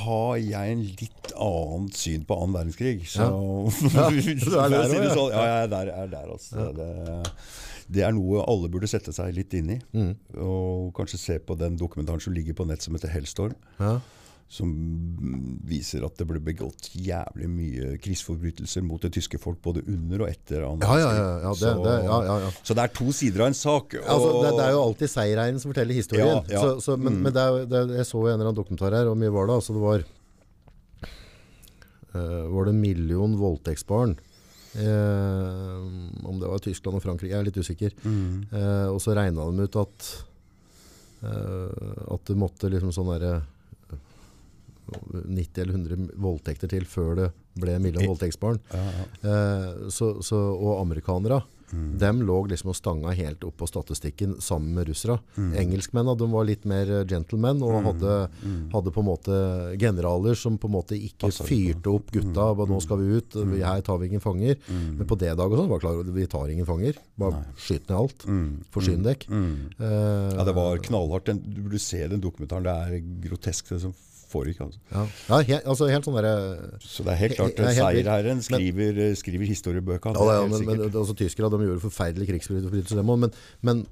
har 0.03 0.37
jeg 0.41 0.75
en 0.75 0.85
litt 0.85 1.33
annet 1.39 1.97
syn 1.97 2.27
på 2.29 2.37
annen 2.37 2.57
verdenskrig. 2.59 3.07
Så 3.09 3.25
Ja. 3.25 3.33
For 3.99 4.13
du 4.13 4.55
er 4.59 4.71
der 4.73 4.93
ja. 4.93 5.13
sånn, 5.15 5.33
ja, 5.33 5.41
jeg 5.45 5.63
er 5.63 5.71
der. 5.73 5.91
Er 6.03 6.11
der 6.11 6.31
altså. 6.33 6.69
det, 6.75 6.89
det 7.89 8.05
er 8.05 8.13
noe 8.13 8.43
alle 8.45 8.69
burde 8.69 8.87
sette 8.89 9.13
seg 9.15 9.33
litt 9.33 9.53
inn 9.57 9.73
i. 9.73 9.81
Mm. 9.97 10.13
Og 10.45 10.93
kanskje 10.97 11.17
se 11.21 11.39
på 11.41 11.57
den 11.57 11.77
dokumentaren 11.79 12.21
som 12.21 12.35
ligger 12.35 12.57
på 12.57 12.67
nett 12.69 12.85
som 12.85 12.93
heter 12.93 13.09
Hellstorm. 13.09 13.55
Ja. 13.81 13.97
Som 14.49 14.69
viser 15.69 16.01
at 16.07 16.15
det 16.17 16.25
ble 16.29 16.39
begått 16.41 16.87
jævlig 16.97 17.49
mye 17.53 17.89
krigsforbrytelser 18.01 18.81
mot 18.85 19.01
det 19.05 19.11
tyske 19.17 19.37
folk 19.41 19.59
både 19.65 19.83
under 19.85 20.23
og 20.25 20.29
etter 20.31 20.63
Ja, 20.63 20.71
ja, 20.73 20.95
ja, 20.97 21.09
verdenskrig. 21.09 21.43
ja, 21.45 21.51
det, 21.59 21.73
det, 21.85 21.97
ja, 22.07 22.17
ja, 22.29 22.37
ja. 22.45 22.53
Så 22.65 22.77
det 22.77 22.85
er 22.85 22.95
to 22.97 23.13
sider 23.13 23.45
av 23.45 23.51
en 23.51 23.59
sak. 23.59 23.97
Altså, 24.01 24.31
det, 24.41 24.53
det 24.57 24.63
er 24.65 24.73
jo 24.73 24.85
alltid 24.87 25.13
seiereieren 25.13 25.61
som 25.61 25.73
forteller 25.73 26.01
historien. 26.01 26.31
Ja, 26.49 26.55
ja. 26.55 26.63
Så, 26.63 26.85
så, 26.85 26.97
men 26.97 27.21
men 27.25 27.33
det 27.35 27.43
er, 27.45 27.67
det, 27.73 27.83
jeg 27.99 28.09
så 28.09 28.23
en 28.23 28.31
eller 28.35 28.47
annen 28.47 28.57
dokumentar 28.57 28.97
her, 28.97 29.09
og 29.11 29.21
mye 29.21 29.33
var 29.37 29.49
det? 29.49 29.59
Altså 29.61 29.77
det 29.77 29.85
var 29.85 30.07
uh, 32.17 32.45
Var 32.53 32.69
det 32.69 32.73
en 32.73 32.81
million 32.81 33.37
voldtektsbarn? 33.37 34.17
Eh, 34.77 35.77
om 36.29 36.39
det 36.39 36.49
var 36.49 36.61
Tyskland 36.61 36.99
og 36.99 37.03
Frankrike, 37.03 37.33
jeg 37.33 37.39
er 37.41 37.47
litt 37.47 37.57
usikker. 37.57 37.95
Eh, 38.05 38.87
og 38.91 38.99
så 39.01 39.15
regna 39.17 39.47
de 39.49 39.65
ut 39.65 39.77
at 39.81 40.09
eh, 41.25 41.87
At 42.13 42.29
det 42.29 42.37
måtte 42.37 42.69
liksom 42.69 42.93
sånn 42.95 43.09
derre 43.13 43.39
90 44.89 45.61
eller 45.61 45.73
100 45.77 46.11
voldtekter 46.17 46.69
til 46.71 46.85
før 46.89 47.15
det 47.19 47.27
ble 47.59 47.75
million 47.81 48.07
voldtektsbarn. 48.09 48.59
Eh, 48.73 49.89
så, 49.93 50.15
så, 50.25 50.39
og 50.55 50.79
amerikanere, 50.81 51.41
dem 51.71 52.21
lå 52.25 52.47
liksom 52.49 52.69
og 52.71 52.75
stanga 52.77 53.11
helt 53.15 53.43
opp 53.45 53.57
på 53.61 53.67
statistikken 53.69 54.37
sammen 54.41 54.73
med 54.73 54.87
russere. 54.89 55.19
Engelskmennene 55.37 56.29
var 56.31 56.45
litt 56.47 56.65
mer 56.69 56.89
eh, 56.99 57.05
gentlemen 57.05 57.61
og 57.65 57.83
hadde, 57.85 58.15
hadde 58.73 58.93
på 58.95 59.03
en 59.03 59.07
måte 59.09 59.37
generaler 59.79 60.35
som 60.39 60.57
på 60.57 60.67
en 60.69 60.75
måte 60.77 60.97
ikke 60.97 61.27
Passer 61.29 61.45
fyrte 61.49 61.93
opp 61.93 62.11
gutta. 62.11 62.47
Mm. 62.55 62.65
nå 62.73 62.81
skal 62.81 62.97
vi 63.03 63.17
ut, 63.19 63.35
vi- 63.53 63.61
her 63.63 63.81
tar 63.81 63.97
vi 64.01 64.07
ingen 64.11 64.21
fanger. 64.23 64.57
Men 64.69 65.05
på 65.07 65.17
det 65.19 65.35
dag 65.37 65.51
og 65.51 65.57
sånn 65.59 65.69
var 65.69 65.79
klar 65.83 66.03
vi 66.03 66.25
tar 66.27 66.47
ingen 66.49 66.65
fanger. 66.65 66.97
Bare 67.19 67.43
skyt 67.57 67.87
ned 67.89 67.97
alt. 67.97 68.25
Forsyn 68.73 69.03
dekk. 69.05 69.27
Uh, 69.29 70.35
Ja, 70.39 70.43
det 70.45 70.55
var 70.55 70.77
knallhardt. 70.77 71.25
Den, 71.25 71.39
du 71.45 71.61
burde 71.67 71.79
se 71.79 72.07
den 72.07 72.21
dokumentaren. 72.21 72.63
Det 72.63 72.71
er 72.71 73.29
grotesk 73.29 73.69
det 73.69 73.81
som 73.81 73.93
foregikk. 74.31 74.61
Altså. 74.65 74.81
ja. 74.93 75.05
Ja, 75.29 75.39
he, 75.49 75.59
altså 75.73 75.87
helt 75.91 76.07
sånn 76.07 76.17
der, 76.19 76.27
Så 76.83 77.05
det 77.07 77.13
er 77.15 77.21
helt 77.23 77.37
klart 77.39 77.61
er 77.61 77.71
helt 77.71 77.79
seierherren 77.81 78.43
skriver, 78.45 78.99
skriver 79.19 79.49
historiebøker. 79.51 80.17
Ja, 80.17 80.41
ja, 80.41 80.49
men, 80.49 80.65
men 80.67 80.85
altså, 80.89 81.15
Tyskerne 81.19 81.51
de 81.53 81.69
gjorde 81.69 81.85
forferdelige 81.85 82.33
krigsforbrytelser, 82.33 83.01
men, 83.05 83.31
men, 83.65 83.85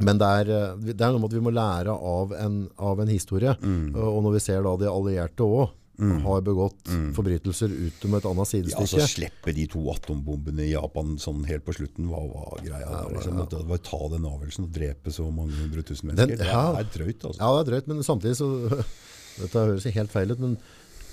men 0.00 0.20
det, 0.20 0.32
er, 0.42 0.52
eh, 0.56 0.90
det 0.92 0.98
er 1.00 1.14
noe 1.14 1.22
med 1.22 1.30
at 1.32 1.38
vi 1.38 1.46
må 1.46 1.54
lære 1.54 1.94
av 1.94 2.34
en, 2.40 2.60
av 2.78 3.00
en 3.04 3.14
historie. 3.14 3.56
Mm. 3.62 3.94
Og 3.94 4.20
når 4.26 4.38
vi 4.38 4.44
ser 4.48 4.62
da 4.66 4.76
de 4.84 4.90
allierte 4.92 5.46
òg 5.46 5.72
har 5.94 6.40
begått 6.42 6.88
forbrytelser 7.14 7.70
utom 7.70 8.16
et 8.18 8.24
annet 8.26 8.48
sidestykke. 8.50 8.82
Ja, 8.82 8.98
altså. 8.98 9.12
Slippe 9.12 9.52
de 9.54 9.66
to 9.70 9.82
atombombene 9.92 10.64
i 10.66 10.72
Japan 10.72 11.14
sånn 11.22 11.44
helt 11.46 11.62
på 11.66 11.74
slutten, 11.76 12.08
hva 12.10 12.18
var 12.32 12.64
greia? 12.64 12.88
der, 12.88 13.12
liksom, 13.14 13.38
ja. 13.38 13.60
var 13.68 13.82
Ta 13.86 14.00
den 14.10 14.26
avgjørelsen 14.26 14.66
og 14.66 14.72
drepe 14.74 15.14
så 15.14 15.28
mange 15.30 15.54
hundre 15.60 15.84
tusen 15.86 16.10
mennesker. 16.10 16.34
Den- 16.34 16.50
ja. 16.50 16.64
Det 16.74 16.82
er 16.82 16.90
drøyt, 16.98 17.24
altså. 17.30 17.38
Ja, 17.38 17.52
det 17.54 17.60
er 17.62 17.70
drøyt, 17.70 17.86
men 17.92 18.02
samtidig 18.02 18.36
så 18.40 18.48
Dette 19.40 19.64
høres 19.66 19.88
helt 19.96 20.12
feil 20.14 20.30
ut, 20.34 20.40
men 20.44 20.56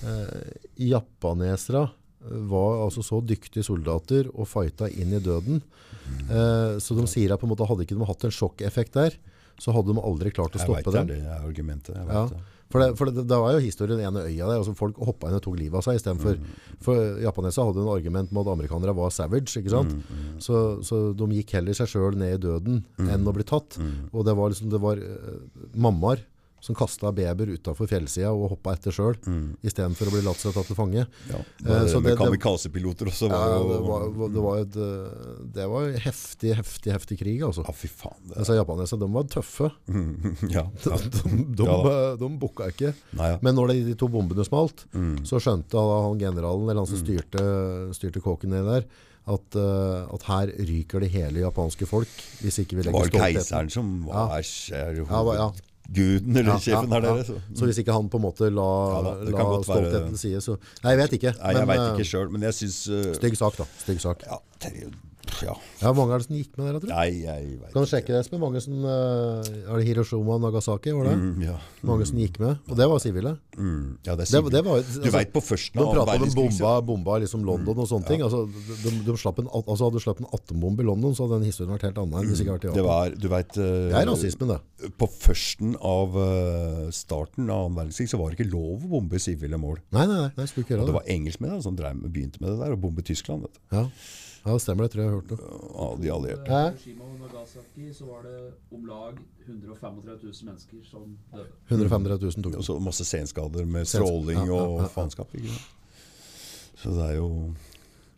eh, 0.06 0.52
japanesere 0.92 1.88
var 2.22 2.84
altså 2.84 3.02
så 3.02 3.18
dyktige 3.26 3.64
soldater 3.66 4.28
og 4.30 4.46
fighta 4.46 4.86
inn 4.90 5.10
i 5.16 5.18
døden. 5.22 5.58
Eh, 6.30 6.78
så 6.82 6.94
de 6.98 7.06
sier 7.10 7.34
at 7.34 7.42
på 7.42 7.48
en 7.48 7.54
måte 7.56 7.66
hadde 7.66 7.82
ikke 7.86 7.98
de 7.98 8.06
hatt 8.06 8.26
en 8.28 8.34
sjokkeffekt 8.36 8.94
der, 8.94 9.16
så 9.58 9.74
hadde 9.74 9.92
de 9.94 10.02
aldri 10.06 10.30
klart 10.34 10.54
å 10.56 10.60
Jeg 10.62 10.68
vet 10.70 10.82
stoppe 10.86 10.94
det, 10.94 11.00
dem. 11.00 11.10
det 11.12 11.30
er 11.34 11.42
argumentet. 11.46 11.94
Jeg 11.98 12.06
vet 12.08 12.14
Ja, 12.16 12.22
det. 12.30 12.40
for 12.72 12.80
det, 12.80 12.86
for 12.98 13.10
det, 13.10 13.24
det 13.28 13.38
var 13.42 13.52
jo 13.52 13.58
historien 13.66 14.00
ene 14.00 14.22
øya 14.24 14.46
der. 14.48 14.62
Altså 14.62 14.72
folk 14.78 14.96
hoppa 15.02 15.28
inn 15.28 15.36
og 15.36 15.42
tok 15.44 15.58
livet 15.58 15.76
av 15.82 15.84
seg 15.84 15.98
istedenfor 15.98 16.38
For 16.82 17.20
japanesere 17.26 17.66
hadde 17.68 17.82
en 17.84 17.90
argument 17.92 18.32
med 18.32 18.46
at 18.46 18.52
amerikanere 18.54 18.94
var 18.96 19.10
savage. 19.14 19.52
ikke 19.60 19.74
sant? 19.74 19.92
Så, 20.42 20.62
så 20.86 21.02
de 21.18 21.28
gikk 21.36 21.52
heller 21.58 21.76
seg 21.78 21.90
sjøl 21.92 22.16
ned 22.18 22.38
i 22.38 22.42
døden 22.46 22.80
enn 23.02 23.26
å 23.28 23.34
bli 23.36 23.44
tatt. 23.46 23.76
Og 24.12 24.24
det 24.26 24.34
var 24.38 24.54
liksom 24.54 24.70
det 24.72 24.80
var 24.82 24.98
uh, 25.02 25.42
mammaer 25.74 26.22
som 26.62 26.76
kasta 26.78 27.10
Beber 27.10 27.50
utafor 27.56 27.88
fjellsida 27.90 28.30
og 28.30 28.52
hoppa 28.52 28.76
etter 28.76 28.94
sjøl, 28.94 29.16
mm. 29.26 29.56
istedenfor 29.66 30.06
å 30.06 30.12
bli 30.14 30.20
latt 30.22 30.38
seg 30.38 30.54
tatt 30.54 30.68
til 30.70 30.78
fange. 30.78 31.02
Ja. 31.26 31.40
Eh, 31.40 31.66
Det, 31.66 31.78
så 31.90 31.98
med 32.00 32.12
det- 32.12 32.18
kamikazepiloter 32.20 33.10
også 33.10 33.26
Ja, 33.32 33.40
var 33.40 33.56
jo 33.56 33.64
det 33.72 33.80
var, 33.88 34.28
det 34.36 34.44
var 34.46 34.60
et 34.62 34.76
eh, 34.76 35.32
Det 35.58 35.66
var 35.72 35.88
heftig, 36.06 36.54
heftig, 36.60 36.92
heftig 36.94 37.18
krig, 37.18 37.42
altså. 37.42 37.64
Ja, 37.66 37.74
fy 37.74 37.88
faen. 37.90 38.20
Det, 38.28 38.36
Altså, 38.38 38.54
Japanerne 38.60 39.00
de 39.02 39.10
var 39.18 39.24
tøffe. 39.34 39.70
ja, 40.54 40.62
ja. 40.86 40.96
De, 41.02 41.36
de, 41.58 41.66
Ja 41.66 42.16
de 42.22 42.28
booka 42.38 42.70
ikke. 42.70 42.94
Nei, 43.18 43.32
ja. 43.34 43.38
Men 43.42 43.58
når 43.58 43.72
de, 43.74 43.78
de 43.90 43.94
to 43.98 44.08
bombene 44.08 44.46
smalt, 44.46 44.86
Mm. 44.92 45.24
så 45.26 45.38
skjønte 45.42 45.74
han 45.82 46.18
generalen, 46.20 46.68
eller 46.68 46.82
han 46.84 46.86
som 46.86 47.00
styrte, 47.00 47.42
styrte 47.96 48.20
kåken 48.22 48.50
ned 48.54 48.64
der, 48.68 48.84
at, 49.32 49.54
uh, 49.56 50.06
at 50.14 50.22
her 50.26 50.50
ryker 50.66 51.00
det 51.04 51.10
hele 51.14 51.44
japanske 51.44 51.86
folk, 51.86 52.10
hvis 52.42 52.58
ikke 52.62 52.76
vi 52.78 52.82
Det 52.88 52.92
var 52.94 53.10
keiseren 53.12 53.70
som 53.70 53.92
var 54.06 54.38
er, 54.40 54.46
Ja, 55.08 55.22
ja. 55.38 55.50
Guden 55.94 56.36
eller 56.40 56.58
sjefen 56.62 56.88
ja, 56.88 57.00
der 57.00 57.08
ja. 57.08 57.14
nede. 57.14 57.26
Så. 57.28 57.38
Så 57.58 57.68
hvis 57.68 57.78
ikke 57.82 57.96
han 57.96 58.10
på 58.12 58.20
en 58.20 58.26
måte 58.26 58.50
la, 58.50 58.68
Ja 58.98 59.30
la 59.36 59.62
stoltheten 59.66 60.18
side, 60.20 60.40
så 60.44 60.56
Nei, 60.82 60.94
jeg 60.94 61.00
vet 61.04 61.16
ikke. 61.18 61.34
Nei, 61.38 61.54
jeg 61.56 61.62
men, 61.62 61.72
veit 61.72 61.84
eh, 61.84 61.94
ikke 61.94 62.10
sjøl, 62.10 62.28
men 62.32 62.48
jeg 62.48 62.58
syns 62.60 62.82
uh, 62.90 63.08
Stygg 63.18 63.38
sak, 63.38 63.58
da. 63.60 63.68
Stygg 63.84 64.04
sak. 64.04 64.26
ja, 64.28 64.40
ja. 65.42 65.54
Ja, 65.82 65.92
mange 65.96 66.14
er 66.14 66.22
det 66.22 66.26
som 66.28 66.36
gikk 66.36 66.56
med 66.58 66.66
der, 66.68 66.78
tror 66.78 66.88
du? 66.88 66.92
Nei, 66.92 67.08
jeg 67.24 67.48
vet 67.60 67.72
Kan 67.74 67.84
du 67.84 67.88
sjekke 67.90 68.12
det, 68.14 68.20
Espen? 68.22 68.40
Mange 68.42 68.60
som, 68.62 68.74
eh, 68.84 69.50
er 69.66 69.80
det 69.80 69.86
Hiroshima 69.88 70.36
og 70.36 70.44
Nagasaki? 70.44 70.92
var 70.92 71.08
det? 71.10 71.16
Mm, 71.18 71.42
ja. 71.46 71.56
Mange 71.88 72.06
som 72.06 72.20
gikk 72.20 72.38
med. 72.42 72.58
Og 72.68 72.76
det 72.78 72.88
var 72.92 73.02
sivile. 73.02 73.32
Mm, 73.56 73.98
ja, 74.06 74.14
det 74.14 74.26
er 74.26 74.30
sivile. 74.30 74.50
det 74.54 74.64
var, 74.64 74.82
Du 74.82 75.00
altså, 75.00 75.12
veit 75.16 75.32
på 75.32 75.42
førsten 75.42 75.80
De 75.80 75.86
av 75.86 76.06
verdenskrig, 76.06 76.36
bomba, 76.36 76.72
så- 76.76 76.86
bomba 76.86 77.18
liksom 77.24 77.44
London 77.44 77.78
og 77.78 77.88
sånne 77.88 78.06
ting. 78.06 78.22
Altså, 78.22 78.46
de, 78.84 78.90
de 79.06 79.16
slapp 79.16 79.38
en, 79.38 79.48
altså, 79.48 79.84
hadde 79.84 79.98
du 79.98 80.04
sluppet 80.04 80.20
en 80.26 80.32
atombombe 80.38 80.80
i 80.82 80.86
London, 80.86 81.14
så 81.14 81.26
hadde 81.26 81.40
den 81.40 81.50
historien 81.50 81.72
vært 81.74 81.88
helt 81.88 81.98
hvis 82.02 82.40
ikke 82.42 82.54
vært 82.56 82.64
i 82.64 82.68
Det 82.68 82.76
Japan. 82.76 82.90
var, 82.90 83.10
du 83.10 83.28
vet, 83.28 83.56
eh, 83.58 83.88
Det 83.92 83.98
er 84.00 84.06
rasismen, 84.06 84.48
det. 84.48 84.92
På 84.98 85.06
førsten 85.08 85.76
av 85.80 86.16
uh, 86.16 86.90
starten 86.90 87.48
av 87.50 87.66
annen 87.66 87.76
verdenskrig 87.78 88.08
så 88.10 88.18
var 88.18 88.30
det 88.30 88.38
ikke 88.38 88.50
lov 88.52 88.82
å 88.82 88.90
bombe 88.96 89.20
sivile 89.22 89.58
mål. 89.60 89.78
Nei, 89.92 90.06
nei, 90.06 90.16
nei, 90.26 90.30
nei 90.36 90.46
det 90.46 90.66
Det 90.68 90.92
var 90.92 91.02
det. 91.06 91.12
engelskmennene 91.14 91.62
som 91.62 91.76
drev, 91.76 92.00
begynte 92.02 92.40
med 92.40 92.50
det 92.50 92.58
der, 92.58 92.74
å 92.74 92.80
bombe 92.80 93.02
Tyskland. 93.04 93.42
Vet 93.42 93.54
du. 93.54 93.76
Ja. 93.76 93.84
Ja, 94.44 94.52
det 94.52 94.60
stemmer 94.64 94.84
det. 94.86 94.92
tror 94.92 95.02
jeg 95.02 95.10
har 95.10 95.18
hørt 95.20 95.32
det. 95.32 95.38
Ja, 95.40 95.86
de 96.02 96.10
allierte. 96.16 96.50
Hæ? 96.50 96.62
Hiroshima 96.70 97.04
og 97.04 97.18
Nagasaki 97.22 97.88
så 97.94 98.06
var 98.08 98.22
det 98.26 98.38
om 98.74 98.86
lag 98.88 99.18
135 99.46 100.16
000 100.22 100.48
mennesker 100.48 100.80
som 100.90 101.12
døde. 101.32 101.48
135 101.68 102.18
000 102.22 102.46
tok 102.46 102.56
Og 102.60 102.64
så 102.66 102.78
masse 102.82 103.04
senskader 103.06 103.64
med 103.66 103.86
stråling 103.90 104.50
og 104.50 104.88
faenskap. 104.94 105.34
Så 106.82 106.90
det 106.96 107.06
er 107.10 107.16
jo 107.20 107.28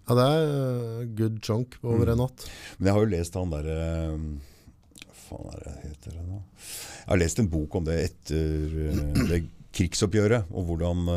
Ja, 0.09 0.15
det 0.19 0.25
er 0.29 0.43
eh, 0.55 1.05
good 1.17 1.39
chunk 1.45 1.77
over 1.83 2.11
en 2.13 2.19
natt. 2.21 2.47
Men 2.79 2.87
jeg 2.91 2.95
har 2.97 3.05
jo 3.07 3.13
lest 3.15 3.37
han 3.41 3.53
derre 3.53 3.77
Hva 4.13 5.15
faen 5.25 5.53
er 5.55 5.63
det 5.65 5.75
heter 5.87 6.17
det 6.19 6.25
nå? 6.29 6.41
Jeg 7.05 7.09
har 7.13 7.21
lest 7.23 7.41
en 7.41 7.49
bok 7.53 7.77
om 7.81 7.85
det 7.89 7.97
etter 8.11 8.75
eh, 8.89 9.23
det 9.31 9.39
krigsoppgjøret, 9.75 10.53
og 10.55 10.69
hvordan 10.69 11.09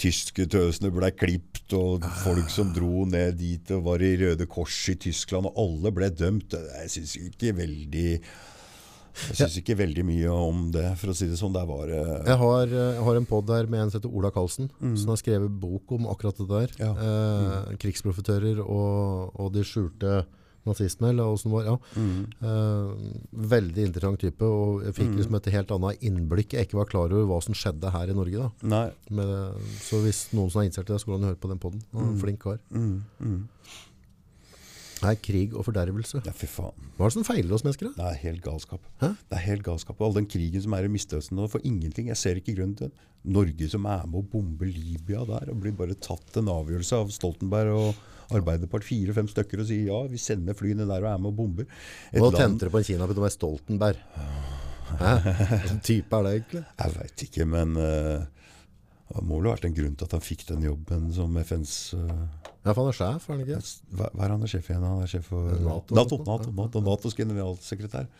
tyskertøsene 0.00 0.90
ble 0.94 1.10
klipt, 1.16 1.72
og 1.76 2.04
folk 2.22 2.50
som 2.52 2.72
dro 2.74 3.06
ned 3.08 3.38
dit 3.40 3.72
og 3.74 3.86
var 3.88 4.04
i 4.04 4.14
Røde 4.20 4.46
Kors 4.50 4.76
i 4.92 4.98
Tyskland, 5.06 5.48
og 5.50 5.58
alle 5.62 5.92
ble 5.96 6.10
dømt. 6.12 6.56
Jeg 6.82 6.92
syns 6.92 7.16
ikke 7.20 7.56
veldig 7.56 8.10
jeg 9.16 9.36
syns 9.38 9.54
ikke 9.62 9.78
veldig 9.78 10.02
mye 10.04 10.32
om 10.32 10.66
det, 10.74 10.84
for 11.00 11.08
å 11.08 11.16
si 11.16 11.28
det 11.30 11.38
sånn. 11.40 11.54
Det 11.56 11.62
var 11.68 11.88
det 11.88 12.00
Jeg 12.28 12.36
har, 12.42 12.72
jeg 12.72 13.04
har 13.06 13.20
en 13.20 13.28
podd 13.28 13.52
her 13.54 13.68
med 13.72 13.80
en 13.80 13.92
som 13.92 14.00
heter 14.00 14.12
Ola 14.12 14.30
Karlsen, 14.34 14.68
som 15.00 15.12
har 15.12 15.20
skrevet 15.20 15.60
bok 15.62 15.96
om 15.96 16.08
akkurat 16.12 16.42
det 16.42 16.48
der. 16.50 16.74
Ja. 16.82 16.90
Eh, 16.92 17.70
krigsprofitører 17.80 18.60
og, 18.60 19.32
og 19.40 19.54
de 19.56 19.64
skjulte 19.64 20.26
nazisme, 20.68 21.10
eller 21.12 21.36
det 21.42 21.52
var. 21.52 21.70
Ja. 21.70 21.76
Eh, 22.50 23.08
veldig 23.54 23.86
interessant 23.88 24.20
type, 24.22 24.44
og 24.44 24.84
jeg 24.86 24.98
fikk 25.00 25.16
liksom 25.20 25.38
et 25.40 25.50
helt 25.54 25.74
annet 25.76 26.06
innblikk. 26.10 26.56
Jeg 26.56 26.68
ikke 26.68 26.80
var 26.80 26.90
klar 26.90 27.12
over 27.12 27.26
hva 27.30 27.40
som 27.44 27.56
skjedde 27.56 27.92
her 27.94 28.12
i 28.12 28.16
Norge. 28.16 28.48
da. 28.66 28.84
Med, 29.10 29.68
så 29.86 30.02
hvis 30.04 30.26
noen 30.36 30.52
som 30.52 30.62
er 30.62 30.70
interessert 30.70 30.90
i 30.90 30.96
det, 30.96 31.04
går 31.06 31.20
han 31.20 31.28
høre 31.30 31.42
på 31.42 31.52
den 31.52 31.62
podden. 31.62 31.84
Han 31.94 32.08
er 32.08 32.14
en 32.14 32.22
flink 32.22 32.42
kar. 32.42 32.58
Mm, 32.70 33.04
mm. 33.20 33.44
Det 34.96 35.10
er 35.10 35.18
krig 35.20 35.52
og 35.52 35.66
fordervelse. 35.66 36.22
Ja, 36.24 36.32
fy 36.32 36.48
faen. 36.48 36.88
Hva 36.96 37.04
er 37.04 37.12
det 37.12 37.16
som 37.18 37.26
feiler 37.26 37.52
oss 37.52 37.64
mennesker? 37.66 37.90
da? 37.90 37.96
Det 37.98 38.06
er 38.08 38.22
helt 38.22 38.42
galskap. 38.46 38.86
Hæ? 39.02 39.10
Det 39.28 39.36
er 39.36 39.44
helt 39.44 39.64
galskap. 39.66 40.00
Og 40.00 40.08
all 40.08 40.16
den 40.16 40.28
krigen 40.30 40.62
som 40.64 40.72
er 40.72 40.86
i 40.86 40.92
Midtøsten 40.92 41.36
nå, 41.36 41.48
for 41.52 41.64
ingenting. 41.68 42.08
Jeg 42.08 42.20
ser 42.20 42.40
ikke 42.40 42.56
grunnen 42.56 42.76
til 42.78 42.88
det. 42.88 43.06
Norge 43.36 43.68
som 43.68 43.86
er 43.90 44.06
med 44.08 44.22
å 44.22 44.28
bombe 44.32 44.68
Libya 44.70 45.24
der, 45.28 45.50
og 45.52 45.60
blir 45.60 45.74
bare 45.76 45.98
tatt 46.00 46.38
en 46.40 46.48
avgjørelse 46.52 47.00
av 47.02 47.12
Stoltenberg 47.12 47.74
og 47.74 48.04
Arbeiderpartiet, 48.34 48.88
fire-fem 48.90 49.28
stykker, 49.30 49.62
og 49.62 49.68
sier 49.68 49.90
ja, 49.90 49.98
vi 50.10 50.20
sender 50.20 50.56
flyene 50.58 50.86
der 50.88 51.04
og 51.04 51.10
er 51.12 51.20
med 51.22 51.32
og 51.32 51.36
bomber. 51.38 51.68
Et 52.10 52.22
Nå 52.22 52.30
tente 52.34 52.66
det 52.66 52.72
på 52.74 52.80
en 52.82 52.88
kinapinn 52.88 53.22
med 53.22 53.34
Stoltenberg. 53.34 54.00
Hæ? 54.96 55.12
Hvilken 55.50 55.82
type 55.82 56.18
er 56.18 56.26
det 56.26 56.32
egentlig? 56.36 56.64
Jeg 56.78 56.96
veit 56.96 57.24
ikke, 57.26 57.46
men 57.50 57.76
uh, 57.78 58.26
det 59.12 59.22
må 59.26 59.38
vel 59.38 59.50
ha 59.50 59.54
vært 59.56 59.68
en 59.70 59.76
grunn 59.76 59.94
til 59.98 60.08
at 60.08 60.16
han 60.18 60.24
fikk 60.24 60.46
den 60.50 60.66
jobben 60.66 61.08
som 61.14 61.38
FNs 61.42 61.76
uh, 61.98 62.26
Ja, 62.66 62.72
for 62.72 62.82
han 62.82 62.90
er 62.90 62.98
sjef, 62.98 63.28
er 63.28 63.34
han 63.34 63.44
ikke? 63.44 63.60
hva, 63.98 64.10
hva 64.14 64.26
er 64.26 64.34
han 64.34 64.46
er 64.46 64.52
sjef 64.52 64.70
igjen? 64.70 64.86
Han 64.86 65.04
er 65.04 65.10
sjef 65.10 65.30
for 65.30 65.50
NATO, 65.50 65.66
NATO, 65.66 65.94
NATO 65.98 66.18
NATO, 66.18 66.26
NATO, 66.26 66.56
NATO, 66.56 66.84
Natos 66.86 67.18
generalsekretær. 67.18 68.10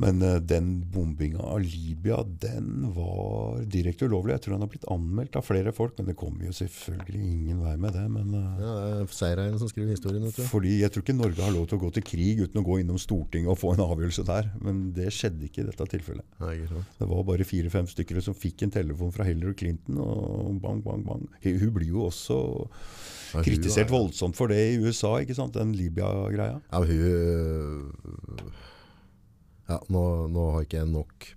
Men 0.00 0.22
uh, 0.24 0.38
den 0.40 0.80
bombinga 0.88 1.42
av 1.44 1.60
Libya, 1.60 2.22
den 2.40 2.86
var 2.96 3.58
direkte 3.68 4.06
ulovlig. 4.08 4.32
Jeg 4.38 4.42
tror 4.46 4.54
han 4.56 4.62
har 4.64 4.70
blitt 4.72 4.86
anmeldt 4.88 5.36
av 5.36 5.44
flere 5.44 5.74
folk, 5.76 5.92
men 5.98 6.06
det 6.08 6.14
kommer 6.16 6.46
jo 6.48 6.54
selvfølgelig 6.56 7.20
ingen 7.20 7.58
vei 7.60 7.74
med 7.76 7.92
det. 7.98 8.04
Men, 8.08 8.30
uh, 8.32 8.62
Ja, 8.62 8.70
det 8.80 8.94
er 9.02 9.10
Seireien 9.12 9.58
som 9.60 9.68
skriver 9.68 9.92
historien, 9.92 10.24
vet 10.24 10.38
du. 10.40 10.46
fordi 10.48 10.72
jeg 10.80 10.94
tror 10.94 11.04
ikke 11.04 11.16
Norge 11.18 11.44
har 11.44 11.52
lov 11.52 11.66
til 11.68 11.76
å 11.76 11.82
gå 11.84 11.90
til 11.98 12.06
krig 12.08 12.40
uten 12.46 12.62
å 12.62 12.64
gå 12.64 12.78
innom 12.80 12.96
Stortinget 13.02 13.52
og 13.52 13.60
få 13.60 13.74
en 13.76 13.84
avgjørelse 13.84 14.24
der. 14.30 14.48
Men 14.64 14.80
det 14.96 15.10
skjedde 15.12 15.44
ikke 15.50 15.66
i 15.66 15.68
dette 15.68 15.88
tilfellet. 15.92 16.24
Nei. 16.40 16.56
Det 16.96 17.10
var 17.12 17.28
bare 17.28 17.44
fire-fem 17.52 17.88
stykker 17.92 18.22
som 18.24 18.36
fikk 18.40 18.64
en 18.64 18.72
telefon 18.80 19.12
fra 19.12 19.28
Hillary 19.28 19.52
Clinton, 19.60 20.00
og 20.00 20.56
bang, 20.64 20.80
bang, 20.86 21.04
bang. 21.04 21.28
Hun 21.44 21.76
blir 21.76 21.92
jo 21.92 22.06
også 22.08 22.40
Ja, 23.34 23.44
kritisert 23.46 23.86
er- 23.86 23.92
voldsomt 23.92 24.34
for 24.34 24.48
det 24.48 24.58
i 24.72 24.80
USA, 24.80 25.18
ikke 25.20 25.36
sant? 25.36 25.52
Den 25.60 25.76
Libya-greia. 25.76 26.56
Ja, 26.72 26.80
hun 26.88 27.92
Ja, 29.70 29.78
nå, 29.92 30.04
nå 30.34 30.46
har 30.56 30.66
ikke 30.66 30.80
jeg 30.82 30.90
nok 30.90 31.28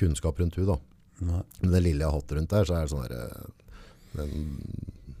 kunnskap 0.00 0.40
rundt 0.40 0.56
henne, 0.56 0.76
da. 0.76 1.26
Nei. 1.26 1.42
Men 1.62 1.72
det 1.72 1.82
lille 1.84 2.04
jeg 2.04 2.12
har 2.12 2.20
hatt 2.20 2.34
rundt 2.36 2.52
der, 2.52 2.68
så 2.68 2.76
er 2.76 2.84
det 2.84 2.92
sånn 2.92 3.04
her 3.06 3.14
eh, 3.16 3.46
Den 4.16 4.32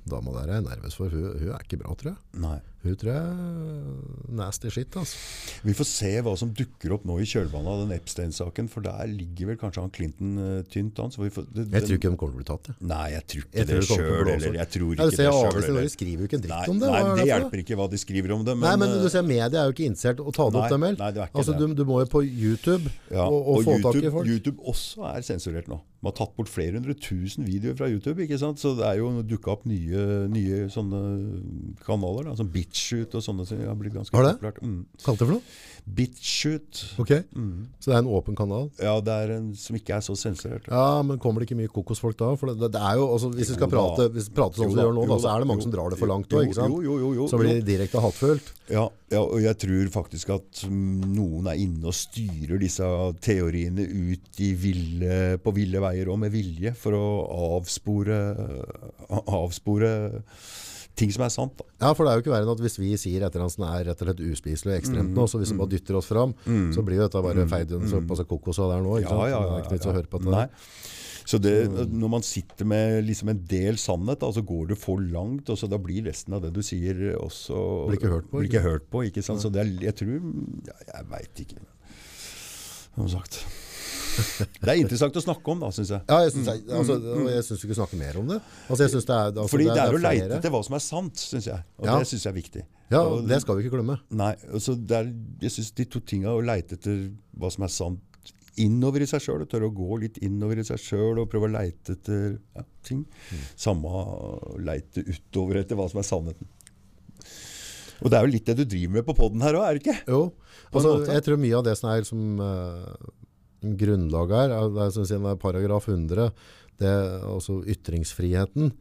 dama 0.06 0.34
der 0.36 0.50
er 0.50 0.58
jeg 0.60 0.66
nervøs 0.68 0.96
for. 0.96 1.12
Hun, 1.12 1.30
hun 1.40 1.52
er 1.52 1.64
ikke 1.64 1.80
bra, 1.82 1.96
tror 1.98 2.12
jeg. 2.12 2.20
Nei. 2.44 2.58
Hun 2.86 3.00
tror 3.00 3.12
jeg 3.12 4.36
nasty 4.36 4.70
shit, 4.72 4.96
altså. 4.98 5.18
Vi 5.66 5.74
får 5.76 5.88
se 5.88 6.12
hva 6.24 6.34
som 6.38 6.50
dukker 6.56 6.94
opp 6.96 7.06
nå 7.08 7.18
i 7.22 7.26
kjølvannet 7.28 7.72
av 7.72 7.82
den 7.84 7.94
Epstein-saken, 7.96 8.68
for 8.72 8.84
der 8.86 9.06
ligger 9.10 9.52
vel 9.52 9.60
kanskje 9.60 9.84
han 9.84 9.92
Clinton 9.94 10.36
uh, 10.38 10.60
tynt 10.72 10.98
an. 11.02 11.12
Det, 11.16 11.66
Jeg 11.72 11.86
tror 11.86 11.98
ikke 11.98 12.12
de 12.12 12.18
kommer 12.20 12.34
til 12.34 12.36
å 12.36 12.40
bli 12.40 12.48
tatt, 12.48 12.70
jeg. 12.70 12.78
Nei, 12.86 13.04
jeg 13.14 13.26
tror 13.32 13.46
ikke 13.46 13.58
Jeg 13.58 13.68
tror 13.68 13.76
det 13.76 13.86
det 13.86 13.90
sjøl 13.90 14.32
Eller. 14.36 14.58
Jeg 14.60 14.72
tror 14.76 14.86
Ja, 14.86 14.92
ikke 14.92 15.10
du 15.10 15.16
ser 15.16 15.26
det 15.26 15.36
sjøl 15.36 15.66
heller. 15.66 15.90
skriver 15.96 16.24
jo 16.24 16.30
ikke 16.30 16.38
en 16.38 16.44
dritt 16.46 16.54
Nei, 16.56 16.68
om 16.72 16.80
det. 16.82 16.90
nei, 16.92 17.02
det 17.06 17.16
det 17.20 17.26
hjelper 17.30 17.62
ikke 17.64 17.78
hva 17.80 17.88
de 17.92 18.00
skriver 18.00 18.34
om 18.36 18.46
det. 18.46 18.56
Men, 18.56 18.68
Nei, 18.68 18.76
men 18.82 18.94
du 18.94 19.06
eh, 19.06 19.12
ser 19.12 19.26
media 19.26 19.62
er 19.62 19.70
jo 19.70 19.76
ikke 19.76 19.88
interessert 19.90 20.22
å 20.22 20.34
ta 20.34 20.48
det 20.52 20.62
opp 20.62 20.72
dem 20.72 20.86
heller. 20.88 21.12
det 21.16 21.24
er 21.24 21.32
altså, 21.32 21.56
det. 21.56 21.68
du, 21.72 21.76
du 21.80 21.84
må 21.88 22.00
jo 22.02 22.08
på 22.12 22.22
YouTube 22.24 22.92
ja, 23.10 23.26
og, 23.26 23.38
og, 23.40 23.62
få 23.66 23.76
tak 23.84 24.00
i 24.00 24.12
folk. 24.12 24.30
YouTube 24.30 24.72
også 24.72 25.06
er 25.12 25.26
sensurert 25.26 25.70
nå. 25.70 25.80
Man 26.04 26.12
har 26.12 26.18
tatt 26.20 26.36
bort 26.36 26.50
flere 26.52 26.76
hundre 26.78 26.94
tusen 26.94 27.46
videoer 27.48 27.76
fra 27.78 27.88
YouTube. 27.90 28.20
ikke 28.22 28.38
sant? 28.38 28.60
Så 28.62 28.74
det 28.78 28.86
er 28.86 29.00
jo 29.00 29.10
dukka 29.26 29.56
opp 29.56 29.64
nye, 29.66 30.26
nye 30.30 30.66
sånne 30.72 31.00
kanaler, 31.86 32.28
da, 32.28 32.36
som 32.38 32.50
BitShoot 32.76 33.14
og 33.16 33.24
sånne 33.24 33.46
som 33.48 33.60
har 33.64 33.76
blitt 33.78 33.94
ganske 33.96 34.14
Har 34.16 34.26
det? 34.26 34.34
populært. 34.36 34.60
Mm. 34.62 34.84
Kalte 35.02 35.24
det 35.24 35.28
for 35.28 35.34
noe? 35.36 35.56
BitShoot. 35.86 36.80
Ok, 37.00 37.12
så 37.80 37.90
det 37.90 37.94
er 37.94 38.00
en 38.02 38.10
åpen 38.10 38.36
kanal. 38.36 38.68
Ja, 38.82 38.96
det 39.00 39.14
er 39.14 39.32
en 39.36 39.52
som 39.54 39.76
ikke 39.78 39.96
er 39.96 40.02
så 40.04 40.16
sensurert. 40.18 40.66
Ja, 40.68 41.02
men 41.06 41.20
kommer 41.22 41.40
det 41.40 41.48
ikke 41.48 41.60
mye 41.60 41.72
kokosfolk 41.72 42.18
da? 42.18 42.32
For 42.36 42.50
det, 42.52 42.72
det 42.74 42.82
er 42.82 42.98
jo, 42.98 43.06
altså, 43.14 43.30
hvis 43.30 43.52
vi 43.52 43.56
skal 43.56 43.70
Jo 43.70 43.76
prate, 43.76 44.08
hvis 44.16 44.28
vi 44.28 44.36
prater 44.36 44.60
sånn 44.62 44.72
som 44.72 44.80
vi 44.80 44.84
gjør 44.84 44.96
nå, 44.98 45.06
da, 45.12 45.18
så 45.22 45.32
er 45.32 45.44
det 45.44 45.50
mange 45.52 45.62
jo. 45.62 45.68
som 45.68 45.76
drar 45.76 45.94
det 45.94 46.00
for 46.00 46.10
langt 46.10 46.36
sant? 46.58 46.78
jo, 46.82 46.98
jo, 47.04 47.12
jo, 47.20 47.28
blir 47.40 47.62
direkte 47.66 48.02
hattfullt. 48.02 48.52
Ja, 48.72 48.88
ja, 49.14 49.22
og 49.22 49.38
jeg 49.38 49.58
tror 49.62 49.92
faktisk 49.94 50.34
at 50.34 50.64
mm, 50.66 51.06
noen 51.14 51.52
er 51.52 51.62
inne 51.62 51.86
og 51.86 51.94
styrer 51.94 52.58
disse 52.58 52.86
teoriene 53.22 53.86
ut 53.86 54.42
i 54.42 54.52
ville, 54.58 55.38
på 55.38 55.54
ville 55.54 55.82
veier 55.86 56.10
og 56.10 56.18
med 56.24 56.34
vilje, 56.34 56.74
for 56.74 56.98
å 56.98 57.06
avspore, 57.56 58.18
avspore 59.22 59.92
ting 60.96 61.12
som 61.12 61.26
er 61.26 61.32
sant. 61.32 61.56
Da. 61.58 61.66
Ja, 61.84 61.92
for 61.92 62.06
det 62.06 62.12
er 62.12 62.18
jo 62.18 62.24
ikke 62.24 62.34
verre 62.34 62.46
enn 62.48 62.54
at 62.56 62.64
hvis 62.64 62.78
vi 62.80 62.92
sier 63.00 63.22
et 63.22 63.30
eller 63.30 63.46
annet 63.46 63.56
som 63.56 63.66
er 63.68 63.86
rett 63.90 64.02
og 64.02 64.08
slett 64.08 64.22
uspiselig 64.24 64.72
og 64.72 64.78
ekstremt 64.80 65.16
nå, 65.16 65.26
så 65.28 65.40
hvis 65.40 65.52
vi 65.52 65.60
bare 65.60 65.72
dytter 65.74 65.98
oss 66.00 66.10
fram, 66.10 66.36
så 66.74 66.84
blir 66.86 67.00
jo 67.00 67.08
dette 67.08 67.24
bare 67.28 67.48
feid 67.50 67.74
under 67.76 68.04
mm. 68.06 68.28
kokos 68.30 68.60
av 68.64 68.72
der 68.74 68.84
nå, 68.84 69.00
ikke 69.02 69.12
sant? 69.12 69.26
Ja, 69.28 69.32
ja, 69.34 69.42
Det 69.46 69.56
er 69.58 69.66
ikke 69.66 69.76
nytt 69.76 69.88
å 69.88 69.92
ja. 69.92 69.98
høre 70.00 70.12
på 70.14 70.22
det. 70.24 70.32
Nei. 70.36 70.46
Så 71.26 71.40
det, 71.42 71.54
når 71.90 72.10
man 72.10 72.22
sitter 72.22 72.68
med 72.70 73.00
liksom 73.08 73.32
en 73.32 73.40
del 73.50 73.80
sannhet, 73.82 74.20
da, 74.22 74.28
så 74.30 74.44
går 74.46 74.68
det 74.70 74.78
for 74.78 75.02
langt, 75.02 75.50
og 75.50 75.58
så 75.58 75.66
da 75.66 75.78
blir 75.82 76.06
resten 76.06 76.36
av 76.36 76.44
det 76.44 76.52
du 76.54 76.62
sier 76.62 77.00
også 77.18 77.58
Blir 77.88 77.98
ikke 77.98 78.12
hørt 78.12 78.28
på, 78.30 78.42
ikke? 78.44 78.52
ikke 78.52 78.66
hørt 78.68 78.86
på 78.92 79.02
ikke 79.08 79.24
sant? 79.26 79.42
Så 79.42 79.50
det 79.50 79.64
er, 79.64 79.72
jeg 79.88 79.98
tror 79.98 80.14
ja, 80.70 80.76
Jeg 80.92 81.08
veit 81.10 81.42
ikke. 81.46 81.64
Som 82.94 83.10
sagt. 83.18 83.42
Det 84.62 84.70
er 84.72 84.80
interessant 84.80 85.18
å 85.18 85.22
snakke 85.22 85.52
om, 85.52 85.60
da, 85.64 85.70
syns 85.74 85.92
jeg. 85.94 86.04
Ja, 86.08 86.20
jeg 86.24 86.32
syns, 86.34 86.48
jeg, 86.52 86.62
altså, 86.78 86.96
og 87.12 87.28
syns 87.48 87.62
vi 87.62 87.68
ikke 87.68 87.78
snakker 87.80 88.00
mer 88.00 88.18
om 88.20 88.32
det. 88.32 88.38
Altså, 88.66 88.88
det 88.88 89.02
er, 89.02 89.30
altså, 89.32 89.46
Fordi 89.52 89.68
det 89.68 89.82
er, 89.82 89.92
å 89.92 90.02
leite 90.02 90.40
etter 90.40 90.54
hva 90.54 90.62
som 90.66 90.78
er 90.78 90.84
sant, 90.84 91.22
syns 91.34 91.50
jeg. 91.50 91.66
Og 91.80 91.88
Ja. 91.88 91.98
det 92.00 92.10
syns 92.10 92.26
jeg 92.26 92.32
er 92.32 92.38
viktig. 92.40 92.64
Ja, 92.92 93.02
Og 93.02 93.26
det 93.26 93.40
skal 93.42 93.58
vi 93.58 93.66
ikke 93.66 93.76
glemme. 93.76 93.98
Nei, 94.14 94.32
altså 94.54 94.76
er, 94.78 95.08
jeg 95.42 95.54
synes 95.56 95.72
de 95.74 95.88
to 95.90 96.02
tinga, 96.06 96.30
å 96.30 96.44
leite 96.44 96.78
etter 96.78 97.08
hva 97.36 97.50
som 97.50 97.66
er 97.66 97.72
sant 97.74 98.02
innover 98.62 99.04
i 99.04 99.08
seg 99.08 99.20
sjøl, 99.20 99.44
tørre 99.50 99.68
å 99.68 99.74
gå 99.74 99.98
litt 100.00 100.20
innover 100.24 100.62
i 100.62 100.64
seg 100.64 100.80
sjøl 100.80 101.20
og 101.20 101.28
prøve 101.32 101.48
å 101.50 101.54
leite 101.58 101.96
etter 101.96 102.38
ja, 102.56 102.64
ting. 102.86 103.04
Samme 103.58 103.90
leite 104.64 105.04
utover 105.04 105.60
etter 105.60 105.76
hva 105.76 105.88
som 105.92 106.00
er 106.00 106.08
sannheten. 106.08 106.48
Og 108.04 108.12
det 108.12 108.18
er 108.18 108.26
jo 108.26 108.32
litt 108.32 108.48
det 108.48 108.58
du 108.58 108.64
driver 108.68 108.98
med 108.98 109.06
på 109.08 109.16
poden 109.16 109.44
her 109.44 109.56
òg, 109.56 109.66
er 109.66 109.76
det 109.76 109.84
ikke? 109.84 110.00
Jo, 110.12 110.22
altså, 110.70 110.96
jeg 111.08 111.24
tror 111.24 111.40
mye 111.40 111.56
av 111.56 111.64
det 111.64 111.76
som 111.80 111.92
er 111.92 112.08
som 112.08 112.42
uh, 112.42 112.96
grunnlag 113.80 114.34
her, 114.36 114.54
er, 114.54 114.70
det 114.74 114.84
er, 114.86 114.92
som 114.94 115.06
sier, 115.08 115.22
er 115.26 115.40
paragraf 115.40 115.88
100, 115.88 116.30
det 116.76 116.88
er 116.90 117.24
altså 117.24 117.60
ytringsfriheten. 117.72 118.72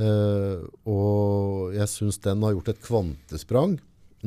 Eh, 0.00 0.62
og 0.88 1.74
jeg 1.76 1.88
synes 1.92 2.20
den 2.24 2.44
har 2.46 2.56
gjort 2.56 2.72
et 2.72 2.80
kvantesprang, 2.84 3.76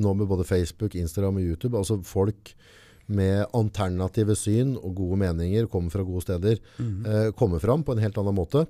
nå 0.01 0.13
med 0.15 0.30
både 0.30 0.45
Facebook, 0.47 0.95
Instagram 0.95 1.41
og 1.41 1.47
YouTube. 1.49 1.77
Altså 1.77 1.97
folk 2.05 2.53
med 3.11 3.45
alternative 3.57 4.38
syn 4.39 4.76
og 4.77 4.93
gode 4.95 5.18
meninger, 5.23 5.68
kommer 5.68 5.91
fra 5.91 6.05
gode 6.07 6.23
steder, 6.23 6.61
eh, 6.80 7.31
kommer 7.35 7.59
fram 7.59 7.84
på 7.84 7.97
en 7.97 8.03
helt 8.05 8.18
annen 8.22 8.38
måte. 8.38 8.68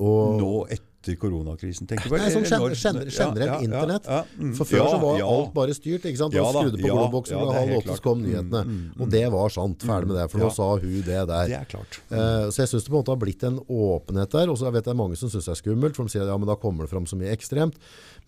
Og, 0.00 0.40
Nå 0.40 0.66
et, 0.72 0.82
etter 1.04 1.18
koronakrisen? 1.20 1.88
tenker 1.90 2.08
du? 2.08 2.16
Nei, 2.16 2.30
sånn 2.32 2.46
generelt, 2.48 3.12
generelt 3.12 3.44
Ja, 3.44 3.58
ja, 3.58 3.58
internett. 3.66 4.08
mm. 4.40 4.54
For 4.56 4.68
før 4.68 4.88
så 4.88 5.00
var 5.02 5.20
alt 5.26 5.52
bare 5.54 5.76
styrt. 5.76 6.08
ikke 6.08 6.20
sant? 6.22 6.34
Og 6.34 6.48
da, 6.56 6.64
skrudde 6.64 6.80
på 6.80 6.88
globoksen 6.88 7.36
er 7.36 7.52
halv 7.58 7.76
åtte, 7.76 7.84
så 7.84 7.92
klart. 7.92 8.02
kom 8.06 8.24
nyhetene. 8.24 8.80
Og 8.98 9.12
det 9.12 9.24
var 9.36 9.54
sant. 9.54 9.84
Ferdig 9.84 10.10
med 10.10 10.18
det. 10.18 10.26
For 10.32 10.42
nå 10.42 10.50
sa 10.54 10.70
hun 10.78 10.96
det 10.96 11.20
der. 11.28 11.52
Det 11.52 11.60
er 11.60 11.68
klart. 11.68 12.00
Uh, 12.08 12.48
så 12.48 12.64
jeg 12.64 12.72
syns 12.72 12.88
det 12.88 12.90
på 12.90 12.96
en 12.96 13.02
måte 13.02 13.14
har 13.14 13.22
blitt 13.22 13.46
en 13.46 13.60
åpenhet 13.60 14.34
der. 14.34 14.50
Og 14.50 14.58
så 14.58 14.72
vet 14.74 14.90
jeg 14.90 14.98
mange 14.98 15.20
som 15.20 15.32
syns 15.32 15.46
det 15.46 15.54
er 15.54 15.60
skummelt, 15.60 15.98
for 15.98 16.08
de 16.08 16.16
sier 16.16 16.26
ja, 16.26 16.40
men 16.40 16.48
da 16.50 16.56
kommer 16.58 16.88
det 16.88 16.94
fram 16.94 17.06
så 17.06 17.20
mye 17.20 17.34
ekstremt. 17.34 17.78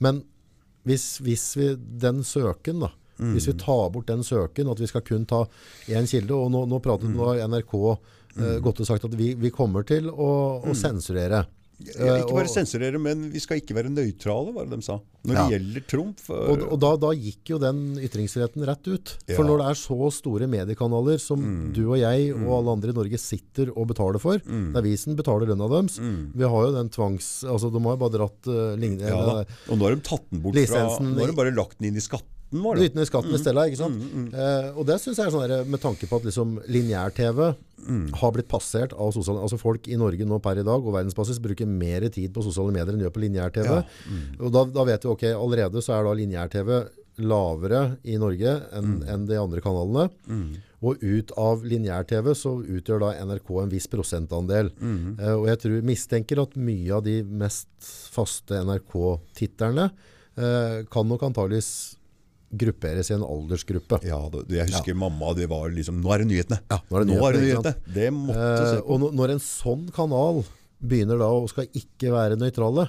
Men 0.05 0.23
hvis, 0.87 1.17
hvis 1.25 1.49
vi 1.59 1.73
den 1.77 2.23
søken, 2.27 2.85
da. 2.87 2.93
Hvis 3.17 3.49
vi 3.49 3.55
tar 3.57 3.89
bort 3.91 4.11
den 4.11 4.23
søken, 4.25 4.69
at 4.69 4.81
vi 4.81 4.87
skal 4.91 5.01
kun 5.01 5.25
ta 5.25 5.47
én 5.89 6.05
kilde 6.05 6.37
Og 6.37 6.51
nå, 6.53 6.67
nå 6.69 6.81
pratet 6.85 7.09
mm. 7.09 7.47
NRK 7.49 7.73
eh, 7.81 8.59
godt 8.61 8.83
og 8.85 8.89
sagt 8.91 9.07
at 9.09 9.15
vi, 9.17 9.31
vi 9.41 9.51
kommer 9.55 9.87
til 9.89 10.11
å, 10.13 10.29
å 10.61 10.75
sensurere. 10.77 11.47
Ja, 11.77 11.93
Eh, 12.17 12.23
ikke 12.23 12.33
bare 12.39 12.49
sensurere, 12.49 12.97
men 12.99 13.27
vi 13.31 13.39
skal 13.39 13.59
ikke 13.61 13.75
være 13.77 13.91
nøytrale, 13.93 14.55
var 14.55 14.65
det 14.65 14.79
de 14.79 14.83
sa. 14.87 14.95
Når 15.27 15.35
Ja. 15.35 15.43
det 15.49 15.53
gjelder 15.61 15.87
Trump. 15.87 16.21
for- 16.21 16.49
Og, 16.49 16.63
og 16.73 16.81
da, 16.81 16.97
da 16.97 17.11
gikk 17.13 17.51
jo 17.53 17.59
den 17.59 17.97
ytringsretten 18.01 18.65
rett 18.65 18.87
ut. 18.89 19.09
For 19.27 19.33
Ja. 19.33 19.45
Mm. 19.45 19.47
når 19.51 19.59
det 19.61 19.67
er 19.67 19.77
så 19.83 20.13
store 20.13 20.47
mediekanaler 20.49 21.21
som 21.21 21.73
du 21.75 21.83
og 21.93 21.99
jeg 21.99 22.33
og 22.33 22.49
alle 22.49 22.73
andre 22.73 22.89
i 22.89 22.97
Norge 22.97 23.19
sitter 23.21 23.69
og 23.77 23.89
betaler 23.89 24.19
for, 24.19 24.39
vi 24.41 24.97
som 24.97 25.15
betaler 25.17 25.47
lønna 25.53 25.69
deres. 25.69 25.99
Vi 26.35 26.43
har 26.45 26.63
jo 26.67 26.73
den 26.73 26.89
tvangs... 26.89 27.45
Altså, 27.45 27.71
de 27.71 27.79
har 27.79 27.97
jo 27.97 28.01
bare 28.01 28.17
dratt 28.17 28.47
uh, 28.49 28.77
lignende 28.77 29.05
Mm. 29.07 29.27
ja. 29.27 29.45
Og 29.69 29.77
nå 29.79 29.83
har 29.85 29.95
de 29.97 30.01
tatt 30.01 30.25
den 30.33 30.41
bort 30.41 30.55
fra 30.55 30.99
Nå 31.01 31.19
har 31.21 31.27
de 31.27 31.33
bare 31.37 31.53
lagt 31.55 31.79
den 31.79 31.89
inn 31.93 31.97
i 31.97 32.01
skatten 32.01 32.33
vår. 32.65 32.77
da. 32.81 32.89
Uten 32.89 33.03
i 33.03 33.07
skatten 33.09 33.37
i 33.37 33.41
stedet, 33.41 33.65
ikke 33.71 33.81
sant? 33.81 34.03
Eh, 34.33 34.69
og 34.75 34.87
det 34.89 34.99
synes 35.03 35.21
jeg 35.21 35.29
er 35.29 35.35
sånn 35.35 35.47
der, 35.47 35.65
med 35.71 35.83
tanke 35.83 36.09
på 36.11 36.21
at 36.21 36.29
liksom 36.29 36.59
lineær-TV 36.73 37.41
har 38.21 38.33
blitt 38.35 38.49
passert 38.51 38.95
av 38.97 39.13
sosiale... 39.15 39.43
Altså 39.45 39.59
folk 39.61 39.87
i 39.89 39.99
Norge 40.01 40.27
nå 40.27 40.41
per 40.43 40.59
i 40.59 40.67
dag 40.67 40.81
og 40.83 40.95
verdensbasis 40.97 41.39
bruker 41.43 41.69
mer 41.71 42.09
tid 42.11 42.33
på 42.35 42.43
sosiale 42.43 42.75
medier 42.75 42.95
enn 42.95 43.03
de 43.03 43.07
gjør 43.07 43.15
på 43.15 43.23
lineær-TV. 43.27 43.73
Ja. 43.73 43.83
Og 44.41 44.55
da, 44.55 44.65
da 44.75 44.87
vet 44.89 45.05
vi, 45.07 45.13
ok, 45.13 45.27
allerede 45.37 45.83
så 45.85 45.99
er 45.99 46.09
da 46.09 46.15
lineær-TV 46.19 46.73
lavere 47.25 47.83
i 48.05 48.19
Norge 48.21 48.51
enn 48.77 48.99
en 49.09 49.23
de 49.29 49.39
andre 49.41 49.63
kanalene. 49.65 50.09
Og 50.85 51.01
ut 51.01 51.31
av 51.41 51.63
lineær-TV 51.65 52.33
så 52.37 52.53
utgjør 52.61 53.01
da 53.07 53.13
NRK 53.25 53.53
en 53.63 53.71
viss 53.73 53.89
prosentandel. 53.93 54.69
Eh, 55.17 55.33
og 55.33 55.47
jeg 55.49 55.63
tror, 55.63 55.79
mistenker 55.89 56.43
at 56.43 56.59
mye 56.61 56.93
av 56.99 57.07
de 57.07 57.21
mest 57.25 57.71
faste 58.13 58.61
NRK-titterne 58.67 59.89
eh, 59.89 60.83
kan 60.93 61.09
nok 61.09 61.25
antageligvis 61.31 61.71
grupperes 62.55 63.11
i 63.11 63.15
en 63.15 63.23
aldersgruppe. 63.27 63.99
Ja, 64.07 64.21
jeg 64.49 64.69
husker 64.71 64.95
mamma, 64.95 65.33
det 65.35 65.49
var 65.51 65.69
liksom 65.71 66.01
Nå 66.03 66.13
er 66.15 66.19
det 66.23 66.29
nyhetene! 66.31 66.61
Ja, 66.71 66.79
nå 66.91 66.97
er 67.01 67.05
det 67.05 67.09
nå 67.17 67.27
er 67.27 67.33
det 67.33 67.43
nyhetene, 67.43 67.73
nyhetene! 67.75 67.95
Det 67.95 68.13
måtte 68.13 68.47
Eh, 68.47 68.71
se 68.77 68.83
på. 68.83 68.91
og 68.91 69.15
når- 69.15 69.31
en 69.31 69.39
sånn 69.41 69.91
kanal 69.93 70.45
begynner 70.85 71.19
da 71.19 71.27
og 71.27 71.49
skal 71.51 71.67
ikke 71.67 72.13
være 72.13 72.37
nøytrale, 72.39 72.89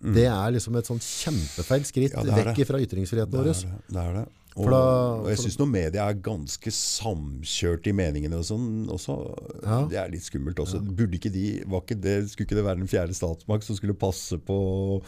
det 0.00 0.26
er 0.26 0.50
liksom 0.52 0.76
et 0.78 0.86
sånn 0.86 1.00
kjempefeil 1.00 1.84
skritt 1.84 2.12
Mm, 2.14 2.26
Ja, 2.26 2.36
vekk 2.44 2.66
fra 2.66 2.78
ytringsfriheten 2.78 3.30
Det 3.30 3.40
er 3.40 3.44
det. 3.52 3.66
det, 3.90 3.96
er 3.96 4.12
det. 4.14 4.28
Og, 4.58 4.66
da- 4.66 4.78
og 5.22 5.28
jeg 5.30 5.38
syns 5.44 5.56
nå 5.60 5.66
media 5.70 6.08
er 6.10 6.16
ganske 6.26 6.72
samkjørt 6.74 7.86
i 7.86 7.92
meningene 7.94 8.40
og 8.40 8.46
sånn 8.48 8.88
også. 8.90 9.14
Ja. 9.62 9.78
Det 9.90 9.98
er 10.00 10.10
litt 10.10 10.26
skummelt 10.26 10.58
også. 10.58 10.80
Burde 10.82 11.18
ikke 11.20 11.30
de, 11.32 11.44
var 11.70 11.84
ikke 11.84 11.96
det, 12.02 12.16
Skulle 12.32 12.48
ikke 12.48 12.58
det 12.58 12.64
være 12.66 12.80
den 12.82 12.90
fjerde 12.90 13.14
statsmakt 13.14 13.66
som 13.68 13.78
skulle 13.78 13.94
passe 13.94 14.40
på 14.42 14.56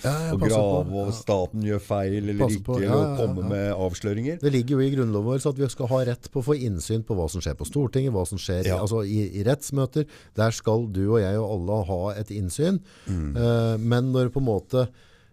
Ja, 0.05 0.13
ja, 0.29 0.33
å 0.37 0.39
grave 0.41 0.85
på, 0.89 1.03
og 1.09 1.13
staten 1.17 1.67
gjør 1.67 1.83
feil 1.83 2.19
eller 2.21 2.39
Passe 2.45 2.61
ikke, 2.61 2.79
ja, 2.85 2.93
eller 2.93 3.03
å 3.03 3.19
komme 3.19 3.43
ja. 3.43 3.51
med 3.53 3.69
avsløringer? 3.89 4.39
Det 4.43 4.53
ligger 4.55 4.79
jo 4.79 4.87
i 4.87 4.93
grunnloven 4.95 5.33
vår 5.33 5.43
så 5.43 5.53
at 5.55 5.61
vi 5.61 5.71
skal 5.75 5.91
ha 5.91 6.03
rett 6.13 6.31
på 6.33 6.43
å 6.43 6.47
få 6.53 6.57
innsyn 6.69 7.03
på 7.07 7.19
hva 7.19 7.27
som 7.33 7.43
skjer 7.45 7.59
på 7.59 7.67
Stortinget, 7.69 8.15
hva 8.15 8.25
som 8.29 8.41
skjer 8.41 8.71
Ja. 8.71 8.79
altså 8.83 9.03
i, 9.03 9.25
i 9.41 9.47
rettsmøter. 9.47 10.07
Der 10.39 10.55
skal 10.55 10.87
du 10.95 11.03
og 11.17 11.19
jeg 11.23 11.39
og 11.41 11.49
alle 11.57 11.81
ha 11.91 12.03
et 12.23 12.31
innsyn. 12.35 12.79
Mm. 13.11 13.33
Uh, 13.37 13.75
men 13.83 14.13
når 14.15 14.31
på 14.35 14.43
en 14.43 14.49
måte 14.53 14.87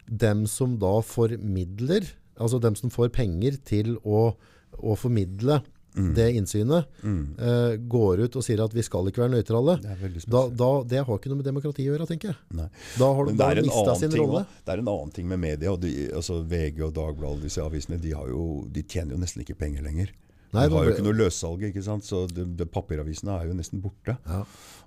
dem 0.10 0.48
som 0.50 0.74
da 0.82 0.96
formidler, 1.06 2.08
altså 2.40 2.62
dem 2.64 2.76
som 2.80 2.92
får 2.94 3.12
penger 3.16 3.60
til 3.68 3.98
å, 4.04 4.32
å 4.80 4.96
formidle 5.00 5.62
Mm. 5.98 6.14
det 6.14 6.32
innsynet, 6.38 6.86
eh, 7.02 7.76
går 7.90 8.20
ut 8.20 8.36
og 8.38 8.44
sier 8.46 8.62
at 8.64 8.74
vi 8.78 8.84
skal 8.86 9.08
ikke 9.10 9.24
være 9.24 9.34
nøytrale, 9.34 9.74
Det 9.82 10.22
da, 10.30 10.44
da, 10.48 10.70
det 10.86 11.02
har 11.02 11.18
ikke 11.18 11.32
noe 11.32 11.40
med 11.42 11.48
demokrati 11.50 11.82
å 11.88 11.96
gjøre, 11.96 12.06
tenker 12.08 12.30
jeg. 12.30 12.38
Nei. 12.54 12.68
Da 13.00 13.10
har 13.18 13.26
det 13.26 13.34
en 13.34 13.66
mista 13.66 13.96
sin 13.98 14.14
rolle. 14.14 14.46
det 14.66 14.76
er 14.76 14.84
en 14.84 14.92
annen 14.94 15.12
ting 15.12 15.28
med 15.28 15.40
media. 15.42 15.74
Og 15.74 15.82
de, 15.82 15.92
altså 16.14 16.44
VG 16.46 16.84
og 16.86 16.94
Dagbladet, 16.94 17.42
disse 17.48 17.66
avisene, 17.66 18.00
de, 18.00 18.14
har 18.14 18.30
jo, 18.30 18.68
de 18.70 18.84
tjener 18.84 19.18
jo 19.18 19.22
nesten 19.24 19.42
ikke 19.42 19.58
penger 19.58 19.82
lenger. 19.82 20.14
Nei, 20.54 20.68
de 20.70 20.74
har 20.78 20.86
jo 20.88 20.94
ikke 20.96 21.06
noe 21.06 21.18
løssalg, 21.18 21.66
ikke 21.68 21.84
sant? 21.86 22.06
så 22.06 22.24
de, 22.30 22.46
de 22.58 22.66
papiravisene 22.70 23.36
er 23.36 23.50
jo 23.50 23.58
nesten 23.58 23.82
borte. 23.84 24.16
Ja. 24.26 24.44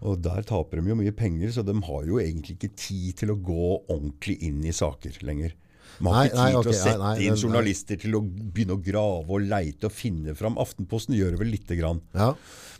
Og 0.06 0.22
der 0.22 0.42
taper 0.46 0.80
de 0.80 0.90
jo 0.90 0.98
mye 0.98 1.12
penger, 1.14 1.50
så 1.54 1.66
de 1.66 1.74
har 1.86 2.06
jo 2.08 2.18
egentlig 2.22 2.56
ikke 2.56 2.72
tid 2.78 3.20
til 3.22 3.34
å 3.34 3.38
gå 3.38 3.68
ordentlig 3.88 4.38
inn 4.42 4.62
i 4.66 4.74
saker 4.74 5.18
lenger. 5.26 5.54
De 5.98 6.08
har 6.08 6.16
Nei, 6.16 6.26
ikke 6.26 6.36
tid 6.36 6.42
nei, 6.42 6.50
til 6.52 6.72
å 6.72 6.76
sette 6.76 6.98
nei, 6.98 7.12
nei, 7.12 7.26
inn 7.28 7.38
journalister 7.38 8.00
til 8.02 8.18
å 8.18 8.22
begynne 8.24 8.76
å 8.76 8.82
grave 8.82 9.36
og 9.36 9.48
leite 9.48 9.88
og 9.88 9.94
finne 9.94 10.34
fram. 10.38 10.58
Aftenposten 10.62 11.16
gjør 11.18 11.34
det 11.36 11.42
vel 11.42 11.52
lite 11.52 11.78
grann. 11.78 12.00
Ja. 12.16 12.32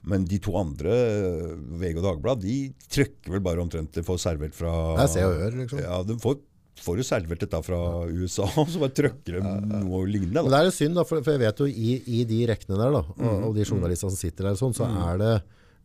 Men 0.09 0.25
de 0.27 0.39
to 0.43 0.55
andre, 0.59 0.95
VG 1.79 2.01
og 2.01 2.07
Dagbladet, 2.09 2.47
de 2.47 2.89
trykker 2.91 3.37
vel 3.37 3.45
bare 3.45 3.63
omtrent 3.63 3.93
det 3.95 4.03
får 4.07 4.19
servert 4.25 4.57
fra 4.57 4.73
Det 4.97 5.05
er 5.05 5.13
Se 5.13 5.27
og 5.29 5.37
Hør, 5.39 5.59
liksom. 5.61 5.83
Ja, 5.85 6.01
de 6.07 6.17
får, 6.23 6.41
får 6.83 6.99
jo 6.99 7.07
servert 7.07 7.45
dette 7.45 7.63
fra 7.69 7.81
USA, 8.11 8.49
så 8.73 8.83
bare 8.83 8.97
trykker 8.99 9.39
de 9.39 9.57
noe 9.85 10.05
lignende. 10.09 10.43
Men 10.43 10.55
det 10.55 10.61
er 10.61 10.71
jo 10.71 10.77
synd, 10.81 10.99
da, 10.99 11.07
for, 11.07 11.23
jeg 11.23 11.43
vet 11.45 11.63
jo 11.63 11.71
i, 11.71 11.97
i 12.19 12.25
de 12.29 12.41
rekkene 12.51 12.81
der, 12.81 12.97
da, 12.99 13.05
og, 13.15 13.49
og 13.51 13.59
de 13.59 13.69
journalistene 13.69 14.11
som 14.11 14.19
sitter 14.19 14.51
der, 14.51 14.59
sånn, 14.59 14.75
så 14.75 14.91
er 14.91 15.23
det 15.23 15.35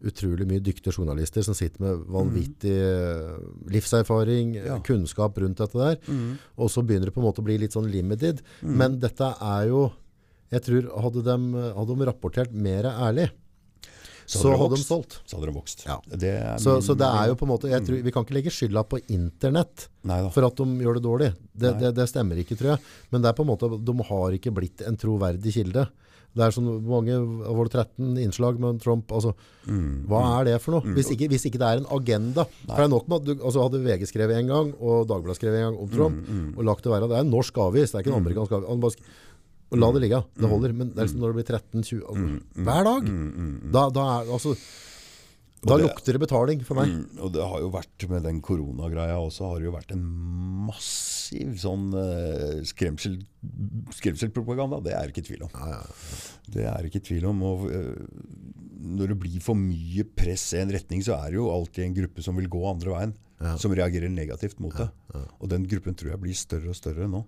utrolig 0.06 0.46
mye 0.50 0.62
dyktige 0.64 0.94
journalister 0.94 1.46
som 1.46 1.56
sitter 1.58 1.82
med 1.82 2.04
vanvittig 2.14 2.76
mm. 2.76 3.72
livserfaring, 3.74 4.54
ja. 4.60 4.78
kunnskap 4.86 5.38
rundt 5.42 5.62
dette 5.64 5.80
der. 5.80 5.98
Mm. 6.06 6.36
Og 6.62 6.70
så 6.74 6.84
begynner 6.86 7.10
det 7.10 7.16
på 7.16 7.24
en 7.24 7.28
måte 7.30 7.42
å 7.42 7.48
bli 7.48 7.58
litt 7.64 7.78
sånn 7.78 7.90
limited. 7.92 8.44
Men 8.62 9.00
dette 9.04 9.34
er 9.42 9.72
jo 9.72 9.88
Jeg 10.48 10.64
tror 10.64 10.86
hadde 11.04 11.22
de, 11.26 11.64
hadde 11.76 11.96
de 12.00 12.06
rapportert 12.08 12.54
mer 12.56 12.86
ærlig, 12.88 13.26
så 14.28 14.52
hadde 14.60 14.76
de 14.76 14.84
solgt. 14.84 15.22
Så 15.26 15.38
hadde 15.38 15.48
de 15.50 15.56
vokst. 15.56 15.84
Ja. 15.88 15.98
Det 16.08 16.34
er 16.36 16.58
Så, 16.60 16.78
så 16.84 16.96
det 17.00 17.08
er 17.08 17.30
jo 17.32 17.38
på 17.40 17.48
en 17.48 17.52
måte 17.54 17.70
jeg 17.72 17.84
tror, 17.88 18.02
Vi 18.04 18.12
kan 18.12 18.26
ikke 18.26 18.36
legge 18.36 18.52
skylda 18.52 18.84
på 18.84 19.00
internett 19.16 19.88
Neida. 20.08 20.32
for 20.36 20.48
at 20.48 20.60
de 20.60 20.84
gjør 20.84 21.00
det 21.00 21.04
dårlig. 21.06 21.30
Det, 21.54 21.72
det, 21.80 21.94
det 21.96 22.08
stemmer 22.12 22.40
ikke, 22.44 22.58
tror 22.60 22.74
jeg. 22.76 22.84
Men 23.12 23.24
det 23.24 23.32
er 23.32 23.38
på 23.38 23.46
en 23.46 23.52
måte, 23.54 23.72
de 23.88 23.96
har 24.10 24.36
ikke 24.36 24.54
blitt 24.56 24.84
en 24.88 25.00
troverdig 25.00 25.56
kilde. 25.56 25.88
Det 26.38 26.46
er 26.46 26.54
sånn 26.54 26.68
mange, 26.86 27.16
var 27.58 27.66
det 27.68 27.74
13 27.82 28.18
innslag 28.22 28.60
med 28.62 28.80
Trump? 28.84 29.10
Altså, 29.18 29.32
hva 30.08 30.20
er 30.38 30.46
det 30.52 30.58
for 30.64 30.78
noe? 30.78 30.94
Hvis, 30.96 31.10
ikke, 31.16 31.28
hvis 31.34 31.48
ikke 31.50 31.60
det 31.62 31.68
er 31.72 31.82
en 31.82 31.90
agenda. 31.98 32.46
For 32.68 32.78
det 32.78 32.86
er 32.86 32.92
nok 32.94 33.08
med 33.10 33.18
at 33.18 33.26
du 33.26 33.44
altså, 33.44 33.64
hadde 33.66 33.82
VG 33.84 34.06
skrevet 34.12 34.38
en 34.38 34.52
gang, 34.54 34.70
og 34.80 35.08
Dagbladet 35.10 35.40
skrevet 35.42 35.58
en 35.60 35.66
gang 35.72 35.80
om 35.84 35.90
Trump, 35.96 36.30
og 36.58 36.68
lagt 36.70 36.86
det 36.86 36.94
være. 36.94 37.10
Det 37.10 37.18
er 37.18 37.26
en 37.26 37.34
norsk 37.34 37.58
avis, 37.66 37.92
det 37.92 37.98
er 38.00 38.06
ikke 38.06 38.14
en 38.16 38.22
amerikansk 38.22 38.54
avis. 38.60 39.00
Og 39.68 39.82
la 39.82 39.90
det 39.92 40.00
ligge, 40.06 40.22
det 40.40 40.48
holder. 40.48 40.72
Men 40.80 40.92
det 40.94 41.02
er 41.02 41.08
liksom 41.10 41.20
når 41.26 41.34
det 41.34 41.40
blir 41.42 41.58
13-20 41.58 42.04
altså, 42.08 42.28
Hver 42.70 42.84
dag! 42.88 43.10
Da, 43.76 43.82
da, 43.98 44.04
er, 44.22 44.30
altså, 44.38 44.54
da 45.68 45.76
det- 45.76 45.84
lukter 45.90 46.16
det 46.16 46.22
betaling 46.24 46.62
for 46.64 46.80
meg. 46.80 46.88
Mm, 46.94 47.20
og 47.26 47.34
det 47.36 47.44
har 47.44 47.60
jo 47.66 47.72
vært 47.74 48.06
med 48.14 48.24
den 48.24 48.40
koronagreia 48.46 49.18
også, 49.20 49.50
har 49.50 49.60
det 49.60 49.68
jo 49.68 49.74
vært 49.76 49.92
en 49.92 50.06
massiv 50.68 51.56
sånn 51.62 51.90
eh, 51.98 52.62
skremsel, 52.68 53.18
skremselpropaganda. 53.98 54.82
Det 54.86 54.94
er 54.96 55.12
ikke 55.14 55.26
tvil 55.28 55.48
om. 55.48 55.54
Det 56.48 56.68
er 56.68 56.78
det 56.84 56.92
ikke 56.92 57.06
tvil 57.10 57.30
om. 57.32 57.44
Og, 57.48 57.68
eh, 57.72 57.94
når 58.98 59.14
det 59.14 59.20
blir 59.26 59.44
for 59.44 59.58
mye 59.60 60.06
press 60.18 60.52
i 60.56 60.62
en 60.62 60.72
retning, 60.72 61.02
så 61.04 61.18
er 61.18 61.34
det 61.34 61.40
jo 61.42 61.50
alltid 61.52 61.88
en 61.88 61.98
gruppe 61.98 62.24
som 62.24 62.38
vil 62.40 62.50
gå 62.52 62.62
andre 62.70 62.94
veien. 62.94 63.16
Som 63.62 63.76
reagerer 63.78 64.10
negativt 64.10 64.58
mot 64.64 64.74
det. 64.74 64.88
Og 65.38 65.50
den 65.52 65.68
gruppen 65.70 65.94
tror 65.98 66.16
jeg 66.16 66.22
blir 66.24 66.38
større 66.38 66.72
og 66.72 66.78
større 66.78 67.06
nå. 67.12 67.20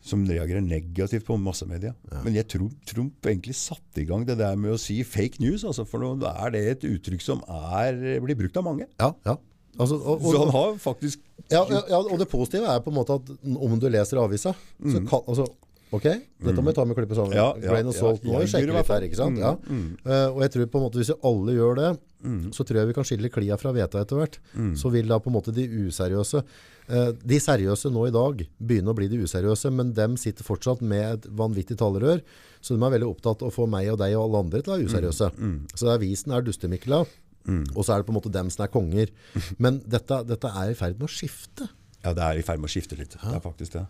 Som 0.00 0.22
reagerer 0.24 0.62
negativt 0.64 1.26
på 1.26 1.36
massemedia. 1.36 1.90
Men 2.24 2.38
jeg 2.38 2.46
tror 2.48 2.70
Trump 2.88 3.26
egentlig 3.28 3.52
satte 3.58 4.00
i 4.00 4.06
gang 4.08 4.24
det 4.24 4.38
der 4.40 4.56
med 4.56 4.72
å 4.72 4.80
si 4.80 4.96
fake 5.04 5.42
news. 5.42 5.66
Altså, 5.68 5.84
for 5.84 6.00
nå 6.00 6.14
er 6.30 6.54
det 6.54 6.62
et 6.70 6.86
uttrykk 6.88 7.24
som 7.24 7.42
er, 7.44 7.98
blir 8.24 8.38
brukt 8.38 8.56
av 8.56 8.64
mange. 8.64 8.88
Ja, 9.02 9.10
ja. 9.28 9.36
Altså, 9.78 9.96
og, 10.02 10.20
Så 10.26 10.38
han 10.44 10.50
har 10.56 10.72
faktisk 10.82 11.20
ja, 11.50 11.64
ja, 11.70 11.80
ja, 11.88 11.98
og 12.02 12.18
det 12.18 12.28
positive 12.30 12.66
er 12.68 12.80
på 12.84 12.90
en 12.92 12.96
måte 12.98 13.14
at 13.16 13.30
om 13.56 13.78
du 13.80 13.88
leser 13.90 14.18
avisa, 14.22 14.52
så 14.82 15.02
kan 15.08 15.22
altså, 15.26 15.46
Ok, 15.90 16.04
dette 16.06 16.62
må 16.62 16.70
vi 16.70 16.74
ta 16.76 16.84
med 16.86 16.94
klippet 16.94 17.18
sammen. 17.18 17.32
Mm. 17.34 17.38
Ja, 17.40 17.46
ja, 17.58 17.70
Grain 17.72 17.88
of 17.90 17.96
salt. 17.98 18.20
ja, 18.22 18.28
Nå 18.28 18.36
må 18.36 18.38
vi 18.38 18.44
jeg 18.46 18.50
gjør 18.52 18.60
sjekke 18.60 18.76
litt 18.76 18.90
her, 18.92 19.06
ikke 19.08 19.18
sant? 19.18 19.40
Mm, 19.40 19.40
Ja. 19.42 20.20
Uh, 20.28 20.36
og 20.36 20.42
jeg 20.44 20.52
tror 20.54 20.68
på 20.70 20.78
en 20.78 20.84
måte 20.84 21.00
hvis 21.00 21.10
vi 21.10 21.16
alle 21.30 21.56
gjør 21.56 21.74
det, 21.80 21.90
Mm. 22.20 22.50
så 22.52 22.66
tror 22.68 22.76
jeg 22.76 22.86
vi 22.90 22.92
kan 22.92 23.04
skille 23.08 23.30
klia 23.32 23.56
fra 23.56 23.70
veta 23.72 23.96
etter 24.04 24.18
hvert. 24.20 24.34
Så 24.76 24.90
vil 24.92 25.08
da 25.08 25.16
på 25.18 25.30
en 25.30 25.36
måte 25.38 25.54
de 25.56 25.64
useriøse 25.88 26.42
uh, 26.44 27.12
De 27.24 27.38
seriøse 27.40 27.88
nå 27.90 28.02
i 28.06 28.12
dag 28.12 28.42
begynne 28.60 28.92
å 28.92 28.94
bli 28.94 29.08
de 29.08 29.22
useriøse, 29.24 29.72
men 29.72 29.94
dem 29.96 30.18
sitter 30.20 30.44
fortsatt 30.44 30.82
med 30.82 31.00
et 31.14 31.26
vanvittig 31.34 31.78
talerør. 31.80 32.20
Så 32.60 32.76
de 32.76 32.84
er 32.84 32.92
veldig 32.92 33.08
opptatt 33.08 33.40
av 33.42 33.48
å 33.48 33.54
få 33.54 33.66
meg 33.66 33.88
og 33.90 33.98
deg 34.02 34.14
og 34.18 34.26
alle 34.28 34.42
andre 34.44 34.60
til 34.62 34.74
å 34.74 34.76
være 34.76 34.86
useriøse. 34.92 35.30
Mm, 35.40 35.56
Så 35.74 35.88
avisen 35.88 36.30
er 36.36 36.42
dustemikla, 36.44 37.06
og 37.48 37.84
så 37.84 37.94
er 37.94 38.00
det 38.00 38.08
på 38.08 38.12
en 38.12 38.18
måte 38.18 38.32
dem 38.32 38.50
som 38.52 38.64
er 38.66 38.72
konger. 38.72 39.12
Men 39.62 39.80
dette, 39.88 40.22
dette 40.28 40.50
er 40.62 40.72
i 40.72 40.78
ferd 40.78 40.98
med 40.98 41.08
å 41.08 41.12
skifte. 41.12 41.70
Ja, 42.04 42.14
det 42.16 42.24
er 42.24 42.40
i 42.40 42.44
ferd 42.46 42.60
med 42.60 42.70
å 42.70 42.72
skifte 42.72 42.98
litt. 42.98 43.16
Det 43.16 43.34
er 43.36 43.42
faktisk 43.44 43.76
det. 43.76 43.86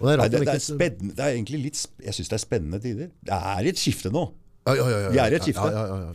Og 0.00 0.06
det 0.08 0.12
er 0.12 0.20
Nei, 0.20 0.28
det, 0.32 0.40
det, 0.46 0.54
er 0.56 0.92
det 1.00 1.24
er 1.24 1.34
egentlig 1.34 1.58
litt 1.66 1.80
Jeg 2.00 2.16
syns 2.16 2.30
det 2.30 2.36
er 2.38 2.42
spennende 2.42 2.78
tider. 2.80 3.10
Det 3.26 3.36
er 3.36 3.68
et 3.68 3.80
skifte 3.80 4.12
nå. 4.12 4.26
Ja, 4.68 4.74
ja, 4.76 4.86
ja, 4.88 4.98
ja, 5.06 5.10
Vi 5.12 5.20
er 5.20 5.34
i 5.34 5.38
et 5.38 5.46
skifte. 5.46 5.68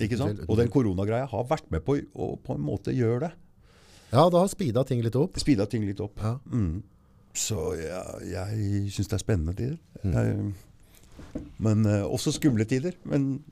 ikke 0.05 0.19
sant? 0.21 0.43
Og 0.47 0.57
den 0.59 0.69
koronagreia 0.73 1.25
har 1.29 1.47
vært 1.49 1.69
med 1.73 1.85
på 1.85 1.97
å 2.13 2.35
på 2.41 2.57
en 2.57 2.65
måte 2.65 2.93
gjøre 2.95 3.27
det. 3.27 3.31
Ja, 4.11 4.27
det 4.31 4.39
har 4.39 4.51
speeda 4.51 4.85
ting 4.87 5.01
litt 5.03 5.17
opp. 5.19 5.37
Speeda 5.41 5.65
ting 5.69 5.85
litt 5.85 6.01
opp. 6.03 6.21
Ja. 6.21 6.37
Mm. 6.53 6.83
Så 7.35 7.73
ja, 7.81 8.03
jeg 8.23 8.93
syns 8.95 9.09
det 9.11 9.17
er 9.17 9.23
spennende 9.23 9.55
tider. 9.57 9.79
Mm. 10.05 10.13
Jeg, 10.13 10.53
men 11.65 11.85
uh, 11.87 12.03
også 12.05 12.33
skumle 12.35 12.65
tider. 12.69 12.95
Men 13.07 13.43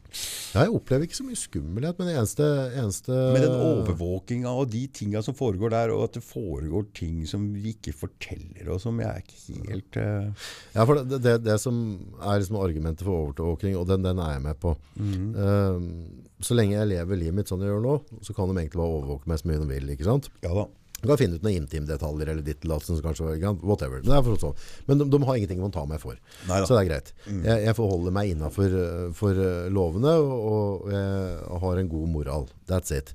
Ja, 0.54 0.66
jeg 0.66 0.74
opplever 0.76 1.08
ikke 1.08 1.18
så 1.18 1.26
mye 1.26 1.40
skummelhet, 1.40 1.98
men 1.98 2.10
det 2.10 2.16
eneste, 2.20 2.48
eneste 2.78 3.14
med 3.34 3.42
den 3.42 3.56
overvåkinga 3.56 4.52
og 4.54 4.68
de 4.74 4.84
tinga 4.94 5.24
som 5.26 5.38
foregår 5.38 5.74
der, 5.74 5.94
og 5.96 6.04
at 6.08 6.20
det 6.20 6.26
foregår 6.26 6.86
ting 6.94 7.24
som 7.30 7.48
vi 7.56 7.74
ikke 7.74 7.96
forteller, 7.98 8.68
og 8.70 8.82
som 8.84 9.00
jeg 9.02 9.10
er 9.10 9.24
ikke 9.24 9.72
helt 9.72 9.98
uh... 9.98 10.50
Ja, 10.76 10.86
for 10.86 11.02
det, 11.02 11.22
det, 11.24 11.40
det 11.48 11.58
som 11.64 11.80
er 12.20 12.44
liksom 12.44 12.60
argumentet 12.62 13.08
for 13.08 13.32
overvåking, 13.32 13.78
og 13.80 13.88
den, 13.90 14.06
den 14.06 14.22
er 14.22 14.36
jeg 14.36 14.46
med 14.46 14.62
på. 14.62 14.78
mm 14.96 15.14
-hmm. 15.14 15.34
uh, 15.40 16.32
så 16.44 16.54
lenge 16.58 16.76
jeg 16.76 16.88
lever 16.88 17.16
livet 17.16 17.38
mitt 17.38 17.48
sånn 17.52 17.62
jeg 17.64 17.72
gjør 17.72 17.84
nå, 17.84 17.98
så 18.22 18.34
kan 18.36 18.50
de 18.50 18.58
egentlig 18.58 18.82
bare 18.82 18.96
overvåke 18.98 19.30
meg 19.30 19.40
så 19.40 19.48
mye 19.48 19.62
de 19.62 19.68
vil. 19.68 19.90
ikke 19.90 20.04
sant? 20.04 20.30
Ja 20.44 20.54
da. 20.54 20.66
Du 21.04 21.10
kan 21.12 21.20
finne 21.20 21.36
ut 21.36 21.44
noen 21.44 21.60
intimdetaljer 21.60 22.32
eller 22.32 22.46
ditt 22.48 22.64
som 22.64 23.02
kanskje 23.04 23.36
whatever. 23.60 24.00
Men, 24.00 24.08
det 24.08 24.18
er 24.22 24.40
sånn. 24.40 24.56
Men 24.88 25.02
de, 25.02 25.10
de 25.12 25.20
har 25.28 25.36
ingenting 25.40 25.60
å 25.68 25.72
ta 25.76 25.84
meg 25.90 26.00
for. 26.00 26.16
Neida. 26.48 26.64
Så 26.64 26.78
det 26.78 26.86
er 26.86 26.90
greit. 26.90 27.14
Jeg, 27.28 27.58
jeg 27.68 27.76
forholder 27.76 28.16
meg 28.16 28.32
innafor 28.32 28.78
for 29.20 29.44
eh, 29.46 29.68
lovene, 29.74 30.16
og, 30.24 30.88
og 30.88 30.94
jeg 30.96 31.62
har 31.66 31.84
en 31.84 31.92
god 31.92 32.14
moral. 32.16 32.48
That's 32.72 32.96
it. 32.96 33.12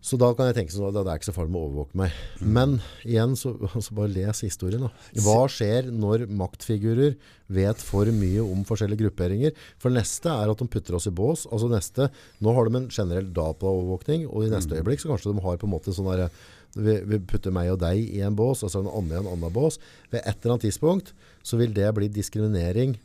Så 0.00 0.16
da 0.16 0.30
kan 0.32 0.48
jeg 0.48 0.56
tenke 0.56 0.72
sånn 0.72 0.86
at 0.88 0.96
det 0.96 1.02
er 1.04 1.18
ikke 1.20 1.28
så 1.28 1.34
farlig 1.36 1.52
med 1.52 1.60
å 1.60 1.66
overvåke 1.68 1.98
meg. 2.00 2.20
Men 2.40 2.78
igjen, 3.04 3.34
så 3.36 3.52
altså 3.68 3.96
bare 3.98 4.12
les 4.14 4.40
historien. 4.46 4.86
da. 4.86 5.20
Hva 5.20 5.42
skjer 5.52 5.90
når 5.92 6.24
maktfigurer 6.40 7.18
vet 7.52 7.84
for 7.84 8.08
mye 8.16 8.40
om 8.40 8.62
forskjellige 8.68 9.04
grupperinger? 9.04 9.52
For 9.82 9.92
neste 9.92 10.32
er 10.32 10.52
at 10.52 10.62
de 10.62 10.68
putter 10.72 10.96
oss 10.96 11.08
i 11.10 11.12
bås. 11.12 11.44
Altså 11.52 11.68
neste, 11.72 12.08
Nå 12.40 12.54
har 12.56 12.70
de 12.70 12.80
en 12.80 12.88
generell 12.88 13.28
dataovervåkning, 13.36 14.24
og 14.30 14.46
i 14.46 14.54
neste 14.54 14.80
øyeblikk 14.80 15.04
så 15.04 15.12
kanskje 15.12 15.34
de 15.34 15.44
har 15.44 15.60
på 15.60 15.68
en 15.68 15.74
måte 15.76 15.92
sånn 15.96 16.08
derre 16.08 16.30
vi, 16.78 16.96
vi 17.02 17.18
putter 17.26 17.52
meg 17.52 17.72
og 17.72 17.80
deg 17.82 17.98
i 17.98 18.22
en 18.22 18.36
bås, 18.38 18.62
altså 18.62 18.84
en 18.84 18.90
annen 18.92 19.12
i 19.12 19.20
en 19.20 19.30
annen 19.34 19.52
bås. 19.52 19.80
Ved 20.12 20.22
et 20.22 20.36
eller 20.38 20.54
annet 20.54 20.68
tidspunkt 20.68 21.12
så 21.42 21.58
vil 21.60 21.74
det 21.76 21.88
bli 21.96 22.08
diskriminering 22.14 22.96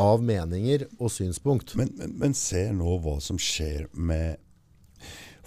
av 0.00 0.22
meninger 0.24 0.86
og 0.98 1.10
synspunkt. 1.12 1.74
Men, 1.78 1.90
men, 1.98 2.14
men 2.20 2.36
se 2.36 2.66
nå 2.72 2.98
hva 3.04 3.18
som 3.24 3.40
skjer 3.40 3.88
med 3.92 4.43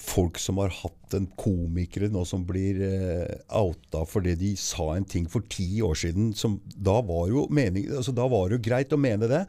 folk 0.07 0.39
som 0.39 0.59
har 0.61 0.71
hatt 0.71 1.15
en 1.17 1.25
komikere 1.39 2.07
nå 2.11 2.23
som 2.27 2.45
blir 2.47 2.79
eh, 2.87 3.37
outa 3.59 4.05
fordi 4.07 4.35
de 4.39 4.53
sa 4.59 4.93
en 4.95 5.05
ting 5.07 5.25
for 5.31 5.43
ti 5.51 5.81
år 5.83 5.97
siden 5.99 6.29
som 6.37 6.57
da 6.75 7.01
var 7.05 7.27
jo 7.31 7.45
mening, 7.53 7.89
altså 7.91 8.15
da 8.15 8.27
var 8.31 8.47
det 8.49 8.57
jo 8.59 8.65
greit 8.69 8.95
å 8.95 8.99
mene 8.99 9.27
det. 9.31 9.45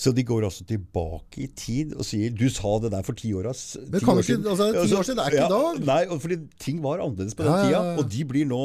Så 0.00 0.14
de 0.16 0.22
går 0.24 0.46
altså 0.46 0.64
tilbake 0.64 1.42
i 1.44 1.48
tid 1.52 1.90
og 1.92 2.06
sier 2.08 2.30
'du 2.32 2.46
sa 2.48 2.78
det 2.80 2.90
der 2.94 3.02
for 3.04 3.12
ti 3.12 3.34
år, 3.36 3.50
ass, 3.50 3.76
Men 3.76 4.00
kan 4.00 4.16
år 4.16 4.22
ikke- 4.24 4.48
altså, 4.48 4.70
ti 4.72 4.94
år 4.96 5.04
siden, 5.04 5.18
er 5.20 5.30
ikke 5.34 5.44
i 5.44 5.52
dag. 5.52 5.84
Nei, 5.84 6.18
fordi 6.18 6.38
ting 6.58 6.80
var 6.80 7.02
annerledes 7.04 7.34
på 7.36 7.44
den 7.44 7.52
Ja, 7.52 7.58
ja, 7.58 7.66
tida, 7.68 7.82
ja. 7.84 7.98
og 7.98 8.08
de 8.08 8.24
blir 8.24 8.46
nå 8.48 8.62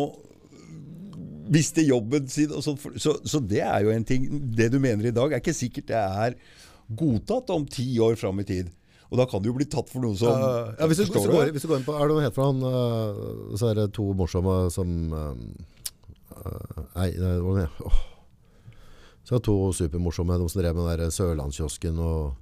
mister 1.49 1.81
jobben 1.83 2.27
sin. 2.29 2.49
Så, 2.61 2.77
så, 2.97 3.17
så 3.25 3.39
det 3.45 3.61
er 3.61 3.83
jo 3.83 3.91
en 3.91 4.03
ting 4.07 4.25
Det 4.55 4.71
du 4.71 4.79
mener 4.79 5.05
i 5.05 5.11
dag, 5.11 5.33
er 5.33 5.39
ikke 5.43 5.53
sikkert 5.53 5.91
det 5.91 5.99
er 5.99 6.35
godtatt 6.95 7.49
om 7.49 7.65
ti 7.65 7.97
år 7.99 8.15
fram 8.15 8.39
i 8.39 8.43
tid. 8.47 8.69
Og 9.11 9.19
da 9.19 9.27
kan 9.29 9.43
du 9.43 9.51
jo 9.51 9.55
bli 9.57 9.67
tatt 9.69 9.91
for 9.91 10.03
noe 10.03 10.17
som 10.17 10.33
Ja, 10.33 10.87
hvis, 10.89 11.01
du, 11.01 11.05
hvis, 11.05 11.27
du 11.27 11.33
går, 11.33 11.51
hvis 11.53 11.65
du 11.65 11.69
går 11.69 11.81
inn 11.81 11.87
på 11.87 11.95
Er 11.97 12.09
det 12.09 12.15
noe 12.15 12.25
het 12.25 12.35
for 12.35 12.49
han 12.49 12.63
uh, 12.63 13.53
Så 13.59 13.69
er 13.69 13.79
det 13.81 13.87
to 13.97 14.07
morsomme 14.17 14.55
som 14.73 14.95
øh, 15.13 15.35
øh, 16.39 16.81
Nei, 16.95 17.11
det 17.13 17.35
var 17.45 17.61
det? 17.61 17.67
Oh. 17.85 18.01
Så 19.25 19.35
er 19.35 19.39
det 19.39 19.45
to 19.49 19.59
supermorsomme 19.77 20.39
De 20.41 20.49
som 20.49 20.61
drev 20.63 20.77
med 20.77 20.89
den 20.89 21.05
der 21.05 21.13
Sørlandskiosken 21.13 22.01
Og 22.01 22.33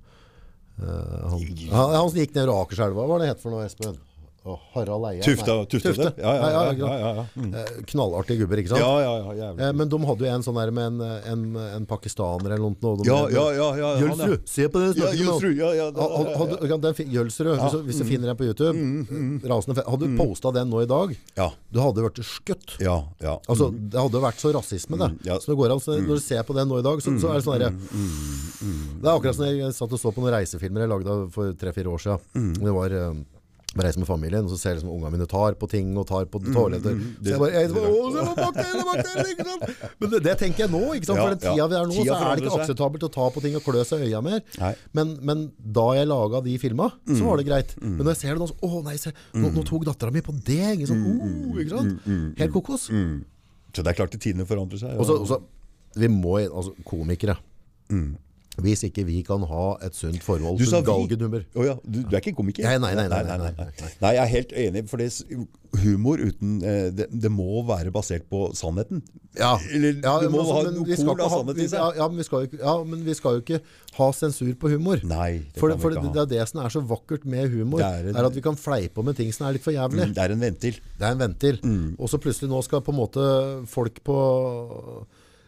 han, 0.80 1.44
han, 1.70 1.92
han 1.94 2.08
som 2.10 2.18
gikk 2.18 2.34
ned 2.38 2.50
Akerselva 2.50 3.04
Hva 3.04 3.12
var 3.12 3.22
det 3.22 3.34
het 3.34 3.44
for 3.44 3.54
noe, 3.54 3.68
Espen? 3.68 4.00
Åh, 4.46 4.60
Harald 4.74 5.06
Eia 5.08 5.24
Tufte. 5.24 5.54
Tufte. 5.72 6.08
Ja, 6.20 6.32
ja, 6.36 6.74
ja. 6.76 6.96
ja. 7.00 7.26
Mm. 7.40 7.54
Eh, 7.56 7.70
Knallartige 7.88 8.42
gubber, 8.42 8.60
ikke 8.60 8.74
sant? 8.74 8.82
ja, 8.84 9.00
ja, 9.00 9.34
ja. 9.40 9.52
Eh, 9.56 9.72
Men 9.72 9.88
de 9.88 10.00
hadde 10.04 10.26
jo 10.28 10.32
en 10.36 10.44
sånn 10.44 10.58
der 10.60 10.72
med 10.76 10.84
en, 10.90 10.98
en, 11.32 11.44
en 11.78 11.86
pakistaner 11.88 12.52
eller 12.52 12.60
noe. 12.60 12.76
og 12.92 13.06
Ja, 13.08 13.22
ja, 13.32 13.46
ja, 13.56 13.70
ja. 13.80 13.92
Jølsrud, 14.02 14.44
se 14.52 14.68
på 14.68 14.82
den 14.84 14.90
med 14.92 15.00
ja, 15.00 15.14
ja, 15.14 15.88
Jølsrud, 17.14 17.54
hvis, 17.56 17.78
hvis 17.88 18.02
du 18.02 18.06
finner 18.10 18.34
den 18.34 18.38
på 18.40 18.46
YouTube, 18.50 18.76
rasende 19.50 19.78
fe- 19.80 19.88
hadde 19.90 20.10
du 20.12 20.18
postet 20.20 20.54
den 20.60 20.70
nå 20.72 20.84
i 20.84 20.90
dag, 20.92 21.16
Ja, 21.40 21.50
du 21.72 21.80
hadde 21.80 22.04
vært 22.06 22.20
skutt. 22.28 22.76
ja, 22.84 22.98
ja. 23.24 23.38
Altså, 23.48 23.72
det 23.72 24.00
hadde 24.00 24.22
vært 24.24 24.40
så 24.44 24.52
rasisme, 24.56 24.98
det. 25.00 25.10
ja. 25.30 25.40
Så 25.40 25.54
det 25.54 25.58
går 25.60 25.72
an, 25.78 25.80
Når 26.04 26.16
du 26.20 26.24
ser 26.24 26.44
på 26.44 26.54
den 26.58 26.68
nå 26.68 26.80
i 26.80 26.86
dag, 26.86 27.00
så, 27.04 27.16
så 27.20 27.32
er 27.32 27.40
det 27.40 27.46
sånn 27.48 27.60
der, 27.60 27.72
Det 29.04 29.08
er 29.08 29.16
akkurat 29.18 29.36
som 29.36 29.46
jeg 29.48 29.74
satt 29.76 29.94
og 29.96 30.00
så 30.00 30.12
på 30.14 30.22
noen 30.24 30.34
reisefilmer 30.36 30.84
jeg 30.86 30.92
lagde 30.94 31.18
for 31.34 31.54
tre-fire 31.60 31.92
år 31.96 32.04
siden. 32.04 32.54
Det 32.60 32.74
var 32.76 32.90
eh, 33.74 33.84
Reise 33.86 34.02
med 34.02 34.08
familien, 34.10 34.46
og 34.46 34.54
så 34.54 34.58
ser 34.60 34.74
jeg 34.74 34.80
liksom 34.80 34.92
ungene 34.94 35.12
mine 35.16 35.28
tar 35.30 35.56
på 35.60 35.70
ting 35.72 35.92
og 35.98 36.06
tar 36.10 36.28
på 36.30 36.42
toaletter. 36.46 36.98
Så 37.20 37.32
jeg 37.32 37.42
bare, 37.42 37.52
jeg 37.56 37.72
bare 37.74 37.90
Å, 37.90 38.12
se 38.14 38.26
på 38.28 38.36
bakterier, 38.40 38.86
bakterier, 38.90 39.32
ikke 39.34 39.48
sant? 39.50 39.86
Men 40.00 40.12
det, 40.14 40.22
det 40.28 40.36
tenker 40.44 40.66
jeg 40.66 40.74
nå, 40.74 40.82
ikke 41.00 41.10
sant? 41.10 41.22
For 41.24 41.34
den 41.34 41.42
tida 41.44 41.68
vi 41.72 41.78
er 41.80 41.90
nå, 41.90 41.98
så 41.98 42.18
er 42.20 42.28
det 42.38 42.46
ikke 42.46 42.60
akseptabelt 42.62 43.08
å 43.08 43.12
ta 43.18 43.30
på 43.34 43.44
ting 43.46 43.58
og 43.58 43.66
klø 43.66 43.86
seg 43.88 44.06
i 44.06 44.12
øya 44.12 44.22
mer. 44.26 44.44
Men, 44.98 45.16
men 45.26 45.44
da 45.58 45.88
jeg 45.98 46.10
laga 46.12 46.44
de 46.46 46.58
filma, 46.62 46.92
så 47.10 47.22
var 47.26 47.42
det 47.42 47.48
greit. 47.50 47.76
Men 47.82 48.02
når 48.04 48.14
jeg 48.14 48.22
ser 48.24 48.38
det 48.38 48.44
nå, 48.44 48.50
så 48.54 48.72
Å 48.74 48.82
nei, 48.86 48.96
se, 49.02 49.12
nå, 49.38 49.50
nå 49.54 49.64
tok 49.68 49.84
dattera 49.90 50.14
mi 50.14 50.22
på 50.26 50.34
det! 50.46 50.62
Ikke 50.78 50.90
sant? 50.94 51.10
Oh, 51.10 51.58
ikke 51.62 51.78
sant? 51.78 52.08
Helt 52.40 52.54
kokos. 52.56 52.88
Så 53.74 53.82
det 53.82 53.90
er 53.90 53.98
klart 53.98 54.14
at 54.14 54.22
tidene 54.22 54.46
forandrer 54.50 54.80
seg. 54.82 54.94
Ja. 54.94 55.02
Også, 55.02 55.18
også, 55.26 55.40
vi 55.98 56.10
må, 56.14 56.38
altså 56.46 56.74
komikere 56.88 57.36
Hvis 58.62 58.84
ikke 58.86 59.02
vi 59.08 59.24
kan 59.26 59.42
ha 59.50 59.64
et 59.82 59.96
sunt 59.98 60.22
forhold 60.22 60.60
til 60.62 61.30
vi. 61.34 61.40
Oh 61.58 61.66
ja, 61.66 61.74
du, 61.82 62.04
du 62.06 62.14
er 62.14 62.22
ikke 62.22 62.36
komiker? 62.38 62.68
Nei, 62.68 62.78
nei, 62.78 62.94
nei, 62.94 63.08
nei, 63.10 63.22
nei, 63.26 63.50
nei, 63.58 63.78
Nei, 64.04 64.12
jeg 64.14 64.22
er 64.22 64.30
helt 64.30 64.54
enig, 64.62 64.84
for 64.92 65.02
det, 65.02 65.08
humor 65.82 66.22
uten 66.22 66.60
eh, 66.62 66.92
det, 66.94 67.08
det 67.10 67.32
må 67.34 67.64
være 67.66 67.90
basert 67.94 68.28
på 68.30 68.44
sannheten. 68.54 69.02
ja. 69.40 69.56
Eller 69.74 69.98
ja, 70.04 70.14
du 70.22 70.30
må 70.30 70.44
men 70.44 70.52
ha 70.54 70.62
noe 70.76 70.98
skal 71.00 71.24
av 71.26 71.34
sannhet 71.34 71.64
i 71.64 71.68
seg. 71.72 71.98
Ja, 71.98 72.08
men 72.12 72.22
vi 72.22 72.28
skal 72.28 72.44
jo 72.44 72.52
ikke, 72.52 72.60
ja, 72.62 72.76
men 72.92 73.02
vi 73.08 73.16
skal 73.18 73.40
jo 73.40 73.42
ikke 73.42 73.60
ha 73.98 74.12
sensur 74.20 74.54
på 74.62 74.72
humor. 74.76 75.02
Nei, 75.10 75.32
det 75.50 75.64
for 75.64 75.74
for 75.82 75.98
det, 75.98 76.06
det 76.14 76.24
er 76.28 76.30
det 76.36 76.46
som 76.52 76.62
er 76.62 76.78
så 76.78 76.84
vakkert 76.94 77.26
med 77.26 77.50
humor, 77.56 77.82
Det 77.82 77.90
er, 77.90 78.14
er 78.14 78.30
at 78.30 78.38
vi 78.38 78.46
kan 78.46 78.60
fleipe 78.60 79.02
med 79.06 79.18
ting 79.18 79.34
som 79.34 79.48
er 79.50 79.58
litt 79.58 79.66
for 79.66 79.74
jævlig. 79.74 80.12
Det 80.14 80.22
er 80.28 80.38
en 80.38 80.46
ventil. 80.46 80.78
Det 80.94 81.10
er 81.10 81.18
en 81.18 81.26
ventil. 81.26 81.58
Mm. 81.66 81.90
Og 81.98 82.14
så 82.14 82.22
plutselig 82.22 82.54
nå 82.54 82.62
skal 82.70 82.86
på 82.86 82.94
en 82.94 83.02
måte 83.02 83.26
folk 83.74 83.98
på 84.06 84.20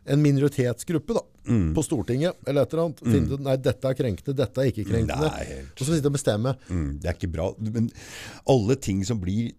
en 0.05 0.21
minoritetsgruppe 0.21 1.17
da, 1.17 1.21
Mm. 1.45 1.67
på 1.75 1.83
Stortinget 1.85 2.39
eller 2.47 2.65
et 2.65 2.73
eller 2.73 2.87
annet, 2.87 3.03
finne 3.05 3.35
ut 3.37 3.43
nei, 3.45 3.55
dette 3.61 3.89
er 3.89 3.97
krenkende, 3.97 4.33
dette 4.39 4.63
er 4.63 4.71
ikke 4.71 4.87
krenkende. 4.87 5.29
Nei. 5.29 5.61
Og 5.75 5.83
så 5.83 5.91
sitte 5.91 6.09
og 6.09 6.17
bestemme. 6.17 6.55
Mm, 6.69 6.89
det 7.03 7.11
er 7.11 7.17
ikke 7.19 7.31
bra. 7.35 7.51
Men 7.61 7.91
alle 8.49 8.77
ting 8.81 9.03
som 9.05 9.21
blir 9.21 9.53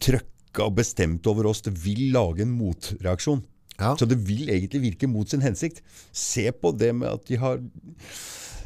trøkka 0.00 0.66
og 0.66 0.76
bestemt 0.78 1.26
over 1.30 1.50
oss, 1.50 1.62
det 1.66 1.74
vil 1.84 2.08
lage 2.14 2.44
en 2.46 2.54
motreaksjon. 2.56 3.42
Ja. 3.80 3.94
Så 3.96 4.06
det 4.08 4.18
vil 4.28 4.50
egentlig 4.52 4.82
virke 4.82 5.08
mot 5.08 5.28
sin 5.30 5.42
hensikt. 5.44 5.80
Se 6.12 6.50
på 6.52 6.72
det 6.76 6.92
med 6.96 7.08
at 7.08 7.24
de 7.30 7.38
har 7.40 7.60
eh, 7.60 8.59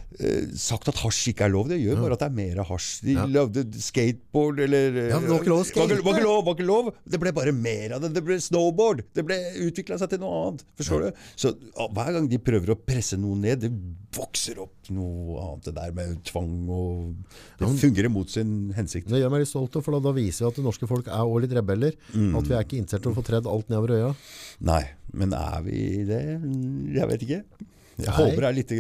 sagt 0.61 0.89
at 0.91 1.01
hasj 1.03 1.33
ikke 1.33 1.47
er 1.49 1.53
lov. 1.55 1.69
Det 1.71 1.81
gjør 1.81 2.03
bare 2.05 2.17
at 2.17 2.23
det 2.23 2.29
er 2.29 2.37
mer 2.37 2.61
hasj. 2.69 2.91
De 3.07 3.17
lagde 3.35 3.65
skateboard 3.83 4.61
eller 4.67 4.99
Ja, 5.11 5.19
men 5.19 5.27
det 5.27 5.33
var 5.35 5.43
ikke 5.43 5.53
lov 5.53 5.65
å 5.65 5.69
skate. 5.69 5.99
Var 6.07 6.21
lov, 6.23 6.41
var 6.47 6.57
ikke 6.57 6.69
lov. 6.69 6.91
Det 7.03 7.21
ble 7.23 7.33
bare 7.35 7.55
mer 7.57 7.97
av 7.97 8.05
det. 8.05 8.13
Det 8.15 8.23
ble 8.27 8.39
snowboard. 8.43 9.03
Det 9.17 9.25
ble 9.27 9.39
utvikla 9.67 9.99
seg 10.01 10.13
til 10.15 10.23
noe 10.23 10.41
annet. 10.45 10.65
Forstår 10.79 11.07
du? 11.07 11.27
Så 11.45 11.55
hver 11.97 12.15
gang 12.17 12.31
de 12.31 12.41
prøver 12.43 12.75
å 12.75 12.79
presse 12.79 13.19
noe 13.21 13.39
ned, 13.41 13.65
det 13.67 13.73
vokser 14.15 14.63
opp 14.63 14.93
noe 14.95 15.39
annet. 15.49 15.67
Det 15.69 15.77
der 15.81 15.95
med 15.99 16.23
tvang 16.31 16.55
og 16.71 17.35
Det 17.59 17.75
fungerer 17.83 18.13
mot 18.13 18.31
sin 18.31 18.73
hensikt. 18.77 19.11
Det 19.11 19.23
gjør 19.23 19.35
meg 19.35 19.45
litt 19.45 19.51
stolt, 19.51 19.79
for 19.83 19.99
da 19.99 20.15
viser 20.15 20.47
vi 20.47 20.51
at 20.53 20.61
det 20.61 20.67
norske 20.67 20.91
folk 20.91 21.11
er 21.11 21.27
òg 21.27 21.45
litt 21.45 21.59
rebeller. 21.59 21.99
Mm. 22.15 22.35
At 22.39 22.49
vi 22.51 22.55
er 22.57 22.67
ikke 22.67 22.79
interessert 22.81 23.09
i 23.09 23.13
å 23.13 23.19
få 23.19 23.27
tredd 23.27 23.51
alt 23.51 23.71
nedover 23.73 23.97
øya. 23.99 24.11
Nei, 24.65 24.83
men 25.15 25.35
er 25.37 25.63
vi 25.67 25.79
det? 26.09 26.25
Jeg 26.95 27.11
vet 27.11 27.27
ikke. 27.27 27.43
Jeg 27.99 28.09
Nei. 28.11 28.15
håper 28.19 28.41
det 28.43 28.49
er 28.49 28.57
litt 28.59 28.73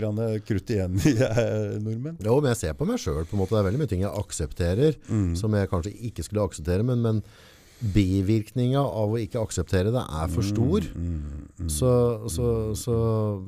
krutt 0.49 0.71
igjen 0.75 0.95
i 1.11 1.15
nordmenn. 1.85 2.17
Jo, 2.25 2.41
men 2.41 2.51
jeg 2.51 2.59
ser 2.65 2.75
på 2.79 2.87
meg 2.89 2.99
sjøl. 2.99 3.23
Det 3.25 3.59
er 3.61 3.67
veldig 3.69 3.79
mye 3.85 3.91
ting 3.93 4.03
jeg 4.03 4.11
aksepterer 4.25 4.97
Mm. 5.09 5.35
som 5.39 5.55
jeg 5.55 5.71
kanskje 5.71 5.93
ikke 6.11 6.25
skulle 6.27 6.43
akseptere. 6.49 6.83
Men, 6.87 7.03
men 7.05 7.21
bivirkninga 7.95 8.81
av 8.81 9.13
å 9.15 9.19
ikke 9.21 9.43
akseptere 9.43 9.91
det 9.93 10.01
er 10.03 10.27
Mm, 10.29 10.35
for 10.35 10.43
stor. 10.47 10.87
Så, 11.69 11.91
så, 12.33 12.49
så, 12.79 12.97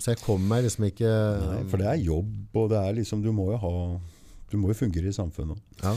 så 0.03 0.13
jeg 0.13 0.21
kommer 0.23 0.47
meg 0.57 0.65
liksom 0.67 0.87
ikke 0.91 1.11
Nei, 1.41 1.61
for 1.71 1.81
det 1.83 1.89
er 1.91 2.03
jobb, 2.05 2.33
og 2.55 2.71
det 2.71 2.79
er 2.83 2.97
liksom 3.01 3.23
Du 3.25 3.31
må 3.35 3.49
jo 3.53 3.59
ha 3.63 3.73
Du 4.51 4.57
må 4.61 4.69
jo 4.71 4.77
fungere 4.79 5.11
i 5.11 5.15
samfunnet. 5.17 5.59
ja. 5.83 5.95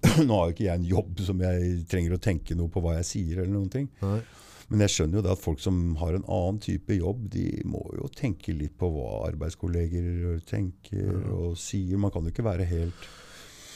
Nå 0.24 0.32
har 0.32 0.46
jo 0.48 0.54
ikke 0.54 0.64
jeg 0.64 0.78
en 0.80 0.84
jobb 0.88 1.18
som 1.26 1.40
jeg 1.44 1.82
trenger 1.90 2.14
å 2.16 2.20
tenke 2.24 2.54
noe 2.56 2.70
på 2.72 2.80
hva 2.80 2.94
jeg 2.96 3.04
sier, 3.04 3.42
eller 3.42 3.52
noen 3.52 3.68
ting. 3.68 3.84
Nei. 4.00 4.22
Men 4.70 4.84
jeg 4.84 4.92
skjønner 4.94 5.18
jo 5.18 5.24
det 5.26 5.32
at 5.34 5.42
folk 5.42 5.62
som 5.62 5.78
har 5.98 6.14
en 6.14 6.26
annen 6.30 6.60
type 6.62 6.94
jobb, 6.94 7.24
de 7.32 7.48
må 7.66 7.82
jo 7.96 8.06
tenke 8.14 8.54
litt 8.54 8.76
på 8.78 8.86
hva 8.94 9.24
arbeidskolleger 9.26 10.38
tenker 10.46 11.24
og 11.34 11.56
sier. 11.58 11.98
Man 11.98 12.14
kan 12.14 12.22
jo 12.22 12.30
ikke 12.30 12.46
være 12.46 12.68
helt 12.70 13.08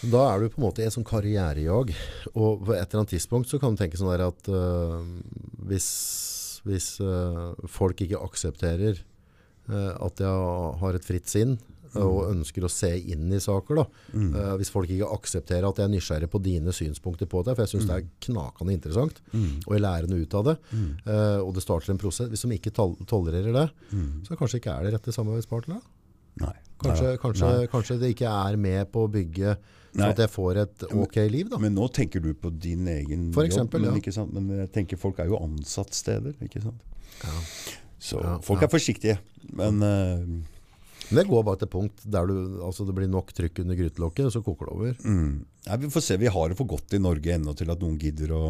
Da 0.06 0.22
er 0.28 0.38
du 0.44 0.52
på 0.52 0.60
en 0.60 0.66
måte 0.68 0.84
i 0.84 0.86
et 0.86 0.94
sånn 0.94 1.06
karrierejag. 1.06 1.90
Og 2.34 2.62
på 2.62 2.76
et 2.76 2.84
eller 2.84 3.02
annet 3.02 3.14
tidspunkt 3.16 3.50
så 3.50 3.58
kan 3.58 3.74
du 3.74 3.80
tenke 3.80 3.98
sånn 3.98 4.12
der 4.12 4.28
at 4.28 4.50
øh, 4.52 5.00
hvis, 5.66 5.88
hvis 6.68 6.88
øh, 7.02 7.56
folk 7.66 8.04
ikke 8.04 8.22
aksepterer 8.22 9.00
øh, 9.00 9.92
at 9.98 10.22
jeg 10.22 10.78
har 10.84 10.98
et 11.00 11.08
fritt 11.08 11.32
sinn, 11.32 11.56
og 12.00 12.30
ønsker 12.32 12.64
å 12.66 12.70
se 12.70 12.90
inn 12.98 13.32
i 13.32 13.38
saker. 13.40 13.74
Da. 13.80 13.84
Mm. 14.14 14.30
Uh, 14.34 14.56
hvis 14.60 14.70
folk 14.74 14.90
ikke 14.90 15.10
aksepterer 15.14 15.68
at 15.68 15.76
jeg 15.78 15.88
er 15.88 15.92
nysgjerrig 15.94 16.30
på 16.32 16.40
dine 16.42 16.72
synspunkter 16.74 17.26
på 17.30 17.44
det, 17.46 17.54
for 17.56 17.64
jeg 17.66 17.74
syns 17.76 17.86
det 17.90 17.96
er 17.98 18.04
Mm. 18.04 18.10
knakende 18.26 18.72
interessant, 18.74 19.20
og 19.34 19.70
jeg 19.76 19.80
lærer 19.84 20.08
noe 20.08 20.22
ut 20.24 20.34
av 20.34 20.44
det, 20.44 20.56
uh, 21.06 21.40
og 21.44 21.54
det 21.54 21.62
starter 21.62 21.90
en 21.94 21.98
prosess. 21.98 22.28
Hvis 22.32 22.42
de 22.42 22.56
ikke 22.58 22.72
tol 22.74 22.96
tolererer 23.06 23.52
det, 23.52 23.68
så 24.26 24.36
kanskje 24.36 24.60
ikke 24.60 24.74
er 24.78 24.84
det 24.88 24.94
rette 24.98 25.12
samarbeidspartner. 25.14 25.80
da. 25.80 26.46
Nei. 26.46 26.54
Kanskje, 26.82 27.06
Nei. 27.14 27.16
kanskje, 27.22 27.48
Nei. 27.58 27.66
kanskje 27.70 27.98
det 28.00 28.08
ikke 28.16 28.26
er 28.28 28.56
med 28.58 28.90
på 28.92 29.04
å 29.06 29.10
bygge 29.10 29.52
Nei. 29.54 30.02
sånn 30.02 30.10
at 30.10 30.18
jeg 30.24 30.30
får 30.34 30.56
et 30.64 30.82
ok 30.90 31.16
liv. 31.30 31.48
da. 31.48 31.58
Men 31.62 31.74
nå 31.76 31.86
tenker 31.94 32.20
du 32.20 32.34
på 32.34 32.50
din 32.58 32.88
egen 32.88 33.32
For 33.32 33.44
eksempel, 33.46 33.84
jobb. 33.86 33.94
Men, 33.94 34.02
ja. 34.04 34.24
men 34.40 34.58
jeg 34.64 34.72
tenker 34.72 34.98
folk 34.98 35.20
er 35.22 35.26
jo 35.30 35.38
ansatt 35.38 35.94
steder, 35.94 36.34
ikke 36.42 36.60
sant? 36.64 36.82
Ja. 37.22 37.30
Så 38.00 38.20
Ja, 38.20 38.38
folk 38.42 38.60
er 38.62 38.68
forsiktige. 38.68 39.18
Men 39.54 39.78
uh, 39.80 40.26
det 41.10 41.26
går 41.28 41.42
bare 41.44 41.60
til 41.60 41.70
punkt 41.72 42.06
der 42.08 42.30
du, 42.30 42.36
altså 42.64 42.86
det 42.88 42.94
blir 42.96 43.10
nok 43.10 43.34
trykk 43.36 43.60
under 43.64 43.76
grytelokket, 43.78 44.28
og 44.28 44.32
så 44.32 44.44
koker 44.44 44.70
det 44.70 44.78
over. 44.78 44.94
mm, 45.04 45.34
nei, 45.68 45.76
vi 45.82 45.92
får 45.92 46.06
se. 46.06 46.16
Vi 46.20 46.32
har 46.32 46.48
det 46.48 46.56
for 46.60 46.70
godt 46.70 46.96
i 46.96 47.02
Norge 47.02 47.34
ennå 47.36 47.54
til 47.58 47.72
at 47.74 47.84
noen 47.84 47.98
gidder 48.00 48.32
å 48.36 48.44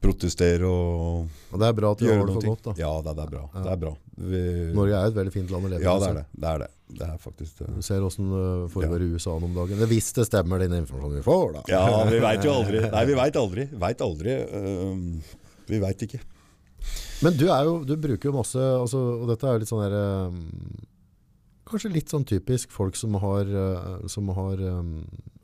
protestere 0.00 0.64
og 0.64 1.28
Og 1.52 1.60
det 1.60 1.66
er 1.68 1.74
bra 1.76 1.90
at 1.92 2.02
vi 2.02 2.08
har 2.08 2.22
det 2.24 2.34
for 2.38 2.46
godt. 2.54 2.62
da. 2.70 2.74
Ja, 2.80 2.92
det, 3.04 3.12
det 3.18 3.24
er 3.26 3.32
bra. 3.34 3.42
Det 3.52 3.72
er 3.72 3.80
bra. 3.82 3.90
Vi, 4.30 4.40
Norge 4.76 4.96
er 4.96 5.10
et 5.10 5.16
veldig 5.18 5.34
fint 5.34 5.52
land 5.52 5.68
å 5.68 5.72
leve 5.72 5.82
i. 5.82 5.84
ja, 5.84 5.92
det 5.92 6.08
altså. 6.08 6.10
er 6.10 6.20
det. 6.20 6.40
Det 6.40 6.50
er 6.52 6.62
det. 6.64 6.70
Det 7.00 7.06
er 7.06 7.20
faktisk 7.22 7.60
det. 7.60 7.68
Du 7.76 7.84
ser 7.86 8.06
åssen 8.06 8.32
det 8.32 8.46
foregår 8.72 9.04
i 9.04 9.10
USA 9.14 9.36
nå 9.36 9.50
om 9.50 9.54
dagen. 9.60 9.78
Det 9.78 9.88
Hvis 9.90 10.10
det 10.16 10.26
stemmer, 10.26 10.62
den 10.64 10.78
informasjonen 10.80 11.20
vi 11.20 11.26
får, 11.26 11.46
da. 11.58 11.64
Ja, 11.70 11.84
vi 12.08 12.20
veit 12.28 12.48
jo 12.48 12.56
aldri. 12.56 12.82
Nei, 12.88 13.04
vi 13.10 13.18
veit 13.20 13.40
aldri. 13.44 13.66
Vet 13.84 14.04
aldri. 14.08 14.36
Uh, 14.50 15.36
vi 15.70 15.82
veit 15.84 16.06
ikke. 16.08 16.22
Men 17.20 17.36
du 17.36 17.46
er 17.52 17.68
jo, 17.68 17.74
du 17.84 17.92
bruker 18.00 18.30
jo 18.30 18.38
masse 18.38 18.56
altså, 18.56 18.96
Og 19.20 19.26
dette 19.28 19.44
er 19.44 19.52
jo 19.52 19.60
litt 19.60 19.68
sånn 19.68 19.82
der 19.84 19.96
um, 20.32 20.38
Kanskje 21.70 21.92
litt 21.94 22.12
sånn 22.12 22.26
typisk 22.26 22.72
folk 22.74 22.98
som 22.98 23.14
har, 23.22 23.46
uh, 23.46 24.06
som 24.10 24.30
har 24.34 24.60
um, 24.74 24.94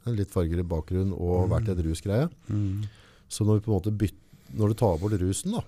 en 0.07 0.19
litt 0.19 0.33
fargerik 0.33 0.67
bakgrunn 0.71 1.13
og 1.15 1.35
har 1.43 1.51
vært 1.57 1.71
i 1.71 1.75
et 1.77 1.83
rusgreie. 1.87 2.29
Så 3.31 3.47
når, 3.47 3.61
vi 3.61 3.67
på 3.67 3.73
en 3.73 3.79
måte 3.79 3.95
byt, 3.95 4.17
når 4.55 4.73
du 4.73 4.79
tar 4.83 4.99
bort 5.03 5.17
rusen, 5.23 5.55
da, 5.57 5.63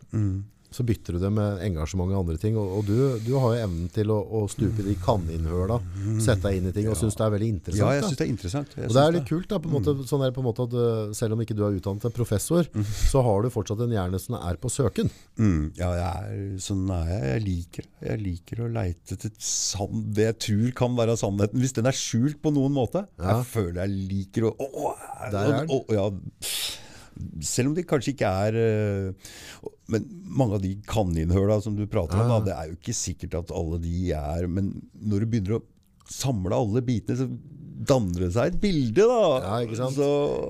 så 0.70 0.85
bytter 0.85 1.16
du 1.16 1.23
det 1.23 1.31
med 1.32 1.62
engasjement 1.65 2.12
og 2.12 2.20
andre 2.23 2.36
ting. 2.40 2.57
Og, 2.61 2.78
og 2.78 2.89
du, 2.89 2.97
du 3.24 3.32
har 3.40 3.55
jo 3.57 3.66
evnen 3.66 3.89
til 3.93 4.12
å, 4.12 4.19
å 4.20 4.43
stupe 4.53 4.82
i 4.82 4.90
de 4.90 4.97
kaninhøla, 5.01 5.78
sette 6.24 6.45
deg 6.45 6.59
inn 6.59 6.69
i 6.70 6.74
ting, 6.77 6.90
og 6.93 6.99
synes 7.01 7.16
det 7.16 7.24
er 7.24 7.35
veldig 7.35 7.51
interessant. 7.55 7.81
Ja, 7.81 7.95
jeg 7.97 8.05
synes 8.05 8.12
syns 8.12 8.20
det 8.20 8.27
er 8.27 8.32
interessant. 8.35 8.77
Og 8.85 8.97
det 8.97 9.05
er 9.05 9.16
litt 9.16 9.28
kult 9.31 9.49
da, 9.49 9.61
på 9.65 9.70
en 9.70 9.77
måte, 9.78 9.95
sånn 10.11 10.27
er 10.27 10.35
på 10.36 10.45
en 10.45 10.49
måte 10.49 10.66
at 10.69 10.77
uh, 10.77 11.15
selv 11.16 11.36
om 11.36 11.45
ikke 11.45 11.57
du 11.57 11.65
er 11.66 11.78
utdannet 11.78 12.05
til 12.05 12.15
professor, 12.19 12.69
så 13.12 13.24
har 13.24 13.45
du 13.45 13.51
fortsatt 13.55 13.85
en 13.86 13.97
hjerne 13.97 14.20
som 14.23 14.36
er 14.40 14.61
på 14.61 14.73
søken. 14.73 15.12
Mm, 15.40 15.70
ja, 15.78 15.93
jeg 15.97 16.09
er, 16.09 16.45
sånn 16.62 16.85
er 16.95 17.12
jeg. 17.15 17.23
Jeg 17.28 17.45
liker. 17.47 17.89
Jeg 18.09 18.23
liker 18.24 18.65
å 18.65 18.70
leite 18.73 19.19
til 19.20 19.32
det 20.16 20.28
jeg 20.28 20.39
tror 20.45 20.77
kan 20.82 20.99
være 20.99 21.16
sannheten. 21.20 21.61
Hvis 21.62 21.77
den 21.77 21.89
er 21.89 21.97
skjult 21.97 22.40
på 22.45 22.53
noen 22.55 22.74
måte. 22.77 23.07
Ja. 23.16 23.39
Jeg 23.39 23.49
føler 23.55 23.85
jeg 23.85 24.09
liker 24.12 24.51
å 24.51 24.55
å, 24.59 24.66
å, 24.69 24.93
å, 25.74 25.78
ja, 25.95 26.07
Selv 27.45 27.70
om 27.70 27.77
de 27.77 27.85
kanskje 27.89 28.15
ikke 28.15 28.31
er 28.47 28.57
øh, 28.59 29.32
Men 29.90 30.05
mange 30.39 30.59
av 30.59 30.62
de 30.65 30.74
kaninhøla 30.89 31.61
som 31.65 31.77
du 31.78 31.85
prater 31.90 32.20
om, 32.20 32.28
da, 32.31 32.40
det 32.47 32.57
er 32.57 32.70
jo 32.70 32.78
ikke 32.78 32.97
sikkert 32.97 33.39
at 33.40 33.55
alle 33.55 33.81
de 33.82 34.11
er 34.16 34.49
Men 34.51 34.74
når 34.95 35.24
du 35.24 35.31
begynner 35.32 35.59
å 35.59 35.65
samle 36.09 36.57
alle 36.57 36.81
bitene, 36.85 37.19
så 37.20 37.57
danner 37.89 38.24
det 38.24 38.31
seg 38.35 38.51
et 38.51 38.59
bilde, 38.62 39.05
da. 39.07 39.59
Ja? 39.70 39.89
Så, 39.95 40.07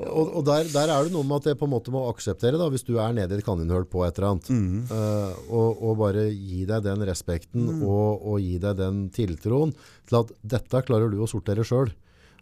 Og, 0.09 0.31
og 0.39 0.45
der, 0.47 0.69
der 0.73 0.93
er 0.95 1.05
det 1.05 1.12
noe 1.12 1.27
med 1.27 1.43
at 1.43 1.51
jeg 1.51 1.59
på 1.61 1.66
en 1.69 1.74
måte 1.74 1.93
må 1.95 2.07
akseptere, 2.09 2.59
da, 2.61 2.69
hvis 2.73 2.86
du 2.86 2.95
er 3.03 3.12
nede 3.16 3.35
i 3.36 3.40
et 3.40 3.47
kaninhøl 3.47 3.85
på 3.90 4.05
et 4.07 4.16
eller 4.19 4.31
annet, 4.32 4.49
uh, 4.89 5.35
og, 5.51 5.82
og 5.90 5.99
bare 6.01 6.28
gi 6.32 6.65
deg 6.69 6.86
den 6.86 7.05
respekten 7.09 7.69
og, 7.85 8.23
og 8.23 8.39
gi 8.45 8.57
deg 8.62 8.78
den 8.81 9.09
tiltroen 9.15 9.74
til 10.09 10.23
at 10.23 10.32
dette 10.57 10.85
klarer 10.89 11.12
du 11.12 11.20
å 11.20 11.28
sortere 11.31 11.66
sjøl. 11.69 11.93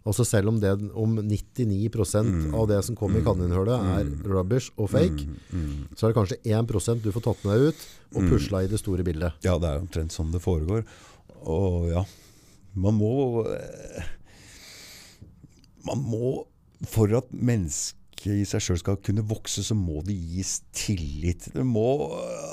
Altså 0.07 0.23
selv 0.27 0.53
om, 0.53 0.59
det, 0.63 0.71
om 0.95 1.17
99% 1.19 2.53
av 2.55 2.67
det 2.71 2.79
som 2.87 2.95
kommer 2.95 3.19
i 3.19 3.25
kaninhullet, 3.25 3.89
er 3.97 4.11
rubbish 4.31 4.71
og 4.79 4.91
fake, 4.93 5.25
så 5.97 6.07
er 6.07 6.13
det 6.13 6.17
kanskje 6.17 6.37
1 6.47 7.03
du 7.03 7.11
får 7.11 7.25
tatt 7.25 7.43
med 7.43 7.57
deg 7.57 7.67
ut 7.67 7.85
og 8.15 8.29
pusla 8.31 8.63
i 8.63 8.69
det 8.71 8.79
store 8.79 9.03
bildet. 9.03 9.35
Ja, 9.43 9.57
det 9.59 9.67
er 9.67 9.83
omtrent 9.83 10.15
sånn 10.15 10.31
det 10.31 10.39
foregår. 10.43 10.85
Og 11.43 11.89
ja, 11.91 12.05
man 12.77 12.97
må 12.97 13.43
eh, 13.47 14.07
Man 15.87 16.01
må 16.03 16.31
For 16.91 17.13
at 17.15 17.29
mennesket 17.31 18.33
i 18.33 18.45
seg 18.49 18.63
sjøl 18.63 18.79
skal 18.81 18.97
kunne 19.05 19.23
vokse, 19.25 19.63
så 19.63 19.75
må 19.77 20.01
det 20.05 20.15
gis 20.17 20.57
tillit. 20.75 21.47
Det 21.53 21.63
må 21.65 21.85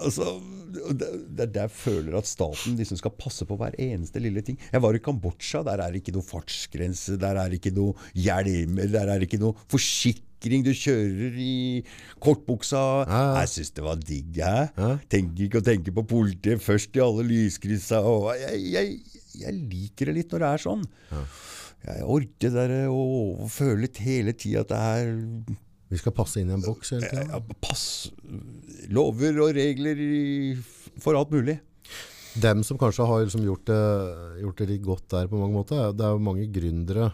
altså, 0.05 0.37
det 0.75 1.09
er 1.47 1.51
der 1.55 1.65
jeg 1.67 1.73
føler 1.77 2.19
at 2.19 2.29
staten 2.29 2.77
liksom 2.79 2.99
skal 3.01 3.15
passe 3.19 3.47
på 3.49 3.57
hver 3.61 3.77
eneste 3.81 4.21
lille 4.23 4.43
ting. 4.45 4.59
Jeg 4.73 4.83
var 4.85 4.97
i 4.97 5.01
Kambodsja. 5.05 5.63
Der 5.67 5.81
er 5.85 5.95
det 5.95 6.03
ikke 6.03 6.15
noe 6.17 6.27
fartsgrense, 6.27 7.17
der 7.21 7.39
er 7.41 7.51
det 7.53 7.61
ikke 7.63 7.75
noe 7.77 7.95
hjelmer, 8.19 8.91
der 8.93 9.09
er 9.15 9.19
det 9.23 9.29
ikke 9.31 9.43
noe 9.43 9.57
forsikring. 9.73 10.65
Du 10.67 10.73
kjører 10.77 11.39
i 11.41 11.55
kortbuksa. 12.21 12.83
Ja. 13.09 13.23
Jeg 13.41 13.53
syns 13.55 13.71
det 13.79 13.85
var 13.87 13.97
digg, 14.03 14.35
jeg. 14.37 14.69
Ja. 14.77 14.91
Tenker 15.09 15.47
ikke 15.47 15.63
å 15.63 15.65
tenke 15.65 15.95
på 15.97 16.05
politiet 16.11 16.61
først 16.61 16.97
i 16.99 17.03
alle 17.05 17.25
lyskryssa. 17.31 18.03
Jeg, 18.43 18.61
jeg, 18.75 18.99
jeg 19.41 19.57
liker 19.73 20.11
det 20.11 20.19
litt 20.19 20.35
når 20.35 20.45
det 20.45 20.51
er 20.53 20.65
sånn. 20.67 20.85
Jeg 21.85 22.05
orker 22.09 22.53
det 22.53 22.69
der 22.73 22.89
å 22.93 23.47
føle 23.53 23.87
litt 23.87 23.99
hele 24.05 24.33
tida 24.37 24.63
at 24.65 24.71
det 24.73 24.79
er 24.81 25.11
Vi 25.93 25.99
skal 26.01 26.15
passe 26.17 26.41
inn 26.41 26.49
i 26.49 26.55
en 26.57 26.63
boks 26.65 26.95
hele 26.95 27.09
tida? 27.11 27.25
ja, 27.29 27.41
pass 27.61 27.83
Lover 28.93 29.39
og 29.45 29.55
regler 29.57 30.01
for 31.01 31.17
alt 31.19 31.31
mulig. 31.35 31.59
Dem 32.41 32.65
som 32.67 32.77
kanskje 32.81 33.07
har 33.07 33.23
liksom 33.25 33.45
gjort, 33.47 33.65
det, 33.71 33.83
gjort 34.43 34.59
det 34.59 34.67
litt 34.73 34.83
godt 34.83 35.05
der 35.15 35.29
på 35.31 35.39
mange 35.39 35.55
måter, 35.55 35.79
er- 35.89 35.93
det 35.95 36.03
er 36.05 36.17
jo 36.17 36.19
mange 36.27 36.49
gründere 36.51 37.13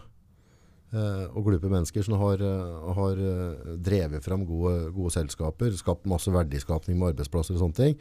eh, 0.91 1.25
og 1.31 1.45
glupe 1.45 1.69
mennesker 1.69 2.03
som 2.03 2.17
har, 2.19 2.41
eh, 2.41 2.93
har 2.97 3.21
eh, 3.21 3.75
drevet 3.77 4.23
fram 4.25 4.45
gode, 4.49 4.89
gode 4.95 5.13
selskaper, 5.13 5.71
skapt 5.77 6.05
masse 6.09 6.27
verdiskapning 6.33 6.97
med 6.97 7.13
arbeidsplasser 7.13 7.53
og 7.55 7.61
sånne 7.61 7.77
ting, 7.77 7.95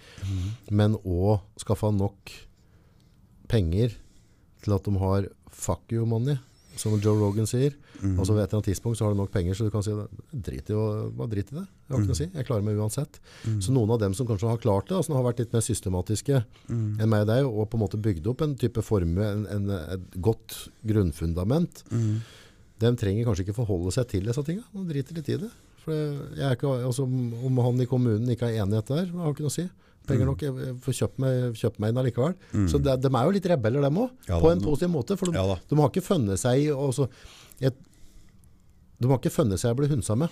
men 0.73 0.97
òg 1.05 1.41
skaffa 1.61 1.93
nok 1.95 2.33
penger 3.53 3.93
til 4.65 4.75
at 4.77 4.85
de 4.89 4.97
har 5.01 5.29
fuck 5.51 5.93
you 5.93 6.07
money, 6.07 6.39
som 6.81 6.97
Joe 6.98 7.15
Rogan 7.20 7.47
sier. 7.47 7.74
Altså 8.16 8.32
Ved 8.32 8.43
et 8.43 8.48
eller 8.51 8.59
annet 8.59 8.69
tidspunkt 8.70 8.97
så 8.98 9.05
har 9.07 9.12
du 9.15 9.19
nok 9.20 9.31
penger, 9.35 9.55
så 9.55 9.66
du 9.69 9.70
kan 9.74 9.85
si 9.85 9.93
drit 10.32 10.70
i, 10.73 10.74
å- 10.74 11.28
drit 11.28 11.52
i 11.52 11.57
det. 11.59 11.66
Jeg 11.66 11.93
har 11.93 12.01
ikke 12.01 12.09
noe 12.11 12.16
å 12.16 12.20
si. 12.23 12.28
Jeg 12.35 12.47
klarer 12.48 12.65
meg 12.66 12.78
uansett. 12.81 13.20
Så 13.61 13.74
noen 13.77 13.90
av 13.94 14.01
dem 14.01 14.15
som 14.16 14.27
kanskje 14.27 14.48
har 14.48 14.59
klart 14.62 14.89
det, 14.89 14.97
og 14.97 15.05
som 15.05 15.15
har 15.19 15.24
vært 15.28 15.43
litt 15.44 15.52
mer 15.52 15.61
systematiske 15.66 16.40
enn 17.01 17.09
meg 17.12 17.27
og 17.27 17.31
deg, 17.31 17.44
og 17.47 17.69
på 17.70 17.77
en 17.78 17.85
måte 17.85 18.01
bygd 18.01 18.27
opp 18.32 18.40
en 18.47 18.55
type 18.57 18.82
formue, 18.82 19.20
en, 19.27 19.47
en, 19.47 19.70
et 19.98 20.20
godt 20.23 20.57
grunnfundament, 20.86 21.85
de 22.81 22.93
trenger 22.97 23.27
kanskje 23.28 23.44
ikke 23.44 23.59
forholde 23.59 23.93
seg 23.93 24.09
til 24.09 24.24
disse 24.24 24.43
tingene. 24.47 24.65
De 24.73 24.86
driter 24.89 25.15
litt 25.19 25.28
i 25.28 25.36
det. 25.43 25.51
For 25.85 25.93
jeg 25.93 26.44
er 26.44 26.57
ikke, 26.57 26.70
altså, 26.89 27.05
om 27.05 27.59
han 27.65 27.81
i 27.81 27.86
kommunen 27.89 28.28
ikke 28.32 28.48
er 28.48 28.62
enighet 28.65 28.89
der, 28.93 29.07
har 29.16 29.32
ikke 29.35 29.44
noe 29.44 29.52
å 29.52 29.57
si. 29.59 29.66
Penger 30.09 30.27
nok, 30.27 30.41
jeg 30.43 30.75
får 30.83 30.95
kjøpt 31.01 31.19
meg, 31.23 31.53
kjøpt 31.61 31.79
meg 31.83 31.93
inn 31.93 32.01
allikevel. 32.03 32.35
Så 32.71 32.81
de, 32.83 32.97
de 32.97 33.11
er 33.13 33.25
jo 33.29 33.35
litt 33.37 33.47
rebeller, 33.53 33.83
dem 33.85 33.99
òg. 34.03 34.11
Ja, 34.29 34.41
på 34.43 34.51
en 34.51 34.61
positiv 34.65 34.91
måte. 34.91 35.17
For 35.21 35.31
de, 35.31 35.37
Ja, 35.39 35.59
de 35.69 35.79
har 35.79 35.91
ikke 35.93 36.03
funnet 36.03 36.41
seg 36.41 36.67
i 36.67 37.71
De 39.01 39.09
har 39.09 39.17
ikke 39.17 39.31
funnet 39.33 39.57
seg 39.57 39.73
å 39.73 39.77
bli 39.79 39.87
hunsa 39.89 40.13
med. 40.21 40.29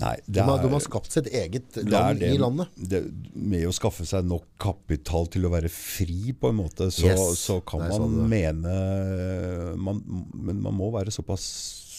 Nei, 0.00 0.14
det 0.24 0.38
De 0.38 0.44
har, 0.46 0.56
de 0.62 0.68
er- 0.70 0.72
har 0.72 0.80
skapt 0.80 1.12
sitt 1.12 1.26
eget 1.28 1.76
er 1.76 1.84
land 1.84 2.18
det, 2.22 2.30
i 2.32 2.38
landet. 2.40 2.68
Det, 2.76 3.00
med 3.34 3.66
å 3.68 3.72
skaffe 3.76 4.06
seg 4.08 4.24
nok 4.24 4.46
kapital 4.58 5.26
til 5.28 5.44
å 5.44 5.50
være 5.52 5.68
fri, 5.68 6.32
på 6.32 6.48
en 6.48 6.56
måte, 6.56 6.88
så, 6.88 7.10
Yes, 7.10 7.20
så 7.44 7.58
kan 7.66 7.80
Nei, 7.84 7.90
man 7.90 8.00
sånn. 8.00 8.28
mene 8.32 9.76
man, 9.76 10.00
Men 10.32 10.62
man 10.62 10.74
må 10.78 10.88
være 10.94 11.12
såpass 11.12 11.44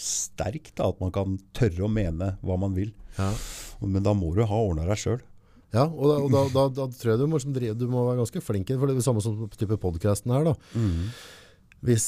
sterk 0.07 0.71
da, 0.73 0.87
at 0.89 0.99
man 1.03 1.11
kan 1.11 1.37
tørre 1.53 1.85
å 1.85 1.91
mene 1.91 2.37
hva 2.41 2.57
man 2.57 2.73
vil. 2.73 2.93
Ja. 3.17 3.31
Men 3.81 4.01
da 4.01 4.13
må 4.17 4.33
du 4.33 4.41
ha 4.43 4.55
ordna 4.55 4.87
deg 4.87 4.97
sjøl. 4.97 5.21
Ja, 5.75 5.83
og, 5.83 6.05
da, 6.07 6.17
og 6.23 6.29
da, 6.31 6.43
da, 6.53 6.67
da 6.71 6.85
tror 6.95 7.11
jeg 7.11 7.19
du 7.19 7.25
må, 7.27 7.39
drive, 7.55 7.75
du 7.75 7.87
må 7.91 8.05
være 8.07 8.21
ganske 8.21 8.41
flink 8.43 8.69
for 8.71 8.87
det 8.87 8.95
er 8.95 9.01
det 9.01 9.07
samme 9.07 9.23
som 9.23 9.41
type 9.59 9.75
podcasten 9.83 10.31
her 10.31 10.47
da. 10.47 10.53
Hvis, 11.83 12.07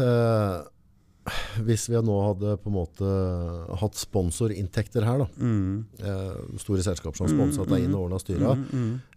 eh, 0.00 0.60
hvis 1.62 1.84
vi 1.90 2.00
nå 2.02 2.14
hadde 2.24 2.56
på 2.58 2.70
en 2.70 2.74
måte 2.74 3.10
hatt 3.78 3.98
sponsorinntekter 3.98 5.04
her 5.06 5.22
da, 5.22 5.26
eh, 5.38 6.40
store 6.58 6.82
selskaper 6.82 7.20
som 7.20 7.30
sponset 7.30 7.70
deg 7.70 7.86
inn 7.86 7.94
og 7.94 8.08
ordnet 8.08 8.24
styret, 8.24 8.64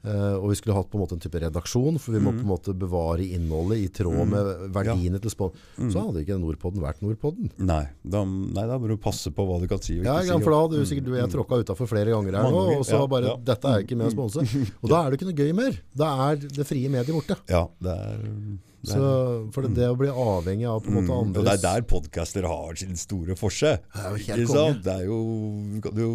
eh, 0.06 0.36
og 0.38 0.52
vi 0.52 0.58
skulle 0.60 0.76
hatt 0.78 0.92
på 0.92 1.00
en 1.00 1.04
måte 1.06 1.18
en 1.18 1.24
type 1.24 1.42
redaksjon, 1.42 1.98
for 2.02 2.14
vi 2.14 2.22
må 2.22 2.36
på 2.36 2.44
en 2.44 2.52
måte 2.52 2.76
bevare 2.78 3.26
innholdet 3.26 3.82
i 3.82 3.90
tråd 3.90 4.22
med 4.30 4.52
verdiene 4.76 5.22
til 5.24 5.34
spons, 5.34 5.58
så 5.80 6.06
hadde 6.06 6.22
ikke 6.22 6.38
Nordpodden 6.42 6.84
vært 6.84 7.02
Nordpodden. 7.02 7.50
Nei, 7.66 7.84
da, 8.04 8.22
nei, 8.26 8.68
da 8.70 8.78
må 8.78 8.92
du 8.92 8.98
passe 9.02 9.34
på 9.34 9.48
hva 9.50 9.58
du 9.64 9.68
kan 9.72 9.82
si. 9.82 9.98
Ja, 10.06 10.20
for 10.38 10.54
da 10.54 10.62
hadde 10.62 10.84
du 10.84 10.86
sikkert 10.86 11.10
du 11.10 11.18
jeg 11.18 11.34
tråkka 11.34 11.62
utafor 11.66 11.90
flere 11.90 12.14
ganger 12.14 12.38
her 12.38 12.54
nå, 12.54 12.64
og 12.78 12.86
så 12.86 13.02
ja, 13.02 13.10
bare, 13.10 13.34
ja. 13.34 13.42
dette 13.50 13.74
er 13.74 13.88
ikke 13.88 13.98
med 13.98 14.12
å 14.12 14.16
sponse. 14.18 14.46
Og 14.84 14.94
da 14.94 15.02
er 15.02 15.10
det 15.10 15.20
ikke 15.20 15.32
noe 15.32 15.42
gøy 15.42 15.58
mer. 15.58 15.82
Da 15.98 16.14
er 16.30 16.40
det 16.46 16.70
frie 16.70 16.92
mediet 16.92 17.16
borte. 17.16 17.40
Ja, 17.50 17.66
det 17.82 17.98
er, 17.98 18.24
Så, 18.90 19.12
for 19.56 19.66
det, 19.66 19.76
det 19.80 19.92
å 19.92 20.00
bli 20.00 20.10
avhengig 20.12 20.68
av 20.70 20.82
på 20.86 20.92
en 20.92 21.00
måte 21.02 21.20
andres 21.26 21.44
Og 21.44 21.50
det 21.50 21.56
er 21.58 21.64
der 21.66 21.88
podcaster 21.90 22.50
har 22.50 22.80
sin 22.80 22.98
store 23.00 23.38
forse. 23.40 23.78
er 23.78 24.44
jo? 24.44 24.66
Det 24.86 24.98
er 25.00 25.08
jo, 25.10 25.22
du 25.76 25.80
kan 25.86 26.04
jo 26.06 26.12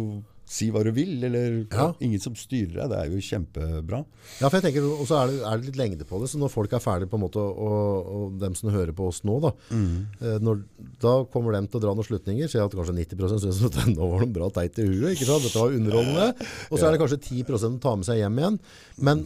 si 0.51 0.67
hva 0.71 0.83
du 0.83 0.91
vil, 0.91 1.15
eller 1.23 1.65
Ja. 1.71 1.93
ingen 2.03 2.19
som 2.19 2.35
styrer 2.35 2.75
deg. 2.75 2.89
Det 2.91 2.97
er 2.99 3.07
jo 3.07 3.23
kjempebra. 3.23 4.03
Ja, 4.41 4.49
for 4.49 4.59
jeg 4.59 4.65
tenker, 4.65 4.83
og 4.83 5.07
så 5.07 5.21
er 5.21 5.27
det, 5.31 5.37
er 5.47 5.57
det 5.57 5.65
litt 5.69 5.79
lengde 5.79 6.07
på 6.07 6.19
det, 6.19 6.29
så 6.29 6.39
når 6.41 6.51
folk 6.51 6.73
er 6.73 6.83
ferdige 6.83 7.09
på 7.09 7.15
en 7.15 7.23
måte, 7.23 7.39
og, 7.39 8.11
og 8.11 8.39
dem 8.41 8.55
som 8.55 8.69
hører 8.73 8.91
på 8.91 9.07
oss 9.07 9.23
nå, 9.23 9.39
da, 9.39 9.53
mm. 9.71 10.41
når, 10.43 10.63
da 10.99 11.13
kommer 11.31 11.55
de 11.55 11.63
til 11.67 11.79
å 11.79 11.83
dra 11.85 11.95
noen 11.95 12.07
slutninger, 12.07 12.51
jeg 12.51 12.65
at 12.65 12.75
kanskje 12.75 12.97
90% 12.99 13.45
synes 13.45 13.63
at 13.69 13.79
nå 13.95 14.11
var 14.11 14.25
det 14.25 14.33
bra 14.35 14.49
teit 14.51 14.79
i 14.79 14.87
huet, 14.89 15.13
ikke 15.15 15.29
sant? 15.29 15.47
Dette 15.47 15.61
var 15.61 15.77
underholdende, 15.77 16.49
og 16.69 16.75
så 16.75 16.87
er 16.87 16.91
det 16.91 17.03
kanskje 17.05 17.21
10% 17.45 17.63
som 17.63 17.79
tar 17.79 18.01
med 18.01 18.09
seg 18.09 18.19
hjem 18.19 18.41
igjen, 18.43 18.59
men, 18.99 19.23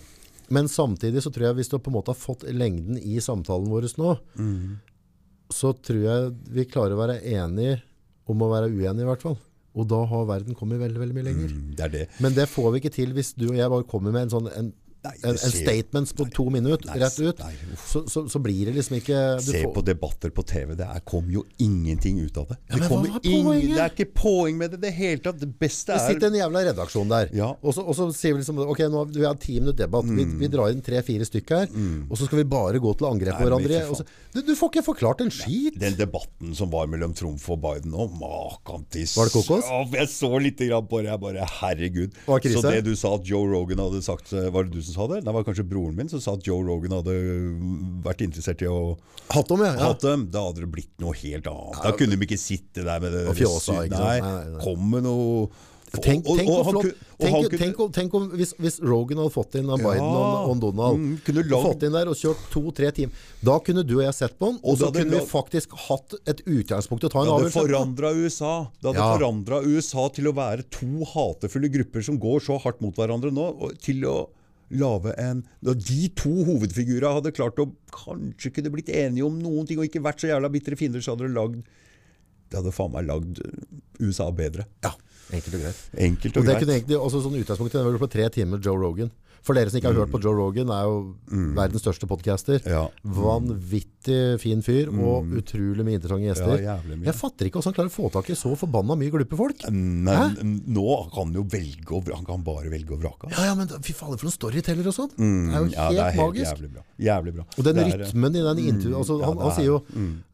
men 0.50 0.68
samtidig 0.70 1.24
så 1.24 1.32
tror 1.34 1.48
jeg 1.50 1.58
hvis 1.62 1.72
du 1.72 1.78
på 1.80 1.90
en 1.92 1.98
måte 1.98 2.14
har 2.14 2.20
fått 2.20 2.44
lengden 2.54 3.00
i 3.00 3.18
samtalen 3.24 3.70
vår 3.72 3.88
nå, 3.98 4.12
så 5.54 5.74
tror 5.78 6.02
jeg 6.04 6.32
vi 6.56 6.66
klarer 6.70 6.96
å 6.96 7.02
være 7.02 7.20
enige 7.22 7.82
om 8.30 8.42
å 8.42 8.50
være 8.52 8.72
uenige 8.74 9.06
i 9.06 9.10
hvert 9.10 9.26
fall. 9.26 9.38
Og 9.76 9.88
da 9.92 10.00
har 10.08 10.28
verden 10.30 10.56
kommet 10.56 10.80
veldig, 10.80 11.00
veldig 11.02 11.16
mye 11.18 11.28
lenger. 11.28 11.52
Mm, 11.52 11.76
Det 11.76 11.84
er 11.84 11.92
det. 11.94 12.04
Men 12.24 12.34
det 12.34 12.48
får 12.48 12.72
vi 12.72 12.80
ikke 12.80 12.94
til 12.96 13.12
hvis 13.14 13.34
du 13.36 13.50
og 13.50 13.58
jeg 13.58 13.72
bare 13.74 13.88
kommer 13.90 14.14
med 14.16 14.28
en 14.28 14.34
sånn 14.34 14.48
en, 14.54 14.70
Nei, 15.06 15.14
en, 15.23 15.38
en 15.38 15.53
statements 15.53 16.14
på 16.18 16.26
to 16.34 16.48
minutter 16.53 16.90
Nei, 16.90 16.98
rett 17.03 17.19
ut. 17.22 17.40
nei, 17.45 17.53
så, 17.77 18.02
så, 18.10 18.23
så 18.32 18.40
blir 18.41 18.65
det 18.69 18.76
liksom 18.80 18.98
ikke 18.99 19.19
du 19.40 19.45
Se 19.52 19.61
får- 19.64 19.73
på 19.76 19.84
debatter 19.86 20.34
på 20.34 20.44
TV. 20.49 20.73
Det 20.80 20.88
er, 20.88 21.03
kom 21.06 21.27
jo 21.30 21.44
ingenting 21.61 22.19
ut 22.26 22.38
av 22.41 22.48
det. 22.49 22.57
Ja, 22.72 22.80
det, 22.80 22.90
men 22.90 22.90
hva 22.90 23.19
er 23.22 23.30
ingen, 23.30 23.76
det 23.76 23.82
er 23.86 23.94
ikke 23.94 24.07
poeng 24.18 24.57
med 24.60 24.73
det 24.73 24.80
i 24.80 24.84
det 24.88 24.94
hele 24.98 25.22
tatt. 25.27 25.40
Det 25.41 25.52
beste 25.61 25.94
er 25.94 25.99
Det 25.99 26.03
er 26.06 26.14
sitter 26.15 26.32
en 26.34 26.40
jævla 26.41 26.64
redaksjon 26.72 27.11
der, 27.14 27.30
Ja. 27.38 27.52
og, 27.61 27.72
så, 27.77 27.86
og 27.86 27.95
så 27.98 28.10
sier 28.15 28.34
vi 28.36 28.41
liksom 28.44 28.60
Ok, 28.65 28.82
nå 28.90 29.03
har 29.03 29.11
vi 29.15 29.26
har 29.27 29.38
ti 29.40 29.60
minutter 29.60 29.86
debatt. 29.86 30.06
Vi, 30.10 30.26
Mm. 30.26 30.40
vi 30.41 30.48
drar 30.49 30.72
inn 30.73 30.82
tre-fire 30.82 31.26
stykker 31.27 31.60
her, 31.65 31.69
og 32.10 32.18
så 32.18 32.26
skal 32.26 32.40
vi 32.41 32.48
bare 32.49 32.80
gå 32.82 32.91
til 32.98 33.06
angrep 33.07 33.38
på 33.38 33.45
hverandre. 33.45 33.82
Og 33.91 33.99
så, 33.99 34.06
du, 34.34 34.41
du 34.41 34.53
får 34.57 34.72
ikke 34.73 34.84
forklart 34.88 35.22
en 35.22 35.30
skit! 35.32 35.77
Den 35.80 35.94
debatten 35.99 36.56
som 36.57 36.72
var 36.73 36.88
mellom 36.90 37.14
Trumf 37.14 37.45
og 37.53 37.60
Biden 37.61 37.91
nå, 37.94 38.07
makan 38.18 38.86
til 38.90 39.06
Var 39.06 39.30
det 39.30 39.34
kokos? 39.36 39.69
Jeg 39.94 40.10
så 40.11 40.32
litt 40.41 40.57
grann 40.65 40.88
på 40.90 41.02
det, 41.03 41.11
jeg 41.11 41.22
bare 41.22 41.45
Herregud. 41.60 42.15
Så 42.26 42.61
det 42.65 42.82
du 42.88 42.94
sa 42.98 43.14
at 43.19 43.27
Joe 43.30 43.45
Rogan 43.52 43.77
hadde 43.84 44.02
sagt 44.06 44.32
Var 44.34 44.64
det 44.68 44.72
du 44.73 44.82
som 44.82 44.95
sa 44.96 45.06
det? 45.12 45.22
Det 45.28 45.34
var 45.36 45.44
kanskje 45.48 45.68
broren 45.70 45.96
min 46.00 46.10
som 46.12 46.24
sa 46.24 46.34
at 46.40 46.48
Joe 46.48 46.64
Rogan 46.66 46.96
hadde 46.98 47.16
vært 48.06 48.24
interessert 48.26 48.64
i 48.66 48.72
å 48.72 48.96
Hatt 49.34 49.48
dem, 49.50 49.62
ja. 49.66 49.74
ja. 49.76 49.86
hatt 49.92 50.02
dem. 50.06 50.28
Da 50.34 50.44
hadde 50.48 50.62
det 50.66 50.72
blitt 50.74 50.92
noe 51.02 51.14
helt 51.18 51.48
annet. 51.50 51.80
Da 51.84 51.94
kunne 51.98 52.16
de 52.18 52.28
ikke 52.28 52.38
sitte 52.42 52.84
der 52.86 53.00
med 53.04 53.12
det 53.16 53.24
Og 53.32 53.38
fjåsa, 53.40 53.80
ikke 53.88 53.98
sant? 53.98 54.04
Nei, 54.06 54.20
Nei, 54.22 54.60
kom 54.66 54.84
med 54.96 55.08
noe 55.08 55.48
Tenk, 55.96 56.26
tenk, 56.28 56.50
og 56.52 56.58
og, 56.60 56.66
flott, 56.68 56.88
han 57.22 57.32
tenk, 57.32 57.36
kunne- 57.48 57.60
tenk, 57.62 57.78
om- 57.80 57.92
tenk 57.96 58.14
om 58.18 58.24
hvis, 58.36 58.50
hvis 58.60 58.82
Rogan 58.84 59.18
hadde 59.22 59.32
fått 59.32 59.54
inn 59.56 59.70
av 59.72 59.80
Ja. 59.80 59.86
Biden 59.94 60.04
og, 60.04 60.50
og 60.50 60.58
Donald 60.60 60.98
Mm, 61.00 61.14
kunne 61.24 61.44
og 61.56 61.64
Fått 61.70 61.86
inn 61.88 61.94
der 61.96 62.10
og 62.12 62.18
kjørt 62.20 62.42
to-tre 62.52 62.90
timer 62.92 63.14
Da 63.42 63.56
kunne 63.64 63.86
du 63.88 63.94
og 64.00 64.04
jeg 64.04 64.14
sett 64.18 64.36
på 64.38 64.50
den, 64.50 64.58
og, 64.62 64.76
så 64.82 64.90
kunne 64.92 65.14
vi 65.22 65.22
faktisk 65.30 65.72
hatt 65.88 66.18
et 66.28 66.42
utgangspunkt 66.44 67.06
å 67.08 67.10
ta 67.14 67.22
en 67.22 67.30
Det 67.30 67.32
hadde 67.32 67.48
avgjørelse. 67.48 67.64
forandra 67.64 68.12
USA. 68.12 68.54
Det 68.82 68.90
hadde 68.92 69.06
Ja. 69.06 69.18
forandra 69.18 69.62
USA 69.64 70.10
til 70.10 70.26
å 70.28 70.36
være 70.36 70.66
to 70.70 71.06
hatefulle 71.14 71.72
grupper 71.72 72.04
som 72.04 72.20
går 72.20 72.44
så 72.44 72.60
hardt 72.62 72.82
mot 72.84 72.94
hverandre 72.94 73.32
nå, 73.32 73.48
til 73.80 74.04
å 74.04 74.28
lage 74.80 75.14
en 75.22 75.43
Når 75.65 75.80
de 75.88 76.10
to 76.19 76.34
hovedfigurene 76.47 77.15
hadde 77.18 77.34
klart 77.35 77.60
å 77.61 77.68
kanskje 77.95 78.53
kunne 78.56 78.72
blitt 78.73 78.91
enige 78.93 79.26
om 79.27 79.39
noen 79.41 79.68
ting, 79.68 79.80
og 79.80 79.88
ikke 79.89 80.03
vært 80.06 80.23
så 80.23 80.31
jævla 80.31 80.52
bitre 80.53 80.77
fiender, 80.80 81.03
så 81.03 81.15
hadde 81.15 81.27
det 81.30 81.35
lagd 81.35 81.61
Det 82.52 82.60
hadde 82.61 82.76
faen 82.76 82.93
meg 82.93 83.07
lagd 83.10 83.41
USA 83.99 84.30
bedre. 84.35 84.68
Ja, 84.85 84.93
enkelt 85.34 85.57
og 85.57 85.64
greit. 85.65 85.84
Enkelt 85.97 86.35
Og 86.38 86.41
og 86.41 86.45
det 86.45 86.53
greit. 86.53 86.64
kunne 86.65 86.76
egentlig, 86.80 86.99
også 86.99 87.23
sånn 87.26 87.39
utgangspunkt, 87.39 87.73
det 87.73 87.85
var 87.88 88.02
på 88.06 88.11
tre 88.11 88.27
timer 88.30 88.61
Joe 88.61 88.77
Rogan. 88.77 89.11
For 89.46 89.54
dere 89.54 89.70
som 89.70 89.78
ikke 89.78 89.92
har 89.92 90.00
hørt 90.02 90.10
på 90.14 90.20
Joe 90.24 90.34
Rogan, 90.34 90.72
er 90.74 90.88
jo 90.90 90.96
verdens 91.54 91.84
største 91.86 92.08
podcaster. 92.10 92.58
Mm. 92.66 92.72
Ja. 92.74 92.88
Vanvittig 93.06 94.40
fin 94.42 94.62
fyr, 94.66 94.90
og 94.94 95.32
utrolig 95.40 95.86
mye 95.86 95.98
interessante 96.00 96.28
gjester. 96.30 96.62
Ja. 96.64 96.76
Jeg 97.08 97.16
fatter 97.18 97.48
ikke 97.50 97.60
hvordan 97.60 97.72
han 97.72 97.78
klarer 97.78 97.92
å 97.92 97.96
få 97.96 98.10
tak 98.14 98.30
i 98.34 98.38
så 98.38 98.52
forbanna 98.58 98.98
mye 99.00 99.14
glupe 99.14 99.38
folk. 99.40 99.66
Nei, 99.70 100.18
nå 100.42 100.86
kan 101.14 101.28
han 101.30 101.38
jo 101.38 101.44
velge 101.52 101.86
vrake. 102.02 102.16
Han 102.16 102.26
kan 102.28 102.44
bare 102.46 102.72
velge 102.74 102.94
og 102.96 103.02
vrake. 103.04 103.30
Ja, 103.36 103.48
ja, 103.52 103.56
men 103.58 103.70
fy 103.70 103.94
fader 103.98 104.18
for 104.22 104.28
noen 104.30 104.36
storyteller 104.38 104.90
og 104.92 104.96
sånn. 104.98 105.14
det 105.16 105.26
er 105.26 105.62
jo 105.62 105.66
helt 105.66 105.66
Mm, 105.66 105.72
Ja, 105.76 105.90
det 105.90 106.00
er 106.00 106.12
helt 106.12 106.22
magisk. 106.22 106.52
jævlig 106.56 106.70
bra. 106.74 106.84
Jævlig 107.06 107.34
bra. 107.36 107.44
Og 107.58 107.64
den 107.66 107.78
er- 107.80 107.98
rytmen 108.00 108.36
i 108.36 108.42
den 108.46 108.58
intervjuet 108.66 108.98
altså, 109.02 109.20
ja, 109.20 109.26
han, 109.26 109.38
han 109.38 109.48
er- 109.52 109.56
sier 109.56 109.66
jo 109.66 109.78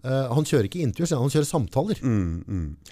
uh, 0.03 0.33
Han 0.35 0.43
kjører 0.45 0.65
ikke 0.69 0.81
intervjuer, 0.85 1.17
han, 1.21 1.29
kjører 1.29 1.47
samtaler. 1.47 1.97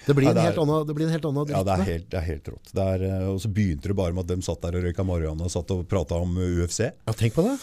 Det, 0.06 0.14
blir 0.16 0.28
en 0.30 0.36
helt 0.44 0.58
annen, 0.58 0.86
det 0.86 0.94
blir 0.96 1.06
en 1.06 1.12
helt 1.14 1.24
annen 1.28 1.48
Ja, 1.50 1.62
det 1.62 1.72
er 1.76 1.84
helt, 1.90 2.08
det 2.10 2.18
er 2.20 2.26
helt 2.26 2.48
rått. 2.50 2.72
Eh, 2.74 3.28
og 3.30 3.38
så 3.40 3.48
begynte 3.52 3.88
det 3.88 3.96
bare 3.96 4.12
med 4.12 4.24
at 4.30 4.36
de 4.36 4.42
satt 4.42 4.60
der 4.62 4.78
og 4.78 4.84
røyka 4.84 5.04
marihuana 5.06 5.44
og 5.44 5.50
satt 5.52 5.70
og 5.70 5.86
prata 6.10 6.22
om 6.22 6.36
eh, 6.38 6.64
UFC. 6.64 6.80
Ja, 7.06 7.12
tenk 7.16 7.34
på 7.38 7.42
det. 7.46 7.56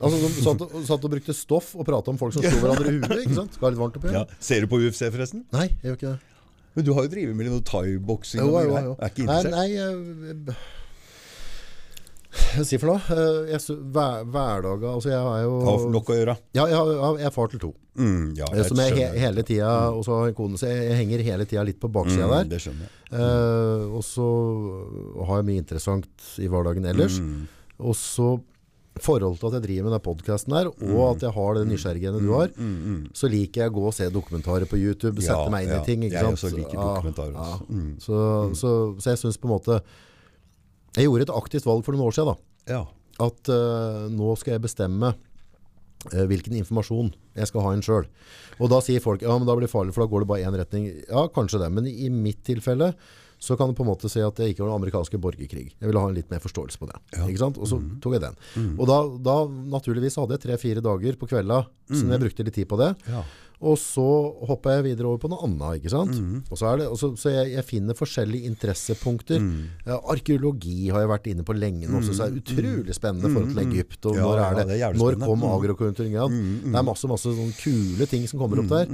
Altså, 0.00 0.16
de 0.16 0.28
satt, 0.40 0.62
satt 0.88 1.04
og 1.04 1.10
brukte 1.12 1.34
stoff 1.36 1.74
og 1.76 1.84
prata 1.84 2.10
om 2.10 2.16
folk 2.20 2.32
som 2.32 2.42
slo 2.46 2.60
hverandre 2.64 2.88
i 2.94 2.98
huet. 3.02 3.24
ikke 3.26 3.36
sant? 3.36 3.52
Skal 3.58 3.66
ha 3.68 3.72
litt 3.74 3.82
varmt 3.82 3.96
oppi. 4.00 4.12
Ja. 4.14 4.24
Ser 4.40 4.64
du 4.64 4.70
på 4.72 4.78
UFC, 4.80 5.02
forresten? 5.12 5.42
Nei, 5.52 5.66
jeg 5.82 5.90
gjør 5.90 5.98
ikke 5.98 6.12
det. 6.14 6.18
Men 6.78 6.86
du 6.86 6.92
har 6.94 7.02
jo 7.04 7.10
drevet 7.10 7.34
med 7.36 7.50
noe 7.50 7.64
thaiboksing. 7.66 8.40
Jo, 8.40 8.60
jo, 8.62 8.76
jo. 8.86 8.92
Er 9.02 9.10
ikke 9.10 9.26
Nei, 9.26 9.40
interessert? 9.42 9.56
nei 9.58 9.68
jeg, 9.74 10.56
jeg 12.54 12.66
sier 12.68 12.78
for 12.78 12.92
noe. 12.92 13.00
Eh, 13.10 13.50
Jeg, 13.50 13.76
hver, 13.90 14.68
Altså, 14.70 15.10
jeg 15.10 15.18
er 15.18 15.42
jo 15.44 15.54
Har 15.66 15.86
nok 15.90 16.12
å 16.14 16.18
gjøre. 16.20 16.36
Ja, 16.54 16.66
jeg, 16.70 16.78
har- 16.78 17.18
jeg 17.18 17.26
er 17.26 17.34
far 17.34 17.48
til 17.50 17.58
to. 17.66 17.72
Mm, 17.98 18.36
ja, 18.38 18.46
jeg 18.54 18.68
Som 18.70 18.78
jeg 18.78 18.94
he, 18.96 19.06
hele 19.18 19.42
tida 19.42 19.70
Og 19.90 20.04
så 20.06 20.14
har 20.14 20.28
jeg 20.30 20.36
kone, 20.38 20.56
så 20.56 20.68
jeg, 20.70 20.94
henger 20.96 21.24
hele 21.26 21.44
tida 21.44 21.64
litt 21.66 21.80
på 21.82 21.90
baksida 21.92 22.28
Mm, 22.28 22.30
der. 22.36 22.44
det 22.54 22.60
skjønner 22.62 22.86
jeg. 22.86 22.90
Eh, 23.18 23.82
og 23.98 24.04
så 24.06 24.28
har 25.26 25.40
jeg 25.42 25.48
mye 25.50 25.58
interessant 25.66 26.28
i 26.38 26.46
hverdagen 26.46 26.86
ellers. 26.86 27.18
Mm. 27.18 27.48
Og 27.80 27.96
så 27.98 28.40
forhold 29.00 29.38
til 29.40 29.46
at 29.48 29.54
jeg 29.56 29.62
driver 29.64 29.86
med 29.88 29.94
den 29.94 30.02
podkasten 30.04 30.52
her, 30.56 30.68
Mm. 30.70 30.90
og 30.98 31.14
at 31.16 31.22
jeg 31.24 31.32
har 31.32 31.54
den 31.56 31.68
nysgjerrigheten 31.72 32.20
du 32.26 32.32
har, 32.34 32.50
så 33.16 33.30
liker 33.30 33.62
jeg 33.62 33.70
å 33.70 33.74
gå 33.78 33.84
og 33.88 33.94
se 33.96 34.08
dokumentarer 34.12 34.66
på 34.68 34.76
YouTube, 34.76 35.22
Ja, 35.22 35.30
sette 35.32 35.50
meg 35.54 35.64
inn 35.64 35.72
ja. 35.72 35.80
i 35.80 35.86
ting. 35.86 36.02
Ikke 36.04 36.18
Jeg 36.18 36.24
sant? 36.26 36.36
også 36.36 36.50
liker 36.56 36.76
dokumentarer 36.76 37.32
ja. 37.32 37.40
også. 37.40 37.68
Mm. 37.70 37.94
Så, 38.02 38.18
så, 38.60 38.70
så 39.00 39.10
jeg 39.14 39.18
syns 39.22 39.38
på 39.40 39.48
en 39.48 39.54
måte 39.54 39.80
Jeg 40.98 41.06
gjorde 41.06 41.22
et 41.28 41.34
aktivt 41.38 41.64
valg 41.70 41.84
for 41.86 41.94
noen 41.94 42.08
år 42.10 42.16
siden. 42.18 42.34
da 42.66 42.74
Ja. 42.74 42.82
at 43.20 43.48
uh, 43.48 44.08
nå 44.10 44.36
skal 44.38 44.54
jeg 44.58 44.62
bestemme 44.66 45.14
uh, 45.14 46.24
hvilken 46.26 46.56
informasjon 46.60 47.12
jeg 47.36 47.46
skal 47.46 47.60
ha 47.62 47.72
inn 47.76 47.82
sjøl. 47.86 48.04
Og 48.60 48.68
da 48.72 48.80
sier 48.84 49.00
folk 49.00 49.22
ja, 49.22 49.32
men 49.38 49.46
da 49.46 49.54
blir 49.56 49.68
det 49.68 49.72
farlig, 49.72 49.94
for 49.94 50.04
da 50.04 50.10
går 50.10 50.20
det 50.26 50.28
bare 50.28 50.44
én 50.44 50.56
retning. 50.58 50.90
Ja, 51.08 51.28
kanskje 51.28 51.60
det, 51.62 51.70
men 51.72 51.86
i 51.86 52.08
mitt 52.10 52.42
tilfelle 52.44 52.94
så 53.40 53.56
kan 53.56 53.70
du 53.70 53.74
på 53.74 53.82
en 53.86 53.88
måte 53.88 54.10
si 54.12 54.20
at 54.20 54.36
det 54.36 54.50
ikke 54.52 54.60
var 54.66 54.68
den 54.74 54.78
amerikanske 54.82 55.16
borgerkrig. 55.18 55.70
Jeg 55.80 55.88
ville 55.88 56.00
ha 56.02 56.08
en 56.10 56.16
litt 56.18 56.28
mer 56.30 56.42
forståelse 56.44 56.76
på 56.78 56.86
det. 56.90 56.98
Ikke 57.24 57.40
sant? 57.40 57.56
Og 57.56 57.66
så 57.70 57.78
tok 58.04 58.18
jeg 58.18 58.24
den. 58.26 58.36
Og 58.76 58.84
da, 58.90 58.98
da 59.16 59.36
naturligvis 59.78 60.18
hadde 60.20 60.36
jeg 60.36 60.44
tre-fire 60.44 60.82
dager 60.84 61.16
på 61.16 61.28
kvelda 61.30 61.62
som 61.90 62.10
jeg 62.12 62.20
brukte 62.20 62.44
litt 62.44 62.54
tid 62.60 62.68
på 62.68 62.76
det. 62.78 62.90
Ja. 63.08 63.22
Og 63.60 63.74
så 63.76 64.04
hoppa 64.48 64.72
jeg 64.78 64.84
videre 64.86 65.08
over 65.10 65.18
på 65.20 65.28
noe 65.28 65.42
annet. 65.44 65.80
ikke 65.82 65.90
sant? 65.92 66.14
Og 66.48 66.56
så 66.56 66.68
er 66.70 66.78
det, 66.80 66.86
og 66.92 66.96
så, 67.00 67.10
så 67.20 67.28
jeg, 67.32 67.50
jeg 67.58 67.64
finner 67.68 67.96
forskjellige 67.98 68.48
interessepunkter. 68.48 69.40
Ja, 69.88 69.98
arkeologi 70.14 70.88
har 70.92 71.02
jeg 71.04 71.10
vært 71.12 71.28
inne 71.32 71.44
på 71.44 71.56
lenge 71.56 71.88
nå, 71.90 72.00
så 72.04 72.12
det 72.16 72.26
er 72.28 72.38
utrolig 72.40 72.96
spennende 72.96 73.28
forhold 73.32 73.52
til 73.56 73.64
Egypt. 73.66 74.00
Og 74.08 74.16
Ja, 74.16 74.24
når, 74.28 74.40
er 74.44 74.54
det, 74.60 74.66
det 74.72 74.78
er 74.84 74.96
når 75.00 75.18
kom 75.20 75.40
Mm. 75.40 75.50
agrokonjunkturen? 75.56 76.38
Det 76.70 76.76
er 76.80 76.86
masse 76.88 77.08
masse 77.08 77.28
sånne 77.36 77.56
kule 77.60 78.06
ting 78.08 78.24
som 78.28 78.40
kommer 78.40 78.60
opp 78.64 78.68
der. 78.72 78.88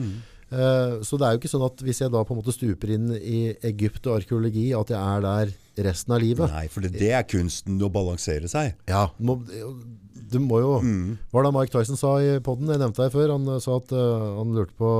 Eh, 0.46 1.02
så 1.02 1.18
det 1.18 1.26
er 1.26 1.34
jo 1.34 1.40
ikke 1.40 1.50
sånn 1.50 1.66
at 1.66 1.82
hvis 1.82 2.00
jeg 2.04 2.12
da 2.14 2.22
på 2.22 2.34
en 2.34 2.40
måte 2.40 2.54
stuper 2.54 2.92
inn 2.94 3.10
i 3.18 3.40
Egypt 3.66 4.06
og 4.06 4.20
arkeologi, 4.20 4.68
at 4.78 4.92
jeg 4.94 5.00
er 5.00 5.24
der 5.24 5.54
resten 5.88 6.14
av 6.14 6.22
livet. 6.22 6.52
Nei, 6.54 6.66
for 6.72 6.86
det, 6.86 6.94
det 7.00 7.12
er 7.18 7.26
kunsten 7.26 7.80
å 7.82 7.90
balansere 7.92 8.50
seg. 8.50 8.76
Ja, 8.90 9.08
må, 9.18 9.40
du 10.26 10.40
må 10.42 10.62
jo 10.62 10.72
Hva 10.80 11.38
var 11.38 11.46
det 11.46 11.54
Mike 11.54 11.74
Tyson 11.74 11.98
sa 11.98 12.16
i 12.22 12.38
podden? 12.44 12.70
Jeg 12.72 12.82
nevnte 12.82 13.04
deg 13.04 13.14
før. 13.14 13.34
Han 13.36 13.54
eh, 13.56 13.62
sa 13.62 13.78
at 13.82 13.94
uh, 13.94 14.38
han 14.40 14.54
lurte 14.56 14.76
på 14.78 14.90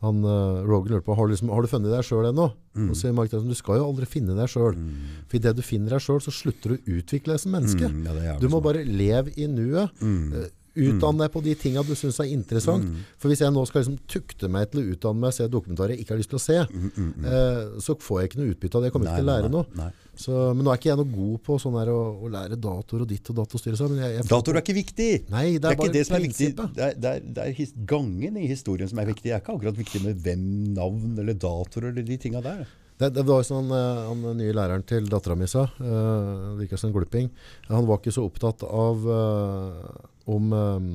han, 0.00 0.22
uh, 0.24 0.62
Rogan 0.64 0.94
lurte 0.94 1.04
på 1.08 1.16
har 1.16 1.28
du, 1.28 1.34
liksom, 1.34 1.50
har 1.52 1.64
du 1.64 1.68
funnet 1.68 1.92
deg 1.92 2.06
sjøl 2.06 2.30
ennå. 2.30 2.46
Og 2.86 2.94
sier 2.96 3.12
Mike 3.16 3.32
Tyson 3.32 3.50
du 3.50 3.58
skal 3.58 3.80
jo 3.80 3.88
aldri 3.90 4.08
finne 4.08 4.36
deg 4.36 4.48
sjøl. 4.48 4.78
For 5.26 5.40
idet 5.40 5.56
du 5.58 5.64
finner 5.64 5.96
deg 5.96 6.04
sjøl, 6.04 6.22
så 6.24 6.32
slutter 6.32 6.72
du 6.72 6.78
å 6.78 7.00
utvikle 7.00 7.36
deg 7.36 7.42
som 7.42 7.52
menneske. 7.56 7.90
Mm, 7.90 8.06
ja, 8.24 8.38
du 8.40 8.46
må 8.48 8.60
sånn. 8.60 8.66
bare 8.68 8.84
leve 8.86 9.34
i 9.36 9.48
nuet. 9.50 9.92
Eh, 10.00 10.48
Utdann 10.78 11.18
deg 11.18 11.32
på 11.34 11.40
de 11.42 11.54
tinga 11.58 11.82
du 11.82 11.94
syns 11.98 12.20
er 12.22 12.28
interessant. 12.30 12.84
For 13.18 13.32
hvis 13.32 13.40
jeg 13.42 13.50
nå 13.54 13.64
skal 13.66 13.82
liksom 13.82 13.96
tukte 14.10 14.48
meg 14.52 14.68
til 14.70 14.82
å 14.84 14.92
utdanne 14.94 15.18
meg 15.24 15.32
og 15.32 15.34
se 15.34 15.48
dokumentarer 15.50 15.96
jeg 15.96 16.04
ikke 16.04 16.14
har 16.14 16.20
lyst 16.20 16.30
til 16.30 16.38
å 16.38 16.42
se, 16.44 16.58
eh, 16.60 17.80
så 17.82 17.96
får 17.98 18.20
jeg 18.20 18.30
ikke 18.30 18.40
noe 18.40 18.52
utbytte 18.54 18.78
av 18.78 18.82
det. 18.84 18.90
Jeg 18.90 18.94
kommer 18.94 19.10
Nei, 19.10 19.14
ikke 19.14 19.24
til 19.24 19.28
å 19.28 19.32
lære 19.32 19.50
nei, 19.50 19.54
noe. 19.56 19.80
nei. 19.80 19.90
Så, 20.20 20.36
men 20.54 20.66
nå 20.66 20.72
er 20.72 20.80
ikke 20.80 20.90
jeg 20.90 21.00
noe 21.00 21.10
god 21.14 21.36
på 21.46 21.56
sånn 21.62 21.78
her 21.80 21.90
å, 21.90 21.98
å 22.20 22.30
lære 22.30 22.58
datoer 22.60 23.04
og 23.06 23.08
ditt 23.10 23.30
og 23.32 23.38
datostyre. 23.40 23.78
seg. 23.78 23.90
Men 23.94 24.04
jeg, 24.04 24.16
jeg 24.18 24.28
Datoer 24.30 24.58
er 24.60 24.64
ikke 24.64 24.76
viktig. 24.78 25.08
Nei, 25.32 25.44
det 25.56 25.56
er 25.56 25.60
det 25.60 25.70
er 25.70 25.80
bare 25.80 25.88
ikke 25.88 25.96
det 25.96 26.04
som 26.06 26.18
er 26.18 26.24
viktig. 26.26 26.50
Det 26.60 26.84
er, 26.86 26.98
det 27.00 27.14
er, 27.14 27.24
det 27.38 27.46
er 27.46 27.56
his, 27.56 27.72
gangen 27.88 28.36
i 28.36 28.46
historien 28.50 28.90
som 28.90 29.00
er 29.00 29.08
viktig. 29.10 29.30
Det 29.30 29.34
er 29.38 29.42
ikke 29.42 29.56
akkurat 29.56 29.80
viktig 29.80 30.02
med 30.04 30.20
hvem, 30.26 30.44
navn 30.76 31.16
eller 31.18 31.38
datoer 31.40 31.90
eller 31.90 32.06
de 32.06 32.20
tinga 32.20 32.42
der. 32.44 32.62
Det, 33.00 33.08
det 33.16 33.22
var 33.24 33.40
jo 33.40 33.46
sånn 33.48 33.70
eh, 33.72 34.00
han 34.10 34.24
nye 34.36 34.52
læreren 34.56 34.84
til 34.84 35.06
dattera 35.08 35.36
mi 35.38 35.48
sa, 35.48 35.62
uh, 35.80 36.52
virka 36.58 36.76
som 36.76 36.90
en 36.90 36.96
gluping. 36.98 37.30
Han 37.70 37.88
var 37.88 38.02
ikke 38.02 38.12
så 38.12 38.26
opptatt 38.28 38.62
av 38.66 39.06
uh, 39.08 39.88
om, 40.28 40.52
um, 40.52 40.90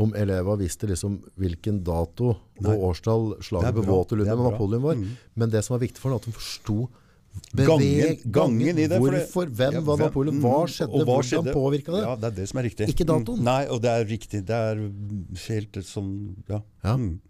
om 0.00 0.14
elever 0.14 0.60
visste 0.62 0.86
liksom 0.86 1.18
hvilken 1.40 1.82
dato 1.86 2.36
Nei. 2.62 2.70
og 2.76 2.86
årstall 2.92 3.26
slaget 3.42 3.80
ved. 3.80 3.90
Waterloo 3.90 4.28
er. 4.28 4.38
Mm. 4.38 4.46
Napoleon 4.46 4.86
var. 4.86 5.04
Men 5.42 5.52
det 5.52 5.64
som 5.66 5.74
var 5.74 5.82
viktig 5.82 5.98
for 6.02 6.14
ham, 6.14 6.22
at 6.22 6.30
han 6.30 6.38
forsto 6.38 6.78
Gangen, 7.54 8.16
gangen 8.34 8.78
i 8.78 8.86
det. 8.90 8.98
Hvorfor, 8.98 9.46
det- 9.46 9.54
hvem 9.54 9.72
Ja, 9.72 9.80
var 9.86 9.98
Napoleon, 9.98 10.34
mm, 10.34 10.42
hva 10.42 10.66
skjedde, 10.66 10.90
hva 10.90 11.04
hvordan 11.04 11.28
skjedde? 11.28 11.52
påvirka 11.54 11.92
det? 11.94 12.02
Ja, 12.02 12.14
det 12.16 12.24
er 12.24 12.34
det 12.40 12.48
som 12.48 12.58
er 12.58 12.62
riktig. 12.66 12.88
Ikke 12.90 13.06
datoen. 13.06 13.38
Mm. 13.38 13.44
Nei, 13.44 13.66
og 13.70 13.82
det 13.82 13.90
er 13.90 14.04
riktig. 14.04 14.40
Det 14.46 14.50
er 14.50 14.76
helt 15.46 15.72
sånn 15.86 16.36
Ja. 16.48 16.62
Ja. 16.82 16.96
Mm. 16.96 17.20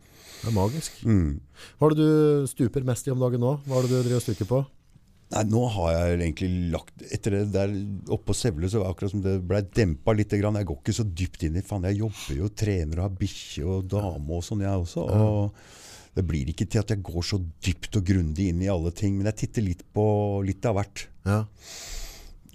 Det 0.40 0.48
er 0.48 0.56
magisk. 0.56 1.00
Mm. 1.04 1.40
Hva 1.78 1.88
er 1.88 1.94
det 1.94 2.04
du 2.04 2.50
stuper 2.50 2.84
mest 2.88 3.08
i 3.08 3.12
om 3.12 3.20
dagen 3.20 3.42
nå? 3.42 3.56
Hva 3.66 3.80
er 3.80 3.86
det 3.86 3.90
du 3.92 3.98
driver 4.00 4.20
og 4.20 4.24
stuker 4.24 4.48
på? 4.48 4.60
Nei, 5.30 5.44
nå 5.46 5.60
har 5.76 5.92
jeg 5.94 6.14
egentlig 6.16 6.48
lagt 6.72 7.04
Etter 7.14 7.36
det 7.36 7.42
der 7.54 7.74
oppe 8.10 8.32
på 8.32 8.34
Sevle 8.34 8.66
så 8.66 8.80
var 8.80 8.88
det 8.88 8.94
akkurat 8.96 9.12
som 9.12 9.20
det 9.22 9.36
ble 9.46 9.60
dempa 9.76 10.14
litt. 10.16 10.32
Grann. 10.40 10.58
Jeg 10.58 10.66
går 10.70 10.80
ikke 10.80 10.96
så 10.96 11.06
dypt 11.06 11.44
inn 11.46 11.60
i 11.60 11.62
Faen, 11.66 11.86
jeg 11.86 12.00
jobber 12.00 12.40
jo, 12.40 12.50
trener 12.50 12.98
og 12.98 13.06
har 13.06 13.20
bikkje 13.20 13.68
og 13.68 13.86
dame 13.92 14.40
og 14.40 14.42
sånn, 14.46 14.64
jeg 14.66 14.82
også. 14.82 15.06
Og 15.06 16.18
det 16.18 16.26
blir 16.26 16.50
ikke 16.50 16.66
til 16.66 16.82
at 16.82 16.90
jeg 16.90 17.04
går 17.06 17.26
så 17.26 17.38
dypt 17.62 18.00
og 18.00 18.06
grundig 18.10 18.48
inn 18.50 18.64
i 18.64 18.70
alle 18.72 18.90
ting, 18.96 19.14
men 19.18 19.30
jeg 19.30 19.44
titter 19.44 19.68
litt 19.68 19.84
på 19.94 20.04
litt 20.46 20.66
av 20.66 20.80
hvert. 20.80 21.06
Ja. 21.28 21.44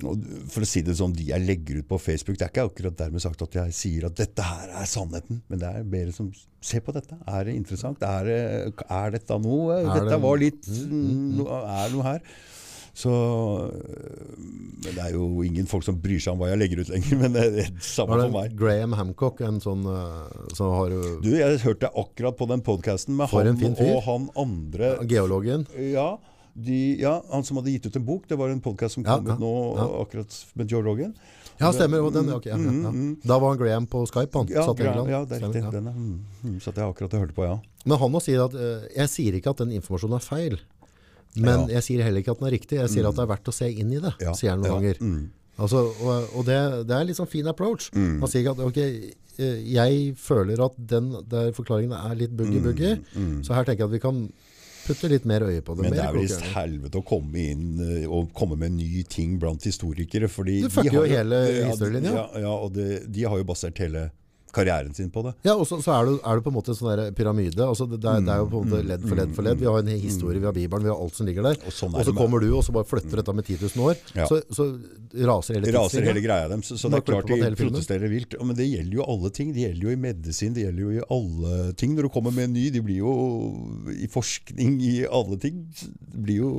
Og 0.04 0.26
for 0.52 0.66
å 0.66 0.68
si 0.68 0.82
det 0.84 0.98
sånn, 1.00 1.14
De 1.16 1.24
jeg 1.30 1.40
legger 1.46 1.78
ut 1.80 1.88
på 1.88 2.00
Facebook, 2.04 2.36
det 2.38 2.50
er 2.50 2.52
ikke 2.52 2.66
akkurat 2.68 2.98
dermed 3.00 3.22
sagt 3.24 3.42
at 3.46 3.54
jeg 3.56 3.72
sier 3.78 4.08
at 4.10 4.18
dette 4.20 4.44
her 4.44 4.74
er 4.82 4.90
sannheten. 4.92 5.40
Men 5.48 5.62
det 5.62 5.70
er 5.72 5.84
bedre 5.88 6.12
som 6.18 6.34
Se 6.66 6.80
på 6.82 6.92
dette. 6.96 7.14
Er 7.30 7.44
det 7.46 7.54
interessant? 7.56 8.02
Er, 8.02 8.26
det, 8.26 8.74
er 8.90 9.12
dette 9.14 9.36
noe? 9.38 9.76
Er 9.84 9.92
dette 9.94 10.10
det- 10.16 10.22
var 10.24 10.38
litt 10.42 10.68
no- 10.90 11.46
Er 11.62 11.88
det 11.88 11.94
noe 11.94 12.04
her? 12.04 12.22
Så 12.96 13.12
Men 13.76 14.94
det 14.96 15.02
er 15.04 15.12
jo 15.14 15.42
ingen 15.46 15.68
folk 15.70 15.84
som 15.86 15.98
bryr 16.02 16.20
seg 16.24 16.34
om 16.34 16.40
hva 16.42 16.50
jeg 16.54 16.62
legger 16.62 16.82
ut 16.84 16.92
lenger. 16.94 17.18
Men 17.22 17.36
det 17.36 17.44
er 17.44 17.52
det 17.58 17.66
samme 17.86 18.16
Var 18.18 18.24
for 18.28 18.36
meg. 18.38 18.56
Graham 18.60 18.96
Hancock, 18.98 19.42
en 19.46 19.60
sånn 19.64 19.84
eh, 19.90 20.46
som 20.58 20.72
har 20.78 20.94
jo 20.96 21.02
Du, 21.24 21.30
Jeg 21.38 21.60
hørte 21.66 21.92
akkurat 21.92 22.38
på 22.40 22.48
den 22.52 22.64
podkasten 22.66 23.18
med 23.20 23.30
han 23.30 23.52
og 23.76 24.00
han 24.08 24.30
andre 24.46 24.96
geologen. 25.12 25.68
Ja, 25.92 26.16
de, 26.56 26.96
ja, 27.02 27.18
han 27.32 27.44
som 27.44 27.58
hadde 27.60 27.74
gitt 27.74 27.86
ut 27.90 27.96
en 28.00 28.06
bok. 28.08 28.28
Det 28.32 28.38
var 28.40 28.50
en 28.54 28.62
podkast 28.64 28.96
som 28.96 29.04
kom 29.04 29.26
ut 29.28 29.40
nå 29.42 29.50
akkurat 30.02 30.38
med 30.56 30.72
Joe 30.72 30.82
Rogan. 30.86 31.12
Ja, 31.60 31.70
stemmer. 31.76 32.04
Og 32.04 32.12
den, 32.16 32.30
okay, 32.36 32.52
ja, 32.52 32.60
ja, 32.60 32.72
ja. 32.88 32.92
Da 33.28 33.38
var 33.40 33.54
han 33.54 33.60
Graham 33.60 33.86
på 33.92 34.06
Skype, 34.08 34.32
han. 34.36 34.48
Mm, 34.48 34.54
Ja, 34.56 34.64
satt 34.68 34.80
i 34.80 34.88
England. 34.88 35.10
ja, 35.12 35.20
det 35.26 35.38
er 35.38 35.44
riktig. 35.48 35.64
Den 35.76 35.88
er, 35.92 35.98
mm, 36.00 36.16
mm, 36.44 36.56
satt 36.64 36.80
jeg 36.80 36.88
akkurat 36.88 37.14
og 37.16 37.26
hørte 37.26 37.36
på, 37.38 37.46
ja. 37.48 37.58
Men 37.86 38.00
han 38.02 38.12
må 38.12 38.20
si 38.24 38.34
at 38.40 38.56
uh, 38.58 38.88
Jeg 38.96 39.12
sier 39.14 39.36
ikke 39.38 39.52
at 39.54 39.62
den 39.64 39.72
informasjonen 39.78 40.18
er 40.20 40.26
feil. 40.26 40.58
Men 41.36 41.68
jeg 41.68 41.84
sier 41.84 42.04
heller 42.08 42.24
ikke 42.24 42.32
at 42.32 42.40
den 42.40 42.48
er 42.48 42.56
riktig. 42.56 42.80
Jeg 42.80 42.92
sier 42.94 43.08
at 43.10 43.16
det 43.18 43.24
er 43.26 43.32
verdt 43.34 43.52
å 43.52 43.56
se 43.56 43.68
inn 43.72 43.92
i 43.92 44.00
det, 44.00 44.14
sier 44.40 44.54
han 44.56 44.64
noen 44.64 44.78
ganger. 44.80 45.02
mm. 45.04 45.26
Altså, 45.56 45.86
og 46.04 46.34
og 46.36 46.44
det, 46.48 46.56
det 46.88 46.92
er 46.96 47.00
en 47.04 47.08
litt 47.08 47.16
sånn 47.20 47.30
fin 47.32 47.48
approach. 47.48 47.86
Mm. 47.96 48.18
Han 48.24 48.28
sier 48.32 48.42
ikke 48.44 48.56
at 48.58 48.64
ok, 48.66 48.80
eh, 49.40 49.62
jeg 49.72 50.10
føler 50.20 50.60
at 50.66 50.76
den 50.92 51.14
der 51.32 51.54
forklaringen 51.56 51.94
er 51.96 52.16
litt 52.20 52.34
buggy-buggy, 52.36 52.90
så 53.48 53.56
her 53.56 53.64
tenker 53.64 53.86
jeg 53.86 53.88
at 53.88 53.94
vi 53.96 54.02
kan 54.04 54.18
putte 54.86 55.10
litt 55.12 55.26
mer 55.30 55.46
øye 55.48 55.64
på 55.66 55.76
det. 55.76 55.88
Men 55.88 55.96
det 55.96 56.04
er 56.04 56.18
visst 56.18 56.46
helvete 56.56 57.02
å 57.02 57.06
komme 57.06 57.48
inn 57.54 57.82
eh, 57.82 58.06
og 58.06 58.32
komme 58.38 58.58
med 58.62 58.76
ny 58.78 59.04
ting 59.10 59.38
blant 59.42 59.66
historikere. 59.66 60.30
Fordi 60.32 60.62
Du 60.66 60.70
fucker 60.74 61.02
jo 61.02 61.08
hele 61.10 61.42
ja, 61.50 61.72
historielinja. 61.72 62.14
Ja, 62.16 62.28
ja, 62.46 62.54
og 62.54 62.76
det, 62.78 63.06
de 63.12 63.26
har 63.26 63.42
jo 63.42 63.48
basert 63.48 63.82
hele 63.84 64.10
karrieren 64.56 64.94
sin 64.96 65.12
på 65.12 65.24
det. 65.26 65.34
Ja, 65.46 65.56
og 65.56 65.68
så, 65.68 65.80
så 65.84 65.94
er, 65.98 66.10
du, 66.10 66.20
er 66.20 66.40
du, 66.40 66.44
på 66.46 66.52
en 66.52 66.58
måte 66.58 66.74
en 66.74 66.80
sånn 66.80 67.16
pyramide. 67.18 67.62
Altså 67.66 67.88
det, 67.90 68.00
det, 68.04 68.12
er, 68.12 68.26
det 68.26 68.34
er 68.34 68.44
jo 68.44 68.48
på 68.52 68.62
en 68.62 68.70
måte 68.72 68.82
ledd 68.88 69.06
for 69.06 69.20
ledd 69.20 69.34
for 69.36 69.48
ledd. 69.48 69.60
Vi 69.62 69.70
har 69.70 69.82
en 69.82 69.92
historie, 69.94 70.42
vi 70.42 70.50
har 70.50 70.56
Bibelen, 70.56 70.88
vi 70.88 70.92
har 70.94 71.02
alt 71.06 71.18
som 71.18 71.30
ligger 71.30 71.48
der. 71.50 71.60
Og 71.66 71.76
sånn 71.76 71.96
Og 71.96 72.08
så 72.08 72.16
kommer 72.16 72.44
du, 72.44 72.50
og 72.56 72.64
så 72.66 72.76
bare 72.76 72.88
flytter 72.90 73.22
dette 73.22 73.36
med 73.36 73.48
10 73.48 73.60
000 73.76 73.86
år. 73.90 74.00
Ja. 74.18 74.28
Så, 74.32 74.40
så 74.56 74.68
raser 75.30 75.60
hele 75.60 75.76
raser 75.76 76.08
hele 76.08 76.24
greia 76.24 76.50
dem. 76.52 76.64
Så, 76.66 76.80
så 76.80 76.92
det 76.92 77.02
er 77.02 77.08
klart 77.12 77.32
de 77.32 77.52
protesterer 77.60 78.12
vilt. 78.12 78.38
Men 78.42 78.58
det 78.58 78.70
gjelder 78.70 79.00
jo 79.00 79.08
alle 79.16 79.32
ting. 79.36 79.54
Det 79.56 79.66
gjelder 79.66 79.90
jo 79.90 79.96
i 79.96 80.02
medisin, 80.08 80.56
det 80.56 80.68
gjelder 80.68 80.88
jo 80.88 80.96
i 80.96 81.06
alle 81.18 81.62
ting. 81.80 81.96
Når 81.98 82.10
du 82.10 82.14
kommer 82.16 82.36
med 82.36 82.50
en 82.50 82.56
ny, 82.58 82.68
de 82.74 82.84
blir 82.86 83.02
jo 83.04 83.16
i 83.96 84.10
forskning 84.12 84.80
i 84.84 84.96
alle 85.06 85.40
ting. 85.42 85.66
Det 85.76 86.26
blir 86.28 86.44
jo 86.44 86.54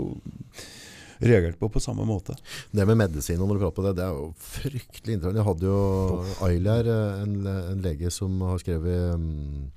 reagert 1.21 1.59
på 1.59 1.69
på 1.73 1.81
samme 1.81 2.05
måte. 2.07 2.35
Det 2.73 2.87
med 2.87 2.97
medisin, 3.01 3.41
og 3.41 3.49
når 3.49 3.59
du 3.59 3.65
prater 3.65 3.79
på 3.81 3.87
det, 3.87 3.95
det 3.99 4.05
er 4.05 4.13
jo 4.17 4.27
fryktelig 4.37 5.17
interessant. 5.17 5.41
Jeg 5.41 5.49
hadde 5.49 5.71
jo 5.71 6.47
Ayler, 6.47 6.91
en, 7.23 7.35
en 7.47 7.83
lege 7.85 8.11
som 8.15 8.41
har 8.47 8.59
skrevet 8.63 9.15
um, 9.15 9.71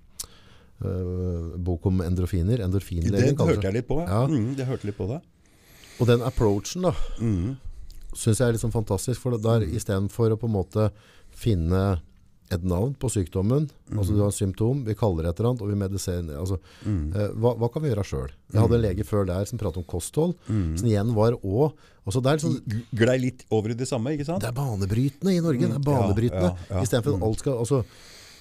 uh, 0.83 1.55
bok 1.57 1.85
om 1.89 2.01
endorfiner. 2.05 2.63
Endorfinlegen 2.65 3.35
det 3.37 3.47
hørte 3.53 3.67
jeg 3.69 3.77
litt 3.79 3.87
på. 3.89 4.01
Ja. 4.03 4.23
Mm, 4.29 4.53
det 4.59 4.67
hørte 4.69 4.89
litt 4.89 4.97
på 4.99 5.07
det. 5.11 5.21
Og 5.99 6.07
den 6.07 6.21
approachen 6.23 6.85
da, 6.87 6.93
Mm. 7.19 7.57
synes 8.15 8.39
jeg 8.39 8.53
er 8.53 8.57
sånn 8.61 8.71
fantastisk. 8.73 9.19
For 9.21 9.37
der, 9.37 9.65
i 9.67 9.79
stedet 9.79 10.11
for 10.11 10.31
å 10.31 10.37
på 10.39 10.47
en 10.47 10.55
måte 10.55 10.89
finne 11.35 11.99
et 12.51 12.63
navn 12.65 12.95
på 12.97 13.09
sykdommen, 13.13 13.67
altså 13.93 14.15
du 14.15 14.21
har 14.23 14.31
symptom, 14.33 14.79
vi 14.87 14.95
kaller 14.97 15.23
det 15.23 15.29
et 15.35 15.39
eller 15.39 15.49
annet, 15.51 15.61
og 15.61 15.69
vi 15.69 15.75
medisinerer. 15.77 16.39
Altså, 16.41 16.57
eh, 16.87 17.29
hva, 17.37 17.51
hva 17.61 17.69
kan 17.73 17.83
vi 17.83 17.91
gjøre 17.91 18.05
selv? 18.09 18.33
Jeg 18.51 18.61
hadde 18.63 18.75
en 18.79 18.81
lege 18.87 19.05
før 19.05 19.27
der 19.29 19.45
som 19.45 19.59
pratet 19.61 19.77
om 19.83 19.85
kosthold, 19.85 20.33
som 20.49 20.87
igjen 20.89 21.13
var 21.13 21.37
også, 21.37 21.73
altså 22.09 22.21
det 22.25 22.31
er 22.31 22.39
liksom, 22.39 22.55
G- 22.73 22.85
Glei 23.03 23.17
litt 23.21 23.45
over 23.53 23.69
i 23.69 23.77
det 23.77 23.87
samme, 23.87 24.15
ikke 24.17 24.25
sant? 24.25 24.41
Det 24.41 24.49
er 24.49 24.57
banebrytende 24.57 25.35
i 25.35 25.43
Norge. 25.45 25.67
Det 25.67 25.77
er 25.77 25.85
banebrytende. 25.85 26.55
ja, 26.71 26.81
ja. 26.81 27.01
For 27.05 27.15
at 27.19 27.27
alt 27.29 27.39
skal 27.45 27.59
altså, 27.61 27.83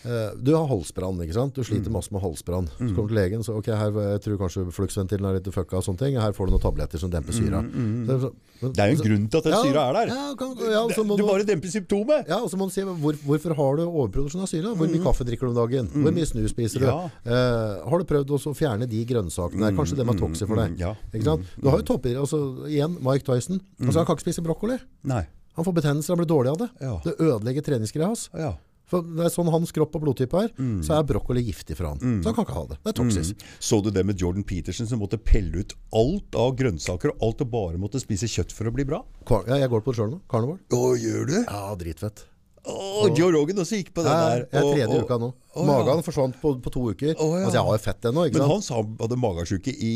Du 0.05 0.53
har 0.55 0.67
halsbrann, 0.71 1.19
ikke 1.25 1.35
sant? 1.35 1.55
Du 1.55 1.63
sliter 1.67 1.91
masse 1.91 2.13
med 2.15 2.23
halsbrann. 2.23 2.69
Så 2.79 2.95
kommer 2.95 3.09
du 3.09 3.15
til 3.15 3.19
legen, 3.19 3.41
så 3.45 3.57
ok, 3.59 3.67
her, 3.67 3.91
jeg 4.15 4.21
tror 4.25 4.37
kanskje 4.45 4.67
fluksventilen 4.73 5.27
er 5.29 5.39
litt 5.41 5.49
fucka 5.53 5.77
og 5.81 5.85
sånne 5.85 5.99
ting. 5.99 6.17
Her 6.21 6.33
får 6.33 6.47
du 6.49 6.53
noen 6.55 6.63
tabletter 6.63 6.99
som 7.03 7.11
demper 7.11 7.33
syra. 7.35 7.61
Så 7.67 8.15
er 8.15 8.21
så- 8.23 8.33
Det 8.59 8.79
er 8.83 8.91
jo 8.91 8.97
en 8.99 9.07
grunn 9.07 9.29
til 9.31 9.39
at 9.39 9.45
den 9.45 9.53
Ja, 9.53 9.63
syra 9.63 9.83
er 9.89 9.93
der. 9.95 10.07
Ja, 10.15 10.35
kan, 10.35 10.49
ja, 10.59 10.87
du 10.89 11.17
du, 11.17 11.23
bare 11.27 11.45
demper 11.47 11.69
symptomet. 11.71 12.27
ja, 12.29 12.39
og 12.43 12.51
så 12.51 12.57
må 12.59 12.67
du 12.67 12.73
si 12.75 12.81
hvor, 12.83 13.15
hvorfor 13.15 13.55
har 13.55 13.77
du 13.77 13.83
overproduksjon 13.87 14.43
av 14.43 14.49
syre? 14.49 14.75
Hvor 14.75 14.89
mye 14.91 15.03
kaffe 15.03 15.25
drikker 15.25 15.47
du 15.47 15.51
om 15.55 15.55
dagen? 15.69 15.87
Hvor 15.89 16.11
mye 16.13 16.27
snus 16.27 16.51
spiser 16.51 16.81
du? 16.81 16.87
Eh, 16.87 17.89
har 17.89 17.99
du 17.99 18.05
prøvd 18.05 18.27
å 18.35 18.55
fjerne 18.55 18.89
de 18.89 19.05
grønnsakene 19.05 19.61
der? 19.61 19.73
Kanskje 19.79 19.97
dem 19.97 20.09
er 20.09 20.15
toxic 20.19 20.49
for 20.49 20.57
deg? 20.57 20.79
ja. 20.79 20.95
Ikke 21.15 21.25
sant? 21.25 21.43
Du 21.61 21.69
har 21.71 21.79
jo 21.79 21.85
topper, 21.85 22.17
altså 22.19 22.67
igjen, 22.67 22.97
Mike 23.03 23.25
Tyson. 23.25 23.61
Altså, 23.81 23.97
han 23.99 24.07
kan 24.07 24.17
ikke 24.17 24.27
spise 24.33 24.43
brokkoli. 24.43 24.79
Nei. 25.05 25.27
Han 25.55 25.65
får 25.65 25.75
betennelser, 25.75 26.15
han 26.15 26.19
blir 26.25 26.27
dårlig 26.31 26.51
av 26.51 26.59
det. 26.59 26.71
Det 27.05 27.17
ødelegger 27.19 27.63
treningsgreia 27.63 28.07
hans. 28.07 28.29
Ja. 28.35 28.55
For 28.89 29.05
det 29.05 29.27
er 29.27 29.33
sånn 29.35 29.51
hans 29.53 29.73
kropp 29.77 29.99
og 29.99 30.05
blodtype 30.07 30.41
er, 30.47 30.53
så 30.85 30.97
er 30.99 31.05
brokkoli 31.09 31.43
giftig 31.45 31.77
for 31.77 31.91
han. 31.91 32.01
Så 32.01 32.31
han 32.31 32.37
kan 32.39 32.47
ikke 32.47 32.57
ha 32.57 32.65
det. 32.71 32.79
Det 32.85 32.93
er 32.95 32.97
toksisk. 33.03 33.45
Så 33.61 33.83
du 33.85 33.91
det 33.93 34.05
med 34.09 34.17
Jordan 34.21 34.47
Peterson 34.49 34.89
som 34.89 35.03
måtte 35.03 35.21
pelle 35.21 35.61
ut 35.61 35.75
alt 35.93 36.39
av 36.41 36.57
grønnsaker 36.57 37.13
og 37.13 37.27
alt 37.29 37.45
og 37.45 37.53
bare 37.53 37.81
måtte 37.81 38.01
spise 38.01 38.31
kjøtt 38.31 38.55
for 38.57 38.71
å 38.71 38.75
bli 38.75 38.87
bra? 38.89 39.03
Ja, 39.29 39.61
jeg 39.61 39.69
går 39.75 39.85
på 39.85 39.93
det 39.93 40.01
sjøl 40.01 40.11
nå. 40.17 40.23
Carnivore. 40.33 40.63
Å, 40.73 40.83
gjør 40.97 41.29
du? 41.29 41.37
Ja, 41.45 41.63
dritfett. 41.79 42.25
Å, 42.69 43.09
Joe 43.17 43.31
Rogan 43.33 43.61
også 43.63 43.79
gikk 43.79 43.93
på 43.97 44.03
det 44.05 44.13
Ja, 44.13 44.25
der. 44.29 44.43
jeg 44.53 44.59
er 44.61 44.73
tredje 44.75 44.89
og- 44.99 45.05
uka 45.07 45.19
nå. 45.23 45.29
Magen 45.59 46.01
ja. 46.01 46.03
Forsvant 46.05 46.37
på, 46.41 46.55
på 46.63 46.71
to 46.71 46.83
uker. 46.93 47.15
Å, 47.15 47.29
ja. 47.39 47.45
Altså, 47.47 47.57
jeg 47.57 47.65
har 47.69 47.77
jo 47.79 47.85
fett 47.85 48.09
ennå, 48.11 48.25
Men 48.33 48.49
han 48.51 48.63
sa 48.63 48.75
han 48.81 48.97
hadde 49.01 49.17
magesjuke 49.19 49.73
i 49.73 49.95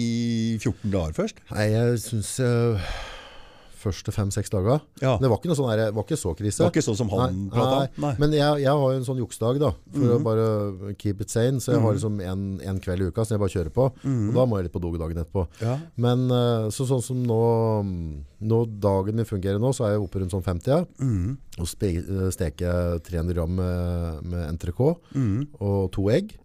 14 0.59 0.91
dager 0.91 1.13
først. 1.13 1.43
Nei, 1.53 1.67
jeg 1.71 1.99
syns 2.07 2.33
uh, 2.41 2.81
første 3.83 4.15
fem-seks 4.15 4.51
dager 4.53 4.81
Ja. 5.03 5.17
Det 5.21 5.29
var 5.31 5.39
ikke 5.41 5.57
sånn 5.59 5.71
der, 5.73 5.93
var 5.93 6.07
ikke 6.07 6.19
så 6.21 6.33
krise. 6.39 6.63
Det 6.63 6.67
var 6.69 6.75
ikke 6.75 6.87
sånn 6.89 6.99
som 7.03 7.11
han 7.13 7.39
pratet 7.53 7.97
om. 7.99 8.05
Mhm. 8.07 8.19
Men 8.23 8.33
jeg, 8.39 8.63
jeg 8.65 8.71
har 8.73 8.93
jo 8.93 8.99
en 8.99 9.07
sånn 9.09 9.21
juksedag, 9.23 9.61
da. 9.63 9.73
For 9.93 10.17
å 10.17 10.21
bare 10.23 10.95
keep 10.99 11.21
it 11.21 11.31
sane. 11.31 11.61
Så 11.61 11.73
jeg 11.75 11.83
har 11.85 11.93
liksom 11.97 12.21
en, 12.25 12.45
en 12.63 12.81
kveld 12.81 13.03
i 13.03 13.11
uka 13.13 13.25
som 13.27 13.37
jeg 13.37 13.43
bare 13.45 13.57
kjører 13.57 13.73
på. 13.75 13.89
Og 14.05 14.35
da 14.37 14.47
må 14.47 14.59
jeg 14.61 14.69
litt 14.71 14.77
på 14.77 14.83
do 14.85 14.93
dagen 14.97 15.19
etterpå. 15.23 15.47
Mhm. 15.49 15.67
Ja. 15.67 15.79
Men 15.97 16.27
eh, 16.31 16.69
så, 16.71 16.87
sånn 16.89 17.03
som 17.05 17.23
nå, 17.27 17.41
nå 18.43 18.59
dagen 18.83 19.19
min 19.19 19.29
fungerer 19.29 19.61
nå, 19.63 19.73
så 19.77 19.87
er 19.87 19.95
jeg 19.95 20.05
oppe 20.05 20.23
rundt 20.23 20.35
sånn 20.35 20.45
50. 20.45 20.71
ja. 20.73 20.83
Mm. 21.03 21.39
Og 21.61 21.69
spe, 21.69 21.91
eh, 22.01 22.29
steker 22.35 23.01
300 23.05 23.37
gram 23.37 23.57
med, 23.59 24.23
med 24.33 24.47
entrecôte 24.49 25.01
mm. 25.15 25.59
og 25.61 25.91
to 25.95 26.07
egg. 26.13 26.37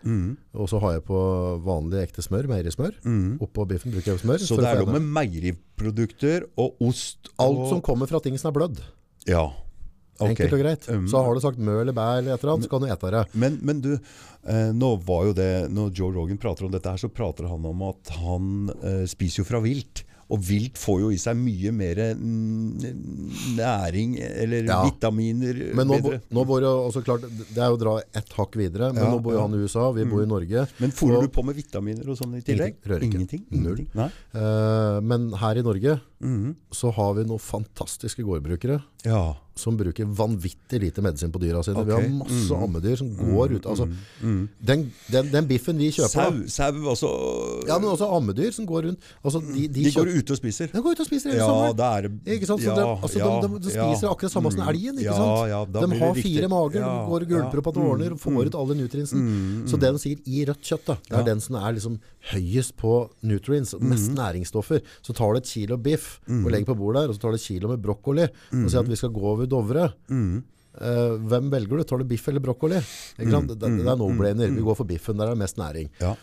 Og 0.58 0.72
så 0.72 0.82
har 0.84 0.98
jeg 0.98 1.06
på 1.08 1.20
vanlig 1.66 2.02
ekte 2.08 2.26
smør, 2.26 2.50
meierismør. 2.52 2.98
Oppå 3.44 3.68
biffen 3.70 3.94
bruker 3.94 4.14
jeg 4.14 4.24
smør. 4.26 4.44
Så 4.44 4.60
det 4.60 4.72
er 4.72 4.84
noe 4.84 4.98
med 4.98 5.08
meieriprodukter 5.20 6.50
og 6.58 6.82
ost 6.90 7.32
og... 7.38 7.46
Alt 7.48 7.64
som 7.76 7.86
kommer 7.86 8.10
fra 8.10 8.22
ting 8.24 8.38
som 8.40 8.52
er 8.52 8.60
blødd. 8.60 8.84
Ja. 9.28 9.48
Okay. 10.18 10.34
Enkelt 10.34 10.56
og 10.56 10.62
greit. 10.64 10.88
Um, 10.90 11.06
Så 11.10 11.22
har 11.22 11.36
du 11.36 11.42
sagt 11.44 11.62
mø 11.62 11.78
eller 11.84 11.94
bæ 11.94 12.08
eller 12.18 12.34
et 12.34 12.42
eller 12.42 12.56
annet, 12.56 12.66
så 12.66 12.72
kan 12.72 12.82
du 12.82 12.90
ete 12.90 13.12
det. 13.14 13.24
Men, 13.38 13.60
men 13.62 13.82
du, 13.84 13.92
eh, 14.50 14.72
nå 14.74 14.96
var 15.06 15.28
jo 15.30 15.36
det 15.38 15.52
Når 15.70 15.92
Joe 15.94 16.16
Rogan 16.16 16.40
prater 16.42 16.66
om 16.66 16.74
dette 16.74 16.90
her, 16.90 17.02
så 17.02 17.12
prater 17.14 17.50
han 17.50 17.66
om 17.70 17.84
at 17.92 18.14
han 18.18 18.72
eh, 18.82 19.04
spiser 19.10 19.44
jo 19.44 19.50
fra 19.52 19.62
vilt. 19.62 20.07
Og 20.28 20.42
vilt 20.44 20.76
får 20.76 21.00
jo 21.06 21.10
i 21.16 21.20
seg 21.22 21.38
mye 21.40 21.72
mer 21.72 22.02
mm, 22.20 22.74
næring, 23.56 24.18
eller 24.20 24.66
Ja. 24.68 24.82
vitaminer 24.84 25.62
Men 25.78 25.88
nå, 25.88 26.00
nå 26.36 26.44
bor 26.48 26.62
jo 26.62 26.72
også 26.90 27.04
klart, 27.06 27.24
det 27.24 27.56
er 27.56 27.72
jo 27.72 27.78
å 27.78 27.80
dra 27.80 27.94
ett 28.14 28.34
hakk 28.36 28.58
videre, 28.60 28.92
men 28.94 29.06
Ja, 29.06 29.12
nå 29.14 29.22
bor 29.24 29.34
jo. 29.34 29.40
Mm. 29.40 29.46
han 29.52 29.56
i 29.60 29.64
USA, 29.64 29.92
vi 29.96 30.04
bor 30.04 30.24
i 30.24 30.28
Norge. 30.28 30.68
Men 30.80 30.92
fôrer 30.92 31.18
Og- 31.18 31.24
du 31.24 31.30
på 31.30 31.46
med 31.46 31.56
vitaminer 31.56 32.10
og 32.10 32.18
sånn 32.20 32.36
i 32.36 32.42
tillegg? 32.42 32.76
Ingenting. 32.84 33.46
Ingenting? 33.52 33.88
Null. 33.96 34.12
Uh, 34.36 35.00
men 35.02 35.32
her 35.32 35.56
i 35.56 35.64
Norge 35.64 36.00
mm. 36.22 36.56
så 36.72 36.92
har 36.94 37.14
vi 37.16 37.24
noen 37.24 37.40
fantastiske 37.40 38.24
gårdbrukere 38.24 38.82
Ja. 39.08 39.26
som 39.58 39.74
bruker 39.74 40.06
vanvittig 40.14 40.78
lite 40.84 41.02
medisin 41.02 41.32
på 41.34 41.40
dyra 41.42 41.64
sine. 41.66 41.82
Vi 41.88 41.94
har 41.96 42.04
masse 42.14 42.54
mm. 42.54 42.64
ammedyr 42.68 42.96
som 43.00 43.08
går 43.18 43.56
ut. 43.58 43.66
Altså, 43.66 43.88
den, 44.22 44.84
den, 45.10 45.32
den 45.34 45.48
biffen 45.50 45.80
vi 45.82 45.88
kjøper 45.96 46.12
Sau, 46.14 46.44
sau 46.46 46.92
også 46.92 47.10
Ja, 47.66 47.80
men 47.82 47.90
også 47.90 48.06
ammedyr 48.20 48.52
som 48.54 48.68
går 48.70 48.86
rundt. 48.90 49.08
Altså, 49.24 49.42
de, 49.42 49.64
de, 49.68 49.88
De 49.88 49.94
går 49.96 50.12
ute 50.20 50.36
og 50.36 50.38
spiser. 50.38 50.70
De 50.70 50.84
går 50.86 50.94
ut 50.94 51.02
og 51.02 51.10
spiser 51.10 51.32
hele 51.34 51.42
Ja, 51.42 51.48
sommeren. 51.50 51.82
er 51.98 52.06
det 52.06 52.36
Ikke 52.38 52.52
sant? 52.52 52.62
Så 52.62 52.70
ja, 52.70 52.76
de, 52.78 52.86
altså, 53.08 53.18
ja, 53.24 53.32
de, 53.42 53.50
de, 53.56 53.64
de 53.66 53.74
ja. 53.80 53.88
spiser 53.90 54.12
akkurat 54.14 54.36
samme 54.36 54.52
som 54.54 54.62
Mm. 54.62 54.70
elgen. 54.76 55.00
Ikke 55.02 55.18
sant? 55.18 55.74
de 55.74 56.00
har 56.04 56.14
fire 56.22 56.48
mager, 56.54 56.80
de 56.86 56.94
går 57.10 57.26
og 57.26 57.34
gulper 57.34 57.64
opp 57.64 57.68
at 57.72 57.80
det 57.80 57.84
ordner, 57.88 58.16
får 58.28 58.52
ut 58.52 58.60
alle 58.62 58.78
nutrientsen. 58.84 59.26
Så 59.66 59.82
det 59.82 59.90
de 59.98 60.04
sier 60.06 60.22
i 60.26 60.46
rødt 60.52 60.62
kjøtt, 60.70 60.86
da, 60.92 61.00
det 61.10 61.18
er 61.24 61.28
den 61.34 61.42
som 61.42 61.56
er 61.58 61.74
liksom 61.80 61.98
høyest 62.34 62.76
på 62.80 62.94
nutrients, 63.28 63.76
mest 63.80 64.12
næringsstoffer. 64.16 64.84
Så 65.06 65.16
tar 65.18 65.34
du 65.34 65.42
et 65.42 65.50
kilo 65.50 65.78
biff 65.78 66.20
og 66.28 66.52
legger 66.52 66.72
på 66.72 66.78
bordet 66.80 67.04
der, 67.04 67.14
og 67.14 67.18
så 67.18 67.24
tar 67.26 67.36
du 67.36 67.40
et 67.40 67.48
kilo 67.48 67.72
med 67.72 67.82
brokkoli, 67.84 68.28
og 68.54 68.70
sier 68.70 68.84
at 68.84 68.92
vi 68.92 69.00
skal 69.00 69.14
gå 69.16 69.26
over 69.34 69.50
Dovre. 69.50 69.90
Uh, 70.78 71.18
hvem 71.26 71.48
velger 71.50 71.80
du? 71.80 71.84
Tar 71.90 72.04
du 72.04 72.06
biff 72.06 72.28
eller 72.30 72.44
brokkoli? 72.44 72.78
Ikke 73.18 73.32
sant? 73.34 73.50
Det, 73.50 73.58
det 73.80 73.88
er 73.88 73.98
no-brainer. 73.98 74.52
Vi 74.54 74.66
går 74.66 74.78
for 74.78 74.90
biffen, 74.90 75.18
der 75.18 75.32
er 75.32 75.38
det 75.38 75.42
mest 75.42 75.58
næring. 75.58 75.90
Ja. 76.04 76.14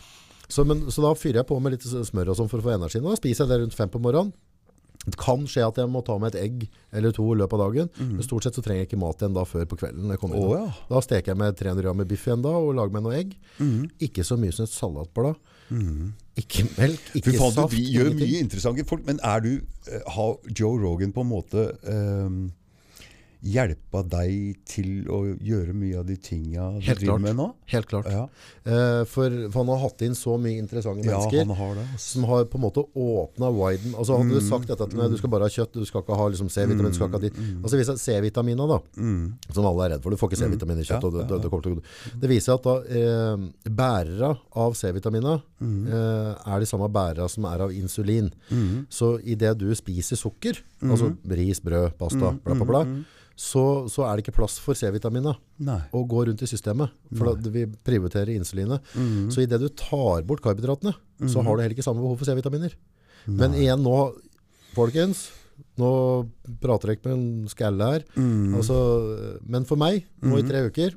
Så, 0.47 0.63
men, 0.63 0.85
så 0.93 1.01
da 1.03 1.11
fyrer 1.17 1.41
jeg 1.41 1.49
på 1.49 1.57
med 1.59 1.75
litt 1.75 1.85
smør 1.85 2.31
og 2.31 2.37
sånn 2.39 2.51
for 2.51 2.61
å 2.61 2.67
få 2.67 2.75
energien. 2.75 3.03
Og 3.03 3.15
da 3.15 3.19
spiser 3.19 3.43
jeg 3.43 3.51
det 3.51 3.63
rundt 3.63 3.77
fem 3.77 3.91
på 3.91 4.01
morgenen. 4.03 4.31
Det 5.05 5.19
kan 5.21 5.43
skje 5.49 5.61
at 5.67 5.77
jeg 5.77 5.89
må 5.91 6.01
ta 6.05 6.15
med 6.21 6.33
et 6.33 6.39
egg 6.41 6.63
eller 6.95 7.13
to 7.13 7.25
i 7.29 7.37
løpet 7.37 7.59
av 7.59 7.67
dagen, 7.67 7.89
men 8.15 8.25
stort 8.25 8.47
sett 8.47 8.55
så 8.57 8.63
trenger 8.65 8.85
jeg 8.85 8.89
ikke 8.89 9.01
mat 9.03 9.19
igjen 9.21 9.35
da 9.35 9.43
før 9.45 9.67
på 9.69 9.77
kvelden. 9.77 10.09
jeg 10.09 10.21
kommer 10.21 10.39
inn. 10.39 10.53
Ja. 10.55 10.85
Da 10.89 11.01
steker 11.05 11.33
jeg 11.33 11.41
med 11.41 11.57
300 11.59 11.85
gram 11.85 11.99
med 12.01 12.09
biff 12.09 12.23
igjen 12.25 12.41
da, 12.41 12.53
og 12.57 12.73
lager 12.79 12.95
meg 12.95 13.03
noe 13.05 13.19
egg. 13.19 13.35
Ikke 14.07 14.25
så 14.25 14.37
mye 14.39 14.55
som 14.55 14.65
et 14.65 14.73
salatblad. 14.73 15.37
Ikke 16.35 16.65
melk, 16.77 17.07
ikke 17.15 17.33
faen, 17.39 17.53
saft, 17.55 17.71
du 17.71 17.77
gjør 17.79 18.11
mye 18.13 18.41
interessante 18.43 18.85
folk, 18.87 19.05
men 19.07 19.19
er 19.23 19.39
du 19.39 19.51
eh, 19.55 20.01
Har 20.13 20.35
Joe 20.59 20.77
Rogan 20.81 21.13
på 21.15 21.23
en 21.23 21.29
måte 21.31 21.69
eh, 21.87 22.35
hjelpa 23.45 24.01
deg 24.09 24.55
til 24.65 25.05
å 25.13 25.19
gjøre 25.37 25.73
mye 25.77 25.99
av 26.01 26.05
de 26.07 26.15
tinga 26.17 26.63
du 26.73 26.79
Helt 26.87 26.99
driver 26.99 27.11
klart. 27.13 27.21
med 27.21 27.35
nå? 27.37 27.45
Helt 27.69 27.87
klart. 27.91 28.07
Ja. 28.09 28.23
Eh, 28.65 29.03
for, 29.05 29.29
for 29.53 29.59
han 29.61 29.69
har 29.69 29.81
hatt 29.83 30.01
inn 30.07 30.15
så 30.17 30.33
mye 30.41 30.57
interessante 30.57 31.05
Ja, 31.05 31.19
mennesker. 31.19 31.45
han 31.45 31.55
har 31.59 31.75
det. 31.77 31.85
som 32.01 32.23
har 32.25 32.45
på 32.49 32.57
en 32.57 32.63
måte 32.65 32.83
åpna 32.97 33.51
widen. 33.53 33.93
Altså 33.93 34.17
Hadde 34.17 34.33
du 34.33 34.41
Mm. 34.41 34.49
sagt 34.49 34.67
dette 34.67 34.89
til 34.89 34.97
meg, 34.97 35.11
du 35.13 35.17
skal 35.21 35.29
bare 35.29 35.45
ha 35.45 35.53
kjøtt, 35.53 35.73
du 35.77 35.85
skal 35.85 36.01
ikke 36.01 36.17
ha 36.17 36.27
liksom 36.33 36.49
C-vitamin, 36.49 36.89
du 36.91 36.97
skal 36.97 37.07
ikke 37.07 37.19
ha 37.21 37.25
ditt. 37.27 37.37
Mm. 37.37 37.61
Altså 37.63 37.77
hvis 37.77 37.93
C-vitamina 38.01 38.67
da, 38.67 38.79
som 39.53 39.65
alle 39.69 39.85
er 39.85 39.89
redd 39.95 40.01
for, 40.03 40.09
du 40.09 40.17
får 40.17 40.31
ikke 40.33 40.41
C-vitamin 40.41 40.81
i 40.81 40.87
kjøtt, 40.89 41.05
Ja, 41.05 41.09
det, 41.29 41.43
det, 41.45 41.83
det 42.21 42.29
viser 42.29 42.53
at 42.57 42.63
da 42.65 42.75
eh, 42.89 43.69
bærere 43.69 44.37
av 44.55 44.73
C-vitamina 44.73 45.41
Mm. 45.61 45.87
eh, 45.87 46.35
er 46.53 46.59
de 46.59 46.65
samme 46.67 46.89
bærere 46.91 47.29
som 47.29 47.45
er 47.45 47.61
av 47.63 47.71
insulin. 47.71 48.31
Mm. 48.51 48.85
Så 48.89 49.19
i 49.23 49.35
det 49.35 49.57
du 49.57 49.69
spiser 49.73 50.17
sukker, 50.19 50.59
altså 50.83 51.15
ris, 51.29 51.59
brød, 51.63 51.93
pasta, 51.97 52.31
Mm, 52.33 52.39
bla 52.43 52.53
bla 52.55 52.65
bla, 52.65 53.03
så, 53.35 53.85
så 53.91 54.05
er 54.07 54.15
det 54.15 54.23
ikke 54.23 54.37
plass 54.37 54.55
for 54.63 54.77
C-vitaminet 54.79 55.35
å 55.91 56.03
gå 56.07 56.25
rundt 56.29 56.43
i 56.45 56.47
systemet. 56.47 56.93
For 57.19 57.35
vi 57.51 57.65
prioriterer 57.67 58.31
insulinet. 58.35 58.83
Mm. 58.95 59.27
Så 59.33 59.43
idet 59.43 59.59
du 59.59 59.67
tar 59.75 60.23
bort 60.27 60.43
karbohydratene, 60.45 60.95
så 61.27 61.43
har 61.43 61.55
du 61.55 61.63
heller 61.63 61.75
ikke 61.75 61.85
samme 61.85 62.03
behov 62.03 62.21
for 62.21 62.29
C-vitaminer. 62.29 62.77
Men 63.27 63.57
igjen 63.57 63.83
nå, 63.83 63.97
folkens, 64.75 65.27
nå 65.77 65.89
prater 66.63 66.87
jeg 66.93 66.97
ikke 66.99 67.09
med 67.09 67.17
en 67.17 67.47
skalle 67.51 67.87
her. 67.91 68.03
Mm. 68.15 68.53
Altså, 68.55 68.77
men 69.45 69.65
for 69.67 69.75
meg, 69.81 70.05
nå 70.23 70.37
i 70.39 70.45
tre 70.47 70.61
uker, 70.69 70.93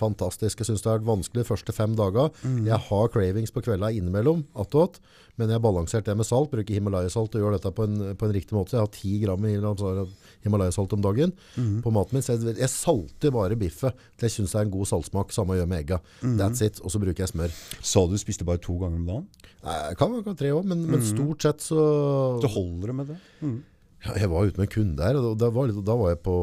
fantastisk. 0.00 0.58
Jeg 0.62 0.66
synes 0.70 0.82
det 0.84 0.90
har 0.90 0.98
vært 1.00 1.10
vanskelig 1.10 1.42
de 1.42 1.48
første 1.48 1.74
fem 1.76 1.94
dager. 1.98 2.30
Mm. 2.44 2.62
Jeg 2.70 2.78
har 2.88 3.08
cravings 3.12 3.52
på 3.54 3.62
kvelda 3.66 3.90
innimellom, 3.92 4.44
attåt, 4.56 5.00
men 5.36 5.48
jeg 5.50 5.58
har 5.58 5.64
balansert 5.64 6.06
det 6.06 6.16
med 6.16 6.26
salt, 6.28 6.50
bruker 6.52 6.76
Himalaya-salt 6.78 7.34
og 7.36 7.42
gjør 7.42 7.56
dette 7.58 7.72
på 7.74 7.84
en, 7.88 7.96
på 8.16 8.28
en 8.28 8.32
riktig 8.36 8.54
måte. 8.56 8.76
Jeg 8.76 8.84
har 8.86 8.92
ti 8.94 9.18
gram 9.24 9.42
Himalaya- 9.44 10.06
Himalaya-salt 10.46 10.92
om 10.96 11.02
dagen 11.04 11.32
Mm. 11.56 11.82
på 11.82 11.90
maten 11.92 12.14
min. 12.16 12.22
Så 12.22 12.38
jeg, 12.38 12.56
jeg 12.58 12.68
salter 12.70 13.30
bare 13.34 13.56
biffet 13.58 13.92
til 14.16 14.28
jeg 14.28 14.30
synes 14.38 14.52
det 14.52 14.60
er 14.60 14.64
en 14.68 14.70
god 14.78 14.86
saltsmak, 14.86 15.32
samme 15.32 15.56
gjør 15.58 15.68
med 15.68 15.82
egga. 15.84 16.00
Mm. 16.22 16.38
That's 16.38 16.62
it. 16.64 16.80
Og 16.84 16.90
så 16.94 16.98
bruker 17.02 17.24
jeg 17.26 17.28
smør. 17.34 17.52
Sa 17.82 18.06
du 18.06 18.16
spiste 18.18 18.44
bare 18.46 18.58
to 18.62 18.78
ganger 18.78 18.96
om 19.02 19.06
dagen? 19.06 19.26
Nei, 19.64 19.94
kan 19.98 20.12
være 20.12 20.36
tre 20.36 20.50
òg, 20.52 20.64
men, 20.64 20.86
men 20.86 21.00
Mm. 21.00 21.06
stort 21.12 21.42
sett 21.42 21.58
så 21.60 22.40
Så 22.40 22.48
holder 22.54 22.86
det 22.86 22.94
med 22.94 23.06
det? 23.08 23.18
Jeg 24.04 24.28
var 24.28 24.44
ute 24.48 24.60
med 24.60 24.66
en 24.68 24.74
kunde 24.74 25.04
her, 25.06 25.16
og 25.16 25.38
da 25.40 25.48
var, 25.54 25.70
da 25.84 25.94
var 25.96 26.10
jeg 26.12 26.22
på 26.26 26.34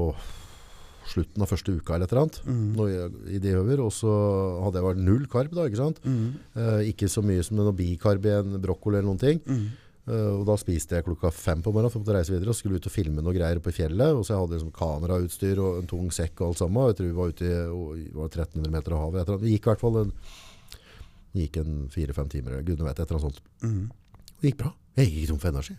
slutten 1.11 1.43
av 1.43 1.49
første 1.51 1.73
uka 1.75 1.95
eller 1.95 2.07
et 2.07 2.13
eller 2.13 2.21
annet, 2.23 2.39
Mm. 2.47 2.75
jeg, 2.87 3.11
i 3.35 3.39
det 3.43 3.53
over, 3.59 3.81
og 3.83 3.91
så 3.91 4.11
hadde 4.63 4.79
jeg 4.79 4.85
vært 4.87 5.01
null 5.03 5.25
karb 5.27 5.53
da, 5.57 5.65
ikke 5.67 5.79
sant? 5.81 5.99
Mm. 6.05 6.27
Eh, 6.55 6.81
ikke 6.93 7.09
så 7.11 7.21
mye 7.25 7.43
som 7.43 7.57
noe 7.57 7.73
bikarb 7.75 8.25
i 8.25 8.33
en 8.37 8.57
brokkoli 8.63 8.97
eller 8.97 9.09
noen 9.09 9.19
ting. 9.19 9.41
Mm. 9.45 9.65
Eh, 10.07 10.29
og 10.39 10.45
da 10.47 10.55
spiste 10.57 10.95
jeg 10.97 11.05
klokka 11.05 11.29
fem 11.35 11.61
på 11.61 11.73
morgenen 11.73 11.91
for 11.93 12.01
å 12.05 12.15
reise 12.15 12.31
videre, 12.33 12.49
og 12.53 12.57
skulle 12.57 12.79
ut 12.79 12.87
og 12.87 12.93
filme 12.95 13.21
noe 13.21 13.35
greier 13.35 13.59
oppe 13.59 13.73
i 13.73 13.77
fjellet, 13.77 14.13
og 14.15 14.23
så 14.25 14.33
jeg 14.33 14.41
hadde 14.41 14.55
liksom 14.57 14.71
kamerautstyr 14.77 15.59
og 15.61 15.81
en 15.81 15.89
tung 15.91 16.09
sekk 16.15 16.41
og 16.41 16.47
alt 16.53 16.61
sammen, 16.63 16.87
jeg 16.89 16.97
tror 17.01 17.09
vi 17.11 17.19
var 17.19 17.33
ute 17.35 17.49
i 17.49 17.57
og, 17.67 17.89
var 18.21 18.29
1300 18.31 18.71
meter 18.77 18.95
av 18.97 19.03
havet. 19.05 19.33
Vi 19.43 19.53
gikk 19.57 19.67
i 19.67 19.73
hvert 19.73 19.83
fall 19.83 19.99
en, 20.05 20.13
gikk 21.37 21.57
en 21.61 21.75
fire-fem 21.91 22.29
timer, 22.31 22.61
gudene 22.63 22.87
vet, 22.87 22.99
et 23.03 23.05
eller 23.11 23.19
annet 23.19 23.35
sånt. 23.35 23.43
Det 24.41 24.49
gikk 24.53 24.61
bra. 24.63 24.71
Jeg 24.91 25.07
gikk 25.07 25.19
ikke 25.21 25.29
tom 25.29 25.37
for 25.39 25.49
energi. 25.53 25.73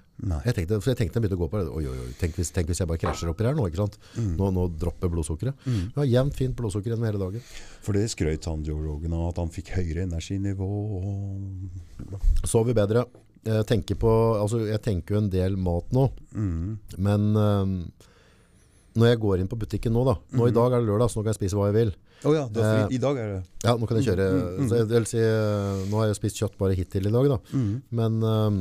Jeg 0.46 0.54
tenkte, 0.56 0.76
for 0.80 0.90
jeg 0.92 0.98
tenkte 0.98 1.18
jeg 1.18 1.22
begynte 1.26 1.36
å 1.36 1.40
gå 1.42 1.48
på 1.52 1.58
det. 1.60 1.72
Oi, 1.76 1.82
oi, 1.90 1.96
oi. 2.06 2.12
Tenk 2.16 2.38
hvis, 2.38 2.50
tenk 2.56 2.70
hvis 2.70 2.78
jeg 2.80 2.88
bare 2.88 3.00
krasjer 3.02 3.28
oppi 3.28 3.44
her 3.44 3.56
nå, 3.58 3.66
ikke 3.68 3.80
sant? 3.82 3.98
Nå, 4.16 4.48
nå 4.56 4.62
dropper 4.80 5.10
blodsukkeret. 5.12 5.66
Jeg 5.68 5.98
har 5.98 6.08
jevnt 6.08 6.38
fint 6.38 6.56
blodsukker 6.56 6.94
gjennom 6.94 7.04
hele 7.10 7.20
dagen. 7.20 7.44
For 7.84 7.92
det 7.98 8.06
skrøt 8.14 8.48
han 8.48 8.62
Joe 8.64 8.80
Rogan 8.80 9.12
av, 9.18 9.26
at 9.34 9.42
han 9.42 9.52
fikk 9.52 9.74
høyere 9.76 10.06
energinivå. 10.08 10.70
Og... 10.96 12.16
Sover 12.48 12.72
bedre. 12.78 13.04
Jeg 13.44 13.66
tenker, 13.68 13.98
på, 13.98 14.08
altså, 14.38 14.62
jeg 14.70 14.80
tenker 14.84 15.16
jo 15.16 15.20
en 15.24 15.28
del 15.32 15.56
mat 15.58 15.88
nå, 15.92 16.06
men 17.02 17.24
um, 17.34 17.72
når 18.94 19.08
jeg 19.10 19.18
går 19.24 19.42
inn 19.42 19.48
på 19.50 19.58
butikken 19.58 19.92
nå 19.96 20.04
da, 20.06 20.14
nå 20.38 20.46
i 20.46 20.54
dag 20.54 20.76
er 20.76 20.82
det 20.84 20.86
lørdag, 20.88 21.10
så 21.10 21.18
nå 21.18 21.24
kan 21.26 21.32
jeg 21.34 21.40
spise 21.40 21.58
hva 21.58 21.66
jeg 21.72 21.76
vil. 21.80 21.92
Oh 22.22 22.36
ja, 22.36 22.44
Eh, 22.46 22.94
i 22.94 23.00
dag 23.02 23.18
er 23.18 23.32
det 23.32 23.38
Ja, 23.66 23.72
nå 23.74 23.88
kan 23.90 23.98
jeg 23.98 24.12
kjøre, 24.12 24.26
så 24.70 24.76
jeg, 24.78 24.86
det 24.92 24.94
vil 24.94 25.06
si, 25.10 25.18
øh, 25.18 25.80
nå 25.90 25.98
har 25.98 26.06
jeg 26.12 26.18
spist 26.20 26.38
kjøtt 26.38 26.54
bare 26.60 26.76
hittil 26.78 27.08
i 27.10 27.14
dag 27.16 27.26
da, 27.32 27.38
men 27.98 28.20
øhm, 28.22 28.60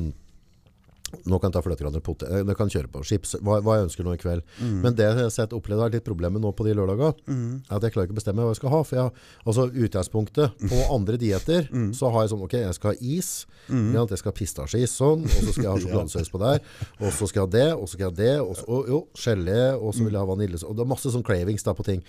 nå 1.26 1.40
kan 1.40 1.50
jeg 1.52 1.56
ta 1.58 1.62
fløtegraner 1.66 2.04
potet, 2.06 2.30
jeg 2.42 2.58
kan 2.58 2.70
kjøre 2.72 2.90
på. 2.92 3.04
Chips, 3.08 3.36
hva, 3.42 3.60
hva 3.64 3.78
jeg 3.80 3.88
ønsker 3.90 4.06
nå 4.08 4.14
i 4.16 4.22
kveld. 4.22 4.42
Men 4.84 4.96
det 4.98 5.06
jeg 5.08 5.18
har 5.20 5.30
sett 5.34 5.54
opplevd 5.58 5.86
er 5.86 5.96
litt 5.98 6.06
problemet 6.08 6.42
nå 6.44 6.52
på 6.56 6.66
de 6.68 6.74
lørdager, 6.78 7.14
er 7.28 7.76
at 7.78 7.84
jeg 7.88 7.94
klarer 7.96 8.08
ikke 8.10 8.16
å 8.16 8.20
bestemme 8.22 8.46
hva 8.46 8.52
jeg 8.54 8.60
skal 8.62 8.74
ha, 8.76 8.82
for 8.88 9.00
jeg, 9.00 9.12
altså 9.46 9.68
utgangspunktet 9.72 10.66
på 10.72 10.82
andre 10.96 11.18
dieter, 11.22 11.68
så 11.98 12.12
har 12.14 12.26
jeg 12.26 12.34
sånn, 12.34 12.46
ok, 12.48 12.56
jeg 12.64 12.78
skal 12.78 12.94
ha 12.94 12.98
is, 13.16 13.32
ja, 13.70 14.06
jeg 14.10 14.20
skal 14.22 14.32
ha 14.32 14.38
pistasjeis 14.38 14.96
sånn, 14.98 15.26
og 15.28 15.40
så 15.46 15.52
skal 15.54 15.64
jeg 15.64 15.72
ha 15.72 15.80
sjokoladesaus 15.86 16.32
på 16.34 16.42
der, 16.42 16.62
og 17.00 17.12
så 17.16 17.28
skal 17.30 17.42
jeg 17.44 17.48
ha 17.48 17.52
det, 17.58 17.68
og 17.76 17.86
så 17.88 17.94
skal 17.96 18.06
jeg 18.08 18.12
ha 18.12 18.18
det, 18.22 18.36
og, 18.42 18.54
så, 18.58 18.66
og 18.72 18.90
jo, 18.92 19.02
gelé, 19.26 19.60
og 19.78 19.94
så 19.96 20.06
vil 20.08 20.14
jeg 20.16 20.22
ha 20.22 20.30
vaniljesaus. 20.32 20.76
det 20.76 20.86
er 20.86 20.90
masse 20.96 21.12
sånn 21.14 21.26
cravings 21.28 21.64
da 21.68 21.74
på 21.78 21.86
ting. 21.88 22.02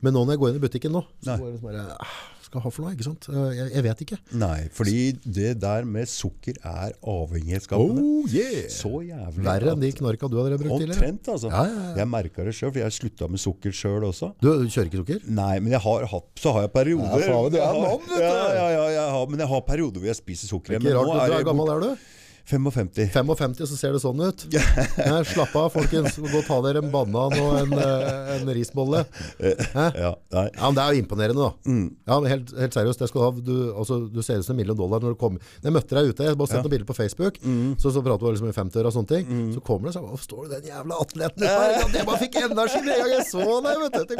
Men 0.00 0.14
nå 0.14 0.24
når 0.24 0.36
jeg 0.36 0.42
går 0.44 0.52
inn 0.54 0.60
i 0.60 0.66
butikken 0.66 0.92
nå, 0.94 1.04
så 1.24 1.36
går 1.40 1.50
jeg 1.50 1.56
liksom 1.58 1.70
bare, 1.72 1.86
ah, 2.00 2.18
skal 2.50 2.64
ha 2.64 2.72
for 2.74 2.84
noe, 2.84 2.92
ikke 2.96 3.06
sant? 3.06 3.28
Jeg, 3.30 3.68
jeg 3.76 3.84
vet 3.86 4.02
ikke. 4.04 4.18
Nei, 4.42 4.58
fordi 4.74 4.98
det 5.22 5.52
der 5.62 5.86
med 5.88 6.10
sukker 6.10 6.58
er 6.66 6.92
avhengighetsskapende. 7.00 8.02
Oh, 8.02 8.28
yeah! 8.34 8.66
Så 8.74 8.90
jævlig. 9.06 9.44
Verre 9.46 9.74
enn 9.74 9.84
de 9.84 9.92
knarka 10.00 10.30
du 10.30 10.36
hadde 10.40 10.58
brukt 10.60 10.74
tidligere. 10.74 10.98
Omtrent, 10.98 11.30
altså. 11.34 11.52
Ja, 11.52 11.64
ja, 11.70 11.82
ja. 11.86 11.96
Jeg 12.02 12.10
merka 12.10 12.46
det 12.46 12.54
sjøl, 12.58 12.72
for 12.74 12.82
jeg 12.82 12.96
slutta 12.98 13.30
med 13.30 13.42
sukker 13.42 13.76
sjøl 13.80 14.08
også. 14.10 14.32
Du 14.42 14.50
kjører 14.66 14.90
ikke 14.90 15.02
sukker? 15.04 15.26
Nei, 15.40 15.52
men 15.62 15.74
jeg 15.76 15.82
har 15.86 16.08
hatt, 16.14 16.30
så 16.42 16.54
har 16.56 16.66
jeg 16.66 16.74
perioder 16.74 17.24
Ja, 17.24 17.34
faen, 17.34 17.52
du 17.54 17.60
er 17.60 17.82
mann, 17.84 18.06
vet 18.08 18.16
du. 18.16 18.24
Ja, 18.24 18.46
ja, 18.58 18.68
ja, 18.74 18.86
jeg 18.96 19.10
har, 19.16 19.28
men 19.30 19.44
jeg 19.44 19.52
har 19.54 19.66
perioder 19.68 20.02
hvor 20.02 20.10
jeg 20.10 20.18
spiser 20.18 20.50
sukker. 20.50 20.76
Ikke 20.76 20.88
Men 20.88 20.98
rart, 20.98 21.10
nå 21.10 21.28
du 21.30 21.38
er 21.38 21.46
gammel 21.52 21.74
er 21.76 21.86
du? 21.86 22.08
55. 22.50 23.10
55, 23.14 23.54
så 23.70 23.78
ser 23.78 23.94
det 23.94 24.02
sånn 24.02 24.20
ut. 24.22 24.44
Nei, 24.98 25.20
slapp 25.28 25.54
av, 25.58 25.70
folkens. 25.74 26.18
Gå 26.20 26.30
og 26.40 26.46
ta 26.46 26.58
dere 26.66 26.82
en 26.82 26.90
banan 26.92 27.36
og 27.38 27.56
en, 27.60 27.74
eh, 27.78 28.34
en 28.38 28.54
risbolle. 28.56 29.04
Ja. 30.00 30.10
Ja, 30.30 30.66
men 30.66 30.76
Det 30.76 30.82
er 30.82 30.94
jo 30.94 31.00
imponerende, 31.02 31.46
da. 31.46 31.74
Ja, 32.10 32.16
men 32.20 32.28
helt, 32.30 32.50
helt 32.58 32.74
seriøst, 32.76 33.00
det 33.02 33.08
skal 33.10 33.20
du 33.20 33.24
ha. 33.24 33.30
Du, 33.44 33.54
altså, 33.78 33.98
du 34.12 34.20
ser 34.24 34.40
ut 34.40 34.46
som 34.46 34.54
en 34.54 34.60
million 34.60 34.76
dollar 34.78 35.02
når 35.02 35.14
du 35.14 35.18
kommer. 35.20 35.52
Jeg 35.62 35.74
møtte 35.74 35.96
deg 35.96 36.10
ute, 36.10 36.26
jeg 36.26 36.38
bare 36.38 36.50
sett 36.50 36.64
noen 36.64 36.72
bilder 36.74 36.88
på 36.88 36.96
Facebook, 36.96 37.40
så, 37.80 37.92
så 37.94 38.02
prater 38.04 38.26
vi 38.26 38.34
liksom 38.34 38.50
i 38.50 38.56
50 38.56 38.88
og 38.90 38.94
sånne 38.96 39.10
ting. 39.12 39.32
Så 39.54 39.62
kommer 39.66 39.88
det 39.88 39.96
sånn, 39.96 40.08
hvorfor 40.10 40.26
står 40.26 40.46
du 40.46 40.54
den 40.56 40.70
jævla 40.70 41.00
atleten 41.04 41.46
ute 41.46 41.54
her? 41.54 41.74
Ja, 41.76 41.88
Jeg 42.00 42.08
bare 42.08 42.22
fikk 42.24 42.40
energi 42.42 42.82
med 42.84 42.94
en 42.94 43.02
gang 43.04 43.14
jeg 43.16 43.26
så 43.30 43.60
deg, 43.66 43.84
vet 43.84 43.98
du. 44.00 44.16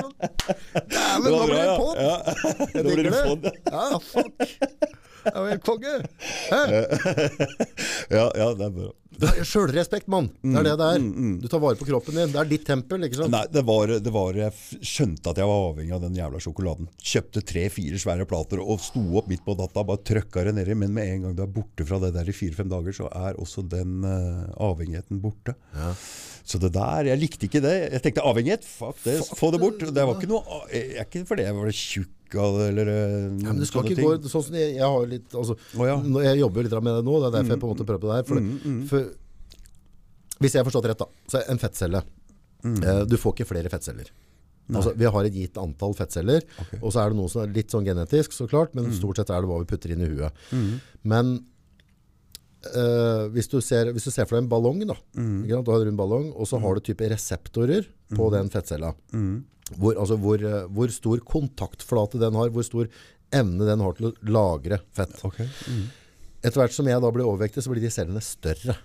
Dæven, 0.95 1.31
nå 1.31 1.45
blir 1.45 1.57
det 1.57 1.67
ja. 1.67 1.77
på! 1.77 1.89
Ja. 2.01 2.17
Jeg 2.75 2.85
digger 2.87 3.11
det. 3.11 3.55
Ja, 3.71 3.99
fuck. 3.99 5.10
Jeg 5.25 5.33
er 5.35 5.41
jo 5.41 5.47
helt 5.53 5.67
konge. 5.67 5.93
Ja, 8.11 8.25
ja, 8.35 8.47
det 8.59 8.65
er 8.67 8.73
bra. 8.75 8.89
Sjølrespekt, 9.45 10.07
mann. 10.11 10.31
Det 10.41 10.57
er 10.63 10.65
det 10.65 10.73
det 10.81 10.87
er. 10.95 11.03
Du 11.43 11.47
tar 11.51 11.61
vare 11.63 11.77
på 11.79 11.87
kroppen 11.89 12.17
din. 12.17 12.31
Det 12.33 12.41
er 12.41 12.49
ditt 12.49 12.65
tempel, 12.67 13.05
ikke 13.07 13.19
sant? 13.21 13.33
Nei, 13.35 13.43
det 13.53 13.63
var, 13.69 13.93
det 14.03 14.13
var 14.15 14.39
Jeg 14.39 14.81
skjønte 14.87 15.33
at 15.35 15.41
jeg 15.43 15.51
var 15.51 15.67
avhengig 15.69 15.95
av 15.97 16.03
den 16.07 16.17
jævla 16.17 16.41
sjokoladen. 16.43 16.89
Kjøpte 17.13 17.43
tre-fire 17.53 18.01
svære 18.01 18.27
plater 18.31 18.63
og 18.63 18.81
sto 18.83 19.03
opp 19.21 19.29
midt 19.31 19.45
på 19.47 19.57
natta. 19.59 19.85
Bare 19.87 20.03
trøkka 20.07 20.47
det 20.49 20.55
nedi. 20.57 20.77
Men 20.79 20.95
med 20.97 21.13
en 21.15 21.27
gang 21.27 21.37
du 21.39 21.45
er 21.45 21.53
borte 21.53 21.87
fra 21.89 22.01
det 22.03 22.13
der 22.17 22.31
i 22.33 22.37
fire-fem 22.37 22.71
dager, 22.73 22.97
så 22.97 23.11
er 23.13 23.39
også 23.41 23.67
den 23.71 24.01
uh, 24.07 24.47
avhengigheten 24.71 25.21
borte. 25.23 25.53
Så 26.51 26.59
det 26.63 26.73
der 26.75 27.11
Jeg 27.13 27.21
likte 27.21 27.47
ikke 27.51 27.61
det. 27.63 27.77
Jeg 27.93 28.03
tenkte 28.07 28.25
avhengighet, 28.27 28.65
fuck 28.67 28.97
det, 29.05 29.19
få 29.39 29.53
det 29.55 29.61
bort. 29.63 29.85
Det 29.85 30.07
var 30.07 30.17
ikke 30.17 30.31
noe 30.33 30.63
jeg, 30.73 30.97
er 30.97 31.05
Ikke 31.07 31.27
fordi 31.29 31.45
jeg 31.47 31.55
var 31.59 31.77
tjukk 31.77 32.17
det, 32.59 32.69
eller 32.71 32.87
eh, 32.93 33.27
Ja, 33.43 33.51
men 33.51 33.59
du 33.59 33.67
skal 33.67 33.83
ikke 33.85 33.97
ting. 33.99 34.07
gå 34.07 34.31
sånn 34.31 34.45
som 34.47 34.55
jeg, 34.55 34.77
jeg 34.79 34.87
har 34.87 35.07
litt 35.11 35.35
altså, 35.35 35.57
oh, 35.79 35.85
ja. 35.89 35.97
Jeg 36.29 36.39
jobber 36.41 36.61
jo 36.63 36.69
litt 36.69 36.77
med 36.87 36.95
det 37.01 37.05
nå, 37.09 37.19
det 37.21 37.27
er 37.29 37.35
derfor 37.39 37.55
jeg 37.57 37.61
på 37.61 37.69
en 37.69 37.75
måte 37.75 37.87
prøver 37.89 38.03
på 38.05 38.11
det 38.11 38.17
her. 38.21 38.25
For, 38.31 38.41
det- 38.41 38.89
for, 38.89 39.11
hvis 40.41 40.55
jeg 40.55 40.63
har 40.63 40.69
forstått 40.71 40.89
rett, 40.93 40.99
da, 41.03 41.09
så 41.29 41.39
er 41.43 41.51
en 41.53 41.59
fettcelle 41.61 42.01
eh, 42.65 43.05
Du 43.11 43.17
får 43.21 43.35
ikke 43.37 43.49
flere 43.51 43.69
fettceller. 43.73 44.09
Altså, 44.71 44.93
vi 44.95 45.05
har 45.11 45.25
et 45.27 45.35
gitt 45.35 45.57
antall 45.59 45.95
fettceller, 45.99 46.45
og 46.81 46.93
så 46.95 47.01
er 47.03 47.11
det 47.11 47.17
noe 47.19 47.29
som 47.29 47.43
er 47.43 47.51
litt 47.57 47.73
sånn 47.75 47.85
genetisk, 47.85 48.31
så 48.33 48.47
klart, 48.47 48.71
men 48.79 48.93
stort 48.95 49.19
sett 49.19 49.31
er 49.35 49.43
det 49.43 49.49
hva 49.51 49.59
vi 49.59 49.67
putter 49.67 49.91
inn 49.91 50.05
i 50.07 50.11
huet. 50.13 50.31
Men 51.03 51.33
eh, 52.71 53.25
hvis, 53.35 53.49
du 53.51 53.59
ser, 53.65 53.91
hvis 53.95 54.07
du 54.07 54.13
ser 54.15 54.29
for 54.31 54.37
deg 54.39 54.45
en 54.45 54.51
ballong, 54.53 54.83
da, 54.87 54.95
ikke 55.17 55.57
sant? 55.57 55.67
du 55.67 55.73
har 55.75 55.87
en 55.91 55.99
ballong, 55.99 56.29
og 56.37 56.47
så 56.47 56.61
har 56.63 56.79
du 56.79 56.81
type 56.87 57.09
reseptorer 57.11 57.89
på 58.17 58.29
den 58.35 58.51
fettcella. 58.53 58.93
Hvor, 59.71 59.95
altså 59.95 60.19
hvor, 60.19 60.43
eh, 60.43 60.69
hvor 60.75 60.93
stor 60.95 61.23
kontaktflate 61.27 62.21
den 62.21 62.39
har, 62.39 62.51
hvor 62.51 62.67
stor 62.67 62.89
evne 63.31 63.67
den 63.69 63.83
har 63.85 63.97
til 63.97 64.11
å 64.11 64.15
lagre 64.27 64.81
fett. 64.97 65.19
Okay. 65.27 65.47
Mm. 65.71 65.85
Etter 66.41 66.63
hvert 66.63 66.75
som 66.75 66.89
jeg 66.91 67.03
da 67.03 67.11
blir 67.15 67.29
overvektig, 67.29 67.63
så 67.63 67.73
blir 67.73 67.85
de 67.85 67.93
cellene 67.95 68.23
større. 68.25 68.79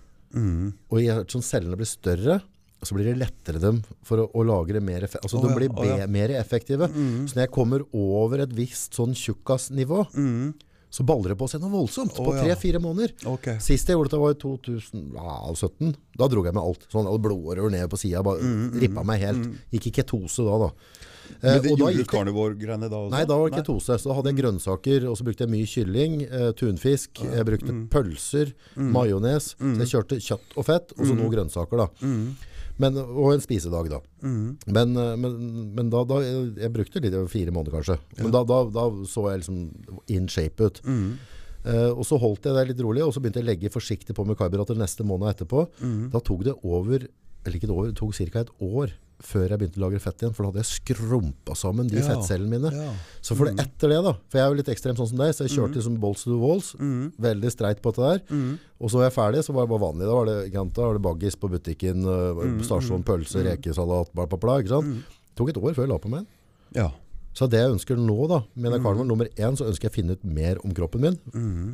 Og 0.92 1.00
i 1.02 1.08
hvert 1.10 1.32
som 1.32 1.44
cellene 1.46 1.80
blir 1.80 1.90
større, 1.90 2.42
så 2.86 2.94
blir 2.94 3.08
det 3.10 3.18
lettere 3.18 3.62
dem 3.64 3.80
for 4.06 4.22
å, 4.22 4.28
å 4.36 4.44
lagre 4.46 4.82
mer 4.84 5.08
fett. 5.08 5.24
Altså 5.24 5.40
oh, 5.40 5.46
de 5.48 5.54
ja, 5.54 5.58
blir 5.58 5.96
å 5.96 6.00
ja. 6.04 6.10
mer 6.12 6.36
effektive. 6.38 6.90
Så 6.92 7.38
når 7.38 7.48
jeg 7.48 7.54
kommer 7.56 7.86
over 7.96 8.44
et 8.44 8.54
visst 8.54 9.00
sånn 9.00 9.16
tjukkas-nivå, 9.18 10.04
så 10.96 11.04
baller 11.08 11.34
det 11.34 11.38
på 11.42 11.48
seg 11.52 11.60
noe 11.64 11.74
voldsomt 11.74 12.14
på 12.16 12.24
Å, 12.32 12.36
ja. 12.38 12.44
tre-fire 12.46 12.80
måneder. 12.80 13.12
Okay. 13.36 13.58
Sist 13.64 13.90
jeg 13.92 13.98
gjorde 13.98 14.14
det 14.16 14.20
var 14.22 14.36
i 14.36 14.40
2017. 14.40 15.96
Da 16.16 16.28
dro 16.32 16.44
jeg 16.46 16.56
med 16.56 16.64
alt. 16.64 16.86
Sånn 16.94 17.10
blodårer 17.22 17.68
ned 17.74 17.90
på 17.92 18.00
sida. 18.00 18.24
Bare 18.24 18.40
rippa 18.80 19.04
meg 19.08 19.20
helt. 19.26 19.50
Gikk 19.76 19.90
i 19.92 19.96
ketose 20.00 20.46
da, 20.48 20.58
da. 20.68 20.72
Eh, 20.72 21.26
Mm, 21.26 21.42
Men 21.42 21.62
det 21.64 21.70
gjorde 21.72 21.86
du 21.96 21.98
gikk 22.04 22.12
carnivore-greiene 22.14 22.88
da 22.90 22.98
også? 23.02 23.12
Nei, 23.16 23.24
da 23.26 23.36
var 23.42 23.50
det 23.50 23.58
ketose. 23.58 23.96
Så 23.98 24.10
da 24.12 24.14
hadde 24.14 24.30
jeg 24.30 24.38
grønnsaker, 24.44 25.08
og 25.10 25.16
så 25.18 25.26
brukte 25.26 25.42
jeg 25.42 25.50
mye 25.50 25.66
kylling, 25.72 26.14
eh, 26.30 26.52
tunfisk. 26.54 27.18
Jeg 27.26 27.46
brukte 27.48 27.72
Mm. 27.74 27.88
pølser, 27.90 28.54
majones. 28.78 29.56
Så 29.58 29.80
jeg 29.82 29.90
kjørte 29.90 30.20
kjøtt 30.22 30.54
og 30.56 30.66
fett, 30.66 30.94
og 30.94 31.02
så 31.06 31.12
Mm. 31.16 31.18
noen 31.18 31.32
grønnsaker, 31.34 31.78
da. 31.78 31.88
Men, 32.82 32.98
og 33.00 33.32
en 33.32 33.44
spisedag, 33.44 33.88
da. 33.94 34.02
Mm. 34.26 34.58
Men, 34.68 34.98
eh, 35.00 35.14
men, 35.22 35.38
men 35.78 35.92
da, 35.94 36.04
da 36.08 36.20
jeg, 36.26 36.72
brukte 36.76 37.02
litt 37.04 37.16
over 37.16 37.32
fire 37.32 37.54
måneder, 37.56 37.78
kanskje. 37.78 37.98
Men 38.20 38.34
da, 38.36 38.44
da, 38.48 38.60
da 38.74 38.86
så 39.08 39.30
jeg 39.32 39.44
liksom 39.44 39.62
in 40.12 40.28
shape 40.32 40.68
ut. 40.68 40.82
Mm. 40.84 41.08
Uh, 41.66 41.92
og 41.96 42.04
så 42.06 42.20
holdt 42.22 42.46
jeg 42.46 42.54
det 42.54 42.68
litt 42.70 42.82
rolig, 42.86 43.02
og 43.02 43.14
så 43.16 43.22
begynte 43.24 43.42
jeg 43.42 43.48
å 43.48 43.50
legge 43.50 43.74
forsiktig 43.74 44.14
på 44.14 44.26
med 44.28 44.38
karbohydrater 44.38 44.78
neste 44.78 45.06
måned 45.08 45.32
etterpå. 45.32 45.64
Mm. 45.82 46.12
Da 46.14 46.22
tok 46.22 46.44
det 46.46 46.54
over, 46.62 47.08
eller 47.42 47.58
ikke 47.58 47.66
et 47.66 47.74
år, 47.74 47.88
det 47.90 47.98
tok 47.98 48.14
ca. 48.14 48.44
et 48.44 48.54
år 48.62 48.94
før 49.24 49.50
jeg 49.50 49.60
begynte 49.62 49.80
å 49.80 49.84
lagre 49.86 50.00
fett 50.04 50.22
igjen. 50.22 50.34
For 50.36 50.44
da 50.44 50.50
hadde 50.52 50.64
jeg 50.64 50.72
skrumpa 50.82 51.56
sammen 51.56 51.88
de 51.88 51.98
Ja, 52.02 52.08
fettcellene 52.10 52.50
mine. 52.50 52.72
ja. 52.74 52.94
Så 53.22 53.38
for 53.38 53.46
det 53.46 53.60
etter 53.64 53.90
det, 53.90 54.04
da 54.04 54.14
For 54.30 54.38
jeg 54.40 54.44
er 54.46 54.50
jo 54.52 54.60
litt 54.60 54.72
ekstrem 54.74 54.98
sånn 54.98 55.08
som 55.10 55.18
deg, 55.18 55.34
så 55.34 55.46
jeg 55.48 55.56
kjørte 55.58 55.80
liksom 55.80 56.00
balls 56.00 56.24
to 56.24 56.32
the 56.34 56.42
walls. 56.42 56.74
Veldig 57.20 57.52
streit 57.52 57.82
på 57.82 57.94
dette 57.96 58.20
der. 58.30 58.60
Og 58.80 58.92
så 58.92 59.00
var 59.00 59.10
jeg 59.10 59.16
ferdig, 59.16 59.44
så 59.46 59.54
var 59.54 59.66
det 59.66 59.72
bare 59.76 59.86
vanlig. 59.88 60.06
Da 60.10 60.14
var 60.20 60.26
det, 60.26 60.52
da 60.52 60.82
var 60.82 60.94
det 61.00 61.06
baggis 61.08 61.36
på 61.40 61.50
butikken, 61.50 62.04
mm. 62.04 62.60
stasjon, 62.68 63.04
pølse, 63.08 63.44
rekesalat, 63.46 64.12
bla, 64.14 64.26
bla, 64.26 64.38
bla. 64.38 64.60
Ikke 64.60 64.76
sant? 64.76 64.86
Det 65.06 65.36
Tok 65.36 65.50
et 65.50 65.58
år 65.60 65.74
før 65.76 65.84
jeg 65.84 65.92
la 65.92 65.98
på 66.00 66.10
meg. 66.12 66.26
Ja. 66.76 66.92
Så 67.36 67.50
det 67.52 67.60
jeg 67.60 67.74
ønsker 67.74 67.98
nå, 68.00 68.16
da, 68.32 68.38
med 68.56 68.78
carnival, 68.80 69.06
nummer 69.10 69.28
én, 69.36 69.58
så 69.60 69.66
ønsker 69.68 69.90
jeg 69.90 69.92
å 69.92 69.96
finne 69.98 70.16
ut 70.16 70.24
mer 70.24 70.56
om 70.64 70.72
kroppen 70.72 71.02
min. 71.04 71.18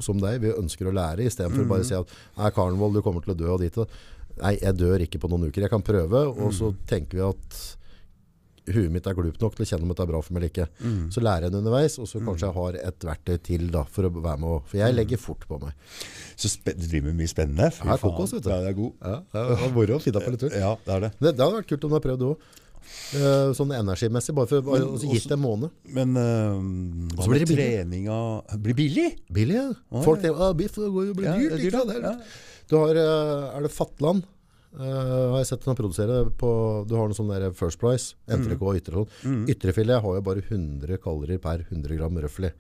Som 0.01 0.17
deg. 0.17 0.39
Vi 0.41 0.49
ønsker 0.57 0.89
å 0.89 0.93
lære, 0.95 1.27
istedenfor 1.29 1.67
bare 1.69 1.85
å 1.85 1.85
si 1.85 1.93
at 1.93 2.55
carnival, 2.55 2.93
du 2.93 3.03
kommer 3.05 3.21
til 3.21 3.35
å 3.35 3.37
dø 3.37 3.51
og 3.53 3.59
dit. 3.61 3.77
og- 3.77 3.87
Nei, 4.39 4.55
jeg 4.61 4.77
dør 4.79 5.03
ikke 5.05 5.19
på 5.21 5.29
noen 5.31 5.49
uker. 5.49 5.65
Jeg 5.67 5.73
kan 5.73 5.83
prøve, 5.85 6.25
og 6.31 6.53
så 6.55 6.71
tenker 6.89 7.19
vi 7.19 7.23
at 7.27 7.61
huet 8.71 8.91
mitt 8.93 9.07
er 9.09 9.15
glupt 9.17 9.41
nok 9.41 9.55
til 9.57 9.65
å 9.65 9.67
kjenne 9.67 9.83
om 9.87 9.89
det 9.91 9.99
er 10.03 10.07
bra 10.11 10.19
for 10.23 10.35
meg 10.35 10.43
eller 10.43 10.51
ikke. 10.53 10.67
Så 11.11 11.23
lærer 11.25 11.47
jeg 11.47 11.51
det 11.51 11.59
underveis, 11.59 11.95
og 11.99 12.07
så 12.07 12.21
kanskje 12.23 12.47
jeg 12.47 12.55
har 12.59 12.77
et 12.87 13.05
verktøy 13.09 13.37
til 13.43 13.65
da, 13.73 13.81
for 13.89 14.07
å 14.07 14.11
være 14.15 14.37
med. 14.43 14.67
For 14.69 14.79
jeg 14.79 14.95
legger 14.95 15.19
fort 15.19 15.43
på 15.49 15.57
meg. 15.63 15.73
Så 16.39 16.53
du 16.63 16.85
driver 16.85 17.09
med 17.09 17.17
mye 17.23 17.31
spennende. 17.31 17.71
Fy 17.73 17.83
Ja, 17.89 17.97
faen. 17.97 18.05
kokos, 18.13 18.35
vet 18.37 18.45
du. 18.45 18.49
Ja, 18.53 18.59
det 18.63 18.69
er 18.71 18.77
god. 18.77 18.93
Ja, 19.01 19.47
det 19.59 19.71
moro 19.75 19.97
å 19.97 20.03
finne 20.05 20.21
på 20.23 20.33
litt 20.35 20.43
tur. 20.45 20.55
Ja, 20.55 20.75
det 20.85 20.93
er 20.95 21.05
det. 21.07 21.11
Det, 21.19 21.33
det 21.35 21.43
hadde 21.45 21.57
vært 21.57 21.71
kult 21.73 21.87
om 21.89 21.91
du 21.91 21.97
har 21.97 22.05
prøvd 22.05 22.21
det 22.23 22.29
òg. 22.31 22.45
sånn 23.57 23.73
energimessig, 23.77 24.33
bare 24.35 24.49
for 24.49 24.63
bare, 24.65 24.85
altså, 24.87 25.09
gitt 25.11 25.27
det 25.29 25.35
en 25.37 25.43
måned. 25.43 25.73
Men 25.97 26.15
uh, 26.17 27.17
hva 27.17 27.27
med 27.33 27.45
treninga 27.49 28.17
Blir 28.61 28.77
billig? 28.77 29.09
Billig, 29.31 29.57
ja. 29.59 30.01
Folk 30.05 30.21
tenker 30.23 30.47
at 30.47 30.57
biff 30.57 30.77
går 30.79 31.11
jo 31.11 31.17
blir 31.17 31.29
Ja, 31.29 31.35
dyrt. 31.37 31.49
det 31.51 31.59
er 31.59 31.67
ikke 31.67 31.83
dyrt, 31.97 32.25
Du 32.71 32.77
har, 32.79 32.95
eh, 32.95 33.57
er 33.57 33.65
det 33.65 33.73
Fatland? 33.75 34.23
Uh, 34.71 35.33
har 35.33 35.41
jeg 35.41 35.49
sett 35.49 35.65
den 35.65 35.75
produsere 35.75 36.21
på 36.39 36.49
Du 36.87 36.93
har 36.95 37.09
noe 37.09 37.15
sånn 37.17 37.27
der 37.27 37.51
First 37.51 37.75
Price, 37.81 38.13
entrecôte 38.31 38.69
og 38.71 38.77
ytre. 38.79 39.01
Sånn. 39.19 39.41
Ytrefilet 39.51 39.99
har 39.99 40.13
jo 40.15 40.21
bare 40.23 40.39
100 40.45 40.95
kalorier 41.03 41.41
per 41.43 41.65
100 41.65 41.97
gram 41.99 42.15
røffelig. 42.23 42.53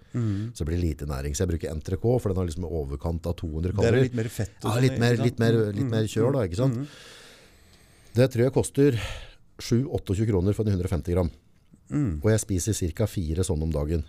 Så 0.51 0.65
det 0.65 0.67
blir 0.67 0.81
lite 0.81 1.07
næring. 1.07 1.31
Så 1.31 1.45
jeg 1.45 1.53
bruker 1.53 1.71
entrecôte, 1.71 2.19
for 2.19 2.33
den 2.33 2.41
har 2.41 2.49
liksom 2.49 2.67
i 2.67 2.73
overkant 2.81 3.29
av 3.31 3.37
200 3.39 3.71
kalorier. 3.71 3.95
Det 3.95 4.01
er 4.01 4.07
litt 4.09 4.19
mer 4.19 4.31
fett. 4.35 4.57
Ja, 4.59 4.73
sånn, 4.73 4.81
litt 4.83 4.99
mer, 4.99 5.15
litt 5.23 5.39
mer, 5.39 5.59
litt 5.71 5.87
mer 5.93 6.09
kjør 6.11 6.35
da, 6.35 6.43
ikke 6.49 6.59
sant? 6.59 6.81
Det 8.19 8.27
tror 8.33 8.43
jeg 8.43 8.55
koster 8.59 8.99
7-28 9.63 10.27
kroner 10.27 10.57
for 10.57 10.67
en 10.67 10.75
150 10.75 11.15
gram. 11.15 11.31
Og 12.19 12.27
jeg 12.33 12.43
spiser 12.43 12.91
ca. 12.91 13.07
fire 13.07 13.47
sånne 13.47 13.69
om 13.69 13.71
dagen. 13.71 14.03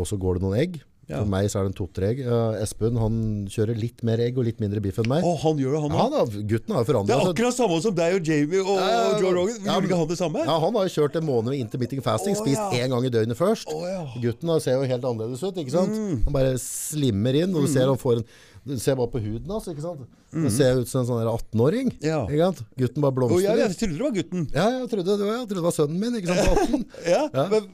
Og 0.00 0.08
så 0.08 0.16
går 0.16 0.40
det 0.40 0.46
noen 0.46 0.56
egg. 0.56 0.80
Ja. 1.10 1.18
For 1.18 1.26
meg 1.28 1.48
så 1.50 1.58
er 1.58 1.66
det 1.66 1.72
en 1.72 1.76
to-tre 1.76 2.08
egg. 2.12 2.20
Uh, 2.22 2.54
Espen 2.62 2.94
han 3.00 3.14
kjører 3.50 3.74
litt 3.76 4.04
mer 4.06 4.20
egg 4.22 4.36
og 4.38 4.46
litt 4.46 4.60
mindre 4.62 4.78
biff 4.84 5.00
enn 5.02 5.08
meg. 5.10 5.24
Å, 5.26 5.32
han 5.42 5.58
gjør 5.58 5.74
det, 5.74 5.80
han 5.82 5.96
Ja, 5.98 6.04
da, 6.12 6.20
gutten 6.52 6.76
har 6.76 6.86
jo 6.86 7.02
Det 7.08 7.16
er 7.16 7.24
akkurat 7.32 7.56
samme 7.56 7.78
som 7.82 7.96
deg 7.98 8.14
og 8.20 8.30
Jamie 8.30 8.62
og 8.62 8.78
Ja, 8.78 9.00
Joe 9.18 9.32
Rogan. 9.34 9.58
ja, 9.58 9.74
Gjorde 9.74 9.88
ikke 9.90 9.98
han 9.98 10.08
det 10.12 10.18
samme? 10.20 10.44
Ja, 10.46 10.54
han 10.62 10.78
har 10.78 10.86
jo 10.86 10.94
kjørt 10.94 11.18
en 11.18 11.26
måned 11.26 11.50
med 11.50 11.58
intermitting 11.64 12.04
fasting, 12.06 12.36
Oh, 12.38 12.44
spist 12.44 12.62
ja. 12.62 12.86
én 12.86 12.94
gang 12.94 13.04
i 13.04 13.10
døgnet 13.12 13.36
først. 13.36 13.66
Oh, 13.74 13.82
ja. 13.88 14.06
Gutten 14.22 14.54
ser 14.62 14.78
jo 14.78 14.86
helt 14.94 15.04
annerledes 15.10 15.42
ut, 15.42 15.58
ikke 15.58 15.74
sant? 15.74 15.90
Mm. 15.98 16.22
Han 16.28 16.38
bare 16.38 16.54
slimmer 16.62 17.40
inn, 17.42 17.50
og 17.58 17.66
du 17.66 17.72
ser 17.74 17.90
han 17.90 17.98
får 18.00 18.22
en 18.22 18.26
Du 18.62 18.76
ser 18.78 18.94
bare 18.94 19.10
på 19.10 19.18
huden 19.18 19.50
hans, 19.50 19.66
ikke 19.66 19.82
sant? 19.82 20.06
Det 20.32 20.52
ser 20.54 20.78
ut 20.78 20.86
som 20.88 21.02
en 21.02 21.08
sånn 21.10 21.18
der 21.18 21.32
18-åring. 21.34 21.90
Mm. 21.98 22.06
Ja. 22.06 22.22
Ikke 22.30 22.46
sant? 22.46 22.62
Gutten 22.78 23.02
bare 23.02 23.16
blomstrer. 23.18 23.42
Oh, 23.42 23.42
jeg, 23.42 23.58
jeg 23.58 23.78
trodde 23.82 23.98
det 23.98 24.06
var 24.06 24.14
gutten. 24.22 24.46
Ja, 24.54 24.66
jeg 24.78 24.88
trodde 24.94 25.16
det 25.18 25.26
var, 25.26 25.34
jeg 25.40 25.46
trodde 25.50 25.58
det 25.60 25.66
var 25.66 25.74
sønnen 25.76 25.98
min, 25.98 26.18
ikke 26.22 26.30
sant? 26.30 26.46
På 26.46 26.66
18. 26.70 26.84
Ja, 27.16 27.22
Ja. 27.26 27.46
men 27.50 27.66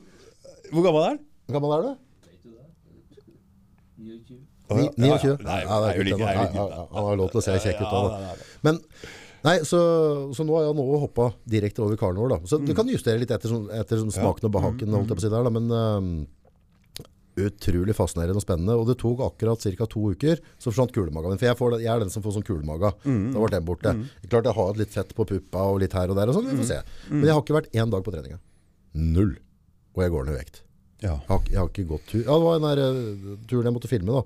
Hvor 0.72 0.88
gammel 0.88 1.02
er 1.05 1.10
han? 1.12 1.20
Hvor 1.44 1.59
gammel 1.60 1.76
er 1.76 1.84
du? 1.90 1.96
29. 3.98 4.40
Oh, 4.70 4.78
ja. 4.78 4.90
Ni- 4.96 5.08
Ja, 5.08 5.16
29? 5.18 5.44
Nei, 5.44 5.60
det 5.60 5.68
er 5.68 5.86
jeg 5.86 5.94
er 5.94 5.98
jo 5.98 6.04
litt 6.08 6.18
like- 6.18 6.36
han. 6.36 6.88
har 7.08 7.16
lov 7.16 7.30
til 7.32 7.40
å 7.40 7.44
se 7.44 7.52
kjekk 7.58 7.80
ut 7.80 7.88
av 7.88 8.04
òg, 8.04 8.10
da. 8.10 8.18
nei, 8.18 8.26
nei. 8.28 8.36
Men 8.62 8.80
Nei, 9.46 9.52
så, 9.62 9.78
så 10.34 10.42
nå 10.44 10.50
har 10.58 10.64
jeg 10.66 10.74
nå 10.74 10.84
hoppa 10.98 11.28
direkte 11.46 11.78
over 11.78 11.94
carnivore. 11.96 12.40
Da. 12.40 12.46
Så 12.50 12.58
du 12.58 12.72
kan 12.74 12.88
justere 12.90 13.20
litt 13.22 13.30
etter, 13.30 13.46
sånn- 13.48 13.68
etter 13.70 13.96
sånn 14.00 14.10
smaken 14.10 14.48
og 14.48 14.52
behaken. 14.56 14.90
Holdt 14.90 15.12
jeg 15.12 15.16
på 15.16 15.22
å 15.22 15.26
si 15.28 15.30
der, 15.30 15.44
da. 15.46 15.50
Men 15.54 15.70
uh, 15.70 16.26
utrolig 17.38 17.94
fascinerende 17.94 18.40
og 18.40 18.42
spennende. 18.42 18.74
Og 18.74 18.88
det 18.90 18.96
tok 18.98 19.20
akkurat 19.22 19.62
ca. 19.62 19.86
to 19.86 20.10
uker, 20.10 20.40
så 20.58 20.72
forsvant 20.72 20.90
kulemagen 20.92 21.30
min. 21.30 21.38
For 21.38 21.46
jeg, 21.46 21.56
får, 21.60 21.76
jeg 21.84 21.92
er 21.94 22.00
den 22.02 22.10
som 22.10 22.24
får 22.24 22.34
sånn 22.34 22.46
kulemage. 22.50 22.90
Da 23.06 23.38
ble 23.38 23.50
den 23.54 23.64
borte. 23.68 23.94
Klart 24.28 24.44
jeg 24.50 24.58
har 24.58 24.74
litt 24.82 24.90
fett 24.90 25.14
på 25.14 25.24
puppa 25.24 25.62
og 25.70 25.78
litt 25.84 25.94
her 25.94 26.10
og 26.10 26.16
der, 26.18 26.28
og 26.28 26.34
sånn, 26.34 26.50
vi 26.50 26.58
får 26.58 26.70
se. 26.74 26.80
Men 27.08 27.24
jeg 27.30 27.34
har 27.38 27.42
ikke 27.46 27.58
vært 27.62 27.70
én 27.78 27.94
dag 27.94 28.02
på 28.04 28.10
treninga. 28.14 28.40
Null. 28.98 29.36
Og 29.94 30.02
jeg 30.02 30.10
går 30.10 30.26
ned 30.26 30.34
i 30.34 30.38
vekt. 30.42 30.62
Ja. 30.98 31.12
Jeg 31.14 31.28
har, 31.28 31.42
jeg 31.52 31.58
har 31.60 31.68
ikke 31.70 31.84
gått 31.92 32.06
tur. 32.10 32.20
Ja, 32.24 32.34
det 32.34 32.44
var 32.46 32.56
den 32.58 32.64
der 32.68 32.80
uh, 32.82 33.34
turen 33.46 33.68
jeg 33.68 33.74
måtte 33.76 33.90
filme 33.90 34.16
da. 34.16 34.22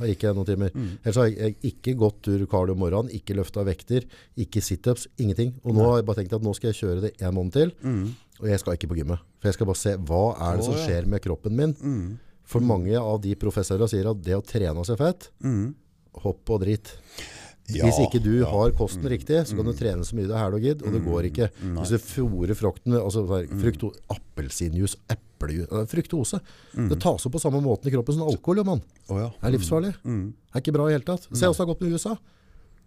Da 0.00 0.08
gikk 0.10 0.24
jeg 0.26 0.36
noen 0.36 0.48
timer. 0.50 0.74
Ellers 1.00 1.16
har 1.22 1.28
jeg, 1.30 1.36
jeg 1.40 1.72
ikke 1.72 1.94
gått 2.02 2.18
tur 2.26 2.42
cardio 2.50 2.74
om 2.76 2.82
morgenen, 2.84 3.12
ikke 3.16 3.36
løfta 3.38 3.64
vekter, 3.64 4.04
ikke 4.44 4.60
situps, 4.64 5.06
ingenting. 5.16 5.54
Og 5.64 5.72
nå 5.78 5.86
har 5.88 6.00
jeg 6.02 6.08
bare 6.10 6.20
tenkt 6.20 6.34
at 6.36 6.44
nå 6.44 6.52
skal 6.58 6.72
jeg 6.74 6.80
kjøre 6.82 7.06
det 7.06 7.12
en 7.24 7.34
måned 7.38 7.56
til, 7.56 7.72
og 8.40 8.48
jeg 8.52 8.60
skal 8.60 8.76
ikke 8.76 8.90
på 8.92 8.98
gymmet. 9.00 9.24
For 9.40 9.48
jeg 9.48 9.56
skal 9.56 9.70
bare 9.72 9.80
se, 9.80 9.96
hva 10.10 10.22
er 10.50 10.60
det 10.60 10.64
som 10.68 10.76
skjer 10.84 11.08
med 11.08 11.24
kroppen 11.24 11.56
min? 11.56 11.74
For 12.50 12.60
mange 12.66 12.96
av 12.98 13.20
de 13.24 13.32
professorene 13.38 13.88
sier 13.88 14.08
at 14.10 14.20
det 14.26 14.36
å 14.36 14.44
trene 14.44 14.84
seg 14.84 14.98
fett, 15.00 15.30
hopp 16.24 16.50
og 16.50 16.60
drit. 16.64 16.92
Ja, 17.76 17.84
Hvis 17.86 17.98
ikke 18.02 18.20
du 18.22 18.30
ja. 18.40 18.46
Mm. 18.46 18.50
har 18.52 18.70
kosten 18.78 19.04
riktig, 19.08 19.40
så 19.46 19.56
kan 19.56 19.64
du 19.68 19.72
trene 19.72 20.04
så 20.06 20.14
mye 20.16 20.26
du 20.26 20.32
er 20.34 20.42
hæl 20.42 20.54
og 20.58 20.60
gidd, 20.64 20.82
og 20.82 20.92
det 20.92 21.02
går 21.04 21.28
ikke. 21.30 21.50
Hvis 21.78 21.92
du 21.94 21.98
fôrer 21.98 22.54
frukten 22.58 22.96
altså, 22.98 23.26
sånn 23.26 23.46
Mm. 23.50 23.60
frukto, 23.62 23.92
appelsinjuice, 24.10 24.96
eplejus 25.08 25.68
Fruktose. 25.88 26.40
Mm. 26.76 26.88
Det 26.90 26.98
tas 27.00 27.24
opp 27.26 27.32
på 27.32 27.40
samme 27.40 27.62
måten 27.64 27.88
i 27.88 27.94
kroppen 27.94 28.14
som 28.14 28.26
alkohol, 28.28 28.58
jo, 28.60 28.64
mann. 28.64 28.82
Oh, 29.08 29.16
ja. 29.18 29.28
Det 29.40 29.48
er 29.48 29.54
livsfarlig. 29.58 29.94
Mm. 30.04 30.26
Det 30.34 30.54
er 30.56 30.60
ikke 30.60 30.74
bra 30.76 30.88
i 30.88 30.92
hele 30.92 31.04
tatt. 31.06 31.22
Se 31.32 31.46
åssen 31.46 31.56
det 31.56 31.64
har 31.64 31.70
gått 31.74 31.80
med 31.80 31.92
USA. 31.92 32.16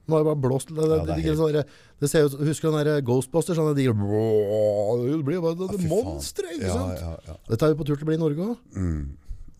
Nå 0.05 0.17
har 0.17 0.19
jeg 0.19 0.27
bare 0.27 0.41
blåst 0.43 0.67
det, 0.67 0.75
det, 0.75 0.97
Ja, 0.99 1.15
det 1.15 1.23
det, 1.23 1.37
sånne 1.39 1.63
det 2.03 2.09
ser 2.11 2.25
ut, 2.27 2.33
Husker 2.43 2.69
du 2.69 2.75
den 2.75 2.85
der 2.85 3.01
Ghostbusters? 3.07 3.55
Sånne 3.55 3.73
digre 3.73 3.93
Det 3.95 5.23
blir 5.23 5.39
bare 5.41 5.55
det, 5.55 5.79
Fy 5.79 5.87
faen. 5.87 6.03
monstre, 6.03 6.43
ikke 6.57 6.73
sant? 6.73 6.99
ja, 6.99 7.13
ja. 7.27 7.35
Dette 7.49 7.63
er 7.63 7.73
vi 7.73 7.79
på 7.79 7.85
tur 7.87 7.95
til 7.95 8.03
å 8.03 8.09
bli 8.11 8.15
i 8.15 8.19
Norge 8.19 8.49
òg. 8.49 8.57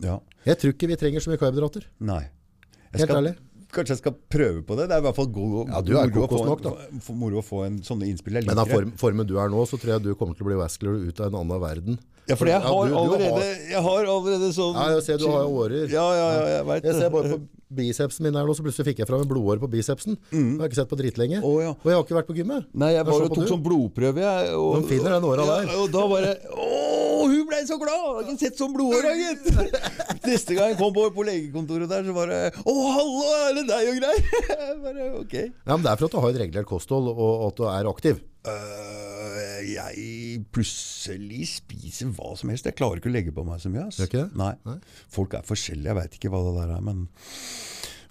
ja. 0.04 0.18
Jeg 0.44 0.58
tror 0.60 0.72
ikke 0.74 0.88
vi 0.88 0.96
trenger 1.00 1.20
så 1.24 1.30
mye 1.32 1.40
karbohydrater. 1.40 1.86
Helt 2.04 3.08
skal, 3.08 3.16
ærlig. 3.16 3.34
Kanskje 3.74 3.94
jeg 3.96 4.02
skal 4.04 4.14
prøve 4.30 4.62
på 4.66 4.76
det. 4.78 4.88
Det 4.90 4.94
er 4.96 5.02
i 5.02 5.06
hvert 5.08 5.16
fall 5.18 5.30
god, 5.34 5.68
Ja, 5.68 5.80
du 5.82 5.92
er 5.98 6.06
moro 6.08 6.24
å 6.24 6.30
få 6.30 6.44
nok, 6.46 6.64
en- 6.64 7.00
da. 7.02 7.12
Moro 7.14 7.40
å 7.40 7.44
få 7.44 7.64
en 7.66 7.78
sånne 7.82 8.06
innspill. 8.08 8.38
Men 8.46 8.58
av 8.62 8.68
form, 8.70 8.92
formen 9.00 9.26
du 9.26 9.36
er 9.42 9.48
nå, 9.50 9.64
så 9.66 9.78
tror 9.80 9.96
jeg 9.96 10.02
du 10.04 10.14
kommer 10.14 10.36
til 10.38 10.46
å 10.46 10.50
bli 10.52 10.58
vascular 10.60 10.94
ut 11.08 11.20
av 11.20 11.32
en 11.32 11.40
annen 11.42 11.60
verden. 11.60 11.98
Ja, 12.28 12.36
for 12.40 12.48
jeg 12.48 12.56
Ja, 12.56 12.60
har 12.64 12.86
du- 12.88 12.94
du 12.94 12.98
allerede 12.98 13.68
Jeg 13.68 13.82
har 13.82 14.04
allerede 14.04 14.48
sånn 14.56 14.74
Ja, 14.74 14.86
jeg 14.94 15.02
ser 15.04 15.18
du 15.18 15.26
har 15.28 15.42
jo 15.44 15.50
årer. 15.60 15.90
Ja, 15.92 16.06
ja, 16.14 16.28
ja, 16.32 16.46
jeg 16.56 16.66
vet 16.66 16.84
Jeg 16.84 16.94
ser 16.94 17.10
bare 17.10 17.28
på 17.34 17.40
bicepsen 17.74 18.22
min 18.22 18.34
her 18.38 18.46
nå, 18.46 18.54
så 18.54 18.62
plutselig 18.62 18.86
fikk 18.86 18.98
jeg 19.02 19.08
fram 19.08 19.22
en 19.24 19.28
blodåre 19.28 19.58
på 19.58 19.68
bicepsen. 19.68 20.16
Jeg 20.30 20.58
har 20.60 20.68
ikke 20.68 20.78
sett 20.78 20.88
på 20.88 20.96
dritlenge. 20.96 21.40
Oh, 21.42 21.58
ja. 21.60 21.72
Og 21.74 21.84
jeg 21.90 21.96
har 21.96 22.04
ikke 22.04 22.16
vært 22.20 22.28
på 22.30 22.36
gymmet. 22.38 22.66
Nei, 22.72 22.92
jeg 22.94 23.04
bare 23.08 23.28
tok 23.28 23.48
sånn 23.50 23.64
blodprøve, 23.64 24.20
jeg. 24.22 24.54
Og, 24.54 24.76
De 24.82 24.88
finner 24.88 25.16
den 25.16 25.26
åra 25.26 25.44
ja, 25.44 25.56
der. 25.58 25.72
Og 25.82 25.90
da 25.90 26.04
bare 26.06 26.34
Å, 26.54 27.26
hun 27.26 27.46
ble 27.48 27.60
så 27.66 27.78
glad! 27.80 27.98
Jeg 27.98 28.14
har 28.14 28.22
ikke 28.30 28.44
sett 28.44 28.60
sånn 28.60 28.74
blodåre, 28.76 29.14
gitt! 29.18 29.48
Neste 30.28 30.54
gang 30.54 30.70
jeg 30.70 30.78
kom 30.78 30.94
på, 30.94 31.08
på 31.16 31.24
legekontoret 31.26 31.88
der, 31.90 32.04
så 32.06 32.14
bare 32.14 32.38
Å, 32.52 32.74
hallo, 32.94 33.24
er 33.48 33.58
det 33.58 33.66
deg 33.72 33.90
og 33.90 33.98
greier? 33.98 34.22
Bare, 34.84 35.08
ok. 35.24 35.34
Ja, 35.66 35.74
men 35.74 35.82
det 35.82 35.90
er 35.90 35.96
for 35.98 36.06
at 36.06 36.14
du 36.14 36.20
har 36.20 36.30
et 36.30 36.40
regulert 36.44 36.70
kosthold, 36.70 37.10
og 37.10 37.48
at 37.48 37.56
du 37.58 37.66
er 37.68 37.90
aktiv. 37.90 38.22
Øh, 38.44 39.60
jeg 39.72 40.44
plutselig 40.52 41.46
spiser 41.56 42.10
hva 42.16 42.34
som 42.38 42.50
helst. 42.52 42.66
Jeg 42.68 42.76
klarer 42.78 43.00
ikke 43.00 43.08
å 43.10 43.14
legge 43.14 43.32
på 43.34 43.44
meg 43.46 43.62
så 43.62 43.70
mye. 43.72 43.86
det? 43.96 44.24
Nei. 44.36 44.52
Nei. 44.68 44.76
Folk 45.12 45.34
er 45.38 45.46
forskjellige. 45.48 45.88
Jeg 45.90 45.98
veit 46.00 46.18
ikke 46.18 46.32
hva 46.34 46.42
det 46.46 46.54
der 46.60 46.74
er, 46.76 46.82
men 46.84 47.06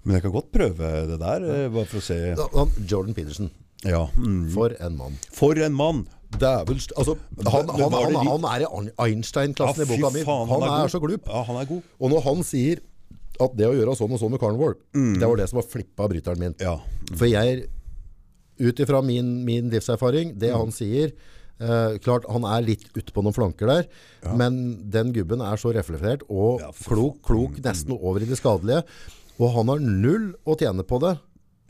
Men 0.04 0.18
jeg 0.18 0.22
kan 0.26 0.32
godt 0.34 0.50
prøve 0.52 0.88
det 1.08 1.16
der, 1.20 1.44
ja. 1.48 1.68
bare 1.72 1.86
for 1.88 1.96
å 1.96 2.04
se. 2.04 2.18
Da- 2.36 2.66
Jordan 2.90 3.14
Peterson, 3.14 3.50
Ja. 3.84 4.06
Mm. 4.18 4.50
for 4.52 4.74
en 4.80 4.96
mann. 4.98 5.14
For 5.32 5.54
en 5.56 5.72
mann! 5.72 6.06
Dævel 6.34 6.80
altså, 6.98 7.14
han, 7.46 7.68
han, 7.68 7.92
han, 7.94 8.26
han 8.26 8.44
er 8.44 8.64
i 8.66 8.90
Einstein-klassen 8.98 9.84
i 9.84 9.86
boka 9.86 10.10
mi. 10.12 10.24
Han, 10.26 10.50
er, 10.62 10.84
er 10.84 10.88
så 10.90 10.98
glup. 11.00 11.28
Ja, 11.30 11.42
han 11.46 11.56
er 11.56 11.64
god. 11.64 11.82
Og 12.00 12.10
når 12.10 12.24
han 12.26 12.42
sier 12.42 12.80
at 13.40 13.54
det 13.56 13.68
å 13.68 13.72
gjøre 13.72 13.94
sånn 13.96 14.12
og 14.12 14.18
sånn 14.20 14.32
med 14.34 14.40
carnivore, 14.42 14.74
det 14.92 15.22
var 15.30 15.36
det 15.38 15.48
som 15.48 15.60
var 15.60 15.68
flippa 15.70 16.08
bryteren 16.10 16.38
min. 16.42 16.54
Ja. 16.60 16.74
For 17.14 17.26
jeg, 17.30 17.68
ut 18.60 18.80
ifra 18.84 19.00
min, 19.02 19.36
min 19.46 19.72
livserfaring, 19.72 20.36
det 20.38 20.52
han 20.54 20.74
sier, 20.74 21.14
Eh, 21.62 21.98
klart, 22.02 22.24
han 22.26 22.42
er 22.50 22.64
litt 22.66 22.88
ute 22.96 23.12
på 23.14 23.22
noen 23.22 23.34
flanker 23.34 23.68
der, 23.70 23.84
men 24.34 24.56
den 24.90 25.12
gubben 25.14 25.42
er 25.44 25.60
så 25.60 25.70
reflektert 25.74 26.24
og 26.26 26.64
Ja, 26.64 26.72
klok, 26.74 27.20
klok 27.22 27.60
nesten 27.62 27.94
over 27.94 28.24
i 28.24 28.26
det 28.26 28.40
skadelige. 28.40 28.82
Og 29.38 29.52
han 29.54 29.70
har 29.70 29.78
null 29.82 30.32
å 30.46 30.56
tjene 30.58 30.82
på 30.86 30.98
det. 31.02 31.14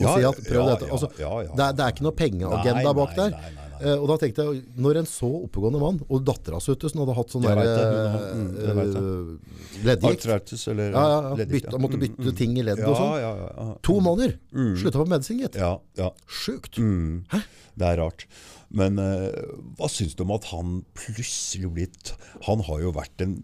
Ja, 0.01 0.15
si 0.17 0.25
at 0.27 0.41
prøv 0.49 0.63
ja, 0.63 0.71
dette. 0.73 0.89
Altså, 0.89 1.11
ja, 1.21 1.31
ja. 1.45 1.53
Det, 1.53 1.67
er, 1.67 1.77
det 1.77 1.85
er 1.85 1.95
ikke 1.95 2.07
noe 2.07 2.17
pengeagenda 2.17 2.95
bak 2.97 3.13
der. 3.19 3.37
nei, 3.37 3.43
nei, 3.45 3.53
nei. 3.61 3.64
Eh, 3.85 3.99
og 4.01 4.07
da 4.09 4.17
tenkte 4.23 4.45
jeg, 4.47 4.63
når 4.81 5.01
en 5.03 5.09
så 5.11 5.29
oppegående 5.45 5.81
mann, 5.83 5.99
og 6.09 6.23
dattera 6.25 6.61
Suttesen 6.65 7.03
hadde 7.03 7.17
hatt 7.19 7.35
sånn 7.35 7.45
der 7.45 7.61
mm, 7.61 8.47
eh, 8.65 9.85
leddgikt. 9.85 10.25
Arthritis 10.25 10.67
eller 10.73 10.91
Ja, 10.95 11.05
ja, 11.05 11.21
ja. 11.29 11.35
leddgikt, 11.43 11.69
Ja. 11.73 11.81
måtte 11.83 12.01
bytte 12.01 12.35
ting 12.39 12.57
i 12.59 12.65
leddet 12.65 12.87
Ja, 12.87 12.95
og 12.95 12.99
sånn. 12.99 13.79
To 13.91 13.99
måneder. 14.01 14.37
Slutta 14.81 15.03
på 15.03 15.09
medisin, 15.11 15.41
gitt. 15.45 15.59
Ja, 15.61 15.75
ja. 16.01 16.11
Sjukt. 16.27 16.79
Mm. 16.79 17.25
Det 17.77 17.87
er 17.93 18.01
rart. 18.01 18.27
Men 18.75 18.99
eh, 18.99 19.31
hva 19.79 19.89
syns 19.93 20.17
du 20.17 20.25
om 20.25 20.33
at 20.35 20.49
han 20.51 20.81
plutselig 20.99 21.69
blitt 21.77 22.15
Han 22.49 22.63
har 22.67 22.81
jo 22.83 22.91
vært 22.97 23.21
en 23.23 23.37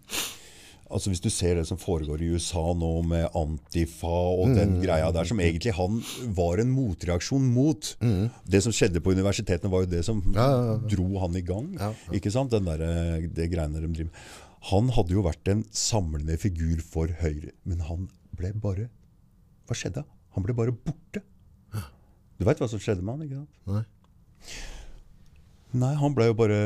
Altså 0.91 1.11
Hvis 1.13 1.21
du 1.23 1.29
ser 1.31 1.55
det 1.55 1.67
som 1.69 1.79
foregår 1.79 2.21
i 2.23 2.29
USA 2.35 2.63
nå 2.75 2.91
med 3.07 3.29
Antifa 3.39 4.11
og 4.11 4.49
Mm. 4.49 4.55
den 4.57 4.73
greia 4.83 5.13
der, 5.15 5.25
som 5.25 5.39
egentlig 5.39 5.73
han 5.77 6.01
var 6.35 6.59
en 6.59 6.71
motreaksjon 6.75 7.47
mot. 7.55 7.95
Det 8.49 8.63
som 8.63 8.73
skjedde 8.73 9.01
på 9.01 9.13
universitetene, 9.15 9.71
var 9.71 9.85
jo 9.85 9.91
det 9.91 10.05
som 10.05 10.21
Mm. 10.21 10.35
Ja, 10.35 10.47
ja, 10.51 10.63
ja. 10.73 10.77
dro 10.97 11.19
han 11.21 11.37
i 11.37 11.41
gang. 11.43 11.75
Ikke 12.13 12.31
sant? 12.33 12.51
Den 12.51 12.65
der, 12.65 12.79
det 13.29 13.51
greiene 13.53 13.81
de 13.81 13.87
driver 13.87 14.11
med. 14.11 14.23
Han 14.73 14.89
hadde 14.91 15.15
jo 15.15 15.23
vært 15.23 15.49
en 15.49 15.63
samlende 15.73 16.37
figur 16.39 16.83
for 16.83 17.07
Høyre, 17.07 17.53
men 17.65 17.79
han 17.81 18.09
ble 18.37 18.53
bare 18.53 18.91
Hva 19.69 19.75
skjedde? 19.79 20.05
Han 20.35 20.43
ble 20.45 20.53
bare 20.55 20.73
borte. 20.73 21.23
Du 22.39 22.45
veit 22.45 22.59
hva 22.59 22.69
som 22.69 22.79
skjedde 22.81 23.03
med 23.03 23.15
han? 23.19 23.23
ikke 23.29 23.39
sant? 23.39 23.49
Nei. 23.67 23.85
Nei, 25.71 25.93
han 25.95 26.15
ble 26.17 26.27
jo 26.31 26.35
bare 26.35 26.57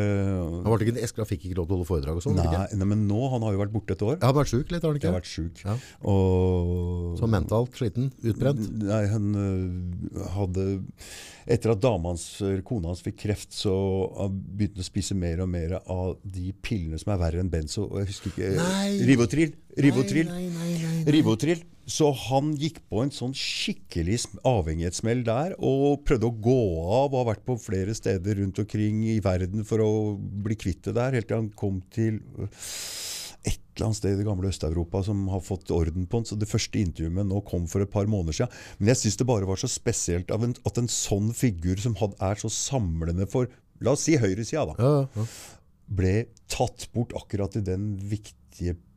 Han 0.65 0.65
ble 0.65 0.87
ikke, 0.87 1.03
Eskra 1.05 1.27
fikk 1.29 1.45
ikke 1.49 1.59
lov 1.59 1.67
til 1.69 1.75
å 1.75 1.79
holde 1.79 1.89
foredrag 1.91 2.21
og 2.21 2.25
sånn? 2.25 2.39
Nei, 2.39 2.47
ikke? 2.49 2.79
nei, 2.81 2.89
men 2.95 3.05
nå 3.11 3.29
Han 3.35 3.45
har 3.45 3.53
jo 3.57 3.61
vært 3.61 3.75
borte 3.75 3.97
et 3.97 4.05
år. 4.07 4.17
Jeg 4.17 4.25
har 4.25 4.37
vært 4.39 4.53
sjuk 4.53 4.73
litt, 4.73 4.81
har 4.81 4.95
han 4.95 5.01
ikke? 5.01 5.09
Jeg 5.11 5.13
har 5.13 5.21
vært 5.21 5.31
syk. 5.31 5.63
Ja. 5.67 5.77
Og 6.15 7.19
Så 7.21 7.29
mentalt 7.31 7.79
sliten? 7.81 8.11
Utbrent? 8.25 8.65
Nei, 8.85 9.03
han 9.13 9.31
øh, 9.45 10.21
hadde 10.39 10.67
Etter 11.45 11.75
at 11.75 11.83
dama 11.85 12.15
hans, 12.15 12.25
kona 12.65 12.89
hans 12.89 13.03
fikk 13.05 13.19
kreft, 13.21 13.51
så 13.53 13.75
han 14.17 14.39
begynte 14.57 14.79
han 14.81 14.87
å 14.87 14.89
spise 14.89 15.17
mer 15.19 15.43
og 15.45 15.51
mer 15.53 15.75
av 15.83 16.15
de 16.25 16.55
pillene 16.65 16.97
som 17.01 17.13
er 17.13 17.21
verre 17.21 17.43
enn 17.43 17.51
benzo. 17.53 17.85
Og 17.91 18.01
jeg 18.01 18.15
husker 18.15 18.33
ikke 18.33 18.55
Nei. 18.57 18.95
Rivotril. 19.11 19.53
Rivotril. 19.81 20.29
Nei, 20.31 20.49
nei, 20.49 20.75
nei, 20.79 20.91
nei. 21.05 21.13
Rivotril. 21.17 21.63
Så 21.85 22.09
han 22.31 22.55
gikk 22.57 22.79
på 22.89 23.03
en 23.03 23.11
sånn 23.13 23.35
skikkelig 23.37 24.23
avhengighetssmell 24.49 25.21
der, 25.27 25.53
og 25.61 26.05
prøvde 26.09 26.31
å 26.31 26.37
gå 26.47 26.61
av, 26.81 27.11
og 27.13 27.19
har 27.19 27.27
vært 27.35 27.43
på 27.45 27.59
flere 27.61 27.93
steder 27.97 28.39
rundt 28.41 28.61
omkring 28.63 29.03
i 29.13 29.19
verden 29.25 29.67
for 29.69 29.83
å 29.85 29.91
bli 30.17 30.57
kvitt 30.57 30.87
det 30.89 30.95
der, 30.97 31.19
helt 31.19 31.29
til 31.29 31.43
han 31.43 31.51
kom 31.61 31.83
til 31.93 32.23
et 33.45 33.59
eller 33.77 33.91
annet 33.91 33.99
sted 33.99 34.15
i 34.15 34.21
det 34.23 34.25
gamle 34.25 34.49
Øst-Europa 34.49 35.03
som 35.05 35.27
har 35.29 35.43
fått 35.45 35.69
orden 35.75 36.07
på 36.09 36.23
den. 36.23 36.29
Så 36.31 36.39
det 36.41 36.49
første 36.49 36.81
intervjuet 36.81 37.13
med 37.19 37.29
nå 37.29 37.43
kom 37.45 37.67
for 37.69 37.85
et 37.85 37.93
par 37.93 38.09
måneder 38.09 38.39
siden. 38.39 38.55
Men 38.79 38.95
jeg 38.95 39.03
syns 39.03 39.21
det 39.21 39.29
bare 39.29 39.51
var 39.51 39.61
så 39.61 39.69
spesielt 39.69 40.33
av 40.33 40.47
en, 40.47 40.55
at 40.65 40.81
en 40.81 40.89
sånn 40.89 41.35
figur 41.37 41.83
som 41.83 41.99
had, 42.01 42.17
er 42.25 42.41
så 42.41 42.49
samlende 42.53 43.29
for 43.29 43.51
La 43.83 43.91
oss 43.97 44.05
si 44.07 44.15
høyresida, 44.17 44.63
da 44.71 44.75
Ja, 44.79 44.99
ja. 45.19 45.25
ble 45.99 46.13
tatt 46.49 46.87
bort 46.95 47.13
akkurat 47.19 47.59
i 47.59 47.65
den 47.67 47.97
viktige 48.09 48.79
perioden 48.79 48.91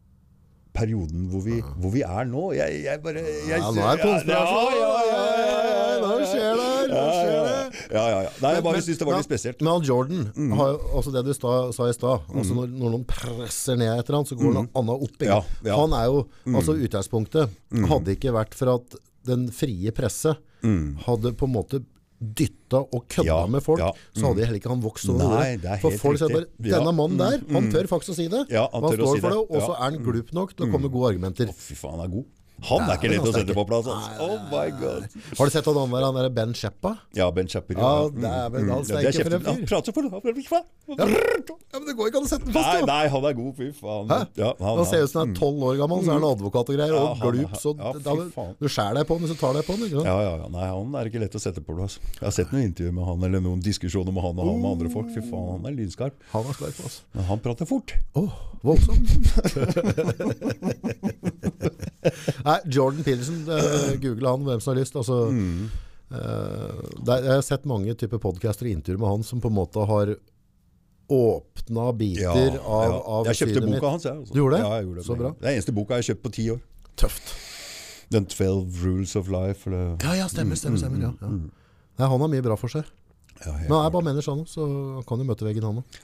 hvor 0.77 1.41
vi, 1.45 1.57
hvor 1.81 1.91
vi 1.93 2.03
er 2.05 2.27
nå. 2.29 2.43
Jeg, 2.57 2.83
jeg 2.85 3.01
bare 3.03 3.23
jeg, 3.23 3.49
Ja, 3.49 3.71
nå 3.73 3.81
er 3.81 3.97
det 3.97 4.05
konspirasjon. 4.05 4.75
Ja, 4.77 4.87
ja, 4.87 5.07
ja, 5.07 5.23
ja, 5.41 5.57
ja, 5.67 5.87
ja, 5.87 5.97
Nå 5.97 6.27
skjer 6.29 6.59
det, 6.59 6.69
nå 6.91 7.03
skjer 7.15 7.39
det. 7.47 7.81
Ja, 7.95 8.03
ja, 8.03 8.19
ja. 8.27 8.31
Nei, 8.43 8.51
jeg 8.57 8.65
bare 8.67 8.83
syns 8.85 9.01
det 9.01 9.07
var 9.09 9.17
litt 9.17 9.27
spesielt. 9.27 9.63
Men 9.65 9.87
Jordan, 9.87 10.23
har 10.59 10.73
jo, 10.75 11.03
det 11.17 11.25
du 11.27 11.33
sta, 11.35 11.55
sa 11.75 11.89
i 11.89 11.95
stad 11.97 12.29
altså 12.33 12.57
når, 12.57 12.71
når 12.77 12.93
noen 12.95 13.05
presser 13.09 13.79
ned 13.79 13.91
et 13.95 14.05
eller 14.05 14.19
annet, 14.19 14.31
så 14.31 14.39
går 14.39 14.55
noe 14.59 14.69
annet 14.81 15.05
opp. 15.07 15.25
Ja, 15.25 15.41
ja. 15.65 15.77
Han 15.79 15.95
er 15.97 16.09
jo, 16.11 16.23
altså 16.53 16.77
utgangspunktet, 16.77 17.57
hadde 17.91 18.17
ikke 18.17 18.35
vært 18.35 18.57
for 18.57 18.77
at 18.77 18.97
den 19.27 19.49
frie 19.51 19.91
presse 19.95 20.37
hadde 21.07 21.33
på 21.37 21.47
en 21.49 21.53
måte 21.53 21.81
dytta 22.17 22.79
og 22.81 23.03
kødda 23.13 23.27
Ja, 23.29 23.39
med 23.51 23.61
folk, 23.61 23.79
ja, 23.83 23.91
så 24.17 24.31
hadde 24.31 24.45
heller 24.47 24.57
ikke 24.57 24.71
han 24.71 24.81
vokst 24.81 25.09
over 25.11 25.35
Nei, 25.35 25.51
det. 25.53 25.61
det 25.61 25.71
er 25.75 25.81
For 25.83 25.93
helt 25.93 26.01
folk 26.01 26.21
sier 26.21 26.33
bare, 26.33 26.47
denne 26.65 26.93
mannen 26.97 27.19
der, 27.21 27.43
han 27.53 27.69
tør 27.73 27.89
faktisk 27.91 28.15
å 28.15 28.17
si 28.17 28.25
det. 28.31 28.43
Ja, 28.53 28.63
han 28.73 28.87
å 28.87 28.93
står 28.95 29.11
si 29.15 29.21
for 29.21 29.29
det, 29.35 29.37
det. 29.43 29.57
og 29.57 29.61
så 29.67 29.75
er 29.77 29.83
han 29.85 29.99
glup 30.07 30.33
nok 30.33 30.55
til 30.55 30.65
å 30.65 30.71
komme 30.71 30.87
med 30.87 30.95
gode 30.97 31.11
argumenter. 31.13 31.53
Fy 31.53 31.77
faen, 31.77 31.99
han 31.99 32.07
er 32.07 32.13
god. 32.17 32.25
Han 32.65 32.87
er 32.89 32.97
ikke 32.97 33.11
lett 33.11 33.21
å 33.21 33.29
sette 33.29 33.43
sterke. 33.45 33.57
på 33.57 33.65
plass. 33.69 33.85
Altså. 33.85 34.25
Oh 34.25 34.37
my 34.49 34.67
god. 34.79 35.05
Har 35.37 35.45
du 35.45 35.53
sett 35.53 35.67
han 35.69 35.91
der, 35.93 36.05
han 36.07 36.17
der 36.17 36.29
Ben 36.33 36.53
Sheppa? 36.57 36.95
Ja, 37.17 37.29
Ben 37.31 37.47
Shapiro. 37.51 37.79
Ja, 37.79 38.07
mm. 38.09 38.23
han 38.23 38.67
Ja, 38.67 38.79
det 38.81 38.97
er 38.97 39.11
steiker 39.13 39.29
for 39.29 39.37
en 39.37 39.43
fyr. 39.43 39.51
Han 39.51 39.67
prater 39.69 39.93
for. 39.93 40.09
Han 40.09 40.21
faen. 40.47 40.65
Ja, 40.87 41.05
men 41.77 41.85
det 41.85 41.95
går 41.99 42.09
ikke 42.09 42.21
an 42.21 42.25
å 42.25 42.31
sette 42.31 42.47
den 42.47 42.55
fast, 42.55 42.67
Nei, 42.67 42.79
jo! 42.79 42.85
nei, 42.87 43.07
han 43.11 43.25
er 43.27 43.33
god, 43.37 43.53
fy 43.57 43.67
faen. 43.75 44.13
Ja, 44.39 44.49
Han 44.63 44.85
ser 44.87 45.03
ut 45.03 45.11
som 45.11 45.19
han 45.21 45.33
er 45.33 45.39
tolv 45.39 45.65
år 45.67 45.75
gammel, 45.81 46.01
så 46.01 46.13
er 46.13 46.17
han 46.17 46.27
advokat 46.31 46.71
og 46.71 46.77
greier, 46.79 46.95
og 46.97 47.21
glup, 47.21 47.57
så 47.61 47.73
du 47.75 48.67
skjærer 48.71 49.01
deg 49.01 49.09
på 49.09 49.19
den, 49.19 49.27
du 49.27 49.35
tar 49.37 49.57
deg 49.57 49.67
på 49.67 49.75
sant? 49.77 49.97
Ja, 49.97 50.15
ja, 50.23 50.33
ja. 50.41 50.47
Nei, 50.53 50.67
han 50.71 50.97
er 50.97 51.11
ikke 51.11 51.21
lett 51.21 51.35
å 51.37 51.41
sette 51.43 51.61
på 51.63 51.75
plass. 51.77 51.99
Jeg 52.17 52.25
har 52.25 52.35
sett 52.39 52.53
noen 52.55 52.69
intervjuer 52.71 52.95
med 52.95 53.09
han, 53.11 53.27
eller 53.29 53.43
noen 53.43 53.61
diskusjoner 53.63 54.15
med 54.15 54.25
han 54.25 54.39
og 54.39 54.49
han 54.49 54.61
med 54.63 54.71
andre 54.71 54.93
folk. 54.95 55.11
Fy 55.13 55.21
faen, 55.27 55.49
han 55.57 55.67
er 55.69 55.77
lynskarp. 55.77 56.15
Han 56.33 56.47
er 56.47 56.57
skarp, 56.57 56.77
altså. 56.87 57.05
Men 57.17 57.29
han 57.33 57.43
prater 57.43 57.69
fort. 57.69 57.89
Åh, 58.17 58.39
voldsomt. 58.65 59.07
Nei, 62.45 62.57
Jordan 62.77 63.03
Peterson, 63.03 63.43
eh, 63.49 63.95
google 64.03 64.29
han, 64.33 64.43
hvem 64.47 64.61
som 64.63 64.73
har 64.75 64.81
lyst. 64.81 64.95
Altså, 64.95 65.19
Mm. 65.31 65.69
der, 67.03 67.23
jeg 67.25 67.33
har 67.35 67.41
sett 67.43 67.65
mange 67.67 67.93
typer 67.99 68.17
podcaster 68.23 68.65
og 68.69 68.71
intervjuer 68.71 68.99
med 69.01 69.09
han 69.09 69.23
som 69.27 69.41
på 69.43 69.49
en 69.51 69.57
måte 69.57 69.85
har 69.89 70.13
åpna 71.09 71.91
biter 71.97 72.57
av, 72.65 72.93
av 73.07 73.27
Jeg 73.29 73.35
kjøpte 73.41 73.61
boka 73.63 73.71
mitt. 73.73 73.83
hans, 73.91 74.03
jeg. 74.07 74.17
Også. 74.23 74.33
Du 74.33 74.39
gjorde 74.41 74.57
det? 74.57 74.63
Ja, 74.65 74.71
jeg 74.77 74.85
gjorde 74.87 74.99
det. 75.01 75.05
Så 75.07 75.17
bra. 75.19 75.31
Det 75.39 75.47
er 75.47 75.55
eneste 75.57 75.75
boka 75.75 75.95
jeg 75.95 76.03
har 76.03 76.07
kjøpt 76.13 76.23
på 76.25 76.31
ti 76.35 76.47
år. 76.51 76.59
Tøft. 76.99 77.33
Den 78.11 78.25
12 78.25 78.81
Rules 78.83 79.15
of 79.19 79.27
Life. 79.31 79.67
Eller, 79.69 79.95
Ja, 80.03 80.13
ja, 80.19 80.27
stemmer, 80.31 80.55
stemmer, 80.59 80.79
stemmer. 80.81 81.01
Ja, 81.01 81.11
ja. 81.21 81.27
Nei, 81.97 82.07
han 82.11 82.19
har 82.23 82.27
mye 82.31 82.43
bra 82.43 82.55
for 82.59 82.67
seg. 82.71 82.83
ja, 83.45 83.51
Men 83.53 83.71
han 83.71 83.85
er 83.85 83.89
bare 83.95 84.03
menneske, 84.07 84.31
han 84.31 84.43
òg, 84.43 84.47
så 84.51 84.67
han 84.95 85.03
kan 85.07 85.17
jo 85.19 85.25
møte 85.27 85.45
veggen, 85.47 85.63
han 85.63 85.79
òg. 85.83 85.99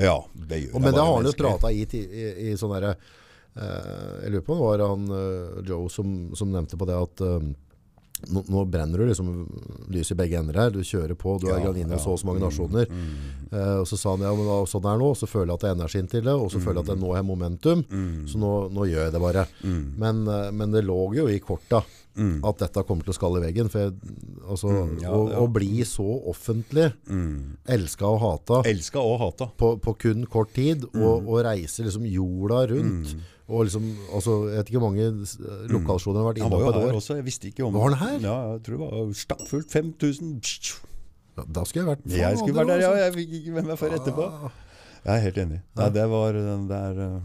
ja, 0.00 0.18
det 0.48 0.62
gjør 0.66 0.74
Og, 0.74 0.80
men 0.82 0.94
det 0.94 1.00
har 1.04 1.14
han 1.16 1.24
jo 1.28 1.32
prata 1.32 1.68
i, 1.72 1.84
ti- 1.84 2.08
i, 2.08 2.24
i 2.52 2.54
sånn 2.56 2.72
derre 2.72 2.96
Jeg 3.56 4.30
lurer 4.32 4.46
på 4.46 4.54
om 4.54 4.62
det 4.62 4.68
var 4.70 4.86
han 4.88 5.10
eh, 5.18 5.58
Joe 5.68 5.90
som, 5.92 6.14
som 6.38 6.52
nevnte 6.54 6.78
på 6.80 6.86
det 6.88 6.96
at 6.96 7.20
eh, 7.26 7.50
nå, 8.32 8.44
nå 8.54 8.60
brenner 8.70 9.02
du 9.02 9.08
liksom 9.08 9.28
lys 9.92 10.12
i 10.14 10.16
begge 10.16 10.38
ender 10.38 10.54
her. 10.60 10.70
Du 10.70 10.78
kjører 10.86 11.16
på, 11.18 11.34
du 11.42 11.48
er 11.50 11.58
Ja, 11.60 11.72
inne 11.74 11.96
i 11.96 11.98
ja. 11.98 12.00
så 12.00 12.14
og 12.14 12.20
så 12.22 12.28
mange 12.30 12.44
nasjoner. 12.44 12.86
Eh, 13.50 13.78
og 13.82 13.86
så 13.90 13.98
sa 13.98 14.14
han 14.14 14.22
ja, 14.24 14.30
men 14.38 14.46
da, 14.48 14.60
sånn 14.70 14.86
er 14.86 14.94
det 14.96 15.02
nå, 15.02 15.08
og 15.12 15.18
så 15.18 15.28
føler 15.28 15.50
jeg 15.50 15.58
at 15.58 15.64
det 15.66 15.70
er 15.72 15.76
energien 15.80 16.08
til 16.12 16.22
det, 16.28 16.36
og 16.38 16.52
så 16.54 16.62
føler 16.62 16.80
jeg 16.80 16.86
at 16.86 16.92
det 16.94 17.00
nå 17.02 17.10
har 17.12 17.20
jeg 17.20 17.28
momentum, 17.32 17.82
så 18.30 18.40
nå, 18.40 18.52
nå 18.72 18.86
gjør 18.92 19.04
jeg 19.08 19.16
det 19.16 19.22
bare. 19.26 19.44
Men, 20.04 20.22
eh, 20.30 20.48
men 20.54 20.72
det 20.78 20.84
lå 20.86 21.00
jo 21.18 21.26
i 21.28 21.40
korta 21.42 21.82
at 22.18 22.58
dette 22.60 22.82
kommer 22.84 23.02
til 23.06 23.12
å 23.14 23.16
skalle 23.16 23.40
i 23.40 23.44
veggen. 23.46 23.70
For 23.72 23.90
altså, 24.52 24.72
ja, 25.00 25.10
å, 25.10 25.20
ja. 25.32 25.38
å 25.40 25.46
bli 25.52 25.82
så 25.88 26.04
offentlig, 26.28 26.90
elska 27.66 28.04
og 28.08 28.18
hata, 28.22 28.62
Elska 28.68 29.00
og 29.00 29.18
hata. 29.22 29.48
på, 29.56 29.74
på 29.80 29.94
kun 30.06 30.26
kort 30.26 30.52
tid, 30.56 30.84
Mm. 30.92 31.02
og, 31.08 31.28
og 31.32 31.44
reise 31.46 31.82
liksom 31.86 32.04
jorda 32.10 32.66
rundt. 32.74 33.14
Og 33.52 33.64
liksom, 33.66 33.84
altså, 34.14 34.34
jeg 34.48 34.58
vet 34.62 34.68
ikke 34.70 34.78
hvor 34.80 34.90
mange 34.92 35.08
lokalsjoner 35.72 36.20
han 36.20 36.24
har 36.24 36.32
vært 36.32 36.42
Han 36.44 36.52
var 36.52 36.60
jo 36.62 36.70
her 36.72 36.86
år. 36.92 36.96
også, 37.00 37.16
jeg 37.18 37.24
visste 37.26 37.48
ikke 37.50 37.64
om 37.66 37.74
Var 37.74 37.88
han 37.90 37.96
her? 38.00 38.14
Ja, 38.22 38.36
jeg 38.54 38.62
tror 38.64 38.78
det 38.78 38.88
var 38.92 39.12
stappfullt. 39.18 39.68
5000. 39.72 40.38
da, 41.36 41.44
Da 41.58 41.64
skulle 41.68 41.82
jeg 41.82 41.90
vært 41.90 42.16
Jeg 42.16 42.38
skulle 42.40 42.56
vært 42.60 42.70
der, 42.72 42.84
ja. 42.86 42.92
Jeg 43.02 43.14
fikk 43.18 43.34
ikke 43.40 43.56
med 43.58 43.68
meg 43.72 43.78
før 43.80 43.96
etterpå. 43.98 44.28
Ah. 44.28 44.50
Jeg 45.02 45.12
er 45.18 45.24
helt 45.26 45.40
enig. 45.42 45.60
Nei, 45.80 45.88
det 45.98 46.06
var 46.12 46.32
den 46.38 46.68
der 46.70 47.00
eh, 47.08 47.20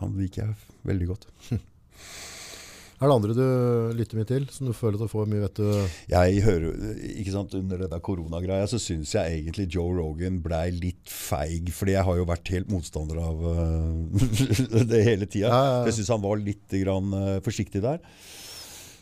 Han 0.00 0.14
liker 0.16 0.42
jeg 0.46 0.54
veldig 0.90 1.10
godt. 1.12 1.26
Er 3.00 3.08
det 3.08 3.14
andre 3.16 3.32
du 3.32 3.94
lytter 3.96 4.18
mye 4.18 4.28
til, 4.28 4.44
som 4.52 4.66
du 4.68 4.74
føler 4.76 4.98
at 4.98 5.06
du 5.06 5.08
får 5.08 5.28
mye, 5.30 5.40
vet 5.46 5.56
du? 5.56 5.92
Jeg 6.12 6.42
hører, 6.44 6.74
ikke 7.14 7.32
sant, 7.32 7.54
Under 7.56 7.80
denne 7.80 8.00
koronagreia 8.04 8.66
så 8.68 8.76
syns 8.82 9.14
jeg 9.16 9.38
egentlig 9.38 9.70
Joe 9.72 9.94
Rogan 9.96 10.36
blei 10.44 10.66
litt 10.74 11.08
feig. 11.08 11.72
Fordi 11.72 11.94
jeg 11.94 12.04
har 12.04 12.18
jo 12.20 12.26
vært 12.28 12.52
helt 12.52 12.68
motstander 12.68 13.22
av 13.24 13.40
uh, 13.40 14.28
det 14.92 15.00
hele 15.06 15.24
tida. 15.24 15.48
Ja, 15.48 15.62
ja, 15.64 15.72
ja. 15.78 15.88
Jeg 15.88 15.96
syns 15.96 16.12
han 16.12 16.26
var 16.26 16.44
litt 16.44 16.76
grann, 16.82 17.08
uh, 17.16 17.40
forsiktig 17.46 17.80
der. 17.86 18.04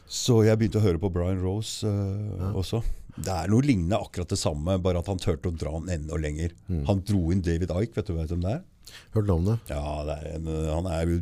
Så 0.09 0.39
jeg 0.47 0.61
begynte 0.61 0.79
å 0.79 0.87
høre 0.87 1.03
på 1.03 1.11
Brian 1.13 1.43
Rose 1.43 1.85
eh, 1.85 2.57
også. 2.57 2.81
Det 3.19 3.29
er 3.29 3.51
noe 3.53 3.67
lignende 3.67 3.99
akkurat 4.01 4.31
det 4.31 4.39
samme, 4.41 4.79
bare 4.81 5.03
at 5.03 5.11
han 5.11 5.21
turte 5.21 5.51
å 5.51 5.59
dra 5.59 5.75
den 5.75 5.91
enda 5.99 6.17
lenger. 6.17 6.55
Mm. 6.71 6.87
Han 6.89 7.03
dro 7.05 7.27
inn 7.35 7.43
David 7.45 7.75
Ike, 7.75 7.93
vet 7.99 8.09
du 8.09 8.15
hvem 8.17 8.47
det 8.47 8.55
er? 8.55 8.63
Hørt 9.19 9.29
navnet? 9.29 9.69
Ja, 9.69 9.83
det 10.09 10.17
er 10.17 10.39
en, 10.39 10.49
han 10.71 10.89
er 10.89 11.13
jo 11.13 11.19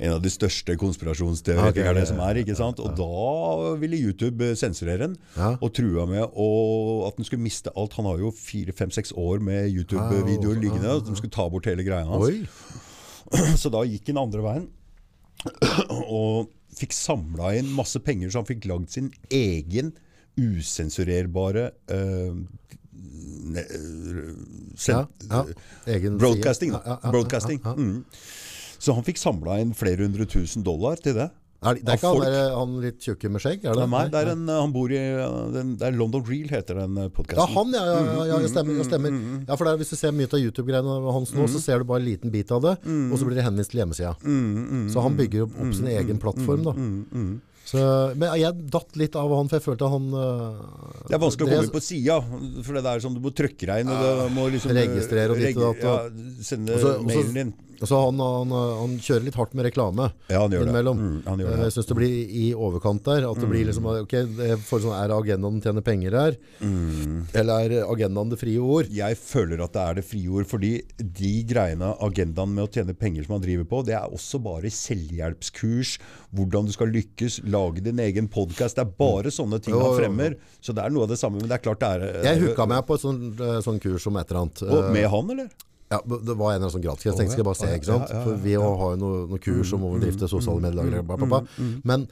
en 0.00 0.14
av 0.16 0.20
de 0.24 0.30
største 0.32 0.76
konspirasjonsteoretikerne 0.80 2.02
ja, 2.02 2.08
som 2.08 2.20
er. 2.24 2.40
ikke 2.40 2.56
sant? 2.58 2.80
Og 2.80 2.94
da 2.96 3.72
ville 3.80 4.00
YouTube 4.00 4.52
sensurere 4.58 5.04
den, 5.04 5.16
og 5.52 5.68
trua 5.76 6.06
med 6.08 6.24
å, 6.24 6.50
at 7.08 7.18
den 7.18 7.28
skulle 7.28 7.44
miste 7.44 7.72
alt. 7.76 7.96
Han 7.98 8.08
har 8.08 8.22
jo 8.22 8.32
fire-fem-seks 8.34 9.12
år 9.20 9.44
med 9.44 9.68
YouTube-videoer 9.68 10.62
liggende, 10.62 10.94
og 10.96 11.04
de 11.08 11.16
skulle 11.18 11.34
ta 11.34 11.48
bort 11.52 11.68
hele 11.68 11.84
greia 11.86 12.08
hans. 12.08 12.30
Oi! 12.30 12.46
Så 13.60 13.70
da 13.72 13.84
gikk 13.86 14.08
han 14.10 14.22
andre 14.24 14.44
veien, 14.46 14.70
og 16.20 16.50
fikk 16.80 16.94
samla 16.96 17.52
inn 17.58 17.68
masse 17.74 18.00
penger, 18.04 18.30
så 18.30 18.40
han 18.40 18.48
fikk 18.48 18.66
lagd 18.70 18.92
sin 18.92 19.10
egen 19.34 19.92
usensurerbare 20.38 21.70
uh, 21.92 22.36
ne, 23.50 23.64
øh, 23.76 24.34
Ja, 24.88 25.04
ja. 25.30 25.42
Egen 25.86 26.18
Broadcasting. 26.18 26.72
Ja, 26.72 26.96
Broadcasting. 27.10 27.60
Mm. 27.76 28.04
Så 28.80 28.94
han 28.96 29.04
fikk 29.06 29.20
samla 29.20 29.60
inn 29.60 29.74
flere 29.76 30.06
hundre 30.06 30.24
tusen 30.30 30.64
dollar 30.66 30.96
til 31.04 31.18
det. 31.18 31.28
Er 31.60 31.76
det, 31.76 31.82
det 31.84 31.92
er 31.92 31.98
ikke 31.98 32.10
han, 32.14 32.22
er, 32.24 32.52
han 32.56 32.70
litt 32.80 33.02
tjukke 33.04 33.28
med 33.28 33.42
skjegg? 33.44 33.64
Er 33.68 33.74
det? 33.76 33.84
Nei, 33.92 34.06
det 34.08 34.20
er 34.22 34.30
en, 34.32 34.46
han 34.48 34.70
bor 34.72 34.88
i 34.88 34.96
øh, 34.96 35.50
den, 35.52 35.74
Det 35.76 35.90
er 35.90 35.98
London 35.98 36.22
Real, 36.24 36.46
heter 36.48 36.78
den 36.80 36.94
Ja, 36.96 37.44
han, 37.52 37.74
ja. 37.76 37.82
ja, 37.84 37.98
ja, 38.06 38.22
ja 38.30 38.38
det 38.40 38.48
stemmer. 38.48 38.78
Det 38.80 38.86
stemmer. 38.88 39.18
Ja, 39.44 39.58
for 39.60 39.68
det 39.68 39.74
er, 39.74 39.82
Hvis 39.82 39.92
du 39.92 39.98
ser 40.00 40.14
mye 40.16 40.30
av 40.32 40.40
YouTube-greiene 40.40 40.96
hans 41.12 41.34
nå, 41.36 41.44
så 41.52 41.60
ser 41.60 41.84
du 41.84 41.88
bare 41.92 42.00
en 42.00 42.08
liten 42.08 42.32
bit 42.32 42.48
av 42.56 42.64
det, 42.64 42.74
og 42.88 43.20
så 43.20 43.28
blir 43.28 43.36
det 43.42 43.44
henvist 43.44 43.74
til 43.74 43.82
hjemmesida. 43.82 44.14
Så 44.88 45.04
han 45.04 45.20
bygger 45.20 45.44
opp, 45.50 45.60
opp 45.66 45.76
sin 45.76 45.92
egen 45.92 46.22
plattform, 46.24 46.64
da. 46.70 46.76
Så, 47.70 47.78
men 48.18 48.32
jeg 48.40 48.56
datt 48.72 48.96
litt 48.98 49.14
av 49.20 49.30
han, 49.36 49.46
for 49.52 49.60
jeg 49.60 49.62
følte 49.68 49.86
han 49.92 50.06
øh, 50.16 50.62
Det 51.06 51.14
er 51.14 51.20
vanskelig 51.22 51.44
å 51.46 51.50
komme 51.52 51.74
på 51.76 51.82
sida, 51.84 52.16
for 52.66 52.78
det 52.80 52.82
er 52.88 53.02
sånn 53.04 53.14
du 53.14 53.20
må 53.22 53.30
trykke 53.36 53.68
deg 53.68 53.84
inn. 53.84 53.92
Og 53.92 54.24
du 54.24 54.32
må 54.34 54.48
liksom 54.50 54.72
Registrere 54.74 55.36
og 55.36 55.44
ditt 55.44 55.60
og 55.60 55.76
datt, 55.76 56.08
og- 56.08 56.46
sende 56.48 56.80
mailen 57.04 57.36
din. 57.36 57.52
Altså 57.80 57.96
han, 58.04 58.18
han, 58.20 58.50
han 58.80 58.94
kjører 59.00 59.24
litt 59.24 59.36
hardt 59.40 59.54
med 59.56 59.64
reklame 59.64 60.10
Ja, 60.28 60.42
han 60.42 60.50
gjør 60.52 60.60
det. 60.60 60.68
innimellom. 60.68 60.98
Mm, 61.00 61.22
han 61.26 61.38
gjør 61.40 61.50
Eh, 61.50 61.56
det. 61.56 61.64
Jeg 61.70 61.72
syns 61.78 61.86
det 61.90 61.96
blir 61.96 62.34
i 62.42 62.46
overkant 62.54 63.02
der. 63.08 63.24
At 63.30 63.40
det 63.40 63.48
blir 63.48 63.64
liksom 63.66 63.86
Ok, 63.90 64.12
det 64.36 64.58
for 64.68 64.80
sånn, 64.84 64.92
er 65.00 65.14
agendaen 65.16 65.62
tjener 65.64 65.80
penger 65.86 66.16
her? 66.18 66.36
Mm. 66.60 67.24
Eller 67.40 67.70
er 67.80 67.86
agendaen 67.88 68.30
det 68.34 68.38
frie 68.42 68.60
ord? 68.60 68.90
Jeg 68.92 69.16
føler 69.16 69.62
at 69.64 69.72
det 69.72 69.80
er 69.86 69.94
det 70.00 70.04
frie 70.04 70.28
ord, 70.28 70.44
fordi 70.50 70.74
de 71.00 71.32
greiene, 71.48 71.94
agendaen 72.04 72.52
med 72.54 72.68
å 72.68 72.70
tjene 72.72 72.92
penger 72.94 73.24
som 73.24 73.38
han 73.38 73.44
driver 73.46 73.64
på, 73.72 73.80
det 73.88 73.96
er 73.96 74.12
også 74.12 74.40
bare 74.44 74.68
selvhjelpskurs, 74.72 75.94
hvordan 76.36 76.68
du 76.68 76.72
skal 76.74 76.92
lykkes, 76.94 77.40
lage 77.50 77.82
din 77.84 77.98
egen 78.04 78.28
podkast. 78.32 78.76
Det 78.78 78.84
er 78.86 78.92
bare 79.00 79.32
sånne 79.34 79.60
ting 79.62 79.74
Jo, 79.74 79.80
han 79.82 79.90
jo. 79.94 79.98
fremmer. 80.02 80.36
Så 80.60 80.74
det 80.76 80.84
er 80.84 80.92
noe 80.94 81.06
av 81.08 81.12
det 81.14 81.18
samme, 81.20 81.40
men 81.40 81.48
det 81.50 81.58
er 81.58 81.64
klart 81.64 81.80
det 81.80 81.90
er 81.96 82.28
Jeg 82.28 82.42
hooka 82.44 82.66
meg 82.70 82.84
på 82.88 82.94
et 82.98 83.04
sånt, 83.04 83.40
eh, 83.40 83.58
sånn 83.64 83.80
kurs 83.82 84.06
om 84.06 84.16
et 84.20 84.28
eller 84.30 84.42
annet. 84.44 84.62
Og 84.68 84.78
Eh, 84.80 84.92
Med 84.92 85.08
han, 85.10 85.30
eller? 85.30 85.48
Ja, 85.90 85.98
det 86.06 86.34
var 86.38 86.52
en 86.52 86.60
eller 86.60 86.60
annen 86.60 86.70
sånn 86.76 86.84
gratis. 86.84 87.08
Jeg 87.08 87.16
tenkte 87.18 87.34
skal 87.34 87.42
jeg 87.42 87.48
bare 87.48 87.58
se, 87.58 87.70
ikke 87.74 87.88
sant? 87.88 88.10
For 88.24 88.36
vi 88.44 88.52
har 88.54 88.82
jo 88.92 88.98
noen 89.00 89.24
noe 89.32 89.40
kurs 89.42 89.72
om 89.74 89.88
å 89.88 89.96
drifte 89.98 90.28
sosiale 90.30 90.62
medier. 90.62 91.02
Bla, 91.02 91.16
bla, 91.18 91.26
bla. 91.26 91.40
Men 91.82 92.04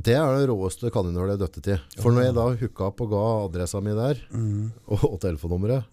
det 0.00 0.14
er 0.16 0.32
det 0.38 0.46
råeste 0.48 0.88
kaninhullet 0.94 1.34
jeg 1.36 1.42
døtte 1.42 1.60
til. 1.66 1.82
For 2.00 2.14
når 2.16 2.24
jeg 2.30 2.36
da 2.38 2.46
hooka 2.62 2.86
opp 2.88 3.02
og 3.04 3.10
ga 3.12 3.20
adressa 3.50 3.82
mi 3.84 3.92
der, 3.92 4.22
og, 4.88 5.04
og 5.10 5.18
telefonnummeret 5.20 5.92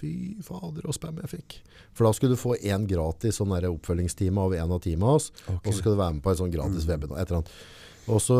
Fy 0.00 0.12
fader, 0.46 0.86
og 0.86 0.94
spam 0.94 1.18
jeg 1.24 1.32
fikk. 1.34 1.58
For 1.98 2.06
da 2.06 2.12
skulle 2.14 2.36
du 2.38 2.40
få 2.40 2.54
en 2.62 2.86
gratis 2.88 3.40
sånn 3.40 3.50
oppfølgingstime 3.58 4.38
av 4.40 4.54
en 4.54 4.76
av 4.76 4.80
teamene 4.86 5.16
hans, 5.16 5.32
og 5.50 5.66
så 5.66 5.76
skal 5.80 5.96
du 5.96 5.98
være 5.98 6.14
med 6.14 6.22
på 6.24 6.30
en 6.30 6.40
sånn 6.44 6.54
gratis 6.54 6.86
webinar. 6.86 7.18
Et 7.18 7.26
eller 7.26 7.42
annet. 7.42 7.52
Og 8.10 8.22
så, 8.22 8.36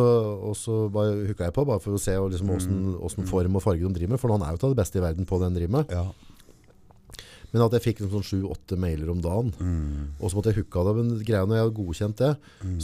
og 0.46 0.54
så 0.56 0.78
bare 0.94 1.18
hooka 1.26 1.48
jeg 1.48 1.54
på, 1.58 1.66
bare 1.68 1.82
for 1.82 1.98
å 1.98 2.00
se 2.00 2.14
liksom, 2.16 3.26
form 3.28 3.58
og 3.58 3.62
farge 3.66 3.82
de 3.82 3.92
driver 3.98 4.14
med. 4.14 4.22
For 4.22 4.32
han 4.32 4.46
er 4.46 4.54
jo 4.54 4.62
av 4.62 4.72
det 4.76 4.80
beste 4.80 5.02
i 5.02 5.04
verden 5.04 5.26
på 5.28 5.42
det 5.42 5.50
han 5.50 5.58
driver 5.58 5.80
med. 5.80 5.92
Ja. 5.98 6.06
Men 7.52 7.64
at 7.64 7.72
jeg 7.74 7.82
fikk 7.82 8.00
sånn 8.06 8.22
sju-åtte 8.22 8.76
mailer 8.78 9.08
om 9.10 9.20
dagen. 9.24 9.48
Og 10.20 10.30
så 10.30 10.36
måtte 10.38 10.52
jeg 10.52 10.60
hooka 10.62 10.84
det. 10.86 10.92
Men 11.00 11.08
greia 11.26 11.46
når 11.46 11.56
jeg 11.58 11.64
hadde 11.66 11.78
godkjent 11.80 12.20
det, 12.22 12.32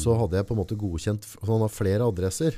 så 0.02 0.16
hadde 0.18 0.40
jeg 0.40 0.46
på 0.48 0.56
en 0.56 0.60
måte 0.62 0.78
godkjent 0.80 1.28
han 1.46 1.62
har 1.62 1.70
flere 1.70 2.08
adresser. 2.08 2.56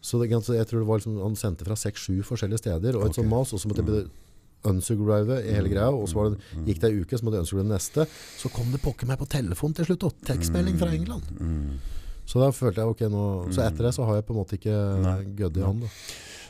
Så 0.00 0.20
det, 0.22 0.30
jeg 0.32 0.66
tror 0.70 0.80
det 0.80 0.88
var 0.88 1.02
liksom, 1.02 1.18
han 1.20 1.36
sendte 1.36 1.66
fra 1.68 1.76
seks-sju 1.76 2.22
forskjellige 2.24 2.62
steder. 2.64 2.96
Og 2.96 3.08
et 3.10 3.18
sånt 3.18 3.28
mas. 3.28 3.52
Og 3.52 3.60
så 3.60 3.68
måtte 3.68 3.84
jeg 3.84 4.08
unsubscribe 4.66 5.36
i 5.44 5.52
hele 5.58 5.68
greia. 5.70 5.90
Og 5.92 6.08
så 6.08 6.16
var 6.18 6.30
det, 6.32 6.40
gikk 6.70 6.80
det 6.82 6.90
ei 6.90 7.02
uke, 7.04 7.18
så 7.20 7.26
måtte 7.26 7.36
jeg 7.36 7.46
unsubscribe 7.46 7.68
neste. 7.74 8.06
Så 8.40 8.48
kom 8.54 8.72
det 8.72 8.80
pokker 8.82 9.06
meg 9.10 9.20
på 9.20 9.28
telefon 9.36 9.76
til 9.76 9.90
slutt. 9.90 10.08
Og 10.08 10.24
tekstmelding 10.26 10.80
fra 10.80 10.88
England. 10.96 11.28
Så 12.26 12.40
da 12.42 12.48
følte 12.50 12.80
jeg 12.82 12.90
ok 12.90 13.02
nå 13.12 13.20
Så 13.54 13.60
etter 13.62 13.86
det 13.86 13.92
så 13.94 14.02
har 14.08 14.16
jeg 14.18 14.24
på 14.26 14.34
en 14.34 14.40
måte 14.40 14.56
ikke 14.58 14.78
gødd 15.38 15.60
i 15.60 15.62
han. 15.68 15.84
da 15.84 15.90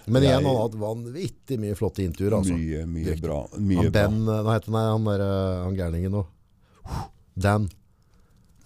Men 0.07 0.23
Jeg- 0.23 0.31
igjen, 0.31 0.45
han 0.47 0.55
har 0.57 0.63
hatt 0.69 0.75
vanvittig 0.81 1.59
mye 1.59 1.75
flotte 1.75 2.05
intervjuer. 2.05 2.37
Altså. 2.39 2.55
Mye, 2.55 2.87
mye 2.87 3.17
bra. 3.21 3.41
Mye 3.59 3.77
Han. 3.83 3.91
Ben, 3.93 4.25
bra. 4.25 4.43
hva 4.47 4.53
heter 4.55 4.73
han, 4.73 4.91
han, 4.93 5.05
der, 5.05 5.21
eh, 5.27 5.65
han 5.65 5.77
gærningen 5.77 6.11
nå? 6.15 6.27
Dan. 7.37 7.69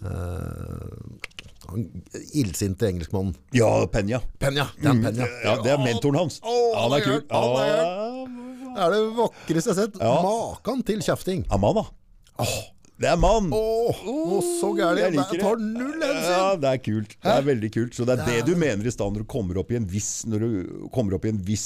Uh, 0.01 1.17
han 1.69 1.83
illsinte 2.33 2.87
engelskmannen. 2.89 3.35
Ja, 3.53 3.85
Penja. 3.87 4.19
Penja. 4.39 4.67
Dan 4.81 5.01
Penja. 5.03 5.27
Ja, 5.43 5.55
det 5.61 5.71
er 5.75 5.77
mentoren 5.77 6.17
hans. 6.17 6.39
Oh, 6.43 6.73
han 6.77 6.95
er 6.97 7.05
han 7.05 7.05
kul. 7.05 7.21
han 7.29 7.43
er 7.61 7.71
Det 8.71 8.81
er 8.85 8.91
det 8.95 9.01
vakreste 9.17 9.69
jeg 9.69 9.75
har 9.75 9.81
sett. 9.85 9.99
Ja. 10.01 10.13
Makan 10.25 10.83
til 10.87 10.99
kjefting. 11.05 11.45
Er 11.51 11.57
Oh. 12.41 12.57
Det 13.01 13.09
er 13.09 13.17
mann! 13.17 13.47
Åh, 13.55 14.01
noe 14.05 14.41
så 14.59 14.71
gærent. 14.77 14.99
Jeg 15.01 15.15
Jeg 15.17 15.29
det. 15.31 15.39
tar 15.41 15.57
null 15.63 16.03
Ja, 16.05 16.43
det 16.61 16.69
er 16.75 16.81
kult. 16.85 17.15
Det 17.17 17.31
er 17.33 17.41
veldig 17.47 17.71
kult. 17.73 17.95
Så 17.97 18.05
det 18.05 18.19
er 18.19 18.25
det 18.27 18.43
du 18.45 18.53
mener 18.55 18.85
i 18.85 18.91
stedet 18.93 19.15
når 19.15 19.25
du 19.25 19.29
kommer 19.31 19.57
opp 19.63 19.71
i 19.73 19.79
en 19.79 19.87
viss 19.89 20.11
Når 20.29 20.39
du 20.45 20.87
kommer 20.93 21.17
opp 21.17 21.25
i 21.25 21.31
en 21.33 21.39
viss 21.47 21.65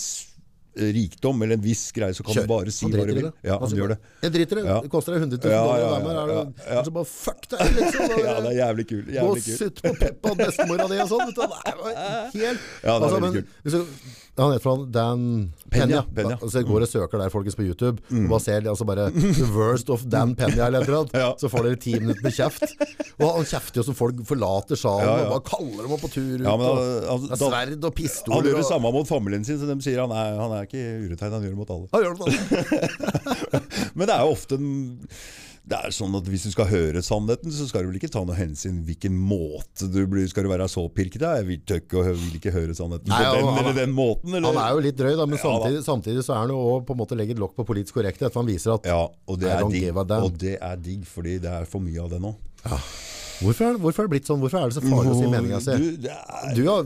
eh, 0.77 0.89
rikdom 0.95 1.43
eller 1.43 1.55
en 1.59 1.63
viss 1.63 1.83
greie, 1.95 2.15
så 2.15 2.23
kan 2.23 2.35
Kjør. 2.35 2.47
du 2.47 2.51
bare 2.53 2.71
si 2.75 2.85
hva 2.87 3.03
du 3.03 3.11
vil. 3.13 3.21
det. 3.27 3.33
Ja, 3.47 3.59
han 3.59 3.69
gjør 3.79 3.93
det. 3.93 3.97
Jeg 4.23 4.31
driter 4.37 4.59
i 4.59 4.63
det. 4.65 4.77
Det 4.87 4.91
koster 4.95 5.15
deg 5.15 5.21
100 5.27 5.37
000 5.37 5.43
dollar 5.43 5.55
ja, 5.55 5.61
ja, 5.75 5.91
ja. 5.91 6.15
Ja, 6.15 6.25
det, 6.25 6.35
ja, 6.65 6.73
ja. 6.79 6.83
Så 6.87 6.91
bare 6.95 7.11
fuck 7.11 7.47
deg, 7.51 7.65
liksom. 7.79 8.15
Ja, 8.27 8.35
det 8.43 8.49
er 8.53 8.57
jævlig 8.61 8.85
kult. 8.91 9.11
Gå 9.15 9.25
og 9.31 9.39
sutt 9.45 9.81
på 9.85 9.93
peppa 10.01 10.31
og 10.33 10.37
bestemora 10.43 10.87
di 10.91 10.99
og 11.03 11.11
sånn. 11.11 11.35
Det 11.35 11.49
er 11.51 11.81
helt 12.35 12.69
Ja, 12.83 12.95
det 12.95 12.95
er 12.95 13.09
veldig 13.11 13.21
men 13.27 13.37
kult. 13.41 13.57
hvis 13.67 13.75
du- 13.75 14.23
Han 14.35 14.51
heter 14.51 14.67
han 14.69 14.81
Dan 14.91 15.21
Penya. 15.71 16.01
Penya. 16.15 16.35
Da, 16.41 16.47
så 16.51 16.59
jeg 16.59 16.67
går 16.67 16.83
og 16.83 16.89
søker 16.91 17.21
der 17.21 17.29
folkens 17.31 17.55
på 17.55 17.63
YouTube 17.63 18.01
og 18.11 18.25
bare 18.33 18.43
ser 18.43 18.65
altså 18.67 18.83
bare 18.89 19.05
The 19.15 19.45
worst 19.55 19.89
of 19.93 20.03
Dan 20.11 20.33
Penya' 20.35 20.65
eller 20.67 20.83
noe. 20.91 21.07
Ja. 21.15 21.29
Så 21.39 21.47
får 21.51 21.63
dere 21.69 21.79
ti 21.79 21.93
minutter 21.99 22.19
med 22.25 22.35
kjeft. 22.35 22.65
Og 23.15 23.29
han 23.37 23.47
kjefter 23.47 23.79
jo 23.79 23.85
som 23.87 23.95
folk 23.95 24.19
forlater 24.27 24.75
salen 24.79 25.07
Ja, 25.07 25.15
ja. 25.21 25.29
og 25.29 25.37
bare 25.37 25.45
kaller 25.53 25.87
dem 25.87 25.95
opp 25.95 26.03
på 26.03 26.11
tur 26.17 26.33
ut. 26.35 26.43
Ja, 26.43 26.57
men 26.59 26.67
og, 26.67 26.83
er 26.83 27.31
da- 27.31 27.39
sverd 27.45 27.87
og 27.87 27.95
pistoler. 27.95 28.35
Han 28.41 28.49
gjør 28.49 28.59
det 28.59 28.65
og- 28.65 28.71
samme 28.73 28.91
mot 28.97 29.07
familien 29.07 29.47
sin, 29.47 29.61
så 29.63 29.71
de 29.71 29.77
sier 29.87 30.03
han 30.03 30.11
er, 30.11 30.35
han 30.43 30.57
er 30.59 30.67
ikke 30.67 30.83
uretegn, 31.07 31.31
han 31.39 31.47
gjør 31.47 31.55
det 31.55 31.61
mot 31.63 31.73
alle. 31.77 31.87
Han 31.95 32.03
gjør 32.03 32.19
det 32.19 32.21
sånn. 32.25 32.35
Men 33.95 34.07
det 34.09 34.15
er 34.19 34.25
jo 34.27 34.35
ofte 34.35 34.59
en- 34.59 35.09
det 35.67 35.77
er 35.81 35.93
sånn 35.95 36.13
at 36.17 36.27
Hvis 36.29 36.43
du 36.45 36.51
skal 36.53 36.67
høre 36.69 37.01
sannheten, 37.01 37.49
så 37.51 37.65
skal 37.67 37.81
du 37.81 37.89
vel 37.89 37.97
ikke 37.97 38.11
ta 38.13 38.21
noe 38.23 38.35
hensyn 38.37 38.83
hvilken 38.85 39.15
måte 39.17 39.87
du 39.91 40.05
blir 40.07 40.27
Skal 40.29 40.45
du 40.45 40.49
være 40.51 40.67
så 40.69 40.83
pirkete? 40.93 41.31
Jeg 41.39 41.47
vil, 41.47 41.61
tøkke 41.65 41.97
og 42.01 42.11
vil 42.21 42.37
ikke 42.37 42.53
høre 42.53 42.75
sannheten 42.77 43.09
Nei, 43.09 43.21
på 43.23 43.33
den 43.39 43.45
han- 43.49 43.59
eller 43.63 43.73
den 43.79 43.95
måten. 43.97 44.29
Eller? 44.35 44.53
Han 44.53 44.61
er 44.61 44.75
jo 44.77 44.83
litt 44.85 44.95
drøy, 44.99 45.15
da, 45.17 45.25
men 45.25 45.37
Ja, 45.37 45.43
da. 45.43 45.49
samtidig, 45.49 45.83
samtidig 45.87 46.23
så 46.27 46.33
er 46.35 46.39
han 46.43 46.49
jo 46.53 46.81
på 46.85 46.91
en 46.93 47.01
måte 47.01 47.17
legger 47.17 47.31
et 47.33 47.41
lokk 47.41 47.55
på 47.57 47.65
politisk 47.65 47.97
korrekthet. 47.97 48.27
At 48.29 48.33
han 48.41 48.45
viser 48.45 48.75
at 48.75 48.85
Ja, 48.85 49.01
og 49.27 49.39
det 49.39 49.49
er 49.49 49.65
digg. 49.69 49.89
Og 49.95 50.37
det 50.37 50.57
er 50.61 50.75
digg, 50.77 51.03
fordi 51.05 51.39
det 51.41 51.49
er 51.51 51.65
for 51.65 51.79
mye 51.81 51.99
av 52.03 52.09
det 52.09 52.21
nå. 52.21 52.35
Hvorfor, 53.41 53.77
hvorfor 53.81 54.03
er 54.03 54.07
det 54.07 54.13
blitt 54.13 54.29
sånn? 54.29 54.39
Hvorfor 54.43 54.59
er 54.61 54.71
det 54.71 54.77
så 54.77 54.83
farlig 54.85 55.13
å 55.13 55.17
si 55.19 55.29
meninga 55.31 55.59
si? 55.63 55.75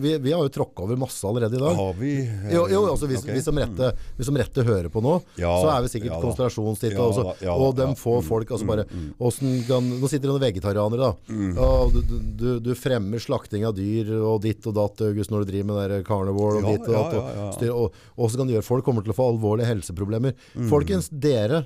Vi, 0.01 0.13
vi 0.23 0.33
har 0.33 0.43
jo 0.45 0.51
tråkka 0.53 0.85
over 0.85 0.99
masse 0.99 1.25
allerede 1.27 1.57
i 1.57 1.61
dag. 1.61 1.75
har 1.77 1.93
vi 1.99 2.11
Jo, 2.53 2.65
jo 2.71 2.81
altså 2.89 3.09
hvis, 3.09 3.23
okay. 3.23 3.37
hvis, 3.37 3.47
de 3.49 3.55
rette, 3.63 3.91
hvis 4.17 4.31
de 4.31 4.35
rette 4.41 4.65
hører 4.67 4.89
på 4.93 5.03
nå, 5.05 5.15
Ja, 5.39 5.51
så 5.61 5.71
er 5.73 5.85
vi 5.85 5.91
sikkert 5.93 6.11
ja 6.13 6.19
da. 6.19 6.57
Ja 6.89 7.05
også. 7.05 7.25
ja 7.45 7.55
og 7.55 7.75
da, 7.77 7.83
de 7.83 7.89
ja. 7.93 7.99
får 8.01 8.21
folk 8.27 8.53
altså 8.55 8.69
bare 8.69 8.85
kan, 8.89 9.89
Nå 9.99 10.11
sitter 10.11 10.27
det 10.27 10.33
noen 10.33 10.45
vegetarianere, 10.45 11.09
da. 11.09 11.33
Mm. 11.33 11.55
Du, 11.93 11.99
du, 12.39 12.47
du 12.69 12.71
fremmer 12.77 13.21
slakting 13.23 13.65
av 13.67 13.75
dyr 13.77 14.11
og 14.19 14.41
ditt 14.45 14.65
og 14.69 14.77
datt, 14.77 15.03
August, 15.09 15.33
når 15.33 15.45
du 15.45 15.51
driver 15.53 15.71
med 15.71 15.81
der 15.83 16.05
carnivore 16.07 16.61
og 16.61 16.69
ditt 16.71 16.87
og 16.87 16.95
datt. 16.95 17.17
Og, 17.19 17.51
styr, 17.57 17.73
og, 17.75 17.99
og 18.17 18.31
så 18.31 18.39
kan 18.41 18.49
du 18.49 18.55
gjøre 18.55 18.67
folk 18.67 18.87
kommer 18.87 19.05
til 19.05 19.13
å 19.13 19.17
få 19.17 19.29
alvorlige 19.33 19.69
helseproblemer. 19.69 20.35
Mm. 20.55 20.69
Folkens, 20.71 21.11
dere 21.11 21.65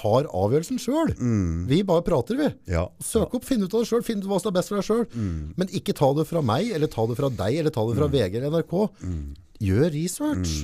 tar 0.00 0.28
avgjørelsen 0.32 0.80
sjøl. 0.80 1.14
Vi 1.70 1.82
bare 1.86 2.04
prater, 2.06 2.38
vi. 2.40 2.50
Mm. 2.50 2.60
Ja. 2.72 2.86
Søk 3.04 3.36
opp, 3.36 3.46
finn 3.48 3.64
ut 3.64 3.74
av 3.74 3.84
det 3.84 3.90
sjøl, 3.90 4.04
finn 4.06 4.22
ut 4.22 4.28
hva 4.30 4.40
som 4.40 4.52
er 4.52 4.58
best 4.58 4.72
for 4.72 4.80
deg 4.80 4.88
sjøl. 4.88 5.06
Mm. 5.12 5.40
Men 5.60 5.74
ikke 5.76 5.96
ta 5.96 6.12
det 6.16 6.28
fra 6.30 6.44
meg, 6.44 6.72
eller 6.76 6.90
ta 6.92 7.06
det 7.10 7.18
fra 7.20 7.32
deg, 7.42 7.62
eller 7.62 7.74
ta 7.74 7.86
det 7.88 7.98
fra 7.98 8.12
VG 8.12 8.38
eller 8.40 8.54
NRK. 8.54 8.78
Mm. 9.04 9.26
Gjør 9.60 9.90
research. 9.96 10.54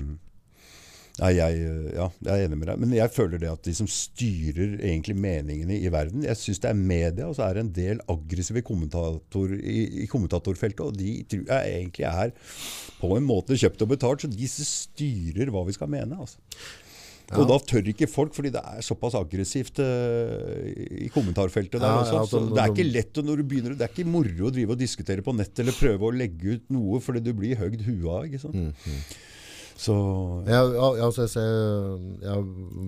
Nei, 1.16 1.30
jeg, 1.32 1.60
ja, 1.96 2.06
jeg 2.26 2.32
er 2.32 2.42
enig 2.44 2.58
med 2.60 2.68
deg. 2.68 2.80
Men 2.82 2.90
jeg 2.92 3.12
føler 3.14 3.40
det 3.40 3.48
at 3.48 3.64
de 3.64 3.72
som 3.76 3.88
styrer 3.88 4.74
egentlig 4.84 5.14
meningene 5.16 5.78
i 5.80 5.92
verden 5.92 6.26
Jeg 6.26 6.36
syns 6.36 6.60
det 6.60 6.68
er 6.68 6.76
media, 6.76 7.28
og 7.30 7.38
så 7.38 7.46
er 7.46 7.56
det 7.56 7.62
en 7.64 7.74
del 7.78 8.02
aggressive 8.12 8.60
kommentator, 8.66 9.54
i, 9.56 9.78
i 10.04 10.08
kommentatorfeltet. 10.12 10.82
Og 10.84 10.98
de 10.98 11.14
tror 11.24 11.46
jeg 11.48 11.78
egentlig 11.78 12.08
er 12.10 12.34
på 13.00 13.12
en 13.16 13.28
måte 13.28 13.56
kjøpt 13.56 13.86
og 13.86 13.94
betalt, 13.94 14.24
så 14.24 14.32
de 14.32 14.50
styrer 14.50 15.52
hva 15.54 15.64
vi 15.68 15.76
skal 15.76 15.92
mene. 15.92 16.20
Altså. 16.20 16.40
Og 17.34 17.48
da 17.50 17.56
tør 17.58 17.88
ikke 17.90 18.06
folk, 18.06 18.34
fordi 18.36 18.52
det 18.54 18.60
er 18.62 18.84
såpass 18.86 19.16
aggressivt 19.18 19.80
uh, 19.82 20.62
i 21.02 21.08
kommentarfeltet 21.10 21.80
der 21.82 21.88
Ja, 21.90 22.02
også. 22.04 22.14
ja, 22.20 22.24
så 22.30 22.42
det 22.54 22.62
er 22.62 22.70
ikke 22.70 22.86
lett 22.92 23.18
å- 23.18 23.24
når 23.26 23.36
du 23.42 23.44
begynner 23.50 23.74
Det 23.74 23.82
er 23.82 23.90
ikke 23.90 24.06
moro 24.06 24.46
å 24.46 24.52
drive 24.54 24.70
og 24.76 24.78
diskutere 24.78 25.22
på 25.26 25.34
nett 25.34 25.58
eller 25.58 25.72
prøve 25.74 26.06
å 26.06 26.14
legge 26.14 26.54
ut 26.60 26.70
noe 26.70 27.00
fordi 27.02 27.24
du 27.26 27.32
blir 27.34 27.56
høgd 27.58 27.82
huet 27.82 28.06
av. 28.14 28.24
ikke 28.28 28.40
sant? 28.44 28.54
Mm, 28.54 28.72
Så 29.76 29.92
Ja, 30.46 30.62
ja, 30.72 31.04
altså, 31.04 31.26
jeg 31.26 31.32
ser, 31.34 31.98
ja, 32.24 32.36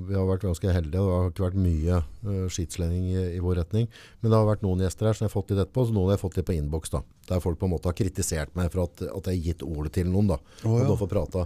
vi 0.08 0.14
har 0.14 0.24
vært 0.30 0.46
ganske 0.46 0.72
heldige. 0.72 0.92
Det 0.92 1.02
har 1.02 1.28
ikke 1.32 1.44
vært 1.50 1.58
mye 1.60 1.98
uh, 2.24 2.46
skitslending 2.48 3.10
i, 3.10 3.24
i 3.36 3.42
vår 3.44 3.58
retning. 3.60 3.88
Men 4.22 4.30
det 4.30 4.38
har 4.38 4.46
vært 4.48 4.62
noen 4.64 4.80
gjester 4.86 5.04
her 5.10 5.18
som 5.18 5.26
jeg 5.26 5.34
har 5.34 5.42
fått 5.42 5.50
litt 5.50 5.60
etterpå, 5.66 5.84
så 5.84 5.92
noen 5.92 6.08
har 6.08 6.16
jeg 6.16 6.22
fått 6.24 6.38
litt 6.38 6.46
på 6.48 6.56
innboks. 6.56 6.90
da. 6.94 7.02
Der 7.28 7.40
folk 7.44 7.58
på 7.58 7.66
en 7.68 7.74
måte 7.74 7.90
har 7.90 7.98
kritisert 7.98 8.54
meg 8.56 8.70
for 8.72 8.86
at, 8.86 9.02
at 9.02 9.28
jeg 9.28 9.34
har 9.36 9.44
gitt 9.50 9.66
ordet 9.66 9.92
til 9.98 10.06
noen. 10.08 10.28
da. 10.32 10.38
og 10.64 10.78
ja. 10.80 10.86
nå 10.88 10.96
får 10.96 11.10
prata. 11.12 11.44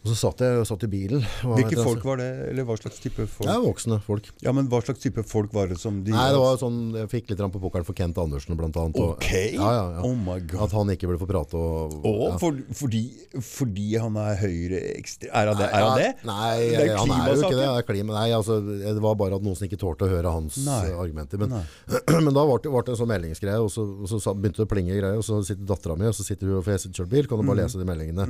Og 0.00 0.08
så 0.08 0.14
satt 0.16 0.40
jeg 0.40 0.64
satt 0.64 0.84
i 0.86 0.88
bilen. 0.88 1.20
Hvilke 1.44 1.74
vet 1.76 1.84
folk 1.84 2.04
var 2.08 2.16
det? 2.22 2.28
Eller 2.48 2.64
hva 2.64 2.72
slags 2.80 3.02
type 3.04 3.26
folk? 3.28 3.44
Ja, 3.44 3.58
voksne 3.60 3.98
folk. 4.00 4.30
Ja, 4.40 4.52
men 4.56 4.64
hva 4.72 4.78
slags 4.80 5.02
type 5.02 5.20
folk 5.28 5.52
var 5.52 5.68
det 5.68 5.76
som 5.76 5.98
de 6.06 6.14
Nei, 6.14 6.30
det 6.32 6.38
var 6.40 6.56
sånn, 6.56 6.78
Jeg 6.96 7.10
fikk 7.12 7.28
litt 7.34 7.42
på 7.52 7.60
pokeren 7.60 7.84
for 7.84 7.92
Kent 7.98 8.16
Andersen, 8.16 8.56
blant 8.56 8.78
annet. 8.80 8.96
og- 8.96 9.18
Ok! 9.20 9.28
Ja, 9.52 9.68
ja, 9.76 9.82
ja. 9.98 10.00
Oh 10.08 10.14
my 10.16 10.38
god. 10.40 10.62
At 10.64 10.72
han 10.72 10.88
ikke 10.94 11.04
burde 11.10 11.20
få 11.20 11.28
prate. 11.28 11.52
Og, 11.52 11.98
og 12.08 12.22
ja. 12.30 12.38
for, 12.40 12.56
fordi, 12.80 13.02
fordi 13.44 13.90
han 14.00 14.16
er 14.16 14.38
høyreekstrem 14.40 15.34
Er 15.36 15.46
han 15.52 15.60
det? 15.60 15.68
Er 15.68 15.84
han 15.84 15.98
det? 16.00 16.08
Nei, 16.24 16.56
Det 16.70 16.80
er 16.88 16.96
han 16.96 17.10
er 17.10 17.28
jo 17.28 17.42
ikke 17.42 17.50
det. 17.50 17.60
det 17.60 17.68
er 17.68 17.86
klima. 17.92 18.16
Nei, 18.16 18.30
altså, 18.40 18.56
det 18.64 18.96
var 19.04 19.14
bare 19.20 19.36
at 19.36 19.42
noen 19.44 19.56
som 19.60 19.68
ikke 19.68 19.80
tålte 19.84 20.08
å 20.08 20.12
høre 20.14 20.32
hans 20.32 20.56
Nei. 20.64 20.80
eh, 20.88 20.96
argumenter. 20.96 21.36
Men, 21.44 21.52
men 22.24 22.32
da 22.32 22.46
ble 22.48 22.56
det, 22.64 22.72
ble 22.72 22.84
det 22.88 22.96
en 22.96 23.00
sånn 23.04 23.12
meldingsgreie, 23.12 23.60
og 23.60 23.68
så, 23.68 23.84
og 24.00 24.08
så 24.08 24.32
begynte 24.32 24.64
det 24.64 24.68
å 24.68 24.72
plinge 24.72 24.96
greier. 24.96 25.20
Og 25.20 25.28
så 25.28 25.42
sitter 25.44 25.68
dattera 25.68 25.98
mi, 26.00 26.08
og 26.08 26.16
så 26.16 26.24
sitter 26.24 26.48
hun 26.48 26.56
og 26.62 26.64
får 26.64 26.88
kjørt 26.88 27.12
bil, 27.12 27.28
kan 27.28 27.36
du 27.36 27.44
Mm. 27.44 27.52
bare 27.52 27.60
lese 27.66 27.76
de 27.76 27.84
meldingene. 27.84 28.24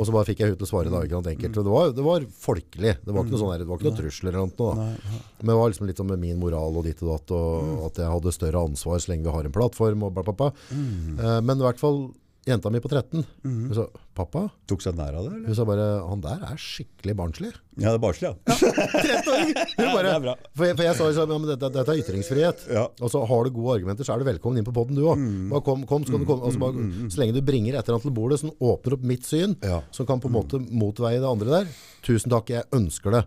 Og 0.00 0.06
så 0.08 0.12
bare 0.16 0.24
fikk 0.24 0.38
jeg 0.40 0.48
henne 0.48 0.56
til 0.60 0.68
å 0.68 0.70
svare 0.72 0.88
i 0.88 1.09
ikke 1.09 1.09
sant, 1.16 1.30
enkelt. 1.32 1.58
Og 1.60 1.66
det 1.66 1.74
var, 1.74 1.92
det 1.96 2.06
var 2.06 2.26
folkelig. 2.44 2.94
Det 3.04 3.14
var 3.14 3.26
ikke 3.26 3.34
noe 3.34 3.42
sånn 3.42 3.52
det 3.62 3.68
var 3.68 3.80
ikke 3.80 3.90
noe 3.90 4.00
trusler 4.00 4.38
eller 4.38 4.50
noe. 4.50 4.76
Da. 4.78 5.18
Men 5.40 5.52
det 5.52 5.58
var 5.60 5.72
liksom 5.72 5.90
litt 5.90 6.02
med 6.10 6.22
min 6.22 6.40
moral 6.40 6.80
og 6.80 6.86
ditt 6.86 7.02
og 7.04 7.12
datt, 7.14 7.34
og 7.36 7.84
at 7.90 8.00
jeg 8.02 8.14
hadde 8.14 8.36
større 8.36 8.64
ansvar 8.70 9.02
så 9.02 9.12
lenge 9.12 9.28
vi 9.28 9.36
har 9.36 9.48
en 9.48 9.56
plattform 9.58 10.06
og 10.06 10.14
bla, 10.16 10.24
bla, 10.26 10.36
bla. 10.36 10.50
Eh, 10.70 11.40
Men 11.40 11.58
i 11.58 11.66
hvert 11.66 11.82
fall 11.82 12.02
jenta 12.48 12.70
mi 12.72 12.80
på 12.80 12.88
13, 12.88 13.24
mm. 13.44 13.64
sa 13.76 13.86
'pappa'. 14.20 14.50
Tok 14.68 14.84
seg 14.84 14.94
nær 15.00 15.16
av 15.16 15.24
det, 15.26 15.32
eller? 15.34 15.46
Hun 15.48 15.54
sa 15.58 15.64
bare 15.64 15.88
'han 16.06 16.20
der 16.20 16.44
er 16.52 16.56
skikkelig 16.60 17.16
barnslig'. 17.16 17.56
Ja, 17.80 17.94
det 17.94 17.96
er 17.96 18.04
barnslig, 18.04 18.28
ja. 18.28 18.34
13-åring! 18.44 19.52
Hun 19.78 19.92
bare, 19.94 20.10
er. 20.12 20.40
For, 20.56 20.64
jeg, 20.68 20.76
for 20.76 20.84
jeg 20.84 20.96
sa 20.98 21.06
liksom, 21.08 21.32
ja, 21.32 21.38
men 21.40 21.48
dette, 21.52 21.70
dette 21.72 21.94
er 21.94 22.00
ytringsfrihet. 22.02 22.64
Ja. 22.76 22.84
så 23.08 23.22
har 23.26 23.44
du 23.46 23.50
gode 23.56 23.78
argumenter, 23.78 24.04
så 24.04 24.14
er 24.14 24.22
du 24.22 24.26
velkommen 24.28 24.60
inn 24.60 24.66
på 24.66 24.74
podden 24.76 24.98
du 24.98 25.04
òg. 25.08 25.20
Mm. 25.20 25.54
kom, 25.64 25.86
kom, 25.88 26.04
så 26.04 26.18
komme. 26.18 26.42
Altså, 26.44 26.60
bare, 26.60 26.88
så 27.12 27.22
lenge 27.22 27.36
du 27.38 27.40
bringer 27.46 27.78
et 27.78 27.84
eller 27.86 27.96
annet 27.98 28.08
til 28.08 28.16
bordet 28.16 28.40
som 28.42 28.52
åpner 28.60 28.98
opp 28.98 29.06
mitt 29.12 29.24
syn, 29.28 29.56
Ja. 29.64 29.80
som 29.94 30.06
kan 30.06 30.20
på 30.20 30.28
en 30.28 30.36
måte 30.36 30.60
motveie 30.70 31.20
det 31.22 31.30
andre 31.30 31.50
der. 31.60 31.72
Tusen 32.04 32.32
takk, 32.32 32.48
jeg 32.48 32.64
ønsker 32.72 33.12
det. 33.12 33.22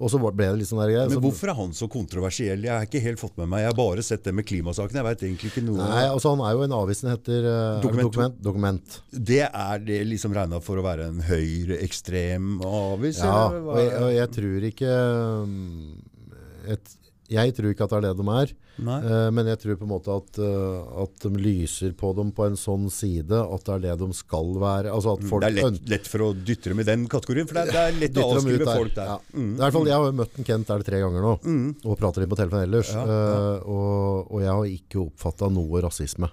Og 0.00 0.10
så 0.12 0.20
ble 0.20 0.32
det 0.36 0.58
litt 0.60 0.68
sånn 0.68 0.80
der 0.82 0.92
greier. 0.92 1.08
Men 1.12 1.22
hvorfor 1.24 1.48
er 1.52 1.56
han 1.58 1.72
så 1.76 1.88
kontroversiell? 1.88 2.64
Jeg 2.64 2.72
har 2.74 2.84
ikke 2.88 3.00
helt 3.04 3.20
fått 3.20 3.36
med 3.40 3.48
meg. 3.48 3.64
Jeg 3.64 3.72
har 3.72 3.78
bare 3.78 4.04
sett 4.04 4.24
det 4.24 4.34
med 4.36 4.44
klimasaken. 4.48 4.98
Jeg 5.00 5.06
veit 5.08 5.22
egentlig 5.24 5.52
ikke 5.52 5.64
noe 5.64 5.78
Nei, 5.88 6.04
altså 6.08 6.34
Han 6.34 6.42
er 6.44 6.52
jo 6.56 6.64
en 6.66 6.74
avisen 6.76 7.08
heter 7.10 7.46
er 7.48 7.80
Dokument 7.82 8.08
dokument. 8.12 8.42
dokument. 8.42 8.98
Det 9.12 9.42
er 9.48 9.78
det 9.84 10.02
liksom 10.10 10.34
regna 10.38 10.60
for 10.64 10.80
å 10.80 10.86
være 10.86 11.10
en 11.10 11.20
høyreekstrem 11.28 12.56
avis? 12.64 13.20
Ja, 13.24 13.48
og 13.50 13.74
jeg, 13.82 13.92
og 14.02 14.14
jeg 14.16 14.32
tror 14.38 14.70
ikke 14.72 14.94
um, 15.42 15.98
et, 16.68 16.94
Jeg 17.28 17.52
tror 17.56 17.74
ikke 17.74 17.84
at 17.84 17.92
det 17.92 17.98
er 17.98 18.06
det 18.08 18.16
de 18.22 18.32
er. 18.40 18.54
Eh, 18.78 19.28
men 19.34 19.48
jeg 19.50 19.58
tror 19.58 19.74
på 19.80 19.84
en 19.84 19.90
måte 19.90 20.12
at, 20.14 20.36
eh, 20.38 21.00
at 21.02 21.24
de 21.24 21.30
lyser 21.42 21.90
på 21.98 22.12
dem 22.14 22.28
på 22.32 22.44
en 22.46 22.54
sånn 22.56 22.84
side 22.94 23.34
at 23.34 23.64
det 23.66 23.72
er 23.74 23.82
det 23.88 23.94
de 24.00 24.06
skal 24.14 24.52
være. 24.62 24.92
Altså 24.94 25.16
Mm, 25.18 25.32
det 25.42 25.48
er 25.48 25.56
lett, 25.58 25.80
lett 25.90 26.06
for 26.08 26.24
å 26.28 26.30
dytte 26.36 26.70
dem 26.70 26.80
i 26.80 26.86
den 26.86 27.08
kategorien, 27.10 27.48
for 27.50 27.58
det 27.58 27.64
er, 27.66 27.72
det 27.74 27.82
er 27.82 27.98
lett 28.04 28.20
å 28.22 28.28
avskrive 28.36 28.62
der. 28.64 28.78
folk 28.78 28.94
der. 28.94 29.10
Ja. 29.10 29.16
I 29.34 29.46
hvert 29.58 29.74
fall, 29.76 29.88
Jeg 29.90 29.98
har 29.98 30.06
jo 30.06 30.16
møtt 30.22 30.38
en 30.38 30.46
Kent 30.52 30.70
der 30.70 30.86
tre 30.86 31.00
ganger 31.02 31.26
nå, 31.26 31.32
og 31.90 31.98
prater 31.98 32.22
litt 32.22 32.30
på 32.30 32.38
telefonen 32.38 32.68
ellers. 32.68 32.94
eh, 32.94 33.66
og, 33.66 34.30
og 34.30 34.40
jeg 34.46 34.54
har 34.54 34.70
ikke 34.78 35.02
oppfatta 35.08 35.50
noe 35.52 35.82
rasisme. 35.84 36.30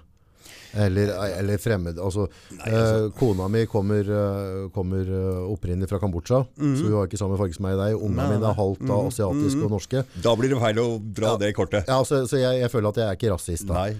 Eller, 0.76 1.08
eller 1.40 1.56
fremmed 1.62 1.96
altså, 2.02 2.26
eh, 2.66 3.06
Kona 3.18 3.46
mi 3.48 3.62
kommer, 3.70 4.04
eh, 4.04 4.68
kommer 4.74 5.08
eh, 5.08 5.38
opprinnelig 5.52 5.88
fra 5.88 5.98
Kambodsja, 6.02 6.42
så 6.58 6.82
hun 6.84 6.96
har 6.98 7.06
ikke 7.08 7.20
samme 7.20 7.38
farge 7.40 7.56
som 7.56 7.64
meg 7.66 7.76
og 7.78 7.80
deg. 7.84 7.96
Ungene 7.96 8.26
mine 8.34 8.50
er 8.50 8.58
halvt 8.58 8.84
av 8.92 9.08
asiatiske 9.08 9.62
og 9.64 9.72
norske. 9.72 10.02
Da 10.24 10.34
blir 10.36 10.52
det 10.52 10.58
feil 10.60 10.80
å 10.82 10.86
dra 11.00 11.34
det 11.40 11.52
kortet. 11.56 11.88
Ja, 11.88 12.02
så, 12.04 12.22
så 12.28 12.40
jeg, 12.40 12.60
jeg 12.60 12.72
føler 12.72 12.90
at 12.92 13.00
jeg 13.00 13.06
er 13.08 13.16
ikke 13.18 13.32
rasist. 13.32 13.66
da 13.70 13.78
Nei. 13.86 13.96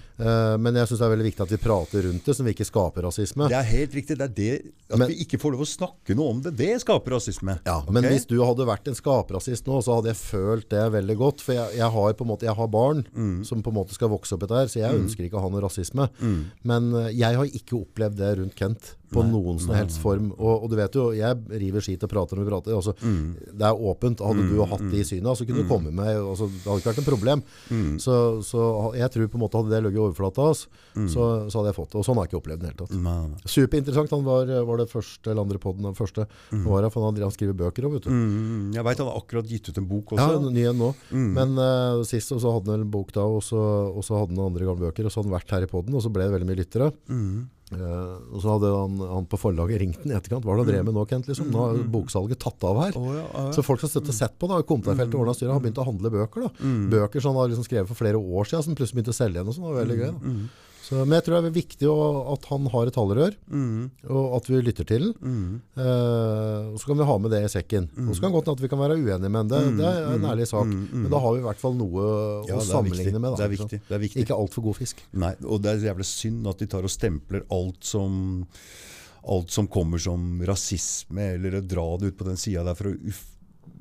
Men 0.61 0.77
jeg 0.81 0.89
syns 0.89 1.01
det 1.03 1.07
er 1.07 1.12
veldig 1.12 1.27
viktig 1.31 1.44
at 1.47 1.53
vi 1.53 1.59
prater 1.61 2.07
rundt 2.09 2.24
det, 2.28 2.35
så 2.36 2.44
vi 2.47 2.55
ikke 2.57 2.66
skaper 2.69 3.05
rasisme. 3.09 3.48
Det 3.53 3.59
er 3.59 3.66
helt 3.73 3.97
riktig. 3.97 4.16
Det 4.20 4.28
er 4.31 4.35
det 4.36 4.53
at 4.93 4.98
Men- 5.01 5.09
vi 5.11 5.19
ikke 5.24 5.40
får 5.43 5.53
lov 5.57 5.65
å 5.65 5.69
snakke 5.69 6.16
noe 6.16 6.31
om 6.36 6.40
det. 6.44 6.55
Det 6.57 6.70
skaper 6.85 7.16
rasisme. 7.16 7.59
Ja, 7.66 7.78
okay? 7.82 7.93
Men 7.97 8.05
hvis 8.11 8.27
du 8.28 8.36
hadde 8.44 8.65
vært 8.69 8.89
en 8.89 8.97
skaprasist 8.97 9.66
nå, 9.69 9.81
så 9.85 9.97
hadde 9.98 10.12
jeg 10.12 10.20
følt 10.20 10.69
det 10.73 10.85
veldig 10.94 11.16
godt. 11.20 11.40
For 11.44 11.53
jeg, 11.57 11.77
jeg 11.81 11.90
har 11.97 12.12
på 12.16 12.24
en 12.24 12.31
måte 12.32 12.47
Jeg 12.47 12.55
har 12.57 12.69
barn 12.70 13.05
som 13.44 13.62
på 13.62 13.73
en 13.73 13.77
måte 13.81 13.94
skal 13.97 14.09
vokse 14.12 14.32
opp 14.36 14.44
etter 14.47 14.61
her, 14.61 14.66
så 14.70 14.81
jeg 14.81 14.94
ønsker 15.01 15.27
ikke 15.27 15.39
å 15.40 15.44
ha 15.44 15.48
noe 15.53 15.65
rasisme. 15.65 16.09
Men 16.66 16.90
eh, 16.94 17.12
jeg 17.16 17.38
har 17.38 17.59
ikke 17.59 17.80
opplevd 17.80 18.20
det 18.20 18.32
rundt 18.40 18.59
Kent 18.59 18.93
på 19.12 19.23
noen 19.23 19.59
som 19.62 19.70
helst 19.77 20.01
form. 20.03 20.33
Og, 20.35 20.65
og 20.65 20.70
du 20.73 20.77
vet 20.78 20.97
jo, 20.99 21.05
jeg 21.15 21.37
river 21.62 21.85
skit 21.85 22.03
og 22.03 22.11
prater 22.11 22.37
når 22.39 22.45
vi 22.47 22.51
prater. 22.51 22.74
Altså, 22.74 22.95
Det 23.53 23.66
er 23.69 23.83
åpent. 23.91 24.20
Hadde 24.27 24.47
du 24.51 24.57
hatt 24.66 24.83
det 24.91 25.03
i 25.03 25.07
synet, 25.07 25.39
så 25.39 25.47
kunne 25.47 25.62
du 25.62 25.69
komme 25.70 25.93
med 25.95 26.11
altså, 26.19 26.49
Det 26.51 26.65
hadde 26.66 26.81
ikke 26.83 26.91
vært 26.93 27.03
et 27.05 27.09
problem. 27.11 27.43
Så, 28.03 28.16
så 28.47 28.62
jeg 28.99 29.11
tror 29.15 29.28
på 29.31 29.39
en 29.39 29.45
måte 29.45 29.61
hadde 29.61 29.70
det 29.74 29.83
ligget 29.87 30.01
i 30.01 30.05
overflata 30.07 30.47
hans, 30.49 30.65
så, 31.12 31.23
så 31.51 31.61
hadde 31.61 31.70
jeg 31.73 31.78
fått 31.78 31.93
det. 31.95 32.01
Og 32.01 32.07
sånn 32.09 32.19
har 32.19 32.27
jeg 32.27 32.33
ikke 32.35 32.41
opplevd 32.43 32.62
det 32.65 32.66
i 32.66 32.70
det 32.70 32.74
hele 32.74 32.83
tatt. 32.87 32.97
Nei, 33.07 33.16
nei. 33.31 33.53
Superinteressant. 33.57 34.15
Han 34.16 34.27
var, 34.27 34.53
var 34.73 34.83
det 34.83 34.89
første 34.91 35.31
eller 35.33 35.43
andre 35.47 35.61
podden, 35.62 35.87
den 35.91 35.99
første. 35.99 36.27
Han 36.51 36.65
var 36.66 36.87
her, 36.87 36.93
for 36.95 37.07
han, 37.07 37.23
han 37.23 37.35
skriver 37.35 37.57
bøker 37.62 37.87
òg, 37.89 37.97
vet 37.99 38.09
du. 38.09 38.12
Mm, 38.15 38.70
jeg 38.77 38.87
veit 38.87 39.03
han 39.03 39.11
har 39.11 39.20
akkurat 39.23 39.51
gitt 39.51 39.70
ut 39.70 39.78
en 39.83 39.89
bok 39.91 40.15
Ja, 40.16 40.27
også. 40.33 40.49
en 40.51 40.55
ny 40.57 40.66
en 40.70 40.81
nå. 40.81 40.91
Men 41.37 41.55
uh, 41.61 42.03
sist 42.09 42.33
så 42.35 42.53
hadde 42.57 42.73
han 42.74 42.83
en 42.87 42.91
bok 42.93 43.12
da, 43.16 43.24
og 43.27 43.43
så, 43.47 43.61
og 43.93 44.03
så 44.07 44.19
hadde 44.20 44.35
han 44.37 44.47
andre 44.51 44.66
gamle 44.69 44.89
bøker, 44.89 45.07
og 45.07 45.12
så 45.15 45.20
hadde 45.23 45.31
han 45.31 45.39
vært 45.39 45.55
her 45.57 45.66
i 45.66 45.70
podden, 45.70 45.95
og 45.97 46.03
så 46.05 46.11
ble 46.12 46.27
det 46.27 46.35
veldig 46.37 46.49
mye 46.51 46.61
lyttere. 46.62 46.91
Eh, 47.74 48.18
og 48.30 48.38
så 48.44 48.52
hadde 48.52 48.68
han, 48.70 49.01
han 49.10 49.24
på 49.26 49.38
forlaget 49.43 49.80
ringt 49.82 50.02
den 50.05 50.12
i 50.12 50.16
etterkant. 50.16 50.44
Hva 50.47 50.55
er 50.55 50.60
det 50.60 50.64
han 50.66 50.70
drev 50.70 50.84
med 50.86 50.94
nå, 50.94 51.02
Kent? 51.10 51.26
Liksom? 51.30 51.48
Nå 51.51 51.64
har 51.64 51.80
boksalget 51.97 52.38
tatt 52.43 52.62
av 52.68 52.78
her. 52.84 52.98
Oh, 53.01 53.09
ja, 53.16 53.24
ja. 53.26 53.47
Så 53.56 53.64
folk 53.66 53.82
som 53.82 53.90
støtter 53.90 54.14
sett 54.14 54.36
på 54.38 54.47
da, 54.51 54.60
i 54.62 54.68
kommentarfeltet 54.68 55.18
ordnet 55.18 55.38
styret, 55.40 55.55
har 55.56 55.64
begynt 55.64 55.80
å 55.82 55.88
handle 55.88 56.12
bøker. 56.14 56.47
da. 56.47 56.70
Bøker 56.93 57.24
som 57.24 57.34
han 57.34 57.43
har 57.43 57.51
liksom 57.51 57.66
skrevet 57.66 57.90
for 57.90 57.98
flere 57.98 58.20
år 58.20 58.47
siden, 58.47 58.68
som 58.68 58.78
plutselig 58.78 59.01
begynte 59.01 59.16
å 59.16 59.18
selge 59.18 59.40
igjen. 59.40 59.51
og 59.51 59.59
sånn, 59.59 59.66
var 59.66 59.80
veldig 59.82 59.98
gøy 59.98 60.06
da. 60.12 60.36
Så, 60.86 61.00
men 61.02 61.16
jeg 61.16 61.24
tror 61.26 61.40
det 61.42 61.48
er 61.50 61.54
viktig 61.56 61.88
å, 61.90 61.94
at 62.36 62.44
han 62.52 62.66
har 62.70 62.86
et 62.86 62.94
talerør, 62.94 63.34
og 64.06 64.36
at 64.36 64.46
vi 64.52 64.60
lytter 64.62 64.86
til 64.86 65.08
den. 65.16 65.60
Eh, 65.74 66.68
og 66.70 66.76
så 66.78 66.86
kan 66.92 67.00
vi 67.00 67.06
ha 67.08 67.16
med 67.18 67.32
det 67.34 67.40
i 67.42 67.50
sekken. 67.50 67.88
Og 68.06 68.12
så 68.14 68.22
kan 68.22 68.30
det 68.30 68.36
godt 68.36 68.46
hende 68.52 68.58
at 68.60 68.62
vi 68.62 68.70
kan 68.70 68.82
være 68.84 68.98
uenige 69.00 69.32
med 69.34 69.50
det. 69.50 69.62
Det 69.80 69.88
er 69.90 70.06
en 70.14 70.26
ærlig 70.30 70.46
sak. 70.46 70.70
Men 70.70 71.10
da 71.10 71.18
har 71.24 71.34
vi 71.34 71.42
i 71.42 71.46
hvert 71.48 71.62
fall 71.64 71.74
noe 71.74 72.06
Ja, 72.46 72.60
å 72.60 72.64
sammenligne 72.68 73.18
med. 73.18 73.32
Da, 73.34 73.36
Det 73.42 73.48
er 73.48 73.54
viktig. 73.56 73.80
Det 73.88 73.96
er 73.98 74.04
viktig. 74.06 74.22
Ikke 74.26 74.38
altfor 74.38 74.62
god 74.68 74.78
fisk. 74.78 75.02
Nei, 75.12 75.34
og 75.44 75.62
det 75.66 75.72
er 75.74 75.88
jævlig 75.90 76.06
synd 76.06 76.46
at 76.54 76.62
de 76.62 76.66
tar 76.76 76.86
og 76.86 76.94
stempler 76.94 77.42
alt 77.50 77.82
som 77.82 78.20
Alt 79.26 79.50
som 79.50 79.66
kommer 79.66 79.98
som 79.98 80.36
rasisme, 80.46 81.32
eller 81.34 81.56
å 81.58 81.60
dra 81.66 81.86
det 81.98 82.12
ut 82.12 82.18
på 82.20 82.26
den 82.28 82.36
sida 82.38 82.62
der 82.62 82.76
for 82.78 82.92
å 82.92 82.94
uf, 83.10 83.24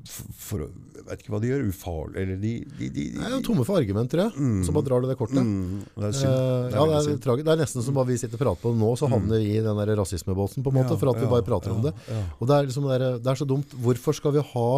for, 0.08 0.62
Jeg 0.96 1.04
vet 1.06 1.22
ikke 1.22 1.32
hva 1.34 1.40
de 1.42 1.50
gjør. 1.50 1.64
Ufarlig 1.70 2.20
Eller 2.22 2.38
de, 2.42 2.52
de, 2.78 2.88
de, 2.88 3.04
de 3.14 3.20
Nei, 3.20 3.30
tomme 3.46 3.64
for 3.68 3.78
argumenter, 3.80 4.22
jeg. 4.24 4.48
Så 4.66 4.74
bare 4.76 4.86
drar 4.88 5.04
du 5.04 5.08
det 5.10 5.16
kortet. 5.20 5.38
mm, 5.42 5.84
Det 5.96 6.08
er 6.10 6.16
synd. 6.20 6.32
Er 6.32 6.76
ja, 6.76 6.86
det 6.90 7.14
er, 7.14 7.42
det 7.42 7.52
er 7.54 7.60
nesten 7.62 7.84
som 7.86 7.96
bare 7.98 8.10
vi 8.10 8.18
sitter 8.20 8.38
og 8.38 8.42
prater 8.44 8.62
på 8.64 8.72
det 8.74 8.80
nå, 8.82 8.90
så 9.00 9.10
havner 9.12 9.42
vi 9.42 9.54
i 9.58 9.62
den 9.64 9.80
der 9.82 9.94
rasismebåten, 10.00 10.64
på 10.66 10.72
en 10.72 10.78
måte, 10.80 10.94
Ja, 10.96 11.00
for 11.02 11.12
at 11.14 11.22
vi 11.22 11.30
bare 11.30 11.46
prater 11.46 11.74
om 11.76 11.82
ja, 11.84 11.90
det. 11.92 12.20
Og 12.40 12.48
det 12.50 12.58
er, 12.58 12.68
liksom 12.70 12.88
det, 12.90 12.98
der, 13.02 13.18
det 13.22 13.32
er 13.34 13.40
så 13.42 13.48
dumt. 13.48 13.76
Hvorfor 13.86 14.16
skal 14.16 14.34
vi 14.38 14.44
ha 14.54 14.68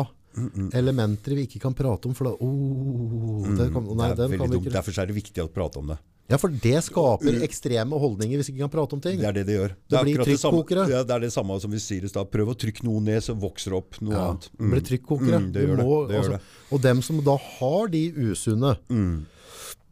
elementer 0.78 1.34
vi 1.34 1.46
ikke 1.48 1.60
kan 1.64 1.74
prate 1.74 2.06
om? 2.10 2.14
For 2.18 2.28
da, 2.28 2.34
oh, 2.44 3.48
det 3.59 3.70
kan, 3.74 3.88
nei, 3.98 4.12
det 4.14 4.24
er 4.24 4.28
den 4.28 4.34
veldig 4.34 4.38
kan 4.38 4.50
vi 4.50 4.56
dumt. 4.59 4.66
ikke 4.68 4.76
Derfor 4.76 5.02
er 5.02 5.10
det 5.10 5.16
viktig 5.18 5.44
å 5.44 5.50
prate 5.52 5.80
om 5.82 5.92
det. 5.94 5.98
Ja, 6.28 6.36
for 6.36 6.52
det 6.52 6.76
skaper 6.84 7.38
ekstreme 7.46 7.96
holdninger 7.96 8.36
hvis 8.36 8.50
vi 8.50 8.59
ikke 8.59 8.66
kan 8.66 8.72
prate 8.74 8.96
om 8.98 9.00
ting. 9.00 9.16
Det 9.16 9.24
er 9.30 9.32
det 9.38 9.46
det 9.48 9.55
gjør. 9.56 9.72
Det 9.88 9.94
det 9.96 10.02
blir 10.05 10.18
trykkokere. 10.28 10.82
det. 10.90 10.98
Det 11.09 11.14
er 11.16 11.22
det 11.24 11.30
samme 11.32 11.56
som 11.62 11.72
vi 11.72 11.80
sier 11.80 12.05
i 12.05 12.10
stad. 12.12 12.28
Prøv 12.30 12.50
å 12.52 12.56
trykke 12.59 12.84
noe 12.84 13.00
ned, 13.00 13.22
så 13.24 13.32
vokser 13.32 13.72
det 13.72 13.78
opp 13.80 13.96
noe 14.05 14.12
Ja, 14.12 14.26
annet. 14.34 14.50
det 14.52 14.68
blir 14.74 14.84
trykkokere. 14.90 15.40
Mm, 15.40 15.52
det 15.55 15.64
gjør 15.64 15.76
det. 15.80 15.86
må, 15.88 15.96
Det 16.10 16.14
gjør 16.18 16.26
altså, 16.26 16.36
det. 16.36 16.72
Og 16.76 16.82
dem 16.84 17.00
som 17.09 17.22
da 17.24 17.36
har 17.59 17.88
de 17.96 18.02
usunne 18.28 18.74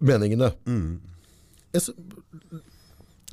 meningene 0.00 0.52
Mm. 0.66 1.00
Jeg 1.76 1.82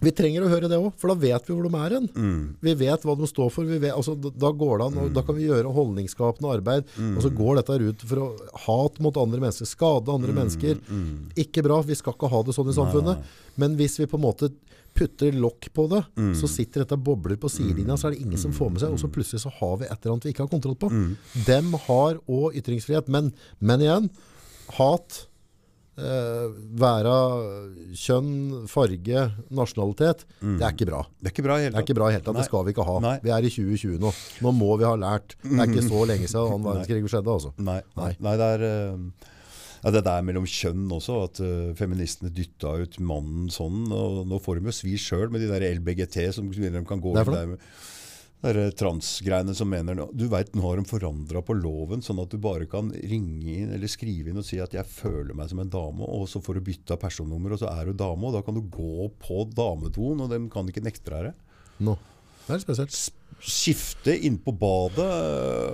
Vi 0.03 0.11
trenger 0.11 0.43
å 0.45 0.49
høre 0.51 0.67
det 0.69 0.77
òg, 0.77 0.91
for 0.99 1.07
da 1.13 1.15
vet 1.15 1.47
vi 1.47 1.55
hvor 1.55 1.69
de 1.69 1.80
er 1.80 1.95
hen. 1.97 2.07
Mm. 2.13 2.41
Vi 2.61 2.73
vet 2.84 3.05
hva 3.07 3.15
de 3.17 3.30
står 3.30 3.49
for. 3.55 3.63
Vi 3.69 3.80
vet, 3.80 3.93
altså, 3.95 4.15
da- 4.19 4.51
går 4.51 4.77
det 4.81 4.85
an, 4.89 4.97
og 5.05 5.13
da 5.15 5.21
kan 5.23 5.35
vi 5.35 5.47
gjøre 5.47 5.71
holdningsskapende 5.73 6.51
arbeid. 6.57 6.84
Mm. 6.97 7.15
Og 7.17 7.23
så 7.23 7.31
går 7.34 7.55
dette 7.61 7.80
ut 7.81 8.01
for 8.09 8.15
å 8.25 8.27
hat 8.67 8.99
mot 8.99 9.15
andre 9.17 9.39
mennesker, 9.39 9.65
skade 9.65 10.05
Mm. 10.11 10.15
andre 10.19 10.34
mennesker. 10.34 10.77
Ikke 11.39 11.63
bra, 11.63 11.81
vi 11.81 11.95
skal 11.95 12.13
ikke 12.13 12.30
ha 12.30 12.43
det 12.43 12.53
sånn 12.53 12.69
i 12.69 12.77
samfunnet. 12.77 13.23
Men 13.57 13.77
hvis 13.77 13.97
vi 13.99 14.05
på 14.05 14.15
en 14.19 14.25
måte 14.27 14.51
putter 14.93 15.31
lokk 15.34 15.71
på 15.73 15.88
det, 15.89 16.03
Mm. 16.15 16.35
så 16.35 16.47
sitter 16.47 16.84
dette 16.85 16.97
bobler 17.01 17.35
på 17.35 17.49
sidelinja, 17.49 17.95
så 17.97 18.07
er 18.07 18.11
det 18.11 18.21
ingen 18.21 18.38
som 18.38 18.51
får 18.51 18.69
med 18.71 18.80
seg, 18.81 18.91
og 18.91 18.99
så 18.99 19.09
plutselig 19.09 19.41
så 19.41 19.51
har 19.51 19.77
vi 19.77 19.85
et 19.85 19.97
eller 20.05 20.13
annet 20.13 20.23
vi 20.25 20.34
ikke 20.34 20.45
har 20.45 20.53
kontroll 20.53 20.75
på. 20.75 20.89
Mm. 20.91 21.17
Dem 21.45 21.73
har 21.73 22.19
òg 22.30 22.53
ytringsfrihet, 22.59 23.07
men, 23.07 23.34
men 23.59 23.80
igjen, 23.80 24.09
hat, 24.77 25.25
eh, 25.98 26.45
væra, 26.80 27.18
kjønn, 27.98 28.32
farge, 28.72 29.26
nasjonalitet, 29.53 30.24
det 30.41 30.64
er 30.64 30.74
ikke 30.76 30.90
bra. 30.90 31.03
Det 31.20 31.30
er 31.30 31.36
ikke 31.36 31.45
bra 31.48 31.60
i 31.60 31.68
Det 31.68 31.74
hele 31.74 32.26
tatt, 32.26 32.40
det 32.40 32.48
skal 32.48 32.65
vi 32.68 32.74
ikke 32.76 32.88
ha. 32.88 32.98
Nei. 33.03 33.14
Vi 33.24 33.34
er 33.36 33.45
i 33.45 33.52
2020 33.53 34.02
nå. 34.03 34.14
Nå 34.45 34.56
må 34.57 34.72
vi 34.80 34.88
ha 34.88 34.95
lært. 34.99 35.38
Det 35.44 35.60
er 35.60 35.70
ikke 35.70 35.86
så 35.86 36.03
lenge 36.11 36.30
siden 36.30 36.49
annen 36.49 36.68
verdenskrig 36.70 37.14
skjedde, 37.14 37.38
altså. 37.38 37.53
Nei, 37.60 37.80
nei. 37.99 38.11
Nei. 38.24 38.36
det 38.41 38.49
er 38.57 38.68
Uh... 38.74 38.99
ja, 39.84 39.91
det 39.91 40.03
der 40.06 40.22
mellom 40.24 40.45
kjønn 40.48 40.86
også, 40.95 41.15
at 41.28 41.40
uh, 41.44 41.74
feministene 41.76 42.32
dytta 42.32 42.72
ut 42.80 42.99
mannen 43.03 43.49
sånn. 43.52 43.90
Og 43.91 44.22
nå 44.30 44.40
får 44.44 44.60
de 44.60 44.72
jo 44.72 44.76
svi 44.76 44.94
sjøl 45.02 45.34
med 45.34 45.44
de 45.44 45.49
der 45.52 45.65
LBGT 45.76 46.20
som 46.36 46.48
de 46.53 46.86
kan 46.88 47.03
gå 47.03 47.11
er 47.20 47.28
der 47.28 47.49
med. 47.52 47.65
De 48.44 48.64
transgreiene 48.76 49.53
som 49.56 49.70
mener 49.72 50.02
Du 50.11 50.26
veit, 50.28 50.52
nå 50.52 50.65
har 50.65 50.80
de 50.80 50.84
forandra 50.88 51.40
på 51.45 51.56
loven, 51.56 52.03
sånn 52.03 52.20
at 52.20 52.34
du 52.34 52.41
bare 52.44 52.68
kan 52.68 52.90
ringe 52.91 53.53
inn 53.61 53.72
eller 53.72 53.88
skrive 53.88 54.34
inn 54.34 54.41
og 54.41 54.44
si 54.44 54.60
at 54.60 54.74
'jeg 54.76 54.86
føler 54.86 55.34
meg 55.34 55.49
som 55.49 55.60
en 55.60 55.70
dame', 55.70 56.03
og 56.03 56.28
så 56.28 56.44
får 56.44 56.56
du 56.56 56.68
bytta 56.68 56.98
personnummer, 56.99 57.53
og 57.53 57.60
så 57.60 57.72
er 57.72 57.86
du 57.86 57.94
dame, 57.94 58.28
og 58.28 58.34
da 58.34 58.41
kan 58.41 58.53
du 58.53 58.61
gå 58.61 59.07
på 59.15 59.48
damedoen, 59.48 60.20
og 60.22 60.30
de 60.30 60.49
kan 60.49 60.68
ikke 60.68 60.84
nekte 60.84 61.10
deg 61.10 61.32
det. 61.32 61.34
No. 61.80 61.98
Det 62.44 62.49
er 62.49 62.57
litt 62.57 62.68
spesielt. 62.68 63.11
skifte 63.44 64.14
inn 64.24 64.38
på 64.38 64.52
badet. 64.56 65.07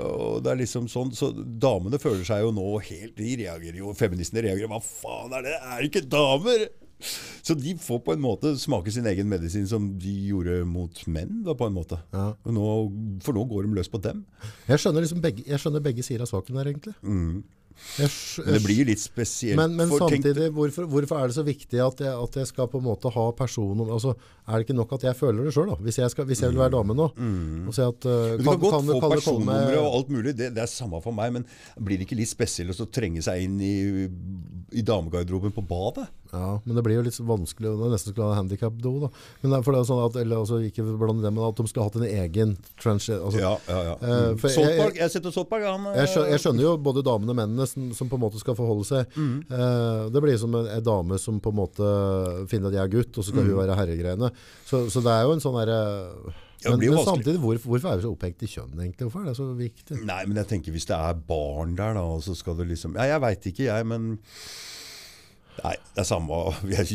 Og 0.05 0.43
det 0.43 0.51
er 0.51 0.61
liksom 0.61 0.87
sånn 0.89 1.11
Så 1.13 1.29
damene 1.33 1.99
føler 2.01 2.23
seg 2.25 2.41
jo 2.41 2.51
nå 2.51 2.79
helt 2.81 3.15
De 3.15 3.35
reagerer 3.43 3.77
jo, 3.77 3.93
feministene 3.93 4.41
reagerer 4.41 4.71
Hva 4.71 4.81
faen 4.81 5.35
er 5.37 5.45
det? 5.45 5.53
Det 5.53 5.75
er 5.75 5.85
ikke 5.85 6.09
damer! 6.09 6.69
Så 6.99 7.55
de 7.55 7.75
får 7.79 8.01
på 8.05 8.13
en 8.13 8.23
måte 8.23 8.51
smake 8.59 8.91
sin 8.91 9.07
egen 9.09 9.29
medisin 9.31 9.67
som 9.69 9.85
de 9.99 10.15
gjorde 10.29 10.59
mot 10.67 11.03
menn, 11.07 11.43
da, 11.45 11.55
på 11.57 11.69
en 11.69 11.77
måte. 11.77 12.01
Ja. 12.13 12.33
Og 12.43 12.55
nå, 12.55 12.65
for 13.23 13.37
nå 13.37 13.45
går 13.49 13.65
de 13.69 13.77
løs 13.79 13.89
på 13.91 14.01
dem. 14.03 14.25
Jeg 14.67 14.83
skjønner, 14.83 15.05
liksom 15.05 15.23
begge, 15.23 15.45
jeg 15.47 15.61
skjønner 15.63 15.85
begge 15.85 16.03
sider 16.05 16.27
av 16.27 16.33
saken 16.33 16.59
der, 16.59 16.73
egentlig. 16.73 16.95
Jeg 16.99 17.47
jeg, 17.97 18.09
Men 18.43 18.55
det 18.57 18.59
blir 18.65 18.87
litt 18.89 18.99
spesielt. 19.01 19.55
Men, 19.59 19.75
men 19.77 19.91
samtidig, 19.93 20.49
hvorfor, 20.55 20.87
hvorfor 20.91 21.19
er 21.21 21.31
det 21.31 21.35
så 21.37 21.45
viktig 21.47 21.79
at 21.79 22.01
jeg, 22.03 22.11
at 22.11 22.37
jeg 22.41 22.49
skal 22.51 22.67
på 22.71 22.81
en 22.81 22.85
måte 22.89 23.11
ha 23.13 23.25
personer 23.37 23.91
altså, 23.95 24.15
Er 24.43 24.57
det 24.59 24.67
ikke 24.67 24.75
nok 24.75 24.91
at 24.97 25.05
jeg 25.07 25.15
føler 25.15 25.47
det 25.47 25.53
sjøl, 25.55 25.71
hvis, 25.85 25.99
jeg 26.01 26.11
skal- 26.11 26.27
hvis 26.27 26.41
jeg 26.43 26.51
vil 26.51 26.59
være 26.59 26.73
dame 26.75 26.97
nå? 26.97 27.07
Og 27.69 27.73
si 27.75 27.81
at, 27.85 28.05
uh, 28.09 28.35
Du 28.35 28.43
kan, 28.43 28.59
godt 28.59 28.65
få 28.65 28.71
kan 28.75 28.87
det 28.89 28.99
komme 28.99 29.15
personnumre 29.15 29.79
og 29.79 29.95
alt 29.95 30.09
mulig, 30.11 30.35
det, 30.35 30.51
det 30.57 30.63
er 30.65 30.71
samme 30.71 30.99
for 31.05 31.15
meg. 31.15 31.31
Men 31.37 31.45
blir 31.79 31.97
det 32.01 32.07
ikke 32.09 32.19
litt 32.19 32.31
spesielt 32.31 32.75
å 32.83 32.89
trenge 32.91 33.23
seg 33.23 33.45
inn 33.47 33.55
i, 33.63 33.75
i 34.75 34.83
damegarderoben 34.85 35.55
på 35.55 35.63
badet? 35.69 36.09
Ja, 36.31 36.59
men 36.63 36.75
det 36.77 36.83
blir 36.85 36.99
jo 36.99 37.01
litt 37.07 37.17
vanskelig 37.25 37.71
Det 37.73 37.85
er 37.87 37.93
nesten 37.95 38.13
skulle 38.13 38.27
ha 38.29 38.35
handikap-do. 38.37 38.91
da. 39.01 39.07
Men 39.41 39.51
det 39.51 39.57
er 39.67 39.85
sånn 39.89 40.01
at, 40.05 40.15
eller 40.21 40.37
altså, 40.43 40.59
Ikke 40.61 40.83
blande 40.99 41.23
det, 41.25 41.31
men 41.33 41.43
at 41.47 41.55
de 41.57 41.65
skulle 41.67 41.87
hatt 41.87 41.95
en 41.97 42.05
egen 42.05 42.51
trench. 42.77 43.09
Altså, 43.09 43.39
Ja, 43.39 43.55
ja, 43.67 43.79
ja. 43.87 43.95
Mm. 43.97 44.37
for 44.37 44.47
jeg, 44.49 44.77
jeg- 44.77 44.95
jeg 44.99 45.09
sitter 45.11 45.31
på 45.31 45.59
Han, 45.63 45.87
Jeg 45.95 46.07
skjønner, 46.07 46.29
jeg 46.29 46.39
skjønner 46.39 46.61
jo 46.61 46.77
både 46.77 47.03
damene 47.03 47.29
og 47.33 47.35
mennene 47.41 47.65
som, 47.67 47.91
som 47.93 48.09
på 48.09 48.15
en 48.19 48.21
måte 48.21 48.37
skal 48.39 48.53
forholde 48.55 48.85
seg. 48.85 49.07
Mm. 49.17 49.43
Uh, 49.49 50.09
det 50.13 50.21
blir 50.21 50.37
som 50.37 50.53
en, 50.53 50.67
en 50.67 50.83
dame 50.83 51.17
som 51.17 51.39
på 51.39 51.49
en 51.49 51.55
måte 51.55 52.47
finner 52.47 52.67
at 52.69 52.73
jeg 52.77 52.83
er 52.85 52.93
gutt, 52.93 53.17
og 53.17 53.23
så 53.23 53.29
skal 53.31 53.43
Mm. 53.43 53.49
hun 53.49 53.57
være 53.65 53.75
herregreiene. 53.79 54.31
Så, 54.65 54.85
så 54.91 55.01
det 55.01 55.09
er 55.09 55.23
jo 55.25 55.31
en 55.33 55.39
sånn 55.41 55.57
herre 55.57 55.79
Ja, 56.61 56.75
men, 56.75 56.91
men 56.91 57.05
samtidig, 57.05 57.39
hvorfor, 57.39 57.69
hvorfor 57.71 57.87
er 57.93 57.97
vi 57.97 58.03
så 58.03 58.11
opphengt 58.11 58.41
i 58.43 58.47
kjønn, 58.51 58.73
egentlig? 58.75 59.05
Hvorfor 59.07 59.21
er 59.23 59.29
det 59.31 59.37
så 59.39 59.45
viktig? 59.55 60.03
Nei, 60.03 60.25
men 60.27 60.35
jeg 60.41 60.47
tenker 60.49 60.73
hvis 60.75 60.85
det 60.89 60.97
er 60.97 61.13
barn 61.15 61.73
der, 61.77 61.93
da, 61.95 62.01
så 62.19 62.35
skal 62.35 62.57
det 62.59 62.67
liksom 62.67 62.95
Ja, 62.99 63.05
jeg 63.15 63.21
veit 63.23 63.47
ikke, 63.47 63.63
jeg, 63.69 63.85
men 63.87 64.19
Nei, 65.63 65.75
det 65.95 66.03
er 66.03 66.07
samme 66.07 66.41
vi 66.67 66.77
er, 66.77 66.91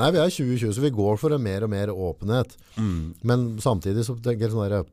Nei, 0.00 0.08
vi 0.14 0.22
er 0.22 0.32
2020, 0.32 0.72
så 0.76 0.84
vi 0.84 0.94
går 0.94 1.20
for 1.20 1.34
en 1.36 1.44
mer 1.44 1.66
og 1.66 1.72
mer 1.72 1.92
åpenhet. 1.92 2.56
Mm. 2.76 3.14
Men 3.28 3.46
samtidig 3.62 4.06
så 4.08 4.16
tenker 4.18 4.46
jeg 4.48 4.54
sånn 4.54 4.68
der, 4.68 4.90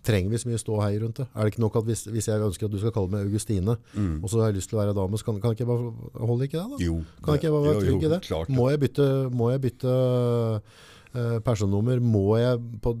Trenger 0.00 0.32
vi 0.32 0.38
så 0.40 0.48
mye 0.48 0.58
ståhei 0.58 0.94
rundt 0.96 1.18
det? 1.20 1.26
Er 1.36 1.44
det 1.44 1.52
ikke 1.52 1.60
nok 1.60 1.74
at 1.76 1.84
hvis, 1.84 2.06
hvis 2.08 2.28
jeg 2.30 2.40
ønsker 2.40 2.70
at 2.70 2.72
du 2.72 2.78
skal 2.80 2.92
kalle 2.94 3.12
meg 3.12 3.26
Augustine, 3.26 3.74
og 4.24 4.30
så 4.32 4.40
har 4.40 4.48
jeg 4.48 4.56
lyst 4.56 4.70
til 4.72 4.78
å 4.78 4.80
være 4.80 4.94
dame, 4.96 5.18
så 5.20 5.26
kan, 5.26 5.40
kan 5.42 5.52
ikke 5.52 5.66
jeg 5.66 5.68
bare 5.68 6.24
holde 6.30 6.46
ikke 6.48 6.56
det, 6.56 6.62
da? 6.70 6.78
Mm. 6.78 6.84
Jo. 6.86 6.94
Kan 7.20 7.36
ikke 7.36 7.46
jeg 7.46 7.54
bare 7.56 7.66
være 7.66 7.82
trygg 7.84 8.06
i 8.06 8.12
det? 8.14 8.20
klart 8.24 8.48
ja. 8.48 8.56
Må 8.56 8.68
jeg 8.70 8.80
bytte, 8.80 9.08
må 9.42 9.50
jeg 9.52 9.62
bytte 9.66 9.92
uh, 9.92 11.36
personnummer? 11.44 12.00
Må 12.00 12.24
jeg 12.40 12.62
på, 12.80 12.94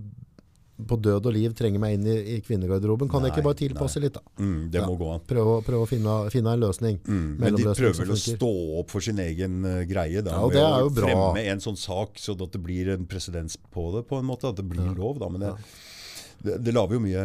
på 0.88 0.96
død 1.00 1.26
og 1.30 1.34
liv 1.36 1.52
trenger 1.58 1.82
meg 1.82 1.94
inn 1.98 2.06
i, 2.06 2.16
i 2.34 2.40
kvinnegarderoben? 2.44 3.10
Kan 3.12 3.24
jeg 3.26 3.34
ikke 3.34 3.44
bare 3.46 3.58
tilpasse 3.60 4.00
litt, 4.02 4.14
da? 4.16 4.22
Mm, 4.40 4.70
det 4.70 4.80
Ja. 4.80 4.86
må 4.86 4.96
gå 5.00 5.10
an. 5.14 5.20
Prøve, 5.26 5.58
prøve 5.66 5.84
å 5.84 5.88
finne, 5.90 6.14
finne 6.32 6.54
en 6.56 6.60
løsning. 6.64 6.98
Mm, 7.06 7.28
men 7.38 7.54
de 7.58 7.64
prøver 7.68 8.00
vel 8.04 8.14
å 8.14 8.18
stå 8.20 8.50
opp 8.80 8.90
for 8.90 9.00
sin 9.04 9.18
egen 9.18 9.60
uh, 9.64 9.82
greie. 9.84 10.22
Da, 10.22 10.30
Ja, 10.38 10.48
det 10.48 10.62
er 10.64 10.78
å 10.78 10.88
jo 10.88 10.90
bra. 10.96 11.06
fremme 11.10 11.44
en 11.52 11.60
sånn 11.60 11.76
sak, 11.80 12.16
så 12.20 12.32
at 12.40 12.52
det 12.56 12.62
blir 12.62 12.88
en 12.94 13.06
presedens 13.10 13.56
på 13.70 13.90
det, 13.96 14.06
på 14.08 14.18
en 14.18 14.26
måte. 14.28 14.48
At 14.48 14.56
det 14.56 14.66
blir 14.68 14.94
lov. 14.96 15.18
Da, 15.20 15.28
men 15.28 15.40
det, 15.44 15.52
det, 16.42 16.58
det 16.64 16.74
lager 16.74 16.96
jo 16.96 17.04
mye 17.04 17.24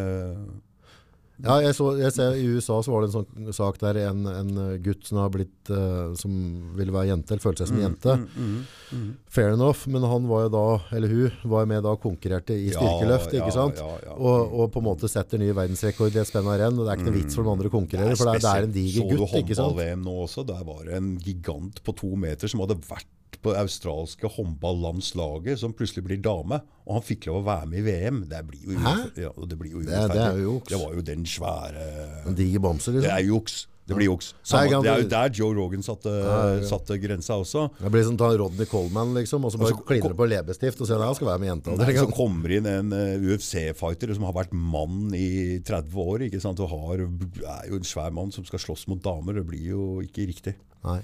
Ja, 1.43 1.57
jeg, 1.59 1.73
så, 1.75 1.89
jeg 1.99 2.13
ser 2.15 2.37
I 2.39 2.45
USA 2.47 2.77
så 2.85 2.93
var 2.93 3.03
det 3.03 3.09
en 3.09 3.15
sånn 3.25 3.53
sak 3.57 3.75
der 3.81 3.97
en, 4.05 4.21
en 4.29 4.51
gutt 4.85 5.03
som 5.03 5.17
har 5.19 5.33
blitt 5.33 5.67
uh, 5.67 6.13
Som 6.15 6.31
ville 6.77 6.93
være 6.95 7.09
jente, 7.09 7.33
eller 7.35 7.43
følte 7.43 7.65
seg 7.65 7.73
som 7.73 7.81
Mm, 7.81 7.83
jente. 7.83 8.13
Fair 9.35 9.51
enough, 9.51 9.81
men 9.91 10.05
han 10.07 10.27
var 10.29 10.45
jo 10.45 10.51
da, 10.53 10.63
eller 10.95 11.11
hun, 11.11 11.31
var 11.51 11.65
jo 11.65 11.69
med 11.73 11.83
da 11.83 11.91
og 11.97 11.99
konkurrerte 12.05 12.55
i 12.55 12.69
styrkeløft, 12.71 13.33
ja, 13.35 13.41
ikke 13.43 13.55
sant? 13.55 13.81
ja, 13.81 13.97
ja. 14.05 14.15
Og, 14.15 14.53
og 14.61 14.71
på 14.71 14.79
en 14.79 14.87
måte 14.87 15.09
setter 15.11 15.41
ny 15.41 15.49
verdensrekord 15.57 16.15
i 16.15 16.21
et 16.23 16.29
spenn 16.29 16.47
av 16.47 16.55
renn. 16.61 16.79
og 16.79 16.85
Det 16.87 16.93
er 16.93 17.01
ikke 17.01 17.09
noe 17.09 17.17
vits 17.19 17.35
for 17.35 17.43
de 17.47 17.51
andre 17.57 17.71
å 17.71 17.75
konkurrere, 17.75 18.15
for 18.15 18.31
det 18.31 18.37
er, 18.37 18.45
det 18.45 18.53
er 18.53 18.69
en 18.69 18.75
diger 18.77 19.09
gutt, 19.09 19.25
Så 19.25 19.33
du 19.35 19.41
ikke 19.43 19.57
sant? 19.59 19.65
håndball-VM 19.65 20.05
nå 20.07 20.15
også? 20.23 20.45
Der 20.53 20.63
var 20.71 20.81
det 20.87 20.95
en 21.01 21.11
gigant 21.25 21.83
på 21.83 21.97
to 21.99 22.13
meter 22.15 22.51
som 22.51 22.63
hadde 22.63 22.79
vært 22.87 23.11
på 23.41 23.53
det 23.53 23.59
australske 23.63 24.29
håndballandslaget, 24.35 25.59
som 25.59 25.73
plutselig 25.73 26.03
blir 26.07 26.21
dame. 26.23 26.61
Og 26.85 26.99
han 26.99 27.05
fikk 27.05 27.27
lov 27.29 27.41
å 27.43 27.45
være 27.49 27.69
med 27.71 27.79
i 27.79 27.85
VM. 27.91 28.23
Det 28.29 28.41
blir 28.47 28.65
jo, 28.65 28.79
ja, 28.79 29.31
det 29.45 29.57
blir 29.59 29.71
jo 29.71 29.79
Det- 29.85 30.11
det 30.11 30.21
er 30.21 30.37
jo 30.37 30.59
juks. 30.59 30.69
Det 30.69 30.79
var 30.81 30.93
jo 30.93 31.01
den 31.01 31.23
svære 31.25 32.27
En 32.27 32.35
diger 32.35 32.59
bamse, 32.59 32.91
Det 32.91 33.01
liksom. 33.03 33.17
er 33.17 33.23
juks. 33.23 33.67
Det 33.87 33.93
blir 33.95 34.07
juks. 34.09 34.33
Samme, 34.43 34.81
det 34.81 34.89
er 34.89 35.01
jo 35.03 35.07
der 35.09 35.29
Joe 35.29 35.53
Rogan 35.53 35.83
satte, 35.83 36.05
Ja, 36.09 36.55
ja. 36.55 36.61
satte 36.65 36.97
grensa 36.97 37.35
også. 37.37 37.69
Det 37.79 37.91
blir 37.91 38.03
som 38.03 38.17
ta 38.17 38.31
Rodney 38.35 38.65
Coleman, 38.65 39.13
liksom, 39.13 39.45
og 39.45 39.51
så 39.53 39.59
bare 39.59 39.73
kliner 39.85 40.09
du 40.09 40.15
på 40.15 40.27
leppestift 40.27 40.81
og 40.81 40.87
sier 40.87 40.95
at 40.97 41.05
han 41.05 41.13
skal 41.13 41.27
være 41.27 41.39
med 41.39 41.49
jenta. 41.63 41.77
Nei, 41.77 41.93
så 41.93 42.11
kommer 42.11 42.49
inn 42.49 42.65
en 42.65 42.91
uh, 42.91 43.17
UFC-fighter 43.21 44.15
som 44.15 44.23
har 44.23 44.33
vært 44.33 44.53
mann 44.53 45.13
i 45.13 45.59
30 45.59 45.93
år, 45.93 46.25
ikke 46.25 46.41
sant? 46.41 46.59
og 46.61 46.69
har, 46.69 46.95
er 46.97 47.69
jo 47.69 47.75
en 47.75 47.83
svær 47.85 48.11
mann 48.11 48.31
som 48.33 48.43
skal 48.43 48.57
slåss 48.57 48.87
mot 48.87 49.01
damer. 49.03 49.33
Det 49.35 49.45
blir 49.45 49.67
jo 49.69 50.01
ikke 50.01 50.25
riktig. 50.33 50.55
Nei. 50.83 51.01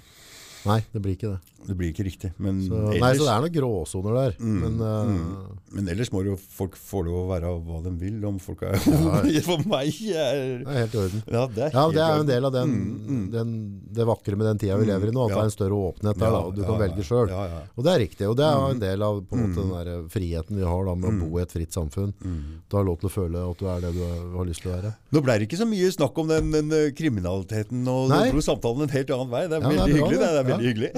Nei, 0.66 0.80
det 0.92 1.02
blir 1.04 1.16
ikke 1.16 1.38
det. 1.38 1.40
Det 1.68 1.76
blir 1.78 1.92
ikke 1.94 2.04
riktig. 2.08 2.32
Men, 2.42 2.62
Så, 2.66 2.74
ellers, 2.74 3.02
nei, 3.04 3.12
så 3.20 3.26
det 3.28 3.34
er 3.36 3.42
noen 3.46 3.54
gråsoner 3.56 4.16
der. 4.18 4.36
Mm, 4.42 4.60
Men 4.62 4.82
eh, 4.82 5.58
men 5.72 5.88
ellers 5.88 6.10
må 6.12 6.20
jo 6.26 6.34
folk 6.36 6.74
få 6.76 7.00
lov 7.08 7.20
å 7.22 7.28
være 7.32 7.52
hva 7.64 7.78
de 7.86 7.92
vil. 8.02 8.18
Om 8.28 8.40
folk 8.44 8.64
er 8.68 8.76
For 9.48 9.62
meg 9.72 9.94
er 10.12 10.40
det 10.62 10.68
er 10.68 10.80
helt 10.82 10.96
i 10.96 11.00
orden. 11.00 11.22
Ja, 11.32 11.44
det 11.48 11.64
er, 11.68 11.72
Ja, 11.78 11.84
det 11.96 12.02
er 12.04 12.16
jo 12.18 12.24
en 12.26 12.32
del 12.32 12.48
av 12.50 12.54
den, 12.58 12.74
Mm, 13.12 13.22
den, 13.32 13.54
det 13.94 14.06
vakre 14.08 14.36
med 14.40 14.48
den 14.50 14.60
tida 14.62 14.76
vi 14.80 14.86
lever 14.90 15.10
i 15.10 15.14
nå, 15.16 15.24
at 15.26 15.32
ja. 15.32 15.36
det 15.38 15.42
er 15.46 15.50
en 15.50 15.54
større 15.56 15.78
åpenhet 15.92 16.18
der, 16.20 16.32
da, 16.36 16.42
og 16.48 16.56
du 16.56 16.62
Ja, 16.62 16.68
kan 16.68 16.76
ja, 16.76 16.82
velge 16.88 17.06
sjøl. 17.08 17.30
ja, 17.32 17.42
ja. 17.52 17.62
Og 17.78 17.84
det 17.88 17.92
er 17.94 18.00
riktig, 18.04 18.28
og 18.30 18.36
det 18.40 18.46
er 18.48 18.66
en 18.76 18.82
del 18.84 19.06
av 19.08 19.22
måte, 19.22 19.56
den 19.56 19.72
der 19.72 19.90
friheten 20.12 20.60
vi 20.60 20.66
har 20.68 20.86
da, 20.90 20.96
med 20.96 21.12
Mm. 21.12 21.22
å 21.22 21.30
bo 21.32 21.40
i 21.40 21.42
et 21.44 21.52
fritt 21.56 21.74
samfunn. 21.76 22.14
Du 22.70 22.78
har 22.78 22.86
lov 22.88 23.00
til 23.02 23.10
å 23.10 23.14
føle 23.14 23.42
at 23.52 23.58
du 23.60 23.66
er 23.72 23.82
det 23.84 23.92
du 23.96 24.02
har 24.38 24.46
lyst 24.48 24.62
til 24.64 24.72
å 24.72 24.76
være. 24.78 24.94
Nå 25.12 25.22
ble 25.24 25.38
det 25.40 25.48
ikke 25.50 25.60
så 25.62 25.68
mye 25.68 25.92
snakk 25.92 26.18
om 26.24 26.28
den, 26.32 26.52
den 26.52 26.72
eh, 26.72 26.92
kriminaliteten, 26.96 27.82
og 27.88 28.10
nå 28.12 28.20
dro 28.32 28.42
samtalen 28.46 28.86
en 28.88 28.94
helt 28.96 29.10
annen 29.16 29.32
vei. 29.32 29.44
Det 29.48 29.58
er 29.58 29.62
Ja, 29.62 29.70
veldig 29.72 29.96
hyggelig. 29.98 30.20
Det, 30.20 30.30
er 30.32 30.44
veldig 30.52 30.68
Ja, 30.68 30.72
hyggelig. 30.72 30.92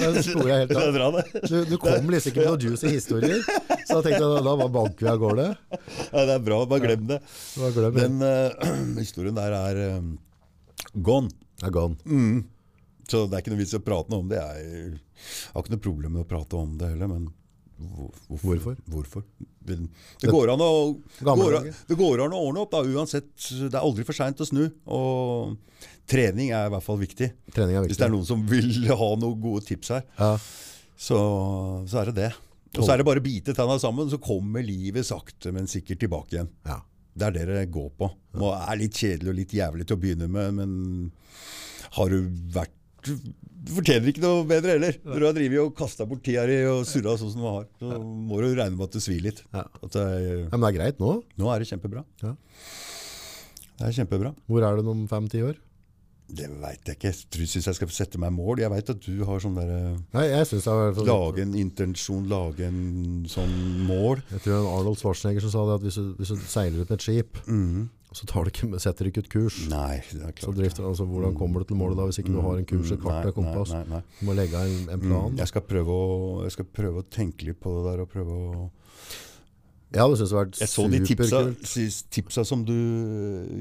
Det 0.53 0.61
helt 0.61 0.77
av. 0.77 0.93
bra. 0.95 1.23
Du, 1.49 1.55
du 1.67 1.75
kom 1.81 2.09
liksom 2.13 2.31
ikke 2.31 2.43
med 2.43 2.49
noen 2.51 2.63
juicy 2.67 2.93
historier, 2.93 3.43
så 3.43 3.97
da 3.97 4.01
tenkte 4.05 4.29
da 4.29 4.55
bare 4.55 4.71
banker 4.77 5.05
vi 5.05 5.11
av 5.11 5.21
gårde. 5.21 5.47
Ja, 5.73 6.23
det 6.23 6.37
er 6.37 6.43
bra. 6.45 6.61
Bare 6.69 6.85
glem 6.85 7.05
det. 7.11 7.19
Bare 7.57 7.75
glem 7.75 7.97
det. 7.97 8.07
Den 8.07 8.23
uh, 8.23 8.97
historien 9.03 9.37
der 9.37 9.57
er 9.57 9.83
eh, 9.89 10.09
gone. 10.93 11.33
Er 11.63 11.73
gone. 11.73 11.97
Så 13.09 13.25
det 13.27 13.37
er 13.37 13.43
ikke 13.43 13.53
noe 13.53 13.61
vits 13.61 13.75
i 13.75 13.79
å 13.81 13.85
prate 13.85 14.13
noe 14.13 14.23
om 14.23 14.29
det. 14.31 14.39
Jeg 14.39 14.99
har 15.53 15.63
ikke 15.63 15.75
noe 15.75 15.87
problem 15.89 16.15
med 16.17 16.25
å 16.25 16.29
prate 16.29 16.59
om 16.59 16.77
det 16.79 16.93
heller, 16.93 17.11
men 17.11 17.31
hvor- 17.83 18.39
Hvorfor? 18.43 18.75
Hvorfor? 18.89 19.23
Det, 19.63 19.77
det, 20.21 20.29
går 20.31 20.51
an 20.53 20.59
å, 20.63 20.71
går, 21.23 21.55
det 21.87 21.97
går 21.99 22.23
an 22.25 22.33
å 22.35 22.41
ordne 22.49 22.63
opp, 22.65 22.71
da, 22.73 22.81
uansett. 22.83 23.29
Det 23.37 23.69
er 23.73 23.79
aldri 23.83 24.03
for 24.07 24.13
seint 24.17 24.41
å 24.43 24.47
snu. 24.47 24.65
Og 24.91 25.57
trening 26.09 26.51
er 26.51 26.67
i 26.67 26.73
hvert 26.73 26.83
fall 26.83 26.99
viktig. 26.99 27.29
Trening 27.55 27.77
er 27.79 27.87
Hvis 27.87 27.97
det 28.01 28.07
er 28.07 28.13
noen 28.15 28.27
som 28.27 28.43
vil 28.49 28.71
ha 28.91 29.09
noen 29.15 29.39
gode 29.43 29.63
tips 29.67 29.93
her, 29.95 30.03
Ja. 30.19 30.33
så, 30.97 31.19
så 31.87 32.01
er 32.01 32.11
det 32.11 32.15
det. 32.21 32.31
Og 32.77 32.83
så 32.87 32.93
er 32.95 32.97
det 32.97 33.05
bare 33.05 33.21
å 33.21 33.23
bite 33.23 33.53
tenna 33.53 33.77
sammen, 33.79 34.09
så 34.09 34.17
kommer 34.19 34.63
livet 34.65 35.05
sakte, 35.05 35.51
men 35.53 35.67
sikkert 35.69 35.99
tilbake 36.01 36.33
igjen. 36.39 36.49
Ja. 36.65 36.79
Det 37.13 37.27
er 37.27 37.31
det 37.37 37.45
det 37.53 37.65
går 37.71 37.91
på. 37.99 38.07
Det 38.33 38.51
er 38.57 38.79
litt 38.79 38.97
kjedelig 38.97 39.29
og 39.29 39.35
litt 39.37 39.51
jævlig 39.53 39.85
til 39.85 39.95
å 39.95 40.01
begynne 40.01 40.27
med, 40.33 40.55
men 40.57 41.11
har 41.93 42.09
du 42.09 42.23
vært 42.55 43.11
fortjener 43.71 44.09
ikke 44.11 44.23
noe 44.23 44.43
bedre 44.49 44.75
heller. 44.75 44.97
Når 45.05 45.19
du 45.19 45.25
har 45.29 45.35
drevet 45.37 45.59
og 45.63 45.75
kasta 45.77 46.05
bort 46.09 46.23
tida 46.25 46.45
di 46.49 46.57
og 46.67 46.83
surra 46.89 47.13
sånn 47.19 47.31
som 47.31 47.41
du 47.43 47.47
har, 47.47 47.67
så 47.79 47.99
må 48.03 48.39
du 48.43 48.49
regne 48.57 48.75
med 48.75 48.87
at 48.89 48.97
det 48.97 49.03
svir 49.05 49.21
litt. 49.23 49.43
Ja. 49.53 49.63
Det, 49.83 49.95
er- 49.95 50.47
Ja, 50.49 50.57
men 50.57 50.65
det 50.67 50.71
er 50.73 50.79
greit 50.79 50.99
nå. 50.99 51.23
nå 51.37 51.51
er 51.53 51.59
det 51.63 51.69
kjempebra. 51.71 52.03
Ja. 52.23 52.33
Det 53.79 53.87
er 53.89 53.95
kjempebra. 54.03 54.33
Hvor 54.47 54.63
er 54.67 54.75
du 54.81 54.89
om 54.89 55.07
fem-ti 55.07 55.41
år? 55.43 55.55
Det 56.33 56.47
veit 56.61 56.87
jeg 56.87 56.95
ikke. 56.97 57.09
Jeg 57.11 57.39
Hvis 57.43 57.65
jeg 57.67 57.75
skal 57.75 57.89
sette 57.93 58.17
meg 58.17 58.31
mål 58.33 58.57
Jeg 58.63 58.71
veit 58.71 58.89
at 58.89 58.99
du 59.03 59.23
har 59.27 59.39
sånn 59.43 59.57
derre 59.57 59.97
er 60.23 60.93
Lage 61.05 61.41
en 61.43 61.53
intensjon, 61.53 62.23
lage 62.31 62.63
en 62.65 63.25
sånn 63.29 63.53
mål. 63.85 64.21
Jeg 64.31 64.39
tror 64.45 64.53
det 64.55 64.61
var 64.63 64.79
Arnold 64.79 64.97
Schwarzenegger 65.01 65.41
som 65.41 65.51
sa 65.51 65.65
det 65.67 65.75
at 65.75 65.81
hvis 65.83 65.95
du, 65.99 66.13
hvis 66.17 66.31
du 66.31 66.37
seiler 66.47 66.81
ut 66.81 66.89
med 66.89 66.95
et 66.97 67.05
skip, 67.05 67.37
så 68.13 68.25
tar 68.29 68.45
du 68.45 68.51
ikke, 68.53 68.79
setter 68.79 69.05
du 69.05 69.09
ikke 69.11 69.23
ut 69.25 69.29
kurs. 69.33 69.57
Nei, 69.71 69.97
det 70.11 70.21
er 70.21 70.31
Så 70.37 70.47
klart. 70.51 70.55
drifter, 70.59 70.85
altså, 70.87 71.05
hvordan 71.09 71.33
kommer 71.37 71.59
du 71.63 71.65
til 71.71 71.77
målet 71.79 71.97
da 71.97 72.05
hvis 72.09 72.19
ikke 72.21 72.33
du 72.35 72.41
har 72.45 72.57
en 72.61 72.65
kurs, 72.69 72.91
et 72.93 73.01
kart 73.01 73.25
og 73.25 73.31
et 73.33 73.37
kompass? 73.39 73.73
Nei, 73.73 73.83
nei, 73.83 73.97
nei. 73.97 74.01
Du 74.19 74.25
må 74.29 74.35
legge 74.37 74.61
en, 74.63 74.77
en 74.95 74.99
plan. 75.03 75.31
Mm, 75.33 75.37
Jeg 75.41 75.47
skal, 75.51 75.61
å, 75.83 75.99
jeg 76.45 76.51
skal 76.57 76.65
prøve 76.79 77.01
å 77.03 77.09
tenke 77.09 77.45
litt 77.49 77.59
på 77.59 77.73
det 77.77 77.83
der 77.91 78.05
og 78.05 78.09
prøve 78.13 78.37
å 78.37 78.69
Ja, 79.93 80.07
det 80.09 80.17
synes 80.17 80.31
jeg 80.31 80.37
har 80.39 80.45
vært 80.47 80.59
Jeg 80.63 80.69
så 80.71 80.83
de 80.89 80.99
tipsa, 81.05 81.41
tipsa 82.15 82.43
som 82.49 82.63
du 82.65 82.73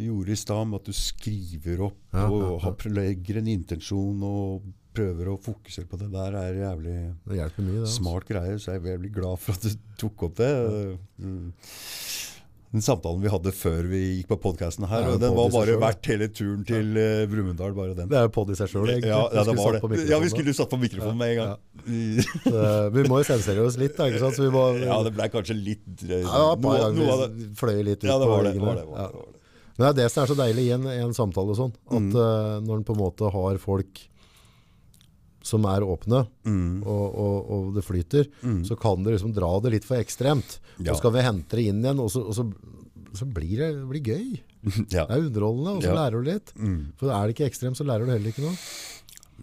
gjorde 0.00 0.32
i 0.32 0.36
stad, 0.40 0.62
om 0.64 0.74
at 0.78 0.84
du 0.88 0.92
skriver 0.96 1.82
opp 1.90 1.98
Ja, 2.14 2.28
og 2.28 2.40
ja, 2.40 2.52
ja. 2.52 2.58
har- 2.64 2.94
legger 2.96 3.38
en 3.42 3.50
intensjon 3.52 4.22
og 4.24 4.62
prøver 4.92 5.28
å 5.32 5.38
fokusere 5.40 5.88
på 5.88 5.96
det. 6.00 6.10
Der 6.12 6.34
er 6.36 6.52
jævlig 6.52 6.94
Det 7.28 7.36
mye, 7.64 7.72
det. 7.72 7.80
Altså. 7.86 7.96
smart 7.96 8.26
greie, 8.28 8.58
så 8.60 8.72
jeg 8.74 8.80
er 8.82 8.86
veldig 8.98 9.12
glad 9.14 9.38
for 9.40 9.52
at 9.56 9.62
du 9.64 9.70
tok 9.96 10.22
opp 10.28 10.34
det. 10.36 10.50
Mm. 11.20 11.52
Den 12.72 12.80
samtalen 12.80 13.20
vi 13.20 13.28
hadde 13.28 13.52
før 13.52 13.84
vi 13.90 13.98
gikk 14.16 14.28
på 14.30 14.38
podkasten 14.46 14.86
her. 14.88 15.02
Ja, 15.04 15.10
og 15.12 15.20
den 15.20 15.34
var 15.36 15.50
bare 15.52 15.74
verdt 15.82 16.06
hele 16.08 16.28
turen 16.32 16.62
til 16.64 16.94
uh, 16.96 17.26
Brumunddal. 17.28 17.74
Bare 17.76 17.92
den. 17.98 18.08
Det 18.08 18.16
er 18.16 18.24
jo 18.28 18.32
podd 18.32 18.52
i 18.54 18.56
seg 18.56 18.70
sjøl. 18.72 18.88
Ja, 19.04 19.18
ja, 19.28 19.44
det 19.44 19.56
var 19.58 19.76
det. 19.76 20.00
Ja, 20.08 20.18
vi 20.22 20.30
skulle 20.32 20.54
satt 20.56 20.70
på 20.72 20.78
mikrofonen 20.80 21.18
med 21.20 21.34
en 21.34 21.40
gang. 21.42 21.52
Så, 22.46 22.64
vi 22.96 23.04
må 23.12 23.20
jo 23.20 23.26
sensere 23.28 23.66
oss 23.66 23.76
litt, 23.80 23.92
da, 23.98 24.08
ikke 24.08 24.22
sant? 24.24 24.40
Må, 24.54 24.64
Ja, 24.80 24.96
det 25.04 25.12
ble 25.16 25.28
kanskje 25.34 25.56
litt 25.58 26.04
eh, 26.08 26.24
Ja, 26.24 26.52
på 26.56 26.72
en 26.72 26.80
noe, 26.80 26.90
noe 26.96 27.12
av 27.18 27.22
det. 27.26 27.30
vi 27.42 27.48
fløy 27.60 27.78
litt 27.90 28.00
ut 28.02 28.08
Ja, 28.08 28.16
det 28.22 28.30
var 28.30 28.48
det. 28.48 28.54
Var 28.56 28.80
det, 28.80 28.86
var 28.88 28.96
det, 28.96 29.04
Ja. 29.04 29.10
var 29.20 29.28
det. 29.28 29.38
Men 29.72 29.84
det 29.86 29.90
er 29.92 29.98
det 30.02 30.08
som 30.12 30.22
er 30.22 30.30
så 30.32 30.34
deilig 30.36 30.64
i 30.68 30.72
en, 30.76 30.86
en 30.92 31.14
samtale 31.16 31.54
sånn, 31.56 31.70
at 31.88 32.00
Mm. 32.00 32.10
uh, 32.16 32.56
når 32.64 32.80
en 32.80 32.84
på 32.88 32.96
en 32.96 33.00
måte 33.04 33.30
har 33.32 33.60
folk 33.62 34.02
som 35.42 35.64
er 35.66 35.82
åpne, 35.86 36.24
Mm. 36.46 36.82
og, 36.86 37.16
og, 37.18 37.50
og 37.56 37.74
det 37.76 37.82
flyter, 37.86 38.28
så 38.66 38.76
kan 38.78 39.02
det 39.04 39.16
liksom 39.16 39.32
dra 39.34 39.50
det 39.64 39.72
litt 39.74 39.84
for 39.88 39.98
ekstremt. 39.98 40.58
Ja. 40.78 40.92
Så 40.92 41.00
skal 41.02 41.12
vi 41.16 41.24
hente 41.26 41.56
det 41.58 41.64
inn 41.70 41.82
igjen, 41.82 42.00
og 42.02 42.10
så, 42.14 42.22
og 42.30 42.34
så, 42.38 42.46
så 43.18 43.26
blir 43.26 43.56
det, 43.58 43.70
det 43.80 43.88
blir 43.90 44.08
gøy. 44.14 44.32
Ja. 44.94 45.04
Det 45.08 45.16
er 45.16 45.24
underholdende, 45.26 45.76
og 45.76 45.82
så 45.82 45.90
Ja. 45.90 45.92
Mm. 45.92 46.00
lærer 46.00 46.22
du 46.22 46.30
litt. 46.30 46.52
For 47.02 47.10
er 47.10 47.26
det 47.26 47.34
ikke 47.36 47.48
ekstremt, 47.50 47.76
så 47.80 47.84
lærer 47.88 48.06
du 48.06 48.12
heller 48.14 48.30
ikke 48.30 48.44
noe. 48.46 48.54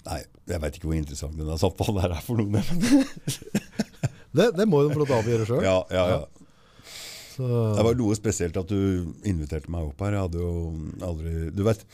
Nei, 0.06 0.22
jeg 0.48 0.62
veit 0.64 0.76
ikke 0.80 0.88
hvor 0.88 0.96
interessant 0.96 1.36
denne 1.36 1.58
samtalen 1.60 2.00
her 2.06 2.14
er 2.16 2.24
for 2.24 2.40
noen. 2.40 2.56
Det, 4.30 4.52
det 4.56 4.66
må 4.70 4.84
du 4.86 4.92
få 4.94 5.00
lov 5.02 5.08
til 5.10 5.16
å 5.16 5.22
avgjøre 5.24 5.46
sjøl. 5.50 5.64
ja, 5.66 5.78
ja, 5.90 6.04
ja. 6.14 6.20
Det 7.40 7.84
var 7.88 7.96
noe 7.98 8.16
spesielt 8.20 8.58
at 8.60 8.68
du 8.70 9.14
inviterte 9.26 9.72
meg 9.72 9.88
opp 9.90 10.02
her. 10.04 10.18
Jeg 10.18 10.26
hadde 10.26 10.42
jo 10.44 10.52
aldri 11.08 11.34
Du 11.56 11.62
vet 11.64 11.86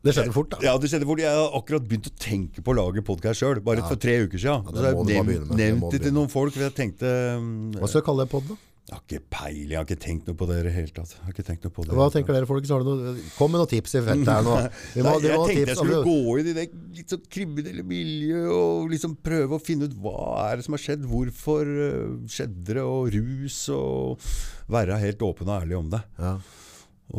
Det 0.00 0.14
skjedde 0.16 0.32
fort, 0.32 0.48
da. 0.54 0.62
Ja, 0.64 0.72
det 0.80 0.88
skjedde 0.88 1.04
fort. 1.08 1.20
Jeg 1.20 1.36
har 1.36 1.52
akkurat 1.58 1.84
begynt 1.84 2.08
å 2.08 2.14
tenke 2.16 2.64
på 2.64 2.72
å 2.72 2.78
lage 2.78 3.04
podkast 3.04 3.42
sjøl. 3.42 3.60
Bare 3.64 3.84
for 3.84 4.00
tre 4.00 4.16
uker 4.24 4.40
siden. 4.40 4.64
Ja, 4.64 4.72
det 4.72 4.88
jeg 4.88 4.96
må 4.96 5.04
du 5.04 5.12
med. 5.28 5.54
Nevnt 5.60 5.92
det 5.92 6.00
til 6.06 6.14
noen 6.16 6.32
folk. 6.32 6.56
Jeg 6.56 6.72
tenkte 6.76 7.10
um, 7.36 7.70
Hva 7.76 7.90
skal 7.90 8.00
du 8.00 8.06
kalle 8.06 8.24
det 8.24 8.32
pod, 8.32 8.48
da? 8.48 8.56
Jeg 8.90 8.96
har 8.96 9.02
ikke 9.04 9.26
peiling. 9.30 9.66
Jeg 9.68 9.76
har 9.76 9.84
ikke 9.86 10.02
tenkt 10.02 10.26
noe 10.26 10.38
på 10.40 10.46
det 10.48 10.54
i 10.56 10.62
det 10.66 10.70
hele 10.74 10.90
tatt. 10.96 11.12
Jeg 11.12 11.22
har 11.22 11.34
ikke 11.34 11.44
tenkt 11.46 11.66
noe 11.66 11.74
på 11.76 11.84
det. 11.84 11.92
Hva 11.94 12.06
tenker 12.10 12.34
dere, 12.34 12.48
folkens? 12.48 12.72
Noe, 12.88 13.12
kom 13.36 13.52
med 13.52 13.60
noen 13.60 13.70
tips 13.70 13.92
i 13.94 14.02
feltet 14.06 14.30
her 14.32 14.46
nå. 14.46 14.54
Må, 14.56 15.04
Nei, 15.04 15.12
jeg 15.20 15.36
tenkte 15.36 15.52
tips. 15.52 15.60
jeg 15.60 15.78
skulle 15.78 15.98
altså. 16.00 16.14
gå 16.16 16.38
inn 16.40 16.48
i 16.48 16.54
det 16.56 16.64
litt 16.96 17.14
sånn 17.14 17.28
kriminelle 17.36 17.84
miljøet 17.86 18.54
og 18.56 18.88
liksom 18.90 19.18
prøve 19.28 19.58
å 19.58 19.62
finne 19.62 19.86
ut 19.86 19.98
hva 20.00 20.24
er 20.48 20.58
det 20.58 20.66
som 20.66 20.74
har 20.74 20.82
skjedd, 20.82 21.04
hvorfor 21.12 21.70
øh, 21.70 22.16
skjedde 22.34 22.78
det, 22.80 22.82
og 22.82 23.12
rus, 23.14 23.60
og 23.76 24.32
være 24.72 24.98
helt 25.04 25.28
åpen 25.28 25.52
og 25.52 25.60
ærlig 25.60 25.78
om 25.78 25.92
det. 25.92 26.02
Ja. 26.18 26.34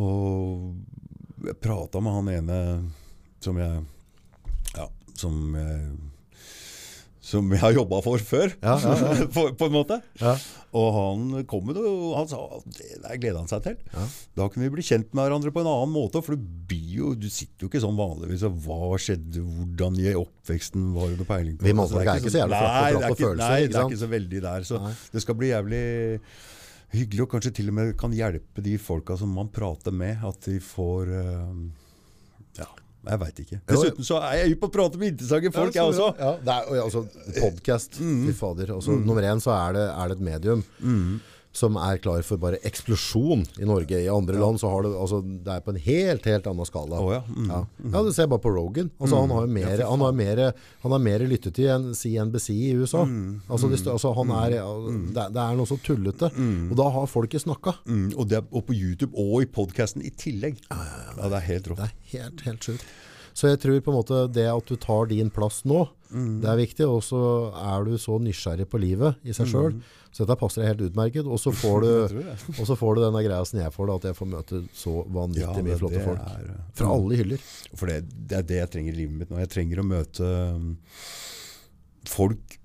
Og 0.02 0.74
jeg 1.50 1.60
prata 1.62 2.00
med 2.04 2.12
han 2.18 2.32
ene 2.38 2.58
som 3.42 3.58
jeg 3.58 3.82
Ja, 4.76 4.88
som 5.18 5.54
jeg 5.58 5.92
som 7.22 7.46
jeg 7.54 7.60
har 7.62 7.70
jobba 7.72 8.00
for 8.02 8.18
før, 8.18 8.50
Ja, 8.60 8.72
ja, 8.82 8.92
ja. 8.98 9.26
på, 9.34 9.44
på 9.56 9.66
en 9.68 9.72
måte. 9.72 9.96
Ja. 10.20 10.32
Og 10.76 10.88
han 10.96 11.44
kom 11.48 11.62
med 11.68 11.76
det, 11.78 11.84
og 11.86 12.16
han 12.18 12.26
sa 12.28 12.40
det 12.66 12.98
der 13.04 13.20
gleda 13.22 13.38
han 13.38 13.48
seg 13.48 13.62
til. 13.62 13.76
Ja. 13.94 14.06
Da 14.40 14.48
kunne 14.50 14.66
vi 14.66 14.72
bli 14.74 14.84
kjent 14.84 15.14
med 15.14 15.22
hverandre 15.28 15.52
på 15.54 15.62
en 15.62 15.70
annen 15.70 15.92
måte. 15.94 16.20
For 16.26 16.34
du, 16.36 16.74
jo, 16.92 17.12
du 17.14 17.28
sitter 17.32 17.64
jo 17.64 17.70
ikke 17.70 17.80
sånn 17.84 17.96
vanligvis 17.96 18.42
og 18.48 18.58
Hva 18.66 18.98
skjedde, 19.00 19.38
hvordan 19.46 20.00
i 20.02 20.16
oppveksten 20.18 20.90
var 20.96 21.14
det 21.14 21.28
peiling 21.30 21.56
på? 21.60 21.68
Vi 21.70 21.76
mannfolk 21.78 22.10
er 22.10 22.20
ikke 22.20 22.34
så 22.34 22.42
jævlig 22.42 22.58
er 22.58 22.98
ikke- 22.98 23.20
følelser, 23.22 23.44
Nei, 23.46 23.62
det 23.70 23.78
er 23.80 23.86
ikke 23.92 24.02
så 24.02 24.10
veldig 24.18 24.42
der. 24.48 24.68
Så 24.72 24.82
Nei. 24.82 24.92
det 25.14 25.22
skal 25.24 25.38
bli 25.38 25.52
jævlig 25.54 25.84
hyggelig, 26.92 27.22
og 27.24 27.30
kanskje 27.34 27.52
til 27.56 27.68
og 27.72 27.74
med 27.78 27.94
kan 28.00 28.12
hjelpe 28.12 28.62
de 28.64 28.76
folka 28.78 29.16
som 29.18 29.32
man 29.32 29.48
prater 29.52 29.92
med, 29.96 30.18
at 30.28 30.40
de 30.48 30.58
får 30.60 31.12
eh, 31.18 31.54
Ja, 32.60 32.66
jeg 33.08 33.18
veit 33.24 33.40
ikke. 33.46 33.60
Dessuten 33.66 34.04
så 34.06 34.20
er 34.22 34.42
jeg 34.42 34.52
hypp 34.52 34.60
på 34.66 34.68
å 34.70 34.74
prate 34.76 35.00
med 35.00 35.14
interessante 35.14 35.52
folk, 35.56 35.74
jeg 35.74 35.88
også. 35.88 36.10
Ja, 36.20 36.32
det 36.44 36.56
er, 36.58 36.82
altså, 36.84 37.04
podcast, 37.40 37.96
Mm. 38.00 38.26
fy 38.28 38.32
fader. 38.38 38.74
Altså, 38.76 38.94
Nummer 39.00 39.22
én 39.26 39.40
så 39.42 39.50
er 39.56 39.72
det, 39.78 39.86
er 39.90 40.08
det 40.12 40.18
et 40.18 40.26
medium 40.28 40.64
som 41.52 41.76
er 41.76 41.98
klar 42.00 42.22
for 42.24 42.40
bare 42.40 42.56
eksplosjon 42.64 43.42
i 43.60 43.66
Norge. 43.68 43.98
I 44.00 44.08
andre 44.08 44.38
land 44.40 44.56
så 44.60 44.70
har 44.72 44.86
det, 44.86 44.92
altså, 44.96 45.18
det 45.20 45.52
er 45.52 45.60
på 45.66 45.74
en 45.74 45.80
helt, 45.84 46.24
helt 46.24 46.46
annen 46.48 46.64
skala. 46.68 46.96
Oh, 46.96 47.10
ja. 47.12 47.18
Mm. 47.28 47.50
Ja. 47.52 47.58
ja, 47.92 48.02
du 48.06 48.10
ser 48.16 48.30
bare 48.32 48.40
på 48.40 48.52
Rogan. 48.54 48.88
Altså, 48.98 49.20
han 49.20 49.34
har 49.36 49.44
jo 49.44 49.52
mer, 49.52 49.82
han 49.90 50.00
har 50.06 50.16
mer, 50.16 50.42
han 50.82 50.94
har 50.96 51.02
mer 51.04 51.26
lyttetid 51.28 51.68
enn 51.74 51.90
CNBC 51.98 52.48
i 52.56 52.72
USA. 52.80 53.04
Mm. 53.04 53.42
Altså, 53.52 53.68
det, 53.68 53.82
altså, 53.92 54.14
han 54.16 54.32
er, 54.40 54.56
det, 54.56 54.62
er- 55.26 55.32
det 55.36 55.44
er 55.44 55.60
noe 55.60 55.68
så 55.68 55.76
tullete. 55.84 56.32
Og 56.70 56.74
da 56.80 56.88
har 56.96 57.06
folket 57.12 57.44
snakka. 57.44 57.76
Mm, 57.84 58.10
og, 58.16 58.32
og 58.50 58.66
på 58.70 58.72
YouTube 58.76 59.12
og 59.20 59.42
i 59.44 59.50
podkasten 59.52 60.00
i 60.08 60.10
tillegg. 60.16 60.56
Ja, 60.72 61.28
det 61.28 61.36
er 61.42 61.48
helt 61.52 61.68
rått. 61.72 61.84
Det 61.84 61.90
er 61.90 61.96
helt, 62.16 62.46
helt 62.48 62.64
sjukt. 62.72 62.86
Så 63.32 63.48
jeg 63.48 63.60
tror 63.62 63.80
på 63.80 63.92
en 63.92 63.98
måte 64.00 64.22
det 64.32 64.46
at 64.52 64.68
du 64.68 64.76
tar 64.80 65.08
din 65.10 65.30
plass 65.32 65.62
nå, 65.68 65.86
det 66.12 66.48
er 66.48 66.58
viktig. 66.60 66.86
Og 66.88 67.00
så 67.04 67.18
er 67.56 67.86
du 67.86 67.96
så 68.00 68.18
nysgjerrig 68.20 68.66
på 68.68 68.80
livet 68.82 69.20
i 69.24 69.34
seg 69.36 69.48
sjøl. 69.48 69.76
Så 70.12 70.26
dette 70.26 70.36
passer 70.36 70.60
deg 70.60 70.72
helt 70.74 70.86
utmerket. 70.90 71.24
Og 71.24 71.40
så 71.40 71.52
får 71.62 71.86
du, 71.86 72.22
og 72.58 72.64
så 72.68 72.76
får 72.76 72.98
du 72.98 73.04
denne 73.06 73.22
greia 73.24 73.44
som 73.48 73.60
jeg 73.62 73.72
får, 73.72 73.88
da, 73.88 73.98
at 74.00 74.08
jeg 74.10 74.18
får 74.18 74.32
møte 74.34 74.62
så 74.76 74.96
vanvittig 75.08 75.46
Ja, 75.48 75.66
mye 75.68 75.78
flotte 75.80 76.02
folk. 76.04 76.24
er, 76.34 76.50
uh, 76.52 76.64
Fra 76.76 76.90
alle 76.96 77.20
hyller. 77.22 77.46
For 77.72 77.88
det, 77.88 78.00
det 78.12 78.40
er 78.42 78.48
det 78.50 78.58
jeg 78.60 78.72
trenger 78.76 78.92
i 78.92 79.00
livet 79.04 79.22
mitt 79.22 79.32
nå. 79.32 79.40
Jeg 79.40 79.52
trenger 79.54 79.80
å 79.80 79.86
møte 79.88 80.34
um, 80.52 80.74
folk 82.12 82.58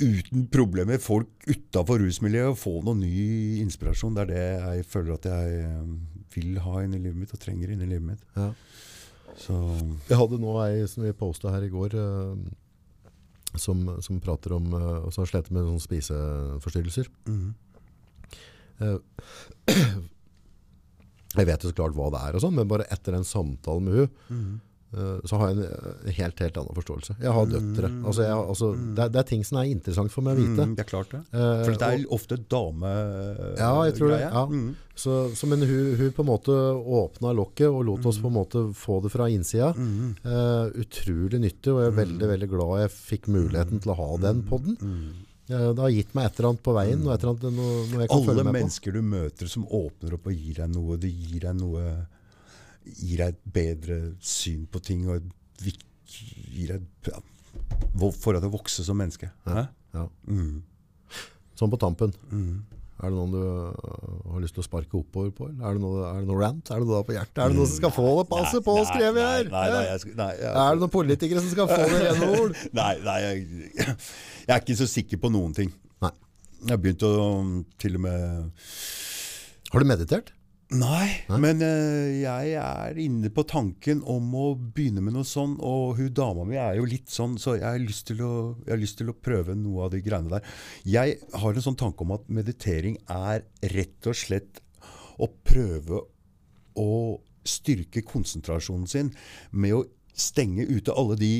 uten 0.00 0.48
problemer, 0.50 0.98
folk 0.98 1.46
utafor 1.46 2.00
rusmiljøet, 2.02 2.56
og 2.56 2.58
få 2.58 2.72
noe 2.82 2.98
ny 2.98 3.60
inspirasjon. 3.62 4.16
Det 4.16 4.24
er 4.24 4.32
det 4.32 4.46
jeg 4.48 4.88
føler 4.90 5.18
at 5.18 5.28
jeg 5.28 5.68
um, 5.76 5.98
vil 6.34 6.56
ha 6.64 6.80
inn 6.82 6.96
i 6.96 7.02
livet 7.04 7.20
mitt, 7.20 7.36
og 7.36 7.44
trenger 7.44 7.70
inn 7.76 7.84
i 7.84 7.92
livet 7.92 8.14
mitt. 8.14 8.24
Ja. 8.34 8.48
Så 9.40 9.54
Jeg 10.08 10.18
hadde 10.18 10.38
nå 10.42 10.52
ei 10.62 10.84
som 10.90 11.02
vi 11.04 11.14
posta 11.16 11.50
her 11.54 11.64
i 11.66 11.72
går, 11.72 11.96
uh, 11.98 12.36
som, 13.58 13.84
som 14.02 14.20
prater 14.20 14.52
om 14.56 14.72
eh, 14.74 15.10
Som 15.14 15.26
sliter 15.28 15.54
med 15.54 15.66
sånne 15.68 15.82
spiseforstyrrelser. 15.84 17.10
Eh, 18.82 18.96
jeg 21.38 21.48
vet 21.48 21.62
jo 21.64 21.70
så 21.70 21.76
klart 21.76 21.94
hva 21.94 22.10
det 22.14 22.22
er, 22.22 22.36
og 22.36 22.42
sånn, 22.44 22.56
men 22.58 22.70
bare 22.70 22.88
etter 22.94 23.16
en 23.16 23.26
samtale 23.26 23.84
med 23.84 23.98
hun 23.98 24.08
eh, 24.08 24.54
så 25.26 25.38
har 25.40 25.50
jeg 25.50 25.56
en 25.58 25.64
eh, 25.66 26.12
helt 26.18 26.40
helt 26.44 26.58
annen 26.60 26.76
forståelse. 26.78 27.16
Jeg 27.22 27.34
har 27.36 27.50
døtre. 27.50 27.90
Altså, 28.04 28.22
jeg, 28.26 28.38
altså, 28.54 28.70
det, 28.76 29.04
er, 29.06 29.12
det 29.14 29.20
er 29.22 29.28
ting 29.32 29.44
som 29.48 29.58
er 29.60 29.70
interessant 29.72 30.12
for 30.14 30.26
meg 30.26 30.38
å 30.38 30.42
vite. 30.44 30.66
mm, 30.68 30.76
det 30.78 30.84
er 30.84 30.88
klart 30.90 31.12
det. 31.14 31.20
Eh, 31.32 31.64
For 31.64 31.78
det 31.80 31.90
er 31.90 32.06
ofte 32.18 32.38
damegreie. 32.54 33.50
Ja, 33.58 33.72
jeg 33.88 33.96
tror 33.98 34.14
det. 34.14 34.20
Ja. 34.24 34.44
Mm. 34.50 34.72
Så, 34.94 35.18
så, 35.34 35.48
men 35.50 35.64
hun, 35.66 35.94
hun 35.98 36.12
på 36.14 36.22
en 36.22 36.30
måte 36.30 36.54
åpna 37.00 37.32
lokket 37.34 37.66
og 37.66 37.82
lot 37.88 38.06
oss 38.06 38.20
på 38.22 38.30
en 38.30 38.36
måte 38.36 38.64
få 38.78 39.00
det 39.02 39.10
fra 39.10 39.26
innsida. 39.32 39.72
Eh, 39.74 40.66
utrolig 40.84 41.40
nyttig, 41.42 41.72
og 41.74 41.82
jeg 41.82 41.90
er 41.92 41.98
veldig 41.98 42.32
veldig 42.36 42.50
glad 42.54 42.82
jeg 42.84 42.94
fikk 42.94 43.30
muligheten 43.34 43.82
til 43.82 43.94
å 43.94 43.98
ha 43.98 44.10
den 44.22 44.44
podden. 44.46 44.78
Eh, 45.50 45.70
det 45.74 45.82
har 45.82 45.92
gitt 45.92 46.14
meg 46.16 46.30
et 46.30 46.38
eller 46.38 46.54
annet 46.54 46.64
på 46.64 46.72
veien, 46.78 47.02
noe, 47.04 47.18
noe 47.20 48.06
kan 48.08 48.16
Alle 48.16 48.46
mennesker 48.48 48.94
du 48.96 49.02
møter 49.04 49.50
som 49.50 49.66
åpner 49.66 50.14
opp 50.16 50.30
og 50.30 50.36
gir 50.38 50.62
deg 50.62 50.70
noe, 50.72 50.96
det 51.00 51.10
gir 51.12 51.42
deg 51.48 51.58
noe 51.58 51.82
Gir 52.84 53.22
deg 53.22 53.32
et 53.34 53.40
bedre 53.54 53.98
syn 54.20 54.66
på 54.70 54.80
ting 54.84 55.06
og 55.08 55.24
gir 55.64 56.74
deg 56.74 57.10
ja, 57.10 57.18
Får 57.96 58.36
deg 58.36 58.44
til 58.44 58.50
å 58.50 58.54
vokse 58.54 58.84
som 58.86 58.98
menneske. 59.00 59.30
Ja, 59.48 59.66
Ja. 59.94 60.08
Mm. 60.26 60.62
Sånn 61.54 61.70
på 61.70 61.78
tampen. 61.78 62.10
Er 63.04 63.10
det 63.10 63.16
noen 63.18 63.32
du 63.34 63.38
øh, 63.38 64.32
har 64.32 64.42
lyst 64.42 64.54
til 64.56 64.62
å 64.62 64.66
sparke 64.66 64.96
oppover 64.98 65.30
på? 65.34 65.46
eller 65.50 65.66
Er 65.66 65.76
det 65.76 65.82
noe, 65.82 66.02
er 66.08 66.20
det 66.22 66.28
noe 66.30 66.38
rant? 66.40 66.70
Er 66.70 66.82
det 66.82 66.88
noe 66.88 67.02
på 67.06 67.14
hjertet? 67.14 67.40
Er 67.42 67.50
det 67.52 67.58
noen 67.58 67.68
som 67.70 67.78
skal 67.80 67.92
få 67.94 68.06
det? 68.20 68.24
passet 68.30 68.64
på, 68.66 68.74
skrev 68.90 69.18
jeg 69.18 69.26
her! 69.26 69.50
Er 69.50 70.74
det 70.74 70.82
noen 70.82 70.92
politikere 70.94 71.42
som 71.42 71.50
skal 71.50 71.70
få 71.70 71.78
det 71.90 72.00
rene 72.04 72.28
ord? 72.40 72.54
nei, 72.74 72.92
nei 73.06 73.16
jeg, 73.24 73.42
jeg 73.78 74.54
er 74.56 74.62
ikke 74.62 74.76
så 74.78 74.88
sikker 74.90 75.20
på 75.24 75.30
noen 75.34 75.54
ting. 75.58 75.70
Nei. 76.02 76.12
Jeg 76.64 76.70
har 76.74 76.80
begynt 76.86 77.06
å 77.06 77.12
til 77.82 77.98
og 77.98 78.04
med 78.06 78.64
Har 79.74 79.84
du 79.84 79.90
meditert? 79.90 80.30
Nei, 80.74 81.08
men 81.38 81.60
uh, 81.62 82.10
jeg 82.18 82.54
er 82.58 82.98
inne 82.98 83.30
på 83.34 83.44
tanken 83.46 84.00
om 84.10 84.32
å 84.34 84.46
begynne 84.56 85.04
med 85.04 85.14
noe 85.14 85.26
sånn, 85.28 85.54
og 85.62 86.00
hun 86.00 86.10
dama 86.16 86.46
mi 86.48 86.58
er 86.58 86.80
jo 86.80 86.88
litt 86.88 87.12
sånn, 87.12 87.36
så 87.38 87.54
jeg 87.54 87.66
har 87.68 87.82
lyst 87.82 88.08
til 88.10 88.22
å, 88.26 88.32
jeg 88.64 88.74
har 88.74 88.82
lyst 88.82 88.98
til 88.98 89.12
å 89.12 89.14
prøve 89.14 89.54
noe 89.58 89.86
av 89.86 89.94
de 89.94 90.02
greiene 90.02 90.32
der. 90.32 90.56
Jeg 90.88 91.18
har 91.38 91.54
en 91.54 91.66
sånn 91.68 91.78
tanke 91.78 92.02
om 92.02 92.16
at 92.16 92.26
meditering 92.26 92.98
er 93.06 93.44
rett 93.74 94.10
og 94.10 94.18
slett 94.18 94.62
å 95.22 95.30
prøve 95.46 96.02
å 96.80 96.94
styrke 97.46 98.02
konsentrasjonen 98.08 98.88
sin 98.90 99.12
med 99.52 99.76
å 99.76 99.84
stenge 100.14 100.62
ute 100.70 100.94
alle 100.94 101.16
de 101.18 101.32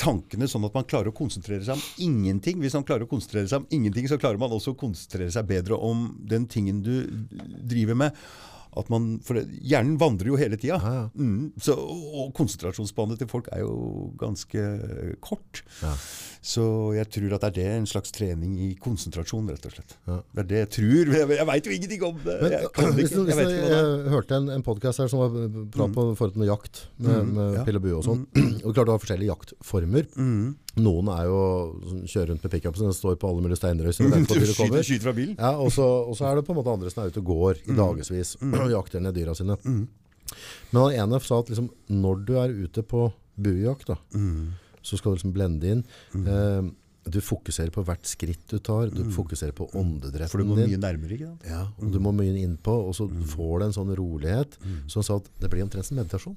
tankene, 0.00 0.48
sånn 0.48 0.66
at 0.68 0.76
man 0.76 0.86
klarer 0.88 1.08
å 1.08 1.16
konsentrere 1.16 1.64
seg 1.64 1.76
om 1.78 2.04
ingenting. 2.04 2.60
Hvis 2.60 2.76
man 2.76 2.84
klarer 2.88 3.06
å 3.06 3.10
konsentrere 3.10 3.48
seg 3.48 3.62
om 3.62 3.68
ingenting, 3.72 4.08
så 4.08 4.20
klarer 4.20 4.40
man 4.40 4.52
også 4.52 4.74
å 4.74 4.80
konsentrere 4.80 5.32
seg 5.32 5.48
bedre 5.48 5.76
om 5.76 6.10
den 6.28 6.46
tingen 6.48 6.82
du 6.84 6.94
driver 7.68 7.96
med. 7.96 8.24
At 8.78 8.90
man, 8.92 9.16
for 9.26 9.40
Hjernen 9.40 9.96
vandrer 9.98 10.30
jo 10.30 10.38
hele 10.38 10.58
tida. 10.60 10.78
Ja, 10.78 10.92
ja. 10.94 11.06
Mm, 11.18 11.50
og 11.74 12.30
konsentrasjonsspannet 12.38 13.18
til 13.18 13.30
folk 13.30 13.48
er 13.50 13.64
jo 13.64 14.10
ganske 14.20 14.62
kort. 15.24 15.64
Ja. 15.82 15.94
Så 16.40 16.64
jeg 16.96 17.10
tror 17.12 17.34
at 17.36 17.42
det 17.44 17.50
er 17.50 17.56
det, 17.58 17.66
en 17.80 17.88
slags 17.90 18.14
trening 18.16 18.54
i 18.62 18.70
konsentrasjon, 18.80 19.50
rett 19.52 19.66
og 19.68 19.74
slett. 19.74 19.96
Ja. 20.06 20.20
Det 20.22 20.44
er 20.44 20.48
det 20.52 20.62
jeg 20.62 20.70
tror. 20.78 21.12
Jeg, 21.18 21.28
jeg 21.36 21.48
veit 21.50 21.68
jo 21.68 21.74
ingenting 21.76 22.06
om 22.08 22.22
det. 22.22 22.36
Men, 22.40 22.54
jeg 22.54 22.70
ikke. 22.70 22.86
hvis 22.96 23.12
Jeg 23.18 23.36
er. 23.44 23.52
jeg 23.74 24.14
hørte 24.14 24.38
en, 24.38 24.48
en 24.54 24.64
podcast 24.64 25.02
her 25.02 25.10
som 25.12 25.24
var 25.24 25.36
prat 25.74 25.92
på 25.96 26.06
forhold 26.14 26.38
til 26.38 26.48
jakt 26.48 26.84
med, 26.96 27.34
med 27.34 27.58
ja. 27.58 27.66
pille 27.66 27.82
og 27.82 27.86
bue 27.88 27.98
og 27.98 28.06
sånn. 28.06 28.24
Og 28.64 28.74
klart 28.76 28.88
du 28.88 28.94
har 28.94 29.02
forskjellige 29.02 29.32
jaktformer. 29.32 30.08
Noen 30.78 31.08
er 31.10 31.24
jo 31.26 31.38
kjører 32.06 32.28
rundt 32.30 32.44
med 32.46 32.52
pickupen 32.52 32.78
sin, 32.78 32.92
står 32.94 33.16
på 33.18 33.26
alle 33.30 33.42
mulige 33.42 33.58
steinrøyser 33.58 34.06
og 34.06 34.12
Skyter, 34.30 34.84
skyter 34.86 35.06
fra 35.08 35.14
bilen. 35.16 35.34
Ja, 35.38 35.56
og 35.58 35.72
så, 35.74 35.86
og 36.06 36.14
så 36.18 36.28
er 36.30 36.38
det 36.38 36.44
på 36.46 36.54
en 36.54 36.60
måte 36.60 36.70
andre 36.76 36.92
som 36.92 37.02
er 37.02 37.10
ute 37.10 37.22
og 37.24 37.30
går 37.32 37.62
i 37.64 37.76
dagevis 37.78 38.36
og 38.40 38.70
jakter 38.70 39.02
ned 39.02 39.16
dyra 39.18 39.34
sine. 39.34 39.56
Men 39.64 40.78
han 40.84 40.94
ene 40.94 41.20
sa 41.26 41.40
at 41.42 41.50
liksom, 41.50 41.70
når 41.90 42.20
du 42.28 42.36
er 42.38 42.54
ute 42.54 42.84
på 42.86 43.08
buejakt, 43.40 43.90
da, 43.90 43.96
så 44.82 44.96
skal 45.00 45.12
du 45.12 45.18
liksom 45.18 45.32
blende 45.34 45.72
inn. 45.74 45.82
Eh, 46.14 46.70
du 47.08 47.16
fokuserer 47.24 47.70
på 47.72 47.82
hvert 47.86 48.04
skritt 48.04 48.42
du 48.52 48.58
tar. 48.58 48.90
Du 48.92 49.04
fokuserer 49.14 49.54
på 49.56 49.68
For 49.72 50.38
du 50.38 50.44
må 50.44 50.56
din. 50.58 50.68
mye 50.68 50.80
nærmere, 50.82 51.16
ikke 51.16 51.30
sant? 51.30 51.46
Ja, 51.48 51.62
og 51.78 51.92
du 51.94 51.98
må 51.98 52.12
mye 52.12 52.34
innpå, 52.36 52.74
og 52.88 52.94
så 52.94 53.08
får 53.08 53.54
du 53.60 53.64
en 53.64 53.72
sånn 53.72 53.94
rolighet. 53.96 54.58
Så 54.86 55.00
han 55.00 55.16
at 55.22 55.30
det 55.40 55.50
blir 55.50 55.64
omtrent 55.64 55.88
som 55.88 55.96
meditasjon. 55.96 56.36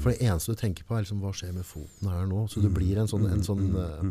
For 0.00 0.12
det 0.12 0.20
eneste 0.22 0.54
du 0.54 0.60
tenker 0.62 0.86
på 0.86 0.94
er 0.96 1.02
liksom, 1.06 1.20
hva 1.24 1.32
skjer 1.34 1.52
med 1.56 1.66
foten 1.66 2.08
her 2.12 2.26
nå? 2.30 2.46
Så 2.48 2.62
du 2.62 2.68
blir 2.70 2.98
en 3.02 3.10
sånn, 3.10 3.26
en 3.26 3.42
sånn 3.42 3.66
eh, 3.74 4.10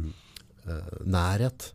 nærhet 1.05 1.67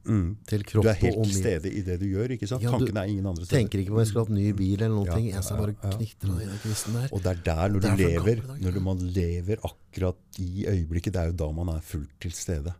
til 0.50 0.64
kropp 0.66 0.84
Du 0.84 0.90
er 0.90 0.98
helt 1.00 1.16
og 1.20 1.28
til 1.28 1.36
stede 1.38 1.70
i 1.70 1.82
det 1.86 1.96
du 2.02 2.06
gjør, 2.10 2.34
ikke 2.36 2.48
sant? 2.50 2.64
Ja, 2.64 2.72
Tankene 2.74 3.04
er 3.04 3.12
ingen 3.12 3.26
andre 3.30 3.46
steder. 3.46 3.56
Tenker 3.62 3.82
ikke 3.82 3.94
på 3.94 3.98
om 3.98 4.02
jeg 4.02 4.10
skulle 4.10 4.24
hatt 4.26 4.34
ny 4.36 4.46
bil 4.58 4.76
eller 4.82 4.94
noen 4.96 5.06
Ja, 5.10 5.16
ting. 5.16 5.30
Jeg 5.30 5.46
skal 5.46 5.60
bare 5.62 5.74
ja, 5.78 5.92
knitre 5.96 6.36
i 6.36 6.48
den 6.50 6.60
kvisten 6.64 6.98
der. 6.98 7.08
Og 7.14 7.22
det 7.24 7.32
er 7.32 7.42
der, 7.48 7.64
når 7.70 7.80
du 7.80 7.86
Det 7.86 7.92
er 7.94 8.00
lever, 8.04 8.44
når 8.66 8.80
man 8.90 9.04
lever 9.16 9.66
akkurat 9.70 10.40
i 10.42 10.66
øyeblikket, 10.66 11.14
det 11.14 11.22
er 11.22 11.32
jo 11.32 11.38
da 11.44 11.50
man 11.56 11.72
er 11.76 11.80
fullt 11.80 12.12
til 12.20 12.34
stede. 12.36 12.74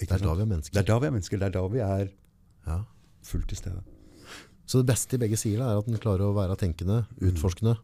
Det 0.00 0.10
er 0.10 0.18
da 0.24 0.34
vi 0.34 0.42
er 0.42 0.50
mennesker. 0.50 0.74
Det 0.74 0.82
er 0.82 0.88
da 0.92 0.98
vi 1.00 1.06
er 1.06 1.14
mennesker. 1.14 1.38
Det 1.38 1.46
er 1.48 1.54
da 1.54 1.66
vi 1.68 1.78
er 1.84 2.08
Ja. 2.66 2.78
fullt 3.22 3.48
til 3.48 3.56
stede. 3.56 3.82
Så 4.66 4.80
det 4.80 4.86
beste 4.88 5.16
i 5.16 5.20
begge 5.20 5.36
sider 5.36 5.60
er 5.62 5.78
at 5.78 5.84
den 5.86 5.98
klarer 6.00 6.24
å 6.24 6.34
være 6.34 6.56
tenkende, 6.56 7.04
utforskende, 7.20 7.76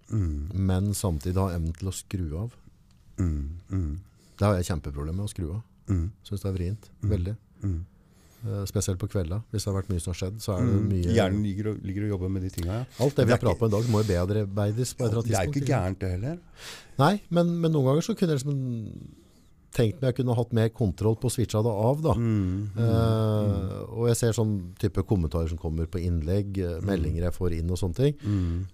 men 0.55 0.95
samtidig 0.97 1.37
ha 1.37 1.51
evnen 1.55 1.75
til 1.77 1.89
å 1.89 1.93
skru 1.93 2.39
av. 2.41 2.51
Det 3.21 4.47
har 4.47 4.57
jeg 4.57 4.65
kjempeproblemer 4.71 5.21
med 5.21 5.29
å 5.29 5.33
skru 5.33 5.51
av. 5.55 5.63
Syns 6.25 6.41
det 6.45 6.49
er 6.49 6.57
vrient. 6.57 6.91
Veldig. 7.05 7.37
Uh, 8.41 8.65
Spesielt 8.65 8.97
på 8.97 9.05
kvelda. 9.13 9.43
Hvis 9.53 9.67
det 9.67 9.69
har 9.69 9.83
vært 9.83 9.91
mye 9.93 10.01
som 10.01 10.15
har 10.15 10.19
skjedd, 10.23 10.37
så 10.41 10.55
er 10.57 10.65
det 10.65 10.77
mye 10.89 11.13
Hjernen 11.13 11.43
ligger 11.45 11.67
og, 11.75 11.83
ligger 11.85 12.07
og 12.07 12.13
jobber 12.15 12.31
med 12.33 12.43
de 12.47 12.49
tinga. 12.55 12.73
Ja. 12.79 12.85
Alt 13.05 13.19
det 13.19 13.27
vi 13.27 13.29
det 13.29 13.37
har 13.37 13.43
pratet 13.43 13.63
om 13.67 13.69
i 13.69 13.75
dag, 13.75 13.91
må 13.93 14.01
jo 14.01 14.09
bearbeides 14.09 14.95
på 14.97 15.05
et 15.05 15.11
eller 15.11 15.21
annet 15.21 15.29
Det 15.29 15.37
er 15.37 15.51
ikke 15.51 15.67
gærent, 15.69 15.99
det 16.01 16.11
heller. 16.15 16.39
Nei, 17.03 17.11
men, 17.29 17.51
men 17.61 17.75
noen 17.77 17.91
ganger 17.91 18.07
så 18.07 18.15
kunne 18.17 18.33
jeg 18.33 18.41
liksom 18.41 18.63
tenkt 19.75 20.01
meg 20.01 20.11
jeg 20.11 20.21
kunne 20.21 20.37
hatt 20.39 20.55
mer 20.57 20.71
kontroll 20.75 21.17
på 21.21 21.31
å 21.31 21.33
switche 21.33 21.63
det 21.65 21.73
av. 21.73 22.03
da. 22.05 22.15
Eh, 22.85 23.75
og 23.95 24.09
jeg 24.11 24.19
ser 24.19 24.37
sånn 24.37 24.55
type 24.81 25.05
kommentarer 25.07 25.51
som 25.51 25.61
kommer 25.61 25.89
på 25.91 26.03
innlegg, 26.03 26.59
mm, 26.59 26.87
meldinger 26.87 27.29
jeg 27.29 27.37
får 27.37 27.59
inn 27.61 27.71
og 27.71 27.81
sånne 27.81 27.99
ting. 27.99 28.17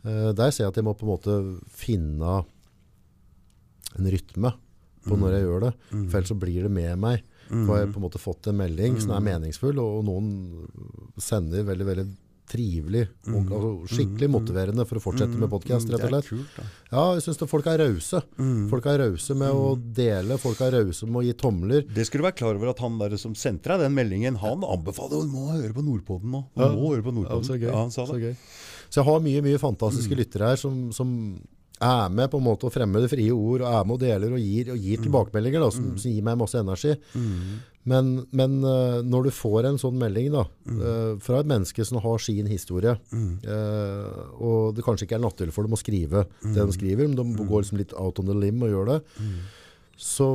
Uh, 0.07 0.33
der 0.37 0.53
ser 0.53 0.67
jeg 0.67 0.75
at 0.75 0.81
jeg 0.81 0.87
må 0.87 0.97
på 0.97 1.07
en 1.07 1.13
måte 1.13 1.39
finne 1.69 2.43
en 3.97 4.11
rytme 4.13 4.53
på 5.07 5.17
når 5.21 5.37
jeg 5.37 5.47
gjør 5.47 5.67
det. 5.69 5.73
For 5.95 6.19
ellers 6.19 6.33
så 6.33 6.39
blir 6.39 6.67
det 6.67 6.73
med 6.73 7.03
meg. 7.03 7.25
For 7.47 7.77
jeg 7.77 7.87
har 7.87 7.93
på 7.95 8.01
en 8.01 8.07
måte 8.09 8.19
fått 8.23 8.49
en 8.51 8.59
melding 8.59 8.97
som 8.99 9.13
er 9.15 9.23
meningsfull, 9.23 9.79
og, 9.79 10.01
og 10.01 10.07
noen 10.09 10.31
sender 11.23 11.67
veldig, 11.69 11.87
veldig 11.87 12.07
trivelig 12.49 13.05
og 13.33 13.51
og 13.57 13.89
skikkelig 13.91 14.29
motiverende 14.31 14.87
for 14.87 15.01
å 15.01 15.03
fortsette 15.03 15.37
med 15.41 15.51
podkast, 15.51 15.91
rett 15.93 16.05
og 16.07 16.13
slett. 16.13 16.29
kult. 16.31 16.61
Ja, 16.93 17.05
jeg 17.17 17.23
syns 17.27 17.43
folk 17.51 17.67
er 17.67 17.79
rause. 17.83 18.23
Folk 18.71 18.87
er 18.87 18.99
rause 19.03 19.35
med 19.39 19.51
å 19.51 19.75
dele, 19.77 20.39
folk 20.39 20.61
er 20.67 20.77
rause 20.79 21.07
med 21.07 21.21
å 21.23 21.25
gi 21.27 21.35
tomler. 21.35 21.83
Det 21.93 22.07
skulle 22.07 22.23
du 22.25 22.29
være 22.31 22.39
klar 22.39 22.55
over 22.61 22.71
at 22.71 22.79
han 22.85 22.99
der 23.03 23.17
som 23.19 23.35
sendte 23.35 23.73
deg 23.75 23.81
den 23.87 23.95
meldingen, 23.99 24.37
han 24.43 24.63
anbefaler 24.65 25.27
du 25.27 25.33
må 25.35 25.49
høre 25.53 25.73
på 25.75 25.83
Nordpodden 25.85 26.31
nå. 26.31 26.45
Du 26.55 26.63
må 26.79 26.95
høre 26.95 27.03
på 27.03 27.13
Ja, 27.13 27.19
Nordpodden. 27.21 27.45
så 27.51 27.59
gøy. 27.59 27.69
Ja, 27.71 27.77
han 27.83 27.91
sa 27.91 28.07
Så 28.07 28.15
det. 28.15 28.23
gøy. 28.23 28.37
Så 28.89 29.01
jeg 29.03 29.05
har 29.11 29.21
mye, 29.21 29.43
mye 29.43 29.59
fantastiske 29.59 30.15
lyttere 30.15 30.47
her 30.53 30.57
som, 30.57 30.93
som 30.95 31.41
er 31.83 32.13
med 32.13 32.31
på 32.33 32.39
en 32.41 32.47
måte 32.47 32.69
å 32.69 32.73
fremme 32.73 33.01
det 33.03 33.11
frie 33.13 33.33
ord, 33.35 33.61
og 33.61 33.69
er 33.69 33.87
med 33.87 33.97
og 33.99 34.03
deler 34.03 34.37
og 34.37 34.41
gir, 34.41 34.71
og 34.73 34.79
gir 34.81 35.03
tilbakemeldinger 35.05 35.61
da, 35.61 35.71
som, 35.75 35.91
som 36.01 36.13
gir 36.15 36.25
meg 36.25 36.39
masse 36.41 36.61
energi. 36.61 36.95
Men, 37.87 38.09
men 38.35 38.57
eh, 38.67 38.97
når 39.07 39.29
du 39.29 39.31
får 39.37 39.69
en 39.69 39.77
sånn 39.79 39.99
melding 40.01 40.33
da, 40.35 40.43
eh, 40.73 41.13
fra 41.23 41.39
et 41.43 41.51
menneske 41.51 41.85
som 41.87 42.01
har 42.03 42.19
sin 42.25 42.49
historie, 42.51 42.97
eh, 43.13 44.17
og 44.43 44.75
det 44.75 44.83
kanskje 44.87 45.07
ikke 45.07 45.21
er 45.21 45.23
naturlig 45.23 45.55
for 45.55 45.69
dem 45.69 45.77
å 45.77 45.79
skrive 45.79 46.25
det 46.43 46.57
de 46.59 46.75
skriver, 46.75 47.07
men 47.07 47.15
de 47.19 47.47
går 47.47 47.63
liksom 47.63 47.79
litt 47.79 47.95
out 47.95 48.19
on 48.19 48.27
the 48.27 48.35
limb 48.35 48.65
og 48.67 48.73
gjør 48.73 48.91
det, 48.91 48.99
så, 49.97 50.33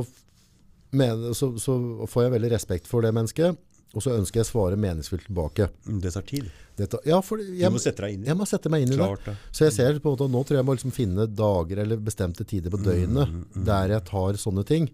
mener, 0.96 1.36
så, 1.36 1.52
så 1.60 1.76
får 2.08 2.28
jeg 2.28 2.36
veldig 2.38 2.54
respekt 2.54 2.88
for 2.88 3.04
det 3.04 3.12
mennesket, 3.18 3.60
og 3.94 4.02
så 4.04 4.14
ønsker 4.16 4.40
jeg 4.40 4.46
å 4.46 4.50
svare 4.50 4.76
meningsfullt 4.80 5.26
tilbake. 5.28 5.68
Mm, 5.86 6.00
Det 6.00 6.12
tar 6.14 6.22
tid. 6.28 6.50
Dette, 6.76 6.96
ja, 7.04 7.18
for 7.20 7.36
jeg, 7.36 7.58
Du 7.68 7.74
må 7.74 7.80
sette 7.82 8.00
deg 8.06 8.14
inn 8.14 8.22
i 8.24 8.30
jeg 8.30 8.36
må 8.38 8.46
sette 8.48 8.70
meg 8.72 8.86
inn 8.86 8.94
i 8.94 8.96
Klart 8.96 9.26
det. 9.26 9.34
det. 9.34 9.52
Så 9.52 9.66
jeg 9.66 9.72
ser 9.76 9.98
på 10.00 10.08
en 10.08 10.14
måte, 10.16 10.28
nå 10.32 10.40
tror 10.40 10.56
jeg 10.56 10.62
jeg 10.62 10.68
må 10.70 10.76
liksom 10.78 10.94
finne 10.96 11.26
dager 11.28 11.82
eller 11.84 12.00
bestemte 12.00 12.46
tider 12.48 12.72
på 12.72 12.80
døgnet 12.80 13.28
Mm, 13.28 13.64
der 13.68 13.88
jeg 13.98 14.04
tar 14.08 14.32
sånne 14.40 14.64
ting. 14.64 14.88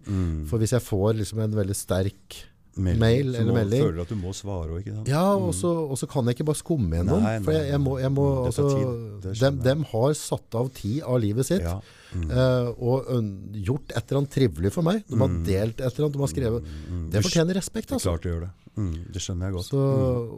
For 0.49 0.59
hvis 0.59 0.75
jeg 0.75 0.83
får 0.83 1.15
liksom 1.21 1.39
en 1.45 1.55
veldig 1.55 1.75
sterk 1.79 2.41
mail 2.79 3.33
eller 3.35 3.51
melding 3.55 3.81
føler 3.83 3.95
du 3.97 4.01
at 4.05 4.11
du 4.11 4.15
må 4.19 4.31
svare 4.35 4.69
òg, 4.75 4.81
ikke 4.83 4.93
sant? 4.99 5.07
ja, 5.11 5.23
og 5.35 5.49
så, 5.55 5.71
og 5.91 5.97
så 5.99 6.07
kan 6.07 6.27
jeg 6.29 6.35
ikke 6.37 6.45
bare 6.51 6.59
skumme 6.61 6.95
gjennom. 6.99 7.23
For 7.43 7.51
jeg, 7.55 7.69
jeg 7.73 7.79
må, 7.83 7.95
jeg 7.99 8.11
må 8.15 8.27
Det 8.45 8.53
tar 8.55 8.63
altså, 8.67 9.21
det 9.23 9.33
dem, 9.39 9.57
dem 9.65 9.83
har 9.91 10.13
satt 10.19 10.55
av 10.55 10.69
tid 10.75 11.01
av 11.03 11.19
livet 11.19 11.45
sitt 11.49 11.63
Ja. 11.65 11.79
Eh, 12.15 12.69
og 12.79 13.09
uh, 13.09 13.19
gjort 13.65 13.91
et 13.95 14.03
eller 14.09 14.21
annet 14.23 14.33
trivelig 14.37 14.71
for 14.75 14.83
meg. 14.87 15.03
De 15.09 15.19
har 15.19 15.27
delt 15.45 15.79
et 15.81 15.85
eller 15.91 16.07
annet, 16.07 16.17
de 16.17 16.25
har 16.25 16.33
skrevet. 16.35 16.73
Det 17.13 17.23
fortjener 17.25 17.59
respekt, 17.61 17.89
Det 17.89 17.99
altså. 17.99 18.15
klart 18.15 18.23
du 18.25 18.29
gjør 18.33 18.41
det. 18.47 18.51
Mm, 18.79 18.93
det 19.11 19.19
skjønner 19.19 19.49
jeg 19.49 19.53
godt. 19.57 19.65
Så, 19.73 19.79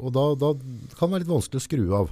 og 0.01 0.13
da, 0.15 0.21
da 0.41 0.47
kan 0.97 1.09
det 1.09 1.13
være 1.13 1.21
litt 1.21 1.29
vanskelig 1.29 1.59
å 1.59 1.61
skru 1.61 1.81
av 1.93 2.07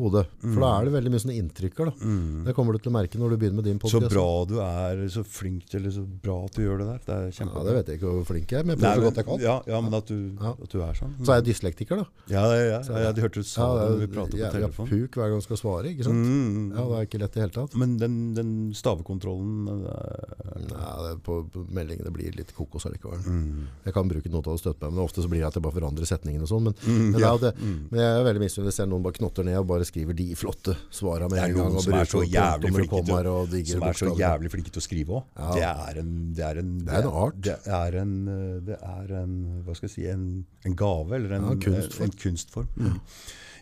hodet. 0.00 0.24
For 0.42 0.58
da 0.64 0.70
er 0.80 0.88
det 0.88 0.94
veldig 0.96 1.12
mye 1.14 1.22
sånne 1.22 1.36
inntrykker. 1.38 1.90
Da. 1.92 2.08
Det 2.48 2.54
kommer 2.56 2.74
du 2.74 2.80
til 2.82 2.90
å 2.90 2.94
merke 2.96 3.20
når 3.20 3.30
du 3.30 3.36
begynner 3.38 3.60
med 3.60 3.68
din 3.68 3.78
Så 3.92 4.00
bra 4.02 4.24
du 4.50 4.56
er, 4.64 5.04
så 5.14 5.22
flink 5.22 5.68
til, 5.70 5.84
eller 5.84 5.94
så 5.94 6.02
bra 6.24 6.40
at 6.48 6.56
du 6.58 6.64
gjør 6.64 6.80
det 6.82 6.88
der. 6.88 7.04
Det 7.06 7.14
er 7.14 7.44
Ja, 7.44 7.62
det 7.68 7.74
vet 7.76 7.92
jeg 7.92 8.00
ikke 8.00 8.14
hvor 8.16 8.26
flink 8.32 8.50
jeg 8.50 8.64
er, 8.64 8.66
men 8.66 8.74
jeg 8.74 8.82
prøver 8.82 8.98
så 8.98 9.06
godt 9.06 9.20
jeg 9.22 9.28
kan. 9.30 9.44
Ja, 9.46 9.56
ja, 9.70 9.80
men 9.84 9.94
at 10.00 10.10
du, 10.10 10.16
Ja. 10.40 10.50
at 10.58 10.74
du 10.74 10.78
er 10.82 10.98
sånn. 10.98 11.14
Så 11.22 11.30
er 11.36 11.38
jeg 11.42 11.46
dyslektiker, 11.52 12.02
da. 12.02 12.06
Ja, 12.34 12.42
ja, 12.50 12.64
ja, 12.64 12.80
ja, 12.90 12.98
ja, 13.06 13.12
du 13.14 13.20
hørte 13.22 13.44
du 13.44 13.46
sa 13.46 13.60
Ja, 13.62 13.84
det 13.84 13.94
når 13.94 14.02
vi 14.02 14.10
pratet 14.16 14.34
på 14.40 14.50
telefon. 14.56 14.90
jeg 14.90 14.98
har 15.00 15.06
puk 15.06 15.20
hver 15.20 15.28
gang 15.30 15.38
jeg 15.38 15.46
skal 15.46 15.62
svare, 15.62 15.86
ikke 15.94 16.08
sant? 16.08 16.26
Mm, 16.26 16.72
Ja, 16.74 16.82
det 16.90 16.98
er 16.98 17.06
ikke 17.06 17.20
lett 17.22 17.30
i 17.30 17.38
det 17.38 17.44
hele 17.46 17.56
tatt. 17.60 17.76
Men 17.78 17.96
den, 18.00 18.18
den 18.34 18.50
stavekontrollen 18.90 19.68
eh, 19.68 20.50
Nei, 20.70 21.08
det, 21.08 21.14
på, 21.24 21.40
på 21.50 21.62
meldingene 21.74 22.10
blir 22.12 22.34
litt 22.36 22.52
kokos 22.54 22.84
allikevel. 22.88 23.22
Mm. 23.24 23.68
Jeg 23.86 23.94
kan 23.96 24.10
bruke 24.10 24.30
noe 24.32 24.44
til 24.44 24.52
å 24.54 24.60
støtte 24.60 24.84
meg, 24.86 24.96
men 24.96 25.04
ofte 25.04 25.24
så 25.24 25.30
blir 25.30 25.40
det 25.42 25.48
at 25.48 25.58
jeg 25.58 25.64
bare 25.64 25.76
forandrer 25.78 26.08
setningen 26.08 26.44
og 26.44 26.50
sånn. 26.50 26.68
Men, 26.68 26.76
men, 27.14 27.20
ja. 27.22 27.32
det, 27.40 27.52
men 27.62 28.00
jeg 28.00 28.18
er 28.18 28.26
veldig 28.26 28.42
misunnelig 28.44 28.74
ser 28.76 28.90
noen 28.90 29.04
bare 29.06 29.16
knotter 29.18 29.46
ned 29.46 29.58
og 29.60 29.68
bare 29.70 29.88
skriver 29.88 30.16
de 30.18 30.28
flotte 30.38 30.76
svara 30.94 31.30
med 31.30 31.38
Det 31.40 31.46
en 31.48 31.58
gang. 31.58 31.78
som 31.86 31.96
er 31.96 32.10
så 32.12 32.22
jævlig 32.26 32.72
flinke 32.76 33.02
til, 33.08 33.30
som 33.72 33.88
er 33.88 34.00
så 34.02 34.12
jævlig 34.20 34.52
flinke 34.54 34.74
til 34.74 34.82
å 34.82 34.86
skrive 34.86 35.18
òg. 35.20 35.28
Ja. 35.40 35.50
Det 35.56 35.66
er 35.70 36.02
en 36.04 36.14
Det 36.36 36.46
er 36.46 36.62
en, 36.62 36.72
Det 36.84 36.96
er 36.96 37.06
en 37.06 37.20
art. 37.24 37.40
Det 37.46 37.58
er 37.80 38.00
en, 38.02 38.16
eh, 38.36 38.56
det 38.70 38.78
er 38.78 39.14
en 39.22 39.36
Hva 39.66 39.76
skal 39.76 39.88
jeg 39.88 39.94
si 39.96 40.08
En, 40.10 40.24
en 40.66 40.76
gave, 40.76 41.14
eller 41.16 41.36
en, 41.38 41.50
Ja, 41.50 41.58
kunstform. 41.66 42.06
En 42.06 42.18
kunstform. 42.24 42.68
Mm. 42.76 42.98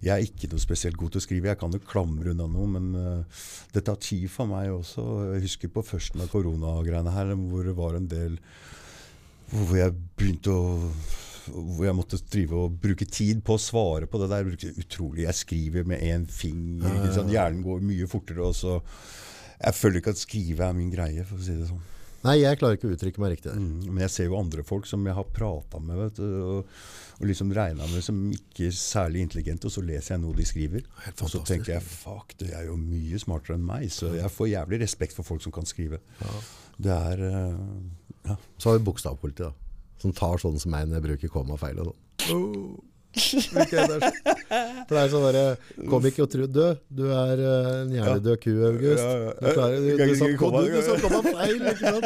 Jeg 0.05 0.15
er 0.15 0.25
ikke 0.25 0.51
noe 0.53 0.63
spesielt 0.63 0.99
god 1.01 1.15
til 1.15 1.23
å 1.23 1.25
skrive. 1.25 1.51
Jeg 1.51 1.61
kan 1.61 1.75
jo 1.75 1.83
klamre 1.83 2.33
unna 2.33 2.47
noe, 2.51 2.67
men 2.71 2.91
uh, 2.95 3.45
det 3.75 3.85
tar 3.89 3.99
tid 4.03 4.29
for 4.33 4.51
meg 4.51 4.71
også. 4.73 5.05
Jeg 5.35 5.47
husker 5.47 5.73
på 5.75 5.87
førsten 5.87 6.23
av 6.25 6.31
koronagreiene 6.33 7.15
her, 7.15 7.33
hvor 7.51 7.67
det 7.67 7.79
var 7.79 7.99
en 7.99 8.11
del 8.11 8.39
hvor 9.49 9.79
jeg 9.79 9.97
begynte 10.19 10.53
å 10.53 10.69
hvor 11.49 11.87
jeg 11.87 11.97
måtte 11.97 12.19
drive 12.29 12.65
og 12.65 12.79
bruke 12.83 13.07
tid 13.09 13.41
på 13.45 13.57
å 13.57 13.63
svare 13.63 14.09
på 14.11 14.21
det 14.23 14.31
der. 14.33 14.51
Utrolig. 14.83 15.25
Jeg 15.25 15.39
skriver 15.39 15.87
med 15.89 16.03
én 16.05 16.27
finger. 16.29 17.09
Hjernen 17.25 17.63
går 17.65 17.85
mye 17.89 18.09
fortere. 18.11 18.45
Og 18.45 18.57
så 18.57 18.81
Jeg 19.59 19.75
føler 19.75 19.99
ikke 19.99 20.13
at 20.15 20.21
skrive 20.21 20.67
er 20.69 20.75
min 20.77 20.91
greie, 20.93 21.25
for 21.27 21.41
å 21.41 21.43
si 21.43 21.57
det 21.59 21.67
sånn. 21.67 21.81
Nei, 22.29 22.37
jeg 22.43 22.59
klarer 22.61 22.77
ikke 22.79 22.91
å 22.91 22.95
uttrykke 22.95 23.23
meg 23.23 23.33
riktig. 23.35 23.51
der. 23.51 23.61
Mm, 23.63 23.89
men 23.95 24.03
jeg 24.05 24.13
ser 24.15 24.29
jo 24.29 24.39
andre 24.39 24.65
folk 24.67 24.89
som 24.91 25.07
jeg 25.09 25.17
har 25.17 25.29
prata 25.35 25.81
med, 25.81 25.97
vet 26.03 26.19
du, 26.21 26.27
og, 26.45 26.73
og 27.19 27.29
liksom 27.31 27.55
regna 27.57 27.87
med 27.89 28.05
som 28.05 28.19
ikke 28.35 28.67
er 28.69 28.77
særlig 28.77 29.25
intelligente, 29.25 29.69
og 29.71 29.75
så 29.75 29.85
leser 29.87 30.15
jeg 30.15 30.23
noe 30.25 30.37
de 30.37 30.47
skriver. 30.49 30.85
Og 31.15 31.33
så 31.33 31.41
tenker 31.49 31.77
jeg 31.79 31.87
fuck, 31.89 32.35
du 32.41 32.45
er 32.51 32.69
jo 32.69 32.77
mye 32.81 33.21
smartere 33.23 33.57
enn 33.59 33.65
meg. 33.67 33.89
Så 33.95 34.13
jeg 34.19 34.33
får 34.35 34.53
jævlig 34.53 34.83
respekt 34.85 35.17
for 35.17 35.27
folk 35.27 35.45
som 35.47 35.55
kan 35.57 35.67
skrive. 35.69 36.03
Det 36.79 36.93
er 36.95 37.25
uh, 37.25 37.57
ja. 38.29 38.37
Så 38.61 38.71
har 38.71 38.79
vi 38.79 38.85
bokstavpoliti, 38.91 39.49
da. 39.49 39.55
Som 39.99 40.13
tar 40.15 40.39
sånn 40.39 40.61
som 40.63 40.71
meg 40.75 40.87
når 40.87 41.01
jeg 41.01 41.07
bruker 41.09 41.33
komma 41.41 41.57
feil 41.59 41.81
og 41.83 41.91
sånn. 41.91 42.05
Så- 42.29 42.85
For 43.17 43.65
det 43.65 43.73
er 45.01 45.09
sånn 45.11 45.23
derre 45.25 45.57
Kom 45.91 46.05
ikke 46.07 46.23
og 46.27 46.31
tro 46.33 46.45
Du, 46.53 46.61
du 46.93 47.05
er 47.09 47.41
en 47.43 47.91
jævlig 47.97 48.23
død 48.27 48.37
ku, 48.43 48.51
August. 48.69 49.07
Du, 49.41 49.47
klarer, 49.57 49.77
du, 49.81 49.89
du, 49.97 50.13
sa 50.21 50.27
kom- 50.39 50.59
du, 50.59 50.65
du 50.75 50.81
sa 50.87 50.93
komma 51.03 51.21
feil, 51.27 51.57
ikke 51.73 51.83
sant? 51.83 52.05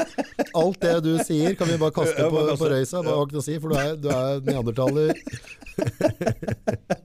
Alt 0.63 0.79
det 0.87 0.95
du 1.05 1.13
sier, 1.27 1.51
kan 1.59 1.67
vi 1.73 1.77
bare 1.83 1.95
kaste 1.99 2.23
på, 2.33 2.39
på 2.63 2.67
røysa. 2.73 2.97
Bare 3.03 3.17
har 3.19 3.25
ikke 3.27 3.37
noe 3.39 3.43
å 3.43 3.49
si, 3.49 3.55
for 3.59 3.69
du 3.75 3.77
er, 3.83 3.91
du 3.99 4.09
er 4.15 4.33
neandertaler. 4.47 5.11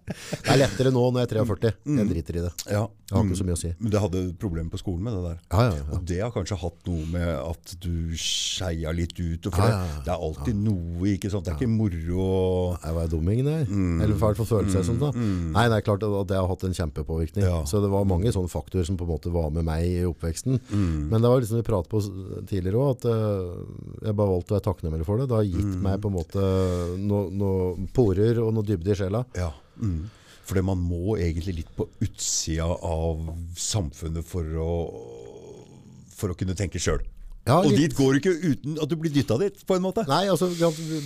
Det 0.08 0.48
er 0.54 0.60
lettere 0.62 0.92
nå 0.96 1.02
når 1.12 1.26
jeg 1.26 1.28
er 1.28 1.34
43. 1.44 1.72
Jeg 1.98 2.08
driter 2.14 2.38
i 2.40 2.44
det. 2.46 2.52
Ja. 2.72 2.86
Jeg 3.08 3.16
har 3.16 3.24
ikke 3.24 3.38
så 3.40 3.46
mye 3.48 3.56
å 3.56 3.60
si. 3.60 3.70
Men 3.80 3.92
du 3.92 3.98
hadde 4.04 4.22
problemer 4.40 4.72
på 4.72 4.80
skolen 4.82 5.04
med 5.04 5.14
det 5.16 5.22
der? 5.24 5.38
Ja, 5.52 5.66
ja. 5.78 5.84
Og 5.96 6.02
det 6.08 6.18
har 6.20 6.32
kanskje 6.36 6.58
hatt 6.60 6.88
noe 6.90 7.06
med 7.12 7.28
at 7.40 7.74
du 7.84 8.16
skeia 8.20 8.92
litt 8.96 9.14
ut? 9.20 9.48
For 9.48 9.64
det, 9.64 10.12
er 10.12 10.24
alltid 10.28 10.60
noe, 10.60 11.08
ikke 11.14 11.32
sant? 11.32 11.46
Det 11.48 11.54
er 11.54 11.60
ikke 11.60 11.72
moro 11.72 12.26
Jeg 12.84 12.98
var 12.98 13.12
dummingen 13.12 13.48
Mm. 13.68 14.02
Eller 14.02 14.14
i 14.14 14.18
hvert 14.20 14.38
fall 14.40 14.48
følelse 14.50 14.80
seg 14.80 14.86
som 14.90 14.98
det. 15.02 15.10
Nei, 15.18 15.64
det 15.72 15.78
er 15.78 15.86
klart 15.86 16.04
at 16.04 16.28
det 16.30 16.36
har 16.40 16.48
hatt 16.50 16.64
en 16.68 16.76
kjempepåvirkning. 16.76 17.46
Ja. 17.48 17.62
Så 17.70 17.80
det 17.84 17.90
var 17.92 18.04
mange 18.08 18.32
sånne 18.36 18.52
faktorer 18.52 18.86
som 18.88 18.98
på 19.00 19.06
en 19.08 19.12
måte 19.14 19.32
var 19.34 19.50
med 19.56 19.66
meg 19.68 19.86
i 19.88 20.02
oppveksten. 20.08 20.60
Mm. 20.72 21.08
Men 21.12 21.22
det 21.24 21.32
var 21.32 21.40
liksom 21.44 21.60
vi 21.62 21.68
pratet 21.68 21.92
på 21.92 22.02
tidligere 22.50 22.82
også, 22.82 22.98
at 22.98 23.08
eh, 23.12 24.10
jeg 24.10 24.18
bare 24.20 24.32
valgte 24.34 24.54
å 24.54 24.58
være 24.58 24.68
takknemlig 24.68 25.08
for 25.08 25.22
det. 25.22 25.30
Det 25.32 25.38
har 25.40 25.48
gitt 25.48 25.64
Mm. 25.68 25.82
meg 25.84 26.02
på 26.04 26.12
en 26.12 26.18
måte 26.18 26.44
noen 27.02 27.38
no 27.40 27.52
porer 27.96 28.40
og 28.44 28.54
noe 28.56 28.64
dybde 28.68 28.92
i 28.94 29.00
sjela. 29.00 29.24
Ja. 29.38 29.52
Mm. 29.82 30.10
Fordi 30.48 30.62
man 30.64 30.80
må 30.80 31.18
egentlig 31.20 31.58
litt 31.62 31.72
på 31.76 31.90
utsida 32.02 32.64
av 32.72 33.26
samfunnet 33.60 34.24
for 34.24 34.44
å, 34.64 34.72
for 36.16 36.32
å 36.32 36.38
kunne 36.40 36.56
tenke 36.58 36.80
sjøl. 36.80 37.04
Ja, 37.48 37.62
og 37.64 37.72
dit 37.80 37.94
går 37.96 38.12
du 38.12 38.18
ikke 38.20 38.32
uten 38.44 38.74
at 38.84 38.90
du 38.92 38.96
blir 39.00 39.12
dytta 39.16 39.38
dit, 39.40 39.60
på 39.64 39.76
en 39.78 39.84
måte. 39.86 40.04
Nei, 40.10 40.26
altså 40.28 40.50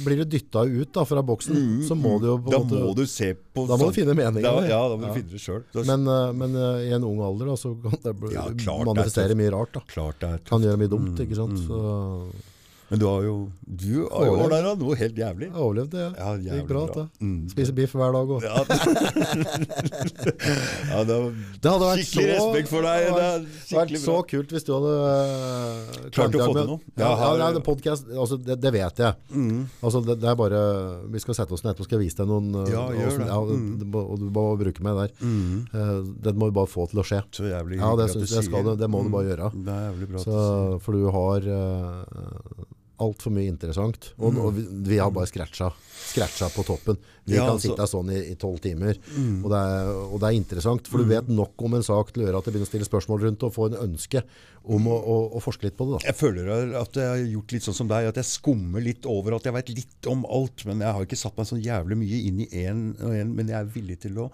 blir 0.02 0.24
du 0.24 0.26
dytta 0.26 0.64
ut 0.66 0.90
da, 0.96 1.04
fra 1.06 1.22
boksen, 1.22 1.58
så 1.86 1.94
må 1.94 2.16
du 2.22 2.32
jo 2.32 2.38
på 2.42 2.50
en 2.50 2.64
måte 2.64 2.80
Da 2.80 2.86
må 2.88 2.96
du 2.98 3.04
se 3.06 3.28
på 3.38 3.66
Da 3.70 3.78
må 3.78 3.92
du 3.92 3.98
finne 4.00 4.16
meningen, 4.18 4.48
Da, 4.48 4.56
ja, 4.66 4.80
da 4.90 4.96
må 4.98 5.06
Ja. 5.06 5.12
du 5.14 5.20
finne 5.20 5.36
det 5.36 5.42
sjøl. 5.44 5.62
Men, 5.86 6.08
eh, 6.10 6.32
men 6.34 6.56
eh, 6.58 6.88
i 6.88 6.96
en 6.98 7.06
ung 7.06 7.22
alder 7.22 7.52
da, 7.54 7.58
så 7.62 7.76
kan 7.84 7.94
det 8.02 8.34
Ja, 8.34 8.48
klart 8.50 8.58
det 8.58 8.74
er 8.74 8.90
manifestere 8.90 9.38
mye 9.38 9.52
rart. 9.54 9.74
da. 9.78 9.84
Klart 9.94 10.18
det 10.24 10.32
er 10.34 10.42
Kan 10.50 10.66
gjøre 10.66 10.82
mye 10.82 10.90
dumt, 10.96 11.22
ikke 11.22 11.38
sant? 11.44 11.62
Så 11.62 11.78
Men 12.92 13.00
du 13.00 13.06
har 13.08 13.22
jo 13.24 13.48
Du 13.64 14.04
har 14.12 14.26
jo 14.28 14.34
ordna 14.44 14.74
noe 14.76 14.96
helt 15.00 15.16
jævlig. 15.16 15.48
jeg 15.48 15.56
overlevde. 15.56 15.96
Ja. 16.02 16.12
Ja, 16.18 16.36
det 16.38 16.44
gikk 16.60 16.68
bra. 16.68 16.82
bra. 16.92 17.06
Mm. 17.24 17.48
Spiser 17.54 17.72
biff 17.78 17.94
hver 17.96 18.12
dag. 18.12 18.28
òg. 18.36 18.44
Ja. 18.44 18.60
ja, 20.92 21.00
det 21.08 21.16
Det 21.64 21.70
hadde 21.72 21.88
vært 21.88 22.04
skikkelig 22.04 22.36
så, 22.36 22.44
respekt 22.52 22.68
for 22.72 22.82
deg. 22.86 22.98
det 23.02 23.08
hadde 23.12 23.22
vært, 23.22 23.46
vært 23.78 23.94
så 24.04 24.16
kult 24.34 24.50
hvis 24.56 24.66
du 24.68 24.72
hadde 24.76 24.92
uh, 24.92 24.96
Klart 26.12 26.36
å 26.36 26.38
få 26.44 26.52
til 26.58 26.68
noe. 26.74 26.80
Ja, 27.00 27.12
ja, 27.16 27.30
nei, 27.42 27.50
det, 27.56 27.62
podcast, 27.66 28.04
altså, 28.12 28.36
det, 28.44 28.56
det 28.64 28.72
vet 28.76 28.96
jeg. 29.06 29.14
Mm. 29.32 29.62
Altså, 29.82 30.00
det, 30.06 30.14
det 30.22 30.30
er 30.32 30.38
bare 30.40 30.60
Vi 31.16 31.20
skal 31.24 31.36
sette 31.40 31.54
oss 31.56 31.64
ned 31.66 31.72
etterpå, 31.74 31.88
skal 31.88 31.98
jeg 32.00 32.06
vise 32.10 32.18
deg 32.22 32.28
noen 32.32 32.48
uh, 32.60 32.64
Ja, 32.72 32.84
gjør 32.92 33.08
også, 33.12 33.22
det. 33.24 33.30
ja, 33.32 33.40
Mm. 33.52 33.72
det 33.82 33.88
må- 33.92 34.08
Og 34.12 34.16
du 34.22 34.26
må 34.32 34.44
bruke 34.60 34.82
meg 34.86 34.94
der. 35.00 35.10
Uh, 35.22 36.02
det 36.28 36.32
må 36.38 36.44
du 36.52 36.56
bare 36.56 36.70
få 36.72 36.84
til 36.92 37.00
å 37.02 37.06
skje. 37.08 37.20
Så 37.36 37.42
jævlig 37.50 37.76
Ja, 37.82 37.90
det 38.00 38.08
synes 38.14 38.32
det, 38.36 38.44
skal 38.48 38.62
det. 38.68 38.74
Det 38.84 38.90
må 38.92 38.98
du 39.04 39.10
bare 39.10 39.20
Mm. 39.22 39.30
gjøre. 39.32 39.48
Det 39.66 39.74
er 39.74 39.82
jævlig 39.92 40.08
bra 40.12 40.18
Så, 40.24 40.34
for 40.82 40.92
du 40.98 41.02
har 41.14 41.40
uh, 41.48 41.52
altfor 43.02 43.34
mye 43.36 43.50
interessant. 43.52 44.12
Og, 44.20 44.38
og 44.38 44.54
vi, 44.56 44.64
vi 44.94 45.00
har 45.02 45.12
bare 45.14 45.28
scratcha, 45.30 45.72
scratcha 46.12 46.50
på 46.54 46.64
toppen. 46.68 46.98
Vi 47.26 47.36
Mm. 47.36 47.36
Ja, 47.38 47.44
kan 47.46 47.54
altså- 47.54 47.68
sitte 47.70 47.84
her 47.84 47.90
sånn 47.92 48.10
i 48.12 48.36
tolv 48.36 48.60
timer, 48.64 48.98
Mm. 49.16 49.44
og, 49.46 49.52
det 49.54 49.60
er, 49.62 49.90
og 50.12 50.20
det 50.20 50.28
er 50.32 50.38
interessant. 50.40 50.88
For 50.90 50.98
du 50.98 51.06
vet 51.12 51.28
nok 51.30 51.62
om 51.62 51.76
en 51.78 51.84
sak 51.86 52.10
til 52.14 52.24
å 52.24 52.26
gjøre 52.28 52.40
at 52.42 52.46
det 52.48 52.54
begynner 52.56 52.66
å 52.68 52.72
stille 52.72 52.88
spørsmål 52.90 53.22
rundt 53.28 53.44
og 53.46 53.54
få 53.54 53.68
en 53.70 53.78
ønske 53.90 54.24
om 54.66 54.88
å, 54.90 54.98
å, 54.98 55.18
å 55.38 55.42
forske 55.42 55.64
litt 55.70 55.78
på 55.78 55.86
det. 55.92 56.00
Da. 56.02 56.08
Jeg 56.10 56.18
føler 56.18 56.74
at 56.82 56.94
jeg 56.98 57.08
har 57.12 57.22
gjort 57.36 57.52
litt 57.54 57.64
sånn 57.70 57.78
som 57.78 57.88
deg, 57.88 58.08
at 58.10 58.16
jeg 58.18 58.26
skummer 58.26 58.82
litt 58.84 59.06
over 59.06 59.36
at 59.38 59.44
jeg 59.46 59.54
vet 59.54 59.70
litt 59.70 60.08
om 60.12 60.26
alt. 60.26 60.66
Men 60.66 60.82
jeg 60.82 60.94
har 60.98 61.06
ikke 61.06 61.22
satt 61.22 61.38
meg 61.38 61.46
så 61.52 61.62
jævlig 61.62 61.98
mye 62.02 62.22
inn 62.28 62.42
i 62.42 62.50
én 62.66 62.84
og 63.00 63.14
én. 63.14 63.34
Men 63.38 63.48
jeg 63.54 63.60
er 63.62 63.70
villig 63.78 64.00
til 64.02 64.18
å 64.26 64.32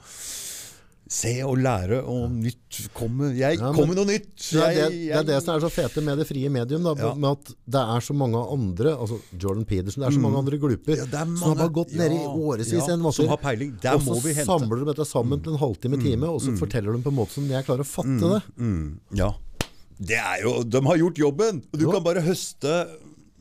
se 1.10 1.32
og 1.44 1.58
lære, 1.58 2.02
og 2.04 2.30
nytt 2.32 2.90
kommer. 2.94 3.32
Jeg 3.36 3.58
Ja, 3.60 3.72
men- 3.72 3.76
kommer 3.76 3.96
noe 3.96 4.06
nytt! 4.06 4.36
Det 4.52 4.62
er 4.62 4.90
det, 4.90 4.92
det 4.92 5.16
er 5.16 5.24
det 5.24 5.44
som 5.44 5.56
er 5.56 5.60
så 5.64 5.70
fete 5.72 6.04
med 6.04 6.18
det 6.18 6.28
frie 6.28 6.50
medium, 6.50 6.84
da, 6.84 6.94
Ja. 6.96 7.14
med 7.16 7.32
at 7.32 7.46
det 7.70 7.82
er 7.82 8.00
så 8.02 8.14
mange 8.14 8.36
andre, 8.52 8.96
altså 8.98 9.20
Jordan 9.40 9.66
Peterson, 9.66 10.04
det 10.04 10.08
er 10.10 10.18
så 10.18 10.22
mange 10.22 10.38
andre 10.38 10.58
glupper 10.60 10.96
Mm. 10.96 10.98
Ja, 10.98 11.06
er 11.24 11.38
som 11.38 11.58
har 11.58 11.70
gått 11.70 11.92
nede 11.94 12.12
i 12.12 12.26
årevis 12.28 12.72
en 12.94 13.02
masse 13.02 13.20
og 13.24 13.30
må 14.06 14.22
så. 14.22 14.28
Mm. 14.36 14.46
samler 14.46 14.80
de 14.80 14.86
dette 14.94 15.06
sammen 15.08 15.42
til 15.44 15.54
en 15.54 15.60
halvtime, 15.60 15.98
time, 16.02 16.24
og 16.28 16.42
så 16.42 16.58
forteller 16.58 16.92
de 16.96 17.02
på 17.04 17.08
en 17.10 17.16
måte 17.16 17.32
som 17.32 17.48
jeg 17.48 17.66
klarer 17.66 17.82
å 17.82 17.88
fatte 17.88 18.20
det. 18.20 18.44
Mm, 18.60 19.00
ja. 19.14 19.32
Det 20.00 20.18
er 20.18 20.44
jo, 20.44 20.62
de 20.64 20.82
har 20.82 20.98
gjort 20.98 21.16
jobben! 21.18 21.64
Og 21.74 21.80
du 21.80 21.86
Jo. 21.86 21.92
kan 21.92 22.04
bare 22.04 22.22
høste 22.22 22.88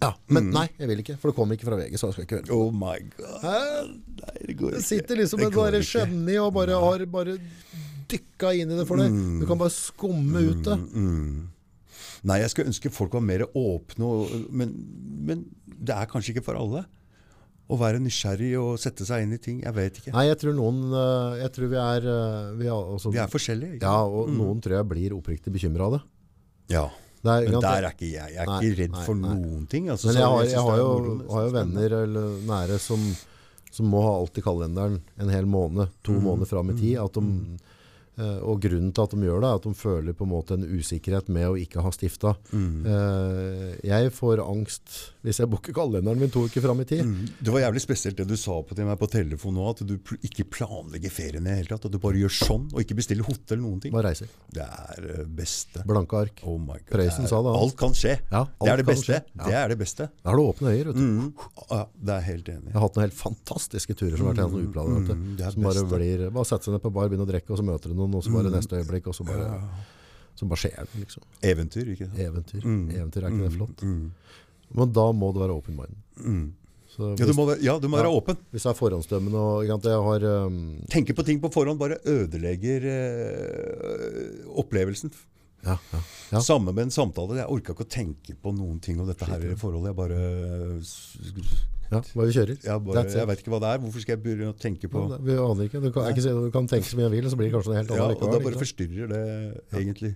Ja, 0.03 0.11
men 0.29 0.51
nei, 0.53 0.67
jeg 0.77 0.91
vil 0.91 1.01
ikke, 1.01 1.15
for 1.21 1.33
det 1.33 1.37
kommer 1.39 1.57
ikke 1.57 1.69
fra 1.71 1.79
VG, 1.81 1.97
så 1.97 2.11
jeg 2.11 2.17
skal 2.17 2.27
ikke 2.27 2.39
høre 2.39 2.49
på. 2.51 2.57
Oh 2.59 2.73
my 2.77 2.99
god. 3.17 3.47
Nei, 3.47 4.35
det 4.51 4.57
går 4.59 4.75
ikke. 4.77 4.85
sitter 4.85 5.21
liksom 5.23 5.41
med 5.41 5.55
bare 5.57 5.81
ikke. 5.81 6.03
og 6.43 6.51
bare 6.57 6.81
har 6.83 7.05
bare 7.15 7.37
dykka 8.11 8.53
inn 8.61 8.75
i 8.75 8.77
det 8.77 8.85
for 8.89 9.01
deg. 9.01 9.15
Mm. 9.15 9.39
Du 9.41 9.47
kan 9.49 9.61
bare 9.61 9.73
skumme 9.73 10.43
ut 10.51 10.61
det. 10.67 10.77
Nei, 12.27 12.41
jeg 12.43 12.53
skulle 12.53 12.73
ønske 12.73 12.93
folk 12.93 13.17
var 13.17 13.25
mer 13.25 13.47
åpne, 13.49 14.05
og, 14.05 14.37
men, 14.51 14.75
men 15.27 15.47
det 15.65 15.97
er 15.97 16.11
kanskje 16.11 16.35
ikke 16.35 16.45
for 16.51 16.61
alle. 16.61 16.85
Å 17.67 17.79
være 17.81 17.99
nysgjerrig 17.99 18.53
og 18.61 18.77
sette 18.79 19.03
seg 19.09 19.25
inn 19.25 19.33
i 19.35 19.41
ting. 19.43 19.63
Jeg 19.65 19.75
vet 19.75 19.97
ikke. 19.99 20.13
Nei, 20.15 20.29
jeg 20.29 20.39
tror 20.39 20.55
noen 20.55 20.85
øh, 20.95 21.33
Jeg 21.41 21.51
tror 21.57 21.73
vi 21.73 21.79
er 21.83 22.05
øh, 22.13 22.53
Vi 22.61 22.69
er, 22.69 22.77
også, 22.77 23.11
Vi 23.11 23.19
er 23.19 23.33
forskjellige. 23.33 23.79
Ikke? 23.81 23.89
Ja, 23.91 24.05
og 24.07 24.31
noen 24.31 24.61
tror 24.63 24.77
jeg 24.77 24.89
blir 24.93 25.17
oppriktig 25.17 25.51
bekymra 25.57 25.89
av 25.89 25.97
det. 25.99 26.05
ja. 26.77 26.85
Er, 27.25 27.47
Men 27.51 27.61
der 27.61 27.83
er 27.83 27.89
ikke 27.93 28.11
jeg. 28.13 28.33
Jeg 28.35 28.43
er 28.43 28.47
Nei, 28.47 28.59
ikke 28.63 28.81
redd 28.83 28.91
nei, 28.93 29.05
for 29.05 29.15
noen 29.15 29.67
ting. 29.71 29.89
Altså, 29.91 30.07
Men 30.07 30.17
jeg 30.17 30.25
har, 30.27 30.43
jeg, 30.45 30.51
jeg 30.53 30.61
har, 30.67 30.77
jo, 30.79 31.23
har 31.33 31.43
jo 31.47 31.55
venner 31.57 31.95
eller 32.03 32.37
nære 32.47 32.79
som, 32.79 33.17
som 33.73 33.87
må 33.91 34.03
ha 34.05 34.13
alt 34.21 34.39
i 34.39 34.45
kalenderen 34.45 35.01
en 35.19 35.29
hel 35.33 35.47
måned, 35.47 35.89
to 36.05 36.13
Mm. 36.13 36.23
måneder 36.23 36.47
fram 36.47 36.71
i 36.71 36.77
tid. 36.79 36.99
At 37.03 37.13
de, 37.15 37.25
eh, 37.27 37.75
og 38.17 38.63
grunnen 38.65 38.93
til 38.97 39.05
at 39.05 39.13
de 39.13 39.27
gjør 39.29 39.43
det, 39.43 39.49
er 39.51 39.61
at 39.61 39.67
de 39.67 39.75
føler 39.77 40.17
på 40.17 40.25
en 40.25 40.33
måte 40.33 40.57
en 40.57 40.65
usikkerhet 40.65 41.29
med 41.33 41.49
å 41.51 41.59
ikke 41.61 41.85
ha 41.85 41.93
stifta. 41.95 42.35
Mm. 42.53 42.87
Eh, 42.89 43.75
jeg 43.91 44.13
får 44.17 44.43
angst 44.45 44.97
hvis 45.27 45.41
jeg 45.43 45.51
booker 45.51 45.75
kalenderen 45.75 46.21
min 46.21 46.31
to 46.31 46.45
uker 46.47 46.63
fram 46.63 46.81
i 46.85 46.87
tid. 46.87 47.03
Mm. 47.03 47.31
Det 47.43 47.51
var 47.51 47.65
jævlig 47.65 47.83
spesielt 47.83 48.21
det 48.21 48.29
du 48.31 48.37
sa 48.39 48.61
på 48.63 48.77
til 48.79 48.87
meg 48.87 48.99
på 49.01 49.09
telefon 49.11 49.57
nå, 49.59 49.65
at 49.73 49.83
du 49.83 49.97
ikke 50.23 50.47
planlegger 50.55 51.11
ferien 51.11 51.43
i 51.43 51.51
det 51.51 51.57
hele 51.61 51.71
tatt. 51.73 51.89
At 51.89 51.95
du 51.97 51.99
bare 52.03 52.21
gjør 52.21 52.35
sånn, 52.37 52.69
og 52.71 52.83
ikke 52.85 52.99
bestiller 53.01 53.27
hotell 53.27 53.59
noen 53.63 53.81
ting. 53.83 53.95
Bare 53.95 54.13
reiser. 54.13 54.31
Det 54.55 54.63
er 54.63 55.09
det 55.09 55.27
beste. 55.37 55.83
Blanke 55.89 56.21
ark. 56.21 56.45
Oh 56.47 56.61
my 56.61 56.79
God. 56.79 56.93
Prøysen 56.95 57.27
sa 57.27 57.41
det, 57.43 57.53
Altså. 57.57 57.63
Alt 57.67 57.77
kan 57.81 57.95
skje. 57.97 58.15
Ja, 58.31 58.43
det 58.63 58.71
er 58.71 58.81
det 58.81 58.87
beste. 58.87 59.19
Ja. 59.19 59.43
Det 59.43 59.57
er 59.59 59.73
det 59.73 59.79
beste. 59.81 60.09
Da 60.23 60.31
har 60.31 60.39
du 60.39 60.45
åpne 60.45 60.73
øyer. 60.73 60.93
Vet 60.93 61.01
du. 61.01 61.03
Mm. 61.03 61.29
Ja, 61.71 61.81
det 62.09 62.15
er 62.17 62.25
helt 62.29 62.51
enig. 62.53 62.71
Jeg 62.71 62.77
har 62.79 62.87
hatt 62.87 62.99
noen 62.99 63.07
helt 63.07 63.19
fantastiske 63.19 63.97
turer 63.99 64.15
som 64.17 64.29
har 64.29 64.35
vært 64.35 64.43
helt 64.45 64.55
sånn 64.57 64.71
uplanet. 64.71 65.11
Mm, 65.11 65.27
er 65.41 65.57
Som 65.57 65.67
bare 65.67 65.85
blir 65.91 66.25
Bare 66.37 66.49
sette 66.49 66.69
seg 66.69 66.77
ned 66.77 66.85
på 66.85 66.93
bar, 66.95 67.11
begynne 67.11 67.27
å 67.27 67.31
drikke, 67.31 67.51
og 67.51 67.61
så 67.61 67.67
møter 67.67 67.91
du 67.91 67.99
noen, 67.99 68.06
og 68.15 68.23
så 68.23 68.31
Mm. 68.31 68.35
bare 68.43 68.51
neste 68.55 68.77
øyeblikk, 68.77 69.07
og 69.07 69.15
så 69.15 69.25
bare 69.27 69.61
Så 70.37 70.45
bare 70.47 70.59
skjer 70.59 70.85
det, 70.85 71.01
liksom. 71.01 71.23
Eventyr, 71.43 71.87
ikke 71.95 72.07
sant? 72.07 72.19
Eventyr. 72.21 72.61
Mm. 72.65 72.91
Eventyr, 72.91 73.23
er 73.25 73.31
ikke 73.31 73.49
det 73.49 73.53
flott? 73.57 73.83
Mm. 73.83 74.11
Men 74.75 74.93
da 74.93 75.13
må 75.13 75.33
det 75.33 75.41
være 75.41 75.57
open 75.57 75.77
mind. 75.77 75.97
Mm. 76.21 76.53
Så 76.97 77.19
Ja, 77.19 77.25
du 77.27 77.33
må, 77.33 77.47
være- 77.47 77.63
ja, 77.63 77.79
du 77.79 77.89
må 77.89 77.97
Ja. 77.99 78.05
åpen. 78.09 78.37
hvis 78.53 78.63
jeg 78.65 78.71
er 78.71 78.75
forhåndsdømmende 78.75 79.35
og 79.37 79.65
Jeg 79.67 79.81
har 79.83 80.47
um, 80.47 80.77
Tenke 80.91 81.15
på 81.15 81.25
ting 81.25 81.41
på 81.41 81.51
forhånd 81.53 81.79
bare 81.79 81.97
ødelegger 82.05 82.85
uh, 82.85 84.59
opplevelsen. 84.61 85.11
ja, 85.65 85.77
ja, 85.93 85.99
ja. 86.33 86.41
Samme 86.41 86.73
med 86.73 86.85
en 86.85 86.91
samtale. 86.91 87.37
Jeg 87.37 87.47
orka 87.49 87.73
ikke 87.73 87.85
å 87.85 87.89
tenke 87.89 88.35
på 88.43 88.53
noen 88.57 88.79
ting 88.81 89.01
om 89.01 89.07
dette 89.07 89.25
her 89.25 89.39
i 89.41 89.55
forholdet. 89.55 89.89
Jeg 89.89 89.97
bare, 89.97 90.81
ja, 91.91 92.01
bare 92.03 92.27
vi 92.27 92.35
kjører. 92.37 92.57
jeg, 92.63 92.85
bare 92.87 93.05
jeg 93.15 93.27
vet 93.31 93.43
ikke 93.43 93.53
hva 93.55 93.61
det 93.63 93.71
er. 93.75 93.79
Hvorfor 93.85 94.01
skal 94.05 94.17
jeg 94.17 94.23
begynne 94.25 94.53
å 94.53 94.59
tenke 94.59 94.89
på 94.91 95.03
Ja, 95.11 95.19
Vi 95.23 95.37
aner 95.39 95.69
ikke. 95.69 95.81
Du 95.85 95.91
kan, 95.95 96.09
ikke 96.13 96.23
si, 96.25 96.31
du 96.35 96.51
kan 96.55 96.67
tenke 96.71 96.87
så 96.89 96.97
mye 96.99 97.07
jeg 97.09 97.15
vil, 97.17 97.27
og 97.27 97.31
så 97.35 97.39
blir 97.41 97.49
det 97.51 97.55
kanskje 97.57 97.73
noe 97.73 97.81
helt 97.81 97.91
ja, 97.95 98.05
annet 98.07 98.23
Og 98.27 98.33
da 98.35 98.41
bare 98.47 98.61
forstyrrer 98.63 99.13
det, 99.13 99.23
egentlig. 99.83 100.13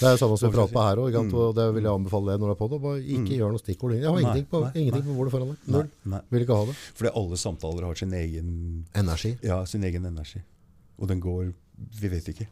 Det 0.00 0.08
er 0.08 0.14
jo 0.16 0.20
samme 0.22 0.36
som 0.40 0.48
vi 0.48 0.56
prater 0.56 0.72
på 0.72 0.82
her 0.86 0.96
òg, 1.02 1.16
Mm. 1.20 1.32
og 1.36 1.50
det 1.58 1.64
vil 1.76 1.84
jeg 1.84 1.92
anbefale 1.92 2.32
deg 2.32 2.40
når 2.40 2.48
du 2.48 2.52
er 2.54 2.58
på 2.60 2.68
det. 2.72 2.78
Bare 2.80 3.00
ikke 3.04 3.34
gjør 3.36 3.50
noe 3.52 3.60
stikkord. 3.60 3.92
Jeg 3.98 4.06
har 4.08 4.14
Nei, 4.16 4.22
ingenting 4.22 4.46
på, 4.48 4.60
nei, 4.64 4.70
ingenting 4.80 5.02
nei. 5.04 5.08
på 5.10 5.16
bordet 5.18 5.32
foran 5.34 5.50
deg. 5.50 5.58
Nei, 5.66 5.74
Null. 5.76 5.90
nei. 6.14 6.20
Vil 6.32 6.44
ikke 6.46 6.56
ha 6.56 6.64
det. 6.70 6.76
Fordi 6.96 7.10
alle 7.20 7.36
samtaler 7.42 7.84
har 7.84 7.94
sin 8.00 8.14
egen, 8.16 8.54
Energi. 8.96 9.34
ja, 9.44 9.58
sin 9.68 9.84
egen 9.84 10.06
energi. 10.08 10.40
Og 11.00 11.08
den 11.08 11.20
går 11.20 11.52
Vi 12.00 12.08
vet 12.12 12.26
ikke. 12.32 12.46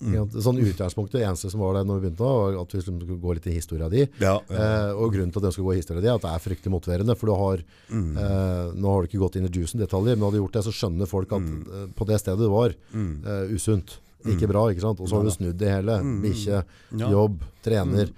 Sant? 0.00 0.32
Sånn 0.44 0.58
utgangspunktet, 0.62 1.18
Det 1.20 1.26
eneste 1.28 1.50
som 1.50 1.60
var 1.60 1.74
der 1.74 1.84
når 1.84 2.00
vi 2.00 2.08
begynte, 2.08 2.24
var 2.28 2.60
at 2.62 2.72
vi 2.72 2.80
skulle 2.80 3.18
gå 3.20 3.34
litt 3.34 3.46
i 3.46 3.54
historia 3.58 3.88
di. 3.88 4.06
Ja, 4.20 4.38
Eh, 4.48 4.92
og 4.94 5.12
grunnen 5.12 5.32
til 5.32 5.38
at 5.40 5.44
det 5.48 5.52
skal 5.54 5.64
gå 5.64 5.74
i 5.74 5.80
historia 5.82 6.00
di, 6.00 6.08
er 6.08 6.14
at 6.14 6.22
det 6.22 6.32
er 6.34 6.44
fryktelig 6.44 6.72
motiverende. 6.74 7.16
For 7.16 7.26
du 7.26 7.34
har, 7.34 7.56
eh, 7.58 8.72
nå 8.74 8.86
har 8.92 9.02
du 9.02 9.08
ikke 9.08 9.22
gått 9.24 9.36
inn 9.36 9.46
i 9.46 9.48
juicen 9.48 9.78
detaljer, 9.80 10.16
men 10.16 10.24
hadde 10.28 10.38
du 10.38 10.42
gjort 10.46 10.52
det, 10.58 10.64
så 10.64 10.72
skjønner 10.74 11.06
folk 11.08 11.32
at 11.32 11.42
eh, 11.48 11.86
på 11.96 12.06
det 12.06 12.20
stedet 12.20 12.38
du 12.38 12.48
var, 12.48 12.74
eh, 12.94 13.54
usunt. 13.54 13.98
Ikke 14.26 14.48
bra, 14.50 14.66
ikke 14.68 14.82
sant? 14.82 15.00
Og 15.00 15.08
så 15.08 15.14
har 15.16 15.24
du 15.24 15.30
snudd 15.30 15.56
det 15.56 15.68
hele. 15.70 15.94
Bikkje, 16.22 16.64
Ja. 16.98 17.08
jobb, 17.10 17.40
trener. 17.62 18.10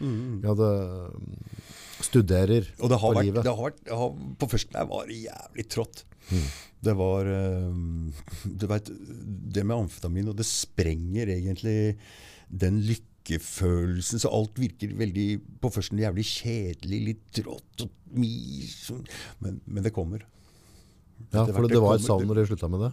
Ja, 0.42 0.54
det, 0.54 0.70
studerer 2.00 2.64
Og 2.80 2.88
det 2.88 2.98
har 3.00 3.12
på 3.12 3.16
vært, 3.18 3.24
livet. 3.28 3.44
det 3.44 3.52
har 3.54 3.64
vært 3.70 3.80
det 3.84 3.96
har, 4.00 4.14
På 4.40 4.48
første 4.48 4.72
der 4.72 4.86
var 4.90 5.06
det 5.06 5.18
jævlig 5.26 5.66
trått. 5.68 6.04
Det 6.80 6.94
var 6.96 7.28
eh, 7.28 7.70
Du 8.44 8.66
vet, 8.70 8.90
det 9.54 9.64
med 9.66 9.76
amfetamin, 9.76 10.30
og 10.32 10.36
det 10.38 10.48
sprenger 10.48 11.32
egentlig 11.32 11.96
den 12.48 12.80
lykkefølelsen. 12.86 14.22
Så 14.22 14.32
alt 14.32 14.58
virker 14.60 14.94
veldig 14.98 15.28
på 15.62 15.72
førsten 15.74 16.00
jævlig 16.00 16.26
kjedelig, 16.30 17.00
litt 17.10 17.24
trått 17.40 17.86
og 17.86 17.92
sånn. 18.70 19.04
men, 19.44 19.60
men 19.66 19.86
det 19.86 19.94
kommer. 19.94 20.24
Ja, 21.30 21.44
for 21.44 21.62
det, 21.66 21.74
det 21.76 21.82
var 21.84 21.98
et 21.98 22.06
savn 22.06 22.26
når 22.26 22.40
dere 22.40 22.50
slutta 22.50 22.70
med 22.72 22.86
det. 22.86 22.90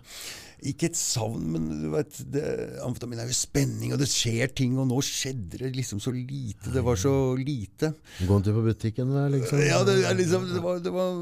Ikke 0.66 0.88
et 0.90 0.98
savn, 0.98 1.44
men 1.54 1.68
du 1.84 1.90
vet, 1.94 2.16
det, 2.34 2.42
amfetamin 2.82 3.20
er 3.22 3.28
jo 3.30 3.36
spenning, 3.38 3.92
og 3.94 4.00
det 4.02 4.08
skjer 4.10 4.50
ting, 4.58 4.74
og 4.82 4.88
nå 4.90 4.98
skjedde 5.06 5.60
det 5.62 5.70
liksom 5.76 6.02
så 6.02 6.10
lite. 6.16 6.72
Det 6.74 6.82
var 6.82 6.98
så 6.98 7.12
lite. 7.38 7.92
Gå 8.26 8.40
en 8.40 8.46
tur 8.48 8.58
på 8.58 8.64
butikken, 8.66 9.12
liksom. 9.36 9.62
Ja, 9.62 9.84
det, 9.86 10.00
liksom, 10.18 10.48
det, 10.50 10.64
var, 10.64 10.82
det, 10.82 10.94
var, 10.96 11.14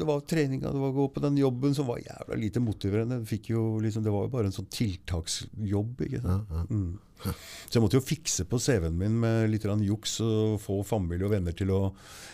det 0.00 0.08
var 0.08 0.24
treninga, 0.24 0.72
det 0.72 0.80
var 0.80 0.94
å 0.94 0.96
gå 0.96 1.08
på 1.12 1.24
den 1.26 1.36
jobben 1.42 1.76
som 1.76 1.90
var 1.90 2.00
jævla 2.00 2.40
lite 2.40 2.64
motiverende. 2.64 3.20
Jo 3.50 3.66
liksom, 3.84 4.04
det 4.06 4.12
var 4.14 4.24
jo 4.24 4.32
bare 4.32 4.48
en 4.48 4.56
sånn 4.56 4.70
tiltaksjobb. 4.72 6.06
ikke 6.08 6.24
sant? 6.24 6.48
Ja, 6.50 6.66
Mm. 6.70 6.98
Så 7.24 7.78
jeg 7.78 7.84
måtte 7.84 7.98
jo 8.00 8.02
fikse 8.02 8.44
på 8.50 8.58
CV-en 8.58 8.96
min 8.98 9.20
med 9.22 9.50
litt 9.52 9.66
juks 9.86 10.16
og 10.24 10.56
få 10.62 10.80
familie 10.86 11.26
og 11.28 11.34
venner 11.36 11.54
til 11.54 11.70
å 11.70 11.80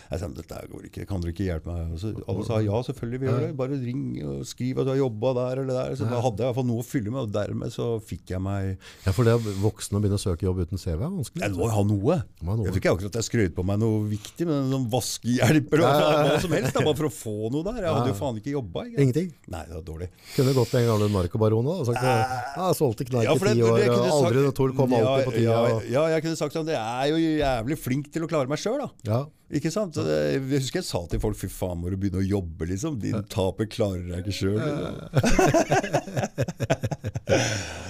Jeg 0.07 0.21
sa 0.21 0.27
dette 0.31 0.59
går 0.71 0.85
ikke, 0.87 1.03
kan 1.05 1.19
dere 1.19 1.33
ikke 1.33 1.45
hjelpe 1.45 1.67
meg? 1.67 1.91
Og 1.93 1.99
så, 1.99 2.13
alle 2.31 2.45
sa 2.47 2.59
ja, 2.63 2.77
selvfølgelig, 2.87 3.19
vi 3.19 3.27
gjør 3.27 3.41
det. 3.43 3.49
Bare 3.59 3.79
ring 3.81 4.03
og 4.23 4.45
skriv 4.47 4.79
at 4.79 4.87
du 4.87 4.91
har 4.93 4.99
jobba 5.01 5.33
der 5.35 5.61
eller 5.63 5.77
der. 5.81 5.97
Så 5.99 6.07
da 6.07 6.21
hadde 6.23 6.39
jeg 6.39 6.45
i 6.45 6.47
hvert 6.47 6.57
fall 6.61 6.69
noe 6.69 6.83
å 6.83 6.87
fylle 6.87 7.11
med, 7.11 7.27
og 7.27 7.33
dermed 7.35 7.73
så 7.75 7.87
fikk 7.99 8.31
jeg 8.31 8.43
meg 8.45 8.69
Ja, 9.03 9.11
for 9.11 9.27
det 9.27 9.35
voksne 9.59 9.99
å 9.99 10.03
begynne 10.03 10.19
å 10.19 10.23
søke 10.23 10.47
jobb 10.47 10.63
uten 10.63 10.79
CV 10.79 10.95
er 10.95 11.03
vanskelig. 11.03 11.43
Jeg 11.43 11.55
må 11.57 11.67
jo 11.67 11.73
ha 11.75 11.83
noe. 11.91 12.17
Noe. 12.47 12.55
Jeg 12.63 12.71
tror 12.71 12.81
ikke 12.81 12.95
akkurat 12.95 13.19
jeg 13.19 13.27
skrøt 13.27 13.57
på 13.57 13.67
meg 13.67 13.81
noe 13.83 13.99
viktig, 14.13 14.47
men 14.47 14.71
noen 14.71 14.87
vaskehjelp 14.95 15.75
eller 15.75 15.85
hva, 15.85 16.39
som 16.45 16.55
helst. 16.55 16.71
Da, 16.77 16.85
bare 16.87 16.99
for 17.01 17.09
å 17.09 17.13
få 17.13 17.51
noe 17.51 17.67
der. 17.67 17.81
Jeg 17.83 17.97
hadde 17.99 18.13
jo 18.13 18.17
faen 18.21 18.39
ikke 18.41 18.55
jobba. 18.55 18.85
Ingenting. 18.95 19.29
Nei, 19.51 19.63
det 19.67 19.75
var 19.75 19.85
dårlig. 19.91 20.09
Kunne 20.37 20.55
gått 20.55 20.75
en 20.79 20.87
gammel 20.87 21.13
narkobaron 21.13 21.71
og 21.73 21.83
sagt 21.89 21.99
at 21.99 22.55
jeg 22.55 22.79
solgte 22.79 23.07
knark 23.11 23.27
i 23.35 23.51
ti 23.51 23.67
år, 23.67 23.85
og 23.91 24.09
aldri 24.15 24.45
Tor 24.57 24.73
kom 24.77 24.91
ja, 24.95 24.99
alltid 25.03 25.25
på 25.27 25.33
tida. 25.35 25.57
Ja, 25.57 25.61
ja, 25.95 26.03
jeg 26.15 26.21
kunne 26.25 26.37
sagt 26.39 26.53
sånn 26.57 26.69
Jeg 26.71 26.81
er 26.81 27.07
jo 27.11 27.17
jævlig 27.41 27.77
flink 27.81 28.05
til 28.13 28.21
å 28.25 28.29
klare 28.31 28.49
meg 28.51 28.59
sjøl, 28.61 28.79
da. 28.83 28.89
Ja. 29.09 29.19
Ikke 29.57 29.71
sant? 29.71 29.91
Så 29.95 30.01
det- 30.03 30.33
Jeg 30.35 30.41
husker 30.61 30.79
jeg 30.81 30.87
sa 30.89 30.99
til 31.07 31.19
folk 31.23 31.37
fy 31.39 31.47
faen, 31.51 31.77
må 31.81 31.85
du 31.89 31.95
begynne 31.97 32.21
å 32.21 32.27
jobbe, 32.27 32.63
liksom. 32.67 32.93
Din 33.03 33.23
taper 33.31 33.65
klarer 33.71 34.03
deg 34.11 34.19
ikke 34.25 34.35
sjøl. 34.35 34.59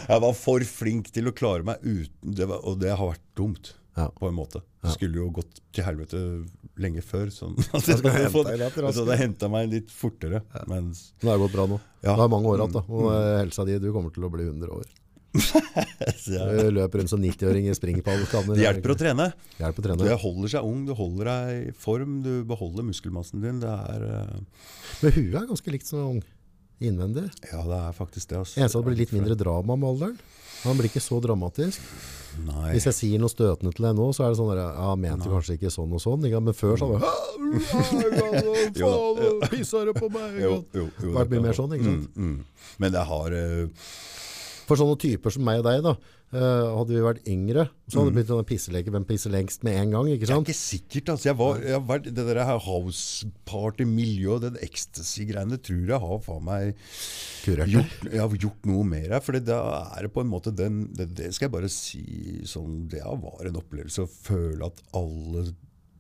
jeg 0.08 0.22
var 0.24 0.34
for 0.38 0.64
flink 0.70 1.10
til 1.16 1.28
å 1.30 1.34
klare 1.36 1.64
meg 1.68 1.78
uten, 1.84 2.36
det 2.38 2.46
var, 2.50 2.60
og 2.64 2.74
det 2.82 2.94
har 2.96 3.08
vært 3.16 3.26
dumt. 3.38 3.74
Ja. 3.98 4.12
På 4.14 4.28
en 4.30 4.36
måte. 4.38 4.60
Det 4.86 4.92
skulle 4.94 5.18
jo 5.18 5.32
gått 5.34 5.58
til 5.74 5.82
helvete 5.88 6.20
lenge 6.78 7.02
før. 7.02 7.32
Sånn. 7.34 7.56
at 7.58 7.88
jeg 7.90 7.98
hadde 8.06 8.30
fått- 8.30 8.46
det 9.10 9.18
henta 9.18 9.50
meg 9.50 9.72
litt 9.74 9.90
fortere. 9.90 10.44
Mens 10.70 11.16
Det 11.18 11.26
har 11.32 11.42
gått 11.42 11.56
bra 11.56 11.66
nå. 11.66 11.80
Ja. 12.06 12.14
Det 12.14 12.22
er 12.28 12.30
mange 12.30 12.46
år 12.52 12.62
igjen. 12.62 12.78
Mm. 12.78 12.94
Og 12.94 13.10
eh, 13.16 13.40
helsa 13.42 13.66
di, 13.66 13.74
du 13.82 13.90
kommer 13.96 14.14
til 14.14 14.22
å 14.28 14.30
bli 14.30 14.46
100 14.46 14.70
år. 14.70 14.86
jeg, 16.28 16.62
Du 16.62 16.72
løper 16.76 17.02
rundt 17.02 17.12
som 17.12 17.22
90-åring 17.24 17.70
i 17.70 17.76
springpallkanner. 17.78 18.58
det 18.58 18.66
hjelper 18.66 18.94
å 18.94 18.98
trene. 19.00 19.28
Hjelper 19.60 19.94
å 19.94 20.00
Du 20.02 20.08
holder 20.24 20.54
seg 20.56 20.70
ung, 20.70 20.86
du 20.88 20.94
holder 20.98 21.32
deg 21.32 21.70
i 21.70 21.76
form, 21.86 22.20
du 22.26 22.34
beholder 22.48 22.88
muskelmassen 22.88 23.44
din. 23.44 23.62
Det 23.64 23.72
er 23.72 24.08
uh... 24.08 24.66
Men 25.04 25.16
huet 25.16 25.40
er 25.42 25.48
ganske 25.54 25.76
likt 25.78 25.90
som 25.90 26.18
ung. 26.18 26.26
Innvendig. 26.78 27.26
Ja, 27.50 27.64
det 27.66 27.78
er 27.88 27.96
faktisk 27.98 28.30
det. 28.30 28.44
Altså. 28.44 28.60
Eneste 28.62 28.78
at 28.78 28.86
det 28.86 28.92
blir 28.92 29.02
litt 29.02 29.16
mindre 29.16 29.38
drama 29.40 29.78
med 29.80 29.90
alderen. 29.96 30.20
Han 30.64 30.78
blir 30.78 30.90
ikke 30.90 31.02
så 31.02 31.20
dramatisk. 31.22 31.82
Nei. 32.46 32.74
Hvis 32.76 32.86
jeg 32.90 32.96
sier 32.98 33.22
noe 33.22 33.32
støtende 33.32 33.72
til 33.74 33.88
deg 33.88 33.96
nå, 33.98 34.10
så 34.14 34.26
er 34.26 34.34
det 34.34 34.40
sånn 34.40 34.52
der, 34.52 34.62
ja, 34.62 34.92
mente 35.00 35.30
kanskje 35.32 35.58
ikke 35.58 35.72
sånn 35.74 35.94
og 35.98 36.02
sånn. 36.04 36.28
Men 36.36 36.58
før 36.58 36.78
så 36.82 36.90
var 36.92 37.02
det 37.02 37.08
Jo 38.78 38.90
da, 38.92 39.00
Faen, 39.18 39.42
pissa 39.54 39.82
du 39.88 39.94
på 39.98 40.10
meg? 40.14 40.38
Jo, 40.44 40.52
jo, 40.76 40.86
jo, 41.02 41.14
Vært 41.16 41.34
mye 41.34 41.46
mer 41.48 41.58
sånn, 41.58 41.74
ikke 41.78 41.88
sant? 41.88 42.18
Mm, 42.18 42.36
mm. 42.36 42.74
Men 42.84 42.94
det 42.94 43.04
har 43.10 43.38
eh, 43.38 43.88
For 44.68 44.80
sånne 44.80 44.98
typer 45.00 45.32
som 45.32 45.46
meg 45.48 45.62
og 45.62 45.68
deg, 45.68 45.84
da, 45.86 45.94
eh, 46.36 46.66
hadde 46.76 46.92
vi 46.92 47.04
vært 47.06 47.28
yngre, 47.32 47.68
så 47.88 48.02
hadde 48.02 48.12
det 48.12 48.18
blitt 48.18 48.32
en 48.36 48.48
pisseleke. 48.50 48.92
Hvem 48.92 49.06
pisser 49.08 49.32
lengst 49.32 49.64
med 49.64 49.78
en 49.80 49.94
gang? 49.96 50.10
ikke 50.12 50.28
Det 50.28 50.34
er 50.36 50.42
ikke 50.44 50.58
sikkert. 50.60 51.12
altså. 51.14 51.30
Jeg, 51.30 51.38
var, 51.40 51.62
jeg 51.64 51.84
var, 51.88 52.00
Det 52.04 52.16
der 52.16 52.42
her 52.44 52.60
house 52.60 53.30
party-miljøet, 53.48 54.44
den 54.44 54.58
ecstasy-greiene, 54.68 55.62
tror 55.64 55.94
jeg 55.94 56.02
har 56.04 56.20
faen 56.26 56.44
meg 56.44 56.76
gjort, 57.48 57.96
jeg 58.12 58.20
har 58.20 58.36
gjort 58.44 58.68
noe 58.68 58.84
mer 58.84 59.08
her. 59.16 59.24
For 59.24 59.40
da 59.40 59.62
er 59.96 60.08
det 60.08 60.14
på 60.16 60.26
en 60.26 60.34
måte 60.34 60.52
den 60.52 60.84
det, 60.98 61.14
det 61.16 61.32
skal 61.36 61.48
jeg 61.48 61.56
bare 61.56 61.72
si 61.72 62.04
sånn 62.48 62.88
Det 62.92 63.04
var 63.04 63.48
en 63.48 63.60
opplevelse 63.60 64.04
å 64.04 64.12
føle 64.12 64.68
at 64.68 64.84
alle 64.98 65.48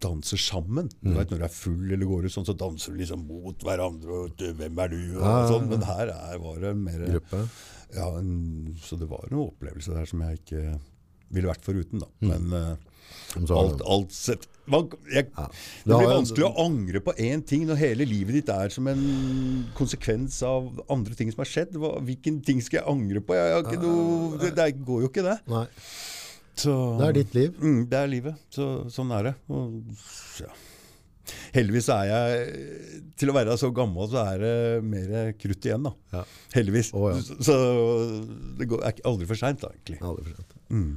danser 0.03 0.37
sammen. 0.37 0.89
Du 1.01 1.13
vet 1.15 1.31
Når 1.31 1.39
du 1.39 1.45
er 1.47 1.53
full 1.53 1.87
eller 1.91 2.05
går 2.09 2.27
ut 2.27 2.33
sånn, 2.33 2.45
så 2.45 2.53
danser 2.57 2.93
du 2.93 3.01
liksom 3.01 3.23
mot 3.27 3.63
hverandre. 3.65 4.11
og 4.11 4.37
'Hvem 4.37 4.83
er 4.83 4.87
du?' 4.93 5.17
og 5.17 5.49
sånn. 5.51 5.69
Men 5.69 5.81
her 5.81 6.11
er, 6.13 6.37
var 6.37 6.59
det 6.61 6.75
mer 6.77 7.05
Gruppe. 7.07 7.47
Ja, 7.95 8.11
en, 8.19 8.75
Så 8.83 8.97
det 8.99 9.07
var 9.09 9.27
noen 9.31 9.53
opplevelser 9.53 9.97
der 9.99 10.09
som 10.09 10.23
jeg 10.25 10.41
ikke 10.41 10.77
ville 11.33 11.49
vært 11.49 11.65
foruten, 11.65 12.03
da. 12.03 12.07
Men 12.23 12.53
uh, 12.53 12.75
alt, 13.55 13.81
alt 13.83 14.13
sett 14.15 14.47
man, 14.67 14.89
jeg, 15.11 15.29
Det 15.31 15.47
Det 15.87 15.95
blir 15.95 16.09
vanskelig 16.11 16.45
å 16.47 16.65
angre 16.65 17.01
på 17.03 17.13
én 17.23 17.43
ting 17.47 17.63
når 17.67 17.79
hele 17.79 18.07
livet 18.07 18.35
ditt 18.35 18.51
er 18.51 18.71
som 18.73 18.87
en 18.91 19.03
konsekvens 19.77 20.41
av 20.43 20.69
andre 20.91 21.15
ting 21.15 21.31
som 21.31 21.43
har 21.43 21.51
skjedd. 21.51 21.77
Hva, 21.79 21.95
hvilken 22.03 22.41
ting 22.43 22.59
skal 22.63 22.81
jeg 22.81 22.91
angre 22.91 23.23
på? 23.23 23.35
Jeg 23.37 23.63
ikke 23.63 23.81
noe, 23.83 24.39
det, 24.41 24.53
det 24.59 24.69
går 24.87 25.05
jo 25.05 25.11
ikke, 25.11 25.23
det. 25.27 25.37
Nei, 25.51 25.65
Så, 26.57 26.73
det 26.99 27.07
er 27.07 27.19
ditt 27.21 27.37
liv. 27.37 27.61
Mm, 27.61 27.83
det 27.91 28.01
er 28.01 28.11
livet. 28.11 28.47
Så, 28.51 28.67
sånn 28.91 29.13
er 29.15 29.29
det. 29.29 29.35
Og, 29.55 29.79
ja. 30.43 30.51
Heldigvis 31.55 31.89
er 31.93 32.07
jeg 32.07 33.03
Til 33.19 33.31
å 33.31 33.35
være 33.35 33.57
så 33.59 33.69
gammel, 33.75 34.07
så 34.11 34.23
er 34.33 34.43
det 34.43 34.55
mer 34.85 35.33
krutt 35.39 35.67
igjen, 35.67 35.87
da. 35.87 35.93
Ja. 36.13 36.23
Heldigvis. 36.55 36.93
Oh, 36.95 37.09
ja. 37.11 37.19
Så, 37.23 37.37
så 37.43 37.57
det 38.59 38.69
går, 38.69 38.83
er 38.87 39.01
aldri 39.09 39.29
for 39.29 39.39
seint, 39.39 39.65
egentlig. 39.67 39.99
Aldri 40.05 40.27
for 40.29 40.37
sent. 40.37 40.57
Mm. 40.69 40.91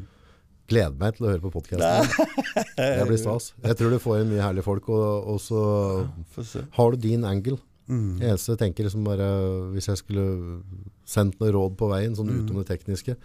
Gleder 0.70 0.98
meg 1.00 1.16
til 1.16 1.26
å 1.26 1.32
høre 1.32 1.42
på 1.42 1.50
podkasten. 1.56 2.28
Det 2.78 3.08
blir 3.08 3.18
stas. 3.18 3.50
Jeg 3.64 3.78
tror 3.80 3.96
du 3.96 3.98
får 4.02 4.20
inn 4.20 4.30
mye 4.30 4.44
herlige 4.44 4.66
folk, 4.68 4.86
og, 4.92 5.32
og 5.34 5.40
så 5.42 5.64
ja, 6.04 6.62
har 6.76 6.94
du 6.94 7.02
din 7.08 7.26
angle. 7.26 7.58
Mm. 7.90 8.20
Eneste 8.22 8.52
jeg 8.52 8.60
tenker 8.60 8.86
liksom 8.86 9.02
bare 9.02 9.24
Hvis 9.74 9.88
jeg 9.90 9.98
skulle 9.98 10.22
sendt 11.10 11.40
noe 11.40 11.50
råd 11.56 11.74
på 11.80 11.88
veien, 11.90 12.14
sånn 12.14 12.30
utenom 12.30 12.60
det 12.62 12.68
tekniske, 12.68 13.16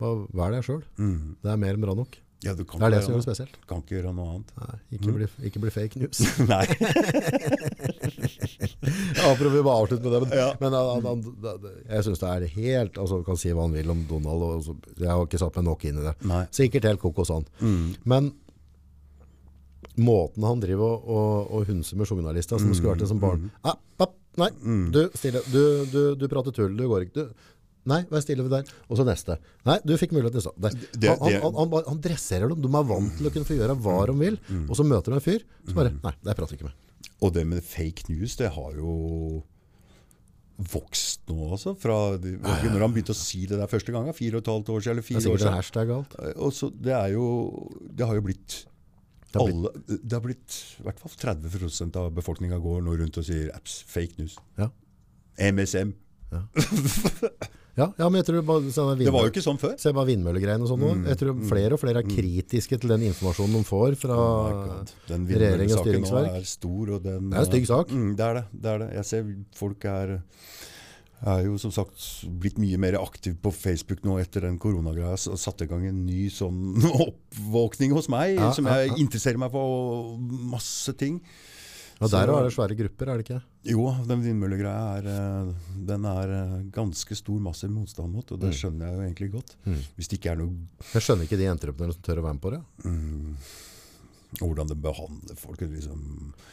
bare 0.00 0.26
vær 0.36 0.52
deg 0.52 0.66
sjøl. 0.66 0.82
Mm. 1.00 1.38
Det 1.40 1.54
er 1.54 1.62
mer 1.62 1.78
enn 1.78 1.86
bra 1.86 1.94
nok. 1.96 2.18
Ja, 2.40 2.54
du 2.56 2.62
kan 2.64 2.80
Det 2.80 2.86
er 2.88 2.94
det 2.94 3.00
som 3.04 3.12
gjør 3.12 3.20
det 3.20 3.26
spesielt. 3.28 3.56
Kan 3.68 3.82
ikke 3.82 3.98
gjøre 3.98 4.12
noe 4.16 4.28
annet. 4.34 4.52
Nei, 4.56 4.76
ikke, 4.96 5.12
bli, 5.12 5.26
ikke 5.50 5.60
bli 5.60 5.72
fake 5.74 6.00
news. 6.00 6.22
Nei. 6.52 6.64
Ja, 9.20 9.34
prøver 9.36 9.52
vi 9.58 9.62
bare 9.62 9.82
avslutte 9.82 10.04
med 10.06 10.12
det. 10.14 10.20
Men, 10.28 10.38
Ja. 10.38 10.46
men 10.60 10.72
han, 10.72 11.04
han, 11.04 11.22
han, 11.44 11.64
jeg 11.90 12.04
syns 12.06 12.22
det 12.22 12.28
er 12.30 12.46
helt 12.54 12.98
altså, 12.98 13.18
kan 13.26 13.36
si 13.38 13.52
hva 13.52 13.66
han 13.66 13.74
vil 13.76 13.90
om 13.92 14.00
Donald. 14.08 14.44
Og, 14.46 14.62
så, 14.64 14.74
jeg 14.98 15.10
har 15.10 15.24
ikke 15.26 15.40
satt 15.42 15.58
meg 15.60 15.66
nok 15.68 15.84
inn 15.90 16.00
i 16.00 16.06
det. 16.06 16.14
Nei. 16.30 16.40
Sikkert 16.56 16.88
helt 16.88 17.02
kokos, 17.02 17.32
han. 17.34 17.44
Men 18.08 18.32
måten 20.00 20.46
han 20.46 20.62
driver 20.62 20.96
og, 20.96 21.12
og, 21.12 21.52
og 21.58 21.68
hunser 21.68 21.98
med 22.00 22.08
journalister 22.08 22.60
som 22.62 22.72
skulle 22.72 22.94
vært 22.94 23.02
det 23.04 23.08
som 23.10 23.20
barn 23.20 23.48
ah, 23.66 23.74
papp, 24.00 24.14
Nei, 24.40 24.48
du, 24.94 25.00
stille. 25.18 25.42
Du, 25.50 25.60
du, 25.90 26.00
du 26.16 26.28
prater 26.30 26.54
tull. 26.54 26.76
Du 26.78 26.84
går 26.88 27.08
ikke. 27.08 27.24
Du, 27.26 27.48
Nei, 27.88 28.02
vær 28.10 28.20
stille 28.20 28.42
ved 28.44 28.50
der. 28.52 28.72
Og 28.90 28.98
så 28.98 29.04
neste. 29.08 29.38
Nei, 29.64 29.78
du 29.84 29.94
fikk 29.96 30.12
mulighet 30.12 30.36
til 30.36 30.50
det. 30.60 30.72
Det- 31.00 31.14
Han, 31.18 31.32
han, 31.32 31.54
han, 31.72 31.84
han, 31.86 32.00
dresserer 32.04 32.48
dem. 32.52 32.60
De 32.60 32.68
er 32.68 32.84
vant 32.90 33.14
til 33.16 33.26
å 33.26 33.32
kunne 33.32 33.48
få 33.48 33.56
gjøre 33.56 33.76
hva 33.80 33.94
de 34.10 34.16
vil. 34.20 34.36
Og 34.68 34.76
så 34.76 34.84
møter 34.84 35.12
de 35.14 35.16
en 35.20 35.24
fyr 35.24 35.44
som 35.64 35.74
bare 35.80 35.94
Nei, 36.02 36.12
det 36.24 36.36
prater 36.36 36.52
jeg 36.56 36.60
ikke 36.60 36.68
med. 36.68 36.76
Og 37.24 37.32
det 37.32 37.46
med 37.46 37.64
fake 37.64 38.08
news, 38.12 38.36
det 38.36 38.50
har 38.52 38.72
jo 38.76 39.42
vokst 40.72 41.22
nå, 41.30 41.36
altså. 41.56 41.72
Fra 41.80 42.16
de, 42.20 42.34
når 42.36 42.82
han 42.84 42.92
begynte 42.92 43.14
å 43.14 43.16
si 43.16 43.46
det 43.48 43.56
der 43.60 43.70
første 43.70 43.92
gangen, 43.94 44.12
fire 44.16 44.36
og 44.36 44.42
et 44.44 44.50
halvt 44.52 44.72
år 44.74 44.82
siden, 44.84 44.92
eller 44.92 45.04
Det 45.06 45.08
fire 45.08 45.32
år 45.32 45.40
siden. 45.40 45.56
hashtag 45.56 45.92
alt. 45.96 46.16
Og 46.36 46.52
så, 46.52 46.68
det 46.76 46.92
er 46.92 47.14
jo 47.14 47.24
Det 47.96 48.06
har 48.06 48.14
jo 48.18 48.24
blitt 48.28 48.58
har 49.32 49.46
blitt- 49.46 49.54
alle, 49.56 49.70
det 50.04 50.12
har 50.12 50.20
blitt 50.24 50.56
i 50.80 50.82
hvert 50.84 50.98
fall 51.00 51.12
30% 51.16 51.96
av 51.96 52.10
befolkninga 52.12 52.58
går 52.60 52.82
nå 52.82 52.96
rundt 52.98 53.16
og 53.16 53.24
sier 53.24 53.48
apps, 53.54 53.80
fake 53.86 54.18
news. 54.18 54.36
Ja. 54.58 54.68
MSM. 55.38 55.94
Ja, 56.32 56.44
ja, 57.78 58.08
men 58.10 58.18
jeg 58.20 58.26
tror 58.26 58.42
bare 58.44 58.72
sånn 58.74 58.98
Det 58.98 59.12
var 59.14 59.26
jo 59.28 59.30
ikke 59.32 59.44
sånn 59.44 59.58
før. 59.60 59.76
Se 59.80 59.92
bare 59.96 60.08
vindmøllegreiene 60.10 60.66
og 60.66 60.70
sånn 60.72 60.80
Mm. 60.80 61.04
Jeg 61.06 61.18
tror 61.20 61.42
flere 61.48 61.76
og 61.76 61.80
flere 61.82 62.00
er 62.02 62.08
kritiske 62.08 62.78
til 62.80 62.90
den 62.90 63.02
informasjonen 63.10 63.60
de 63.60 63.64
får 63.68 63.94
fra 64.00 64.16
Oh 64.16 64.48
styringsverk. 64.50 64.94
Den 65.10 65.26
regjering 65.28 65.72
og 65.76 65.84
vindmøllesaken 65.86 66.32
nå 66.32 66.40
er 66.40 66.48
stor. 66.48 66.90
Og 66.96 67.02
den, 67.04 67.30
Det 67.30 67.36
er 67.38 67.44
en 67.44 67.50
stygg 67.52 67.66
sak. 67.70 67.90
Mm, 67.92 68.16
det 68.16 68.24
er 68.26 68.34
det. 68.40 68.44
det 68.52 68.70
er 68.74 68.78
det. 68.84 68.88
Jeg 68.98 69.04
ser 69.10 69.30
folk 69.60 69.84
er, 69.84 70.14
er 71.20 71.44
jo 71.44 71.58
som 71.60 71.70
sagt 71.70 72.08
blitt 72.40 72.58
mye 72.58 72.78
mer 72.80 72.96
aktiv 73.00 73.36
på 73.42 73.52
Facebook 73.52 74.02
nå 74.08 74.18
etter 74.18 74.40
den 74.48 74.58
koronagreia. 74.58 75.12
Og 75.30 75.38
satte 75.38 75.64
i 75.64 75.70
gang 75.70 75.86
en 75.86 76.02
ny 76.06 76.28
sånn 76.32 76.80
oppvåkning 77.06 77.92
hos 77.92 78.08
meg, 78.12 78.36
Ja, 78.40 78.50
som 78.56 78.66
jeg 78.66 78.88
ja. 78.90 78.96
interesserer 78.96 79.38
meg 79.38 79.52
for 79.52 80.16
masse 80.18 80.92
ting. 80.96 81.20
Og 82.00 82.08
der 82.10 82.30
er 82.32 82.46
det 82.46 82.52
svære 82.54 82.76
grupper, 82.78 83.08
er 83.12 83.18
det 83.20 83.24
ikke? 83.26 83.40
Jo, 83.68 83.82
den 84.08 84.22
vindmøllegreia 84.24 84.98
er, 84.98 85.08
eh, 85.12 85.50
den 85.86 86.04
er 86.08 86.30
eh, 86.36 86.54
ganske 86.72 87.16
stor 87.18 87.38
massiv 87.44 87.68
motstand 87.74 88.08
mot, 88.14 88.24
og 88.32 88.38
Mm. 88.38 88.44
det 88.46 88.54
skjønner 88.56 88.86
jeg 88.86 88.94
jo 88.96 89.02
egentlig 89.04 89.30
godt. 89.34 89.56
Hvis 89.98 90.08
det 90.08 90.16
ikke 90.18 90.30
er 90.32 90.36
noe 90.40 90.54
Jeg 90.94 91.02
skjønner 91.04 91.28
ikke 91.28 91.36
de 91.36 91.50
entreprenørene 91.52 91.92
som 91.98 92.02
tør 92.02 92.22
å 92.22 92.24
være 92.24 92.38
med 92.38 92.44
på 92.46 92.50
det. 92.56 92.62
Hvordan 94.38 94.68
det 94.70 94.76
behandler 94.80 95.36
folk. 95.36 95.60
Liksom. 95.60 96.00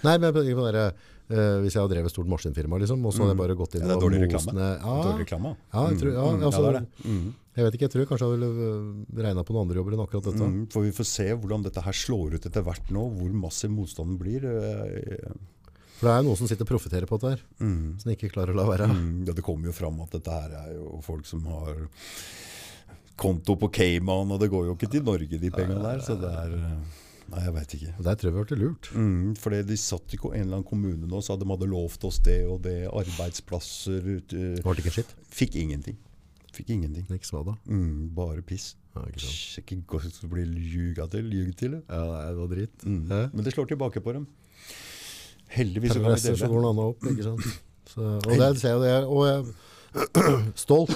Nei, 0.04 0.18
men 0.18 0.28
jeg 0.32 0.34
tenker 0.40 0.58
på 0.58 0.66
dere, 0.72 0.86
eh, 1.30 1.58
hvis 1.62 1.76
jeg 1.76 1.82
hadde 1.84 1.94
drevet 1.94 2.12
stort 2.14 2.28
maskinfirma, 2.32 2.80
liksom, 2.82 3.04
og 3.06 3.14
så 3.14 3.22
hadde 3.26 3.36
jeg 3.36 3.42
bare 3.44 3.56
gått 3.60 3.76
inn 3.78 3.84
Mm. 3.84 3.90
Ja, 3.90 3.94
det 3.94 3.98
er 3.98 4.06
dårlig 4.08 4.22
reklame. 4.26 4.70
Ja, 4.82 4.96
Dårlig 5.04 5.26
reklame. 5.28 5.52
ja, 5.74 5.84
jeg 5.90 6.00
tror, 6.02 6.12
ja, 6.14 6.24
Mm, 6.32 6.44
altså, 6.48 6.64
ja, 6.64 6.72
det 6.72 6.80
det. 6.82 7.06
Mm. 7.12 7.34
Jeg 7.58 7.66
vet 7.66 7.74
ikke, 7.74 7.86
jeg 7.88 7.92
tror 7.94 8.06
kanskje 8.06 8.26
jeg 8.28 8.34
ville 8.38 9.24
regna 9.28 9.44
på 9.44 9.54
noen 9.54 9.64
andre 9.66 9.78
jobber 9.82 9.94
enn 9.98 10.04
akkurat 10.06 10.24
dette. 10.30 10.46
Mm, 10.48 10.66
for 10.72 10.82
vi 10.86 10.92
får 10.92 11.06
se 11.10 11.28
hvordan 11.34 11.64
dette 11.64 11.82
her 11.82 11.92
slår 11.94 12.34
ut 12.38 12.46
etter 12.46 12.62
hvert 12.64 12.90
nå, 12.94 13.06
hvor 13.18 13.32
massiv 13.34 13.70
motstanden 13.74 14.18
blir. 14.18 14.46
Eh, 14.46 15.32
For 15.98 16.06
det 16.06 16.14
er 16.14 16.22
jo 16.22 16.28
noen 16.30 16.38
som 16.38 16.48
sitter 16.48 16.62
og 16.62 16.70
profitterer 16.70 17.08
på 17.10 17.18
dette 17.18 17.30
her, 17.34 17.42
som 17.98 18.12
ikke 18.14 18.30
klarer 18.30 18.54
å 18.54 18.58
la 18.62 18.66
være. 18.70 18.86
Mm, 18.94 19.26
ja, 19.26 19.34
det 19.34 19.44
kommer 19.44 19.66
jo 19.66 19.74
fram 19.74 20.00
at 20.02 20.12
dette 20.14 20.30
her 20.30 20.52
er 20.54 20.74
jo 20.78 21.02
folk 21.02 21.26
som 21.26 21.42
har 21.50 21.74
konto 23.18 23.56
på 23.58 23.72
Cayman, 23.74 24.30
og 24.32 24.40
det 24.40 24.52
går 24.54 24.68
jo 24.70 24.76
ikke 24.78 24.92
til 24.94 25.02
Norge, 25.08 25.40
de 25.42 25.50
pengene 25.50 25.82
der. 25.82 26.00
Så 26.06 26.14
det 26.22 26.30
er 26.30 26.54
eh, 26.54 26.78
Nei, 27.28 27.44
jeg 27.44 27.54
veit 27.58 27.74
ikke. 27.76 27.94
Der 28.06 28.18
tror 28.20 28.30
jeg 28.30 28.36
vi 28.38 28.44
ble 28.48 28.58
lurt. 28.62 28.90
Mm, 28.96 29.36
fordi 29.40 29.62
de 29.68 29.78
satt 29.82 30.14
i 30.16 30.20
en 30.20 30.34
eller 30.46 30.60
annen 30.60 30.68
kommune 30.68 31.10
nå, 31.10 31.22
så 31.24 31.36
de 31.40 31.48
hadde 31.50 31.70
lovt 31.70 32.06
oss 32.08 32.20
det 32.24 32.40
og 32.48 32.62
det, 32.64 32.78
arbeidsplasser 32.88 34.06
ute. 34.08 34.44
Det 34.58 34.64
ble 34.64 34.76
ikke 34.80 34.96
skitt. 35.00 35.16
Fikk 35.34 35.58
ingenting. 35.60 35.98
Fikk 36.56 36.72
ingenting. 36.74 37.06
Niks 37.12 37.34
hva 37.36 37.44
da? 37.46 37.56
Mm, 37.70 38.10
bare 38.18 38.42
piss. 38.48 38.72
Ja, 38.96 39.04
ikke 39.12 39.26
sant. 39.26 39.60
Ikke 39.62 39.80
godt 39.94 40.24
å 40.24 40.32
bli 40.32 40.46
ljuga 40.72 41.08
til. 41.12 41.28
Ljug 41.34 41.54
til. 41.60 41.78
det. 41.78 41.84
Ja, 41.92 42.28
det 42.32 42.38
var 42.40 42.52
dritt. 42.54 42.86
Mm. 42.88 43.04
Men 43.36 43.46
det 43.46 43.54
slår 43.54 43.70
tilbake 43.74 44.02
på 44.04 44.16
dem. 44.16 44.28
Heldigvis 45.54 45.94
så 45.96 46.02
kan 46.02 46.16
vi 46.16 46.22
dele. 46.24 46.40
så 46.40 46.50
går 46.52 46.64
den 46.64 46.70
andre 46.72 46.88
opp, 46.94 47.10
ikke 47.12 47.28
sant? 47.28 47.52
Så, 47.88 48.08
og 48.20 48.34
det 48.36 48.48
det, 48.84 48.96
og 49.08 49.22
jeg 49.28 49.38
er 49.44 50.50
stolt 50.66 50.96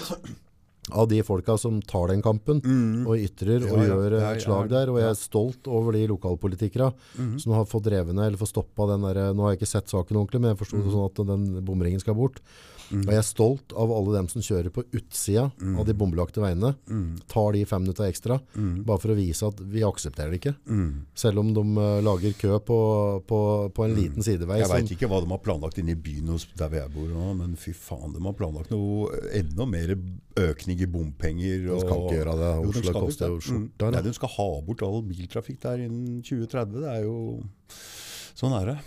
av 0.91 1.07
de 1.07 1.21
folka 1.23 1.57
som 1.57 1.81
tar 1.81 2.07
den 2.07 2.21
kampen, 2.21 2.61
og 3.07 3.15
ytrer 3.17 3.63
og 3.63 3.77
Mm. 3.77 3.81
Ja, 3.81 3.87
ja. 3.87 3.95
gjør 3.95 4.13
et 4.35 4.41
slag 4.43 4.65
er- 4.65 4.67
der, 4.69 4.89
og 4.91 4.97
jeg. 4.99 5.05
Mm. 5.05 5.11
er 5.11 5.15
stolt 5.15 5.67
over 5.67 5.91
de 5.93 6.07
lokalpolitikere 6.07 6.93
som 7.39 7.53
har 7.53 7.65
fått 7.65 7.83
drevet 7.83 8.13
ned, 8.13 8.25
eller 8.27 8.37
fått 8.37 8.53
stoppa 8.53 8.87
den 8.87 9.01
der, 9.01 9.33
nå 9.33 9.41
har 9.43 9.51
jeg 9.55 9.59
ikke 9.61 9.67
sett 9.75 9.87
saken 9.87 10.15
ordentlig, 10.17 10.41
men 10.41 10.55
jeg 10.55 10.59
forstod 10.59 10.83
Mm. 10.85 10.91
sånn 10.91 11.05
at 11.05 11.27
den 11.27 11.65
bomringen 11.65 11.99
skal 11.99 12.15
bort. 12.15 12.39
Og 12.91 13.05
jeg 13.11 13.17
er 13.21 13.25
stolt 13.27 13.73
av 13.77 13.91
alle 13.95 14.17
dem 14.17 14.27
som 14.27 14.41
kjører 14.41 14.69
på 14.75 14.83
utsida 14.91 15.51
Mm. 15.61 15.77
av 15.79 15.85
de 15.85 15.93
bombelagte 15.93 16.41
veiene, 16.41 16.75
tar 17.27 17.51
de 17.53 17.63
fem 17.65 17.81
minutter 17.83 18.07
ekstra, 18.09 18.39
Mm. 18.55 18.83
bare 18.85 18.99
for 18.99 19.09
å 19.13 19.15
vise 19.15 19.47
at 19.47 19.59
vi 19.59 19.81
aksepterer 19.81 20.31
det 20.31 20.39
ikke. 20.41 20.55
Selv 21.15 21.39
om 21.39 21.53
de 21.53 21.61
eh, 21.61 22.01
lager 22.01 22.33
kø 22.37 22.59
på, 22.59 22.79
på, 23.27 23.39
på 23.73 23.85
en 23.85 23.95
liten 23.95 24.21
sidevei. 24.23 24.59
Mm. 24.59 24.63
Jeg 24.65 24.69
veit 24.73 24.91
ikke 24.97 25.07
hva 25.09 25.21
de 25.23 25.29
har 25.29 25.39
planlagt 25.43 25.77
inne 25.79 25.91
i 25.91 25.95
byen 25.95 26.27
hos 26.29 26.45
der 26.57 26.69
vi 26.69 26.77
jeg 26.77 26.91
bor 26.93 27.07
nå, 27.07 27.35
men 27.37 27.55
fy 27.55 27.71
faen, 27.73 28.13
de 28.13 28.19
har 28.23 28.33
planlagt 28.33 28.71
noe 28.71 29.09
enda 29.33 29.65
mer 29.65 29.95
økning 30.35 30.79
i 30.81 30.85
bompenger. 30.87 31.65
De 31.67 31.79
skal 31.81 31.97
ikke 32.05 32.17
gjøre 32.19 32.37
det. 32.39 32.51
Jo, 32.65 32.71
de 32.71 32.93
koster 32.95 33.27
jo. 33.27 33.37
Mm. 33.37 33.41
skjorta. 33.77 33.91
Nei, 33.91 34.01
de 34.01 34.13
skal 34.13 34.29
ha 34.37 34.49
bort 34.61 34.81
all 34.83 35.01
biltrafikk 35.03 35.59
der 35.61 35.77
innen 35.87 36.21
2030. 36.23 36.81
Det 36.81 36.89
er 36.97 37.03
jo 37.03 37.43
Sånn 38.35 38.53
er 38.57 38.65
det. 38.71 38.77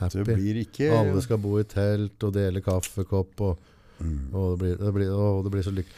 Happy. 0.00 0.22
Det 0.24 0.36
blir 0.36 0.60
ikke 0.64 0.90
Alle 0.98 1.22
skal 1.24 1.38
bo 1.42 1.56
i 1.58 1.64
telt 1.64 2.28
og 2.28 2.36
dele 2.36 2.60
kaffekopp. 2.64 3.40
Og, 3.50 3.72
Mm. 3.96 4.28
og 4.36 4.50
det, 4.50 4.56
blir, 4.60 4.74
det, 4.76 4.90
blir, 4.92 5.08
å, 5.08 5.26
det 5.40 5.50
blir 5.54 5.62
så 5.64 5.70
lykkelig. 5.72 5.94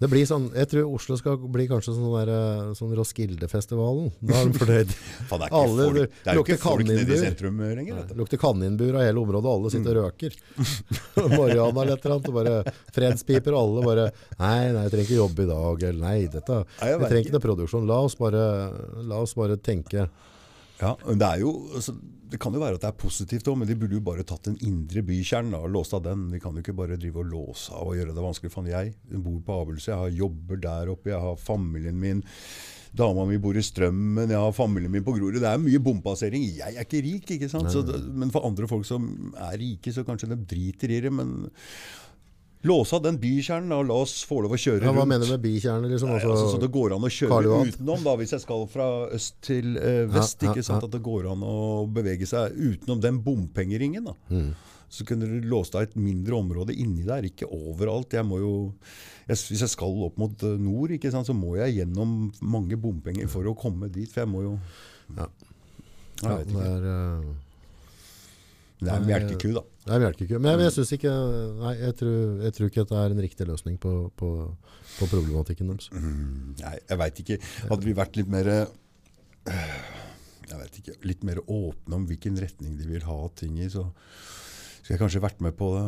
Det 0.00 0.08
blir 0.08 0.26
sånn, 0.28 0.46
jeg 0.56 0.68
tror 0.68 0.90
Oslo 0.96 1.16
skal 1.16 1.38
bli 1.52 1.64
kanskje 1.68 1.92
sånn, 1.92 2.06
der, 2.12 2.28
eh, 2.32 2.68
sånn 2.76 2.92
Roskilde-festivalen. 2.96 4.10
Da 4.28 4.38
er 4.42 4.48
de 4.48 4.60
fornøyd. 4.60 4.92
Faen, 5.28 5.40
det 5.40 5.46
er 5.46 5.48
ikke 5.48 5.60
Alle 5.60 5.86
folk, 5.88 5.96
det 6.24 6.30
er 6.32 6.38
jo 6.38 6.44
ikke 6.44 6.58
folk 6.60 6.84
nede 6.88 7.16
i 7.16 7.18
sentrum 7.20 7.60
lenger. 7.64 7.96
vet 7.96 8.08
du. 8.12 8.14
Lukter 8.20 8.40
kaninbur 8.40 8.96
av 8.96 9.04
hele 9.04 9.20
området, 9.24 9.44
og 9.48 9.56
alle 9.58 9.72
sitter 9.72 10.00
og 10.00 10.06
røker. 10.10 10.36
Mariana 11.36 11.82
eller 11.84 11.94
et 11.96 12.04
eller 12.04 12.16
annet, 12.16 12.28
og 12.28 12.38
bare 12.40 12.74
fredspiper, 12.96 13.56
og 13.56 13.60
alle 13.64 13.84
bare 13.88 14.06
Nei, 14.40 14.72
nei, 14.72 14.82
jeg 14.86 14.92
trenger 14.94 15.08
ikke 15.08 15.20
jobbe 15.20 15.44
i 15.44 15.50
dag, 15.52 15.86
eller 15.90 16.00
nei, 16.06 16.16
dette 16.36 16.60
Vi 16.80 17.08
trenger 17.08 17.22
ikke 17.24 17.36
noe 17.36 17.46
produksjon. 17.48 17.88
La 17.88 18.00
oss 18.04 18.16
bare, 18.20 18.44
la 19.04 19.20
oss 19.24 19.36
bare 19.36 19.56
tenke. 19.60 20.08
Ja, 20.80 20.94
det 20.96 21.26
er 21.26 21.42
jo 21.42 21.50
altså, 21.76 21.92
Det 22.30 22.38
kan 22.40 22.54
jo 22.54 22.62
være 22.62 22.78
at 22.78 22.84
det 22.84 22.88
er 22.88 23.00
positivt 23.00 23.48
òg, 23.50 23.58
men 23.60 23.68
de 23.68 23.76
burde 23.78 23.96
jo 23.98 24.04
bare 24.06 24.24
tatt 24.26 24.46
den 24.46 24.58
indre 24.66 25.02
bykjernen 25.04 25.56
og 25.58 25.70
låst 25.74 25.96
av 25.96 26.04
den. 26.04 26.28
De 26.30 26.38
kan 26.42 26.54
jo 26.54 26.62
ikke 26.62 26.76
bare 26.78 26.98
drive 27.00 27.24
og 27.24 27.30
låse 27.32 27.74
av 27.74 27.90
og 27.90 27.96
gjøre 27.98 28.14
det 28.14 28.26
vanskelig. 28.26 28.52
for 28.54 28.68
jeg 28.70 28.94
bor 29.10 29.40
på 29.46 29.62
Abelse, 29.64 29.90
jeg 29.90 29.98
har 29.98 30.20
jobber 30.24 30.60
der 30.62 30.92
oppe, 30.94 31.10
jeg 31.10 31.20
har 31.20 31.40
familien 31.40 31.98
min. 31.98 32.22
Dama 32.90 33.24
mi 33.26 33.38
bor 33.38 33.54
i 33.54 33.62
Strømmen, 33.62 34.30
jeg 34.32 34.38
har 34.38 34.54
familien 34.54 34.90
min 34.90 35.04
på 35.06 35.14
Grorud. 35.14 35.38
Det 35.38 35.46
er 35.46 35.60
mye 35.62 35.78
bompassering. 35.82 36.42
Jeg 36.58 36.74
er 36.74 36.86
ikke 36.86 37.02
rik, 37.06 37.28
ikke 37.36 37.50
sant? 37.50 37.70
Så 37.70 37.84
men 38.10 38.32
for 38.34 38.46
andre 38.46 38.66
folk 38.70 38.86
som 38.86 39.04
er 39.38 39.58
rike, 39.60 39.92
så 39.94 40.02
kanskje 40.06 40.32
de 40.32 40.38
driter 40.50 40.90
i 40.90 40.98
det. 41.04 41.12
Men 41.14 41.50
låse 42.68 42.92
av 42.96 43.02
den 43.06 43.16
bykjernen 43.20 43.72
og 43.72 43.86
la 43.88 43.94
oss 44.04 44.18
få 44.28 44.42
lov 44.44 44.52
å 44.52 44.58
kjøre 44.60 44.82
Ja, 44.84 44.90
hva 44.92 45.00
rundt. 45.04 45.08
mener 45.14 45.24
du 45.24 45.32
med 45.32 45.42
bykjerne? 45.44 45.88
Liksom? 45.88 46.10
Altså, 46.12 46.30
altså, 46.34 46.48
så 46.52 46.58
det 46.60 46.68
går 46.74 46.92
an 46.96 47.06
å 47.06 47.10
kjøre 47.12 47.30
Karl 47.32 47.68
utenom 47.70 48.02
da, 48.04 48.16
hvis 48.20 48.34
jeg 48.36 48.42
skal 48.44 48.66
fra 48.68 48.88
øst 49.16 49.38
til 49.46 49.76
eh, 49.80 50.02
vest. 50.12 50.42
Ja, 50.42 50.50
ja, 50.50 50.52
ikke 50.58 50.66
sant? 50.66 50.84
At 50.84 50.92
det 50.92 51.00
går 51.06 51.30
an 51.32 51.42
å 51.46 51.54
bevege 51.88 52.26
seg 52.28 52.52
utenom 52.58 53.00
den 53.00 53.22
bompengeringen. 53.24 54.04
da. 54.10 54.14
Mm. 54.28 54.50
Så 54.90 55.04
kunne 55.06 55.24
du 55.30 55.46
låst 55.48 55.76
av 55.78 55.84
et 55.86 55.92
mindre 55.96 56.34
område 56.34 56.74
inni 56.74 57.04
der, 57.06 57.22
ikke 57.28 57.46
overalt. 57.46 58.12
Jeg 58.12 58.26
må 58.26 58.40
jo, 58.42 58.52
jeg, 59.28 59.36
hvis 59.38 59.60
jeg 59.62 59.70
skal 59.70 60.00
opp 60.08 60.16
mot 60.18 60.42
eh, 60.42 60.56
nord, 60.58 60.90
ikke 60.96 61.12
sant, 61.14 61.28
så 61.30 61.36
må 61.36 61.54
jeg 61.60 61.78
gjennom 61.80 62.32
mange 62.42 62.76
bompenger 62.76 63.28
for 63.30 63.46
å 63.46 63.54
komme 63.56 63.88
dit. 63.88 64.10
For 64.10 64.24
jeg 64.26 64.32
må 64.32 64.42
jo 64.48 64.56
Ja. 65.16 65.28
Jeg 66.20 66.28
vet 66.42 66.50
ikke. 66.50 66.58
det 66.60 66.66
er... 66.68 66.90
uh, 66.90 67.38
Det 68.80 68.90
er 68.92 69.00
melkeku, 69.06 69.50
da. 69.56 69.62
Det 69.80 69.96
hjelper 69.96 70.26
ikke. 70.26 70.38
Men 70.44 70.60
jeg 70.60 70.72
synes 70.74 70.90
ikke 70.96 71.12
Nei, 71.60 71.74
jeg 71.80 71.94
tror, 72.00 72.16
jeg 72.44 72.52
tror 72.56 72.66
ikke 72.68 72.82
at 72.84 72.90
det 72.90 72.98
er 73.00 73.10
en 73.14 73.22
riktig 73.24 73.44
løsning 73.48 73.76
på, 73.80 73.92
på, 74.20 74.28
på 74.98 75.04
problematikken 75.08 75.70
deres. 75.72 75.88
Nei, 75.94 76.74
jeg 76.76 77.00
veit 77.00 77.16
ikke. 77.24 77.38
Hadde 77.70 77.88
vi 77.88 77.94
vært 77.96 78.18
litt 78.20 78.30
mer 78.32 78.46
Jeg 78.50 78.66
vet 80.58 80.74
ikke, 80.82 80.94
litt 81.06 81.22
mer 81.26 81.38
åpne 81.46 81.96
om 81.96 82.04
hvilken 82.10 82.34
retning 82.42 82.72
de 82.76 82.84
vil 82.90 83.04
ha 83.06 83.18
ting 83.38 83.52
i, 83.62 83.70
så 83.72 83.84
skulle 84.80 84.96
jeg 84.96 85.02
kanskje 85.04 85.24
vært 85.24 85.40
med 85.44 85.52
på 85.56 85.66
det. 85.76 85.86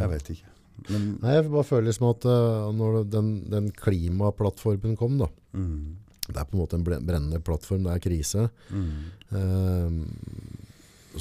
Jeg 0.00 0.08
vet 0.12 0.26
ikke. 0.34 0.50
Men 0.90 1.02
Nei, 1.22 1.32
jeg 1.36 1.50
bare 1.52 1.66
føler 1.66 1.86
liksom 1.88 2.08
at 2.10 2.22
eh, 2.28 2.66
når 2.76 2.90
den, 3.12 3.28
den 3.52 3.66
klimaplattformen 3.76 4.94
kom 4.98 5.14
da, 5.20 5.28
mm, 5.56 5.84
det 6.26 6.36
er 6.36 6.48
på 6.48 6.54
en 6.56 6.62
måte 6.62 6.76
en 6.78 6.86
brennende 6.86 7.40
plattform, 7.44 7.82
det 7.86 7.92
er 7.94 8.04
krise, 8.04 8.42
mm, 8.68 8.96
eh, 9.40 9.90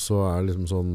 så 0.01 0.15
er 0.27 0.35
det 0.41 0.47
liksom 0.49 0.67
sånn 0.71 0.93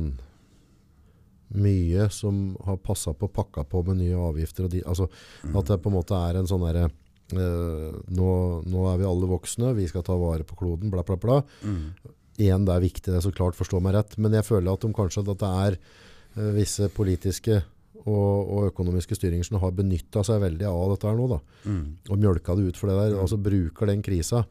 mye 1.54 2.06
som 2.14 2.56
har 2.66 2.76
passet 2.84 3.18
på 3.18 3.28
pakka 3.34 3.64
på 3.66 3.82
med 3.86 3.98
nye 4.02 4.14
avgifter. 4.18 4.64
Og 4.68 4.70
de, 4.70 4.82
altså, 4.86 5.08
At 5.50 5.66
det 5.66 5.80
på 5.82 5.90
en 5.90 5.96
måte 5.98 6.14
er 6.14 6.38
en 6.38 6.46
sånn 6.50 6.62
derre 6.62 6.84
eh, 6.86 7.98
nå, 8.10 8.30
nå 8.66 8.86
er 8.92 9.00
vi 9.02 9.08
alle 9.08 9.28
voksne, 9.30 9.74
vi 9.78 9.88
skal 9.90 10.04
ta 10.06 10.14
vare 10.18 10.44
på 10.46 10.56
kloden, 10.60 10.90
bla, 10.92 11.02
bla, 11.06 11.16
bla. 11.16 11.40
mm, 11.64 12.16
Igjen, 12.40 12.64
det 12.64 12.72
er 12.72 12.80
viktig, 12.86 13.10
det 13.10 13.18
er 13.18 13.26
så 13.26 13.34
klart, 13.36 13.58
forstå 13.58 13.80
meg 13.84 13.92
rett. 13.98 14.14
Men 14.16 14.32
jeg 14.32 14.46
føler 14.46 14.72
at 14.72 14.80
de 14.86 14.92
kanskje 14.96 15.26
at 15.26 15.42
det 15.42 15.50
er 15.66 15.76
eh, 15.76 16.52
visse 16.56 16.88
politiske 16.94 17.58
og, 18.00 18.48
og 18.48 18.68
økonomiske 18.70 19.18
styringer 19.18 19.44
som 19.44 19.58
har 19.60 19.74
benytta 19.76 20.22
seg 20.24 20.40
veldig 20.40 20.64
av 20.70 20.94
dette 20.94 21.10
her 21.10 21.18
nå. 21.18 21.26
da. 21.34 21.40
mm, 21.66 21.82
Og 22.08 22.22
mjølka 22.22 22.54
det 22.56 22.70
ut 22.70 22.78
for 22.80 22.88
det 22.88 22.96
der. 22.96 23.18
Altså 23.20 23.36
bruker 23.36 23.90
den 23.90 24.00
krisa. 24.06 24.46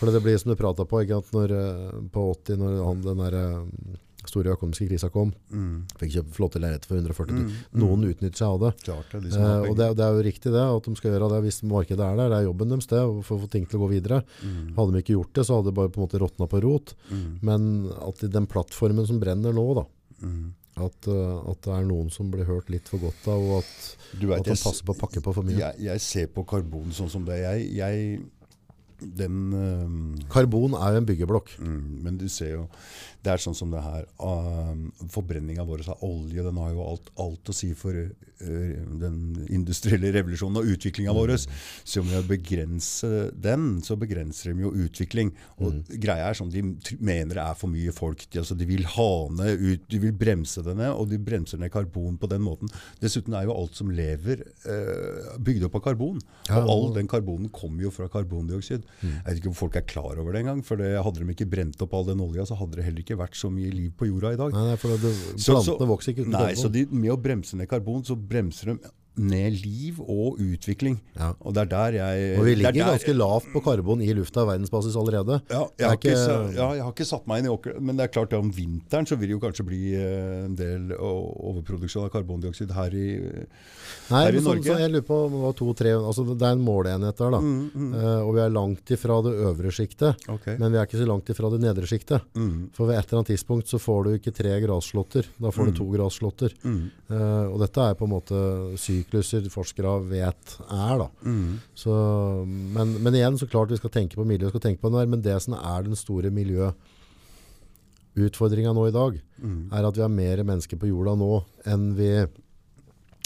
For 0.00 0.10
det 0.10 0.22
blir 0.24 0.38
som 0.38 0.50
du 0.50 0.58
prata 0.58 0.82
på 0.86 1.04
ikke 1.04 1.20
når, 1.36 1.54
eh, 1.54 1.94
på 2.14 2.24
80, 2.34 2.58
når 2.58 2.74
han, 2.88 3.00
den 3.06 3.22
der 3.22 3.38
eh, 3.38 4.02
store 4.30 4.54
økonomiske 4.56 4.88
krisa 4.90 5.10
kom. 5.14 5.32
mm. 5.50 5.74
Fikk 6.00 6.14
kjøpt 6.16 6.36
flotte 6.36 6.60
leiligheter 6.62 6.90
for 6.90 7.00
140 7.00 7.34
000. 7.34 7.46
Mm, 7.46 7.56
mm. 7.72 7.80
Noen 7.82 8.06
utnytter 8.10 8.38
seg 8.38 8.48
av 8.48 8.60
det. 8.66 8.72
Klart 8.84 9.14
det, 9.14 9.22
de 9.24 9.34
Eh, 9.38 9.64
og 9.70 9.74
det, 9.78 9.88
det 9.98 10.04
er 10.04 10.16
jo 10.16 10.24
riktig 10.26 10.52
det, 10.54 10.64
at 10.76 10.88
de 10.88 10.94
skal 10.98 11.12
gjøre 11.14 11.30
det 11.34 11.40
hvis 11.46 11.60
markedet 11.68 12.04
er 12.04 12.20
der. 12.20 12.32
Det 12.32 12.38
er 12.38 12.46
jobben 12.48 12.72
deres 12.74 12.90
det, 12.90 13.02
for 13.26 13.36
å 13.36 13.42
få 13.44 13.50
ting 13.52 13.66
til 13.68 13.80
å 13.80 13.82
gå 13.84 13.90
videre. 13.96 14.22
Mm, 14.42 14.70
Hadde 14.78 14.94
de 14.94 15.02
ikke 15.04 15.16
gjort 15.16 15.34
det, 15.38 15.44
så 15.48 15.58
hadde 15.58 15.70
det 15.70 15.76
bare 15.78 15.92
på 15.94 16.00
en 16.00 16.06
måte 16.06 16.22
råtna 16.22 16.48
på 16.50 16.62
rot. 16.64 16.94
mm, 17.10 17.28
Men 17.48 17.68
at 18.08 18.24
i 18.24 18.32
den 18.38 18.48
plattformen 18.50 19.06
som 19.08 19.20
brenner 19.22 19.54
nå, 19.56 19.66
da, 19.78 19.84
mm. 20.22 20.46
at, 20.86 21.10
eh, 21.10 21.36
at 21.52 21.62
det 21.66 21.76
er 21.76 21.86
noen 21.90 22.10
som 22.14 22.32
blir 22.32 22.48
hørt 22.48 22.72
litt 22.72 22.88
for 22.90 23.02
godt 23.02 23.28
av, 23.30 23.44
og 23.44 23.60
at, 23.62 23.76
vet, 24.20 24.38
at 24.40 24.50
de 24.50 24.56
passer 24.56 24.84
på 24.86 24.96
å 24.96 25.00
pakke 25.04 25.22
på 25.24 25.36
for 25.36 25.46
mye. 25.46 25.58
jeg, 25.58 25.84
jeg 25.88 26.04
ser 26.04 26.32
på 26.34 26.44
karbon 26.48 26.92
sånn 26.94 27.10
som 27.12 27.24
det. 27.28 27.40
Jeg, 27.44 27.70
jeg 27.78 28.20
den 29.00 29.52
uh, 29.54 30.28
Karbon 30.32 30.74
er 30.78 30.94
jo 30.94 31.02
en 31.02 31.08
byggeblokk. 31.08 31.52
Mm, 31.62 31.98
men 32.04 32.18
du 32.20 32.26
ser 32.32 32.54
jo, 32.54 32.64
det 33.24 33.34
er 33.34 33.42
sånn 33.42 33.56
som 33.58 33.70
det 33.74 33.84
her. 33.84 34.08
Uh, 34.20 34.88
Forbrenninga 35.12 35.66
vår 35.68 35.86
av 35.94 36.02
olje 36.06 36.44
den 36.46 36.58
har 36.62 36.74
jo 36.74 36.86
alt, 36.86 37.12
alt 37.20 37.52
å 37.52 37.56
si 37.56 37.72
for 37.78 38.08
den 38.38 39.46
industrielle 39.50 40.12
revolusjonen 40.14 40.60
og 40.60 40.70
utviklinga 40.74 41.14
vår. 41.16 41.34
Så 41.84 42.02
med 42.06 42.20
å 42.20 42.26
begrense 42.28 43.10
den, 43.34 43.80
så 43.84 43.96
begrenser 43.98 44.52
de 44.54 44.64
jo 44.66 44.72
utvikling. 44.86 45.32
Og 45.62 45.82
greia 46.00 46.28
er 46.30 46.38
sånn, 46.38 46.50
De 46.52 46.62
mener 47.00 47.34
det 47.36 47.44
er 47.44 47.54
for 47.58 47.68
mye 47.72 47.92
folk. 47.94 48.24
De, 48.30 48.40
altså, 48.42 48.56
de 48.58 48.66
vil 48.68 48.84
ha 48.94 49.08
ned 49.34 49.60
ut, 49.60 49.86
de 49.90 50.00
vil 50.02 50.14
bremse 50.16 50.62
det 50.64 50.76
ned, 50.78 50.90
og 50.94 51.08
de 51.10 51.18
bremser 51.18 51.60
ned 51.60 51.72
karbon 51.74 52.16
på 52.18 52.30
den 52.30 52.42
måten. 52.44 52.70
Dessuten 53.02 53.34
er 53.36 53.48
jo 53.48 53.56
alt 53.56 53.76
som 53.78 53.90
lever, 53.90 54.44
eh, 54.64 55.36
bygd 55.38 55.68
opp 55.68 55.78
av 55.80 55.84
karbon. 55.90 56.20
Ja, 56.48 56.62
og 56.62 56.70
all 56.72 56.86
den 56.96 57.08
karbonen 57.10 57.50
kommer 57.52 57.82
jo 57.86 57.90
fra 57.94 58.08
karbondioksid. 58.12 58.86
Jeg 59.02 59.24
vet 59.26 59.40
ikke 59.42 59.52
om 59.52 59.58
folk 59.58 59.76
er 59.76 59.86
klar 59.88 60.18
over 60.18 60.32
det 60.32 60.42
engang. 60.44 60.62
For 60.64 60.76
det, 60.80 60.94
hadde 61.02 61.20
de 61.22 61.34
ikke 61.34 61.48
brent 61.50 61.80
opp 61.84 61.94
all 61.94 62.06
den 62.08 62.20
olja, 62.24 62.46
så 62.48 62.56
hadde 62.58 62.78
det 62.78 62.84
heller 62.88 63.04
ikke 63.04 63.18
vært 63.18 63.36
så 63.38 63.50
mye 63.52 63.70
liv 63.74 63.92
på 63.98 64.08
jorda 64.08 64.32
i 64.34 64.40
dag. 64.40 64.52
Nei, 64.56 64.76
for 64.80 64.96
det, 64.96 65.12
plantene 65.36 65.64
så- 65.64 65.88
vokser 65.88 66.12
ikke 66.14 66.26
uten 66.26 66.36
Nei, 66.38 66.52
så 66.54 66.70
de, 66.72 66.84
med 66.90 67.10
å 67.12 67.16
bremse 67.20 67.54
ned 67.56 67.68
karbon, 67.68 68.02
så 68.04 68.16
bremser 68.28 68.74
de 68.74 68.90
ned 69.18 69.58
liv 69.64 69.98
og 70.00 70.38
utvikling. 70.40 71.00
Ja. 71.18 71.32
Og 71.42 71.54
det 71.56 71.64
er 71.66 71.70
der 71.72 71.96
jeg 71.98 72.38
Og 72.38 72.44
vi 72.46 72.52
er 72.54 72.60
ligger 72.62 72.90
ganske 72.92 73.14
lavt 73.16 73.48
på 73.52 73.62
karbon 73.64 74.02
i 74.04 74.12
lufta 74.14 74.44
i 74.46 74.50
verdensbasis 74.52 74.96
allerede. 74.96 75.40
ja, 75.50 75.64
jeg 75.78 75.88
har, 75.88 75.96
ikke, 75.98 76.14
ja, 76.56 76.68
jeg 76.78 76.82
har 76.86 76.92
ikke 76.94 77.06
satt 77.08 77.26
meg 77.26 77.42
inn 77.42 77.50
i 77.50 77.54
åker, 77.54 77.80
men 77.80 77.96
det 77.98 78.06
er 78.08 78.12
klart 78.14 78.32
at 78.32 78.38
om 78.38 78.50
vinteren 78.54 79.06
så 79.08 79.16
vil 79.18 79.28
det 79.32 79.36
jo 79.36 79.42
kanskje 79.42 79.66
bli 79.66 79.82
eh, 79.98 80.44
en 80.46 80.54
del 80.58 80.92
overproduksjon 80.96 82.06
av 82.06 82.12
karbondioksid 82.14 82.72
her 82.76 82.94
i 82.94 83.08
Nei, 84.08 84.22
Her 84.24 84.36
i 84.36 84.40
sånn, 84.40 84.58
Norge? 84.58 84.68
så 84.68 84.78
jeg 84.80 84.92
lurer 84.92 85.04
på 85.08 85.16
hva 85.32 85.50
to-tre 85.56 85.92
altså 85.96 86.24
Det 86.28 86.44
er 86.44 86.54
en 86.56 86.62
måleenhet 86.64 87.16
der, 87.18 87.30
da. 87.34 87.40
Mm, 87.42 87.88
Eh, 87.98 88.20
og 88.22 88.34
vi 88.36 88.40
er 88.42 88.50
langt 88.52 88.90
ifra 88.94 89.16
det 89.24 89.32
øvre 89.48 89.70
sjiktet. 89.74 90.16
okay. 90.28 90.56
Men 90.60 90.72
vi 90.72 90.78
er 90.78 90.86
ikke 90.86 91.00
så 91.00 91.06
langt 91.08 91.28
ifra 91.32 91.48
det 91.50 91.60
nedre 91.62 91.86
sjiktet. 91.88 92.22
Mm. 92.36 92.68
For 92.76 92.86
ved 92.86 92.98
et 92.98 93.08
eller 93.08 93.20
annet 93.22 93.30
tidspunkt 93.32 93.66
så 93.70 93.78
får 93.80 94.04
du 94.04 94.10
ikke 94.18 94.32
tre 94.36 94.52
grasslåtter. 94.62 95.26
Da 95.40 95.50
får 95.54 95.70
du 95.70 95.72
to 95.78 95.86
grasslåtter. 95.92 96.54
Mm. 96.64 96.90
Eh, 97.10 97.46
og 97.48 97.58
dette 97.64 97.80
er 97.90 97.94
på 97.98 98.04
en 98.06 98.12
måte 98.12 98.42
sykluser 99.08 99.48
forskere 99.52 99.94
vet 100.08 100.56
er. 100.70 100.98
da. 100.98 101.08
Mm. 101.24 101.58
Så, 101.74 101.90
men, 102.46 102.92
men 103.02 103.14
igjen, 103.14 103.38
så 103.40 103.46
klart 103.48 103.70
vi 103.72 103.76
skal 103.80 103.90
tenke 103.94 104.16
på 104.18 104.24
miljø, 104.28 104.48
skal 104.52 104.60
tenke 104.60 104.80
på 104.82 104.90
det 104.92 105.06
men 105.08 105.22
det 105.24 105.38
som 105.42 105.54
er 105.58 105.82
den 105.86 105.96
store 105.96 106.30
miljøutfordringa 106.30 108.72
nå 108.74 108.86
i 108.88 108.92
dag, 108.94 109.20
Mm. 109.38 109.70
er 109.72 109.84
at 109.86 109.94
vi 109.94 110.00
har 110.02 110.08
mer 110.10 110.42
mennesker 110.42 110.76
på 110.76 110.88
jorda 110.90 111.12
nå 111.14 111.44
enn 111.70 111.92
vi 111.94 112.26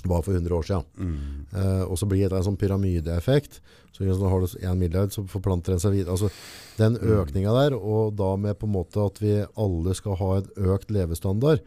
var 0.09 0.25
for 0.25 0.35
100 0.35 0.57
år 0.57 0.67
siden. 0.67 0.89
Mm. 0.97 1.47
Uh, 1.55 1.85
og 1.87 1.99
så 2.01 2.09
blir 2.11 2.29
det 2.29 2.39
en 2.39 2.49
sånn 2.51 2.61
pyramideeffekt. 2.61 3.61
Så 3.93 4.07
hvis 4.07 4.17
du 4.17 4.25
har 4.25 4.41
du 4.41 4.53
en 4.65 4.79
milliard, 4.81 5.13
så 5.13 5.21
forplanter 5.29 5.75
den 5.75 5.81
seg 5.83 5.93
videre. 5.93 6.15
Altså, 6.15 6.31
den 6.79 6.97
økninga 6.97 7.53
der, 7.53 7.75
og 7.77 8.15
da 8.17 8.31
med 8.41 8.57
på 8.57 8.65
en 8.65 8.73
måte 8.73 9.03
at 9.05 9.19
vi 9.21 9.35
alle 9.45 9.93
skal 9.95 10.17
ha 10.17 10.31
en 10.39 10.71
økt 10.73 10.95
levestandard. 10.95 11.61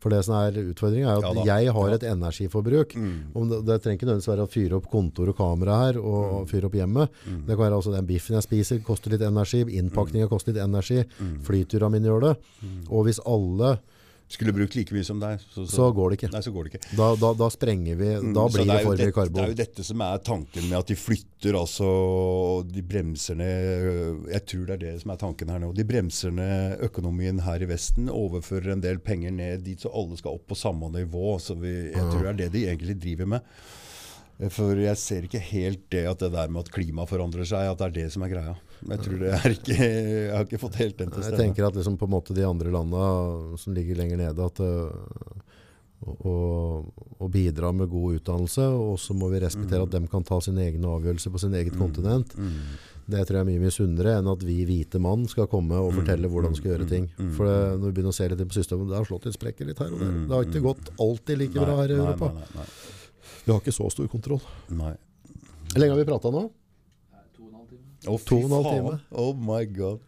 For 0.00 0.14
det 0.14 0.22
som 0.24 0.38
er 0.38 0.56
utfordringa, 0.62 1.12
er 1.12 1.28
at 1.28 1.42
Ja 1.44 1.58
jeg 1.58 1.74
har 1.76 1.92
et 1.92 2.06
energiforbruk. 2.08 2.94
Mm. 2.96 3.18
Om 3.36 3.52
det, 3.52 3.60
det 3.68 3.78
trenger 3.82 3.98
ikke 3.98 4.08
nødvendigvis 4.08 4.30
være 4.32 4.48
å 4.48 4.52
fyre 4.54 4.78
opp 4.80 4.88
kontor 4.88 5.34
og 5.34 5.36
kamera 5.36 5.76
her, 5.84 6.00
og 6.00 6.48
fyre 6.48 6.70
opp 6.70 6.78
hjemmet. 6.80 7.20
Det 7.44 7.52
kan 7.52 7.64
være 7.66 7.82
altså 7.82 7.92
den 7.92 8.08
biffen 8.08 8.38
jeg 8.38 8.48
spiser, 8.48 8.80
koster 8.86 9.12
litt 9.12 9.26
energi. 9.28 9.60
Innpakninga 9.78 10.30
koster 10.32 10.54
litt 10.54 10.64
energi. 10.64 11.04
Flytura 11.44 11.92
mine 11.92 12.08
gjør 12.08 12.30
det. 12.30 12.34
Og 12.88 13.04
hvis 13.06 13.20
alle 13.28 13.76
Skulle 14.28 14.52
brukt 14.52 14.74
like 14.76 14.92
mye 14.92 15.04
som 15.08 15.18
deg, 15.22 15.40
så, 15.54 15.62
Så 15.66 15.86
går 15.96 16.10
det 16.12 16.18
ikke. 16.18 16.28
Nei, 16.34 16.40
så 16.44 16.50
går 16.52 16.66
det 16.68 16.72
ikke. 16.74 16.96
Da, 16.98 17.06
da, 17.16 17.30
da 17.32 17.46
sprenger 17.48 17.96
vi. 17.96 18.08
Da 18.12 18.20
Mm, 18.20 18.34
Så 18.34 18.58
blir 18.58 18.66
det 18.66 18.82
for 18.84 18.90
mye 18.92 18.96
det- 18.98 19.32
Det 19.32 19.42
er 19.44 19.48
jo 19.48 19.54
dette 19.54 19.84
som 19.84 20.00
er 20.02 20.18
tanken 20.18 20.68
med 20.68 20.78
at 20.78 20.86
de 20.86 20.94
flytter, 20.94 21.54
altså 21.56 22.68
De 22.70 22.82
bremser 22.82 23.36
ned 23.36 24.28
Jeg 24.28 24.44
tror 24.46 24.66
det 24.66 24.74
er 24.74 24.82
det 24.92 25.00
som 25.00 25.10
er 25.12 25.16
tanken 25.16 25.48
her 25.48 25.58
nå. 25.58 25.72
De 25.74 25.84
bremser 25.84 26.30
ned 26.30 26.78
økonomien 26.80 27.40
her 27.40 27.62
i 27.62 27.66
Vesten, 27.70 28.08
overfører 28.12 28.72
en 28.72 28.80
del 28.84 28.98
penger 28.98 29.30
ned 29.32 29.64
dit, 29.64 29.80
så 29.80 29.88
alle 29.94 30.16
skal 30.18 30.34
opp 30.36 30.46
på 30.48 30.56
samme 30.56 30.90
nivå. 30.92 31.38
Så 31.40 31.56
vi, 31.58 31.90
jeg 31.92 32.04
tror 32.12 32.22
det 32.22 32.28
er 32.28 32.38
det 32.44 32.52
de 32.52 32.66
egentlig 32.66 32.98
driver 33.00 33.26
med. 33.26 33.40
For 34.54 34.78
jeg 34.78 34.94
ser 35.02 35.24
ikke 35.26 35.40
helt 35.42 35.80
det 35.90 36.04
at 36.06 36.20
det 36.22 36.28
der 36.30 36.50
med 36.54 36.62
at 36.62 36.70
klimaet 36.70 37.10
forandrer 37.10 37.46
seg, 37.48 37.72
at 37.72 37.80
det 37.80 37.86
er 37.88 37.94
det 37.96 38.04
som 38.14 38.22
er 38.22 38.30
greia. 38.30 38.52
Jeg 38.86 39.00
tror 39.02 39.18
det 39.18 39.32
er 39.34 39.54
ikke 39.56 39.76
Jeg 39.78 40.30
har 40.36 40.44
ikke 40.46 40.60
fått 40.62 40.76
helt 40.78 40.98
den 41.00 41.10
til 41.10 41.24
stede. 41.24 41.34
Jeg 41.34 41.48
tenker 41.48 41.66
at 41.66 41.74
liksom 41.80 41.96
på 41.98 42.06
en 42.06 42.12
måte 42.14 42.36
de 42.36 42.44
andre 42.46 42.70
landa 42.70 43.00
som 43.58 43.74
ligger 43.74 43.98
lenger 43.98 44.20
nede, 44.20 44.46
at 44.46 44.60
øh, 44.62 44.92
å, 46.06 46.34
å 47.18 47.26
bidra 47.34 47.72
med 47.74 47.90
god 47.90 48.20
utdannelse, 48.20 48.62
og 48.78 48.94
så 49.02 49.16
må 49.18 49.26
vi 49.32 49.40
respektere 49.42 49.82
at 49.82 49.90
de 49.96 50.04
kan 50.12 50.22
ta 50.22 50.38
sine 50.44 50.62
egne 50.68 50.86
avgjørelser 50.86 51.34
på 51.34 51.40
sin 51.42 51.56
eget 51.58 51.74
kontinent. 51.74 52.36
Det 53.08 53.22
tror 53.24 53.38
jeg 53.38 53.42
er 53.42 53.48
mye 53.48 53.62
mye 53.64 53.72
sunnere 53.74 54.12
enn 54.20 54.28
at 54.30 54.42
vi 54.44 54.60
hvite 54.68 55.00
mann 55.02 55.24
skal 55.32 55.48
komme 55.50 55.74
og 55.80 55.94
fortelle 55.96 56.28
hvordan 56.30 56.52
vi 56.54 56.60
skal 56.60 56.74
gjøre 56.76 56.86
ting. 56.92 57.08
For 57.34 57.48
det, 57.48 57.56
når 57.80 57.86
vi 57.88 57.94
begynner 57.96 58.14
å 58.14 58.18
se 58.20 58.28
litt 58.30 58.44
på 58.52 58.58
systemet, 58.60 58.90
det 58.92 58.98
har 59.00 59.08
slått 59.08 59.26
litt 59.26 59.34
sprekker 59.40 59.66
litt 59.66 59.80
her 59.82 59.90
og 59.90 59.98
der. 60.04 60.14
Det 60.28 60.36
har 60.36 60.46
ikke 60.46 60.62
gått 60.68 60.92
alltid 61.00 61.42
like 61.42 61.56
bra 61.58 61.80
her 61.82 61.90
i 61.90 61.98
Europa. 61.98 62.30
Nei. 62.36 62.46
Nei, 62.54 62.62
nei, 62.62 62.68
Vi 63.48 63.54
har 63.54 63.62
ikke 63.62 63.72
så 63.72 63.88
stor 63.88 64.08
kontroll. 64.12 64.42
nei. 64.76 64.92
Hvor 65.72 65.80
lenge 65.80 65.94
har 65.94 66.00
vi 66.02 66.04
prata 66.08 66.30
nå? 66.32 66.42
To 67.36 67.46
og 67.46 67.48
en 67.48 67.56
halv 67.56 67.70
time. 67.72 68.04
Å, 68.04 68.18
fy 68.20 68.36
faen. 68.44 68.66
time. 68.68 68.92
Oh 69.24 69.32
my 69.36 69.62
god. 69.72 70.04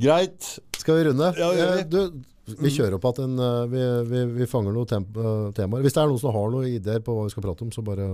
Greit. 0.00 0.48
Skal 0.80 0.96
vi 0.96 1.04
runde? 1.10 1.28
Ja, 1.36 1.50
ja, 1.56 1.70
vi. 1.76 1.84
Eh, 1.84 1.88
Du, 1.92 2.56
vi 2.64 2.72
kjører 2.72 2.96
opp 2.96 3.04
at 3.12 3.20
en, 3.22 3.36
eh, 3.38 3.66
vi, 3.70 3.82
vi, 4.08 4.22
vi 4.40 4.46
fanger 4.48 4.72
noen 4.74 5.04
eh, 5.04 5.52
temaer. 5.54 5.84
Hvis 5.84 5.94
det 5.94 6.00
er 6.02 6.08
noen 6.10 6.22
som 6.22 6.32
har 6.34 6.48
noen 6.50 6.66
ideer 6.72 7.04
på 7.04 7.14
hva 7.14 7.26
vi 7.28 7.32
skal 7.34 7.44
prate 7.44 7.66
om, 7.66 7.70
så 7.76 7.84
bare 7.84 8.08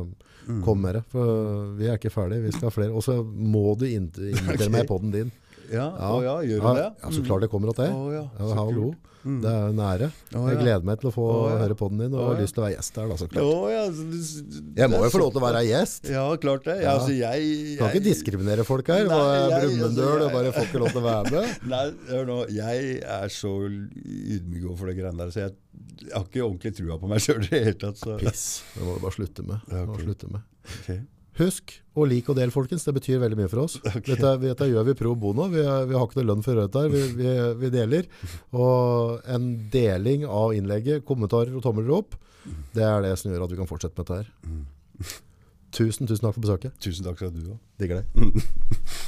kom 0.67 0.83
med 0.83 0.99
det. 0.99 1.05
For 1.15 1.71
vi 1.79 1.87
er 1.89 1.97
ikke 2.01 2.13
ferdige, 2.15 2.45
vi 2.49 2.53
skal 2.55 2.69
ha 2.69 2.75
flere. 2.75 2.93
Og 2.99 3.07
så 3.07 3.21
må 3.23 3.77
du 3.79 3.87
invitere 3.95 4.59
okay. 4.59 4.73
meg 4.75 4.91
på 4.91 4.99
den 5.07 5.15
din. 5.15 5.33
Ja, 5.73 5.91
å 6.13 6.23
ja, 6.25 6.37
gjør 6.47 6.63
du 6.63 6.71
det? 6.81 6.87
Ja, 7.03 7.11
så 7.11 7.27
klart 7.27 7.45
det 7.47 7.51
kommer 7.53 7.73
til 7.75 7.85
det. 7.85 7.93
Å 7.93 8.55
hallo. 8.59 8.95
Mm. 9.27 9.41
Det 9.43 9.51
er 9.51 9.73
en 9.73 9.81
ære. 9.83 10.07
Jeg 10.31 10.59
gleder 10.61 10.85
meg 10.87 11.01
til 11.03 11.09
å 11.09 11.11
få 11.11 11.25
Å 11.27 11.39
ja. 11.51 11.55
høre 11.65 11.75
podden 11.75 11.99
din, 11.99 12.13
og 12.15 12.29
har 12.29 12.37
lyst 12.39 12.55
til 12.55 12.63
å 12.63 12.67
være 12.69 12.77
gjest 12.77 12.99
her. 13.01 13.09
Da, 13.11 13.17
så 13.19 13.27
klart. 13.27 13.43
Å 13.43 13.71
ja, 13.73 13.81
så 13.91 14.05
du- 14.07 14.61
Jeg 14.79 14.91
må 14.93 15.01
jo 15.03 15.09
få 15.11 15.19
lov 15.19 15.33
til 15.35 15.41
å 15.41 15.45
være 15.47 15.63
gjest. 15.67 16.11
Ja, 16.15 16.23
klart 16.45 16.69
det. 16.69 16.77
Ja, 16.85 16.93
altså, 16.95 17.11
jeg, 17.11 17.49
jeg 17.51 17.79
Kan 17.81 17.91
ikke 17.91 18.05
diskriminere 18.07 18.65
folk 18.69 18.87
her. 18.87 19.03
Nei, 19.11 19.19
jeg- 19.51 19.65
Brumunddøl 19.67 20.07
altså, 20.07 20.29
og 20.29 20.33
bare 20.37 20.53
får 20.55 20.69
ikke 20.69 20.83
lov 20.85 20.93
til 20.95 21.03
å 21.03 21.07
være 21.09 21.35
med? 21.35 21.59
Nei, 21.75 21.83
hør 22.13 22.25
nå. 22.31 22.39
Jeg 22.55 23.03
er 23.03 23.35
så 23.35 23.53
ydmyk 23.67 24.63
overfor 24.71 24.93
det 24.93 24.97
greiene 25.01 25.19
der, 25.19 25.35
så 25.35 25.43
jeg, 25.49 25.57
har 26.13 26.23
ikke 26.31 26.47
ordentlig 26.47 26.77
trua 26.79 27.01
på 27.03 27.11
meg 27.11 27.19
sjøl 27.27 27.43
i 27.43 27.51
det 27.51 27.65
hele 27.67 27.79
tatt. 27.83 27.99
Så. 27.99 28.19
Piss. 28.23 28.47
Det 28.77 28.87
må 28.87 28.95
du 28.95 29.03
bare 29.09 29.17
slutte 29.19 29.43
med. 29.43 29.59
Okay. 29.67 30.05
slutte 30.07 30.31
med. 30.31 30.47
Ok. 30.79 31.03
Husk 31.37 31.75
å 31.97 32.07
like 32.09 32.33
og 32.33 32.39
del, 32.39 32.53
folkens. 32.53 32.85
Det 32.87 32.95
betyr 32.97 33.21
veldig 33.21 33.39
mye 33.41 33.51
for 33.53 33.65
oss. 33.67 33.77
Dette, 34.09 34.33
dette 34.43 34.69
gjør 34.71 34.87
vi 34.89 34.97
pro 34.99 35.15
bono. 35.19 35.49
Vi, 35.53 35.61
vi 35.61 35.97
har 35.97 36.07
ikke 36.07 36.21
noe 36.21 36.31
lønn 36.31 36.45
for 36.45 36.61
dette. 36.61 36.85
Vi, 36.93 37.03
vi, 37.19 37.35
vi 37.61 37.73
deler. 37.75 38.09
Og 38.57 39.27
en 39.37 39.51
deling 39.73 40.27
av 40.29 40.57
innlegget, 40.57 41.05
kommentarer 41.09 41.57
og 41.57 41.65
tomler 41.65 41.93
opp, 41.97 42.17
det 42.77 42.85
er 42.87 43.03
det 43.05 43.17
som 43.21 43.33
gjør 43.33 43.47
at 43.47 43.53
vi 43.53 43.59
kan 43.59 43.69
fortsette 43.69 43.97
med 43.99 44.07
dette 44.07 44.23
her. 44.23 45.17
Tusen, 45.77 46.09
tusen 46.09 46.25
takk 46.25 46.37
for 46.39 46.45
besøket. 46.45 46.77
Tusen 46.81 47.05
takk 47.05 47.19
skal 47.21 47.35
du 47.35 47.43
ha. 47.51 47.59
Digger 47.81 48.01
det. 48.01 48.07